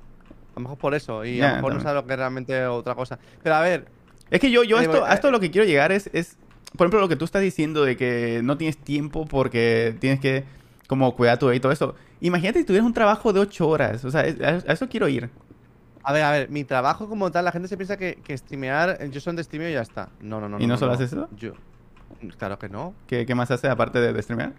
A 0.59 0.61
lo 0.61 0.63
mejor 0.63 0.77
por 0.77 0.93
eso, 0.93 1.23
y 1.23 1.41
a 1.41 1.45
Ya, 1.45 1.49
lo 1.51 1.55
mejor 1.55 1.73
no 1.75 1.79
sabe 1.79 1.95
lo 1.95 2.05
que 2.05 2.13
es 2.13 2.19
realmente 2.19 2.65
otra 2.67 2.95
cosa. 2.95 3.17
Pero 3.41 3.55
a 3.55 3.61
ver, 3.61 3.87
Es 4.29 4.39
que 4.39 4.51
yo, 4.51 4.63
yo 4.63 4.77
a 4.77 4.81
Eh, 4.81 4.83
esto, 4.83 4.99
bueno, 4.99 5.05
a 5.05 5.13
esto 5.13 5.29
eh, 5.29 5.31
lo 5.31 5.39
que 5.39 5.49
quiero 5.51 5.65
llegar 5.65 5.91
es, 5.91 6.09
es, 6.13 6.37
por 6.77 6.85
ejemplo, 6.85 6.99
lo 6.99 7.07
que 7.09 7.15
tú 7.15 7.25
estás 7.25 7.41
diciendo 7.41 7.83
de 7.83 7.97
que 7.97 8.41
no 8.43 8.57
tienes 8.57 8.77
tiempo 8.77 9.25
porque 9.25 9.95
tienes 9.99 10.19
que 10.19 10.43
como 10.87 11.15
cuidar 11.15 11.37
tu 11.39 11.51
y 11.51 11.59
todo 11.59 11.71
eso. 11.71 11.95
Imagínate 12.21 12.59
si 12.59 12.65
tuvieras 12.65 12.85
un 12.85 12.93
trabajo 12.93 13.31
de 13.31 13.39
ocho 13.39 13.67
horas, 13.69 14.03
o 14.03 14.11
sea, 14.11 14.21
a, 14.21 14.23
a 14.69 14.73
eso 14.73 14.89
quiero 14.89 15.07
ir. 15.07 15.29
a 16.03 16.13
ver, 16.13 16.23
a 16.23 16.31
ver, 16.31 16.49
mi 16.49 16.63
trabajo 16.63 17.07
como 17.07 17.31
tal, 17.31 17.45
la 17.45 17.51
gente 17.51 17.67
se 17.67 17.77
piensa 17.77 17.95
que, 17.97 18.15
que 18.23 18.37
streamear, 18.37 18.97
eh, 18.99 19.09
yo 19.11 19.21
soy 19.21 19.35
de 19.35 19.43
streameo 19.43 19.69
y 19.69 19.73
ya 19.73 19.81
está. 19.81 20.09
No, 20.19 20.39
no, 20.41 20.49
no. 20.49 20.59
¿Y 20.59 20.67
no 20.67 20.77
solo 20.77 20.91
haces 20.91 21.13
eso? 21.13 21.29
Yo, 21.37 21.53
claro 22.37 22.59
que 22.59 22.67
no. 22.69 22.93
¿Qué, 23.07 23.25
qué 23.25 23.33
más 23.35 23.49
haces 23.51 23.69
aparte 23.69 23.99
de, 23.99 24.11
de 24.13 24.21
streamear? 24.21 24.53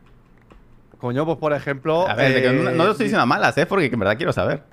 Coño, 0.99 1.25
pues 1.25 1.39
por 1.39 1.53
ejemplo. 1.53 2.07
A 2.09 2.15
ver, 2.15 2.43
que 2.43 2.53
no, 2.53 2.71
no 2.71 2.85
lo 2.85 2.89
eh, 2.89 2.91
estoy 2.93 3.05
diciendo 3.05 3.23
a 3.23 3.27
malas, 3.27 3.57
¿eh? 3.57 3.67
Porque 3.67 3.87
en 3.87 3.99
verdad 3.99 4.17
quiero 4.17 4.33
saber. 4.33 4.65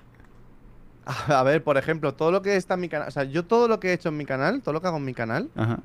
A 1.27 1.43
ver, 1.43 1.63
por 1.63 1.77
ejemplo, 1.77 2.13
todo 2.13 2.31
lo 2.31 2.41
que 2.41 2.55
está 2.55 2.73
en 2.75 2.81
mi 2.81 2.89
canal, 2.89 3.07
o 3.07 3.11
sea, 3.11 3.23
yo 3.23 3.45
todo 3.45 3.67
lo 3.67 3.79
que 3.79 3.89
he 3.89 3.93
hecho 3.93 4.09
en 4.09 4.17
mi 4.17 4.25
canal, 4.25 4.61
todo 4.61 4.73
lo 4.73 4.81
que 4.81 4.87
hago 4.87 4.97
en 4.97 5.05
mi 5.05 5.13
canal, 5.13 5.49
Ajá. 5.55 5.79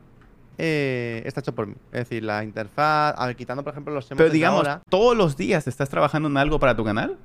eh, 0.59 1.23
está 1.25 1.41
hecho 1.41 1.55
por 1.55 1.67
mí. 1.67 1.75
Es 1.93 2.01
decir, 2.09 2.23
la 2.25 2.43
interfaz, 2.45 3.15
a 3.17 3.27
ver, 3.27 3.37
quitando 3.37 3.63
por 3.63 3.73
ejemplo 3.73 3.95
los 3.95 4.07
Pero 4.07 4.31
digamos, 4.31 4.59
ahora. 4.59 4.83
¿todos 4.89 5.17
los 5.17 5.37
días 5.37 5.67
estás 5.67 5.89
trabajando 5.89 6.29
en 6.29 6.37
algo 6.37 6.59
para 6.59 6.77
tu 6.77 6.85
canal? 6.85 7.19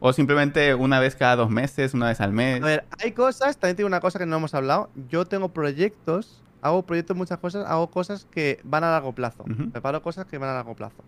¿O 0.00 0.12
simplemente 0.14 0.74
una 0.74 0.98
vez 0.98 1.14
cada 1.14 1.36
dos 1.36 1.50
meses, 1.50 1.92
una 1.92 2.08
vez 2.08 2.20
al 2.20 2.32
mes? 2.32 2.62
A 2.62 2.66
ver, 2.66 2.84
hay 3.02 3.12
cosas, 3.12 3.58
también 3.58 3.76
tengo 3.76 3.86
una 3.86 4.00
cosa 4.00 4.18
que 4.18 4.24
no 4.26 4.36
hemos 4.36 4.54
hablado. 4.54 4.88
Yo 5.10 5.26
tengo 5.26 5.50
proyectos, 5.50 6.42
hago 6.62 6.82
proyectos, 6.84 7.16
muchas 7.16 7.38
cosas, 7.38 7.66
hago 7.68 7.90
cosas 7.90 8.26
que 8.30 8.60
van 8.64 8.82
a 8.82 8.90
largo 8.90 9.14
plazo. 9.14 9.44
Preparo 9.72 10.02
cosas 10.02 10.24
que 10.24 10.38
van 10.38 10.48
a 10.48 10.54
largo 10.54 10.74
plazo. 10.74 11.04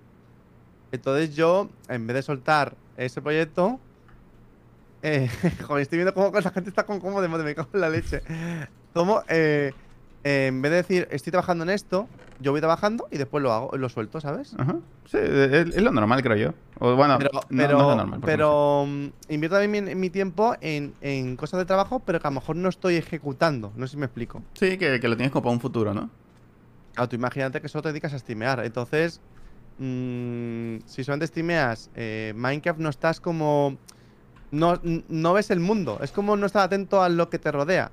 Entonces 0.92 1.34
yo, 1.34 1.70
en 1.88 2.06
vez 2.06 2.16
de 2.16 2.22
soltar 2.22 2.76
ese 2.98 3.22
proyecto, 3.22 3.80
eh, 5.02 5.28
joder, 5.66 5.82
estoy 5.82 5.98
viendo 5.98 6.14
cómo 6.14 6.30
la 6.30 6.50
gente 6.50 6.70
está 6.70 6.84
con 6.84 7.00
cómo 7.00 7.20
de 7.20 7.28
me 7.28 7.54
cago 7.54 7.68
en 7.72 7.80
la 7.80 7.88
leche. 7.90 8.22
Como, 8.94 9.22
eh, 9.28 9.72
eh, 10.24 10.46
en 10.46 10.62
vez 10.62 10.70
de 10.70 10.76
decir, 10.76 11.08
estoy 11.10 11.30
trabajando 11.30 11.64
en 11.64 11.70
esto, 11.70 12.08
yo 12.40 12.52
voy 12.52 12.60
trabajando 12.60 13.08
y 13.10 13.18
después 13.18 13.42
lo 13.42 13.52
hago, 13.52 13.76
lo 13.76 13.88
suelto, 13.88 14.20
¿sabes? 14.20 14.54
Ajá. 14.58 14.76
Sí, 15.06 15.18
es, 15.18 15.76
es 15.76 15.82
lo 15.82 15.90
normal, 15.92 16.22
creo 16.22 16.36
yo. 16.36 16.54
O 16.78 16.94
bueno, 16.96 17.16
Pero, 17.18 17.30
no, 17.32 17.40
pero, 17.48 17.72
no 17.78 17.80
es 17.80 17.86
lo 17.88 17.96
normal. 17.96 18.20
porque 18.20 18.32
pero 18.32 18.84
mm, 18.86 19.06
invierto 19.28 19.58
también 19.58 19.84
mi, 19.84 19.94
mi 19.94 20.10
tiempo 20.10 20.54
en, 20.60 20.94
en 21.00 21.36
cosas 21.36 21.58
de 21.58 21.64
trabajo, 21.64 22.00
pero 22.00 22.20
que 22.20 22.26
a 22.26 22.30
lo 22.30 22.34
mejor 22.36 22.56
no 22.56 22.68
estoy 22.68 22.96
ejecutando. 22.96 23.72
No 23.76 23.86
sé 23.86 23.92
si 23.92 23.96
me 23.98 24.06
explico. 24.06 24.42
Sí, 24.54 24.76
que, 24.78 24.98
que 25.00 25.08
lo 25.08 25.16
tienes 25.16 25.32
como 25.32 25.42
para 25.44 25.52
un 25.54 25.60
futuro, 25.60 25.94
¿no? 25.94 26.10
Claro, 26.94 27.08
tú 27.08 27.16
imagínate 27.16 27.60
que 27.60 27.68
solo 27.68 27.82
te 27.82 27.88
dedicas 27.88 28.12
a 28.12 28.18
streamear. 28.18 28.64
Entonces, 28.64 29.20
mm, 29.78 30.78
si 30.86 31.04
solamente 31.04 31.26
streameas 31.28 31.90
eh, 31.94 32.32
Minecraft, 32.36 32.78
no 32.80 32.88
estás 32.88 33.20
como. 33.20 33.76
No, 34.52 34.78
no 35.08 35.32
ves 35.32 35.50
el 35.50 35.60
mundo. 35.60 35.98
Es 36.02 36.12
como 36.12 36.36
no 36.36 36.46
estar 36.46 36.62
atento 36.62 37.02
a 37.02 37.08
lo 37.08 37.28
que 37.30 37.38
te 37.38 37.50
rodea. 37.50 37.90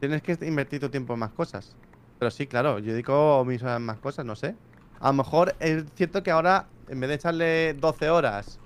Tienes 0.00 0.22
que 0.22 0.36
invertir 0.44 0.80
tu 0.80 0.88
tiempo 0.88 1.14
en 1.14 1.20
más 1.20 1.30
cosas. 1.30 1.74
Pero 2.18 2.30
sí, 2.30 2.46
claro, 2.46 2.78
yo 2.78 2.92
dedico 2.92 3.44
mis 3.46 3.62
horas 3.62 3.76
en 3.78 3.86
más 3.86 3.98
cosas, 3.98 4.24
no 4.26 4.34
sé. 4.36 4.54
A 5.00 5.08
lo 5.08 5.14
mejor 5.14 5.54
es 5.60 5.84
cierto 5.94 6.22
que 6.22 6.30
ahora, 6.30 6.66
en 6.88 7.00
vez 7.00 7.08
de 7.08 7.14
echarle 7.14 7.74
12 7.74 8.10
horas, 8.10 8.58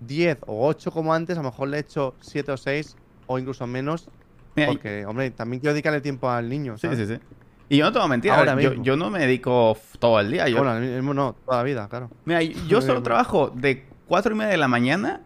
10 0.00 0.38
o 0.46 0.66
8 0.66 0.90
como 0.90 1.12
antes, 1.12 1.36
a 1.36 1.42
lo 1.42 1.50
mejor 1.50 1.68
le 1.68 1.78
echo 1.78 2.14
7 2.20 2.52
o 2.52 2.56
6 2.56 2.96
o 3.26 3.38
incluso 3.38 3.66
menos. 3.66 4.08
Mira, 4.56 4.70
y- 4.70 4.74
Porque, 4.74 5.04
hombre, 5.06 5.30
también 5.30 5.60
quiero 5.60 5.72
dedicarle 5.74 6.00
tiempo 6.00 6.30
al 6.30 6.48
niño. 6.48 6.76
sí, 6.78 6.82
¿sabes? 6.88 7.06
sí, 7.08 7.14
sí. 7.16 7.20
Y 7.68 7.76
yo 7.76 7.84
no 7.84 7.92
te 7.92 7.98
voy 7.98 8.06
a 8.06 8.08
mentir, 8.08 8.32
Ahora 8.32 8.60
yo, 8.60 8.70
mismo. 8.70 8.84
yo 8.84 8.96
no 8.96 9.10
me 9.10 9.20
dedico 9.20 9.76
todo 10.00 10.18
el 10.20 10.30
día. 10.32 10.48
Yo, 10.48 10.56
Bueno, 10.56 10.72
al 10.72 10.80
mismo 10.82 11.14
no, 11.14 11.36
toda 11.44 11.58
la 11.58 11.62
vida, 11.64 11.86
claro. 11.88 12.10
mira, 12.24 12.42
yo 12.42 12.80
solo 12.80 13.02
trabajo 13.02 13.50
de 13.50 13.89
cuatro 14.10 14.34
y 14.34 14.36
media 14.36 14.50
de 14.50 14.56
la 14.56 14.66
mañana 14.66 15.20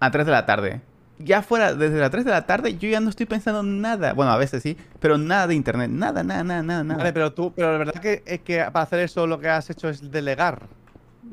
a 0.00 0.10
3 0.10 0.24
de 0.24 0.32
la 0.32 0.46
tarde. 0.46 0.80
Ya 1.18 1.42
fuera, 1.42 1.74
desde 1.74 1.98
las 1.98 2.10
3 2.10 2.24
de 2.24 2.30
la 2.30 2.46
tarde, 2.46 2.78
yo 2.78 2.88
ya 2.88 2.98
no 2.98 3.10
estoy 3.10 3.26
pensando 3.26 3.62
nada. 3.62 4.14
Bueno, 4.14 4.32
a 4.32 4.38
veces 4.38 4.62
sí, 4.62 4.78
pero 4.98 5.18
nada 5.18 5.46
de 5.46 5.54
internet. 5.54 5.90
Nada, 5.90 6.22
nada, 6.22 6.42
nada, 6.42 6.62
nada, 6.62 6.82
nada. 6.82 6.96
Vale, 6.96 7.12
pero 7.12 7.34
tú, 7.34 7.52
pero 7.54 7.70
la 7.72 7.76
verdad 7.76 8.00
que, 8.00 8.22
es 8.24 8.40
que 8.40 8.64
para 8.72 8.84
hacer 8.84 9.00
eso 9.00 9.26
lo 9.26 9.38
que 9.40 9.50
has 9.50 9.68
hecho 9.68 9.90
es 9.90 10.10
delegar. 10.10 10.62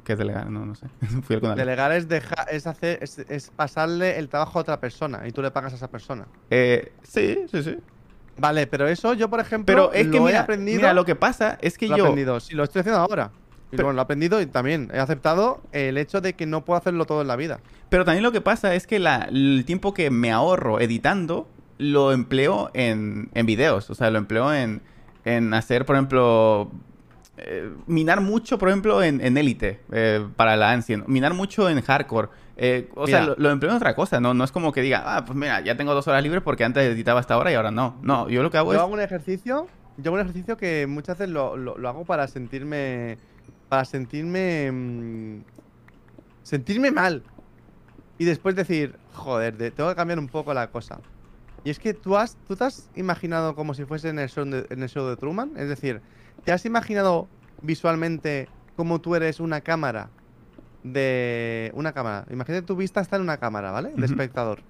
¿Qué 0.04 0.12
es 0.14 0.20
delegar? 0.20 0.52
No, 0.52 0.66
no 0.66 0.76
sé. 0.76 0.88
Fui 1.24 1.38
al 1.38 1.42
canal. 1.42 1.58
Delegar 1.58 1.94
es 1.94 2.10
dejar, 2.10 2.48
es 2.52 2.68
hacer, 2.68 3.00
es, 3.02 3.20
es 3.20 3.52
pasarle 3.52 4.20
el 4.20 4.28
trabajo 4.28 4.60
a 4.60 4.64
otra 4.64 4.82
persona 4.82 5.26
y 5.26 5.32
tú 5.32 5.42
le 5.42 5.50
pagas 5.52 5.72
a 5.72 5.76
esa 5.78 5.90
persona. 5.90 6.26
Eh, 6.50 6.92
sí, 7.04 7.46
sí, 7.50 7.64
sí. 7.64 7.78
Vale, 8.38 8.68
pero 8.68 8.86
eso 8.86 9.14
yo, 9.14 9.30
por 9.30 9.40
ejemplo, 9.40 9.74
Pero 9.74 9.94
es 9.94 10.08
que 10.08 10.18
lo 10.18 10.26
he 10.28 10.32
mira, 10.32 10.42
aprendido. 10.42 10.76
mira, 10.76 10.94
lo 10.94 11.06
que 11.06 11.16
pasa 11.16 11.58
es 11.62 11.78
que 11.78 11.88
lo 11.88 11.96
he 11.96 11.98
yo... 12.00 12.04
aprendido. 12.04 12.40
Sí, 12.42 12.54
lo 12.54 12.66
estoy 12.66 12.82
haciendo 12.82 13.00
ahora. 13.00 13.32
Y 13.68 13.72
Pero- 13.72 13.84
bueno, 13.86 13.96
lo 13.98 14.02
he 14.02 14.04
aprendido 14.04 14.40
y 14.42 14.46
también 14.46 14.90
he 14.94 15.00
aceptado 15.00 15.62
el 15.74 15.98
hecho 15.98 16.22
de 16.22 16.34
que 16.34 16.46
no 16.46 16.64
puedo 16.64 16.78
hacerlo 16.80 17.06
todo 17.06 17.22
en 17.22 17.28
la 17.28 17.36
vida. 17.36 17.60
Pero 17.90 18.06
también 18.06 18.24
lo 18.24 18.32
que 18.32 18.42
pasa 18.42 18.74
es 18.76 18.88
que 18.88 19.00
la- 19.00 19.28
el 19.32 19.64
tiempo 19.66 19.94
que 19.94 20.10
me 20.10 20.32
ahorro 20.32 20.80
editando 20.80 21.48
lo 21.78 22.12
empleo 22.12 22.70
en, 22.74 23.30
en 23.34 23.46
videos. 23.46 23.90
O 23.90 23.96
sea, 23.96 24.10
lo 24.10 24.18
empleo 24.18 24.54
en, 24.54 24.82
en 25.26 25.54
hacer, 25.54 25.86
por 25.86 25.96
ejemplo, 25.96 26.72
eh, 27.38 27.70
minar 27.86 28.22
mucho, 28.22 28.58
por 28.58 28.70
ejemplo, 28.70 29.04
en, 29.04 29.22
en 29.22 29.38
Elite 29.38 29.80
eh, 29.92 30.26
para 30.38 30.56
la 30.56 30.72
Ancient. 30.72 31.06
Minar 31.08 31.34
mucho 31.34 31.70
en 31.70 31.82
Hardcore. 31.82 32.30
Eh, 32.60 32.90
o 32.96 33.06
sea, 33.06 33.24
lo, 33.24 33.36
lo 33.38 33.52
empleo 33.52 33.72
en 33.72 33.78
otra 33.78 33.94
cosa. 33.96 34.20
¿no? 34.20 34.34
no 34.34 34.44
es 34.44 34.52
como 34.52 34.72
que 34.72 34.82
diga, 34.82 35.04
ah, 35.06 35.26
pues 35.26 35.38
mira, 35.38 35.60
ya 35.62 35.78
tengo 35.78 35.94
dos 35.94 36.08
horas 36.08 36.24
libres 36.24 36.42
porque 36.42 36.64
antes 36.64 36.84
editaba 36.92 37.20
hasta 37.20 37.36
ahora 37.36 37.52
y 37.52 37.56
ahora 37.56 37.70
no. 37.70 37.98
No, 38.02 38.28
yo 38.30 38.42
lo 38.42 38.50
que 38.50 38.58
hago 38.58 38.72
Yo 38.72 38.78
es... 38.78 38.82
hago 38.84 38.94
un 38.94 39.02
ejercicio, 39.02 39.68
yo 39.98 40.10
hago 40.10 40.16
un 40.16 40.22
ejercicio 40.22 40.58
que 40.58 40.88
muchas 40.88 41.20
veces 41.20 41.32
lo, 41.34 41.56
lo- 41.58 41.78
lo 41.78 41.90
hago 41.90 42.06
para 42.06 42.28
sentirme, 42.28 43.20
para 43.70 43.86
sentirme, 43.86 44.72
mm, 44.72 45.42
sentirme 46.44 46.92
mal 46.92 47.24
y 48.18 48.26
después 48.26 48.56
decir, 48.56 49.00
joder, 49.14 49.58
de- 49.58 49.72
tengo 49.72 49.90
que 49.90 49.96
cambiar 49.96 50.20
un 50.20 50.30
poco 50.30 50.54
la 50.54 50.72
cosa. 50.72 51.00
Y 51.64 51.70
es 51.70 51.80
que 51.80 51.94
tú 51.94 52.18
has, 52.18 52.38
tú 52.46 52.56
te 52.56 52.64
has 52.66 52.90
imaginado 52.96 53.56
como 53.56 53.74
si 53.74 53.86
fuese 53.86 54.10
en 54.10 54.20
el 54.20 54.30
show 54.30 54.46
de, 54.46 54.66
en 54.70 54.84
el 54.84 54.90
show 54.90 55.08
de 55.08 55.18
Truman, 55.18 55.54
es 55.58 55.68
decir, 55.70 56.02
te 56.44 56.52
has 56.52 56.66
imaginado 56.66 57.30
visualmente 57.62 58.48
como 58.76 59.02
tú 59.02 59.16
eres 59.16 59.40
una 59.40 59.62
cámara 59.62 60.10
de 60.84 61.72
una 61.76 61.94
cámara. 61.94 62.26
Imagínate 62.32 62.66
tu 62.66 62.76
vista 62.76 63.02
está 63.02 63.18
en 63.18 63.24
una 63.24 63.38
cámara, 63.40 63.72
¿vale? 63.72 63.94
De 63.96 64.06
espectador. 64.06 64.64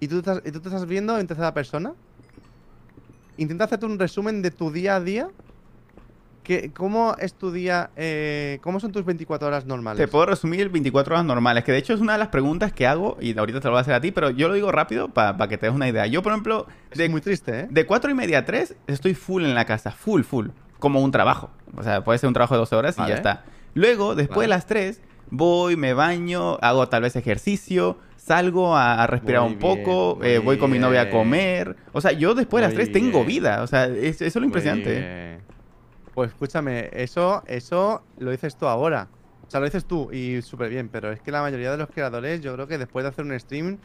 ¿Y 0.00 0.08
tú, 0.08 0.18
estás, 0.18 0.42
y 0.44 0.50
tú 0.52 0.60
te 0.60 0.68
estás 0.68 0.86
viendo 0.86 1.18
en 1.18 1.26
tercera 1.28 1.54
persona? 1.54 1.94
Intenta 3.36 3.64
hacerte 3.64 3.86
un 3.86 3.98
resumen 3.98 4.42
de 4.42 4.50
tu 4.50 4.70
día 4.70 4.96
a 4.96 5.00
día. 5.00 5.30
Que, 6.42 6.72
¿Cómo 6.72 7.14
es 7.20 7.34
tu 7.34 7.52
día? 7.52 7.90
eh, 7.94 8.58
¿Cómo 8.62 8.80
son 8.80 8.90
tus 8.90 9.04
24 9.04 9.46
horas 9.46 9.64
normales? 9.64 10.04
Te 10.04 10.08
puedo 10.10 10.26
resumir 10.26 10.68
24 10.70 11.14
horas 11.14 11.24
normales, 11.24 11.62
que 11.62 11.70
de 11.70 11.78
hecho 11.78 11.94
es 11.94 12.00
una 12.00 12.14
de 12.14 12.18
las 12.18 12.28
preguntas 12.28 12.72
que 12.72 12.86
hago 12.86 13.16
y 13.20 13.38
ahorita 13.38 13.60
te 13.60 13.66
lo 13.68 13.72
voy 13.72 13.78
a 13.78 13.82
hacer 13.82 13.94
a 13.94 14.00
ti, 14.00 14.10
pero 14.10 14.30
yo 14.30 14.48
lo 14.48 14.54
digo 14.54 14.72
rápido 14.72 15.08
para 15.08 15.46
que 15.48 15.56
te 15.56 15.66
des 15.66 15.74
una 15.74 15.88
idea. 15.88 16.06
Yo, 16.06 16.20
por 16.22 16.32
ejemplo, 16.32 16.66
Es 16.90 16.98
de, 16.98 17.08
muy 17.08 17.20
triste, 17.20 17.60
¿eh? 17.60 17.66
de 17.70 17.86
4 17.86 18.10
y 18.10 18.14
media 18.14 18.38
a 18.38 18.44
3 18.44 18.74
estoy 18.88 19.14
full 19.14 19.44
en 19.44 19.54
la 19.54 19.66
casa, 19.66 19.92
full, 19.92 20.22
full, 20.22 20.48
como 20.80 21.00
un 21.00 21.12
trabajo. 21.12 21.50
O 21.76 21.82
sea, 21.84 22.02
puede 22.02 22.18
ser 22.18 22.26
un 22.26 22.34
trabajo 22.34 22.54
de 22.54 22.58
12 22.58 22.74
horas 22.74 22.96
y 22.96 23.00
Vale. 23.00 23.10
ya 23.12 23.16
está. 23.16 23.44
Luego, 23.74 24.16
después 24.16 24.38
Vale. 24.38 24.44
de 24.46 24.48
las 24.48 24.66
3, 24.66 25.00
voy, 25.30 25.76
me 25.76 25.94
baño, 25.94 26.58
hago 26.60 26.88
tal 26.88 27.02
vez 27.02 27.14
ejercicio, 27.14 27.98
salgo 28.16 28.76
a, 28.76 29.00
a 29.00 29.06
respirar 29.06 29.42
Muy 29.42 29.52
un 29.52 29.58
poco, 29.60 30.18
eh, 30.24 30.38
voy 30.40 30.58
con 30.58 30.72
mi 30.72 30.80
novia 30.80 31.02
a 31.02 31.10
comer. 31.10 31.76
O 31.92 32.00
sea, 32.00 32.10
yo 32.10 32.34
después 32.34 32.62
de 32.62 32.66
las 32.66 32.74
Muy 32.74 32.82
3 32.84 32.92
tengo 32.92 33.24
vida. 33.24 33.62
O 33.62 33.68
sea, 33.68 33.86
es- 33.86 34.16
eso 34.20 34.24
es 34.24 34.34
lo 34.36 34.44
impresionante. 34.44 34.90
Muy 34.90 34.98
bien. 34.98 35.52
Pues 36.14 36.30
escúchame, 36.30 36.90
eso, 36.92 37.42
eso 37.46 38.02
lo 38.18 38.30
dices 38.30 38.56
tú 38.56 38.66
ahora. 38.66 39.08
O 39.46 39.50
sea, 39.50 39.60
lo 39.60 39.66
dices 39.66 39.84
tú 39.84 40.10
y 40.12 40.40
súper 40.42 40.70
bien, 40.70 40.88
pero 40.90 41.10
es 41.12 41.20
que 41.20 41.30
la 41.30 41.42
mayoría 41.42 41.70
de 41.70 41.76
los 41.78 41.88
creadores, 41.88 42.40
yo 42.40 42.54
creo 42.54 42.66
que 42.66 42.78
después 42.78 43.02
de 43.04 43.10
hacer 43.10 43.24
un 43.24 43.38
stream, 43.38 43.78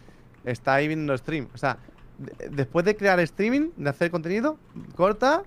está 0.45 0.75
ahí 0.75 0.87
viendo 0.87 1.17
stream. 1.17 1.47
O 1.53 1.57
sea, 1.57 1.77
de- 2.17 2.49
después 2.49 2.85
de 2.85 2.95
crear 2.95 3.19
streaming, 3.19 3.69
de 3.75 3.89
hacer 3.89 4.11
contenido, 4.11 4.57
corta, 4.95 5.43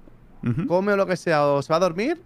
come 0.66 0.92
o 0.92 0.96
lo 0.96 1.06
que 1.06 1.16
sea, 1.16 1.46
o 1.46 1.60
se 1.62 1.70
va 1.72 1.76
a 1.76 1.80
dormir 1.80 2.20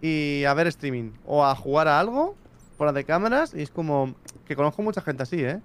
y 0.00 0.44
a 0.44 0.54
ver 0.54 0.66
streaming. 0.68 1.12
O 1.26 1.44
a 1.44 1.54
jugar 1.54 1.88
a 1.88 1.98
algo, 2.00 2.36
fuera 2.76 2.92
de 2.92 3.04
cámaras, 3.04 3.54
y 3.54 3.62
es 3.62 3.70
como 3.70 4.14
que 4.46 4.56
conozco 4.56 4.82
mucha 4.82 5.00
gente 5.00 5.22
así, 5.22 5.42
¿eh? 5.42 5.60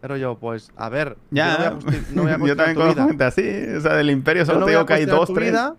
Pero 0.00 0.16
yo, 0.16 0.36
pues, 0.38 0.70
a 0.76 0.88
ver, 0.88 1.16
Ya, 1.30 1.74
yo 1.78 1.78
no 1.80 1.82
voy 1.82 1.92
a, 1.92 2.12
no 2.12 2.22
voy 2.22 2.30
a 2.32 2.38
yo 2.48 2.56
también 2.56 2.74
tu 2.74 2.80
conozco 2.80 2.94
vida. 3.00 3.08
gente 3.08 3.24
así. 3.24 3.76
O 3.76 3.80
sea, 3.80 3.94
del 3.94 4.10
Imperio 4.10 4.42
Yo 4.42 4.46
solo 4.46 4.60
no 4.60 4.66
te 4.66 4.72
voy 4.72 4.74
a 4.76 4.78
digo 4.78 4.86
que 4.86 4.94
hay 4.94 5.06
dos, 5.06 5.32
tres. 5.32 5.50
vida, 5.50 5.74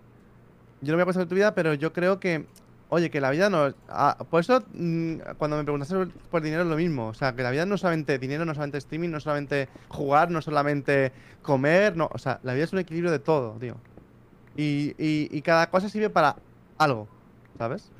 Yo 0.80 0.92
no 0.92 0.96
voy 0.96 1.02
a 1.02 1.04
cuestionar 1.04 1.28
tu 1.28 1.34
vida, 1.34 1.54
pero 1.54 1.74
yo 1.74 1.92
creo 1.92 2.20
que, 2.20 2.46
oye, 2.88 3.10
que 3.10 3.20
la 3.20 3.30
vida 3.30 3.50
no. 3.50 3.74
ah, 3.88 4.16
por 4.30 4.40
eso, 4.40 4.64
mm, 4.72 5.16
cuando 5.36 5.56
me 5.56 5.64
preguntaste 5.64 5.94
por- 5.94 6.12
por 6.28 6.42
dinero, 6.42 6.62
es 6.62 6.68
lo 6.68 6.76
mismo. 6.76 7.08
O 7.08 7.14
sea, 7.14 7.34
que 7.34 7.42
la 7.42 7.50
vida 7.50 7.66
no 7.66 7.74
es 7.74 7.80
solamente 7.82 8.18
dinero, 8.18 8.44
no 8.44 8.52
es 8.52 8.56
solamente 8.56 8.78
streaming, 8.78 9.10
no 9.10 9.18
es 9.18 9.24
solamente 9.24 9.68
jugar, 9.88 10.30
no 10.30 10.38
es 10.38 10.44
solamente 10.44 11.12
comer. 11.42 11.96
No, 11.96 12.08
o 12.12 12.18
sea, 12.18 12.40
la 12.42 12.54
vida 12.54 12.64
es 12.64 12.72
un 12.72 12.78
equilibrio 12.78 13.10
de 13.10 13.18
todo, 13.18 13.58
tío. 13.58 13.76
Y, 14.56 14.94
y- 14.98 15.28
y 15.30 15.42
cada 15.42 15.68
cosa 15.70 15.88
sirve 15.88 16.10
para 16.10 16.36
algo, 16.78 17.08
¿sabes? 17.58 17.92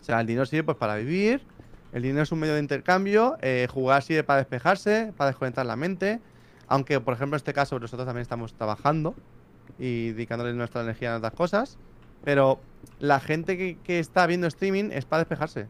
O 0.00 0.04
sea, 0.04 0.20
el 0.20 0.26
dinero 0.26 0.46
sirve 0.46 0.64
pues 0.64 0.76
para 0.76 0.96
vivir, 0.96 1.46
el 1.92 2.02
dinero 2.02 2.22
es 2.22 2.32
un 2.32 2.40
medio 2.40 2.54
de 2.54 2.60
intercambio, 2.60 3.36
eh, 3.40 3.68
jugar 3.70 4.02
sirve 4.02 4.24
para 4.24 4.38
despejarse, 4.38 5.12
para 5.16 5.28
desconectar 5.30 5.64
la 5.64 5.76
mente, 5.76 6.20
aunque 6.66 7.00
por 7.00 7.14
ejemplo 7.14 7.36
en 7.36 7.38
este 7.38 7.52
caso 7.52 7.78
nosotros 7.78 8.06
también 8.06 8.22
estamos 8.22 8.54
trabajando 8.54 9.14
y 9.78 10.12
dedicándole 10.12 10.52
nuestra 10.54 10.82
energía 10.82 11.14
a 11.14 11.18
otras 11.18 11.32
cosas, 11.34 11.78
pero 12.24 12.60
la 12.98 13.20
gente 13.20 13.56
que, 13.56 13.78
que 13.82 13.98
está 13.98 14.26
viendo 14.26 14.46
streaming 14.46 14.90
es 14.92 15.04
para 15.04 15.20
despejarse. 15.24 15.66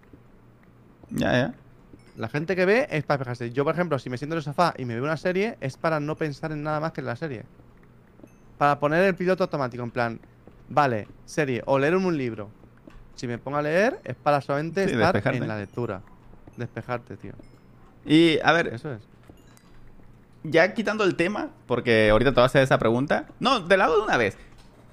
Ya, 1.11 1.33
ya. 1.33 1.55
La 2.17 2.29
gente 2.29 2.55
que 2.57 2.67
ve 2.67 2.87
es 2.91 3.05
para 3.05 3.19
despejarse. 3.19 3.51
Yo, 3.53 3.65
por 3.65 3.75
ejemplo, 3.75 3.99
si 3.99 4.11
me 4.11 4.19
siento 4.19 4.35
en 4.35 4.39
el 4.39 4.43
sofá 4.45 4.75
y 4.77 4.85
me 4.85 4.95
veo 4.95 5.05
una 5.05 5.17
serie, 5.17 5.57
es 5.61 5.77
para 5.77 5.99
no 6.01 6.17
pensar 6.17 6.53
en 6.53 6.63
nada 6.63 6.81
más 6.81 6.93
que 6.93 7.01
en 7.01 7.07
la 7.07 7.17
serie. 7.17 7.45
Para 8.59 8.79
poner 8.79 9.03
el 9.05 9.15
piloto 9.15 9.45
automático, 9.45 9.83
en 9.83 9.91
plan, 9.91 10.21
vale, 10.69 11.09
serie, 11.25 11.63
o 11.67 11.79
leer 11.79 11.97
un 11.97 12.17
libro. 12.17 12.51
Si 13.15 13.27
me 13.27 13.39
pongo 13.39 13.59
a 13.59 13.63
leer, 13.63 13.99
es 14.05 14.15
para 14.17 14.41
solamente 14.41 14.87
Sí, 14.87 14.93
estar 14.93 15.13
despejarte. 15.15 15.39
en 15.39 15.49
la 15.49 15.59
lectura. 15.59 16.03
Despejarte, 16.57 17.17
tío. 17.17 17.33
Y, 18.05 18.39
a 18.43 18.53
ver, 18.53 18.69
Eso 18.69 18.93
es. 18.93 19.03
Ya 20.45 20.75
quitando 20.75 21.05
el 21.05 21.15
tema, 21.17 21.51
porque 21.67 22.11
ahorita 22.11 22.31
te 22.31 22.35
voy 22.37 22.43
a 22.43 22.47
hacer 22.47 22.63
esa 22.63 22.79
pregunta. 22.79 23.27
No, 23.41 23.65
te 23.65 23.77
la 23.77 23.85
hago 23.87 23.97
de 23.97 24.03
una 24.03 24.17
vez. 24.17 24.37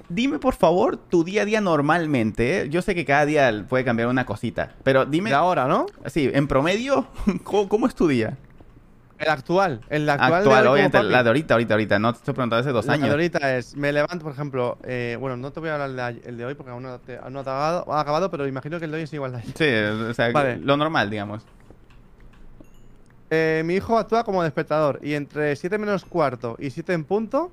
Dime, 0.10 0.40
por 0.40 0.56
favor, 0.56 0.98
tu 0.98 1.24
día 1.24 1.44
a 1.44 1.46
día 1.46 1.62
normalmente. 1.62 2.62
¿eh? 2.62 2.70
Yo 2.70 2.82
sé 2.82 2.96
que 2.96 3.06
cada 3.06 3.26
día 3.26 3.66
puede 3.70 3.84
cambiar 3.86 4.08
una 4.10 4.26
cosita, 4.26 4.74
pero 4.84 5.06
dime, 5.06 5.30
De 5.30 5.36
ahora, 5.36 5.68
¿no? 5.68 5.86
sí, 6.08 6.30
en 6.34 6.48
promedio, 6.48 7.08
¿cómo, 7.44 7.70
cómo 7.70 7.86
es 7.88 7.94
tu 7.94 8.08
día? 8.08 8.36
El 9.20 9.28
actual. 9.30 9.82
El 9.90 10.10
actual, 10.10 10.34
Actual, 10.34 10.64
de 10.64 10.70
hoy 10.70 10.74
obviamente, 10.80 11.04
la 11.04 11.24
de 11.24 11.30
ahorita, 11.30 11.54
ahorita, 11.54 11.74
ahorita. 11.74 12.00
No 12.00 12.14
te 12.14 12.20
estoy 12.20 12.34
preguntando 12.34 12.62
hace 12.62 12.72
dos 12.72 12.86
La 12.86 12.94
de 12.94 13.00
años. 13.04 13.12
ahorita 13.12 13.58
es, 13.58 13.76
me 13.76 13.92
levanto, 13.92 14.24
por 14.24 14.32
ejemplo, 14.32 14.78
eh, 14.84 15.18
bueno, 15.20 15.36
no 15.36 15.52
te 15.52 15.60
voy 15.60 15.68
a 15.70 15.74
hablar 15.74 15.92
de 15.92 16.02
ayer- 16.02 16.22
el 16.26 16.38
de 16.38 16.46
hoy 16.46 16.56
porque 16.56 16.72
aún 16.72 16.84
no, 16.84 16.98
te- 17.00 17.18
aún 17.18 17.34
no 17.34 17.40
ha 17.42 18.00
acabado, 18.00 18.32
pero 18.32 18.48
imagino 18.48 18.80
que 18.80 18.86
el 18.86 18.92
de 18.92 18.98
hoy 18.98 19.04
es 19.04 19.14
igual 19.14 19.34
de 19.34 19.38
ayer. 19.40 19.54
Sí, 19.58 20.10
o 20.10 20.14
sea, 20.14 20.32
Vale. 20.32 20.58
lo 20.58 20.78
normal, 20.78 21.10
digamos. 21.10 21.44
Eh, 23.32 23.62
mi 23.66 23.76
hijo 23.76 23.98
actúa 23.98 24.24
como 24.24 24.42
despertador 24.44 25.00
y 25.04 25.14
entre 25.14 25.56
7 25.56 25.78
menos 25.78 26.04
cuarto 26.06 26.56
y 26.60 26.72
7 26.72 26.94
en 26.94 27.04
punto 27.04 27.52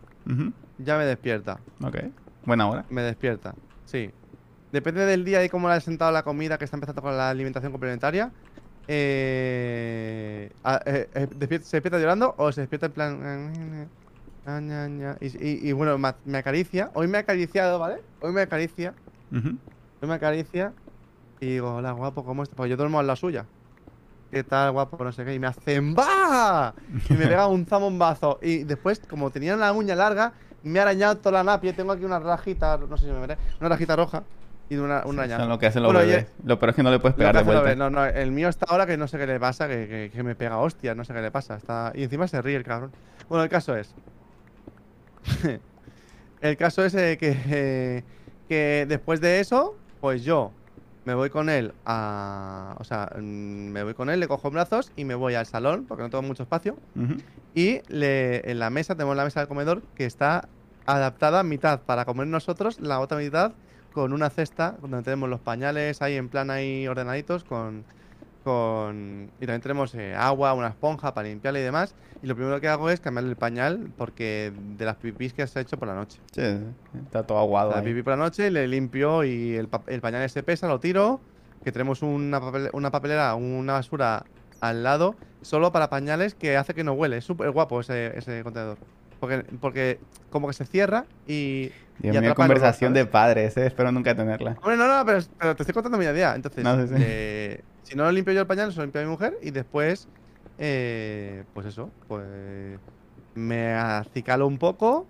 ya 0.78 0.96
me 0.98 1.04
despierta. 1.04 1.58
Ok, 1.84 1.96
buena 2.44 2.66
hora. 2.68 2.84
Me 2.90 3.02
despierta, 3.02 3.54
sí. 3.84 4.10
Depende 4.72 5.04
del 5.06 5.24
día 5.24 5.44
y 5.44 5.48
cómo 5.48 5.68
le 5.68 5.74
ha 5.74 5.80
sentado 5.80 6.10
la 6.12 6.22
comida 6.22 6.58
que 6.58 6.64
está 6.64 6.76
empezando 6.76 7.02
con 7.02 7.16
la 7.16 7.30
alimentación 7.30 7.72
complementaria. 7.72 8.30
Eh, 8.88 10.50
eh, 10.86 11.08
eh, 11.14 11.28
¿Se 11.62 11.76
despierta 11.76 11.98
llorando 11.98 12.34
o 12.38 12.50
se 12.52 12.62
despierta 12.62 12.86
en 12.86 12.92
plan... 12.92 13.90
Y, 15.20 15.26
y- 15.26 15.68
y 15.68 15.72
bueno, 15.72 15.98
me 16.24 16.38
acaricia. 16.38 16.90
Hoy 16.94 17.08
me 17.08 17.18
ha 17.18 17.22
acariciado, 17.22 17.78
¿vale? 17.78 17.96
Hoy 18.20 18.32
me 18.32 18.42
acaricia. 18.42 18.94
Hoy 20.00 20.08
me 20.08 20.14
acaricia. 20.14 20.72
Y 21.40 21.46
digo, 21.46 21.74
hola, 21.76 21.92
guapo, 21.92 22.24
¿cómo 22.24 22.42
estás? 22.44 22.56
Pues 22.56 22.70
yo 22.70 22.76
duermo 22.76 23.00
en 23.00 23.06
la 23.08 23.16
suya. 23.16 23.46
¿Qué 24.30 24.42
tal, 24.44 24.72
guapo? 24.72 25.02
No 25.02 25.12
sé 25.12 25.24
qué. 25.24 25.34
Y 25.34 25.38
me 25.38 25.46
hace 25.46 25.80
¡Bah! 25.80 26.74
Y 27.08 27.14
me 27.14 27.26
pega 27.26 27.46
un 27.46 27.64
zamombazo. 27.66 28.38
Y 28.42 28.64
después, 28.64 29.00
como 29.08 29.30
tenía 29.30 29.56
la 29.56 29.72
uña 29.72 29.94
larga, 29.94 30.32
me 30.62 30.78
ha 30.78 30.82
arañado 30.82 31.16
toda 31.18 31.32
la 31.32 31.44
napia. 31.44 31.74
Tengo 31.74 31.92
aquí 31.92 32.04
una 32.04 32.18
rajita, 32.18 32.76
no 32.78 32.96
sé 32.96 33.06
si 33.06 33.12
me 33.12 33.20
veré, 33.20 33.38
una 33.60 33.68
rajita 33.70 33.94
roja 33.96 34.24
y 34.68 34.76
una, 34.76 35.04
una 35.06 35.26
Sí, 35.26 35.32
araña. 35.32 35.46
lo 35.48 35.58
que 35.58 35.66
hacen 35.66 35.82
los 35.84 35.92
Bueno, 35.92 36.06
bebés. 36.06 36.26
Lo 36.44 36.58
peor 36.58 36.70
es 36.70 36.76
que 36.76 36.82
no 36.82 36.90
le 36.90 36.98
puedes 36.98 37.16
pegar 37.16 37.36
de 37.36 37.42
vuelta. 37.44 37.62
ve- 37.62 37.76
No, 37.76 37.88
no, 37.88 38.04
el 38.04 38.32
mío 38.32 38.48
está 38.48 38.66
ahora 38.68 38.84
que 38.86 38.96
no 38.96 39.06
sé 39.06 39.16
qué 39.16 39.26
le 39.26 39.38
pasa, 39.38 39.68
que, 39.68 39.86
que- 39.88 40.10
que 40.12 40.22
me 40.24 40.34
pega 40.34 40.58
hostia, 40.58 40.94
no 40.94 41.04
sé 41.04 41.14
qué 41.14 41.22
le 41.22 41.30
pasa. 41.30 41.54
Está... 41.56 41.92
Y 41.94 42.02
encima 42.02 42.26
se 42.26 42.42
ríe 42.42 42.56
el 42.56 42.64
cabrón. 42.64 42.92
Bueno, 43.28 43.44
el 43.44 43.48
caso 43.50 43.76
es. 43.76 43.94
el 46.40 46.56
caso 46.56 46.84
es 46.84 46.94
eh, 46.94 47.16
que, 47.18 47.36
eh, 47.48 48.04
que 48.48 48.86
después 48.88 49.20
de 49.20 49.40
eso, 49.40 49.76
pues 50.00 50.24
yo 50.24 50.50
me 51.06 51.14
voy 51.14 51.30
con 51.30 51.48
él 51.48 51.72
a. 51.86 52.76
O 52.78 52.84
sea, 52.84 53.10
mm, 53.16 53.20
me 53.20 53.84
voy 53.84 53.94
con 53.94 54.10
él, 54.10 54.20
le 54.20 54.28
cojo 54.28 54.48
en 54.48 54.54
brazos 54.54 54.92
y 54.96 55.04
me 55.04 55.14
voy 55.14 55.34
al 55.34 55.46
salón, 55.46 55.86
porque 55.86 56.02
no 56.02 56.10
tengo 56.10 56.22
mucho 56.22 56.42
espacio. 56.42 56.76
Y 57.54 57.80
le, 57.88 58.50
en 58.50 58.58
la 58.58 58.68
mesa, 58.70 58.96
tenemos 58.96 59.16
la 59.16 59.24
mesa 59.24 59.40
del 59.40 59.48
comedor 59.48 59.82
que 59.94 60.04
está 60.04 60.48
adaptada 60.84 61.42
mitad 61.44 61.80
para 61.80 62.04
comer 62.04 62.26
nosotros, 62.26 62.80
la 62.80 63.00
otra 63.00 63.18
mitad 63.18 63.52
con 63.92 64.12
una 64.12 64.30
cesta 64.30 64.76
donde 64.82 65.02
tenemos 65.02 65.30
los 65.30 65.40
pañales 65.40 66.02
ahí 66.02 66.16
en 66.16 66.28
plan 66.28 66.50
ahí 66.50 66.86
ordenaditos 66.86 67.44
con... 67.44 67.84
con 68.46 69.30
y 69.40 69.46
también 69.46 69.60
tenemos 69.60 69.94
eh, 69.94 70.14
agua, 70.14 70.54
una 70.54 70.68
esponja 70.68 71.12
para 71.12 71.28
limpiarle 71.28 71.60
y 71.60 71.64
demás. 71.64 71.94
Y 72.22 72.26
lo 72.26 72.34
primero 72.34 72.60
que 72.60 72.68
hago 72.68 72.88
es 72.88 73.00
cambiarle 73.00 73.30
el 73.30 73.36
pañal 73.36 73.90
porque 73.98 74.52
de 74.78 74.84
las 74.84 74.96
pipis 74.96 75.34
que 75.34 75.46
se 75.46 75.58
ha 75.58 75.62
hecho 75.62 75.76
por 75.78 75.88
la 75.88 75.94
noche. 75.94 76.18
Sí, 76.32 76.42
está 77.04 77.24
todo 77.24 77.38
aguado. 77.38 77.72
La 77.72 77.78
ahí. 77.78 77.84
pipí 77.84 78.02
por 78.02 78.12
la 78.12 78.24
noche, 78.24 78.50
le 78.50 78.66
limpio 78.68 79.24
y 79.24 79.54
el, 79.56 79.68
pa- 79.68 79.82
el 79.88 80.00
pañal 80.00 80.28
se 80.30 80.42
pesa, 80.42 80.68
lo 80.68 80.80
tiro. 80.80 81.20
Que 81.64 81.72
tenemos 81.72 82.02
una, 82.02 82.40
papel- 82.40 82.70
una 82.72 82.90
papelera, 82.90 83.34
una 83.34 83.72
basura 83.74 84.24
al 84.60 84.82
lado, 84.84 85.16
solo 85.42 85.72
para 85.72 85.90
pañales 85.90 86.34
que 86.34 86.56
hace 86.56 86.72
que 86.74 86.84
no 86.84 86.92
huele. 86.92 87.16
Es 87.18 87.24
súper 87.24 87.50
guapo 87.50 87.80
ese, 87.80 88.16
ese 88.16 88.42
contenedor. 88.44 88.78
Porque, 89.20 89.44
porque 89.60 89.98
como 90.30 90.46
que 90.46 90.52
se 90.54 90.64
cierra 90.64 91.04
y. 91.26 91.70
Dios 91.98 92.14
y 92.14 92.20
mío, 92.20 92.34
conversación 92.34 92.92
de 92.92 93.06
padres, 93.06 93.56
eh. 93.56 93.66
Espero 93.66 93.90
nunca 93.90 94.14
tenerla. 94.14 94.56
Hombre, 94.62 94.76
no, 94.76 94.86
no, 94.86 95.04
pero, 95.06 95.20
pero 95.38 95.56
te 95.56 95.62
estoy 95.62 95.72
contando 95.74 95.96
mi 95.98 96.04
idea. 96.04 96.34
Entonces, 96.36 96.62
No, 96.62 96.80
sí, 96.80 96.88
sí. 96.88 96.94
eh, 96.98 97.62
si 97.86 97.94
no 97.94 98.02
lo 98.02 98.10
limpio 98.10 98.34
yo 98.34 98.40
el 98.40 98.46
pañal, 98.48 98.72
se 98.72 98.78
lo 98.78 98.82
limpia 98.84 99.02
mi 99.02 99.08
mujer 99.08 99.38
y 99.42 99.52
después, 99.52 100.08
eh, 100.58 101.44
pues 101.54 101.66
eso, 101.66 101.88
pues 102.08 102.80
me 103.34 103.74
acicalo 103.74 104.46
un 104.48 104.58
poco. 104.58 105.06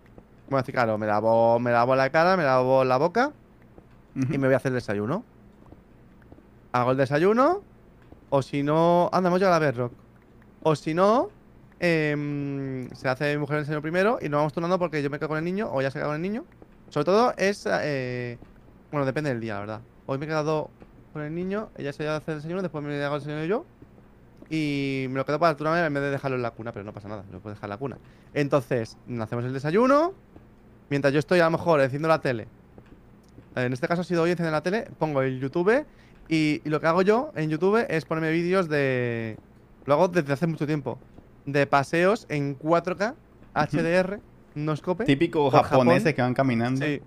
Me 0.50 0.58
acicalo, 0.58 0.98
me 0.98 1.06
lavo, 1.06 1.58
me 1.58 1.72
lavo 1.72 1.96
la 1.96 2.10
cara, 2.10 2.36
me 2.36 2.44
lavo 2.44 2.84
la 2.84 2.98
boca 2.98 3.32
y 4.14 4.38
me 4.38 4.46
voy 4.46 4.54
a 4.54 4.58
hacer 4.58 4.68
el 4.70 4.74
desayuno. 4.76 5.24
Hago 6.72 6.90
el 6.90 6.96
desayuno, 6.98 7.62
o 8.28 8.42
si 8.42 8.62
no. 8.62 9.08
Anda, 9.12 9.28
hemos 9.28 9.40
llegado 9.40 9.56
a 9.56 9.58
Bedrock. 9.58 9.92
O 10.62 10.76
si 10.76 10.92
no, 10.92 11.30
em, 11.80 12.88
se 12.94 13.08
hace 13.08 13.32
mi 13.32 13.38
mujer 13.38 13.56
el 13.56 13.62
desayuno 13.62 13.82
primero 13.82 14.18
y 14.20 14.28
nos 14.28 14.38
vamos 14.38 14.52
turnando 14.52 14.78
porque 14.78 15.02
yo 15.02 15.08
me 15.10 15.18
quedo 15.18 15.28
con 15.30 15.38
el 15.38 15.44
niño 15.44 15.68
o 15.72 15.80
ya 15.80 15.90
se 15.90 15.98
queda 15.98 16.06
con 16.06 16.16
el 16.16 16.22
niño. 16.22 16.44
Sobre 16.90 17.06
todo 17.06 17.34
es. 17.38 17.66
eh, 17.82 18.38
bueno, 18.92 19.06
depende 19.06 19.30
del 19.30 19.40
día, 19.40 19.54
la 19.54 19.60
verdad. 19.60 19.80
Hoy 20.06 20.18
me 20.18 20.26
he 20.26 20.28
quedado 20.28 20.70
con 21.16 21.24
el 21.24 21.34
niño, 21.34 21.70
ella 21.78 21.94
se 21.94 22.06
hacer 22.06 22.34
el 22.34 22.38
desayuno, 22.40 22.60
después 22.60 22.84
me 22.84 23.02
hago 23.02 23.16
el 23.16 23.22
desayuno 23.22 23.47
yo. 23.47 23.64
Y 24.51 25.06
me 25.09 25.14
lo 25.14 25.24
quedo 25.24 25.38
para 25.38 25.56
turnar 25.56 25.82
en 25.82 25.94
vez 25.94 26.02
de 26.02 26.10
dejarlo 26.10 26.36
en 26.36 26.43
la 26.43 26.51
cuna, 26.51 26.72
pero 26.72 26.84
no 26.84 26.93
pasa 26.93 27.09
nada, 27.09 27.24
lo 27.32 27.40
puedo 27.40 27.55
dejar 27.55 27.68
en 27.68 27.70
la 27.70 27.78
cuna. 27.78 27.98
Entonces, 28.34 28.98
hacemos 29.18 29.47
el 29.47 29.55
desayuno. 29.55 30.12
Mientras 30.90 31.14
yo 31.14 31.18
estoy 31.18 31.40
a 31.40 31.47
lo 31.47 31.52
mejor 31.52 31.80
enciendo 31.80 32.06
la 32.06 32.20
tele. 32.20 32.48
En 33.55 33.72
este 33.72 33.88
caso 33.88 34.02
ha 34.02 34.05
sido 34.05 34.24
hoy 34.24 34.30
enciendo 34.32 34.52
la 34.52 34.62
tele, 34.62 34.90
pongo 34.98 35.22
el 35.22 35.40
YouTube 35.40 35.86
y, 36.28 36.60
y 36.62 36.68
lo 36.68 36.82
que 36.82 36.86
hago 36.86 37.01
yo 37.01 37.32
en 37.34 37.48
YouTube 37.48 37.86
es 37.88 38.05
ponerme 38.05 38.30
vídeos 38.30 38.68
de... 38.68 39.38
Lo 39.86 39.94
hago 39.94 40.09
desde 40.09 40.34
hace 40.34 40.47
mucho 40.47 40.66
tiempo. 40.66 40.98
De 41.47 41.66
paseos 41.66 42.26
en 42.28 42.59
4K, 42.59 43.14
HDR, 43.55 44.20
no 44.55 44.76
scope. 44.76 45.06
Típico 45.06 45.51
japoneses 45.51 46.02
Japón. 46.02 46.14
que 46.14 46.22
van 46.22 46.34
caminando. 46.34 46.84
Sí. 46.84 47.01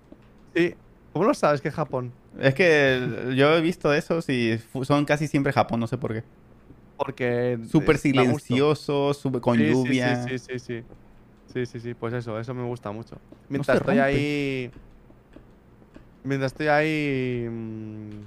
Sí. 0.56 0.74
¿Cómo 1.12 1.24
lo 1.24 1.34
sabes 1.34 1.60
que 1.60 1.68
es 1.68 1.74
Japón? 1.74 2.12
Es 2.38 2.54
que 2.54 3.34
yo 3.36 3.56
he 3.56 3.60
visto 3.60 3.92
esos 3.92 4.28
y 4.28 4.58
son 4.82 5.04
casi 5.04 5.26
siempre 5.26 5.52
Japón, 5.52 5.80
no 5.80 5.86
sé 5.86 5.98
por 5.98 6.12
qué. 6.12 6.22
Porque... 6.96 7.58
Súper 7.70 7.98
silencioso, 7.98 9.12
con 9.40 9.58
Sí, 9.58 9.70
lluvia. 9.70 10.26
Sí, 10.28 10.38
sí, 10.38 10.58
sí, 10.58 10.58
sí. 10.58 10.84
Sí, 11.52 11.66
sí, 11.66 11.80
sí, 11.80 11.94
pues 11.94 12.14
eso, 12.14 12.38
eso 12.38 12.54
me 12.54 12.62
gusta 12.64 12.92
mucho. 12.92 13.16
Mientras 13.48 13.78
estoy 13.78 13.96
rompe. 13.96 14.02
ahí. 14.02 14.70
Mientras 16.22 16.52
estoy 16.52 16.68
ahí. 16.68 17.46
mm, 17.48 18.22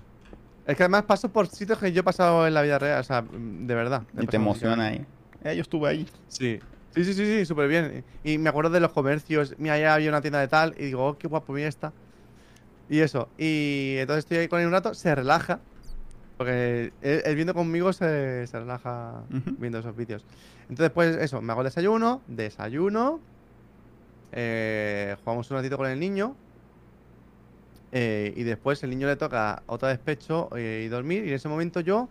Es 0.66 0.76
que 0.76 0.84
además 0.84 1.04
paso 1.04 1.30
por 1.30 1.48
sitios 1.48 1.80
que 1.80 1.92
yo 1.94 2.02
he 2.02 2.04
pasado 2.04 2.46
en 2.48 2.54
la 2.54 2.62
vida 2.62 2.80
real, 2.80 3.00
o 3.00 3.04
sea, 3.04 3.22
mm, 3.22 3.66
de 3.66 3.76
verdad. 3.76 4.04
Y 4.20 4.28
te 4.28 4.36
emociona 4.38 4.88
ahí. 4.88 5.06
Eh, 5.44 5.56
yo 5.56 5.62
estuve 5.62 5.90
ahí. 5.90 6.08
Sí. 6.28 6.60
Sí, 6.94 7.04
sí, 7.06 7.14
sí, 7.14 7.26
sí, 7.26 7.46
súper 7.46 7.68
bien. 7.70 8.06
Y 8.24 8.38
me 8.38 8.50
acuerdo 8.50 8.70
de 8.72 8.80
los 8.80 8.92
comercios. 8.92 9.56
Mira, 9.58 9.76
allá 9.76 9.96
había 9.96 10.10
una 10.10 10.22
tienda 10.22 10.40
de 10.40 10.48
tal. 10.48 10.76
Y 10.78 10.86
digo, 10.86 11.08
oh, 11.08 11.18
qué 11.18 11.28
guapo, 11.28 11.54
mira 11.54 11.68
esta. 11.68 11.94
Y 12.90 13.00
eso. 13.00 13.30
Y 13.38 13.96
entonces 13.98 14.26
estoy 14.26 14.38
ahí 14.38 14.48
con 14.48 14.60
él 14.60 14.68
un 14.68 14.74
rato, 14.74 14.94
se 14.94 15.14
relaja. 15.16 15.60
Porque 16.38 16.94
él, 17.02 17.22
él 17.26 17.36
viendo 17.36 17.54
conmigo 17.54 17.94
se, 17.94 18.48
se 18.48 18.60
relaja 18.60 19.24
viendo 19.60 19.80
esos 19.80 19.96
vídeos. 19.96 20.26
Entonces, 20.70 20.92
pues 20.92 21.16
eso, 21.18 21.42
me 21.42 21.52
hago 21.54 21.62
el 21.62 21.66
desayuno, 21.66 22.22
desayuno, 22.28 23.22
eh, 24.32 25.16
jugamos 25.24 25.50
un 25.52 25.58
ratito 25.58 25.78
con 25.78 25.88
el 25.90 26.00
niño. 26.00 26.36
eh, 27.92 28.34
y 28.36 28.44
después 28.44 28.82
el 28.84 28.90
niño 28.90 29.08
le 29.08 29.16
toca 29.16 29.62
otra 29.68 29.90
vez 29.90 30.00
pecho 30.00 30.50
eh, 30.56 30.84
y 30.86 30.90
dormir. 30.90 31.26
Y 31.26 31.30
en 31.30 31.36
ese 31.36 31.48
momento 31.48 31.80
yo 31.80 32.10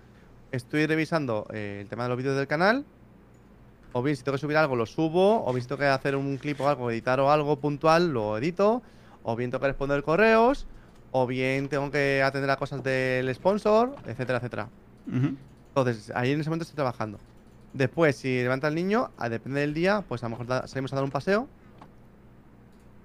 estoy 0.53 0.86
revisando 0.86 1.47
eh, 1.53 1.81
el 1.82 1.89
tema 1.89 2.05
de 2.05 2.09
los 2.11 2.19
vídeos 2.19 2.36
del 2.36 2.47
canal. 2.47 2.86
O 3.93 4.03
bien 4.03 4.16
si 4.16 4.23
tengo 4.23 4.36
que 4.36 4.40
subir 4.40 4.57
algo, 4.57 4.77
lo 4.77 4.86
subo. 4.86 5.44
O 5.44 5.53
bien 5.53 5.62
si 5.62 5.69
tengo 5.69 5.81
que 5.81 5.86
hacer 5.86 6.15
un 6.16 6.39
clip 6.39 6.61
o 6.61 6.69
algo, 6.69 6.90
editar 6.90 7.19
o 7.20 7.31
algo 7.31 7.59
puntual, 7.59 8.12
lo 8.12 8.39
edito. 8.39 8.82
O 9.23 9.36
bien 9.36 9.51
tengo 9.51 9.61
que 9.62 9.69
responder 9.69 10.03
correos. 10.03 10.69
O 11.11 11.27
bien 11.27 11.69
tengo 11.69 11.90
que 11.90 12.23
atender 12.23 12.51
a 12.51 12.57
cosas 12.57 12.82
del 12.82 13.32
sponsor, 13.35 14.01
etcétera, 14.05 14.39
etcétera. 14.39 14.73
Entonces, 15.74 16.12
ahí 16.15 16.32
en 16.32 16.40
ese 16.40 16.51
momento 16.51 16.65
estoy 16.65 16.77
trabajando. 16.77 17.20
Después, 17.73 18.16
si 18.19 18.43
levanta 18.43 18.69
el 18.69 18.74
niño, 18.74 19.12
a- 19.16 19.28
depende 19.28 19.61
del 19.61 19.74
día, 19.74 20.03
pues 20.09 20.23
a 20.23 20.27
lo 20.28 20.36
mejor 20.36 20.69
salimos 20.69 20.93
a 20.93 20.97
dar 20.97 21.05
un 21.05 21.11
paseo. 21.12 21.51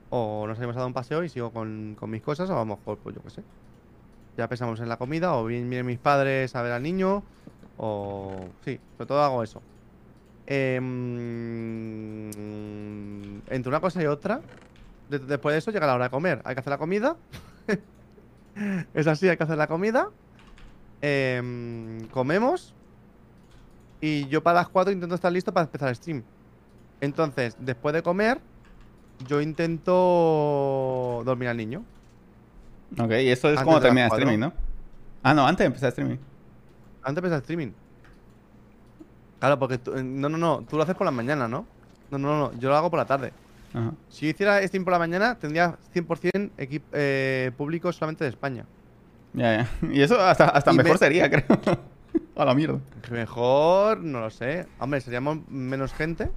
O 0.10 0.48
nos 0.48 0.58
salimos 0.58 0.76
a 0.78 0.80
dar 0.80 0.88
un 0.88 0.94
paseo 0.94 1.24
y 1.24 1.30
sigo 1.30 1.52
con, 1.52 1.96
con 1.98 2.10
mis 2.10 2.22
cosas, 2.22 2.50
o 2.50 2.54
a 2.54 2.60
lo 2.60 2.66
mejor, 2.66 3.00
pues 3.02 3.16
yo 3.16 3.22
qué 3.24 3.30
sé. 3.30 3.46
Ya 4.38 4.50
pensamos 4.50 4.80
en 4.82 4.90
la 4.90 4.98
comida, 4.98 5.36
o 5.38 5.46
bien 5.46 5.70
vienen 5.70 5.88
mis 5.88 6.00
padres 6.00 6.56
a 6.56 6.62
ver 6.64 6.74
al 6.74 6.84
niño, 6.84 7.26
o. 7.78 8.56
Sí, 8.62 8.82
sobre 8.98 9.08
todo 9.08 9.24
hago 9.24 9.44
eso. 9.44 9.64
Em, 10.46 12.32
entre 13.48 13.70
una 13.70 13.82
cosa 13.82 14.02
y 14.04 14.06
otra, 14.08 14.44
de- 15.10 15.20
después 15.20 15.54
de 15.54 15.60
eso 15.60 15.72
llega 15.72 15.88
la 15.88 15.96
hora 15.96 16.06
de 16.06 16.10
comer. 16.10 16.42
Hay 16.46 16.56
que 16.56 16.60
hacer 16.62 16.72
la 16.72 16.78
comida. 16.78 17.16
es 18.94 19.08
así, 19.08 19.28
hay 19.30 19.38
que 19.38 19.44
hacer 19.44 19.58
la 19.58 19.68
comida. 19.68 20.10
Em, 21.02 22.08
comemos. 22.08 22.74
Y 24.02 24.28
yo 24.28 24.44
para 24.44 24.60
las 24.60 24.70
4 24.70 24.92
intento 24.94 25.16
estar 25.16 25.32
listo 25.32 25.52
para 25.54 25.66
empezar 25.66 25.90
el 25.90 25.96
stream. 25.96 26.24
Entonces, 27.02 27.56
después 27.60 27.94
de 27.94 28.02
comer, 28.04 28.40
yo 29.28 29.42
intento 29.42 31.22
dormir 31.26 31.50
al 31.50 31.58
niño. 31.58 31.84
Ok, 33.00 33.12
y 33.22 33.30
eso 33.30 33.50
es 33.50 33.60
como 33.62 33.80
termina 33.80 34.08
streaming, 34.08 34.40
¿no? 34.40 34.54
Ah, 35.24 35.34
no, 35.34 35.46
antes 35.46 35.60
de 35.60 35.66
empezar 35.66 35.88
el 35.88 35.92
streaming. 35.92 36.18
Antes 37.04 37.16
de 37.16 37.20
empezar 37.20 37.36
el 37.38 37.42
streaming. 37.42 37.72
Claro, 39.40 39.60
porque 39.60 39.78
tú- 39.78 39.94
no, 40.04 40.30
no, 40.30 40.38
no, 40.38 40.62
tú 40.68 40.78
lo 40.78 40.84
haces 40.84 40.96
por 40.96 41.06
la 41.06 41.12
mañana, 41.12 41.48
¿no? 41.48 41.66
No, 42.10 42.18
no, 42.18 42.38
no, 42.40 42.54
yo 42.60 42.70
lo 42.70 42.76
hago 42.76 42.90
por 42.90 42.98
la 43.00 43.06
tarde. 43.06 43.34
Ajá. 43.78 43.94
Si 44.10 44.28
hiciera 44.28 44.62
stream 44.68 44.84
por 44.84 44.94
la 44.94 45.00
mañana, 45.00 45.36
tendría 45.36 45.78
100% 45.94 46.52
equip- 46.58 46.82
eh, 46.94 47.52
público 47.58 47.92
solamente 47.92 48.24
de 48.24 48.30
España. 48.30 48.66
Ya, 49.34 49.58
ya. 49.58 49.70
Y 49.94 50.02
eso 50.02 50.20
hasta, 50.20 50.50
hasta 50.50 50.72
Y 50.74 50.78
mejor 50.78 50.94
me- 50.94 50.98
sería, 50.98 51.30
creo. 51.30 51.46
A 52.36 52.46
la 52.46 52.54
mierda. 52.56 52.80
Mejor, 53.12 54.00
no 54.00 54.20
lo 54.22 54.30
sé. 54.30 54.66
Hombre, 54.80 55.02
seríamos 55.02 55.40
menos 55.50 55.94
gente, 55.94 56.30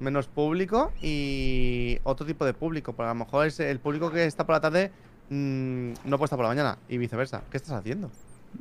menos 0.00 0.26
público 0.28 0.92
y 1.02 1.98
otro 2.04 2.24
tipo 2.26 2.44
de 2.44 2.54
público. 2.54 2.92
Porque 2.92 3.06
a 3.10 3.14
lo 3.14 3.18
mejor 3.20 3.46
es 3.46 3.58
el 3.60 3.78
público 3.80 4.10
que 4.10 4.24
está 4.24 4.44
por 4.46 4.54
la 4.54 4.60
tarde 4.60 4.90
mm, 5.30 5.92
no 6.04 6.18
puede 6.18 6.24
estar 6.26 6.36
por 6.36 6.44
la 6.44 6.48
mañana 6.50 6.78
y 6.88 6.98
viceversa. 6.98 7.42
¿Qué 7.50 7.56
estás 7.56 7.72
haciendo? 7.72 8.10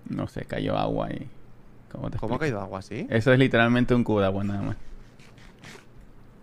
No 0.09 0.27
sé, 0.27 0.45
cayó 0.45 0.77
agua 0.77 1.11
y... 1.11 1.29
¿Cómo 1.91 2.09
te 2.09 2.17
¿Cómo 2.17 2.35
ha 2.35 2.39
caído 2.39 2.59
agua 2.59 2.79
así? 2.79 3.05
Eso 3.09 3.31
es 3.31 3.37
literalmente 3.39 3.93
un 3.93 4.03
cubo 4.03 4.19
de 4.21 4.25
agua 4.25 4.43
nada 4.43 4.61
más. 4.63 4.77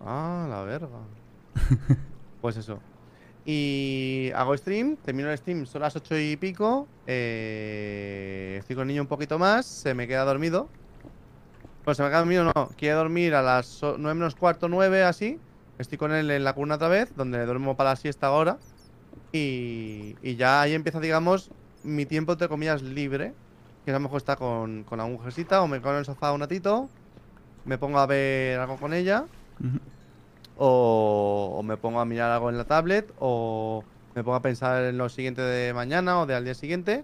Ah, 0.03 0.47
la 0.49 0.61
verga. 0.61 0.87
pues 2.41 2.57
eso. 2.57 2.79
Y 3.45 4.31
hago 4.35 4.55
stream, 4.57 4.97
termino 4.97 5.31
el 5.31 5.37
stream, 5.37 5.65
son 5.65 5.81
las 5.81 5.95
ocho 5.95 6.17
y 6.17 6.37
pico. 6.37 6.89
eh, 7.07 8.57
estoy 8.59 8.75
con 8.75 8.83
el 8.83 8.89
niño 8.89 9.01
un 9.03 9.07
poquito 9.07 9.39
más, 9.39 9.65
se 9.67 9.93
me 9.95 10.07
queda 10.07 10.25
dormido. 10.25 10.69
Bueno, 11.85 11.95
se 11.95 12.03
me 12.03 12.09
queda 12.09 12.19
dormido, 12.19 12.43
no. 12.45 12.69
Quiere 12.77 12.95
dormir 12.95 13.33
a 13.35 13.41
las 13.41 13.81
o- 13.83 13.97
nueve 13.97 14.15
menos 14.15 14.35
cuarto, 14.35 14.69
nueve, 14.69 15.03
así. 15.03 15.39
Estoy 15.77 15.97
con 15.97 16.11
él 16.13 16.29
en 16.29 16.43
la 16.43 16.53
cuna 16.53 16.75
otra 16.75 16.87
vez, 16.89 17.13
donde 17.15 17.43
duermo 17.45 17.75
para 17.75 17.91
la 17.91 17.95
siesta 17.95 18.27
ahora. 18.27 18.59
Y, 19.31 20.15
ya 20.35 20.61
ahí 20.61 20.73
empieza, 20.73 20.99
digamos, 20.99 21.51
mi 21.83 22.05
tiempo, 22.05 22.33
entre 22.33 22.49
comillas, 22.49 22.81
libre. 22.83 23.33
Que 23.85 23.91
a 23.91 23.95
lo 23.95 23.99
mejor 24.01 24.17
está 24.17 24.35
con, 24.35 24.83
con 24.83 24.99
la 24.99 25.05
o 25.05 25.67
me 25.67 25.79
quedo 25.81 25.91
en 25.93 25.97
el 25.99 26.05
sofá 26.05 26.31
un 26.33 26.41
ratito. 26.41 26.89
Me 27.65 27.77
pongo 27.77 27.99
a 27.99 28.05
ver 28.05 28.59
algo 28.59 28.77
con 28.77 28.93
ella. 28.93 29.25
Ujú. 29.59 29.79
O, 30.63 31.55
o 31.57 31.63
me 31.63 31.75
pongo 31.75 31.99
a 31.99 32.05
mirar 32.05 32.29
algo 32.29 32.51
en 32.51 32.57
la 32.57 32.65
tablet, 32.65 33.11
o 33.19 33.83
me 34.13 34.23
pongo 34.23 34.35
a 34.35 34.41
pensar 34.43 34.83
en 34.83 34.97
lo 34.97 35.09
siguiente 35.09 35.41
de 35.41 35.73
mañana 35.73 36.19
o 36.19 36.27
de 36.27 36.35
al 36.35 36.43
día 36.45 36.53
siguiente. 36.53 37.03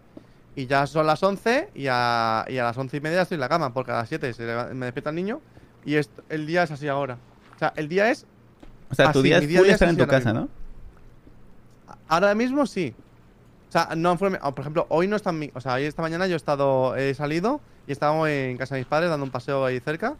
Y 0.55 0.67
ya 0.67 0.85
son 0.85 1.07
las 1.07 1.23
11 1.23 1.69
y 1.73 1.87
a, 1.89 2.45
y 2.47 2.57
a 2.57 2.63
las 2.63 2.77
11 2.77 2.97
y 2.97 2.99
media 2.99 3.21
estoy 3.23 3.35
en 3.35 3.41
la 3.41 3.49
cama, 3.49 3.73
porque 3.73 3.91
a 3.91 3.95
las 3.95 4.09
7 4.09 4.33
se 4.33 4.43
me 4.73 4.85
despierta 4.85 5.09
el 5.09 5.15
niño 5.15 5.41
y 5.85 5.95
el 5.95 6.45
día 6.45 6.63
es 6.63 6.71
así 6.71 6.87
ahora. 6.87 7.17
O 7.55 7.59
sea, 7.59 7.73
el 7.75 7.87
día 7.87 8.11
es. 8.11 8.25
O 8.91 8.95
sea, 8.95 9.11
tu 9.11 9.21
día 9.21 9.37
es 9.37 9.47
día 9.47 9.59
a 9.59 9.61
full 9.61 9.67
día 9.67 9.73
estar 9.73 9.87
es 9.87 9.93
en 9.93 9.97
tu 9.97 10.07
casa, 10.07 10.33
mismo. 10.33 10.49
¿no? 11.87 11.95
Ahora 12.07 12.35
mismo 12.35 12.65
sí. 12.65 12.93
O 13.69 13.71
sea, 13.71 13.89
no 13.95 14.17
Por 14.17 14.59
ejemplo, 14.59 14.85
hoy 14.89 15.07
no 15.07 15.15
está 15.15 15.29
en 15.29 15.39
mi. 15.39 15.51
O 15.53 15.61
sea, 15.61 15.73
hoy 15.73 15.83
esta 15.83 16.01
mañana 16.01 16.27
yo 16.27 16.33
he 16.33 16.37
estado. 16.37 16.95
He 16.95 17.13
salido 17.13 17.61
y 17.87 17.91
estado 17.93 18.27
en 18.27 18.57
casa 18.57 18.75
de 18.75 18.81
mis 18.81 18.87
padres 18.87 19.09
dando 19.09 19.25
un 19.25 19.31
paseo 19.31 19.65
ahí 19.65 19.79
cerca. 19.79 20.15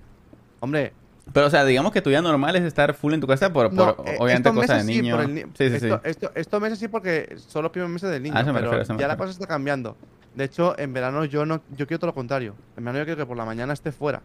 Hombre, 0.60 0.94
Pero, 1.34 1.48
o 1.48 1.50
sea, 1.50 1.66
digamos 1.66 1.92
que 1.92 2.02
tu 2.02 2.10
día 2.10 2.22
normal 2.22 2.56
es 2.56 2.64
estar 2.64 2.94
full 2.94 3.14
en 3.14 3.20
tu 3.22 3.28
casa 3.28 3.52
por, 3.52 3.72
No, 3.74 3.96
por 3.96 4.08
eh, 4.08 4.16
obviamente, 4.20 4.52
cosas 4.54 4.86
de 4.86 4.94
sí, 4.94 5.02
niño. 5.02 5.24
ni- 5.28 5.42
Sí, 5.42 5.48
sí, 5.58 5.70
sí. 5.70 5.76
esto- 5.88 6.02
esto- 6.04 6.32
estos 6.36 6.62
meses 6.62 6.80
sí 6.80 6.88
porque 6.88 7.36
son 7.38 7.64
los 7.64 7.72
primeros 7.72 7.92
meses 7.92 8.10
del 8.10 8.24
niño, 8.24 8.36
A 8.38 8.42
eso 8.42 8.54
me 8.54 8.60
pero 8.60 8.72
refiero, 8.72 9.00
ya 9.00 9.08
la 9.08 9.18
cosa 9.18 9.32
está 9.32 9.46
cambiando. 9.46 9.96
De 10.36 10.46
hecho, 10.46 10.78
en 10.80 10.94
verano 10.94 11.26
yo 11.26 11.46
no, 11.46 11.62
yo 11.76 11.86
quiero 11.88 12.00
todo 12.00 12.08
lo 12.08 12.14
contrario. 12.14 12.54
En 12.78 12.84
verano 12.86 13.00
yo 13.00 13.06
quiero 13.06 13.18
que 13.18 13.26
por 13.26 13.38
la 13.38 13.46
mañana 13.46 13.74
esté 13.74 13.92
fuera. 13.92 14.22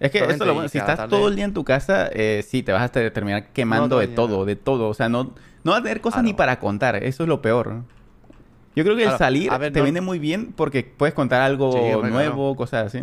Es 0.00 0.10
que 0.12 0.18
eso 0.18 0.30
es 0.30 0.38
lo 0.38 0.54
bueno. 0.54 0.68
Si 0.68 0.78
estás 0.78 0.96
tarde- 0.96 1.10
todo 1.10 1.28
el 1.28 1.34
día 1.36 1.44
en 1.44 1.54
tu 1.54 1.64
casa, 1.64 2.08
eh, 2.12 2.44
sí, 2.46 2.62
te 2.62 2.72
vas 2.72 2.82
a 2.82 2.88
te- 2.88 3.10
terminar 3.10 3.48
quemando 3.52 3.98
de 3.98 4.08
todo, 4.08 4.44
de 4.44 4.54
todo. 4.56 4.88
O 4.88 4.94
sea, 4.94 5.08
no, 5.08 5.34
no 5.64 5.72
vas 5.72 5.80
a 5.80 5.82
tener 5.82 6.00
cosas 6.00 6.22
ni 6.22 6.34
para 6.34 6.60
contar. 6.60 6.96
Eso 6.96 7.22
es 7.24 7.28
lo 7.28 7.42
peor. 7.42 7.82
Yo 8.76 8.84
creo 8.84 8.96
que 8.96 9.04
el 9.04 9.16
salir 9.18 9.50
ver, 9.58 9.72
te 9.72 9.80
no- 9.80 9.84
viene 9.84 10.00
muy 10.00 10.20
bien 10.20 10.52
porque 10.52 10.84
puedes 10.84 11.14
contar 11.14 11.40
algo 11.40 11.72
Sí, 11.72 12.08
nuevo, 12.10 12.54
cosas 12.54 12.86
así. 12.94 13.02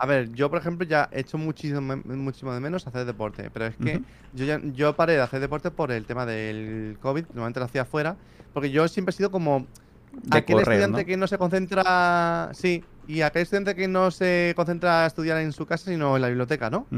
A 0.00 0.06
ver, 0.06 0.32
yo 0.32 0.48
por 0.48 0.60
ejemplo 0.60 0.86
ya 0.86 1.08
he 1.12 1.20
hecho 1.20 1.38
muchísimo, 1.38 1.80
muchísimo 2.04 2.54
de 2.54 2.60
menos 2.60 2.86
hacer 2.86 3.04
deporte, 3.04 3.50
pero 3.50 3.66
es 3.66 3.76
que 3.78 4.04
yo 4.30 4.44
ya 4.44 4.60
yo 4.62 4.94
paré 4.96 5.14
de 5.14 5.20
hacer 5.22 5.40
deporte 5.40 5.72
por 5.72 5.90
el 5.90 6.06
tema 6.06 6.24
del 6.24 6.98
COVID, 7.00 7.26
normalmente 7.32 7.58
lo 7.58 7.66
hacía 7.66 7.82
afuera, 7.82 8.16
porque 8.52 8.70
yo 8.70 8.86
siempre 8.86 9.10
he 9.10 9.16
sido 9.16 9.32
como 9.32 9.72
De 10.12 10.38
aquel 10.38 10.44
correr, 10.44 10.62
estudiante 10.62 11.02
¿no? 11.02 11.06
que 11.06 11.16
no 11.16 11.26
se 11.26 11.38
concentra, 11.38 12.50
sí, 12.54 12.90
y 13.06 13.22
aquel 13.22 13.42
estudiante 13.42 13.74
que 13.74 13.88
no 13.88 14.10
se 14.12 14.52
concentra 14.56 15.04
a 15.04 15.06
estudiar 15.08 15.38
en 15.38 15.52
su 15.52 15.66
casa, 15.66 15.90
sino 15.90 16.14
en 16.16 16.22
la 16.22 16.28
biblioteca, 16.28 16.70
¿no? 16.70 16.92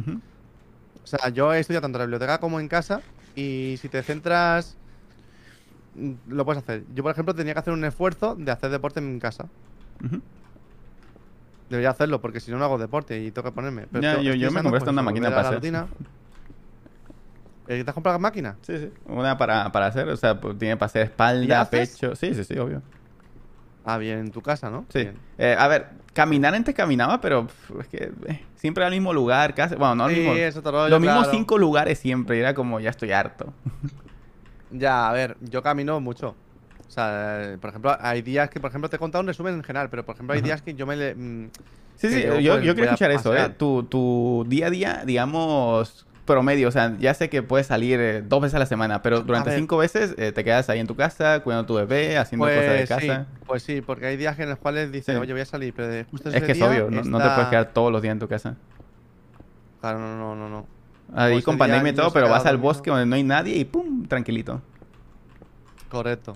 O 1.03 1.07
sea, 1.07 1.29
yo 1.31 1.53
he 1.53 1.61
estudiado 1.61 1.83
tanto 1.83 1.97
en 1.99 2.01
la 2.01 2.07
biblioteca 2.07 2.39
como 2.41 2.61
en 2.61 2.69
casa 2.69 3.07
y 3.35 3.77
si 3.81 3.89
te 3.89 4.03
centras, 4.03 4.79
mm, 5.95 6.15
lo 6.27 6.45
puedes 6.45 6.63
hacer. 6.63 6.87
Yo, 6.89 7.03
por 7.03 7.13
ejemplo, 7.13 7.35
tenía 7.35 7.55
que 7.55 7.61
hacer 7.61 7.73
un 7.73 7.85
esfuerzo 7.85 8.37
de 8.37 8.51
hacer 8.53 8.71
deporte 8.71 9.01
en 9.01 9.19
casa. 9.21 9.51
Ujú. 10.05 10.23
Debería 11.71 11.91
hacerlo 11.91 12.21
porque 12.21 12.41
si 12.41 12.51
no, 12.51 12.59
no 12.59 12.65
hago 12.65 12.79
deporte 12.79 13.19
y 13.23 13.31
tengo 13.31 13.49
que 13.49 13.55
ponerme. 13.55 13.87
Pero 13.91 14.03
Ya, 14.03 14.11
esto- 14.17 14.23
yo- 14.35 14.51
me 14.51 14.63
compré 14.63 14.71
pues, 14.81 14.83
una 14.83 15.01
eso, 15.01 15.05
máquina 15.05 15.29
para 15.31 15.43
la 15.43 15.49
hacer. 15.57 15.61
¿Eh, 17.69 17.85
¿Te 17.85 17.91
has 17.91 17.95
comprado 17.95 18.19
máquina? 18.19 18.57
Sí, 18.63 18.77
sí. 18.77 18.91
Una 19.05 19.39
para, 19.39 19.71
para 19.71 19.87
hacer, 19.87 20.09
o 20.09 20.17
sea, 20.17 20.41
pues, 20.41 20.59
tiene 20.59 20.77
para 20.77 20.87
hacer 20.87 21.03
¿Y 21.03 21.05
espalda, 21.05 21.71
pecho. 21.71 22.17
Sí, 22.17 22.35
sí, 22.35 22.43
sí, 22.43 22.59
obvio. 22.59 22.83
Ah, 23.85 23.97
bien, 23.99 24.19
en 24.19 24.31
tu 24.33 24.43
casa, 24.43 24.69
¿no? 24.71 24.85
Sí. 24.93 25.09
Eh, 25.39 25.57
a 25.59 25.69
ver, 25.69 25.87
caminar 26.13 26.55
antes 26.55 26.75
caminaba, 26.75 27.21
pero 27.21 27.47
es 27.81 27.89
que 27.89 28.11
eh, 28.27 28.41
siempre 28.57 28.85
al 28.85 28.91
mismo 28.91 29.13
lugar, 29.15 29.55
casi. 29.55 29.77
Bueno, 29.77 29.95
no 29.95 30.05
al 30.05 30.11
Sí, 30.13 30.19
mismo. 30.19 30.35
es 30.35 30.57
otro 30.57 30.73
rollo, 30.73 30.89
los 30.91 31.01
mismos 31.01 31.23
claro. 31.23 31.39
cinco 31.39 31.57
lugares 31.59 31.99
siempre. 32.01 32.37
y 32.37 32.41
Era 32.41 32.55
como, 32.55 32.81
ya 32.81 32.91
estoy 32.91 33.13
harto. 33.13 33.55
Ya, 34.71 35.09
a 35.09 35.13
ver, 35.13 35.37
yo 35.41 35.63
camino 35.63 36.01
mucho. 36.01 36.35
O 36.91 36.93
sea, 36.93 37.57
por 37.61 37.71
ejemplo, 37.71 37.97
hay 38.01 38.21
días 38.21 38.51
que, 38.51 38.59
por 38.59 38.69
ejemplo, 38.71 38.91
te 38.91 38.97
he 38.97 38.99
contado 38.99 39.23
un 39.23 39.29
resumen 39.29 39.55
en 39.55 39.63
general, 39.63 39.89
pero 39.91 40.05
por 40.05 40.17
ejemplo, 40.17 40.35
hay 40.35 40.41
días 40.43 40.61
que 40.61 40.75
yo 40.75 40.87
me 40.87 40.97
le. 40.97 41.15
mm, 41.15 41.49
Sí, 41.95 42.11
sí, 42.11 42.25
yo, 42.25 42.33
pues, 42.33 42.79
a 42.81 42.83
escuchar 42.85 43.11
eso, 43.13 43.37
¿eh? 43.37 43.49
Tu, 43.51 43.85
tu 43.85 44.45
día 44.49 44.67
a 44.67 44.71
día, 44.71 45.03
digamos, 45.07 46.05
promedio. 46.25 46.67
O 46.67 46.73
sea, 46.73 46.97
ya 46.99 47.15
sé 47.15 47.31
que 47.31 47.45
puedes 47.45 47.69
salir 47.69 48.01
eh, 48.01 48.23
dos 48.23 48.41
veces 48.43 48.57
a 48.57 48.59
la 48.59 48.67
semana, 48.67 49.03
pero 49.03 49.21
durante 49.21 49.55
cinco 49.55 49.77
veces 49.77 50.17
eh, 50.19 50.33
te 50.33 50.43
quedas 50.43 50.69
ahí 50.69 50.81
en 50.81 50.89
tu 50.89 50.97
casa, 50.97 51.41
cuidando 51.45 51.63
a 51.63 51.67
tu 51.67 51.75
bebé, 51.75 52.19
haciendo 52.19 52.47
cosas 52.47 52.65
de 52.65 52.73
Pues 52.73 52.89
sí, 52.89 53.07
casa. 53.07 53.27
pues 53.47 53.63
sí, 53.63 53.81
porque 53.83 54.07
hay 54.07 54.17
días 54.17 54.37
en 54.41 54.49
los 54.49 54.59
cuales 54.59 54.91
dices, 54.91 55.15
Sí. 55.15 55.21
oye, 55.21 55.33
voy 55.33 55.43
a 55.43 55.47
salir, 55.47 55.73
pero 55.75 55.87
de- 55.87 56.05
justo 56.05 56.29
Es 56.31 56.43
que 56.43 56.53
es 56.53 56.59
día 56.59 56.67
obvio, 56.69 56.91
no, 56.91 57.03
no 57.03 57.19
te 57.19 57.31
puedes 57.31 57.51
quedar 57.51 57.73
todos 57.73 57.93
los 57.93 58.03
días 58.03 58.13
en 58.13 58.19
tu 58.19 58.27
casa. 58.29 58.57
Claro, 59.81 59.99
no, 60.01 60.17
no, 60.17 60.35
no, 60.35 60.49
no. 60.49 60.67
Ahí 61.15 61.39
ese 61.39 61.45
con 61.45 61.59
pandemia 61.59 61.93
y 61.93 61.95
todo, 61.95 62.13
pero 62.13 62.29
vas 62.29 62.47
al 62.47 62.57
bosque 62.57 62.91
donde 62.91 63.07
no 63.07 63.17
hay 63.17 63.23
nadie 63.23 63.57
y 63.57 63.65
¡pum! 63.65 64.07
Tranquilito. 64.07 64.61
Correcto. 65.89 66.35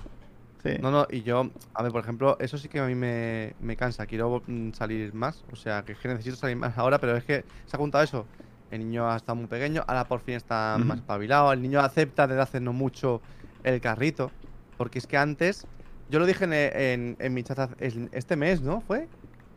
Sí. 0.65 0.78
No, 0.81 0.91
no, 0.91 1.07
y 1.11 1.23
yo, 1.23 1.51
a 1.74 1.82
ver, 1.82 1.93
por 1.93 2.03
ejemplo, 2.03 2.36
eso 2.41 2.59
sí 2.59 2.69
que 2.69 2.81
a 2.81 2.86
mí 2.86 2.95
me, 2.95 3.55
me 3.61 3.77
cansa. 3.77 4.07
Quiero 4.07 4.43
mm, 4.47 4.73
salir 4.73 5.12
más. 5.15 5.45
O 5.53 5.57
sea, 5.57 5.85
que 5.85 5.93
es 5.93 5.99
que 5.99 6.09
necesito 6.09 6.36
salir 6.36 6.57
más 6.57 6.77
ahora, 6.78 6.99
pero 6.99 7.16
es 7.16 7.24
que 7.24 7.45
se 7.66 7.77
ha 7.77 7.78
juntado 7.78 8.03
eso. 8.03 8.27
El 8.70 8.81
niño 8.81 9.09
ha 9.09 9.16
estado 9.16 9.36
muy 9.36 9.47
pequeño, 9.47 9.85
ahora 9.86 10.09
por 10.09 10.20
fin 10.20 10.35
está 10.35 10.77
más 10.82 10.99
espabilado. 10.99 11.53
El 11.53 11.62
niño 11.62 11.81
acepta 11.81 12.27
desde 12.27 12.43
hace 12.43 12.61
no 12.61 12.73
mucho 12.73 13.20
el 13.62 13.81
carrito. 13.81 14.32
Porque 14.77 14.99
es 14.99 15.07
que 15.07 15.16
antes, 15.16 15.66
yo 16.11 16.19
lo 16.19 16.27
dije 16.27 16.45
en, 16.45 16.53
en, 16.53 17.16
en 17.20 17.35
mi 17.35 17.45
chat 17.45 17.70
este 17.81 18.35
mes, 18.35 18.62
¿no? 18.62 18.81
¿Fue? 18.81 19.07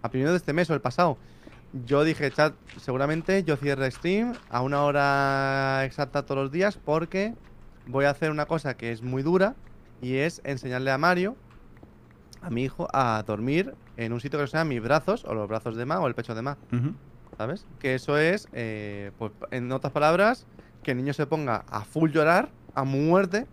a 0.01 0.09
primero 0.09 0.31
de 0.31 0.37
este 0.37 0.53
mes 0.53 0.69
o 0.69 0.73
el 0.73 0.81
pasado. 0.81 1.17
Yo 1.85 2.03
dije, 2.03 2.31
chat, 2.31 2.53
seguramente 2.79 3.43
yo 3.43 3.57
cierre 3.57 3.91
stream 3.91 4.33
a 4.49 4.61
una 4.61 4.83
hora 4.83 5.83
exacta 5.85 6.23
todos 6.23 6.43
los 6.43 6.51
días 6.51 6.77
porque 6.77 7.33
voy 7.87 8.05
a 8.05 8.11
hacer 8.11 8.31
una 8.31 8.45
cosa 8.45 8.77
que 8.77 8.91
es 8.91 9.01
muy 9.01 9.21
dura 9.21 9.55
y 10.01 10.17
es 10.17 10.41
enseñarle 10.43 10.91
a 10.91 10.97
Mario, 10.97 11.35
a 12.41 12.49
mi 12.49 12.63
hijo, 12.63 12.87
a 12.93 13.23
dormir 13.25 13.73
en 13.97 14.13
un 14.13 14.21
sitio 14.21 14.39
que 14.39 14.47
sean 14.47 14.67
mis 14.67 14.81
brazos 14.81 15.25
o 15.25 15.33
los 15.33 15.47
brazos 15.47 15.75
de 15.75 15.85
Ma 15.85 15.99
o 15.99 16.07
el 16.07 16.15
pecho 16.15 16.35
de 16.35 16.41
Ma. 16.41 16.57
¿sabes? 17.37 17.65
Que 17.79 17.95
eso 17.95 18.17
es, 18.17 18.47
eh, 18.53 19.11
pues, 19.17 19.31
en 19.51 19.71
otras 19.71 19.93
palabras, 19.93 20.45
que 20.83 20.91
el 20.91 20.97
niño 20.97 21.13
se 21.13 21.27
ponga 21.27 21.65
a 21.69 21.83
full 21.83 22.09
llorar, 22.11 22.49
a 22.73 22.83
muerte, 22.83 23.45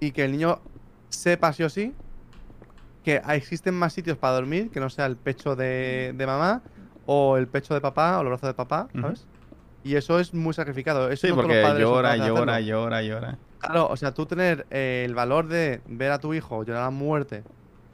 y 0.00 0.12
que 0.12 0.24
el 0.24 0.32
niño 0.32 0.60
sepa 1.08 1.52
sí 1.52 1.62
o 1.62 1.68
sí 1.68 1.94
que 3.04 3.22
existen 3.28 3.74
más 3.74 3.92
sitios 3.92 4.18
para 4.18 4.34
dormir 4.34 4.70
que 4.70 4.80
no 4.80 4.90
sea 4.90 5.06
el 5.06 5.16
pecho 5.16 5.56
de, 5.56 6.12
de 6.14 6.26
mamá 6.26 6.62
o 7.06 7.36
el 7.36 7.48
pecho 7.48 7.74
de 7.74 7.80
papá 7.80 8.18
o 8.18 8.22
los 8.22 8.30
brazos 8.30 8.48
de 8.48 8.54
papá. 8.54 8.88
¿sabes? 9.00 9.26
Y 9.82 9.96
eso 9.96 10.20
es 10.20 10.34
muy 10.34 10.52
sacrificado. 10.52 11.10
Eso 11.10 11.26
Sí, 11.26 11.32
no 11.32 11.36
todos 11.36 11.48
los 11.48 11.56
porque 11.56 11.62
padres 11.62 11.86
llora, 11.86 12.16
llora, 12.16 12.60
llora, 12.60 13.02
llora. 13.02 13.38
Claro, 13.60 13.88
o 13.88 13.96
sea, 13.96 14.12
tú 14.12 14.26
tener 14.26 14.66
eh, 14.70 15.04
el 15.06 15.14
valor 15.14 15.46
de 15.48 15.80
ver 15.86 16.10
a 16.12 16.18
tu 16.18 16.34
hijo 16.34 16.64
llorar 16.64 16.84
a 16.84 16.90
muerte 16.90 17.44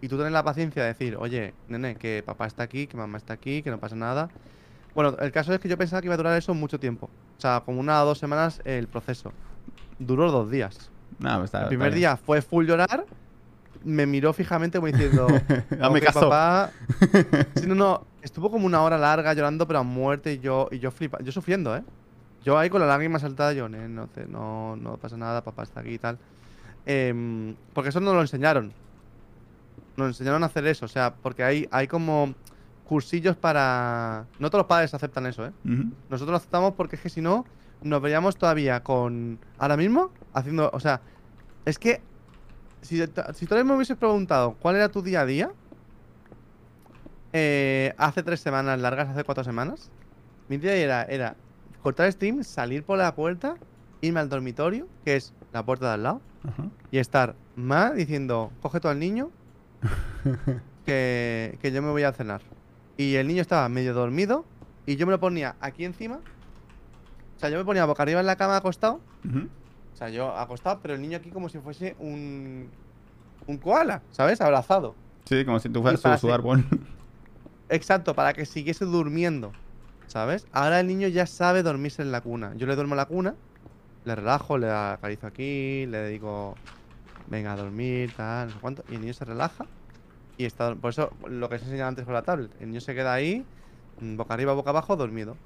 y 0.01 0.09
tú 0.09 0.17
tener 0.17 0.33
la 0.33 0.45
paciencia 0.45 0.83
de 0.83 0.89
decir, 0.89 1.17
oye, 1.19 1.55
nene, 1.69 1.97
que 1.97 2.23
papá 2.25 2.47
está 2.47 2.63
aquí, 2.63 2.87
que 2.87 2.97
mamá 2.97 3.19
está 3.19 3.35
aquí, 3.35 3.63
que 3.63 3.71
no 3.71 3.79
pasa 3.79 3.97
nada. 3.97 4.29
Bueno, 4.95 5.17
el 5.21 5.33
caso 5.33 5.53
es 5.53 5.61
que 5.61 5.69
yo 5.69 5.77
pensaba 5.77 6.01
que 6.01 6.07
iba 6.07 6.15
a 6.15 6.19
durar 6.19 6.39
eso 6.39 6.55
mucho 6.55 6.79
tiempo. 6.79 7.11
O 7.37 7.41
sea, 7.41 7.63
como 7.65 7.81
una 7.81 8.03
o 8.03 8.07
dos 8.07 8.19
semanas 8.19 8.61
el 8.65 8.87
proceso. 8.87 9.33
Duró 9.99 10.31
dos 10.31 10.51
días. 10.51 10.91
No, 11.19 11.45
está, 11.45 11.63
El 11.63 11.69
primer 11.69 11.89
está 11.89 11.97
día 11.97 12.17
fue 12.17 12.41
full 12.43 12.67
llorar, 12.67 13.05
me 13.85 14.07
miró 14.07 14.33
fijamente 14.33 14.79
como 14.79 14.87
diciendo, 14.93 15.27
Hazme 15.81 15.99
"Ok, 15.99 16.05
caso". 16.05 16.21
papá. 16.31 16.71
Sí, 17.57 17.67
no, 17.67 17.75
no, 17.75 18.07
estuvo 18.23 18.51
como 18.51 18.67
una 18.67 18.83
hora 18.83 18.99
larga 18.99 19.33
llorando, 19.35 19.67
pero 19.67 19.81
a 19.81 19.83
muerte 19.83 20.35
y 20.35 20.39
yo, 20.39 20.69
y 20.71 20.79
yo 20.79 20.91
flipa, 20.91 21.19
yo 21.23 21.33
sufriendo, 21.33 21.77
¿eh? 21.77 21.83
Yo 22.47 22.57
ahí 22.57 22.71
con 22.71 22.81
la 22.81 22.87
lágrima 22.87 23.19
saltada, 23.19 23.53
yo, 23.53 23.69
"Nen, 23.69 23.93
no, 23.97 24.07
te- 24.07 24.27
no, 24.27 24.77
no 24.77 24.97
pasa 24.99 25.17
nada, 25.17 25.43
papá 25.43 25.65
está 25.65 25.81
aquí 25.81 25.95
y 25.95 25.99
tal. 25.99 26.17
Em, 26.87 27.57
porque 27.75 27.89
eso 27.91 27.99
nos 27.99 28.15
lo 28.15 28.21
enseñaron. 28.21 28.73
Nos 29.97 30.07
enseñaron 30.09 30.45
a 30.45 30.47
hacer 30.47 30.65
eso, 30.69 30.85
o 30.85 30.89
sea, 30.89 31.13
porque 31.17 31.43
hay, 31.43 31.67
hay 31.73 31.89
como 31.89 32.35
cursillos 32.85 33.37
para... 33.37 34.27
No 34.39 34.49
todos 34.49 34.61
los 34.61 34.69
padres 34.69 34.95
aceptan 34.95 35.27
eso, 35.27 35.45
¿eh? 35.45 35.51
Nosotros 36.09 36.31
lo 36.31 36.37
aceptamos 36.37 36.75
porque 36.75 36.95
es 36.95 37.03
que 37.03 37.09
si 37.09 37.21
no, 37.21 37.45
nos 37.83 38.01
veríamos 38.01 38.37
todavía 38.37 38.81
con. 38.85 39.41
Ahora 39.59 39.77
mismo, 39.77 40.13
haciendo. 40.33 40.71
O 40.73 40.79
sea, 40.79 41.01
es 41.65 41.79
que. 41.81 42.01
Si, 42.81 43.03
si 43.35 43.47
mismo 43.47 43.65
me 43.65 43.75
hubieses 43.75 43.97
preguntado 43.97 44.55
cuál 44.61 44.77
era 44.77 44.89
tu 44.89 45.03
día 45.03 45.23
a 45.23 45.27
día. 45.27 45.51
eh, 47.33 47.93
hace 47.99 48.23
tres 48.23 48.41
semanas 48.41 48.79
largas, 48.81 49.09
hace 49.09 49.25
cuatro 49.25 49.43
semanas. 49.45 49.91
Mi 50.49 50.57
día 50.59 50.75
era, 50.75 51.03
era 51.05 51.37
cortar 51.87 52.11
stream, 52.11 52.43
salir 52.43 52.83
por 52.83 52.99
la 52.99 53.15
puerta, 53.15 53.55
irme 54.01 54.19
al 54.19 54.29
dormitorio, 54.29 54.89
que 55.05 55.15
es 55.15 55.33
la 55.53 55.65
puerta 55.65 55.87
de 55.87 55.95
al 55.95 56.03
lado, 56.03 56.21
Ajá. 56.43 56.65
y 56.91 56.99
estar 56.99 57.37
más 57.55 57.95
diciendo, 57.95 58.51
coge 58.61 58.81
tú 58.81 58.89
al 58.89 58.99
niño, 58.99 59.31
que, 60.85 61.57
que 61.63 61.71
yo 61.71 61.83
me 61.83 61.91
voy 61.93 62.03
a 62.03 62.11
cenar. 62.13 62.41
Y 62.97 63.15
el 63.15 63.29
niño 63.29 63.41
estaba 63.41 63.69
medio 63.69 63.95
dormido, 63.95 64.45
y 64.85 64.97
yo 64.97 65.07
me 65.07 65.13
lo 65.13 65.21
ponía 65.21 65.55
aquí 65.61 65.85
encima. 65.85 66.17
O 67.37 67.39
sea, 67.39 67.51
yo 67.51 67.57
me 67.57 67.65
ponía 67.65 67.85
boca 67.85 68.03
arriba 68.03 68.19
en 68.19 68.27
la 68.27 68.35
cama 68.35 68.57
acostado. 68.57 68.99
O 69.95 69.97
sea, 69.97 70.09
yo 70.09 70.37
acostado, 70.37 70.81
pero 70.83 70.95
el 70.95 71.01
niño 71.01 71.19
aquí 71.19 71.31
como 71.31 71.49
si 71.49 71.61
fuese 71.61 71.95
un. 72.01 72.69
Un 73.47 73.59
koala, 73.59 74.03
¿sabes? 74.11 74.41
Abrazado. 74.41 74.97
Sí, 75.27 75.45
como 75.45 75.61
si 75.61 75.69
tú 75.69 75.83
fueras 75.83 76.01
su, 76.01 76.19
su 76.19 76.33
árbol. 76.33 76.65
Exacto, 77.69 78.13
para 78.13 78.33
que 78.33 78.45
siguiese 78.45 78.85
durmiendo. 78.85 79.53
¿Sabes? 80.07 80.47
Ahora 80.53 80.81
el 80.81 80.87
niño 80.87 81.09
ya 81.09 81.27
sabe 81.27 81.63
dormirse 81.63 82.03
en 82.03 82.13
la 82.13 82.21
cuna. 82.21 82.53
Yo 82.57 82.67
le 82.67 82.75
duermo 82.75 82.95
en 82.95 82.99
la 82.99 83.07
cuna, 83.07 83.35
le 84.05 84.15
relajo, 84.15 84.57
le 84.57 84.71
acaricio 84.71 85.29
aquí, 85.29 85.87
le 85.87 86.09
digo, 86.09 86.55
venga 87.29 87.53
a 87.53 87.57
dormir, 87.57 88.13
tal, 88.17 88.49
no 88.49 88.55
sé 88.55 88.61
cuánto. 88.61 88.85
Y 88.89 88.95
el 88.95 89.01
niño 89.01 89.13
se 89.13 89.25
relaja 89.25 89.67
y 90.39 90.45
está. 90.45 90.75
Por 90.75 90.91
eso 90.91 91.11
lo 91.29 91.49
que 91.49 91.57
os 91.57 91.63
he 91.63 91.65
enseñado 91.65 91.89
antes 91.89 92.05
con 92.05 92.15
la 92.15 92.23
tablet. 92.23 92.51
El 92.61 92.69
niño 92.69 92.81
se 92.81 92.95
queda 92.95 93.13
ahí, 93.13 93.45
mm, 94.01 94.17
boca 94.17 94.35
arriba, 94.35 94.53
boca 94.53 94.71
abajo, 94.71 94.97
dormido. 94.97 95.37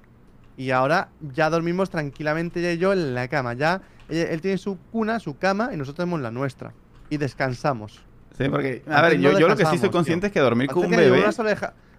Y 0.56 0.72
ahora 0.72 1.08
ya 1.20 1.48
dormimos 1.48 1.90
tranquilamente 1.90 2.60
ella 2.60 2.72
y 2.72 2.78
yo 2.78 2.92
en 2.92 3.14
la 3.14 3.28
cama. 3.28 3.54
Ya 3.54 3.80
él, 4.08 4.40
tiene 4.40 4.58
su 4.58 4.78
cuna, 4.92 5.20
su 5.20 5.38
cama 5.38 5.70
y 5.72 5.76
nosotros 5.76 5.96
tenemos 5.96 6.20
la 6.20 6.30
nuestra. 6.30 6.74
Y 7.08 7.16
descansamos. 7.16 8.04
Sí, 8.36 8.48
porque. 8.48 8.82
A 8.88 9.02
ver, 9.02 9.16
no 9.16 9.30
yo, 9.30 9.38
yo 9.38 9.48
lo 9.48 9.56
que 9.56 9.64
sí 9.66 9.78
soy 9.78 9.90
consciente 9.90 10.28
tío. 10.28 10.28
es 10.28 10.32
que 10.34 10.40
dormir 10.40 10.68
con 10.68 10.84
un 10.84 10.90
bebé. 10.90 11.24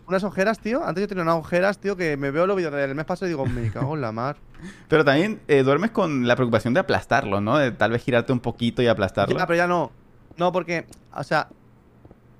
Unas 0.07 0.23
ojeras, 0.23 0.59
tío. 0.59 0.83
Antes 0.85 1.01
yo 1.03 1.07
tenía 1.07 1.23
unas 1.23 1.35
ojeras, 1.35 1.77
tío, 1.79 1.95
que 1.95 2.17
me 2.17 2.31
veo 2.31 2.45
los 2.47 2.55
vídeos 2.57 2.73
del 2.73 2.95
mes 2.95 3.05
pasado 3.05 3.27
y 3.27 3.29
digo, 3.29 3.45
me 3.45 3.69
cago 3.71 3.95
en 3.95 4.01
la 4.01 4.11
mar. 4.11 4.37
Pero 4.87 5.03
también 5.05 5.39
eh, 5.47 5.63
duermes 5.63 5.91
con 5.91 6.27
la 6.27 6.35
preocupación 6.35 6.73
de 6.73 6.79
aplastarlo, 6.81 7.41
¿no? 7.41 7.57
De 7.57 7.71
tal 7.71 7.91
vez 7.91 8.03
girarte 8.03 8.31
un 8.33 8.39
poquito 8.39 8.81
y 8.81 8.87
aplastarlo. 8.87 9.37
Ya, 9.37 9.45
pero 9.47 9.57
ya 9.57 9.67
no. 9.67 9.91
No, 10.37 10.51
porque, 10.51 10.85
o 11.15 11.23
sea, 11.23 11.47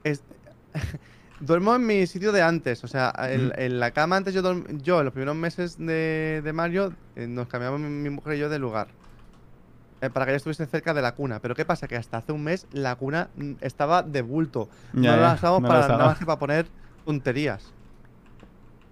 es- 0.04 0.24
duermo 1.40 1.76
en 1.76 1.86
mi 1.86 2.06
sitio 2.08 2.32
de 2.32 2.42
antes. 2.42 2.84
O 2.84 2.88
sea, 2.88 3.14
en, 3.30 3.80
la 3.80 3.92
cama 3.92 4.18
antes 4.18 4.34
yo, 4.34 4.42
dorm- 4.44 4.82
yo 4.82 5.00
en 5.00 5.06
los 5.06 5.14
primeros 5.14 5.36
meses 5.36 5.78
de, 5.78 6.42
de 6.44 6.54
Mario, 6.54 6.94
eh, 7.16 7.28
nos 7.28 7.48
cambiamos 7.48 7.80
mi, 7.80 7.90
mi 7.90 8.10
mujer 8.10 8.36
y 8.36 8.40
yo 8.40 8.50
de 8.50 8.60
lugar. 8.60 8.88
eh, 10.02 10.10
para 10.10 10.26
que 10.26 10.32
ella 10.32 10.38
estuviese 10.38 10.66
cerca 10.68 10.94
de 10.94 11.02
la 11.02 11.14
cuna. 11.14 11.40
Pero 11.40 11.56
¿qué 11.56 11.66
pasa? 11.66 11.88
Que 11.88 11.96
hasta 11.96 12.18
hace 12.18 12.32
un 12.32 12.44
mes 12.44 12.68
la 12.72 12.96
cuna 12.96 13.30
mm, 13.36 13.54
estaba 13.62 14.04
de 14.04 14.22
bulto. 14.22 14.70
No 14.94 15.16
la 15.18 15.34
usábamos 15.34 15.62
no 15.64 15.68
para 15.68 15.80
nada 15.82 15.94
usaba. 15.96 16.10
más 16.10 16.20
que 16.20 16.26
para 16.26 16.40
poner 16.40 16.68
tonterías. 17.06 17.74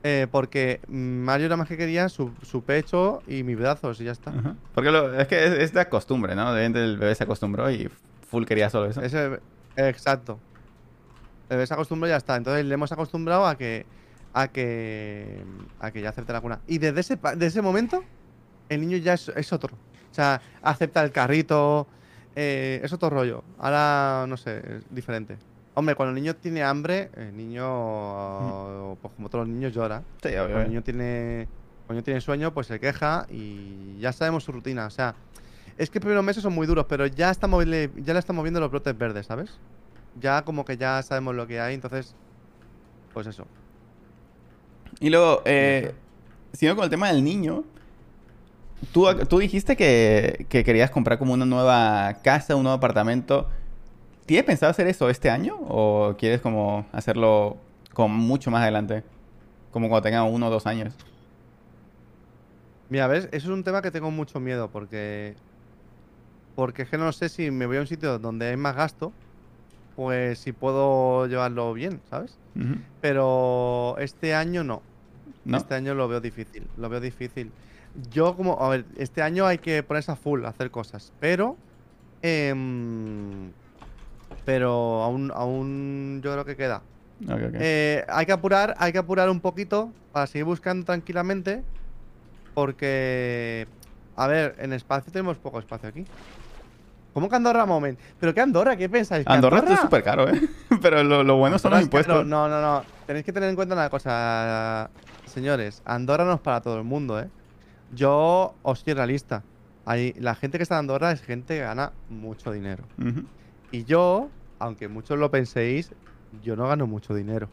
Eh, 0.01 0.27
porque 0.31 0.79
Mario 0.87 1.47
nada 1.47 1.57
más 1.57 1.67
que 1.67 1.75
quería 1.75 2.07
su, 2.07 2.31
su 2.41 2.63
pecho 2.63 3.21
y 3.27 3.43
mis 3.43 3.57
brazos 3.57 3.99
y 3.99 4.05
ya 4.05 4.13
está. 4.13 4.31
Ajá. 4.31 4.55
Porque 4.73 4.91
lo- 4.91 5.13
es 5.19 5.27
que 5.27 5.43
es, 5.45 5.51
es 5.51 5.73
de 5.73 5.89
costumbre, 5.89 6.35
¿no? 6.35 6.53
De 6.53 6.65
el 6.65 6.97
bebé 6.97 7.13
se 7.15 7.25
acostumbró 7.25 7.69
y 7.69 7.89
full 8.29 8.45
quería 8.45 8.69
solo 8.69 8.89
eso. 8.89 9.01
Ese, 9.01 9.39
exacto. 9.75 10.39
El 11.49 11.57
bebé 11.57 11.67
se 11.67 11.73
acostumbró 11.73 12.07
y 12.07 12.11
ya 12.11 12.17
está. 12.17 12.37
Entonces 12.37 12.65
le 12.65 12.73
hemos 12.73 12.91
acostumbrado 12.93 13.45
a 13.45 13.57
que 13.57 13.85
a 14.33 14.47
que 14.47 15.43
a 15.81 15.91
que 15.91 16.01
ya 16.01 16.09
acepte 16.09 16.31
la 16.31 16.39
cuna. 16.39 16.59
Y 16.65 16.77
desde 16.77 17.01
ese 17.01 17.17
desde 17.17 17.47
ese 17.47 17.61
momento 17.61 18.03
el 18.69 18.79
niño 18.79 18.95
ya 18.97 19.15
es, 19.15 19.27
es 19.35 19.51
otro. 19.51 19.75
O 20.11 20.13
sea, 20.13 20.41
acepta 20.61 21.03
el 21.03 21.11
carrito, 21.11 21.87
eh, 22.37 22.79
es 22.83 22.93
otro 22.93 23.09
rollo. 23.09 23.43
Ahora 23.57 24.25
no 24.29 24.37
sé, 24.37 24.59
es 24.77 24.83
diferente. 24.89 25.37
Hombre, 25.79 25.95
cuando 25.95 26.09
el 26.09 26.21
niño 26.21 26.35
tiene 26.35 26.61
hambre, 26.61 27.09
el 27.15 27.37
niño, 27.37 28.97
pues 29.01 29.13
como 29.15 29.29
todos 29.29 29.47
los 29.47 29.55
niños 29.55 29.73
llora. 29.73 30.03
Sí, 30.21 30.27
Cuando 30.33 30.59
el 30.59 30.67
niño 30.67 30.83
tiene, 30.83 31.47
cuando 31.85 31.91
el 31.91 31.95
niño 31.95 32.03
tiene 32.03 32.19
sueño, 32.19 32.53
pues 32.53 32.67
se 32.67 32.81
queja 32.81 33.25
y 33.29 33.97
ya 33.97 34.11
sabemos 34.11 34.43
su 34.43 34.51
rutina. 34.51 34.87
O 34.87 34.89
sea, 34.89 35.15
es 35.77 35.89
que 35.89 35.99
los 35.99 36.01
primeros 36.01 36.25
meses 36.25 36.43
son 36.43 36.53
muy 36.53 36.67
duros, 36.67 36.85
pero 36.89 37.07
ya 37.07 37.31
estamos, 37.31 37.63
ya 37.63 38.13
le 38.13 38.19
estamos 38.19 38.43
viendo 38.43 38.59
los 38.59 38.69
brotes 38.69 38.97
verdes, 38.97 39.27
¿sabes? 39.27 39.57
Ya 40.19 40.41
como 40.41 40.65
que 40.65 40.75
ya 40.75 41.01
sabemos 41.01 41.33
lo 41.33 41.47
que 41.47 41.61
hay, 41.61 41.75
entonces, 41.75 42.13
pues 43.13 43.25
eso. 43.25 43.45
Y 44.99 45.09
luego, 45.09 45.43
eh, 45.45 45.93
siguiendo 46.51 46.75
con 46.75 46.83
el 46.83 46.89
tema 46.89 47.07
del 47.07 47.23
niño, 47.23 47.63
tú, 48.91 49.07
tú 49.29 49.39
dijiste 49.39 49.77
que, 49.77 50.45
que 50.49 50.65
querías 50.65 50.91
comprar 50.91 51.17
como 51.17 51.31
una 51.35 51.45
nueva 51.45 52.17
casa, 52.21 52.57
un 52.57 52.63
nuevo 52.63 52.75
apartamento. 52.75 53.47
¿Tienes 54.29 54.45
pensado 54.45 54.69
hacer 54.69 54.85
eso 54.85 55.09
este 55.09 55.31
año 55.31 55.57
o 55.59 56.13
quieres 56.15 56.39
como 56.39 56.85
hacerlo 56.91 57.57
como 57.95 58.09
mucho 58.09 58.51
más 58.51 58.61
adelante? 58.61 59.03
Como 59.71 59.89
cuando 59.89 60.03
tenga 60.03 60.21
uno 60.21 60.45
o 60.45 60.49
dos 60.51 60.67
años. 60.67 60.93
Mira, 62.89 63.07
¿ves? 63.07 63.25
Eso 63.31 63.47
es 63.47 63.53
un 63.57 63.63
tema 63.63 63.81
que 63.81 63.89
tengo 63.89 64.11
mucho 64.11 64.39
miedo 64.39 64.69
porque. 64.69 65.33
Porque 66.55 66.83
es 66.83 66.89
que 66.89 66.99
no 66.99 67.11
sé 67.11 67.27
si 67.27 67.49
me 67.49 67.65
voy 67.65 67.77
a 67.77 67.79
un 67.79 67.87
sitio 67.87 68.19
donde 68.19 68.49
hay 68.49 68.55
más 68.55 68.75
gasto, 68.75 69.13
pues 69.95 70.37
si 70.37 70.51
puedo 70.51 71.25
llevarlo 71.25 71.73
bien, 71.73 71.99
¿sabes? 72.11 72.37
Pero 73.01 73.95
este 73.97 74.35
año 74.35 74.63
no. 74.63 74.83
¿No? 75.43 75.57
Este 75.57 75.73
año 75.73 75.95
lo 75.95 76.07
veo 76.07 76.21
difícil, 76.21 76.67
lo 76.77 76.87
veo 76.87 76.99
difícil. 76.99 77.51
Yo 78.11 78.35
como, 78.35 78.61
a 78.61 78.69
ver, 78.69 78.85
este 78.95 79.23
año 79.23 79.47
hay 79.47 79.57
que 79.57 79.81
ponerse 79.81 80.11
a 80.11 80.15
full, 80.15 80.45
a 80.45 80.49
hacer 80.49 80.69
cosas, 80.69 81.13
pero... 81.19 81.57
em, 82.21 83.49
pero 84.45 85.03
aún, 85.03 85.31
aún 85.33 86.21
yo 86.23 86.31
creo 86.33 86.45
que 86.45 86.55
queda. 86.55 86.81
Eh, 87.27 88.05
hay 88.07 88.25
que 88.25 88.31
apurar, 88.31 88.75
hay 88.77 88.91
que 88.91 88.97
apurar 88.97 89.29
un 89.29 89.39
poquito 89.41 89.91
para 90.11 90.27
seguir 90.27 90.45
buscando 90.45 90.85
tranquilamente, 90.85 91.63
porque... 92.53 93.67
A 94.15 94.27
ver, 94.27 94.55
en 94.59 94.73
espacio 94.73 95.11
tenemos 95.13 95.37
poco 95.37 95.59
espacio 95.59 95.89
aquí. 95.89 96.05
¿Cómo 97.13 97.29
que 97.29 97.35
Andorra, 97.35 97.65
moment? 97.65 97.97
¿Pero 98.19 98.33
qué 98.33 98.41
Andorra? 98.41 98.75
¿Qué 98.75 98.89
pensáis? 98.89 99.25
¿Que 99.25 99.31
Andorra 99.31 99.59
está 99.59 99.77
súper 99.77 100.03
caro, 100.03 100.29
¿eh? 100.29 100.41
Pero 100.81 101.03
lo, 101.03 101.23
lo 101.23 101.37
bueno 101.37 101.57
son 101.57 101.71
los 101.71 101.81
Andorra 101.81 101.99
es 102.01 102.05
caro. 102.07 102.19
impuestos. 102.21 102.27
No, 102.27 102.47
no, 102.49 102.61
no. 102.61 102.83
Tenéis 103.07 103.25
que 103.25 103.33
tener 103.33 103.49
en 103.49 103.55
cuenta 103.55 103.75
una 103.75 103.89
cosa, 103.89 104.89
señores. 105.25 105.81
Andorra 105.85 106.25
no 106.25 106.33
es 106.33 106.39
para 106.41 106.61
todo 106.61 106.77
el 106.77 106.83
mundo, 106.83 107.19
¿eh? 107.19 107.29
Yo 107.93 108.55
os 108.61 108.79
soy 108.79 108.93
realista. 108.93 109.43
Hay, 109.85 110.13
la 110.19 110.35
gente 110.35 110.57
que 110.59 110.63
está 110.63 110.75
en 110.75 110.79
Andorra 110.79 111.11
es 111.11 111.21
gente 111.21 111.55
que 111.55 111.61
gana 111.61 111.93
mucho 112.09 112.51
dinero. 112.51 112.83
Y 113.71 113.83
yo, 113.83 114.29
aunque 114.59 114.87
muchos 114.87 115.17
lo 115.19 115.29
penséis, 115.31 115.91
yo 116.43 116.55
no 116.55 116.67
gano 116.67 116.87
mucho 116.87 117.13
dinero. 117.13 117.49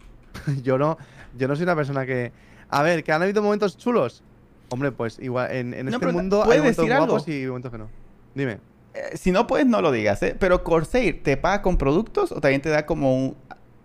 yo 0.63 0.79
no, 0.79 0.99
yo 1.37 1.49
no 1.49 1.57
soy 1.57 1.65
una 1.65 1.77
persona 1.77 2.07
que. 2.07 2.33
A 2.69 2.83
ver, 2.83 3.05
que 3.05 3.13
han 3.13 3.23
habido 3.23 3.43
momentos 3.43 3.77
chulos. 3.77 4.23
Hombre, 4.71 4.91
pues 4.93 5.19
igual 5.21 5.53
en, 5.53 5.73
en 5.75 5.87
No, 5.87 5.93
este 5.93 6.07
mundo 6.09 6.41
hay 6.43 6.47
¿puedes 6.47 6.61
momentos 6.63 6.85
decir 6.85 6.93
algo? 6.93 7.07
guapos 7.07 7.29
y 7.29 7.47
momentos 7.47 7.71
que 7.73 7.79
no. 7.79 7.89
Dime. 8.35 8.59
Eh, 8.95 9.17
si 9.17 9.31
no 9.31 9.47
puedes, 9.47 9.67
no 9.67 9.81
lo 9.81 9.93
digas, 9.93 10.23
¿eh? 10.23 10.37
Pero 10.39 10.65
Corsair, 10.65 11.23
¿te 11.23 11.37
paga 11.37 11.63
con 11.63 11.77
productos 11.77 12.33
o 12.33 12.41
también 12.41 12.61
te 12.63 12.71
da 12.71 12.85
como 12.87 13.15
un, 13.17 13.37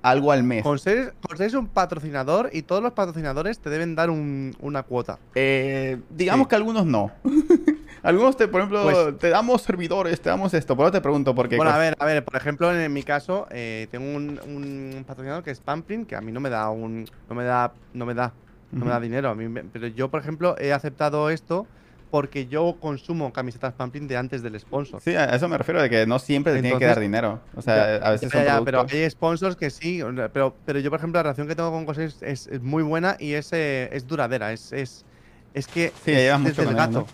algo 0.02 0.32
al 0.32 0.44
mes? 0.44 0.64
Corsair, 0.64 1.14
Corsair 1.22 1.49
es 1.49 1.53
un 1.53 1.68
patrocinador 1.68 2.49
y 2.52 2.64
todos 2.64 2.82
los 2.82 2.94
patrocinadores 2.94 3.60
te 3.60 3.70
deben 3.70 3.94
dar 3.94 4.10
un- 4.10 4.56
una 4.62 4.82
cuota. 4.84 5.20
Eh, 5.36 5.99
digamos 6.10 6.45
Sí. 6.45 6.49
que 6.49 6.56
algunos 6.56 6.86
no. 6.88 7.12
algunos, 8.03 8.36
te, 8.38 8.48
por 8.48 8.61
ejemplo, 8.61 8.84
Pues- 8.84 9.18
te 9.19 9.30
damos 9.30 9.61
servidores, 9.61 10.19
te 10.22 10.30
damos 10.30 10.53
esto. 10.53 10.76
Por 10.76 10.86
eso 10.86 10.91
te 10.94 11.02
pregunto, 11.02 11.34
porque... 11.36 11.56
Bueno, 11.57 11.72
a 11.72 11.78
ver, 11.78 11.95
a 11.99 12.06
ver, 12.06 12.23
por 12.23 12.36
ejemplo, 12.36 12.73
en, 12.76 12.91
mi 12.91 13.03
caso, 13.03 13.48
eh, 13.52 13.88
tengo 13.91 14.06
un, 14.15 14.40
un 14.45 15.03
patrocinador 15.07 15.44
que 15.44 15.52
es 15.52 15.60
Pamplin, 15.60 16.06
que 16.06 16.15
a 16.15 16.22
mí 16.22 16.32
no 16.32 16.40
me 16.40 16.49
da 16.49 16.69
un. 16.69 17.06
no 17.30 17.36
me 17.36 17.44
da. 17.44 17.73
no 17.94 18.06
me 18.06 18.14
da. 18.14 18.34
no 18.72 18.86
me 18.86 18.91
da 18.91 18.99
dinero. 18.99 19.30
A 19.30 19.36
mí 19.36 19.48
me- 19.48 19.64
pero 19.65 19.88
yo, 19.88 20.10
por 20.10 20.19
ejemplo, 20.22 20.56
he 20.60 20.72
aceptado 20.73 21.30
esto 21.30 21.68
porque 22.10 22.48
yo 22.48 22.76
consumo 22.82 23.32
camisetas 23.32 23.73
Pamplin 23.73 24.06
de 24.07 24.18
antes 24.18 24.41
del 24.44 24.60
sponsor. 24.60 24.99
Sí, 24.99 25.15
a 25.15 25.34
eso 25.34 25.48
me 25.48 25.57
refiero, 25.57 25.82
de 25.82 25.90
que 25.90 26.06
no 26.06 26.19
siempre 26.19 26.52
te 26.53 26.61
tiene 26.61 26.78
que 26.78 26.84
dar 26.86 26.98
Entonces- 26.98 27.02
dinero. 27.03 27.40
O 27.56 27.61
sea, 27.61 27.99
Ya, 27.99 28.06
a 28.06 28.11
veces 28.11 28.32
ya, 28.34 28.44
ya, 28.44 28.61
pero 28.65 28.86
hay 28.91 29.10
sponsors 29.10 29.56
que 29.56 29.69
sí, 29.69 30.02
pero, 30.34 30.53
pero 30.65 30.80
yo, 30.80 30.90
por 30.90 30.99
ejemplo, 30.99 31.19
la 31.19 31.23
relación 31.23 31.48
que 31.48 31.56
tengo 31.56 31.72
con 31.72 31.86
Corsair 31.86 32.10
es, 32.10 32.22
es- 32.22 32.48
es 32.48 32.61
muy 32.61 32.84
buena 32.84 33.15
y 33.18 33.34
es, 33.34 33.53
eh, 33.53 33.90
es 33.94 34.06
duradera. 34.07 34.52
Es, 34.52 34.73
es, 34.73 35.06
es 35.53 35.68
que 35.68 35.94
Sí, 36.03 36.11
es 36.11 36.38
mucho 36.38 36.49
desde 36.64 36.69
el 36.72 36.76
gato. 36.76 37.07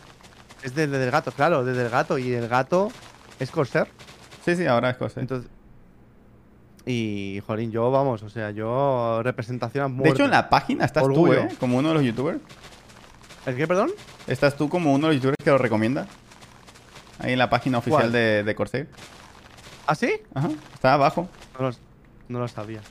Es 0.68 0.76
desde 0.76 1.02
el 1.02 1.12
gato, 1.12 1.32
claro, 1.32 1.64
desde 1.64 1.84
el 1.84 1.90
gato. 1.90 2.18
Y 2.18 2.34
el 2.34 2.48
gato 2.50 2.90
es 3.40 3.50
Corsair. 3.52 3.88
Sí, 4.44 4.56
sí, 4.58 4.66
ahora 4.66 4.90
es 4.90 4.98
cosa. 4.98 5.22
Entonces. 5.22 5.50
Y, 6.86 7.42
jolín, 7.48 7.72
yo, 7.72 7.90
vamos, 7.90 8.22
o 8.24 8.30
sea, 8.30 8.52
yo 8.52 9.22
representación 9.24 9.84
a 9.86 9.88
De 9.88 9.94
muerte. 9.94 10.10
hecho, 10.14 10.26
en 10.26 10.32
la 10.32 10.50
página 10.50 10.84
estás 10.86 11.04
Orgullo. 11.04 11.34
tú, 11.34 11.40
¿eh? 11.40 11.50
Como 11.60 11.78
uno 11.78 11.90
de 11.90 11.94
los 11.96 12.04
youtubers. 12.04 12.40
¿El 13.46 13.56
qué, 13.56 13.66
perdón? 13.68 13.92
Estás 14.28 14.56
tú 14.58 14.68
como 14.70 14.94
uno 14.94 15.08
de 15.08 15.14
los 15.14 15.24
youtubers 15.24 15.38
que 15.44 15.50
lo 15.52 15.58
recomienda. 15.58 16.06
Ahí 17.20 17.32
en 17.34 17.40
la 17.40 17.50
página 17.50 17.78
oficial 17.78 18.02
¿Cuál? 18.02 18.12
de, 18.12 18.44
de 18.44 18.56
Corsair. 18.56 18.90
¿Ah, 19.86 19.96
sí? 19.96 20.20
Ajá, 20.34 20.50
está 20.74 20.94
abajo. 20.96 21.30
No 21.58 21.70
lo, 21.70 21.76
no 22.28 22.40
lo 22.40 22.48
sabía. 22.50 22.82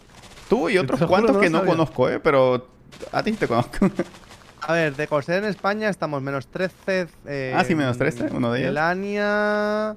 Tú 0.49 0.69
y 0.71 0.79
otros 0.79 0.99
cuantos 1.07 1.37
no 1.37 1.41
que 1.41 1.51
no 1.51 1.59
sabía. 1.59 1.73
conozco, 1.73 2.09
¿eh? 2.09 2.21
Pero 2.21 2.69
a 3.13 3.23
ti 3.23 3.33
te 3.33 3.47
conozco. 3.47 3.91
A 4.63 4.73
ver, 4.73 4.97
de 4.97 5.07
Corsair 5.07 5.43
en 5.45 5.51
España 5.51 5.89
estamos 5.89 6.23
menos 6.23 6.49
13. 6.49 7.09
eh, 7.27 7.53
Ah, 7.57 7.65
sí, 7.65 7.75
menos 7.75 7.99
13, 7.99 8.29
uno 8.33 8.51
de 8.53 8.61
ellos. 8.61 8.71
Elania, 8.71 9.97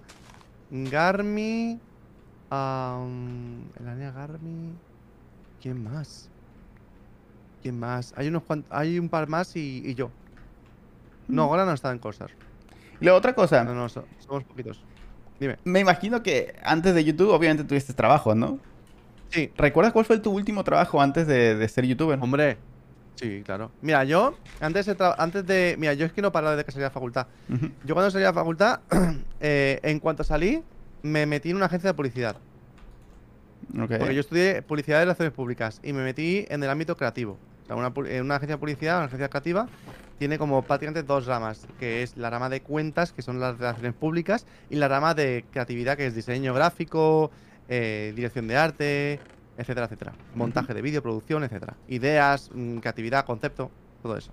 Garmi. 0.69 1.79
am, 2.49 3.71
Elania, 3.79 4.11
Garmi. 4.11 4.73
¿Quién 5.61 5.83
más? 5.83 6.29
¿Quién 7.61 7.79
más? 7.79 8.13
Hay 8.15 8.27
unos 8.27 8.43
cuantos, 8.43 8.71
hay 8.71 8.99
un 8.99 9.09
par 9.09 9.27
más 9.27 9.55
y, 9.55 9.81
y 9.85 9.95
yo. 9.95 10.11
No, 11.27 11.43
ahora 11.43 11.65
no 11.65 11.73
está 11.73 11.91
en 11.91 11.99
Corsair. 11.99 12.31
y 12.99 13.05
la 13.05 13.15
otra 13.15 13.33
cosa, 13.33 13.63
No, 13.63 13.73
no, 13.73 13.89
so- 13.89 14.07
somos 14.19 14.43
poquitos. 14.43 14.83
Dime. 15.39 15.57
me 15.63 15.79
imagino 15.79 16.21
que 16.21 16.53
antes 16.63 16.93
de 16.93 17.03
YouTube, 17.03 17.29
obviamente 17.31 17.63
tuviste 17.63 17.93
trabajo, 17.93 18.35
¿no? 18.35 18.59
Sí, 19.31 19.51
¿Recuerdas 19.57 19.93
cuál 19.93 20.05
fue 20.05 20.19
tu 20.19 20.31
último 20.31 20.63
trabajo 20.63 21.01
antes 21.01 21.27
de, 21.27 21.55
de 21.55 21.67
ser 21.69 21.85
youtuber? 21.85 22.19
hombre. 22.21 22.57
Sí, 23.19 23.43
claro. 23.43 23.69
Mira, 23.81 24.05
yo, 24.05 24.37
antes 24.61 24.85
de, 24.85 24.95
antes 25.17 25.45
de. 25.45 25.75
Mira, 25.77 25.93
yo 25.93 26.05
es 26.05 26.13
que 26.13 26.21
no 26.21 26.31
paraba 26.31 26.55
desde 26.55 26.63
que 26.63 26.71
salí 26.71 26.83
a 26.83 26.87
la 26.87 26.91
facultad. 26.91 27.27
Yo 27.83 27.93
cuando 27.93 28.09
salí 28.11 28.23
a 28.23 28.27
la 28.27 28.33
facultad, 28.33 28.79
eh, 29.41 29.79
en 29.83 29.99
cuanto 29.99 30.23
salí, 30.23 30.63
me 31.03 31.25
metí 31.25 31.49
en 31.49 31.57
una 31.57 31.65
agencia 31.65 31.89
de 31.89 31.93
publicidad. 31.95 32.37
Ok. 33.77 33.97
Porque 33.97 34.15
yo 34.15 34.21
estudié 34.21 34.61
publicidad 34.61 34.99
de 34.99 35.05
relaciones 35.05 35.33
públicas 35.33 35.81
y 35.83 35.91
me 35.91 36.01
metí 36.01 36.45
en 36.47 36.63
el 36.63 36.69
ámbito 36.69 36.95
creativo. 36.95 37.37
O 37.63 37.65
sea, 37.67 37.75
una, 37.75 37.91
eh, 38.07 38.21
una 38.21 38.35
agencia 38.35 38.55
de 38.55 38.59
publicidad, 38.59 38.97
una 38.97 39.07
agencia 39.07 39.27
creativa, 39.27 39.67
tiene 40.17 40.37
como 40.37 40.61
prácticamente 40.61 41.03
dos 41.03 41.25
ramas, 41.25 41.67
que 41.77 42.03
es 42.03 42.15
la 42.15 42.29
rama 42.29 42.47
de 42.47 42.61
cuentas, 42.61 43.11
que 43.11 43.21
son 43.21 43.41
las 43.41 43.57
relaciones 43.57 43.95
públicas, 43.95 44.45
y 44.69 44.77
la 44.77 44.87
rama 44.87 45.13
de 45.13 45.43
creatividad, 45.51 45.97
que 45.97 46.05
es 46.05 46.15
diseño 46.15 46.53
gráfico, 46.53 47.31
eh, 47.67 48.13
dirección 48.15 48.47
de 48.47 48.55
arte, 48.55 49.19
etcétera, 49.59 49.85
etcétera. 49.87 50.13
Montaje 50.35 50.73
de 50.73 50.81
vídeo, 50.81 51.03
producción, 51.03 51.43
etcétera. 51.43 51.75
Ideas, 51.89 52.49
mm, 52.53 52.77
creatividad, 52.77 53.25
concepto, 53.25 53.69
todo 54.01 54.15
eso. 54.15 54.31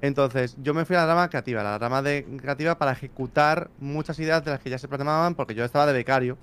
Entonces, 0.00 0.56
yo 0.62 0.72
me 0.72 0.84
fui 0.84 0.94
a 0.94 1.00
la 1.00 1.06
rama 1.06 1.28
creativa, 1.28 1.64
la 1.64 1.78
rama 1.78 2.00
de 2.00 2.24
creativa 2.40 2.78
para 2.78 2.92
ejecutar 2.92 3.70
muchas 3.80 4.18
ideas 4.20 4.44
de 4.44 4.52
las 4.52 4.60
que 4.60 4.70
ya 4.70 4.78
se 4.78 4.86
plasmaban, 4.86 5.34
porque 5.34 5.54
yo 5.54 5.64
estaba 5.64 5.84
de 5.84 5.92
becario. 5.92 6.38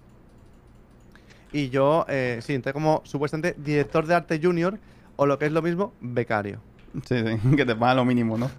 Y 1.54 1.70
yo, 1.70 2.06
eh, 2.10 2.40
sí, 2.42 2.54
entré 2.54 2.74
como 2.74 3.02
supuestamente 3.06 3.56
director 3.58 4.06
de 4.06 4.16
arte 4.16 4.40
junior, 4.44 4.78
o 5.16 5.26
lo 5.26 5.40
que 5.40 5.46
es 5.46 5.52
lo 5.54 5.62
mismo, 5.62 5.94
becario. 6.02 6.60
Sí, 7.06 7.24
sí, 7.26 7.56
que 7.56 7.66
te 7.66 7.76
pagan 7.76 7.98
lo 7.98 8.06
mínimo, 8.06 8.38
¿no? 8.38 8.52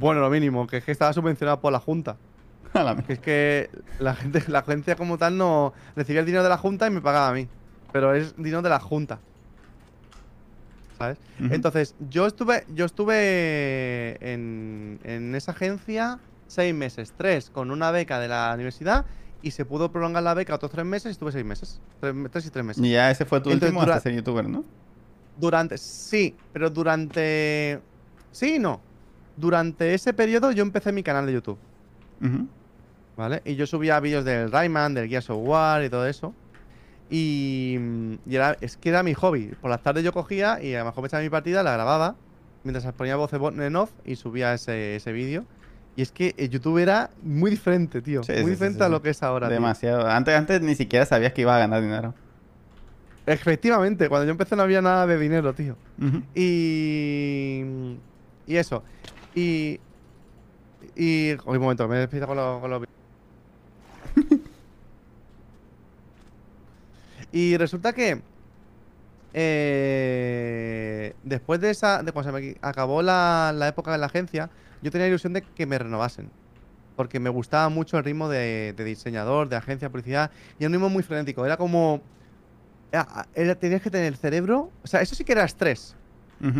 Bueno, 0.00 0.20
lo 0.20 0.30
mínimo, 0.30 0.66
que 0.66 0.78
es 0.78 0.84
que 0.84 0.90
estaba 0.90 1.12
subvencionado 1.12 1.60
por 1.60 1.72
la 1.72 1.78
Junta. 1.78 2.16
Que 3.06 3.12
es 3.12 3.18
que 3.20 3.70
la 4.00 4.16
gente, 4.16 4.42
la 4.48 4.58
agencia 4.58 4.96
como 4.96 5.16
tal 5.16 5.38
no 5.38 5.72
recibía 5.94 6.18
el 6.18 6.26
dinero 6.26 6.42
de 6.42 6.48
la 6.48 6.58
Junta 6.58 6.88
y 6.88 6.90
me 6.90 7.00
pagaba 7.00 7.28
a 7.28 7.32
mí. 7.32 7.46
Pero 7.94 8.12
es 8.12 8.34
dinero 8.36 8.60
de 8.60 8.70
la 8.70 8.80
Junta. 8.80 9.20
¿Sabes? 10.98 11.16
Entonces, 11.38 11.94
yo 12.10 12.26
estuve, 12.26 12.64
yo 12.74 12.86
estuve 12.86 14.18
en, 14.20 14.98
en 15.04 15.32
esa 15.36 15.52
agencia 15.52 16.18
seis 16.48 16.74
meses, 16.74 17.14
tres 17.16 17.50
con 17.50 17.70
una 17.70 17.92
beca 17.92 18.18
de 18.18 18.26
la 18.26 18.50
universidad 18.52 19.04
y 19.42 19.52
se 19.52 19.64
pudo 19.64 19.92
prolongar 19.92 20.24
la 20.24 20.34
beca 20.34 20.56
otros 20.56 20.72
tres 20.72 20.84
meses 20.84 21.06
y 21.06 21.12
estuve 21.12 21.30
seis 21.30 21.44
meses. 21.44 21.80
Tres, 22.00 22.12
tres 22.32 22.46
y 22.46 22.50
tres 22.50 22.64
meses. 22.64 22.84
Y 22.84 22.90
ya 22.90 23.12
ese 23.12 23.24
fue 23.24 23.40
tu 23.40 23.50
Entonces, 23.50 23.72
último 23.76 23.82
hasta 23.82 24.00
ser 24.00 24.16
youtuber, 24.16 24.48
¿no? 24.48 24.64
Durante, 25.38 25.78
sí, 25.78 26.34
pero 26.52 26.70
durante... 26.70 27.80
Sí 28.32 28.56
y 28.56 28.58
no. 28.58 28.80
Durante 29.36 29.94
ese 29.94 30.12
periodo 30.12 30.50
yo 30.50 30.64
empecé 30.64 30.90
mi 30.90 31.04
canal 31.04 31.26
de 31.26 31.34
YouTube. 31.34 31.58
¿vale? 33.16 33.40
Y 33.44 33.54
yo 33.54 33.68
subía 33.68 34.00
vídeos 34.00 34.24
del 34.24 34.50
Rayman, 34.50 34.94
del 34.94 35.08
Gears 35.08 35.30
of 35.30 35.38
War 35.46 35.84
y 35.84 35.90
todo 35.90 36.08
eso. 36.08 36.34
Y, 37.16 37.78
y 38.26 38.34
era, 38.34 38.56
es 38.60 38.76
que 38.76 38.88
era 38.88 39.04
mi 39.04 39.14
hobby. 39.14 39.52
Por 39.60 39.70
las 39.70 39.80
tardes 39.84 40.02
yo 40.02 40.12
cogía 40.12 40.60
y 40.60 40.74
a 40.74 40.80
lo 40.80 40.86
mejor 40.86 41.02
me 41.02 41.06
echaba 41.06 41.22
mi 41.22 41.30
partida, 41.30 41.62
la 41.62 41.72
grababa, 41.74 42.16
mientras 42.64 42.92
ponía 42.94 43.14
voz 43.14 43.32
en 43.32 43.76
off 43.76 43.92
y 44.04 44.16
subía 44.16 44.52
ese, 44.52 44.96
ese 44.96 45.12
vídeo. 45.12 45.44
Y 45.94 46.02
es 46.02 46.10
que 46.10 46.34
el 46.36 46.50
YouTube 46.50 46.78
era 46.78 47.10
muy 47.22 47.52
diferente, 47.52 48.02
tío. 48.02 48.24
Sí, 48.24 48.32
muy 48.32 48.42
sí, 48.42 48.50
diferente 48.50 48.78
sí, 48.78 48.84
a 48.84 48.88
lo 48.88 49.00
que 49.00 49.10
es 49.10 49.22
ahora. 49.22 49.46
tío. 49.46 49.54
Demasiado. 49.54 50.08
Antes, 50.08 50.34
antes 50.34 50.60
ni 50.60 50.74
siquiera 50.74 51.06
sabías 51.06 51.32
que 51.32 51.42
iba 51.42 51.54
a 51.54 51.60
ganar 51.60 51.82
dinero. 51.82 52.14
Efectivamente, 53.26 54.08
cuando 54.08 54.24
yo 54.24 54.32
empecé 54.32 54.56
no 54.56 54.62
había 54.62 54.82
nada 54.82 55.06
de 55.06 55.16
dinero, 55.16 55.54
tío. 55.54 55.76
Y. 56.34 57.62
Y 58.48 58.56
eso. 58.56 58.82
Y. 59.36 59.78
Y. 60.96 61.34
Un 61.46 61.58
momento, 61.60 61.86
me 61.86 61.98
despido 61.98 62.26
con 62.26 62.38
los. 62.38 62.60
Con 62.60 62.70
los... 62.72 62.82
y 67.34 67.56
resulta 67.56 67.92
que. 67.92 68.22
eh, 69.84 71.14
después 71.24 71.60
de 71.60 71.70
esa. 71.70 72.02
De 72.02 72.12
cuando 72.12 72.32
se 72.32 72.40
me 72.40 72.56
acabó 72.62 73.02
la, 73.02 73.52
la 73.54 73.68
época 73.68 73.94
en 73.94 74.00
la 74.00 74.06
agencia, 74.06 74.50
yo 74.82 74.90
tenía 74.90 75.08
ilusión 75.08 75.32
de 75.32 75.42
que 75.42 75.66
me 75.66 75.78
renovasen. 75.78 76.28
Porque 76.96 77.18
me 77.18 77.30
gustaba 77.30 77.68
mucho 77.68 77.98
el 77.98 78.04
ritmo 78.04 78.28
de, 78.28 78.72
de 78.76 78.84
diseñador, 78.84 79.48
de 79.48 79.56
agencia 79.56 79.88
de 79.88 79.90
publicidad. 79.90 80.30
Y 80.58 80.62
era 80.64 80.68
un 80.68 80.74
ritmo 80.74 80.88
muy 80.88 81.02
frenético. 81.02 81.44
Era 81.44 81.56
como. 81.56 82.00
era- 82.92 83.26
era- 83.34 83.54
tenías 83.56 83.82
que 83.82 83.90
tener 83.90 84.06
el 84.06 84.16
cerebro. 84.16 84.70
O 84.82 84.86
sea, 84.86 85.00
eso 85.00 85.14
sí 85.14 85.24
que 85.24 85.32
era 85.32 85.44
estrés. 85.44 85.96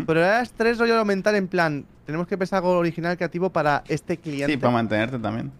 Pero 0.07 0.19
era 0.19 0.41
estrés 0.41 0.79
rollo 0.79 1.05
mental 1.05 1.35
en 1.35 1.47
plan, 1.47 1.85
tenemos 2.07 2.25
que 2.25 2.35
pensar 2.39 2.57
algo 2.57 2.71
original, 2.75 3.15
creativo 3.17 3.51
para 3.51 3.83
este 3.87 4.17
cliente. 4.17 4.53
Sí, 4.53 4.57
para 4.57 4.73
mantenerte 4.73 5.19
también. 5.19 5.51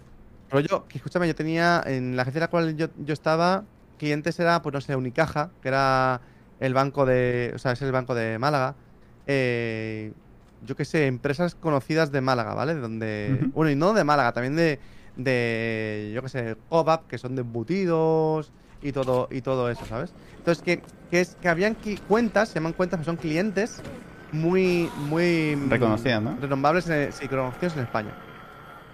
Rollo, 0.50 0.88
que 0.88 0.98
escúchame, 0.98 1.28
yo 1.28 1.36
tenía, 1.36 1.84
en 1.86 2.16
la 2.16 2.24
agencia 2.24 2.40
en 2.40 2.42
la 2.42 2.48
cual 2.48 2.76
yo, 2.76 2.88
yo 3.06 3.14
estaba, 3.14 3.64
clientes 3.98 4.40
era, 4.40 4.62
pues 4.62 4.74
no 4.74 4.82
sé, 4.82 4.96
Unicaja, 4.96 5.56
que 5.62 5.70
era 5.70 6.22
el 6.60 6.74
banco 6.74 7.06
de, 7.06 7.52
o 7.56 7.60
sea, 7.60 7.72
es 7.74 7.82
el 7.82 7.92
banco 7.92 8.16
de 8.16 8.40
Málaga. 8.40 8.78
Eh, 9.26 10.14
yo 10.60 10.76
qué 10.76 10.86
sé, 10.86 11.08
empresas 11.08 11.56
conocidas 11.56 12.12
de 12.12 12.22
Málaga, 12.22 12.54
¿vale? 12.54 12.76
De 12.76 12.82
Donde, 12.82 13.46
Ujú. 13.46 13.52
bueno, 13.54 13.72
y 13.72 13.76
no 13.76 13.94
de 13.94 14.04
Málaga, 14.04 14.34
también 14.34 14.56
de, 14.56 14.80
de 15.16 16.12
yo 16.14 16.22
qué 16.22 16.30
sé, 16.30 16.58
Cobap, 16.68 17.08
que 17.08 17.18
son 17.18 17.36
de 17.36 17.42
embutidos 17.42 18.54
y 18.82 18.92
todo, 18.92 19.28
y 19.32 19.42
todo 19.42 19.70
eso, 19.70 19.86
¿sabes? 19.86 20.16
Entonces, 20.38 20.62
que, 20.64 20.84
que 21.10 21.22
es 21.22 21.36
que 21.36 21.50
habían 21.50 21.78
cuentas, 22.08 22.50
se 22.50 22.56
llaman 22.60 22.74
cuentas, 22.74 23.00
que 23.00 23.06
son 23.06 23.18
clientes 23.18 23.86
muy, 24.32 24.92
muy 24.96 25.56
Reconocidas, 25.70 26.22
¿no? 26.22 26.38
renombrables, 26.40 26.88
en, 26.88 27.12
sí, 27.14 27.28
conocidos 27.30 27.76
en 27.76 27.84
España. 27.84 28.18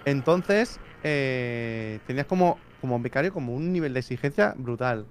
Entonces, 0.04 0.80
eh, 1.02 2.00
tenías 2.06 2.26
como, 2.26 2.66
como 2.82 3.00
becario 3.00 3.32
como 3.32 3.54
un 3.54 3.72
nivel 3.72 3.94
de 3.94 4.00
exigencia 4.00 4.54
brutal. 4.58 5.06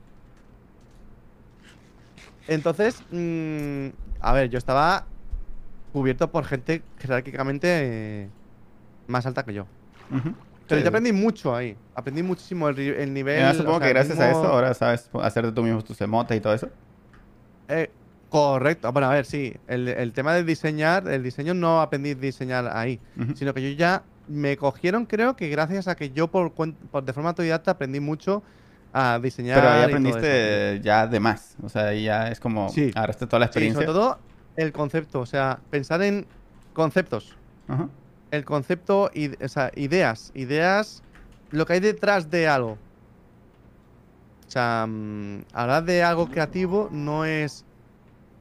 Entonces, 2.47 3.01
mm, 3.11 3.87
a 4.19 4.33
ver, 4.33 4.49
yo 4.49 4.57
estaba 4.59 5.05
cubierto 5.93 6.29
por 6.31 6.43
gente 6.45 6.83
jerárquicamente 6.99 7.67
eh, 7.69 8.29
más 9.07 9.25
alta 9.25 9.43
que 9.43 9.53
yo. 9.53 9.65
Pero 10.67 10.79
Sí, 10.79 10.83
yo 10.83 10.89
aprendí 10.89 11.13
mucho 11.13 11.55
ahí. 11.55 11.75
Aprendí 11.95 12.21
muchísimo 12.21 12.69
el, 12.69 13.13
nivel. 13.13 13.39
Ya, 13.39 13.51
o 13.51 13.53
supongo 13.53 13.79
sea, 13.79 13.87
que 13.87 13.93
gracias 13.93 14.19
a 14.19 14.29
eso 14.29 14.45
ahora 14.45 14.73
sabes 14.73 15.09
hacerte 15.21 15.51
tú 15.51 15.63
mismo 15.63 15.81
tus 15.81 15.99
emotes 16.01 16.37
y 16.37 16.41
todo 16.41 16.53
eso. 16.53 16.69
Eh, 17.69 17.89
Correcto. 18.31 18.89
Bueno, 18.93 19.09
a 19.09 19.13
ver, 19.13 19.25
sí. 19.25 19.53
El, 19.67 19.89
el 19.89 20.13
tema 20.13 20.33
de 20.33 20.45
diseñar, 20.45 21.05
el 21.09 21.21
diseño 21.21 21.53
no 21.53 21.81
aprendí 21.81 22.11
a 22.11 22.15
diseñar 22.15 22.69
ahí, 22.73 23.01
sino 23.35 23.53
que 23.53 23.61
yo 23.61 23.77
ya 23.77 24.03
me 24.31 24.57
cogieron, 24.57 25.05
creo 25.05 25.35
que 25.35 25.49
gracias 25.49 25.87
a 25.87 25.95
que 25.95 26.11
yo 26.11 26.29
por, 26.29 26.53
por- 26.53 27.03
de 27.03 27.13
forma 27.13 27.29
autodidacta 27.29 27.71
aprendí 27.71 27.99
mucho 27.99 28.43
a 28.93 29.19
diseñar. 29.21 29.59
Pero 29.59 29.69
ahí 29.71 29.83
aprendiste 29.83 30.73
eso. 30.75 30.83
ya 30.83 31.07
de 31.07 31.19
más. 31.19 31.55
O 31.63 31.69
sea, 31.69 31.87
ahí 31.87 32.03
ya 32.05 32.29
es 32.29 32.39
como 32.39 32.69
Sí. 32.69 32.91
agarraste 32.95 33.25
toda 33.27 33.39
la 33.39 33.45
Sí, 33.45 33.49
experiencia. 33.49 33.85
sobre 33.85 33.93
todo 33.99 34.19
el 34.55 34.71
concepto, 34.71 35.19
o 35.21 35.25
sea, 35.25 35.59
pensar 35.69 36.01
en 36.01 36.25
conceptos. 36.73 37.37
Ajá. 37.67 37.87
El 38.31 38.45
concepto, 38.45 39.09
o 39.43 39.47
sea, 39.47 39.71
ideas, 39.75 40.31
ideas, 40.33 41.03
lo 41.51 41.65
que 41.65 41.73
hay 41.73 41.79
detrás 41.79 42.29
de 42.29 42.47
algo. 42.47 42.77
O 44.47 44.51
sea, 44.51 44.85
mm, 44.87 45.43
hablar 45.53 45.83
de 45.85 46.03
algo 46.03 46.27
creativo 46.29 46.89
no 46.91 47.23
es 47.25 47.63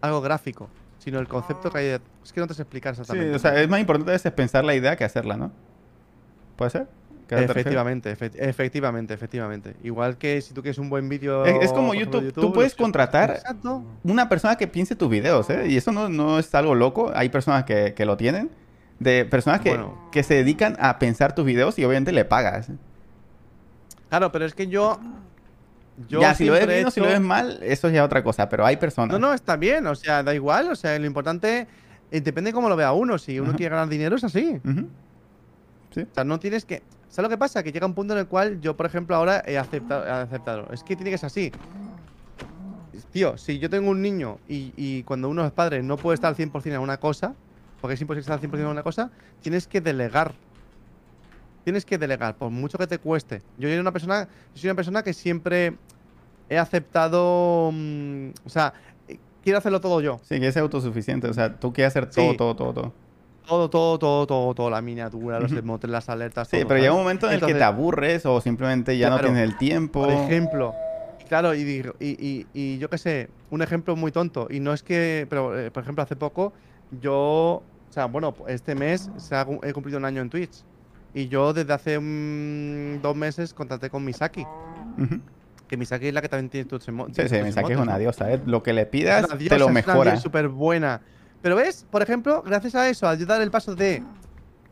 algo 0.01 0.21
gráfico, 0.21 0.69
sino 0.99 1.19
el 1.21 1.29
concepto 1.29 1.71
que 1.71 1.79
hay 1.79 1.87
detrás. 1.87 2.11
Es 2.25 2.33
que 2.33 2.41
no 2.41 2.47
te 2.47 2.55
sé 2.55 2.63
explicar 2.63 2.95
Sí, 2.95 3.01
exactamente. 3.03 3.37
o 3.37 3.39
sea, 3.39 3.61
es 3.61 3.69
más 3.69 3.81
importante 3.81 4.11
a 4.11 4.15
veces 4.15 4.33
pensar 4.33 4.65
la 4.65 4.75
idea 4.75 4.97
que 4.97 5.05
hacerla, 5.05 5.37
¿no? 5.37 5.53
¿Puede 6.61 6.71
ser? 6.73 6.87
Efectivamente, 7.31 8.15
efect- 8.15 8.35
efectivamente, 8.39 9.15
efectivamente. 9.15 9.77
Igual 9.83 10.19
que 10.19 10.43
si 10.43 10.53
tú 10.53 10.61
quieres 10.61 10.77
un 10.79 10.91
buen 10.91 11.09
vídeo. 11.09 11.47
Es, 11.47 11.55
es 11.63 11.73
como 11.73 11.95
ejemplo, 11.95 12.21
YouTube. 12.21 12.35
Tú 12.39 12.53
puedes 12.53 12.75
contratar 12.75 13.31
Exacto. 13.31 13.83
una 14.05 14.29
persona 14.29 14.57
que 14.57 14.67
piense 14.67 14.95
tus 14.95 15.09
videos, 15.09 15.49
¿eh? 15.49 15.69
Y 15.69 15.77
eso 15.79 15.91
no, 15.91 16.11
no 16.11 16.39
es 16.39 16.55
algo 16.55 16.75
loco. 16.75 17.13
Hay 17.15 17.31
personas 17.31 17.65
que, 17.65 17.95
que 17.95 18.05
lo 18.05 18.19
tienen. 18.19 18.51
De 18.99 19.25
personas 19.25 19.63
que, 19.63 19.71
Bueno. 19.71 20.09
que 20.13 20.23
se 20.23 20.35
dedican 20.35 20.77
a 20.81 20.99
pensar 20.99 21.35
tus 21.35 21.47
videos 21.47 21.79
y 21.79 21.85
obviamente 21.87 22.13
le 22.13 22.27
pagas. 22.27 22.69
Claro, 24.11 24.31
pero 24.33 24.45
es 24.45 24.53
que 24.53 24.67
yo. 24.67 25.01
yo 26.09 26.21
ya, 26.21 26.35
si 26.35 26.45
lo 26.45 26.53
ves 26.53 26.67
bien 26.67 26.87
o 26.87 26.91
si 26.91 27.01
lo 27.01 27.07
hecho- 27.07 27.13
ves 27.15 27.21
mal, 27.27 27.59
eso 27.63 27.89
es 27.89 27.95
ya 27.95 28.05
otra 28.05 28.23
cosa. 28.23 28.51
Pero 28.51 28.67
hay 28.67 28.77
personas. 28.77 29.19
No, 29.19 29.29
no, 29.29 29.33
está 29.33 29.57
bien, 29.57 29.87
o 29.87 29.95
sea, 29.95 30.23
da 30.23 30.35
igual, 30.35 30.71
o 30.71 30.77
sea, 30.77 30.99
lo 30.99 31.07
importante 31.07 31.67
eh, 32.11 32.21
depende 32.21 32.53
cómo 32.53 32.69
lo 32.69 32.77
vea 32.77 32.93
uno, 32.93 33.17
si 33.19 33.39
uno 33.41 33.51
Ajá. 33.51 33.57
quiere 33.57 33.75
ganar 33.75 33.89
dinero 33.89 34.17
es 34.17 34.25
así. 34.25 34.61
Ujú. 34.65 34.89
Sí. 35.91 36.03
O 36.03 36.15
sea, 36.15 36.25
no 36.25 36.39
tienes 36.39 36.65
que... 36.65 36.83
¿Sabes 37.09 37.25
lo 37.25 37.29
que 37.29 37.39
pasa? 37.39 37.63
Que 37.63 37.73
llega 37.73 37.87
un 37.87 37.95
punto 37.95 38.13
en 38.15 38.21
el 38.21 38.27
cual 38.29 38.61
yo, 38.61 38.77
por 38.77 38.87
ejemplo, 38.87 39.17
ahora 39.17 39.43
he 39.47 39.59
aceptado, 39.59 40.07
he 40.07 40.11
aceptado. 40.11 40.69
Es 40.73 40.85
que 40.85 40.95
tiene 40.97 41.11
que 41.11 41.19
ser 41.19 41.27
así. 41.27 41.51
Tío, 43.13 43.37
si 43.39 43.59
yo 43.59 43.69
tengo 43.71 43.91
un 43.91 44.01
niño 44.03 44.39
y, 44.49 44.73
y 44.77 45.03
cuando 45.05 45.29
uno 45.29 45.45
es 45.45 45.53
padre 45.53 45.83
no 45.83 45.97
puede 45.97 46.15
estar 46.15 46.29
al 46.29 46.37
100% 46.37 46.67
en 46.67 46.79
una 46.81 46.99
cosa, 46.99 47.35
porque 47.81 47.95
es 47.95 48.01
imposible 48.01 48.21
estar 48.21 48.39
al 48.39 48.41
100% 48.51 48.61
en 48.61 48.67
una 48.67 48.83
cosa, 48.83 49.11
tienes 49.41 49.67
que 49.67 49.81
delegar. 49.81 50.33
Tienes 51.65 51.85
que 51.85 51.99
delegar, 51.99 52.37
por 52.37 52.51
mucho 52.51 52.79
que 52.79 52.87
te 52.87 52.99
cueste. 52.99 53.43
Yo 53.59 53.69
soy 53.69 53.79
una 53.79 53.93
persona, 53.93 54.29
soy 54.55 54.69
una 54.71 54.77
persona 54.77 55.03
que 55.03 55.13
siempre 55.13 55.77
he 56.49 56.59
aceptado... 56.59 57.71
mm, 57.73 58.31
o 58.45 58.49
sea, 58.49 58.73
eh, 59.09 59.19
quiero 59.43 59.59
hacerlo 59.59 59.81
todo 59.81 60.01
yo. 60.01 60.21
Sí, 60.23 60.39
que 60.41 60.47
es 60.49 60.57
autosuficiente. 60.57 61.27
O 61.29 61.35
sea, 61.35 61.59
tú 61.59 61.73
quieres 61.73 61.91
hacer 61.93 62.09
todo, 62.11 62.31
Sí. 62.31 62.37
todo, 62.37 62.57
todo, 62.57 62.73
todo. 62.73 62.93
Todo, 63.47 63.69
todo, 63.69 63.99
todo, 63.99 64.27
todo, 64.27 64.55
todo, 64.55 64.71
la 64.71 64.81
miniatura, 64.81 65.41
los 65.41 65.53
emotes, 65.53 65.91
las 65.91 66.09
alertas, 66.09 66.49
Sí, 66.49 66.59
todo, 66.59 66.69
pero 66.69 66.81
llega 66.81 66.93
un 66.93 67.01
momento 67.01 67.27
en 67.27 67.35
el 67.35 67.41
que 67.41 67.55
te 67.55 67.63
aburres 67.65 68.25
o 68.27 68.41
simplemente 68.41 68.97
ya 68.97 69.11
no 69.11 69.21
tienes 69.21 69.43
el 69.43 69.57
tiempo. 69.57 70.03
Por 70.03 70.11
ejemplo, 70.11 70.73
claro, 71.27 71.55
y, 71.55 71.65
digo- 71.65 71.95
y, 71.99 72.11
y- 72.25 72.47
y 72.53 72.79
yo 72.79 72.89
qué 72.89 72.99
sé, 72.99 73.31
un 73.51 73.63
ejemplo 73.63 73.97
muy 73.97 74.13
tonto, 74.13 74.47
y 74.51 74.61
no 74.61 74.73
es 74.73 74.83
que, 74.83 75.27
pero 75.29 75.59
eh, 75.59 75.71
por 75.71 75.83
ejemplo, 75.83 76.03
hace 76.05 76.17
poco 76.17 76.53
yo, 76.91 77.13
o 77.15 77.67
sea, 77.89 78.07
bueno, 78.07 78.35
este 78.47 78.75
mes 78.75 79.11
se 79.17 79.35
ha 79.35 79.47
he 79.63 79.73
cumplido 79.73 79.99
un 79.99 80.05
año 80.05 80.23
en 80.23 80.31
Twitch, 80.31 80.65
y 81.13 81.27
yo 81.29 81.53
desde 81.53 81.73
hace 81.73 81.95
dos 83.01 83.17
meses 83.17 83.53
contacté 83.53 83.91
con 83.91 84.05
Misaki, 84.05 84.47
que 85.67 85.77
Misaki 85.77 86.09
es 86.09 86.15
la 86.15 86.23
que 86.23 86.29
también 86.29 86.51
tiene 86.51 86.67
tus 86.69 86.89
emo- 86.89 87.07
Sí, 87.07 87.23
sí, 87.23 87.29
saques 87.29 87.57
emotes, 87.57 87.79
una 87.79 87.99
diosa, 87.99 88.33
¿eh? 88.33 88.41
Lo 88.45 88.63
que 88.63 88.73
le 88.73 88.83
Es 88.83 88.91
pidas, 88.91 89.27
te 89.39 89.59
lo 89.59 89.67
es 89.69 89.73
mejora. 89.75 90.11
diosa 90.13 90.23
súper 90.23 90.49
buena. 90.49 91.03
Pero 91.43 91.57
ves, 91.57 91.87
por 91.91 92.03
ejemplo, 92.03 92.43
gracias 92.43 92.75
a 92.75 92.89
eso, 92.89 93.09
al 93.09 93.19
yo 93.19 93.27
dar 93.27 93.41
el 93.41 93.51
paso 93.51 93.75
de, 93.75 94.03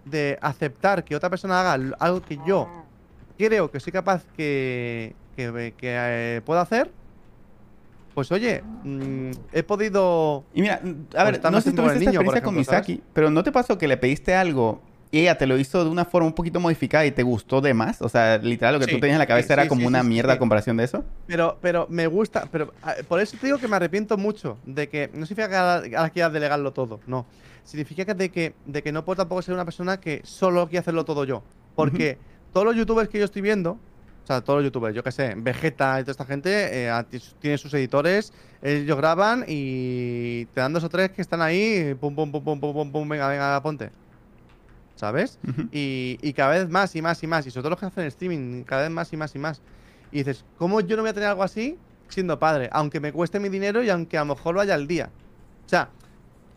de 0.05 0.39
aceptar 0.41 1.05
que 1.05 1.17
otra 1.17 1.31
persona 1.31 1.61
haga 1.61 1.95
algo 1.99 2.21
que 2.21 2.39
yo 2.47 2.69
creo 3.39 3.71
que 3.71 3.81
soy 3.81 3.93
capaz 3.93 4.25
que, 4.37 5.15
que, 5.37 5.75
que, 5.77 5.95
eh, 5.97 6.43
puedo 6.45 6.61
hacer, 6.61 6.91
pues 8.15 8.33
oye, 8.33 8.63
mm, 8.83 9.31
he 9.53 9.63
podido... 9.63 10.45
Y 10.53 10.61
mira, 10.61 10.81
a 11.17 11.25
ver, 11.25 11.37
estar 11.37 11.53
no 11.53 11.61
sé 11.61 11.71
si 11.71 11.77
tuviste 11.77 12.01
niño, 12.01 12.21
experiencia 12.21 12.43
con 12.43 12.55
ejemplo, 12.55 12.65
¿sabes? 12.65 12.89
Misaki, 12.89 13.03
pero 13.13 13.31
¿no 13.31 13.43
te 13.45 13.53
pasó 13.53 13.79
que 13.79 13.87
le 13.87 13.97
pediste 13.97 14.35
algo 14.35 14.81
y 15.11 15.21
ella 15.21 15.39
te 15.39 15.47
lo 15.47 15.59
hizo 15.59 15.85
de 15.85 15.91
una 15.91 16.05
forma 16.05 16.27
un 16.27 16.35
poquito 16.35 16.61
modificada 16.61 17.07
y 17.07 17.11
te 17.11 17.23
gustó 17.23 17.61
de 17.61 17.73
más? 17.75 18.03
O 18.03 18.09
sea, 18.09 18.39
literal, 18.39 18.75
lo 18.75 18.81
que 18.81 18.87
tú 18.87 19.01
tenías 19.01 19.15
en 19.15 19.19
la 19.19 19.27
cabeza 19.27 19.49
sí, 19.49 19.53
era 19.55 19.63
sí, 19.63 19.69
como 19.69 19.87
una 19.87 20.03
mierda 20.03 20.35
a 20.35 20.39
comparación 20.39 20.77
de 20.77 20.85
eso. 20.85 21.05
Pero, 21.27 21.59
pero 21.61 21.87
me 21.89 22.07
gusta, 22.07 22.49
pero 22.51 22.73
ah, 22.83 22.95
por 23.07 23.21
eso 23.21 23.37
te 23.41 23.47
digo 23.47 23.59
que 23.59 23.69
me 23.69 23.77
arrepiento 23.77 24.19
mucho 24.19 24.59
de 24.65 24.89
que 24.89 25.11
no 25.15 25.25
significa 25.27 25.49
que 25.49 25.57
ahora 25.57 25.99
ahora 25.99 26.11
quiera 26.11 26.31
delegarlo 26.31 26.73
todo, 26.73 27.01
no. 27.07 27.27
Significa 27.65 28.05
que 28.05 28.15
de 28.15 28.31
que, 28.31 28.55
de 28.67 28.83
que 28.83 28.93
no 28.93 29.05
puedo 29.05 29.17
tampoco 29.17 29.43
ser 29.43 29.55
una 29.55 29.65
persona 29.65 30.01
que 30.01 30.21
solo 30.25 30.67
quiere 30.67 30.81
hacerlo 30.81 31.05
todo 31.05 31.25
yo. 31.25 31.43
Porque 31.75 32.19
todos 32.53 32.67
los 32.67 32.77
youtubers 32.77 33.09
que 33.09 33.19
yo 33.19 33.25
estoy 33.25 33.43
viendo, 33.43 33.73
o 33.73 34.27
sea, 34.27 34.41
todos 34.41 34.59
los 34.59 34.65
youtubers, 34.65 34.95
yo 34.95 35.03
qué 35.03 35.13
sé, 35.13 35.35
Vegeta 35.37 36.01
y 36.01 36.03
toda 36.03 36.13
esta 36.13 36.25
gente, 36.25 36.51
eh, 36.53 37.05
tienen 37.41 37.59
sus 37.59 37.73
editores, 37.75 38.33
ellos 38.63 38.97
graban 38.97 39.45
y 39.47 40.47
te 40.47 40.61
dan 40.61 40.73
dos 40.73 40.85
o 40.85 40.89
tres 40.89 41.11
que 41.11 41.23
están 41.23 41.41
ahí, 41.41 41.95
pum, 41.95 42.15
pum, 42.15 42.31
pum, 42.33 42.43
pum, 42.43 42.61
pum, 42.61 42.73
pum, 42.73 42.93
pum, 42.93 43.09
venga, 43.09 43.29
venga, 43.29 43.63
ponte. 43.63 43.91
¿Sabes? 44.99 45.39
Y, 45.71 46.19
y 46.21 46.33
cada 46.33 46.51
vez 46.51 46.69
más 46.69 46.95
y 46.97 47.03
más 47.03 47.23
y 47.23 47.27
más. 47.29 47.47
Y 47.47 47.51
sobre 47.53 47.63
todo 47.63 47.71
los 47.71 47.79
que 47.79 47.87
hacen 47.87 48.05
streaming, 48.07 48.65
cada 48.65 48.83
vez 48.83 48.91
más 48.91 49.13
y 49.13 49.17
más 49.17 49.33
y 49.35 49.39
más. 49.39 49.63
Y 50.11 50.19
dices, 50.19 50.45
¿cómo 50.57 50.81
yo 50.81 50.97
no 50.97 51.03
voy 51.03 51.11
a 51.11 51.15
tener 51.15 51.29
algo 51.29 51.45
así 51.45 51.79
siendo 52.09 52.39
padre? 52.41 52.69
Aunque 52.73 52.99
me 52.99 53.13
cueste 53.13 53.39
mi 53.39 53.49
dinero 53.49 53.83
y 53.85 53.91
aunque 53.91 54.17
a 54.19 54.23
lo 54.23 54.35
mejor 54.35 54.57
vaya 54.57 54.75
al 54.75 54.89
día. 54.89 55.11
O 55.65 55.69
sea, 55.69 55.91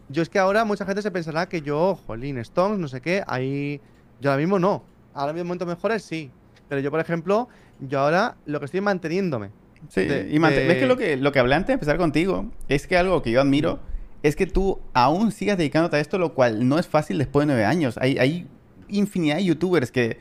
yo 0.09 0.23
es 0.23 0.29
que 0.29 0.39
ahora 0.39 0.65
mucha 0.65 0.85
gente 0.85 1.01
se 1.03 1.11
pensará 1.11 1.47
que 1.47 1.61
yo, 1.61 1.95
jolín, 2.07 2.39
Stones, 2.39 2.79
no 2.79 2.87
sé 2.87 2.99
qué, 3.01 3.23
ahí. 3.27 3.79
Yo 4.19 4.31
ahora 4.31 4.39
mismo 4.41 4.57
no. 4.57 4.83
Ahora 5.13 5.33
mismo 5.33 5.45
momentos 5.49 5.67
mejores 5.67 6.01
sí. 6.03 6.31
Pero 6.67 6.81
yo, 6.81 6.89
por 6.89 6.99
ejemplo, 6.99 7.47
yo 7.79 7.99
ahora 7.99 8.37
lo 8.47 8.59
que 8.59 8.65
estoy 8.65 8.79
es 8.79 8.83
manteniéndome. 8.83 9.51
Sí, 9.89 10.05
de- 10.05 10.29
y 10.31 10.39
mante- 10.39 10.67
ves 10.67 10.77
que 10.77 10.85
lo 10.87 10.97
que 10.97 11.15
lo 11.17 11.31
que 11.31 11.39
hablé 11.39 11.53
antes 11.55 11.67
de 11.67 11.73
empezar 11.73 11.97
contigo 11.97 12.45
es 12.69 12.87
que 12.87 12.97
algo 12.97 13.21
que 13.21 13.31
yo 13.31 13.39
admiro 13.41 13.79
es 14.23 14.35
que 14.35 14.45
tú 14.47 14.79
aún 14.93 15.31
sigas 15.31 15.57
dedicándote 15.57 15.97
a 15.97 15.99
esto, 15.99 16.17
lo 16.17 16.33
cual 16.33 16.67
no 16.67 16.77
es 16.79 16.87
fácil 16.87 17.17
después 17.17 17.47
de 17.47 17.53
nueve 17.53 17.65
años. 17.65 17.97
Hay, 17.99 18.17
hay 18.17 18.47
infinidad 18.87 19.37
de 19.37 19.45
youtubers 19.45 19.91
que, 19.91 20.19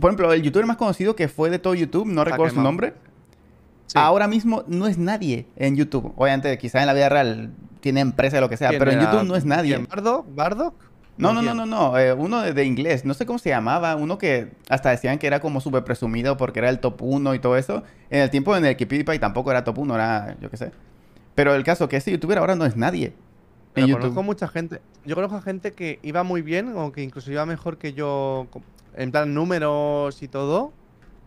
por 0.00 0.10
ejemplo, 0.10 0.32
el 0.32 0.42
youtuber 0.42 0.66
más 0.66 0.76
conocido 0.76 1.14
que 1.16 1.28
fue 1.28 1.50
de 1.50 1.58
todo 1.58 1.74
YouTube, 1.74 2.06
no 2.06 2.24
recuerdo 2.24 2.54
su 2.54 2.60
nombre, 2.62 2.94
Sí. 3.86 3.94
ahora 3.98 4.26
mismo 4.26 4.64
no 4.66 4.88
es 4.88 4.98
nadie 4.98 5.46
en 5.56 5.76
YouTube. 5.76 6.12
Obviamente, 6.16 6.58
quizás 6.58 6.80
en 6.82 6.86
la 6.88 6.92
vida 6.92 7.08
real 7.08 7.52
tiene 7.80 8.00
empresa 8.00 8.38
o 8.38 8.40
lo 8.40 8.48
que 8.48 8.56
sea, 8.56 8.70
¿Quién 8.70 8.80
pero 8.80 8.90
en? 8.90 9.00
YouTube 9.00 9.22
no 9.22 9.36
es 9.36 9.44
nadie. 9.44 9.76
¿Quién? 9.76 9.86
¿Bardock? 10.34 10.74
No, 11.18 11.32
no, 11.32 11.40
no, 11.40 11.54
no, 11.54 11.66
no. 11.66 11.96
eh, 11.96 12.12
uno 12.12 12.42
de, 12.42 12.52
de 12.52 12.64
inglés. 12.64 13.04
No 13.04 13.14
sé 13.14 13.24
cómo 13.26 13.38
se 13.38 13.48
llamaba. 13.50 13.94
Uno 13.96 14.18
que 14.18 14.50
hasta 14.68 14.90
decían 14.90 15.18
que 15.18 15.26
era 15.28 15.38
como 15.40 15.60
súper 15.60 15.84
presumido 15.84 16.36
porque 16.36 16.58
era 16.58 16.68
el 16.68 16.80
top 16.80 17.00
1 17.00 17.34
y 17.34 17.38
todo 17.38 17.56
eso. 17.56 17.84
En 18.10 18.20
el 18.22 18.28
tiempo 18.30 18.54
en 18.56 18.66
el 18.66 18.76
que 18.76 18.86
PewDiePie 18.86 19.18
tampoco 19.20 19.50
era 19.52 19.62
top 19.64 19.78
1, 19.78 19.94
era 19.94 20.36
yo 20.42 20.50
qué 20.50 20.56
sé. 20.56 20.72
Pero 21.36 21.54
el 21.54 21.62
caso 21.64 21.88
que 21.88 21.96
ese 21.96 22.10
youtuber 22.10 22.36
ahora 22.38 22.54
no 22.56 22.66
es 22.66 22.76
nadie. 22.76 23.14
Pero 23.76 23.86
conozco 23.88 24.08
YouTube. 24.08 24.24
mucha 24.24 24.48
gente. 24.48 24.80
Yo 25.04 25.14
conozco 25.14 25.36
a 25.36 25.42
gente 25.42 25.72
que 25.72 26.00
iba 26.02 26.22
muy 26.24 26.42
bien, 26.42 26.72
o 26.76 26.90
que 26.92 27.02
incluso 27.02 27.30
iba 27.30 27.46
mejor 27.46 27.78
que 27.78 27.92
yo, 27.92 28.48
en 28.96 29.10
plan 29.12 29.32
números 29.34 30.22
y 30.22 30.28
todo, 30.28 30.72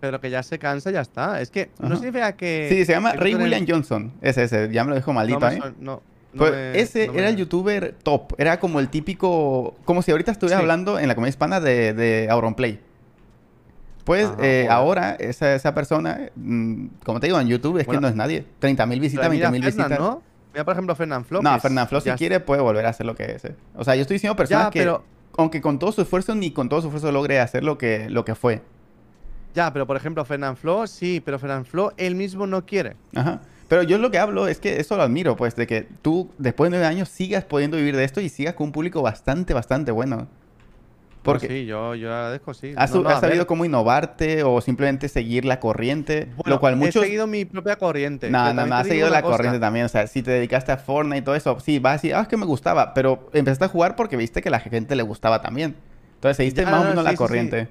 pero 0.01 0.19
que 0.19 0.29
ya 0.29 0.43
se 0.43 0.59
cansa 0.59 0.89
y 0.89 0.93
ya 0.93 1.01
está. 1.01 1.39
Es 1.41 1.49
que 1.51 1.69
no 1.79 1.87
Ajá. 1.87 1.95
significa 1.95 2.33
que. 2.35 2.67
Sí, 2.69 2.85
se 2.85 2.91
llama 2.93 3.13
Ray 3.13 3.35
William 3.35 3.65
Johnson. 3.67 4.11
Ese, 4.21 4.43
ese. 4.43 4.69
Ya 4.71 4.83
me 4.83 4.89
lo 4.89 4.95
dijo 4.97 5.11
no 5.11 5.15
maldito 5.15 5.39
suena- 5.39 5.73
no- 5.79 6.01
no 6.33 6.43
me- 6.51 6.79
ese 6.79 7.07
no 7.07 7.13
era 7.13 7.23
me- 7.23 7.29
el 7.29 7.35
youtuber 7.37 7.95
top. 8.03 8.33
Era 8.37 8.59
como 8.59 8.79
el 8.79 8.89
típico. 8.89 9.75
Como 9.85 10.01
si 10.01 10.11
ahorita 10.11 10.31
estuvieras 10.31 10.59
Sí. 10.59 10.63
hablando 10.63 10.99
en 10.99 11.07
la 11.07 11.15
comedia 11.15 11.29
hispana 11.29 11.59
de, 11.59 11.93
de 11.93 12.27
Auronplay. 12.29 12.79
Pues 14.05 14.25
Ajá, 14.25 14.37
eh, 14.41 14.67
ahora, 14.69 15.15
esa, 15.19 15.53
esa 15.53 15.75
persona, 15.75 16.29
mm, 16.35 16.85
como 17.05 17.19
te 17.19 17.27
digo, 17.27 17.39
en 17.39 17.47
YouTube 17.47 17.77
es 17.77 17.87
que 17.87 17.99
no 17.99 18.07
es 18.07 18.15
nadie. 18.15 18.43
30.000 18.59 18.99
visitas, 18.99 19.27
Pero 19.27 19.33
mira 19.35 19.51
20.000 19.51 19.63
Fernan, 19.73 19.89
visitas. 19.89 19.99
¿no? 19.99 20.23
Mira, 20.53 20.65
por 20.65 20.73
ejemplo, 20.73 20.95
Fernand 20.95 21.25
Flo. 21.25 21.41
No, 21.41 21.59
Fernán 21.59 21.87
Flo, 21.87 22.01
si 22.01 22.09
quiere, 22.11 22.39
puede 22.39 22.61
volver 22.61 22.85
a 22.85 22.89
hacer 22.89 23.05
lo 23.05 23.15
que 23.15 23.23
es. 23.33 23.45
eh. 23.45 23.55
O 23.75 23.83
sea, 23.83 23.95
yo 23.95 24.01
estoy 24.01 24.15
diciendo 24.15 24.35
personas 24.35 24.65
Ya, 24.65 24.71
que, 24.71 24.79
pero- 24.79 25.03
aunque 25.37 25.61
con 25.61 25.77
todo 25.79 25.91
su 25.91 26.01
esfuerzo, 26.01 26.35
ni 26.35 26.51
con 26.51 26.69
todo 26.69 26.81
su 26.81 26.87
esfuerzo 26.87 27.11
logre 27.11 27.39
hacer 27.39 27.63
lo 27.63 27.77
que, 27.77 28.09
lo 28.09 28.25
que 28.25 28.35
fue. 28.35 28.61
Ya, 29.53 29.71
pero 29.73 29.87
por 29.87 29.95
ejemplo, 29.97 30.23
Fernand 30.25 30.57
Flo, 30.57 30.85
sí, 30.87 31.21
pero 31.23 31.39
Fernand 31.39 31.65
Flo 31.65 31.93
él 31.97 32.15
mismo 32.15 32.45
no 32.47 32.65
quiere. 32.65 32.95
Ajá. 33.15 33.41
Pero 33.67 33.83
yo 33.83 33.99
lo 33.99 34.09
que 34.09 34.17
hablo 34.17 34.47
es 34.47 34.59
que 34.59 34.79
eso 34.79 34.97
lo 34.97 35.03
admiro, 35.03 35.35
pues, 35.35 35.55
de 35.55 35.67
que 35.67 35.87
tú, 36.01 36.31
después 36.39 36.69
de 36.71 36.77
nueve 36.77 36.87
años, 36.91 37.07
sigas 37.09 37.43
pudiendo 37.45 37.77
vivir 37.77 37.95
de 37.95 38.03
esto 38.03 38.19
y 38.19 38.29
sigas 38.29 38.55
con 38.55 38.67
un 38.67 38.71
público 38.71 39.01
bastante, 39.03 39.53
bastante 39.53 39.91
bueno. 39.91 40.27
Porque 41.23 41.47
No, 41.47 41.53
sí, 41.53 41.65
yo, 41.65 41.95
yo 41.95 42.13
agradezco, 42.13 42.53
sí. 42.53 42.73
has, 42.77 42.91
No, 42.91 43.01
no, 43.01 43.09
has 43.09 43.17
a 43.17 43.21
ver, 43.21 43.29
sabido 43.31 43.45
cómo 43.47 43.65
innovarte 43.65 44.43
o 44.43 44.61
simplemente 44.61 45.09
seguir 45.09 45.43
la 45.45 45.59
corriente, 45.59 46.25
bueno, 46.37 46.55
lo 46.55 46.59
cual 46.59 46.75
muchos... 46.77 47.03
He 47.03 47.07
seguido 47.07 47.27
mi 47.27 47.43
propia 47.45 47.75
corriente. 47.75 48.29
No, 48.29 48.53
no, 48.53 48.65
no, 48.65 48.75
has 48.75 48.87
seguido 48.87 49.09
la 49.09 49.21
cosa. 49.21 49.33
corriente 49.35 49.59
también. 49.59 49.85
O 49.85 49.89
sea, 49.89 50.07
si 50.07 50.23
te 50.23 50.31
dedicaste 50.31 50.71
a 50.71 50.77
Fortnite 50.77 51.17
y 51.17 51.21
todo 51.21 51.35
eso, 51.35 51.59
sí, 51.59 51.79
vas 51.79 51.91
a 51.91 51.93
decir, 51.95 52.15
ah, 52.15 52.21
es 52.21 52.27
que 52.29 52.37
me 52.37 52.45
gustaba, 52.45 52.93
pero 52.93 53.29
empezaste 53.33 53.65
a 53.65 53.67
jugar 53.67 53.95
porque 53.95 54.15
viste 54.15 54.41
que 54.41 54.47
a 54.49 54.51
la 54.51 54.59
gente 54.61 54.95
le 54.95 55.03
gustaba 55.03 55.41
también. 55.41 55.75
Entonces 56.15 56.37
seguiste 56.37 56.61
Ya, 56.63 56.71
más 56.71 56.81
o 56.81 56.83
no, 56.83 56.89
menos 56.91 57.03
sí, 57.03 57.05
la 57.05 57.11
sí. 57.11 57.17
corriente. 57.17 57.67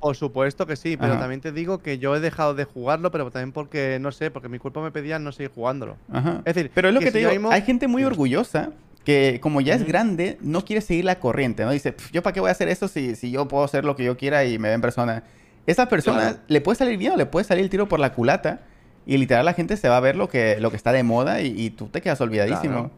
Por 0.00 0.14
supuesto 0.16 0.66
que 0.66 0.76
sí, 0.76 0.96
pero 0.98 1.14
Ajá. 1.14 1.22
también 1.22 1.40
te 1.40 1.50
digo 1.50 1.78
que 1.78 1.98
yo 1.98 2.14
he 2.14 2.20
dejado 2.20 2.54
de 2.54 2.64
jugarlo, 2.64 3.10
pero 3.10 3.30
también 3.30 3.52
porque, 3.52 3.98
no 4.00 4.12
sé, 4.12 4.30
porque 4.30 4.48
mi 4.50 4.58
cuerpo 4.58 4.82
me 4.82 4.90
pedía 4.90 5.18
no 5.18 5.32
seguir 5.32 5.50
jugándolo. 5.54 5.96
Ajá. 6.12 6.42
Es 6.44 6.54
decir, 6.54 6.70
Pero 6.74 6.88
es 6.88 6.94
lo 6.94 7.00
que, 7.00 7.06
que 7.06 7.12
te 7.12 7.18
si 7.18 7.24
digo, 7.24 7.30
mismo- 7.32 7.50
hay 7.50 7.62
gente 7.62 7.88
muy 7.88 8.04
orgullosa 8.04 8.70
que 9.04 9.38
como 9.42 9.60
ya 9.60 9.74
es 9.74 9.84
grande, 9.86 10.38
no 10.40 10.64
quiere 10.64 10.80
seguir 10.80 11.04
la 11.04 11.20
corriente, 11.20 11.64
¿no? 11.64 11.70
Dice, 11.72 11.92
"Pf, 11.92 12.10
¿yo 12.12 12.22
para 12.22 12.32
qué 12.32 12.40
voy 12.40 12.48
a 12.48 12.52
hacer 12.52 12.68
eso 12.68 12.88
si, 12.88 13.14
si 13.16 13.30
yo 13.30 13.46
puedo 13.48 13.64
hacer 13.64 13.84
lo 13.84 13.96
que 13.96 14.04
yo 14.04 14.16
quiera 14.16 14.44
y 14.44 14.58
me 14.58 14.70
ven 14.70 14.80
persona? 14.80 15.24
Esas 15.66 15.88
personas 15.88 16.24
Claro. 16.34 16.38
le 16.48 16.60
puede 16.60 16.76
salir 16.76 16.98
bien 16.98 17.12
o 17.12 17.16
le 17.16 17.26
puede 17.26 17.44
salir 17.44 17.64
el 17.64 17.70
tiro 17.70 17.88
por 17.88 18.00
la 18.00 18.12
culata 18.12 18.62
y 19.06 19.16
literal 19.18 19.44
la 19.44 19.52
gente 19.54 19.76
se 19.76 19.88
va 19.88 19.96
a 19.98 20.00
ver 20.00 20.16
lo 20.16 20.28
que, 20.28 20.58
lo 20.60 20.70
que 20.70 20.76
está 20.76 20.92
de 20.92 21.02
moda 21.02 21.40
y, 21.42 21.48
y 21.58 21.70
tú 21.70 21.88
te 21.88 22.00
quedas 22.00 22.20
olvidadísimo. 22.20 22.74
Claro. 22.74 22.90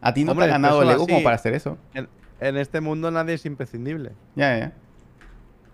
A 0.00 0.14
ti 0.14 0.24
no 0.24 0.32
Hombre, 0.32 0.46
te 0.46 0.50
ha 0.50 0.54
ganado 0.54 0.82
el 0.82 0.88
eso 0.88 0.96
ego 0.96 1.06
como 1.06 1.22
para 1.22 1.36
hacer 1.36 1.54
eso. 1.54 1.76
En, 1.94 2.08
en 2.40 2.56
este 2.56 2.80
mundo 2.80 3.10
nadie 3.10 3.34
es 3.34 3.44
imprescindible. 3.46 4.12
Ya, 4.36 4.56
ya. 4.58 4.72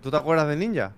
¿Tú 0.01 0.11
te 0.11 0.17
acuerdas 0.17 0.47
de 0.47 0.55
Ninja? 0.57 0.91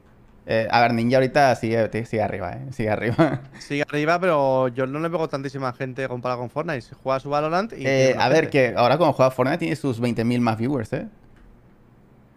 Eh, 0.51 0.67
a 0.71 0.81
ver, 0.81 0.95
Ninja 0.95 1.17
ahorita 1.17 1.53
sigue, 1.55 2.05
sigue 2.05 2.23
arriba, 2.23 2.53
¿eh? 2.53 2.65
Sigue 2.71 2.89
arriba. 2.89 3.41
Sigue 3.59 3.83
arriba, 3.87 4.19
pero 4.19 4.67
yo 4.69 4.87
no 4.87 4.97
le 4.99 5.07
veo 5.07 5.27
tantísima 5.29 5.71
gente 5.73 6.07
comparado 6.07 6.39
con 6.39 6.49
Fortnite. 6.49 6.87
Juega 7.03 7.19
su 7.19 7.29
Valorant 7.29 7.71
y. 7.73 7.85
Eh, 7.85 8.15
a 8.17 8.29
ver, 8.29 8.45
gente. 8.45 8.71
que 8.71 8.73
ahora 8.75 8.97
cuando 8.97 9.13
juega 9.13 9.29
Fortnite 9.29 9.59
tiene 9.59 9.75
sus 9.75 10.01
20.000 10.01 10.39
más 10.41 10.57
viewers, 10.57 10.91
¿eh? 10.93 11.07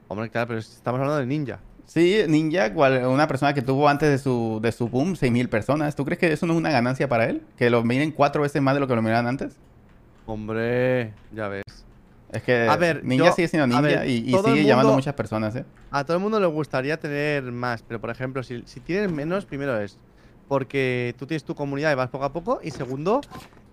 Hombre, 0.08 0.28
claro, 0.28 0.48
pero 0.48 0.58
estamos 0.60 1.00
hablando 1.00 1.20
de 1.20 1.26
Ninja. 1.26 1.58
Sí, 1.86 2.18
Ninja, 2.28 2.74
cual- 2.74 3.06
una 3.06 3.26
persona 3.26 3.54
que 3.54 3.62
tuvo 3.62 3.88
antes 3.88 4.10
de 4.10 4.18
su, 4.18 4.58
de 4.60 4.72
su 4.72 4.88
boom 4.88 5.14
6.000 5.14 5.48
personas. 5.48 5.96
¿Tú 5.96 6.04
crees 6.04 6.18
que 6.18 6.30
eso 6.32 6.44
no 6.46 6.52
es 6.52 6.58
una 6.58 6.70
ganancia 6.70 7.08
para 7.08 7.24
él? 7.30 7.40
¿Que 7.56 7.70
lo 7.70 7.82
miren 7.82 8.10
cuatro 8.10 8.42
veces 8.42 8.60
más 8.60 8.74
de 8.74 8.80
lo 8.80 8.86
que 8.86 8.94
lo 8.94 9.00
miraban 9.00 9.26
antes? 9.26 9.56
Hombre, 10.26 11.14
ya 11.34 11.48
ves. 11.48 11.62
Es 12.32 12.42
que 12.42 12.66
A 12.68 12.76
ver, 12.76 13.04
Ninja 13.04 13.26
yo- 13.26 13.32
sigue 13.32 13.48
siendo 13.48 13.66
Ninja 13.66 13.82
ver, 13.82 14.08
y, 14.08 14.30
sigue 14.30 14.64
llamando 14.64 14.92
a 14.92 14.96
muchas 14.96 15.14
personas, 15.14 15.54
¿eh? 15.54 15.64
A 15.90 16.04
todo 16.04 16.16
el 16.16 16.22
mundo 16.22 16.40
le 16.40 16.46
gustaría 16.46 16.96
tener 16.96 17.44
más, 17.44 17.82
pero 17.82 18.00
por 18.00 18.10
ejemplo, 18.10 18.42
si, 18.42 18.62
si 18.66 18.80
tienes 18.80 19.10
menos, 19.10 19.44
primero 19.44 19.78
es 19.78 19.98
porque 20.48 21.14
tú 21.18 21.26
tienes 21.26 21.44
tu 21.44 21.54
comunidad 21.54 21.92
y 21.92 21.94
vas 21.94 22.10
poco 22.10 22.24
a 22.24 22.32
poco, 22.32 22.60
y 22.62 22.70
segundo, 22.70 23.20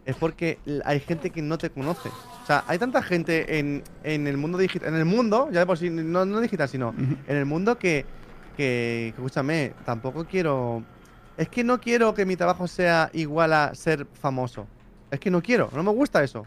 es 0.05 0.15
porque 0.15 0.57
hay 0.85 0.99
gente 0.99 1.29
que 1.29 1.41
no 1.41 1.57
te 1.57 1.69
conoce. 1.69 2.09
O 2.09 2.45
sea, 2.45 2.63
hay 2.67 2.77
tanta 2.77 3.01
gente 3.01 3.59
en, 3.59 3.83
en 4.03 4.27
el 4.27 4.37
mundo 4.37 4.57
digital, 4.57 4.89
en 4.89 4.95
el 4.95 5.05
mundo, 5.05 5.49
ya 5.51 5.59
de 5.59 5.65
por 5.65 5.77
sí, 5.77 5.89
no, 5.89 6.25
no 6.25 6.39
digital, 6.39 6.67
sino 6.69 6.93
en 6.97 7.35
el 7.35 7.45
mundo 7.45 7.77
que, 7.77 8.05
que, 8.57 9.09
escúchame, 9.09 9.73
tampoco 9.85 10.25
quiero. 10.25 10.83
Es 11.37 11.47
que 11.49 11.63
no 11.63 11.79
quiero 11.79 12.13
que 12.13 12.25
mi 12.25 12.35
trabajo 12.35 12.67
sea 12.67 13.09
igual 13.13 13.53
a 13.53 13.73
ser 13.75 14.05
famoso. 14.13 14.67
Es 15.11 15.19
que 15.19 15.31
no 15.31 15.41
quiero, 15.41 15.69
no 15.73 15.83
me 15.83 15.91
gusta 15.91 16.23
eso. 16.23 16.45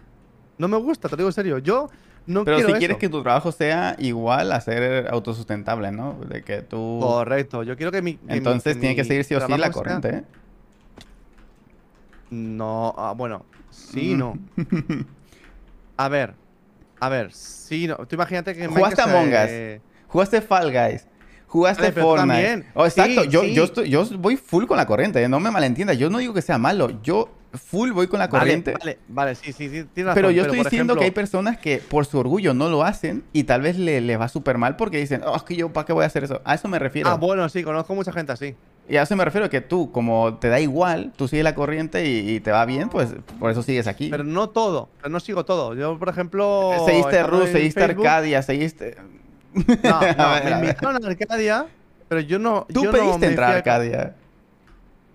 No 0.58 0.68
me 0.68 0.76
gusta, 0.76 1.08
te 1.08 1.12
lo 1.14 1.18
digo 1.18 1.28
en 1.28 1.32
serio. 1.34 1.58
Yo 1.58 1.88
no 2.26 2.44
Pero 2.44 2.56
quiero 2.58 2.68
si 2.68 2.72
eso. 2.72 2.78
quieres 2.78 2.96
que 2.98 3.08
tu 3.08 3.22
trabajo 3.22 3.50
sea 3.52 3.96
igual 3.98 4.52
a 4.52 4.60
ser 4.60 5.08
autosustentable, 5.10 5.90
¿no? 5.92 6.18
De 6.28 6.42
que 6.42 6.62
tú... 6.62 6.98
Correcto, 7.00 7.62
yo 7.64 7.76
quiero 7.76 7.90
que 7.90 8.00
mi. 8.02 8.14
que 8.14 8.34
Entonces 8.36 8.78
tiene 8.78 8.94
que 8.94 9.04
seguir 9.04 9.24
sí 9.24 9.34
o 9.34 9.40
sí 9.40 9.50
la 9.50 9.56
sea- 9.58 9.70
corriente, 9.72 10.08
¿eh? 10.10 10.22
No, 12.30 12.94
ah, 12.96 13.12
bueno, 13.16 13.44
sí, 13.70 14.14
no. 14.14 14.38
A 15.98 16.08
ver, 16.08 16.34
a 16.98 17.08
ver, 17.10 17.32
sí, 17.32 17.86
no. 17.86 17.96
Tú 17.96 18.14
imagínate 18.16 18.54
que. 18.56 18.66
Jugaste 18.66 19.02
Among 19.02 19.28
Us. 19.28 19.34
eh, 19.48 19.80
Jugaste 20.08 20.40
Fall 20.40 20.72
Guys. 20.72 21.06
Jugaste 21.46 21.90
Vale, 21.90 22.00
Fortnite. 22.02 22.66
Oh, 22.74 22.86
exacto. 22.86 23.22
Sí, 23.24 23.28
yo, 23.28 23.42
sí. 23.42 23.54
Yo, 23.54 23.64
estoy- 23.64 23.90
yo 23.90 24.04
voy 24.18 24.36
full 24.38 24.64
con 24.64 24.78
la 24.78 24.86
corriente, 24.86 25.22
¿eh? 25.22 25.28
no 25.28 25.38
me 25.38 25.50
malentiendas. 25.50 25.98
Yo 25.98 26.08
no 26.08 26.18
digo 26.18 26.32
que 26.32 26.40
sea 26.42 26.56
malo. 26.56 27.02
Yo 27.02 27.28
full 27.52 27.90
voy 27.92 28.06
con 28.06 28.18
la 28.18 28.28
corriente. 28.28 28.72
Vale, 28.78 28.98
vale, 29.08 29.34
sí, 29.34 29.52
sí, 29.52 29.68
sí, 29.68 29.84
tienes 29.92 30.06
razón. 30.06 30.14
Pero 30.14 30.30
yo 30.30 30.42
estoy 30.42 30.58
diciendo 30.60 30.96
que 30.96 31.04
hay 31.04 31.10
personas 31.10 31.58
que 31.58 31.78
por 31.78 32.06
su 32.06 32.18
orgullo 32.18 32.54
no 32.54 32.68
lo 32.68 32.82
hacen 32.84 33.24
y 33.32 33.44
tal 33.44 33.60
vez 33.60 33.78
le, 33.78 34.00
le 34.00 34.16
va 34.16 34.28
súper 34.28 34.58
mal 34.58 34.76
porque 34.76 34.98
dicen, 34.98 35.22
oh, 35.26 35.36
es 35.36 35.42
que 35.42 35.56
yo, 35.56 35.70
¿para 35.72 35.84
qué 35.86 35.92
voy 35.92 36.04
a 36.04 36.06
hacer 36.06 36.24
eso? 36.24 36.40
A 36.44 36.54
eso 36.54 36.68
me 36.68 36.78
refiero. 36.78 37.10
Ah, 37.10 37.14
bueno, 37.16 37.48
sí, 37.48 37.62
conozco 37.62 37.94
mucha 37.94 38.12
gente 38.12 38.32
así. 38.32 38.54
Y 38.88 38.96
a 38.96 39.02
eso 39.02 39.14
me 39.16 39.24
refiero 39.24 39.48
que 39.48 39.60
tú, 39.60 39.92
como 39.92 40.34
te 40.38 40.48
da 40.48 40.58
igual, 40.60 41.12
tú 41.16 41.28
sigues 41.28 41.44
la 41.44 41.54
corriente 41.54 42.06
y, 42.08 42.30
y 42.30 42.40
te 42.40 42.50
va 42.50 42.64
bien, 42.64 42.88
pues 42.88 43.14
por 43.38 43.50
eso 43.50 43.62
sigues 43.62 43.86
aquí. 43.86 44.08
Pero 44.10 44.24
no 44.24 44.48
todo, 44.48 44.88
pero 44.98 45.08
no 45.10 45.20
sigo 45.20 45.44
todo. 45.44 45.74
Yo, 45.74 45.98
por 45.98 46.08
ejemplo. 46.08 46.72
seguiste 46.86 47.16
estando 47.16 47.40
Rus, 47.40 47.50
seguiste 47.50 47.80
Facebook- 47.80 48.06
Arcadia, 48.06 48.42
seguiste... 48.42 48.96
No, 49.54 49.62
A 50.00 50.12
no, 50.16 50.30
ver, 50.32 50.44
me 50.44 50.50
invitaron 50.68 51.04
a 51.04 51.08
Arcadia, 51.08 51.66
pero 52.08 52.22
yo 52.22 52.38
no. 52.38 52.66
Tú 52.72 52.84
yo 52.84 52.90
no 52.90 52.98
pediste 52.98 53.18
me 53.18 53.26
entrar 53.26 53.52
a 53.52 53.56
Arcadia. 53.58 54.14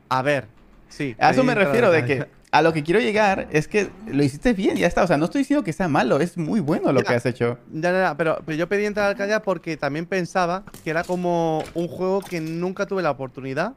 A 0.10 0.22
ver, 0.22 0.48
sí. 0.90 1.16
A 1.20 1.32
eso 1.32 1.44
me 1.44 1.56
refiero 1.56 1.92
de 1.92 2.06
que 2.06 2.28
a 2.52 2.62
lo 2.62 2.72
que 2.74 2.82
quiero 2.82 3.00
llegar 3.00 3.48
es 3.52 3.68
que 3.68 3.90
lo 4.08 4.24
hiciste 4.24 4.54
bien, 4.54 4.78
ya 4.78 4.88
está. 4.88 5.04
O 5.04 5.08
sea, 5.08 5.18
no 5.18 5.26
estoy 5.26 5.40
diciendo 5.42 5.64
que 5.64 5.74
sea 5.74 5.88
malo, 5.88 6.20
es 6.20 6.38
muy 6.38 6.60
bueno 6.62 6.92
lo 6.92 7.02
Ya. 7.02 7.08
que 7.08 7.14
has 7.16 7.26
hecho. 7.26 7.60
Ya, 7.72 7.92
ya, 7.92 8.00
ya, 8.00 8.18
pero, 8.18 8.40
pero 8.46 8.58
yo 8.58 8.68
pedí 8.70 8.86
entrar 8.86 9.08
a 9.08 9.10
Arcadia 9.10 9.42
porque 9.42 9.76
también 9.78 10.06
pensaba 10.06 10.64
que 10.84 10.90
era 10.90 11.04
como 11.04 11.64
un 11.74 11.88
juego 11.88 12.22
que 12.22 12.40
nunca 12.42 12.86
tuve 12.86 13.02
la 13.02 13.12
oportunidad 13.12 13.74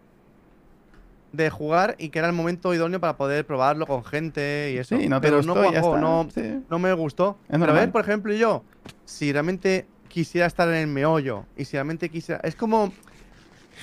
de 1.33 1.49
jugar 1.51 1.95
y 1.99 2.09
que 2.09 2.19
era 2.19 2.29
el 2.29 2.35
momento 2.35 2.75
idóneo 2.75 3.01
para 3.01 3.17
poder 3.17 3.45
probarlo 3.47 3.87
con 3.87 4.05
gente 4.05 4.73
y 4.75 4.79
eso. 4.79 4.97
Sí, 4.97 5.09
no 5.09 5.21
te 5.21 5.29
pero 5.29 5.39
gustó 5.39 5.55
no 5.55 5.97
no, 6.25 6.29
Sí. 6.35 6.61
no 6.69 6.79
me 6.79 6.93
gustó. 6.93 7.39
Es 7.49 7.59
pero 7.59 7.73
a 7.73 7.75
ver, 7.75 7.91
por 7.93 8.01
ejemplo, 8.03 8.33
yo, 8.33 8.65
si 9.05 9.33
realmente 9.33 9.87
quisiera 10.09 10.47
estar 10.47 10.69
en 10.69 10.75
el 10.75 10.87
meollo 10.89 11.45
y 11.57 11.65
si 11.65 11.77
realmente 11.77 12.09
quisiera. 12.09 12.41
Es 12.45 12.55
como. 12.57 12.93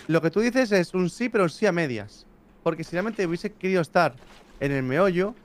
Lo 0.07 0.21
que 0.21 0.29
tú 0.29 0.41
dices 0.41 0.71
es 0.71 0.93
un 0.93 1.09
sí, 1.09 1.27
pero 1.29 1.45
un 1.45 1.49
sí 1.49 1.65
a 1.65 1.71
medias. 1.71 2.26
Porque 2.67 2.83
si 2.83 2.91
realmente 2.97 3.25
hubiese 3.25 3.55
querido 3.55 3.81
estar 3.81 4.19
en 4.59 4.73
el 4.73 4.83
meollo, 4.83 5.35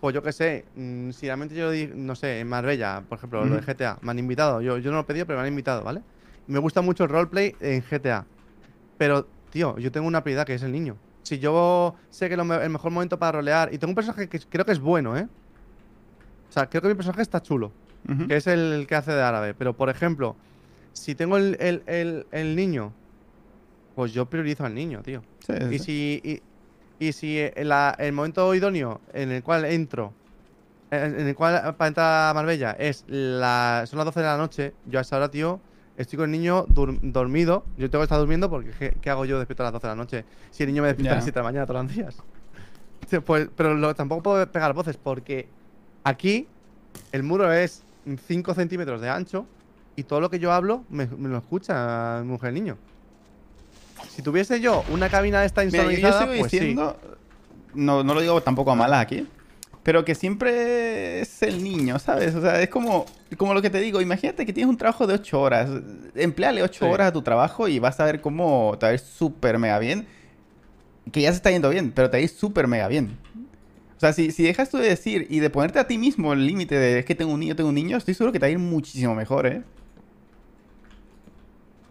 pues 0.00 0.14
yo 0.14 0.22
qué 0.22 0.32
sé, 0.32 0.70
mm, 0.74 1.10
si 1.10 1.26
realmente 1.26 1.54
yo 1.54 1.70
di, 1.70 1.88
no 1.88 2.14
sé, 2.14 2.40
en 2.40 2.48
Marbella, 2.48 3.06
por 3.08 3.18
ejemplo, 3.18 3.46
lo 3.46 3.56
de. 3.56 3.62
GTA, 3.62 3.98
me 4.02 4.10
han 4.10 4.18
invitado. 4.18 4.60
Yo, 4.60 4.76
yo 4.78 4.90
no 4.90 4.96
lo 4.98 5.02
he 5.02 5.06
pedido, 5.06 5.26
pero 5.26 5.38
me 5.38 5.44
han 5.44 5.48
invitado, 5.52 5.82
¿vale? 5.82 6.02
Me 6.46 6.58
gusta 6.58 6.82
mucho 6.82 7.04
el 7.04 7.10
roleplay 7.10 7.56
en 7.60 7.82
GTA. 7.82 8.28
Pero, 8.98 9.32
tío, 9.50 9.78
yo 9.78 9.90
tengo 9.90 10.06
una 10.06 10.22
prioridad 10.22 10.46
que 10.46 10.54
es 10.54 10.62
el 10.62 10.72
niño. 10.72 10.98
Si 11.22 11.38
yo 11.38 11.94
sé 12.10 12.28
que 12.28 12.36
lo 12.36 12.44
me- 12.44 12.62
el 12.62 12.70
mejor 12.70 12.90
momento 12.92 13.18
para 13.18 13.32
rolear. 13.32 13.72
Y 13.72 13.78
tengo 13.78 13.92
un 13.92 13.94
personaje 13.96 14.28
que 14.28 14.38
creo 14.40 14.66
que 14.66 14.72
es 14.72 14.80
bueno, 14.80 15.16
¿eh? 15.16 15.28
O 16.48 16.52
sea, 16.52 16.68
creo 16.68 16.82
que 16.82 16.88
mi 16.88 16.94
personaje 16.94 17.22
está 17.22 17.40
chulo. 17.42 17.78
Que 18.28 18.36
es 18.36 18.46
el 18.46 18.86
que 18.88 18.94
hace 18.94 19.12
de 19.12 19.22
árabe. 19.22 19.54
Pero, 19.54 19.76
por 19.76 19.90
ejemplo, 19.90 20.38
si 20.92 21.14
tengo 21.14 21.36
el- 21.38 21.56
el- 21.60 22.28
el 22.32 22.56
niño, 22.56 22.97
pues 23.98 24.12
yo 24.12 24.26
priorizo 24.30 24.64
al 24.64 24.74
niño, 24.74 25.02
tío. 25.02 25.22
Sí, 25.44 25.54
Y 25.72 25.78
sí. 25.78 25.84
si, 25.84 26.20
y, 27.00 27.06
y 27.08 27.12
si 27.12 27.38
el 27.38 28.12
momento 28.12 28.54
idóneo 28.54 29.00
en 29.12 29.32
el 29.32 29.42
cual 29.42 29.64
entro, 29.64 30.14
en, 30.90 31.18
en 31.20 31.28
el 31.28 31.34
cual 31.34 31.76
para 31.76 31.88
entrar 31.88 32.30
a 32.30 32.34
Marbella 32.34 32.76
es 32.78 33.04
la, 33.08 33.84
son 33.88 33.96
las 33.98 34.06
12 34.06 34.20
de 34.20 34.26
la 34.26 34.36
noche, 34.36 34.74
yo 34.84 35.00
a 35.00 35.02
esa 35.02 35.16
hora, 35.16 35.28
tío, 35.32 35.60
estoy 35.96 36.16
con 36.16 36.26
el 36.26 36.30
niño 36.30 36.64
dormido. 36.68 37.64
Yo 37.76 37.90
tengo 37.90 38.02
que 38.02 38.04
estar 38.04 38.20
durmiendo 38.20 38.48
porque 38.48 38.70
¿qué, 38.78 38.96
qué 39.00 39.10
hago 39.10 39.24
yo 39.24 39.38
despierto 39.38 39.64
a 39.64 39.66
las 39.66 39.72
12 39.72 39.88
de 39.88 39.92
la 39.92 39.96
noche 39.96 40.24
si 40.50 40.62
el 40.62 40.68
niño 40.68 40.82
me 40.82 40.88
despierta 40.88 41.14
a 41.14 41.16
las 41.16 41.24
7 41.24 41.40
de 41.40 41.42
la 41.42 41.48
mañana 41.48 41.66
todos 41.66 41.82
los 41.84 41.94
días? 41.94 42.16
Pues, 43.26 43.48
pero 43.56 43.74
lo- 43.74 43.94
tampoco 43.94 44.22
puedo 44.22 44.52
pegar 44.52 44.74
voces 44.74 44.96
porque 44.98 45.48
aquí 46.04 46.46
el 47.12 47.22
muro 47.22 47.52
es 47.52 47.84
5 48.26 48.54
centímetros 48.54 49.00
de 49.00 49.08
ancho 49.08 49.46
y 49.96 50.04
todo 50.04 50.20
lo 50.20 50.30
que 50.30 50.38
yo 50.38 50.52
hablo 50.52 50.84
me, 50.88 51.06
me 51.06 51.28
lo 51.28 51.38
escucha 51.38 52.20
mi 52.22 52.28
mujer 52.32 52.50
el 52.50 52.54
niño. 52.56 52.78
Si 54.18 54.22
tuviese 54.22 54.60
yo 54.60 54.82
una 54.88 55.08
cabina 55.08 55.38
de 55.42 55.46
esta 55.46 55.64
Mira, 55.64 55.76
yo- 55.84 55.88
insonorizada, 55.90 56.26
sigo 56.26 56.40
pues 56.40 56.50
sí. 56.50 56.74
no, 57.72 58.02
no 58.02 58.14
lo 58.14 58.20
digo 58.20 58.42
tampoco 58.42 58.72
a 58.72 58.74
malas 58.74 59.00
aquí, 59.00 59.28
pero 59.84 60.04
que 60.04 60.16
siempre 60.16 61.20
es 61.20 61.40
el 61.44 61.62
niño, 61.62 62.00
¿sabes? 62.00 62.34
O 62.34 62.40
sea, 62.40 62.60
es 62.60 62.68
como, 62.68 63.06
como 63.36 63.54
lo 63.54 63.62
que 63.62 63.70
te 63.70 63.78
digo, 63.78 64.00
imagínate 64.00 64.44
que 64.44 64.52
tienes 64.52 64.68
un 64.70 64.76
trabajo 64.76 65.06
de 65.06 65.14
8 65.14 65.40
horas, 65.40 65.70
empleale 66.16 66.64
8 66.64 66.84
Sí. 66.86 66.90
horas 66.90 67.06
a 67.06 67.12
tu 67.12 67.22
trabajo 67.22 67.68
y 67.68 67.78
vas 67.78 68.00
a 68.00 68.06
ver 68.06 68.20
cómo 68.20 68.76
te 68.80 68.86
va 68.86 68.90
a 68.90 68.94
ir 68.94 68.98
súper 68.98 69.56
mega 69.60 69.78
bien, 69.78 70.08
que 71.12 71.20
ya 71.22 71.30
se 71.30 71.36
está 71.36 71.52
yendo 71.52 71.70
bien, 71.70 71.92
pero 71.92 72.10
te 72.10 72.16
va 72.16 72.18
a 72.18 72.22
ir 72.24 72.28
súper 72.28 72.66
mega 72.66 72.88
bien. 72.88 73.16
O 73.96 74.00
sea, 74.00 74.12
si, 74.12 74.32
si 74.32 74.42
dejas 74.42 74.68
tú 74.68 74.78
de 74.78 74.88
decir 74.88 75.28
y 75.30 75.38
de 75.38 75.48
ponerte 75.48 75.78
a 75.78 75.86
ti 75.86 75.96
mismo 75.96 76.32
el 76.32 76.44
límite 76.44 76.74
de 76.76 76.98
es 76.98 77.04
que 77.04 77.14
tengo 77.14 77.32
un 77.32 77.38
niño, 77.38 77.54
tengo 77.54 77.68
un 77.68 77.76
niño, 77.76 77.96
estoy 77.96 78.14
seguro 78.14 78.32
que 78.32 78.40
te 78.40 78.46
va 78.46 78.48
a 78.48 78.50
ir 78.50 78.58
muchísimo 78.58 79.14
mejor, 79.14 79.46
¿eh? 79.46 79.62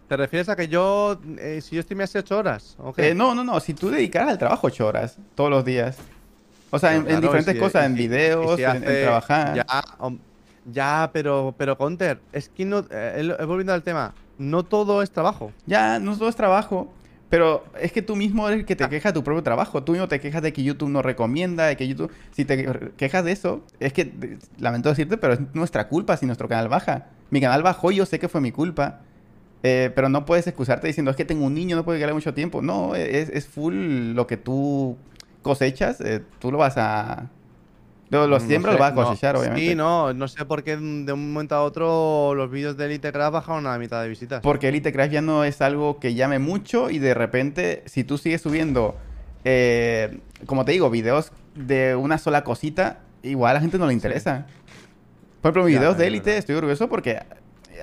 ¿Te 0.08 0.16
refieres 0.16 0.48
a 0.48 0.56
que 0.56 0.68
yo, 0.68 1.20
eh, 1.38 1.60
si 1.62 1.76
yo 1.76 1.82
hace 2.02 2.18
8 2.18 2.38
horas? 2.38 2.76
¿o 2.78 2.92
qué? 2.94 3.10
Eh, 3.10 3.14
no, 3.14 3.34
no, 3.34 3.44
no. 3.44 3.60
Si 3.60 3.74
tú 3.74 3.90
dedicaras 3.90 4.30
al 4.30 4.38
trabajo 4.38 4.66
ocho 4.66 4.86
horas 4.86 5.18
todos 5.34 5.50
los 5.50 5.64
días. 5.64 5.98
O 6.70 6.78
sea, 6.78 6.94
en, 6.94 7.04
diferentes 7.20 7.54
si- 7.54 7.60
cosas, 7.60 7.84
en 7.86 7.92
si- 7.92 7.98
videos, 7.98 8.56
si 8.56 8.64
en, 8.64 8.82
trabajar. 8.82 9.54
Ya, 9.54 9.66
ya, 10.70 11.10
pero, 11.12 11.54
pero 11.56 11.76
Counter, 11.76 12.20
es 12.32 12.48
que 12.48 12.64
no. 12.64 12.80
eh, 12.90 13.14
el- 13.18 13.30
eh, 13.38 13.44
volviendo 13.44 13.72
al 13.72 13.82
tema, 13.82 14.14
no 14.38 14.64
todo 14.64 15.02
es 15.02 15.10
trabajo. 15.10 15.52
Ya, 15.66 15.98
no 15.98 16.16
todo 16.16 16.28
es 16.28 16.36
trabajo. 16.36 16.92
Pero 17.30 17.62
es 17.78 17.92
que 17.92 18.00
tú 18.00 18.16
mismo 18.16 18.48
eres 18.48 18.60
el 18.60 18.66
que 18.66 18.74
te 18.74 18.88
quejas 18.88 19.12
de 19.12 19.20
tu 19.20 19.24
propio 19.24 19.42
trabajo. 19.42 19.82
Tú 19.82 19.92
mismo 19.92 20.08
te 20.08 20.18
quejas 20.18 20.40
de 20.40 20.54
que 20.54 20.62
YouTube 20.62 20.88
no 20.88 21.02
recomienda, 21.02 21.66
de 21.66 21.76
que 21.76 21.86
YouTube... 21.86 22.10
Si 22.32 22.46
te 22.46 22.66
quejas 22.96 23.22
de 23.22 23.32
eso, 23.32 23.62
es 23.80 23.92
que, 23.92 24.38
lamento 24.58 24.88
decirte, 24.88 25.18
pero 25.18 25.34
es 25.34 25.40
nuestra 25.52 25.88
culpa 25.88 26.16
si 26.16 26.24
nuestro 26.24 26.48
canal 26.48 26.68
baja. 26.68 27.08
Mi 27.28 27.42
canal 27.42 27.62
bajó 27.62 27.92
y 27.92 27.96
yo 27.96 28.06
sé 28.06 28.18
que 28.18 28.30
fue 28.30 28.40
mi 28.40 28.50
culpa. 28.50 29.00
Eh, 29.62 29.90
pero 29.94 30.08
no 30.08 30.24
puedes 30.24 30.46
excusarte 30.46 30.86
diciendo, 30.86 31.10
es 31.10 31.16
que 31.16 31.24
tengo 31.24 31.44
un 31.44 31.54
niño, 31.54 31.74
no 31.76 31.84
puedo 31.84 31.94
dedicarle 31.94 32.14
mucho 32.14 32.34
tiempo. 32.34 32.62
No, 32.62 32.94
es, 32.94 33.28
es 33.28 33.46
full 33.46 34.12
lo 34.14 34.26
que 34.26 34.36
tú 34.36 34.96
cosechas, 35.42 36.00
eh, 36.00 36.22
tú 36.38 36.52
lo 36.52 36.58
vas 36.58 36.76
a, 36.76 37.26
Lo- 38.10 38.26
No 38.28 38.40
siembra 38.40 38.72
sé, 38.72 38.78
lo 38.78 38.80
vas 38.84 38.92
a 38.92 38.94
no. 38.94 39.04
cosechar, 39.04 39.36
obviamente. 39.36 39.70
Sí, 39.70 39.74
no, 39.74 40.14
no 40.14 40.28
sé 40.28 40.44
por 40.44 40.62
qué 40.62 40.76
de 40.76 41.12
un 41.12 41.32
momento 41.32 41.54
a 41.56 41.62
otro 41.62 42.34
los 42.34 42.50
vídeos 42.50 42.76
de 42.76 42.86
Elite 42.86 43.12
Craft 43.12 43.32
bajaron 43.34 43.66
a 43.66 43.72
la 43.72 43.78
mitad 43.78 44.00
de 44.02 44.08
visitas. 44.08 44.40
Porque 44.42 44.68
Elite 44.68 44.92
Craft 44.92 45.12
ya 45.12 45.20
no 45.22 45.44
es 45.44 45.60
algo 45.60 45.98
que 45.98 46.14
llame 46.14 46.38
mucho 46.38 46.88
y 46.90 46.98
de 47.00 47.12
repente, 47.14 47.82
si 47.86 48.04
tú 48.04 48.16
sigues 48.16 48.40
subiendo, 48.42 48.96
eh, 49.44 50.20
como 50.46 50.64
te 50.64 50.72
digo, 50.72 50.88
videos 50.88 51.32
de 51.54 51.96
una 51.96 52.16
sola 52.18 52.44
cosita, 52.44 53.00
igual 53.22 53.50
a 53.50 53.54
la 53.54 53.60
gente 53.60 53.78
no 53.78 53.86
le 53.88 53.92
interesa. 53.92 54.46
Por 55.42 55.50
ejemplo, 55.50 55.64
mis 55.64 55.74
Ya, 55.74 55.80
videos 55.80 55.98
de 55.98 56.06
Elite, 56.06 56.36
estoy 56.38 56.54
orgulloso 56.56 56.88
porque, 56.88 57.20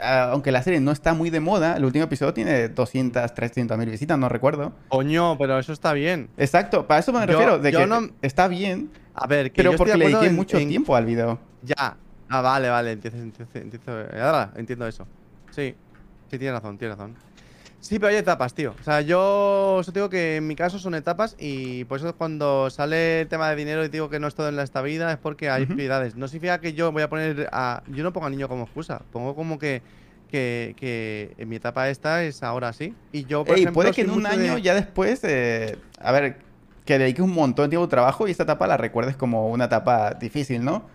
aunque 0.01 0.51
la 0.51 0.61
serie 0.64 0.80
no 0.80 0.91
está 0.91 1.14
muy 1.14 1.30
de 1.30 1.40
moda, 1.40 1.77
el 1.77 1.85
último 1.85 2.06
episodio 2.06 2.33
tiene 2.33 2.69
200, 2.69 3.33
300 3.33 3.77
mil 3.77 3.90
visitas, 3.90 4.17
no 4.17 4.30
recuerdo. 4.30 4.74
Coño, 4.90 5.38
pero 5.38 5.57
eso 5.59 5.74
está 5.74 5.93
bien. 5.93 6.30
Exacto, 6.38 6.88
para 6.88 6.99
eso 6.99 7.11
me 7.14 7.19
Yo- 7.22 7.25
refiero, 7.27 7.59
de 7.59 7.72
yo 7.72 7.80
que 7.80 7.88
no- 7.88 8.09
está 8.22 8.48
bien, 8.48 8.91
A 9.14 9.27
ver, 9.27 9.51
que 9.51 9.57
pero 9.57 9.72
yo 9.72 9.75
estoy 9.75 9.77
porque 9.77 9.91
de 9.91 9.98
le 9.98 10.06
dediqué 10.06 10.27
en- 10.27 10.35
mucho 10.35 10.57
en- 10.57 10.69
tiempo 10.69 10.95
al 10.95 11.06
video. 11.06 11.40
Ya. 11.64 11.98
Ah, 12.30 12.41
vale, 12.41 12.69
vale, 12.69 12.91
entiendo, 12.93 13.22
entiendo, 13.22 13.51
entiendo, 13.56 14.49
entiendo 14.56 14.88
eso. 14.88 15.06
Sí, 15.51 15.75
sí, 16.30 16.38
tienes 16.40 16.53
razón, 16.53 16.77
tienes 16.77 16.98
razón. 16.98 17.15
Sí, 17.85 17.99
pero 17.99 18.07
hay 18.09 18.15
etapas, 18.15 18.55
tío. 18.55 18.73
O 18.80 18.83
sea, 18.83 19.01
yo 19.01 19.75
os 19.75 19.93
digo 19.93 20.09
que 20.09 20.38
en 20.38 20.47
mi 20.47 20.55
caso 20.55 20.80
son 20.80 20.95
etapas 20.95 21.35
y 21.38 21.83
por 21.85 21.99
eso 21.99 22.15
cuando 22.17 22.72
sale 22.72 23.22
el 23.22 23.27
tema 23.27 23.47
de 23.47 23.55
dinero 23.55 23.85
y 23.85 23.89
digo 23.89 24.09
que 24.09 24.19
no 24.19 24.27
es 24.27 24.33
todo 24.33 24.49
en 24.49 24.57
esta 24.59 24.81
vida 24.81 25.11
es 25.11 25.19
porque 25.19 25.51
hay 25.51 25.65
Ujú. 25.65 25.73
prioridades. 25.75 26.15
No 26.15 26.27
significa 26.27 26.59
que 26.59 26.73
yo 26.73 26.91
voy 26.91 27.03
a 27.03 27.09
poner 27.09 27.47
a... 27.51 27.83
Yo 27.88 28.03
no 28.03 28.11
pongo 28.11 28.25
al 28.25 28.31
niño 28.31 28.47
como 28.49 28.64
excusa, 28.64 29.03
pongo 29.11 29.35
como 29.35 29.59
que, 29.59 29.83
que, 30.27 30.73
que 30.80 31.35
en 31.38 31.47
mi 31.47 31.57
etapa 31.57 31.88
esta 31.89 32.23
es 32.23 32.41
ahora 32.41 32.73
sí. 32.73 32.95
Y 33.11 33.25
yo, 33.25 33.45
por 33.45 33.55
Ey, 33.55 33.61
ejemplo, 33.61 33.83
puede 33.83 33.91
que 33.93 34.01
en 34.01 34.09
un 34.09 34.25
año 34.25 34.55
de- 34.55 34.61
ya 34.64 34.73
después, 34.73 35.23
eh, 35.23 35.77
a 35.99 36.11
ver, 36.11 36.39
que 36.85 36.97
dediques 36.97 37.23
un 37.23 37.33
montón 37.33 37.65
de 37.65 37.69
tiempo 37.69 37.85
tu 37.85 37.91
trabajo 37.91 38.27
y 38.27 38.31
esta 38.31 38.43
etapa 38.43 38.65
la 38.65 38.77
recuerdes 38.77 39.15
como 39.15 39.47
una 39.49 39.65
etapa 39.65 40.15
difícil, 40.15 40.64
¿no? 40.65 40.88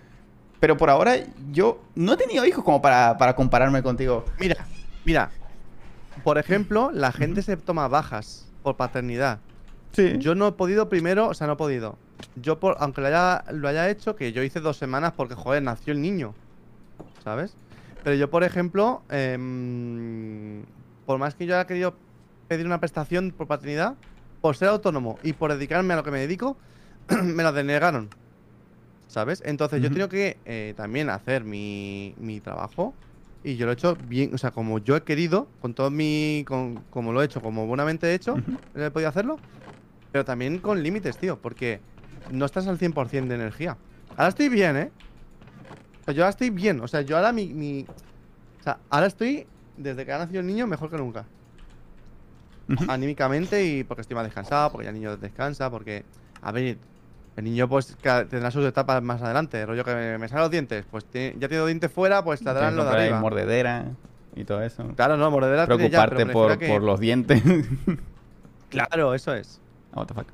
Pero 0.60 0.76
por 0.76 0.90
ahora 0.90 1.14
yo 1.52 1.80
no 1.94 2.14
he 2.14 2.16
tenido 2.16 2.44
hijos 2.46 2.64
como 2.64 2.82
para, 2.82 3.16
para 3.18 3.36
compararme 3.36 3.82
contigo. 3.82 4.24
Mira, 4.38 4.66
mira. 5.04 5.30
Por 6.23 6.39
ejemplo, 6.39 6.90
la 6.92 7.12
gente 7.12 7.42
se 7.42 7.57
toma 7.57 7.89
bajas 7.89 8.55
por 8.62 8.76
paternidad. 8.76 9.42
Sí. 9.92 10.18
Yo 10.20 10.34
no 10.34 10.49
he 10.49 10.52
podido 10.52 10.89
primero, 10.89 11.28
o 11.28 11.34
sea, 11.34 11.47
no 11.47 11.55
he 11.55 11.57
podido. 11.57 12.02
Yo, 12.34 12.60
por, 12.60 12.76
aunque 12.81 13.00
lo 13.00 13.08
haya, 13.08 13.44
lo 13.50 13.68
haya 13.68 13.90
hecho, 13.90 14.16
que 14.16 14.32
yo 14.32 14.42
hice 14.42 14.60
dos 14.60 14.76
semanas 14.78 15.15
porque, 15.16 15.34
joder, 15.34 15.62
nació 15.62 15.92
el 15.92 16.02
niño. 16.02 16.36
¿Sabes? 17.18 17.58
Pero 18.02 18.16
yo, 18.16 18.31
por 18.31 18.44
ejemplo, 18.44 19.05
em, 19.10 20.65
por 21.05 21.18
más 21.18 21.34
que 21.34 21.47
yo 21.47 21.55
haya 21.55 21.66
querido 21.66 22.02
pedir 22.49 22.66
una 22.66 22.81
prestación 22.81 23.32
por 23.32 23.49
paternidad, 23.49 23.99
por 24.40 24.57
ser 24.57 24.68
autónomo 24.68 25.20
y 25.23 25.34
por 25.34 25.52
dedicarme 25.52 25.94
a 25.94 25.97
lo 25.99 26.05
que 26.05 26.10
me 26.10 26.20
dedico, 26.20 26.58
me 27.24 27.42
la 27.42 27.52
denegaron. 27.52 28.15
¿Sabes? 29.07 29.42
Entonces 29.44 29.81
yo 29.82 29.89
he 29.89 29.90
Ujú. 29.90 29.94
tenido 29.94 30.08
que 30.08 30.42
eh, 30.44 30.74
también 30.76 31.10
hacer 31.10 31.44
mi, 31.44 32.15
mi 32.18 32.40
trabajo 32.40 33.00
y 33.42 33.56
yo 33.56 33.66
lo 33.66 33.72
he 33.72 33.74
hecho 33.74 33.96
bien, 34.06 34.34
o 34.34 34.38
sea, 34.38 34.50
como 34.50 34.78
yo 34.78 34.96
he 34.96 35.02
querido, 35.02 35.48
con 35.60 35.72
todo 35.72 35.90
mi. 35.90 36.44
Con, 36.46 36.76
como 36.90 37.12
lo 37.12 37.22
he 37.22 37.24
hecho, 37.24 37.40
como 37.40 37.66
buenamente 37.66 38.08
he 38.08 38.14
hecho, 38.14 38.36
he 38.74 38.90
podido 38.90 39.08
hacerlo, 39.08 39.38
pero 40.12 40.24
también 40.24 40.58
con 40.58 40.82
límites, 40.82 41.16
tío, 41.16 41.38
porque 41.40 41.80
no 42.30 42.44
estás 42.44 42.66
al 42.66 42.78
100% 42.78 43.28
de 43.28 43.34
energía. 43.34 43.78
Ahora 44.10 44.28
estoy 44.28 44.48
bien, 44.48 44.76
¿eh? 44.76 44.90
O 46.02 46.04
sea, 46.04 46.14
yo 46.14 46.22
ahora 46.22 46.30
estoy 46.30 46.50
bien, 46.50 46.80
o 46.80 46.88
sea, 46.88 47.00
yo 47.00 47.16
ahora 47.16 47.32
mi, 47.32 47.46
mi. 47.54 47.86
O 48.60 48.62
sea, 48.62 48.78
ahora 48.90 49.06
estoy, 49.06 49.46
desde 49.76 50.04
que 50.04 50.12
ha 50.12 50.18
nacido 50.18 50.40
el 50.40 50.46
niño, 50.46 50.66
mejor 50.66 50.90
que 50.90 50.98
nunca. 50.98 51.24
Anímicamente 52.88 53.64
y 53.64 53.84
porque 53.84 54.02
estoy 54.02 54.14
más 54.14 54.24
descansado, 54.24 54.70
porque 54.70 54.84
ya 54.84 54.90
el 54.90 54.96
niño 54.96 55.16
descansa, 55.16 55.70
porque. 55.70 56.04
A 56.42 56.52
ver, 56.52 56.78
el 57.40 57.44
niño 57.44 57.68
pues 57.68 57.96
tendrá 58.28 58.50
sus 58.50 58.64
etapas 58.64 59.02
más 59.02 59.20
adelante. 59.22 59.64
Rollo 59.66 59.84
que 59.84 59.94
me, 59.94 60.18
me 60.18 60.28
salen 60.28 60.42
los 60.42 60.50
dientes, 60.50 60.84
pues 60.90 61.04
tiene- 61.04 61.32
ya 61.38 61.48
tiene 61.48 61.58
los 61.58 61.66
dientes 61.68 61.90
fuera, 61.92 62.22
pues 62.24 62.40
Tienes 62.40 62.54
saldrán 62.54 62.72
que 62.74 62.76
lo 62.76 62.84
de 62.84 62.90
arriba. 63.04 63.20
mordedera 63.20 63.84
y 64.36 64.44
todo 64.44 64.62
eso. 64.62 64.86
Claro, 64.96 65.16
no, 65.16 65.30
mordedera 65.30 65.66
tiene 65.66 65.90
ya, 65.90 66.06
Preocuparte 66.06 66.32
por, 66.32 66.58
que- 66.58 66.68
por 66.68 66.82
los 66.82 67.00
dientes. 67.00 67.42
Claro, 68.68 69.14
eso 69.14 69.34
es. 69.34 69.60
What 69.94 70.06
the 70.06 70.14
fuck. 70.14 70.28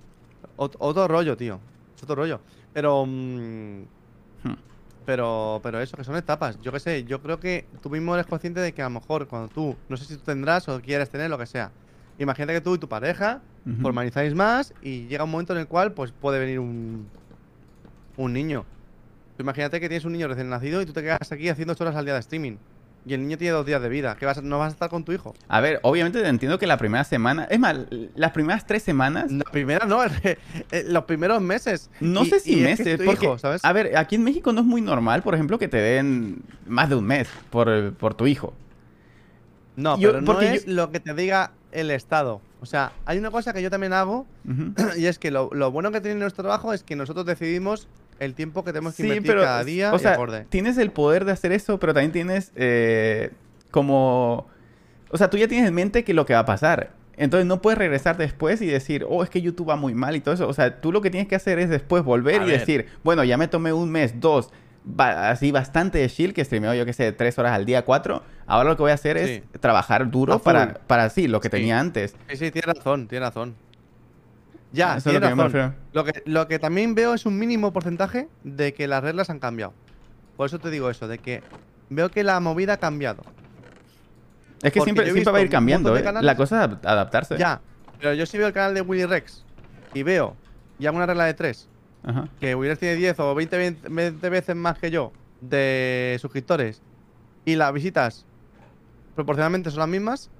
Ot- 0.58 0.76
otro 0.78 1.08
rollo, 1.08 1.36
tío. 1.36 1.58
Es 1.96 2.02
otro 2.02 2.16
rollo. 2.16 2.40
Pero. 2.72 3.04
mm, 3.06 3.82
Hmm. 4.44 4.54
pero, 5.06 5.60
pero 5.62 5.80
eso, 5.80 5.96
que 5.96 6.04
son 6.04 6.16
etapas. 6.16 6.60
Yo 6.60 6.70
qué 6.70 6.78
sé, 6.80 7.04
yo 7.04 7.22
creo 7.22 7.40
que 7.40 7.66
tú 7.82 7.88
mismo 7.88 8.14
eres 8.14 8.26
consciente 8.26 8.60
de 8.60 8.72
que 8.74 8.82
a 8.82 8.86
lo 8.86 8.90
mejor 9.00 9.26
cuando 9.26 9.48
tú, 9.48 9.74
no 9.88 9.96
sé 9.96 10.04
si 10.04 10.16
tú 10.16 10.22
tendrás 10.24 10.68
o 10.68 10.80
quieres 10.82 11.08
tener, 11.08 11.30
lo 11.30 11.38
que 11.38 11.46
sea. 11.46 11.70
Imagínate 12.18 12.52
que 12.52 12.60
tú 12.60 12.74
y 12.74 12.78
tu 12.78 12.88
pareja 12.88 13.40
Formalizáis 13.82 14.32
más 14.34 14.72
y 14.80 15.06
llega 15.08 15.24
un 15.24 15.30
momento 15.30 15.52
en 15.52 15.58
el 15.58 15.66
cual 15.66 15.92
pues 15.92 16.12
puede 16.12 16.38
venir 16.38 16.60
un, 16.60 17.08
un 18.16 18.32
niño. 18.32 18.64
Imagínate 19.38 19.80
que 19.80 19.88
tienes 19.88 20.04
un 20.04 20.12
niño 20.12 20.28
recién 20.28 20.48
nacido 20.48 20.80
y 20.82 20.86
tú 20.86 20.92
te 20.92 21.02
quedas 21.02 21.32
aquí 21.32 21.48
haciendo 21.48 21.72
8 21.72 21.82
horas 21.84 21.96
al 21.96 22.04
día 22.04 22.14
de 22.14 22.20
streaming. 22.20 22.56
Y 23.04 23.14
el 23.14 23.20
niño 23.22 23.38
tiene 23.38 23.52
dos 23.52 23.66
días 23.66 23.80
de 23.82 23.88
vida. 23.88 24.16
¿Qué 24.18 24.26
vas 24.26 24.38
a- 24.38 24.42
¿No 24.42 24.58
vas 24.58 24.68
a 24.68 24.72
estar 24.72 24.88
con 24.90 25.04
tu 25.04 25.12
hijo? 25.12 25.34
A 25.48 25.60
ver, 25.60 25.78
obviamente 25.82 26.26
entiendo 26.26 26.58
que 26.58 26.66
la 26.66 26.76
primera 26.76 27.04
semana. 27.04 27.44
Es 27.50 27.58
más, 27.58 27.76
las 28.16 28.32
primeras 28.32 28.66
tres 28.66 28.82
semanas. 28.82 29.30
La 29.30 29.44
primera 29.44 29.84
no, 29.86 30.00
eh, 30.24 30.38
los 30.88 31.04
primeros 31.04 31.40
meses. 31.42 31.90
No 32.00 32.22
Y- 32.24 32.30
sé 32.30 32.40
si 32.40 32.52
es 32.54 32.58
que 32.58 32.64
meses, 32.64 33.00
es 33.00 33.06
porque, 33.06 33.26
hijo, 33.26 33.38
¿sabes? 33.38 33.64
a 33.64 33.72
ver, 33.72 33.96
aquí 33.96 34.14
en 34.16 34.24
México 34.24 34.52
no 34.52 34.60
es 34.60 34.66
muy 34.66 34.80
normal, 34.80 35.22
por 35.22 35.34
ejemplo, 35.34 35.58
que 35.58 35.68
te 35.68 35.76
den 35.76 36.42
más 36.66 36.88
de 36.88 36.94
un 36.96 37.04
mes 37.04 37.28
por, 37.50 37.92
por 37.94 38.14
tu 38.14 38.26
hijo. 38.26 38.54
No, 39.76 39.98
Yo- 39.98 40.08
pero 40.10 40.20
no 40.22 40.26
porque 40.32 40.54
es 40.54 40.66
lo 40.66 40.90
que 40.90 40.98
te 41.00 41.14
diga 41.14 41.52
el 41.72 41.90
Estado. 41.90 42.40
O 42.60 42.66
sea, 42.66 42.92
hay 43.04 43.18
una 43.18 43.30
cosa 43.30 43.52
que 43.52 43.62
yo 43.62 43.70
también 43.70 43.92
hago 43.92 44.26
y 44.96 45.06
es 45.06 45.18
que 45.18 45.30
lo, 45.30 45.50
lo 45.52 45.70
bueno 45.70 45.92
que 45.92 46.00
tiene 46.00 46.18
nuestro 46.20 46.42
trabajo 46.44 46.72
es 46.72 46.82
que 46.82 46.96
nosotros 46.96 47.26
decidimos 47.26 47.88
el 48.18 48.34
tiempo 48.34 48.64
que 48.64 48.72
tenemos 48.72 48.94
que 48.94 49.02
Sí, 49.02 49.08
invertir 49.08 49.32
pero, 49.32 49.42
cada 49.42 49.62
día 49.62 49.92
o 49.92 49.96
y 49.96 49.98
sea, 49.98 50.14
acorde. 50.14 50.46
tienes 50.48 50.78
el 50.78 50.90
poder 50.90 51.24
de 51.26 51.32
hacer 51.32 51.52
eso, 51.52 51.78
pero 51.78 51.92
también 51.92 52.12
tienes 52.12 52.52
eh, 52.56 53.30
como... 53.70 54.46
O 55.10 55.18
sea, 55.18 55.30
tú 55.30 55.36
ya 55.36 55.48
tienes 55.48 55.68
en 55.68 55.74
mente 55.74 56.02
que 56.02 56.14
lo 56.14 56.24
que 56.26 56.32
va 56.34 56.40
a 56.40 56.44
pasar. 56.46 56.92
Entonces 57.18 57.46
no 57.46 57.62
puedes 57.62 57.78
regresar 57.78 58.16
después 58.16 58.60
y 58.60 58.66
decir, 58.66 59.06
oh, 59.08 59.22
es 59.22 59.30
que 59.30 59.40
YouTube 59.40 59.68
va 59.70 59.76
muy 59.76 59.94
mal 59.94 60.16
y 60.16 60.20
todo 60.20 60.34
eso. 60.34 60.48
O 60.48 60.52
sea, 60.52 60.80
tú 60.80 60.92
lo 60.92 61.00
que 61.00 61.10
tienes 61.10 61.28
que 61.28 61.34
hacer 61.36 61.58
es 61.58 61.68
después 61.70 62.02
volver 62.02 62.40
A 62.40 62.44
y 62.44 62.48
ver. 62.50 62.58
decir, 62.60 62.86
bueno, 63.04 63.22
ya 63.24 63.36
me 63.38 63.48
tomé 63.48 63.72
un 63.72 63.90
mes, 63.90 64.20
dos, 64.20 64.50
así 64.98 65.50
bastante 65.52 65.98
de 65.98 66.08
chill, 66.08 66.32
que 66.32 66.44
streameo 66.44 66.74
yo 66.74 66.84
que 66.86 66.92
sé, 66.92 67.12
tres 67.12 67.38
horas 67.38 67.52
al 67.52 67.64
día, 67.66 67.84
cuatro. 67.84 68.22
Ahora 68.46 68.70
lo 68.70 68.76
que 68.76 68.82
voy 68.82 68.90
a 68.92 68.94
hacer 68.94 69.16
es 69.16 69.42
Sí. 69.42 69.58
trabajar 69.60 70.10
duro 70.10 70.38
para, 70.38 70.74
para 70.86 71.10
sí, 71.10 71.26
lo 71.28 71.40
que 71.40 71.48
Sí. 71.48 71.52
tenía 71.52 71.78
antes. 71.80 72.14
Sí, 72.28 72.36
sí, 72.36 72.50
tienes 72.50 72.76
razón, 72.76 73.08
tienes 73.08 73.28
razón. 73.28 73.54
Ya, 74.72 74.96
Eso 74.96 75.10
es 75.10 75.14
lo 75.14 75.20
que 75.20 75.26
razón. 75.28 75.44
refiero. 75.52 75.74
Lo 75.92 76.04
que, 76.04 76.22
lo 76.26 76.48
que 76.48 76.58
también 76.58 76.94
veo 76.94 77.14
es 77.14 77.24
un 77.26 77.38
mínimo 77.38 77.72
porcentaje 77.72 78.28
de 78.44 78.74
que 78.74 78.86
las 78.86 79.02
reglas 79.02 79.30
han 79.30 79.38
cambiado. 79.38 79.72
Por 80.36 80.46
eso 80.46 80.58
te 80.58 80.70
digo 80.70 80.90
eso, 80.90 81.08
de 81.08 81.18
que 81.18 81.42
veo 81.88 82.10
que 82.10 82.22
la 82.24 82.38
movida 82.40 82.74
ha 82.74 82.76
cambiado. 82.76 83.22
Es 84.62 84.72
que 84.72 84.78
Porque 84.80 84.84
siempre, 84.84 85.10
siempre 85.12 85.32
va 85.32 85.38
a 85.38 85.42
ir 85.42 85.50
cambiando, 85.50 85.96
¿eh? 85.96 86.04
La 86.20 86.36
cosa 86.36 86.64
es 86.64 86.70
adap- 86.70 86.80
adaptarse. 86.86 87.38
Ya, 87.38 87.60
pero 87.98 88.14
yo 88.14 88.26
sí 88.26 88.38
veo 88.38 88.48
el 88.48 88.52
canal 88.52 88.74
de 88.74 88.80
Willy 88.82 89.06
Rex 89.06 89.44
y 89.94 90.02
veo, 90.02 90.36
y 90.78 90.86
hago 90.86 90.96
una 90.96 91.06
regla 91.06 91.24
de 91.24 91.34
tres, 91.34 91.68
Ajá. 92.04 92.28
que 92.40 92.54
Rex 92.54 92.78
tiene 92.78 92.96
10 92.96 93.18
o 93.20 93.34
20, 93.34 93.56
ve- 93.56 93.76
20 93.90 94.28
veces 94.30 94.54
más 94.56 94.78
que 94.78 94.90
yo 94.90 95.12
de 95.40 96.16
suscriptores 96.20 96.80
y 97.44 97.56
las 97.56 97.72
visitas 97.72 98.24
proporcionalmente 99.14 99.70
son 99.70 99.80
las 99.80 99.88
mismas, 99.88 100.30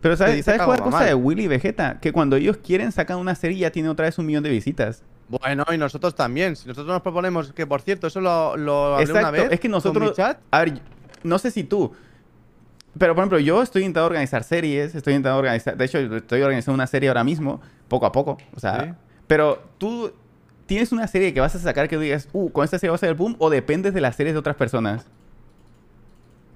Pero 0.00 0.16
¿sabes, 0.16 0.44
¿sabes 0.44 0.62
cuál 0.62 0.78
es 0.80 0.84
la 0.84 0.90
cosa 0.90 1.04
de. 1.04 1.14
Willy 1.14 1.44
y 1.44 1.48
Vegeta? 1.48 1.98
Que 2.00 2.12
cuando 2.12 2.36
ellos 2.36 2.56
quieren 2.58 2.92
sacan 2.92 3.18
una 3.18 3.34
serie 3.34 3.56
y 3.58 3.60
ya 3.60 3.70
tiene 3.70 3.88
otra 3.88 4.06
vez 4.06 4.18
un 4.18 4.26
millón 4.26 4.42
de 4.42 4.50
visitas. 4.50 5.02
Bueno, 5.28 5.64
y 5.72 5.78
nosotros 5.78 6.14
también. 6.14 6.56
Si 6.56 6.68
nosotros 6.68 6.92
nos 6.92 7.00
proponemos, 7.02 7.52
que 7.54 7.66
por 7.66 7.80
cierto, 7.80 8.06
eso 8.06 8.20
lo, 8.20 8.56
lo 8.56 8.94
hablé 8.96 9.10
una 9.10 9.20
Exacto, 9.20 9.32
vez 9.42 9.52
es 9.52 9.60
que 9.60 9.68
con 9.68 9.72
nosotros... 9.72 10.10
mi 10.10 10.14
chat. 10.14 10.38
A 10.50 10.58
ver, 10.60 10.80
no 11.22 11.38
sé 11.38 11.50
si 11.50 11.64
tú... 11.64 11.92
Pero, 12.98 13.14
por 13.14 13.22
ejemplo, 13.22 13.38
yo 13.40 13.62
estoy 13.62 13.82
intentando 13.82 14.06
organizar 14.06 14.44
series, 14.44 14.94
estoy 14.94 15.14
intentando 15.14 15.38
organizar... 15.38 15.76
De 15.76 15.84
hecho, 15.86 15.98
estoy 15.98 16.42
organizando 16.42 16.74
una 16.74 16.86
serie 16.86 17.08
ahora 17.08 17.24
mismo, 17.24 17.60
poco 17.88 18.04
a 18.06 18.12
poco. 18.12 18.36
O 18.54 18.60
sea, 18.60 18.84
Sí. 18.84 18.90
pero 19.26 19.62
tú 19.78 20.12
tienes 20.66 20.92
una 20.92 21.06
serie 21.06 21.32
que 21.34 21.40
vas 21.40 21.54
a 21.54 21.58
sacar 21.58 21.88
que 21.88 21.96
tú 21.96 22.02
digas, 22.02 22.28
uh, 22.32 22.50
con 22.50 22.64
esta 22.64 22.78
serie 22.78 22.90
va 22.90 22.96
a 22.96 22.98
ser 22.98 23.10
el 23.10 23.14
boom, 23.14 23.36
o 23.38 23.50
dependes 23.50 23.94
de 23.94 24.00
las 24.00 24.16
series 24.16 24.34
de 24.34 24.38
otras 24.38 24.56
personas. 24.56 25.06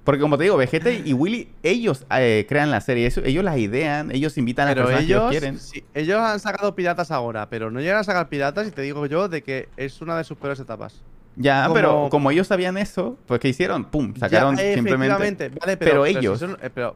Porque 0.03 0.21
como 0.21 0.37
te 0.37 0.43
digo, 0.45 0.57
Vegeta 0.57 0.89
y 0.91 1.13
Willy, 1.13 1.49
ellos 1.61 2.05
eh, 2.09 2.45
crean 2.49 2.71
la 2.71 2.81
serie, 2.81 3.11
ellos 3.25 3.43
las 3.43 3.57
idean, 3.59 4.09
ellos 4.11 4.37
invitan 4.39 4.63
a 4.67 4.69
las 4.71 4.75
Pero 4.75 4.87
personas 4.87 5.03
ellos 5.05 5.29
quieren. 5.29 5.57
sí, 5.59 5.83
ellos 5.93 6.19
han 6.19 6.39
sacado 6.39 6.73
piratas 6.73 7.11
ahora, 7.11 7.47
pero 7.49 7.69
no 7.69 7.79
llegan 7.79 7.99
a 7.99 8.03
sacar 8.03 8.27
piratas 8.27 8.67
y 8.67 8.71
te 8.71 8.81
digo 8.81 9.05
yo 9.05 9.27
de 9.27 9.43
que 9.43 9.69
es 9.77 10.01
una 10.01 10.17
de 10.17 10.23
sus 10.23 10.37
peores 10.37 10.59
etapas. 10.59 11.03
Ya, 11.35 11.63
como- 11.63 11.75
pero 11.75 12.07
como 12.09 12.31
ellos 12.31 12.47
sabían 12.47 12.77
eso, 12.77 13.17
pues 13.27 13.39
¿qué 13.39 13.49
hicieron? 13.49 13.85
Pum, 13.85 14.15
sacaron 14.15 14.55
Ya, 14.57 14.73
simplemente... 14.73 15.49
vale, 15.59 15.77
pero 15.77 16.05
si 16.05 16.17
ellos. 16.17 16.39
son- 16.39 16.57
eh, 16.61 16.71
pero, 16.73 16.95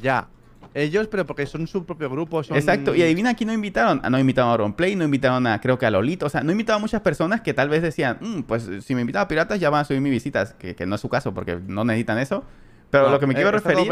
ya. 0.00 0.26
Ellos, 0.72 1.08
pero 1.08 1.26
porque 1.26 1.46
son 1.46 1.66
su 1.66 1.84
propio 1.84 2.08
grupo. 2.08 2.42
Son... 2.44 2.56
Exacto, 2.56 2.94
y 2.94 3.02
adivina 3.02 3.34
quién 3.34 3.48
no 3.48 3.52
invitaron. 3.52 4.00
Ah, 4.04 4.10
no 4.10 4.18
invitaron 4.18 4.50
a 4.50 4.52
Auronplay, 4.52 4.94
no 4.94 5.04
invitaron 5.04 5.46
a, 5.46 5.60
creo 5.60 5.78
que 5.78 5.86
a 5.86 5.90
Lolito. 5.90 6.26
O 6.26 6.28
sea, 6.28 6.42
no 6.42 6.52
invitaron 6.52 6.80
a 6.80 6.82
muchas 6.82 7.00
personas 7.00 7.40
que 7.40 7.52
tal 7.54 7.68
vez 7.68 7.82
decían, 7.82 8.18
"Mm, 8.20 8.42
pues 8.42 8.68
si 8.82 8.94
me 8.94 9.00
invitan 9.00 9.22
a 9.22 9.28
Piratas 9.28 9.58
ya 9.58 9.68
van 9.70 9.80
a 9.80 9.84
subir 9.84 10.00
mis 10.00 10.12
visitas. 10.12 10.54
Que, 10.54 10.76
que 10.76 10.86
no 10.86 10.94
es 10.94 11.00
su 11.00 11.08
caso, 11.08 11.34
porque 11.34 11.58
no 11.66 11.84
necesitan 11.84 12.18
eso. 12.18 12.44
Pero 12.90 13.06
No, 13.06 13.10
lo 13.10 13.20
que 13.20 13.26
me 13.26 13.32
eh, 13.32 13.36
quiero 13.36 13.50
referir... 13.50 13.88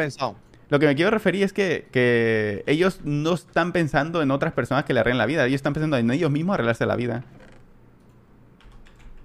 Lo 0.70 0.78
que 0.78 0.86
me 0.86 0.94
quiero 0.94 1.10
referir 1.10 1.44
es 1.44 1.54
que, 1.54 1.88
que 1.90 2.62
ellos 2.66 3.00
no 3.02 3.32
están 3.32 3.72
pensando 3.72 4.20
en 4.20 4.30
otras 4.30 4.52
personas 4.52 4.84
que 4.84 4.92
le 4.92 5.00
arreglen 5.00 5.16
la 5.16 5.24
vida. 5.24 5.46
Ellos 5.46 5.56
están 5.56 5.72
pensando 5.72 5.96
en 5.96 6.10
ellos 6.10 6.30
mismos 6.30 6.54
arreglarse 6.54 6.84
la 6.84 6.94
vida. 6.94 7.24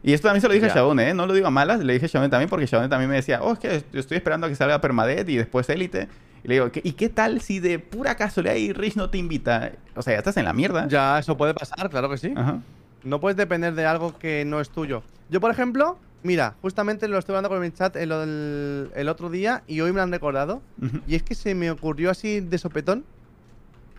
Y 0.04 0.14
esto 0.14 0.28
también 0.28 0.42
se 0.42 0.48
lo 0.48 0.54
dije 0.54 0.66
a 0.68 0.70
Ya. 0.70 0.76
Shaone, 0.76 1.10
¿eh? 1.10 1.14
No 1.14 1.26
lo 1.26 1.34
digo 1.34 1.48
a 1.48 1.52
malas, 1.52 1.80
le 1.82 1.94
dije 1.94 2.06
a 2.06 2.10
Shaone 2.10 2.30
también 2.30 2.50
porque 2.50 2.66
Shaone 2.66 2.90
también 2.90 3.10
me 3.10 3.16
decía, 3.18 3.42
oh, 3.42 3.54
es 3.54 3.60
que 3.60 3.84
yo 3.92 4.00
estoy 4.00 4.18
esperando 4.18 4.48
a 4.48 4.50
que 4.50 4.56
salga 4.56 4.80
Permadeath 4.82 5.28
y 5.30 5.38
después 5.38 5.70
Elite. 5.70 6.08
Y 6.44 6.48
le 6.50 6.54
digo, 6.56 6.72
¿qué- 6.72 6.82
¿y 6.84 6.92
qué 6.94 7.10
tal 7.10 7.40
si 7.42 7.60
de 7.60 7.80
pura 7.80 8.16
casualidad 8.16 8.56
y 8.56 8.74
Rich 8.74 8.96
no 8.98 9.10
te 9.10 9.18
invita? 9.18 9.72
O 9.96 10.02
sea, 10.02 10.14
ya 10.14 10.18
estás 10.20 10.36
en 10.38 10.46
la 10.46 10.54
mierda. 10.54 10.88
Ya, 10.88 11.20
eso 11.20 11.38
puede 11.38 11.54
pasar, 11.54 11.90
claro 11.90 12.10
que 12.10 12.18
sí. 12.18 12.34
Ajá. 12.36 12.60
No 13.04 13.20
puedes 13.20 13.38
depender 13.38 13.74
de 13.76 13.86
algo 13.86 14.18
que 14.18 14.44
no 14.46 14.60
es 14.60 14.70
tuyo. 14.70 15.04
Yo, 15.30 15.40
por 15.42 15.52
ejemplo, 15.52 15.98
mira, 16.22 16.56
justamente 16.62 17.08
lo 17.08 17.18
estoy 17.18 17.34
hablando 17.34 17.50
con 17.50 17.60
mi 17.62 17.72
chat 17.72 17.96
el, 17.96 18.12
el- 18.12 18.92
el 18.96 19.10
otro 19.10 19.30
día 19.30 19.64
y 19.68 19.80
hoy 19.82 19.92
me 19.92 19.98
lo 19.98 20.04
han 20.04 20.12
recordado. 20.12 20.62
Y 21.08 21.16
es 21.16 21.24
que 21.24 21.36
se 21.36 21.56
me 21.56 21.72
ocurrió 21.72 22.10
así 22.12 22.40
de 22.42 22.58
sopetón. 22.58 23.04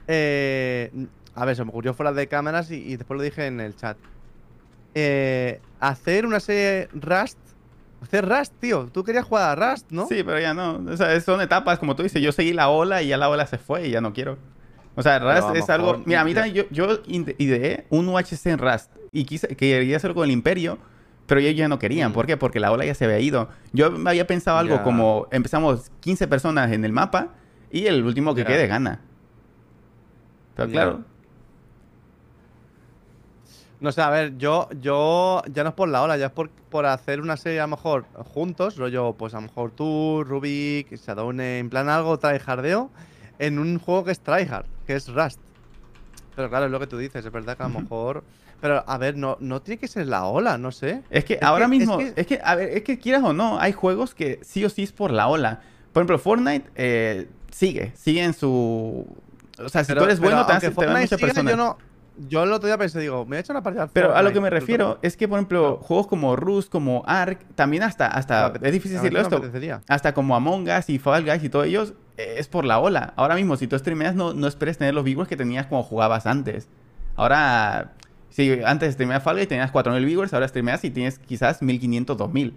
eh, 0.06 0.90
a 1.34 1.44
ver, 1.44 1.56
se 1.56 1.64
me 1.64 1.70
ocurrió 1.70 1.94
fuera 1.94 2.12
de 2.12 2.28
cámaras 2.28 2.70
y, 2.70 2.76
y 2.76 2.96
después 2.96 3.16
lo 3.16 3.24
dije 3.24 3.46
en 3.46 3.60
el 3.60 3.74
chat. 3.74 3.96
Eh, 4.94 5.60
hacer 5.80 6.26
una 6.26 6.40
serie 6.40 6.88
Rust. 6.92 7.38
Hacer 8.04 8.28
Rust, 8.28 8.52
tío. 8.60 8.88
Tú 8.92 9.02
querías 9.02 9.24
jugar 9.24 9.58
a 9.58 9.72
Rust, 9.72 9.90
¿no? 9.90 10.06
Sí, 10.06 10.22
pero 10.22 10.38
ya 10.38 10.54
no. 10.54 10.80
O 10.88 10.96
sea, 10.96 11.18
son 11.20 11.40
etapas, 11.40 11.78
como 11.78 11.96
tú 11.96 12.02
dices. 12.02 12.22
Yo 12.22 12.32
seguí 12.32 12.52
la 12.52 12.68
ola 12.68 13.02
y 13.02 13.08
ya 13.08 13.16
la 13.16 13.28
ola 13.28 13.46
se 13.46 13.58
fue 13.58 13.88
y 13.88 13.90
ya 13.90 14.00
no 14.00 14.12
quiero. 14.12 14.38
O 14.94 15.02
sea, 15.02 15.18
Rust 15.18 15.56
es 15.56 15.68
algo... 15.70 15.92
mejor 15.92 16.06
Mira, 16.06 16.20
a 16.20 16.24
mí 16.24 16.32
ya- 16.34 16.42
también 16.42 16.66
yo, 16.70 16.86
yo 16.86 17.02
ide- 17.06 17.34
ideé 17.38 17.86
un 17.90 18.08
UHC 18.08 18.46
en 18.46 18.58
Rust 18.58 18.92
y 19.10 19.24
quise, 19.24 19.48
quería 19.48 19.96
hacerlo 19.96 20.14
con 20.14 20.24
el 20.24 20.30
Imperio, 20.30 20.78
pero 21.26 21.40
ellos 21.40 21.56
ya 21.56 21.66
no 21.68 21.78
querían. 21.78 22.10
Mm. 22.10 22.14
¿Por 22.14 22.26
qué? 22.26 22.36
Porque 22.36 22.60
la 22.60 22.70
ola 22.70 22.84
ya 22.84 22.94
se 22.94 23.06
había 23.06 23.18
ido. 23.18 23.48
Yo 23.72 23.90
me 23.90 24.10
había 24.10 24.26
pensado 24.26 24.58
algo 24.58 24.82
como 24.84 25.26
empezamos 25.32 25.90
15 26.00 26.28
personas 26.28 26.70
en 26.72 26.84
el 26.84 26.92
mapa 26.92 27.30
y 27.72 27.86
el 27.86 28.04
último 28.04 28.34
que 28.34 28.44
quede 28.44 28.66
gana. 28.68 29.00
Pero 30.54 30.68
claro, 30.70 31.00
No 33.84 33.92
sé, 33.92 34.00
a 34.00 34.08
ver, 34.08 34.38
yo, 34.38 34.66
yo 34.80 35.42
ya 35.52 35.62
no 35.62 35.68
es 35.68 35.74
por 35.74 35.90
la 35.90 36.02
ola, 36.02 36.16
ya 36.16 36.26
es 36.26 36.32
por, 36.32 36.48
por 36.48 36.86
hacer 36.86 37.20
una 37.20 37.36
serie 37.36 37.60
a 37.60 37.64
lo 37.64 37.76
mejor 37.76 38.06
juntos, 38.32 38.76
rollo, 38.78 39.12
pues 39.12 39.34
a 39.34 39.36
lo 39.36 39.42
mejor 39.42 39.72
tú, 39.72 40.24
Rubik, 40.26 40.90
Shadowne, 40.96 41.58
en 41.58 41.68
plan 41.68 41.90
algo 41.90 42.18
tryhardeo, 42.18 42.90
en 43.38 43.58
un 43.58 43.78
juego 43.78 44.04
que 44.04 44.12
es 44.12 44.20
tryhard, 44.20 44.64
que 44.86 44.94
es 44.96 45.08
Rust. 45.08 45.38
Pero 46.34 46.48
claro, 46.48 46.64
es 46.64 46.70
lo 46.70 46.80
que 46.80 46.86
tú 46.86 46.96
dices, 46.96 47.26
es 47.26 47.30
verdad 47.30 47.58
que 47.58 47.62
a 47.62 47.68
lo 47.68 47.80
mejor... 47.80 48.24
Pero 48.62 48.82
a 48.86 48.96
ver, 48.96 49.18
no, 49.18 49.36
no 49.40 49.60
tiene 49.60 49.78
que 49.78 49.86
ser 49.86 50.06
la 50.06 50.24
ola, 50.24 50.56
no 50.56 50.72
sé. 50.72 51.02
Es 51.10 51.26
que 51.26 51.34
Es 51.34 51.42
ahora 51.42 51.66
que- 51.68 51.74
es 51.74 51.78
mismo, 51.80 51.98
que- 51.98 52.14
es 52.16 52.26
que, 52.26 52.40
a 52.42 52.54
ver, 52.54 52.70
es 52.70 52.84
que 52.84 52.98
quieras 52.98 53.22
o 53.22 53.34
no, 53.34 53.58
hay 53.60 53.72
juegos 53.72 54.14
que 54.14 54.40
sí 54.42 54.64
o 54.64 54.70
sí 54.70 54.84
es 54.84 54.92
por 54.92 55.10
la 55.10 55.28
ola. 55.28 55.60
Por 55.92 56.00
ejemplo, 56.00 56.18
Fortnite 56.18 56.70
eh, 56.74 57.28
sigue, 57.50 57.92
sigue 57.94 58.24
en 58.24 58.32
su... 58.32 59.06
O 59.62 59.68
sea, 59.68 59.84
si 59.84 59.88
Pero- 59.88 60.00
tú 60.00 60.04
eres 60.06 60.20
bueno, 60.20 60.46
te, 60.46 60.52
hace- 60.54 60.68
te 60.70 60.74
Fortnite 60.74 61.18
personas. 61.18 61.50
Yo, 61.52 61.56
no, 61.58 61.76
yo 62.16 62.44
el 62.44 62.52
otro 62.52 62.66
día 62.66 62.78
pensé, 62.78 63.00
digo, 63.00 63.26
me 63.26 63.36
he 63.36 63.40
hecho 63.40 63.52
una 63.52 63.62
partida 63.62 63.88
Pero 63.92 64.14
a 64.14 64.22
lo 64.22 64.32
que 64.32 64.40
me 64.40 64.50
refiero 64.50 64.98
es 65.02 65.16
que, 65.16 65.26
por 65.26 65.38
ejemplo, 65.38 65.78
juegos 65.82 66.06
como 66.06 66.36
Rust, 66.36 66.70
como 66.70 67.02
Ark, 67.06 67.40
también 67.54 67.82
hasta, 67.82 68.06
hasta 68.06 68.50
no, 68.50 68.54
es 68.66 68.72
difícil 68.72 68.96
decirlo 68.98 69.20
no 69.20 69.44
esto, 69.44 69.82
hasta 69.88 70.14
como 70.14 70.36
Among 70.36 70.68
Us 70.68 70.88
y 70.90 70.98
Fall 70.98 71.24
Guys 71.24 71.42
y 71.42 71.48
todos 71.48 71.66
ellos, 71.66 71.94
eh, 72.16 72.36
es 72.38 72.46
por 72.48 72.64
la 72.64 72.78
ola. 72.78 73.12
Ahora 73.16 73.34
mismo, 73.34 73.56
si 73.56 73.66
tú 73.66 73.76
streameas, 73.78 74.14
no, 74.14 74.32
no 74.32 74.46
esperes 74.46 74.78
tener 74.78 74.94
los 74.94 75.04
viewers 75.04 75.28
que 75.28 75.36
tenías 75.36 75.66
como 75.66 75.82
jugabas 75.82 76.26
antes. 76.26 76.68
Ahora, 77.16 77.94
si 78.30 78.62
antes 78.64 78.94
streameas 78.94 79.22
Fall 79.22 79.36
Guys 79.36 79.48
tenías 79.48 79.72
4.000 79.72 80.04
viewers, 80.04 80.34
ahora 80.34 80.46
streameas 80.46 80.84
y 80.84 80.90
tienes 80.90 81.18
quizás 81.18 81.62
1.500, 81.62 82.16
2.000. 82.16 82.52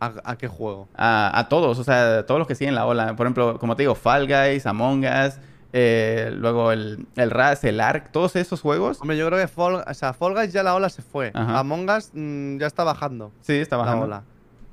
¿A, 0.00 0.12
a 0.24 0.38
qué 0.38 0.48
juego? 0.48 0.88
A, 0.94 1.36
a 1.36 1.48
todos, 1.48 1.78
o 1.78 1.84
sea, 1.84 2.18
a 2.18 2.26
todos 2.26 2.38
los 2.38 2.46
que 2.46 2.54
siguen 2.54 2.74
la 2.74 2.86
ola. 2.86 3.16
Por 3.16 3.26
ejemplo, 3.26 3.58
como 3.58 3.74
te 3.74 3.82
digo, 3.82 3.94
Fall 3.94 4.26
Guys, 4.26 4.66
Among 4.66 5.04
Us, 5.04 5.38
eh, 5.72 6.30
luego 6.34 6.72
el, 6.72 7.06
el 7.16 7.30
Rust, 7.30 7.64
el 7.64 7.80
Ark, 7.80 8.10
todos 8.12 8.36
esos 8.36 8.60
juegos. 8.60 9.00
Hombre, 9.00 9.16
yo 9.16 9.26
creo 9.26 9.38
que 9.38 9.48
Fall, 9.48 9.84
o 9.86 9.94
sea, 9.94 10.12
Fall 10.14 10.34
Guys 10.34 10.52
ya 10.52 10.62
la 10.62 10.74
ola 10.74 10.88
se 10.88 11.02
fue. 11.02 11.30
Ajá. 11.34 11.58
Among 11.58 11.88
Us 11.90 12.10
mm, 12.14 12.58
ya 12.58 12.66
está 12.66 12.84
bajando 12.84 13.32
Sí, 13.42 13.54
está 13.54 13.76
la 13.76 13.82
bajando. 13.82 14.04
ola. 14.06 14.22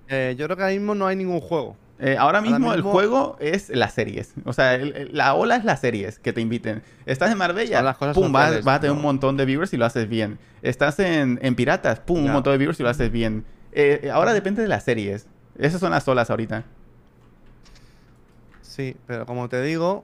Eh, 0.08 0.36
yo 0.38 0.46
creo 0.46 0.56
que 0.58 0.64
ahora 0.64 0.74
mismo 0.76 0.96
no 0.96 1.08
hay 1.08 1.16
ningún 1.16 1.42
juego. 1.42 1.76
Eh, 1.98 2.18
ahora 2.20 2.42
mismo 2.42 2.72
el 2.74 2.80
mismo- 2.80 2.92
juego 2.92 3.38
es 3.40 3.70
las 3.70 3.94
series. 3.94 4.34
O 4.44 4.52
sea, 4.54 4.76
el- 4.76 4.96
el- 4.96 5.10
la 5.18 5.34
ola 5.34 5.56
es 5.56 5.64
las 5.64 5.80
series 5.80 6.20
que 6.20 6.34
te 6.34 6.42
inviten. 6.42 6.84
Estás 7.06 7.32
en 7.32 7.38
Marbella, 7.38 7.82
las 7.82 7.96
cosas 7.98 8.14
pum, 8.16 8.32
vas, 8.32 8.64
vas 8.66 8.78
a 8.78 8.80
tener 8.82 8.94
¿no? 8.94 8.98
un 9.00 9.04
montón 9.04 9.38
de 9.38 9.46
viewers 9.46 9.70
si 9.70 9.78
lo 9.78 9.86
haces 9.86 10.08
bien. 10.10 10.38
Estás 10.62 11.00
en, 11.00 11.40
en 11.42 11.56
Piratas, 11.56 12.00
pum, 12.02 12.24
un 12.26 12.32
montón 12.34 12.52
de 12.54 12.58
viewers 12.58 12.78
si 12.78 12.84
lo 12.84 12.90
haces 12.90 13.12
bien. 13.12 13.46
Ahora 14.14 14.34
depende 14.34 14.62
de 14.62 14.68
las 14.68 14.84
series. 14.84 15.28
Esas 15.58 15.80
son 15.80 15.92
las 15.92 16.06
olas 16.08 16.30
ahorita. 16.30 16.64
Sí, 18.62 18.98
pero 19.08 19.26
como 19.26 19.48
te 19.50 19.62
digo, 19.62 20.04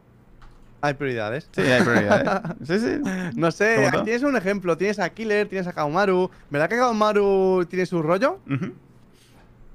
hay 0.82 0.93
prioridades. 0.95 1.50
Sí, 1.51 1.61
hay 1.61 1.84
prioridades. 1.84 2.42
sí, 2.68 2.80
sí. 2.80 3.32
No 3.35 3.51
sé, 3.51 3.90
tienes 4.03 4.24
un 4.24 4.35
ejemplo, 4.35 4.77
tienes 4.77 5.00
a 5.00 5.10
Killer, 5.10 5.48
tienes 5.48 5.68
a 5.68 5.74
Kaumaru. 5.74 6.30
¿Verdad 6.50 6.69
que 6.69 6.77
Kaumaru 6.77 7.66
tiene 7.69 7.85
su 7.85 8.01
rollo? 8.01 8.40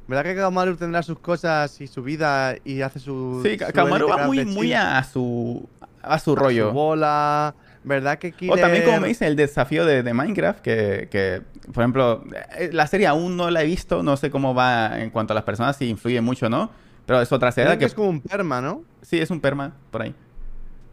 ¿Verdad 0.09 0.25
que 0.25 0.37
Kaumaru 0.37 0.77
tendrá 0.77 1.03
sus 1.03 1.19
cosas 1.19 1.81
y 1.81 1.87
su 1.87 2.03
vida 2.03 2.57
y 2.65 2.83
hace 2.83 2.99
su. 2.99 3.41
Sí, 3.45 3.59
su 3.59 3.73
Kamaru 3.73 4.09
va 4.09 4.27
muy, 4.27 4.45
muy 4.45 4.73
a 4.73 5.03
su, 5.05 5.69
a 6.03 6.19
su 6.19 6.33
a 6.33 6.37
rollo. 6.37 6.69
Su 6.69 6.75
bola. 6.75 7.55
¿Verdad 7.83 8.19
que 8.19 8.33
Killer. 8.33 8.59
O 8.59 8.61
también, 8.61 8.85
como 8.85 9.01
me 9.01 9.09
dice, 9.09 9.29
el 9.29 9.37
desafío 9.37 9.85
de, 9.85 10.03
de 10.03 10.13
Minecraft, 10.13 10.61
que, 10.61 11.09
que, 11.09 11.43
por 11.73 11.85
ejemplo, 11.85 12.25
eh, 12.59 12.71
la 12.73 12.89
serie 12.89 13.07
aún 13.07 13.37
no 13.37 13.49
la 13.49 13.63
he 13.63 13.67
visto, 13.67 14.03
no 14.03 14.17
sé 14.17 14.29
cómo 14.29 14.55
va 14.55 15.01
en 15.01 15.11
cuanto 15.11 15.33
a 15.33 15.37
las 15.37 15.45
personas, 15.45 15.77
si 15.77 15.89
influye 15.89 16.21
mucho 16.21 16.47
o 16.47 16.49
no, 16.49 16.71
pero 17.07 17.21
es 17.21 17.31
otra 17.31 17.53
serie 17.53 17.79
que 17.79 17.85
es 17.85 17.95
como 17.95 18.09
un 18.09 18.21
perma, 18.21 18.61
¿no? 18.61 18.83
sí 19.03 19.21
es 19.21 19.31
un 19.31 19.41
perma 19.41 19.73
por 19.93 20.03
ahí. 20.03 20.15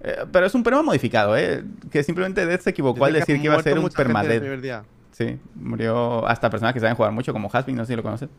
Eh, 0.03 0.25
pero 0.31 0.45
es 0.45 0.53
un 0.53 0.63
perma 0.63 0.81
modificado, 0.81 1.37
¿eh? 1.37 1.63
Que 1.89 2.03
simplemente 2.03 2.45
Dead 2.45 2.59
se 2.59 2.71
equivocó 2.71 3.05
al 3.05 3.13
decir 3.13 3.37
que 3.37 3.45
iba 3.45 3.55
a 3.55 3.63
ser 3.63 3.79
un 3.79 3.89
permadeath. 3.89 4.85
Sí, 5.11 5.39
murió 5.55 6.27
hasta 6.27 6.49
personas 6.49 6.73
que 6.73 6.79
saben 6.79 6.95
jugar 6.95 7.11
mucho, 7.11 7.31
como 7.31 7.49
Hasbin, 7.51 7.75
no 7.75 7.85
sé 7.85 7.93
si 7.93 7.95
lo 7.95 8.03
conoces. 8.03 8.29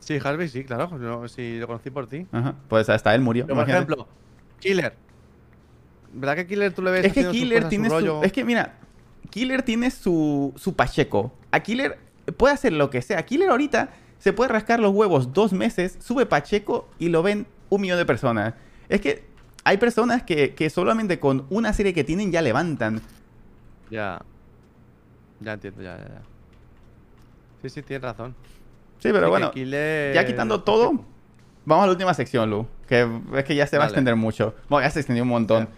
Sí, 0.00 0.18
Harvey, 0.22 0.48
sí, 0.48 0.64
claro. 0.64 0.98
no, 0.98 1.28
sí, 1.28 1.58
lo 1.58 1.66
conocí 1.66 1.90
por 1.90 2.06
ti. 2.06 2.26
Ajá. 2.32 2.54
Pues 2.68 2.88
hasta 2.88 3.14
él 3.14 3.20
murió. 3.20 3.46
Pero, 3.46 3.58
por 3.58 3.68
ejemplo, 3.68 4.08
Killer. 4.58 4.94
¿Verdad 6.12 6.36
que 6.36 6.46
Killer 6.46 6.72
tú 6.72 6.82
le 6.82 6.90
ves 6.90 7.06
Es 7.06 7.12
que 7.12 7.28
Killer 7.28 7.58
cosas, 7.58 7.70
tiene 7.70 7.88
su, 7.88 7.94
rollo? 7.94 8.22
Es 8.22 8.32
que 8.32 8.44
mira, 8.44 8.74
Killer 9.30 9.62
tiene 9.62 9.90
su, 9.90 10.52
su 10.56 10.74
Pacheco. 10.74 11.32
A 11.50 11.60
Killer 11.60 11.98
puede 12.36 12.54
hacer 12.54 12.72
lo 12.72 12.90
que 12.90 13.02
sea. 13.02 13.24
Killer 13.24 13.50
ahorita 13.50 13.90
se 14.18 14.32
puede 14.32 14.52
rascar 14.52 14.80
los 14.80 14.92
huevos 14.94 15.32
dos 15.32 15.52
meses, 15.52 15.98
sube 16.00 16.26
Pacheco 16.26 16.88
y 16.98 17.08
lo 17.08 17.22
ven 17.22 17.46
un 17.68 17.80
millón 17.80 17.98
de 17.98 18.06
personas. 18.06 18.54
Es 18.88 19.00
que 19.00 19.24
hay 19.64 19.78
personas 19.78 20.22
que, 20.22 20.54
que 20.54 20.70
solamente 20.70 21.18
con 21.18 21.46
una 21.50 21.72
serie 21.72 21.92
que 21.94 22.04
tienen 22.04 22.30
ya 22.32 22.42
levantan. 22.42 23.00
Ya. 23.90 24.20
Ya 25.40 25.52
entiendo, 25.54 25.82
ya, 25.82 25.96
ya, 25.96 26.04
ya. 26.04 26.22
Sí, 27.62 27.68
sí, 27.70 27.82
tienes 27.82 28.02
razón. 28.02 28.34
Sí, 28.98 29.08
pero 29.12 29.26
Sí, 29.26 29.30
bueno, 29.30 29.52
ya 30.14 30.24
quitando 30.26 30.62
todo, 30.62 31.04
vamos 31.64 31.82
a 31.84 31.86
la 31.86 31.92
última 31.92 32.14
sección, 32.14 32.50
Lu. 32.50 32.66
Que 32.86 33.08
es 33.36 33.44
que 33.44 33.54
ya 33.54 33.66
se 33.66 33.76
va 33.78 33.84
a 33.84 33.86
extender 33.86 34.16
mucho. 34.16 34.54
Bueno, 34.68 34.86
ya 34.86 34.90
se 34.90 35.00
extendió 35.00 35.22
un 35.22 35.28
montón. 35.30 35.68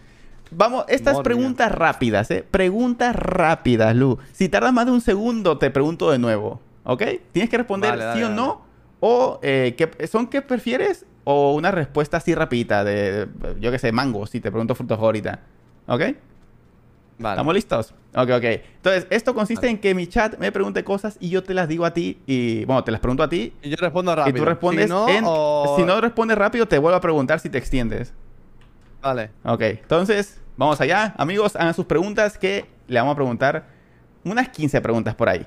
Vamos, 0.51 0.85
estas 0.89 1.15
Madre 1.17 1.17
mía. 1.17 1.23
preguntas 1.43 1.73
rápidas, 1.73 2.31
¿eh? 2.31 2.45
Preguntas 2.49 3.17
rápidas, 3.17 3.97
Lu. 3.97 4.19
Si 4.33 4.49
tardas 4.49 4.73
más 4.73 4.87
de 4.87 4.93
un 4.93 5.01
segundo, 5.01 5.59
te 5.59 5.71
pregunto 5.71 6.11
de 6.11 6.19
nuevo, 6.19 6.61
¿ok? 6.85 7.03
Tienes 7.33 7.51
que 7.51 7.57
responder 7.59 7.91
Vale, 7.91 8.05
dale, 8.05 8.19
sí 8.19 8.25
o 8.25 8.29
dale. 8.29 8.37
no. 8.37 8.63
O, 9.01 9.41
eh, 9.43 9.75
¿qué- 9.77 10.07
¿son 10.07 10.29
qué 10.29 10.43
prefieres? 10.43 11.05
O 11.29 11.55
una 11.55 11.73
respuesta 11.73 12.19
así 12.19 12.35
rapidita 12.37 12.85
de, 12.85 13.27
yo 13.59 13.73
qué 13.73 13.81
sé, 13.81 13.91
mango, 13.91 14.27
si 14.27 14.41
te 14.41 14.51
pregunto 14.53 14.77
fruta 14.77 14.95
favorita. 14.97 15.41
¿Ok? 15.89 16.01
Vale. 17.19 17.35
¿Estamos 17.35 17.55
listos? 17.55 17.95
Ok, 18.15 18.31
ok. 18.31 18.45
Entonces, 18.45 19.07
esto 19.11 19.35
consiste 19.35 19.67
Vale. 19.67 19.73
en 19.73 19.79
que 19.79 19.93
mi 19.95 20.07
chat 20.07 20.39
me 20.39 20.53
pregunte 20.53 20.85
cosas 20.85 21.17
y 21.19 21.29
yo 21.31 21.43
te 21.43 21.53
las 21.55 21.67
digo 21.67 21.85
a 21.85 21.93
ti. 21.93 22.21
Y, 22.27 22.65
bueno, 22.67 22.85
te 22.85 22.93
las 22.93 23.01
pregunto 23.01 23.23
a 23.25 23.29
ti. 23.29 23.53
Y 23.63 23.71
yo 23.71 23.77
respondo 23.81 24.15
rápido. 24.15 24.37
Y 24.37 24.41
tú 24.41 24.45
respondes 24.45 24.85
si 24.85 24.91
no, 24.91 25.09
en... 25.09 25.25
o- 25.27 25.75
Si 25.77 25.83
no 25.85 26.01
respondes 26.01 26.39
rápido, 26.39 26.67
te 26.69 26.79
vuelvo 26.79 26.97
a 26.97 27.01
preguntar 27.01 27.41
si 27.41 27.51
te 27.51 27.59
extiendes. 27.59 28.15
Vale. 29.03 29.31
Ok, 29.45 29.63
entonces, 29.63 30.41
vamos 30.57 30.81
allá. 30.81 31.15
Amigos, 31.19 31.57
hagan 31.57 31.75
sus 31.75 31.87
preguntas 31.87 32.39
que 32.39 32.67
le 32.87 33.01
vamos 33.01 33.13
a 33.15 33.17
preguntar 33.17 33.67
unas 34.23 34.49
15 34.51 34.81
preguntas 34.81 35.15
por 35.15 35.29
ahí. 35.29 35.45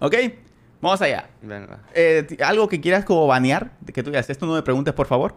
Ok, 0.00 0.14
vamos 0.84 1.02
allá. 1.02 1.28
Venga. 1.42 1.80
Eh, 1.94 2.36
¿Algo 2.44 2.68
que 2.68 2.80
quieras 2.80 3.04
como 3.04 3.26
banear? 3.26 3.72
Que 3.92 4.02
tú 4.02 4.10
digas, 4.10 4.28
esto 4.28 4.46
no 4.46 4.54
me 4.54 4.62
preguntes, 4.62 4.94
por 4.94 5.06
favor. 5.06 5.34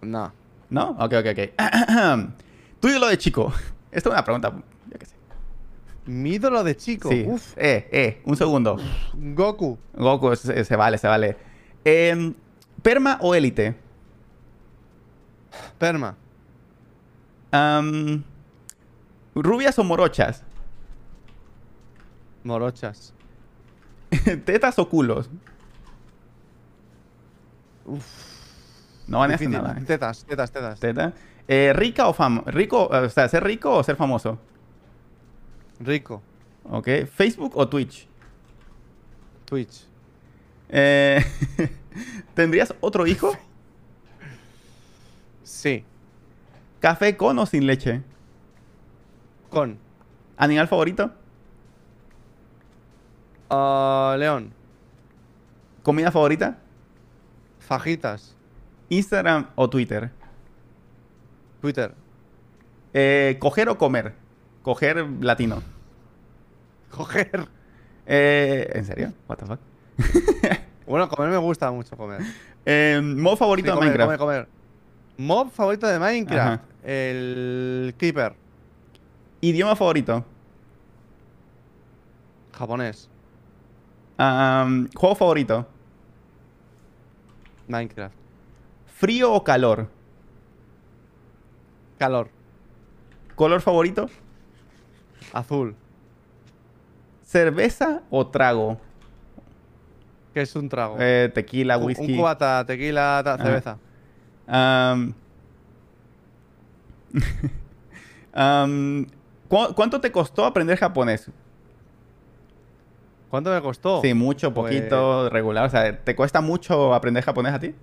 No. 0.00 0.32
¿No? 0.70 0.90
Ok, 0.98 1.12
ok, 1.12 1.26
ok. 1.32 2.30
tú 2.80 2.88
y 2.88 2.98
lo 2.98 3.06
de 3.06 3.18
chico. 3.18 3.52
Esto 3.92 4.10
es 4.10 4.14
una 4.14 4.24
pregunta, 4.24 4.52
yo 4.52 4.98
qué 4.98 5.06
sé. 5.06 5.14
Mi 6.06 6.30
ídolo 6.34 6.62
de 6.64 6.76
chico. 6.76 7.08
Sí. 7.08 7.24
Uf. 7.26 7.56
Eh, 7.56 7.88
eh, 7.92 8.22
un 8.24 8.36
segundo. 8.36 8.76
Goku. 9.14 9.78
Goku, 9.94 10.36
se, 10.36 10.64
se 10.64 10.76
vale, 10.76 10.98
se 10.98 11.06
vale. 11.06 11.36
Em, 11.84 12.34
¿Perma 12.82 13.18
o 13.22 13.34
élite? 13.34 13.74
Perma. 15.78 16.14
¿Rubias 19.34 19.78
o 19.78 19.84
morochas? 19.84 20.42
Morochas. 22.44 23.15
¿Tetas 24.44 24.78
o 24.78 24.88
culos? 24.88 25.30
Uf. 27.84 28.04
No 29.06 29.20
van 29.20 29.30
a 29.30 29.34
hacer 29.34 29.48
nada. 29.48 29.76
¿eh? 29.78 29.84
Tetas, 29.84 30.24
tetas, 30.24 30.50
tetas. 30.50 30.80
Teta. 30.80 31.12
Eh, 31.48 31.72
¿Rica 31.74 32.08
o 32.08 32.12
fam 32.12 32.42
rico? 32.46 32.88
O 32.88 33.08
sea, 33.08 33.28
¿ser 33.28 33.44
rico 33.44 33.72
o 33.72 33.82
ser 33.82 33.96
famoso? 33.96 34.38
Rico. 35.78 36.22
Ok. 36.64 36.88
¿Facebook 37.12 37.56
o 37.56 37.68
Twitch? 37.68 38.08
Twitch. 39.44 39.86
Eh, 40.68 41.24
¿Tendrías 42.34 42.74
otro 42.80 43.06
hijo? 43.06 43.32
Sí. 45.44 45.84
¿Café 46.80 47.16
con 47.16 47.38
o 47.38 47.46
sin 47.46 47.66
leche? 47.66 48.02
Con. 49.50 49.78
¿Animal 50.36 50.66
favorito? 50.66 51.12
Ah, 53.50 54.16
León. 54.18 54.52
¿Comida 55.82 56.10
favorita? 56.10 56.58
Fajitas. 57.60 58.34
¿Instagram 58.88 59.48
o 59.54 59.68
Twitter? 59.70 60.10
Twitter. 61.60 61.94
Eh, 62.92 63.36
¿Coger 63.40 63.68
o 63.68 63.78
comer? 63.78 64.14
Coger 64.62 65.06
latino. 65.20 65.62
Coger. 66.90 67.48
Eh, 68.06 68.70
¿En 68.74 68.84
serio? 68.84 69.12
What 69.28 69.36
the 69.38 69.46
fuck? 69.46 69.60
Bueno, 70.86 71.08
comer 71.08 71.30
me 71.30 71.36
gusta 71.38 71.68
mucho 71.72 71.96
comer. 71.96 72.20
Eh, 72.64 73.00
¿Modo 73.02 73.36
favorito 73.36 73.66
Sí, 73.66 73.70
de 73.72 73.74
comer, 73.74 73.88
Minecraft? 73.98 74.18
comer, 74.20 74.46
comer. 74.46 74.48
Mob 75.18 75.50
favorito 75.50 75.86
de 75.88 75.98
Minecraft. 75.98 76.40
Ajá. 76.40 76.60
El 76.84 77.92
Creeper. 77.98 78.36
¿Idioma 79.40 79.74
favorito? 79.74 80.24
Japonés. 82.52 83.10
¿Juego 84.16 85.14
favorito? 85.14 85.66
Minecraft. 87.68 88.14
¿Frío 88.86 89.32
o 89.32 89.44
calor? 89.44 89.88
Calor. 91.98 92.28
¿Color 93.34 93.60
favorito? 93.60 94.08
Azul. 95.32 95.74
¿Cerveza 97.22 98.02
o 98.10 98.26
trago? 98.28 98.78
Que 100.32 100.42
es 100.42 100.54
un 100.56 100.68
trago. 100.68 100.96
Eh, 101.00 101.30
tequila, 101.34 101.76
whisky. 101.78 102.12
Un 102.12 102.16
cubata, 102.18 102.64
tequila, 102.66 103.20
ta- 103.24 103.36
cerveza. 103.38 103.78
Am, 104.46 105.12
am, 108.32 109.06
¿cu- 109.48 109.74
¿Cuánto 109.74 110.00
te 110.00 110.12
costó 110.12 110.44
aprender 110.44 110.78
japonés? 110.78 111.30
¿Cuánto 113.30 113.50
me 113.52 113.60
costó? 113.60 114.00
Sí, 114.02 114.14
mucho, 114.14 114.54
Pues- 114.54 114.74
poquito, 114.74 115.28
regular. 115.30 115.66
O 115.66 115.70
sea, 115.70 115.98
¿te 116.04 116.14
cuesta 116.14 116.40
mucho 116.40 116.94
aprender 116.94 117.24
japonés 117.24 117.54
a 117.54 117.58
ti? 117.60 117.74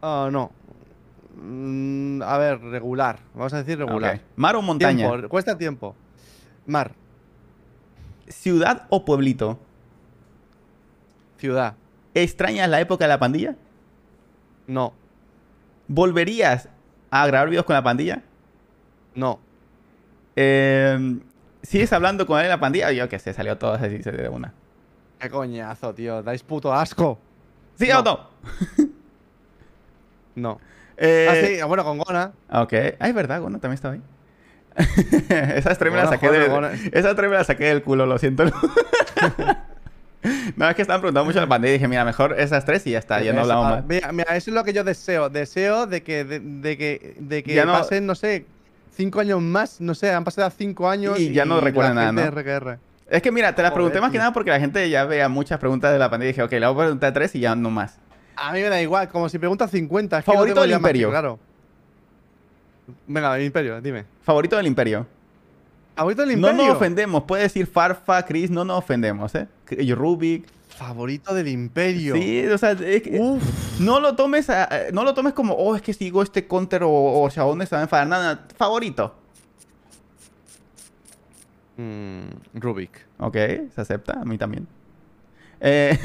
Ah, 0.00 0.28
no. 0.32 0.50
Mm, 1.36 2.22
a 2.22 2.38
ver, 2.38 2.60
regular. 2.60 3.20
Vamos 3.34 3.52
a 3.54 3.58
decir 3.58 3.78
regular. 3.78 4.16
Ok. 4.16 4.20
¿Mar 4.36 4.56
o 4.56 4.62
montaña? 4.62 5.08
Tiempo, 5.08 5.28
cuesta 5.28 5.56
tiempo. 5.56 5.94
Mar. 6.66 6.92
¿Ciudad 8.28 8.86
o 8.90 9.04
pueblito? 9.04 9.58
Ciudad. 11.38 11.74
¿Extrañas 12.14 12.68
la 12.68 12.80
época 12.80 13.04
de 13.04 13.08
la 13.08 13.18
pandilla? 13.18 13.56
No. 14.66 14.92
¿Volverías 15.88 16.68
a 17.10 17.26
grabar 17.26 17.48
videos 17.48 17.64
con 17.64 17.74
la 17.74 17.82
pandilla? 17.82 18.22
No. 19.14 19.38
Eh, 20.36 21.18
¿Sigues 21.62 21.92
hablando 21.92 22.26
con 22.26 22.38
él 22.38 22.44
en 22.46 22.50
la 22.50 22.60
pandilla? 22.60 22.90
Yo 22.92 23.08
qué 23.08 23.18
sé, 23.18 23.32
salió 23.32 23.56
todo 23.56 23.72
así 23.74 23.98
de 23.98 24.28
una. 24.28 24.52
Qué 25.18 25.30
coñazo, 25.30 25.94
tío. 25.94 26.22
Dais 26.22 26.42
puto 26.42 26.72
asco. 26.74 27.18
¿Sí 27.76 27.88
No. 27.88 28.00
o 28.00 28.02
no? 28.02 28.30
No. 30.34 30.60
Eh, 31.04 31.26
ah, 31.28 31.34
sí, 31.34 31.62
bueno, 31.66 31.82
con 31.84 31.98
Gona. 31.98 32.32
Ok. 32.50 32.74
Ah, 33.00 33.08
es 33.08 33.14
verdad, 33.14 33.40
Gona 33.40 33.58
también 33.58 33.74
estaba 33.74 33.94
ahí. 33.94 34.02
Esa 35.56 35.74
tres 35.74 35.90
me 35.90 35.96
la 35.98 36.04
Gona, 36.04 36.16
saqué 36.16 36.26
joder, 36.28 36.42
de... 36.42 36.48
Gona. 36.48 36.72
Esa 36.92 37.16
tres 37.16 37.30
me 37.30 37.36
la 37.36 37.44
saqué 37.44 37.64
del 37.64 37.82
culo, 37.82 38.06
lo 38.06 38.18
siento. 38.18 38.44
no, 40.56 40.68
es 40.68 40.76
que 40.76 40.82
estaban 40.82 41.00
preguntando 41.00 41.24
mucho 41.24 41.40
de 41.40 41.46
la 41.46 41.48
pandilla 41.48 41.70
y 41.70 41.78
dije, 41.78 41.88
mira, 41.88 42.04
mejor 42.04 42.38
esas 42.38 42.64
tres 42.64 42.86
y 42.86 42.92
ya 42.92 42.98
está, 43.00 43.20
ya 43.20 43.32
no 43.32 43.40
hablamos 43.40 43.66
ah, 43.66 43.70
más. 43.76 43.84
Mira, 43.86 44.12
mira, 44.12 44.36
eso 44.36 44.50
es 44.50 44.54
lo 44.54 44.62
que 44.62 44.72
yo 44.72 44.84
deseo. 44.84 45.28
Deseo 45.28 45.86
de 45.86 46.04
que, 46.04 46.24
de, 46.24 46.38
de 46.40 46.78
que, 46.78 47.16
de 47.18 47.42
que 47.42 47.54
Ya 47.54 47.64
no- 47.64 47.72
pasen, 47.72 48.06
no 48.06 48.14
sé, 48.14 48.46
cinco 48.92 49.20
años 49.20 49.40
más. 49.40 49.80
No 49.80 49.94
sé, 49.94 50.12
han 50.12 50.24
pasado 50.24 50.50
cinco 50.56 50.88
años. 50.88 51.18
Y 51.18 51.32
ya 51.32 51.44
no 51.44 51.60
recuerdan 51.60 51.96
la 51.96 52.12
nada, 52.12 52.30
RQR. 52.30 52.78
Es 53.08 53.20
que 53.20 53.30
mira, 53.30 53.54
te 53.54 53.62
las 53.62 53.72
pregunté 53.72 54.00
más 54.00 54.10
que 54.10 54.18
nada 54.18 54.32
porque 54.32 54.50
la 54.50 54.58
gente 54.60 54.88
ya 54.88 55.04
veía 55.04 55.28
muchas 55.28 55.58
preguntas 55.58 55.92
de 55.92 55.98
la 55.98 56.08
pandilla 56.08 56.30
y 56.30 56.32
dije, 56.32 56.42
ok, 56.42 56.52
le 56.52 56.66
voy 56.66 56.74
a 56.74 56.78
preguntar 56.78 57.12
tres 57.12 57.34
y 57.34 57.40
ya 57.40 57.54
no 57.54 57.70
más. 57.70 57.98
A 58.36 58.52
mí 58.52 58.60
me 58.62 58.68
da 58.70 58.80
igual, 58.80 59.08
como 59.08 59.28
si 59.28 59.38
preguntas 59.38 59.70
50. 59.70 60.18
es 60.18 60.24
que 60.24 60.30
no 60.30 60.34
¿Favorito 60.34 60.60
del 60.62 60.70
más 60.70 60.78
Imperio? 60.78 61.10
Claro. 61.10 61.38
Venga, 63.06 63.36
el 63.36 63.44
Imperio, 63.44 63.80
dime. 63.80 64.04
Favorito 64.22 64.56
del 64.56 64.66
Imperio. 64.66 65.06
¿Favorito 65.94 66.22
del 66.24 66.40
No 66.40 66.48
Imperio? 66.48 66.68
nos 66.68 66.76
ofendemos, 66.76 67.24
puede 67.24 67.42
decir 67.42 67.66
Farfa, 67.66 68.24
Chris, 68.24 68.50
no 68.50 68.64
nos 68.64 68.78
ofendemos, 68.78 69.34
¿eh? 69.34 69.46
Y 69.70 69.92
Rubik. 69.94 70.46
Favorito 70.76 71.34
del 71.34 71.48
Imperio. 71.48 72.14
Sí, 72.14 72.46
o 72.46 72.58
sea, 72.58 72.72
es 72.72 73.02
que 73.02 73.18
Uf. 73.20 73.80
no 73.80 74.00
lo 74.00 74.16
tomes 74.16 74.48
a- 74.50 74.68
no 74.92 75.04
lo 75.04 75.14
tomes 75.14 75.32
como, 75.32 75.54
oh, 75.54 75.76
es 75.76 75.82
que 75.82 75.92
sigo 75.94 76.22
este 76.22 76.46
counter 76.46 76.82
o, 76.82 76.90
o 76.90 77.30
Xiaomi 77.30 77.66
se 77.66 77.74
va 77.76 77.80
a 77.80 77.84
enfadar. 77.84 78.06
Nada, 78.06 78.46
favorito. 78.56 79.14
Mm, 81.76 82.24
Rubik. 82.54 83.06
Ok, 83.18 83.34
se 83.74 83.80
acepta, 83.80 84.20
a 84.20 84.24
mí 84.24 84.36
también. 84.38 84.66
Eh. 85.64 85.96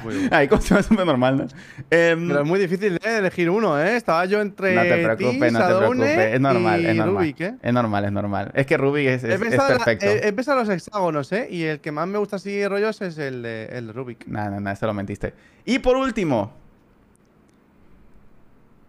Ahí 0.30 0.48
como 0.48 0.62
se 0.62 0.72
me 0.74 0.82
súper 0.82 1.04
normal, 1.04 1.36
¿no? 1.36 1.44
Em, 1.90 2.28
Pero 2.28 2.40
es 2.40 2.46
muy 2.46 2.58
difícil 2.58 2.96
de 2.96 3.18
elegir 3.18 3.50
uno, 3.50 3.78
¿eh? 3.78 3.96
Estaba 3.96 4.24
yo 4.24 4.40
entre. 4.40 4.74
no 4.74 4.82
te 4.82 5.04
preocupes, 5.04 5.52
no 5.52 5.58
te 5.68 5.74
preocupes. 5.74 6.18
Es 6.34 6.40
normal, 6.40 6.86
es 6.86 6.96
normal. 6.96 7.14
Rubik, 7.24 7.40
¿eh? 7.42 7.54
Es 7.60 7.72
normal, 7.74 8.04
es 8.06 8.12
normal. 8.12 8.50
Es 8.54 8.64
que 8.66 8.76
Rubik 8.78 9.06
es, 9.08 9.22
es- 9.24 9.40
es 9.42 9.54
la- 9.56 9.66
perfecto. 9.68 10.06
he- 10.06 10.28
he 10.28 10.32
pensado 10.32 10.60
en 10.62 10.66
los 10.66 10.74
hexágonos, 10.74 11.30
¿eh? 11.32 11.46
Y 11.50 11.64
el 11.64 11.80
que 11.80 11.92
más 11.92 12.08
me 12.08 12.16
gusta 12.16 12.36
así 12.36 12.66
rollos 12.66 13.02
es 13.02 13.18
el 13.18 13.44
el 13.44 13.92
Rubik. 13.92 14.26
No, 14.26 14.48
no, 14.50 14.60
no, 14.60 14.70
eso 14.70 14.86
lo 14.86 14.94
mentiste. 14.94 15.34
Y 15.66 15.78
por 15.80 15.96
último, 15.96 16.54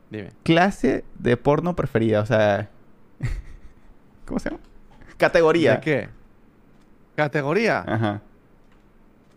Dime. 0.09 0.29
clase 0.43 1.03
de 1.19 1.37
porno 1.37 1.75
preferida, 1.75 2.21
o 2.21 2.25
sea... 2.25 2.69
¿Cómo 4.25 4.39
se 4.39 4.49
llama? 4.51 4.61
Categoría. 5.17 5.75
¿De 5.75 5.81
qué? 5.81 6.09
Categoría. 7.15 7.83
Ajá. 7.85 8.21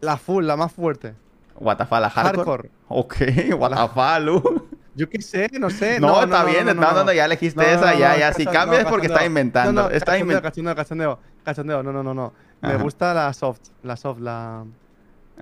La 0.00 0.16
full, 0.16 0.44
la 0.44 0.56
más 0.56 0.72
fuerte. 0.72 1.14
What 1.58 1.76
the 1.78 1.86
fuck, 1.86 2.00
la 2.00 2.10
hardcore. 2.10 2.44
Hardcore. 2.46 2.70
Ok, 2.88 3.16
what 3.58 3.70
the 3.70 3.88
fuck, 3.94 4.20
Lu. 4.24 4.68
Yo 4.94 5.08
qué 5.08 5.20
sé, 5.20 5.48
no 5.58 5.68
sé. 5.70 6.00
No, 6.00 6.22
está 6.22 6.44
bien, 6.44 6.64
no, 6.66 6.74
no, 6.74 7.04
no, 7.04 7.12
ya 7.12 7.26
elegiste 7.26 7.72
esa, 7.72 7.94
ya, 7.94 8.16
ya. 8.16 8.32
Si 8.32 8.46
cambias 8.46 8.82
es 8.82 8.86
porque 8.86 9.06
estás 9.08 9.26
inventando. 9.26 9.72
No, 9.72 9.82
no, 9.82 9.86
Estás 9.88 10.14
cachondeo, 10.14 10.38
inventando. 10.38 10.74
cachondeo, 10.74 10.74
cachondeo, 10.74 11.18
cachondeo. 11.44 11.82
No, 11.82 11.92
no, 11.92 12.02
no, 12.02 12.14
no. 12.14 12.32
Me 12.62 12.70
Ajá. 12.70 12.82
gusta 12.82 13.12
la 13.12 13.32
soft, 13.34 13.60
la 13.82 13.96
soft, 13.96 14.20
la... 14.20 14.64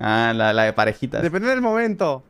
Ah, 0.00 0.33
la, 0.34 0.52
la 0.52 0.65
de 0.65 0.73
parejitas. 0.73 1.23
Depende 1.23 1.49
del 1.49 1.60
momento. 1.60 2.24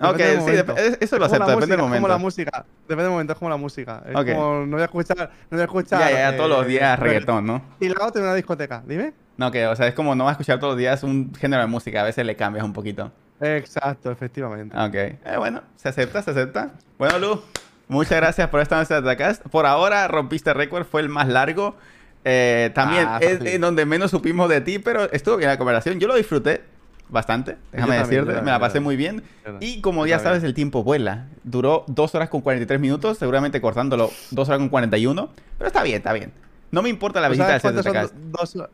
ok, 0.00 0.16
Depende 0.16 0.24
del 0.26 0.36
sí, 0.40 0.42
momento. 0.46 0.74
dep- 0.74 0.96
eso 1.00 1.18
lo 1.18 1.24
acepto, 1.26 1.46
depende 1.46 1.76
del 1.76 1.78
música, 1.78 1.94
Es 1.96 2.00
como 2.00 2.08
la 2.08 2.14
momento. 2.14 2.18
música. 2.18 2.64
Depende 2.82 3.02
del 3.04 3.12
momento, 3.12 3.32
es 3.32 3.38
como 3.38 3.48
la 3.50 3.56
música. 3.56 4.02
Es 4.08 4.16
Ok. 4.16 4.26
como, 4.34 4.66
no 4.66 4.72
voy 4.72 4.80
a 4.82 4.84
escuchar, 4.86 5.16
no 5.18 5.28
voy 5.50 5.60
a 5.60 5.64
escuchar. 5.64 6.00
Ya, 6.00 6.30
ya, 6.30 6.36
todos 6.36 6.50
los 6.50 6.64
eh, 6.64 6.68
días 6.68 6.98
reggaetón. 6.98 7.46
reggaetón, 7.46 7.46
¿no? 7.46 7.62
Y 7.78 7.90
otra 7.90 8.10
en 8.20 8.22
una 8.22 8.34
discoteca, 8.34 8.82
dime. 8.84 9.12
No, 9.40 9.50
que, 9.50 9.66
o 9.66 9.74
sea, 9.74 9.86
es 9.88 9.94
como 9.94 10.14
no 10.14 10.24
vas 10.24 10.32
a 10.32 10.34
escuchar 10.34 10.58
todos 10.60 10.72
los 10.74 10.78
días 10.78 11.02
un 11.02 11.32
género 11.34 11.62
de 11.62 11.66
música, 11.66 12.02
a 12.02 12.04
veces 12.04 12.26
le 12.26 12.36
cambias 12.36 12.62
un 12.62 12.74
poquito. 12.74 13.10
Exacto, 13.40 14.10
efectivamente. 14.10 14.76
Ok, 14.76 14.94
eh, 14.94 15.18
bueno, 15.38 15.62
se 15.76 15.88
acepta, 15.88 16.20
se 16.20 16.32
acepta. 16.32 16.72
Bueno, 16.98 17.18
Lu, 17.18 17.42
muchas 17.88 18.18
gracias 18.18 18.50
por 18.50 18.60
esta 18.60 18.76
noche 18.76 18.92
de 18.92 19.00
Atacast. 19.00 19.42
Por 19.48 19.64
ahora 19.64 20.06
rompiste 20.08 20.52
récord, 20.52 20.84
fue 20.84 21.00
el 21.00 21.08
más 21.08 21.26
largo. 21.26 21.74
Eh, 22.22 22.70
también 22.74 23.06
Ah, 23.08 23.16
es 23.22 23.40
en 23.40 23.62
donde 23.62 23.86
menos 23.86 24.10
supimos 24.10 24.50
de 24.50 24.60
ti, 24.60 24.78
pero 24.78 25.10
estuvo 25.10 25.38
bien 25.38 25.48
la 25.48 25.56
conversación. 25.56 25.98
Yo 25.98 26.06
lo 26.06 26.16
disfruté 26.16 26.60
bastante, 27.08 27.56
déjame 27.72 27.96
también, 27.96 28.02
decirte, 28.02 28.26
también, 28.26 28.44
me 28.44 28.50
la 28.50 28.58
pasé 28.60 28.80
muy 28.80 28.96
bien. 28.96 29.22
Y 29.60 29.80
como 29.80 30.06
ya 30.06 30.18
sabes, 30.18 30.44
el 30.44 30.52
tiempo 30.52 30.84
vuela. 30.84 31.28
Duró 31.44 31.84
2 31.88 32.14
horas 32.14 32.28
con 32.28 32.42
43 32.42 32.78
minutos, 32.78 33.16
seguramente 33.16 33.58
cortándolo 33.62 34.10
2 34.32 34.48
horas 34.50 34.58
con 34.58 34.68
41. 34.68 35.30
Pero 35.56 35.66
está 35.66 35.82
bien, 35.82 35.96
está 35.96 36.12
bien. 36.12 36.30
No 36.70 36.82
me 36.82 36.90
importa 36.90 37.22
la 37.22 37.28
¿Tú 37.28 37.32
visita 37.32 37.58
cuántos 37.58 37.86
Atacast. 37.86 38.14
dos? 38.14 38.68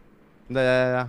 Ya, 0.48 0.62
ya, 0.62 0.90
ya. 0.92 1.08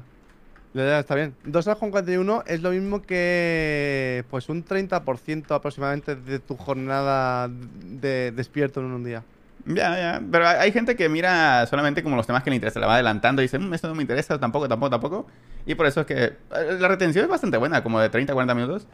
Ya, 0.74 0.84
ya, 0.86 1.00
está 1.00 1.16
bien. 1.16 1.34
Dos 1.44 1.66
horas 1.66 1.80
con 1.80 1.90
41 1.92 2.44
es 2.46 2.62
lo 2.62 2.72
mismo 2.72 3.02
que 3.02 4.24
pues 4.30 4.48
un 4.50 4.64
30% 4.64 5.56
aproximadamente 5.56 6.16
de 6.16 6.40
tu 6.40 6.56
jornada 6.56 7.48
de 7.50 8.32
despierto 8.32 8.80
en 8.82 8.88
un 8.88 9.04
día. 9.04 9.24
Ya, 9.66 9.98
ya. 9.98 10.22
Pero 10.32 10.48
hay 10.48 10.72
gente 10.72 10.96
que 10.96 11.10
mira 11.10 11.66
solamente 11.68 12.04
como 12.04 12.16
los 12.16 12.28
temas 12.28 12.44
que 12.44 12.52
le 12.52 12.58
interesan, 12.58 12.82
la 12.82 12.88
va 12.88 12.94
adelantando 12.96 13.42
y 13.42 13.46
dice, 13.46 13.58
"Mm, 13.60 13.74
esto 13.74 13.88
no 13.88 13.96
me 13.96 14.04
interesa, 14.04 14.40
tampoco, 14.40 14.68
tampoco, 14.68 14.90
tampoco. 14.92 15.28
Y 15.66 15.76
por 15.76 15.88
eso 15.88 16.02
es 16.02 16.06
que 16.08 16.24
eh, 16.26 16.78
la 16.80 16.88
retención 16.88 17.26
es 17.26 17.30
bastante 17.30 17.58
buena, 17.58 17.82
como 17.82 18.00
de 18.00 18.10
30 18.10 18.34
a 18.34 18.36
40 18.36 18.54
minutos. 18.54 18.88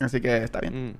Así 0.00 0.20
que 0.20 0.44
está 0.44 0.60
bien. 0.60 0.94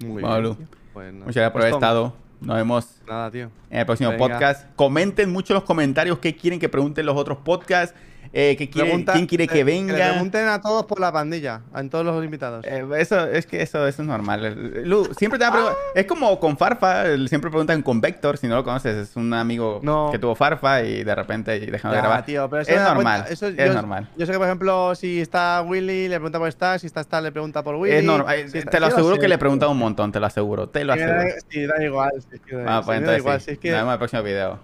Mm. 0.00 0.06
Muy 0.06 0.22
Bueno, 0.22 0.54
bien. 0.54 0.68
Nada. 0.94 1.26
Muchas 1.26 1.34
gracias 1.34 1.50
por 1.52 1.60
haber 1.62 1.72
Pues, 1.72 1.80
Tom, 1.80 1.82
estado. 1.82 2.14
Nos 2.42 2.56
vemos 2.56 3.00
Nada, 3.08 3.30
tío. 3.30 3.50
en 3.70 3.78
el 3.80 3.86
próximo 3.86 4.10
Venga. 4.10 4.26
podcast. 4.28 4.66
Comenten 4.76 5.30
mucho 5.30 5.52
en 5.52 5.56
los 5.56 5.64
comentarios 5.64 6.18
qué 6.18 6.34
quieren 6.36 6.58
que 6.60 6.68
pregunten 6.68 7.06
los 7.06 7.16
otros 7.16 7.38
podcasts. 7.38 7.94
Eh, 8.32 8.56
que 8.56 8.68
quiere, 8.70 8.88
Pregunta- 8.88 9.12
quién 9.12 9.26
quiere 9.26 9.46
que 9.46 9.56
le 9.56 9.64
venga. 9.64 9.94
pregunten 10.10 10.48
a 10.48 10.60
todos 10.60 10.86
por 10.86 11.00
la 11.00 11.12
pandilla, 11.12 11.62
a 11.72 11.82
todos 11.84 12.04
los 12.04 12.24
invitados. 12.24 12.64
Eh, 12.66 12.86
eso, 12.98 13.26
es 13.26 13.46
que 13.46 13.62
eso, 13.62 13.86
eso 13.86 14.02
es 14.02 14.08
normal. 14.08 14.82
Lu, 14.84 15.04
siempre 15.16 15.38
te 15.38 15.44
van 15.44 15.54
a 15.54 15.56
pregun- 15.58 15.74
Es 15.94 16.06
como 16.06 16.38
con 16.40 16.56
Farfa, 16.56 17.04
siempre 17.28 17.50
preguntan 17.50 17.82
con 17.82 18.00
Vector, 18.00 18.38
si 18.38 18.46
no 18.48 18.54
lo 18.56 18.64
conoces, 18.64 18.96
es 18.96 19.16
un 19.16 19.32
amigo 19.34 19.80
No. 19.82 20.10
que 20.12 20.18
tuvo 20.18 20.34
Farfa 20.34 20.82
y 20.82 21.04
de 21.04 21.14
repente 21.14 21.58
dejaron 21.60 21.96
de 21.96 22.00
grabar. 22.02 22.24
tío, 22.24 22.48
pero 22.48 22.62
eso 22.62 22.70
es 22.72 22.80
normal, 22.80 23.20
cuenta- 23.22 23.32
eso 23.32 23.46
es 23.48 23.56
yo- 23.56 23.72
normal. 23.74 24.08
Yo 24.16 24.26
sé 24.26 24.32
que, 24.32 24.38
por 24.38 24.46
ejemplo, 24.46 24.94
si 24.94 25.20
está 25.20 25.62
Willy, 25.66 26.08
le 26.08 26.16
pregunta 26.16 26.38
por 26.38 26.48
estar, 26.48 26.78
si 26.80 26.86
está 26.86 27.00
Star, 27.02 27.22
le 27.22 27.32
pregunta 27.32 27.62
por 27.62 27.74
Willy. 27.76 27.96
Es 27.96 28.04
normal. 28.04 28.34
eh, 28.38 28.48
si 28.48 28.58
está- 28.58 28.70
te 28.70 28.80
lo 28.80 28.86
aseguro 28.86 29.18
que 29.18 29.28
le 29.28 29.34
he 29.34 29.38
preguntado 29.38 29.70
un 29.72 29.78
montón, 29.78 30.12
te 30.12 30.20
lo 30.20 30.26
aseguro, 30.26 30.68
te 30.68 30.84
lo 30.84 30.94
Sí, 30.94 31.00
aseguro. 31.00 31.34
Sí, 31.50 31.66
da 31.66 31.84
igual. 31.84 32.12
sí, 32.30 32.38
que 32.38 32.56
da, 32.56 32.78
Ah, 32.78 32.80
sí, 32.82 32.86
pues 32.86 33.04
da 33.06 33.16
igual, 33.18 33.40
sí. 33.40 33.44
si 33.46 33.50
es 33.52 33.58
que... 33.58 33.70
Nos 33.70 33.78
vemos 33.78 33.88
en 33.88 33.92
el 33.92 33.98
próximo 33.98 34.22
video. 34.22 34.58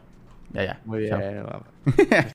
Ya, 0.53 0.65
ya. 0.65 0.81
Muy 0.85 1.01
bien. 1.01 1.45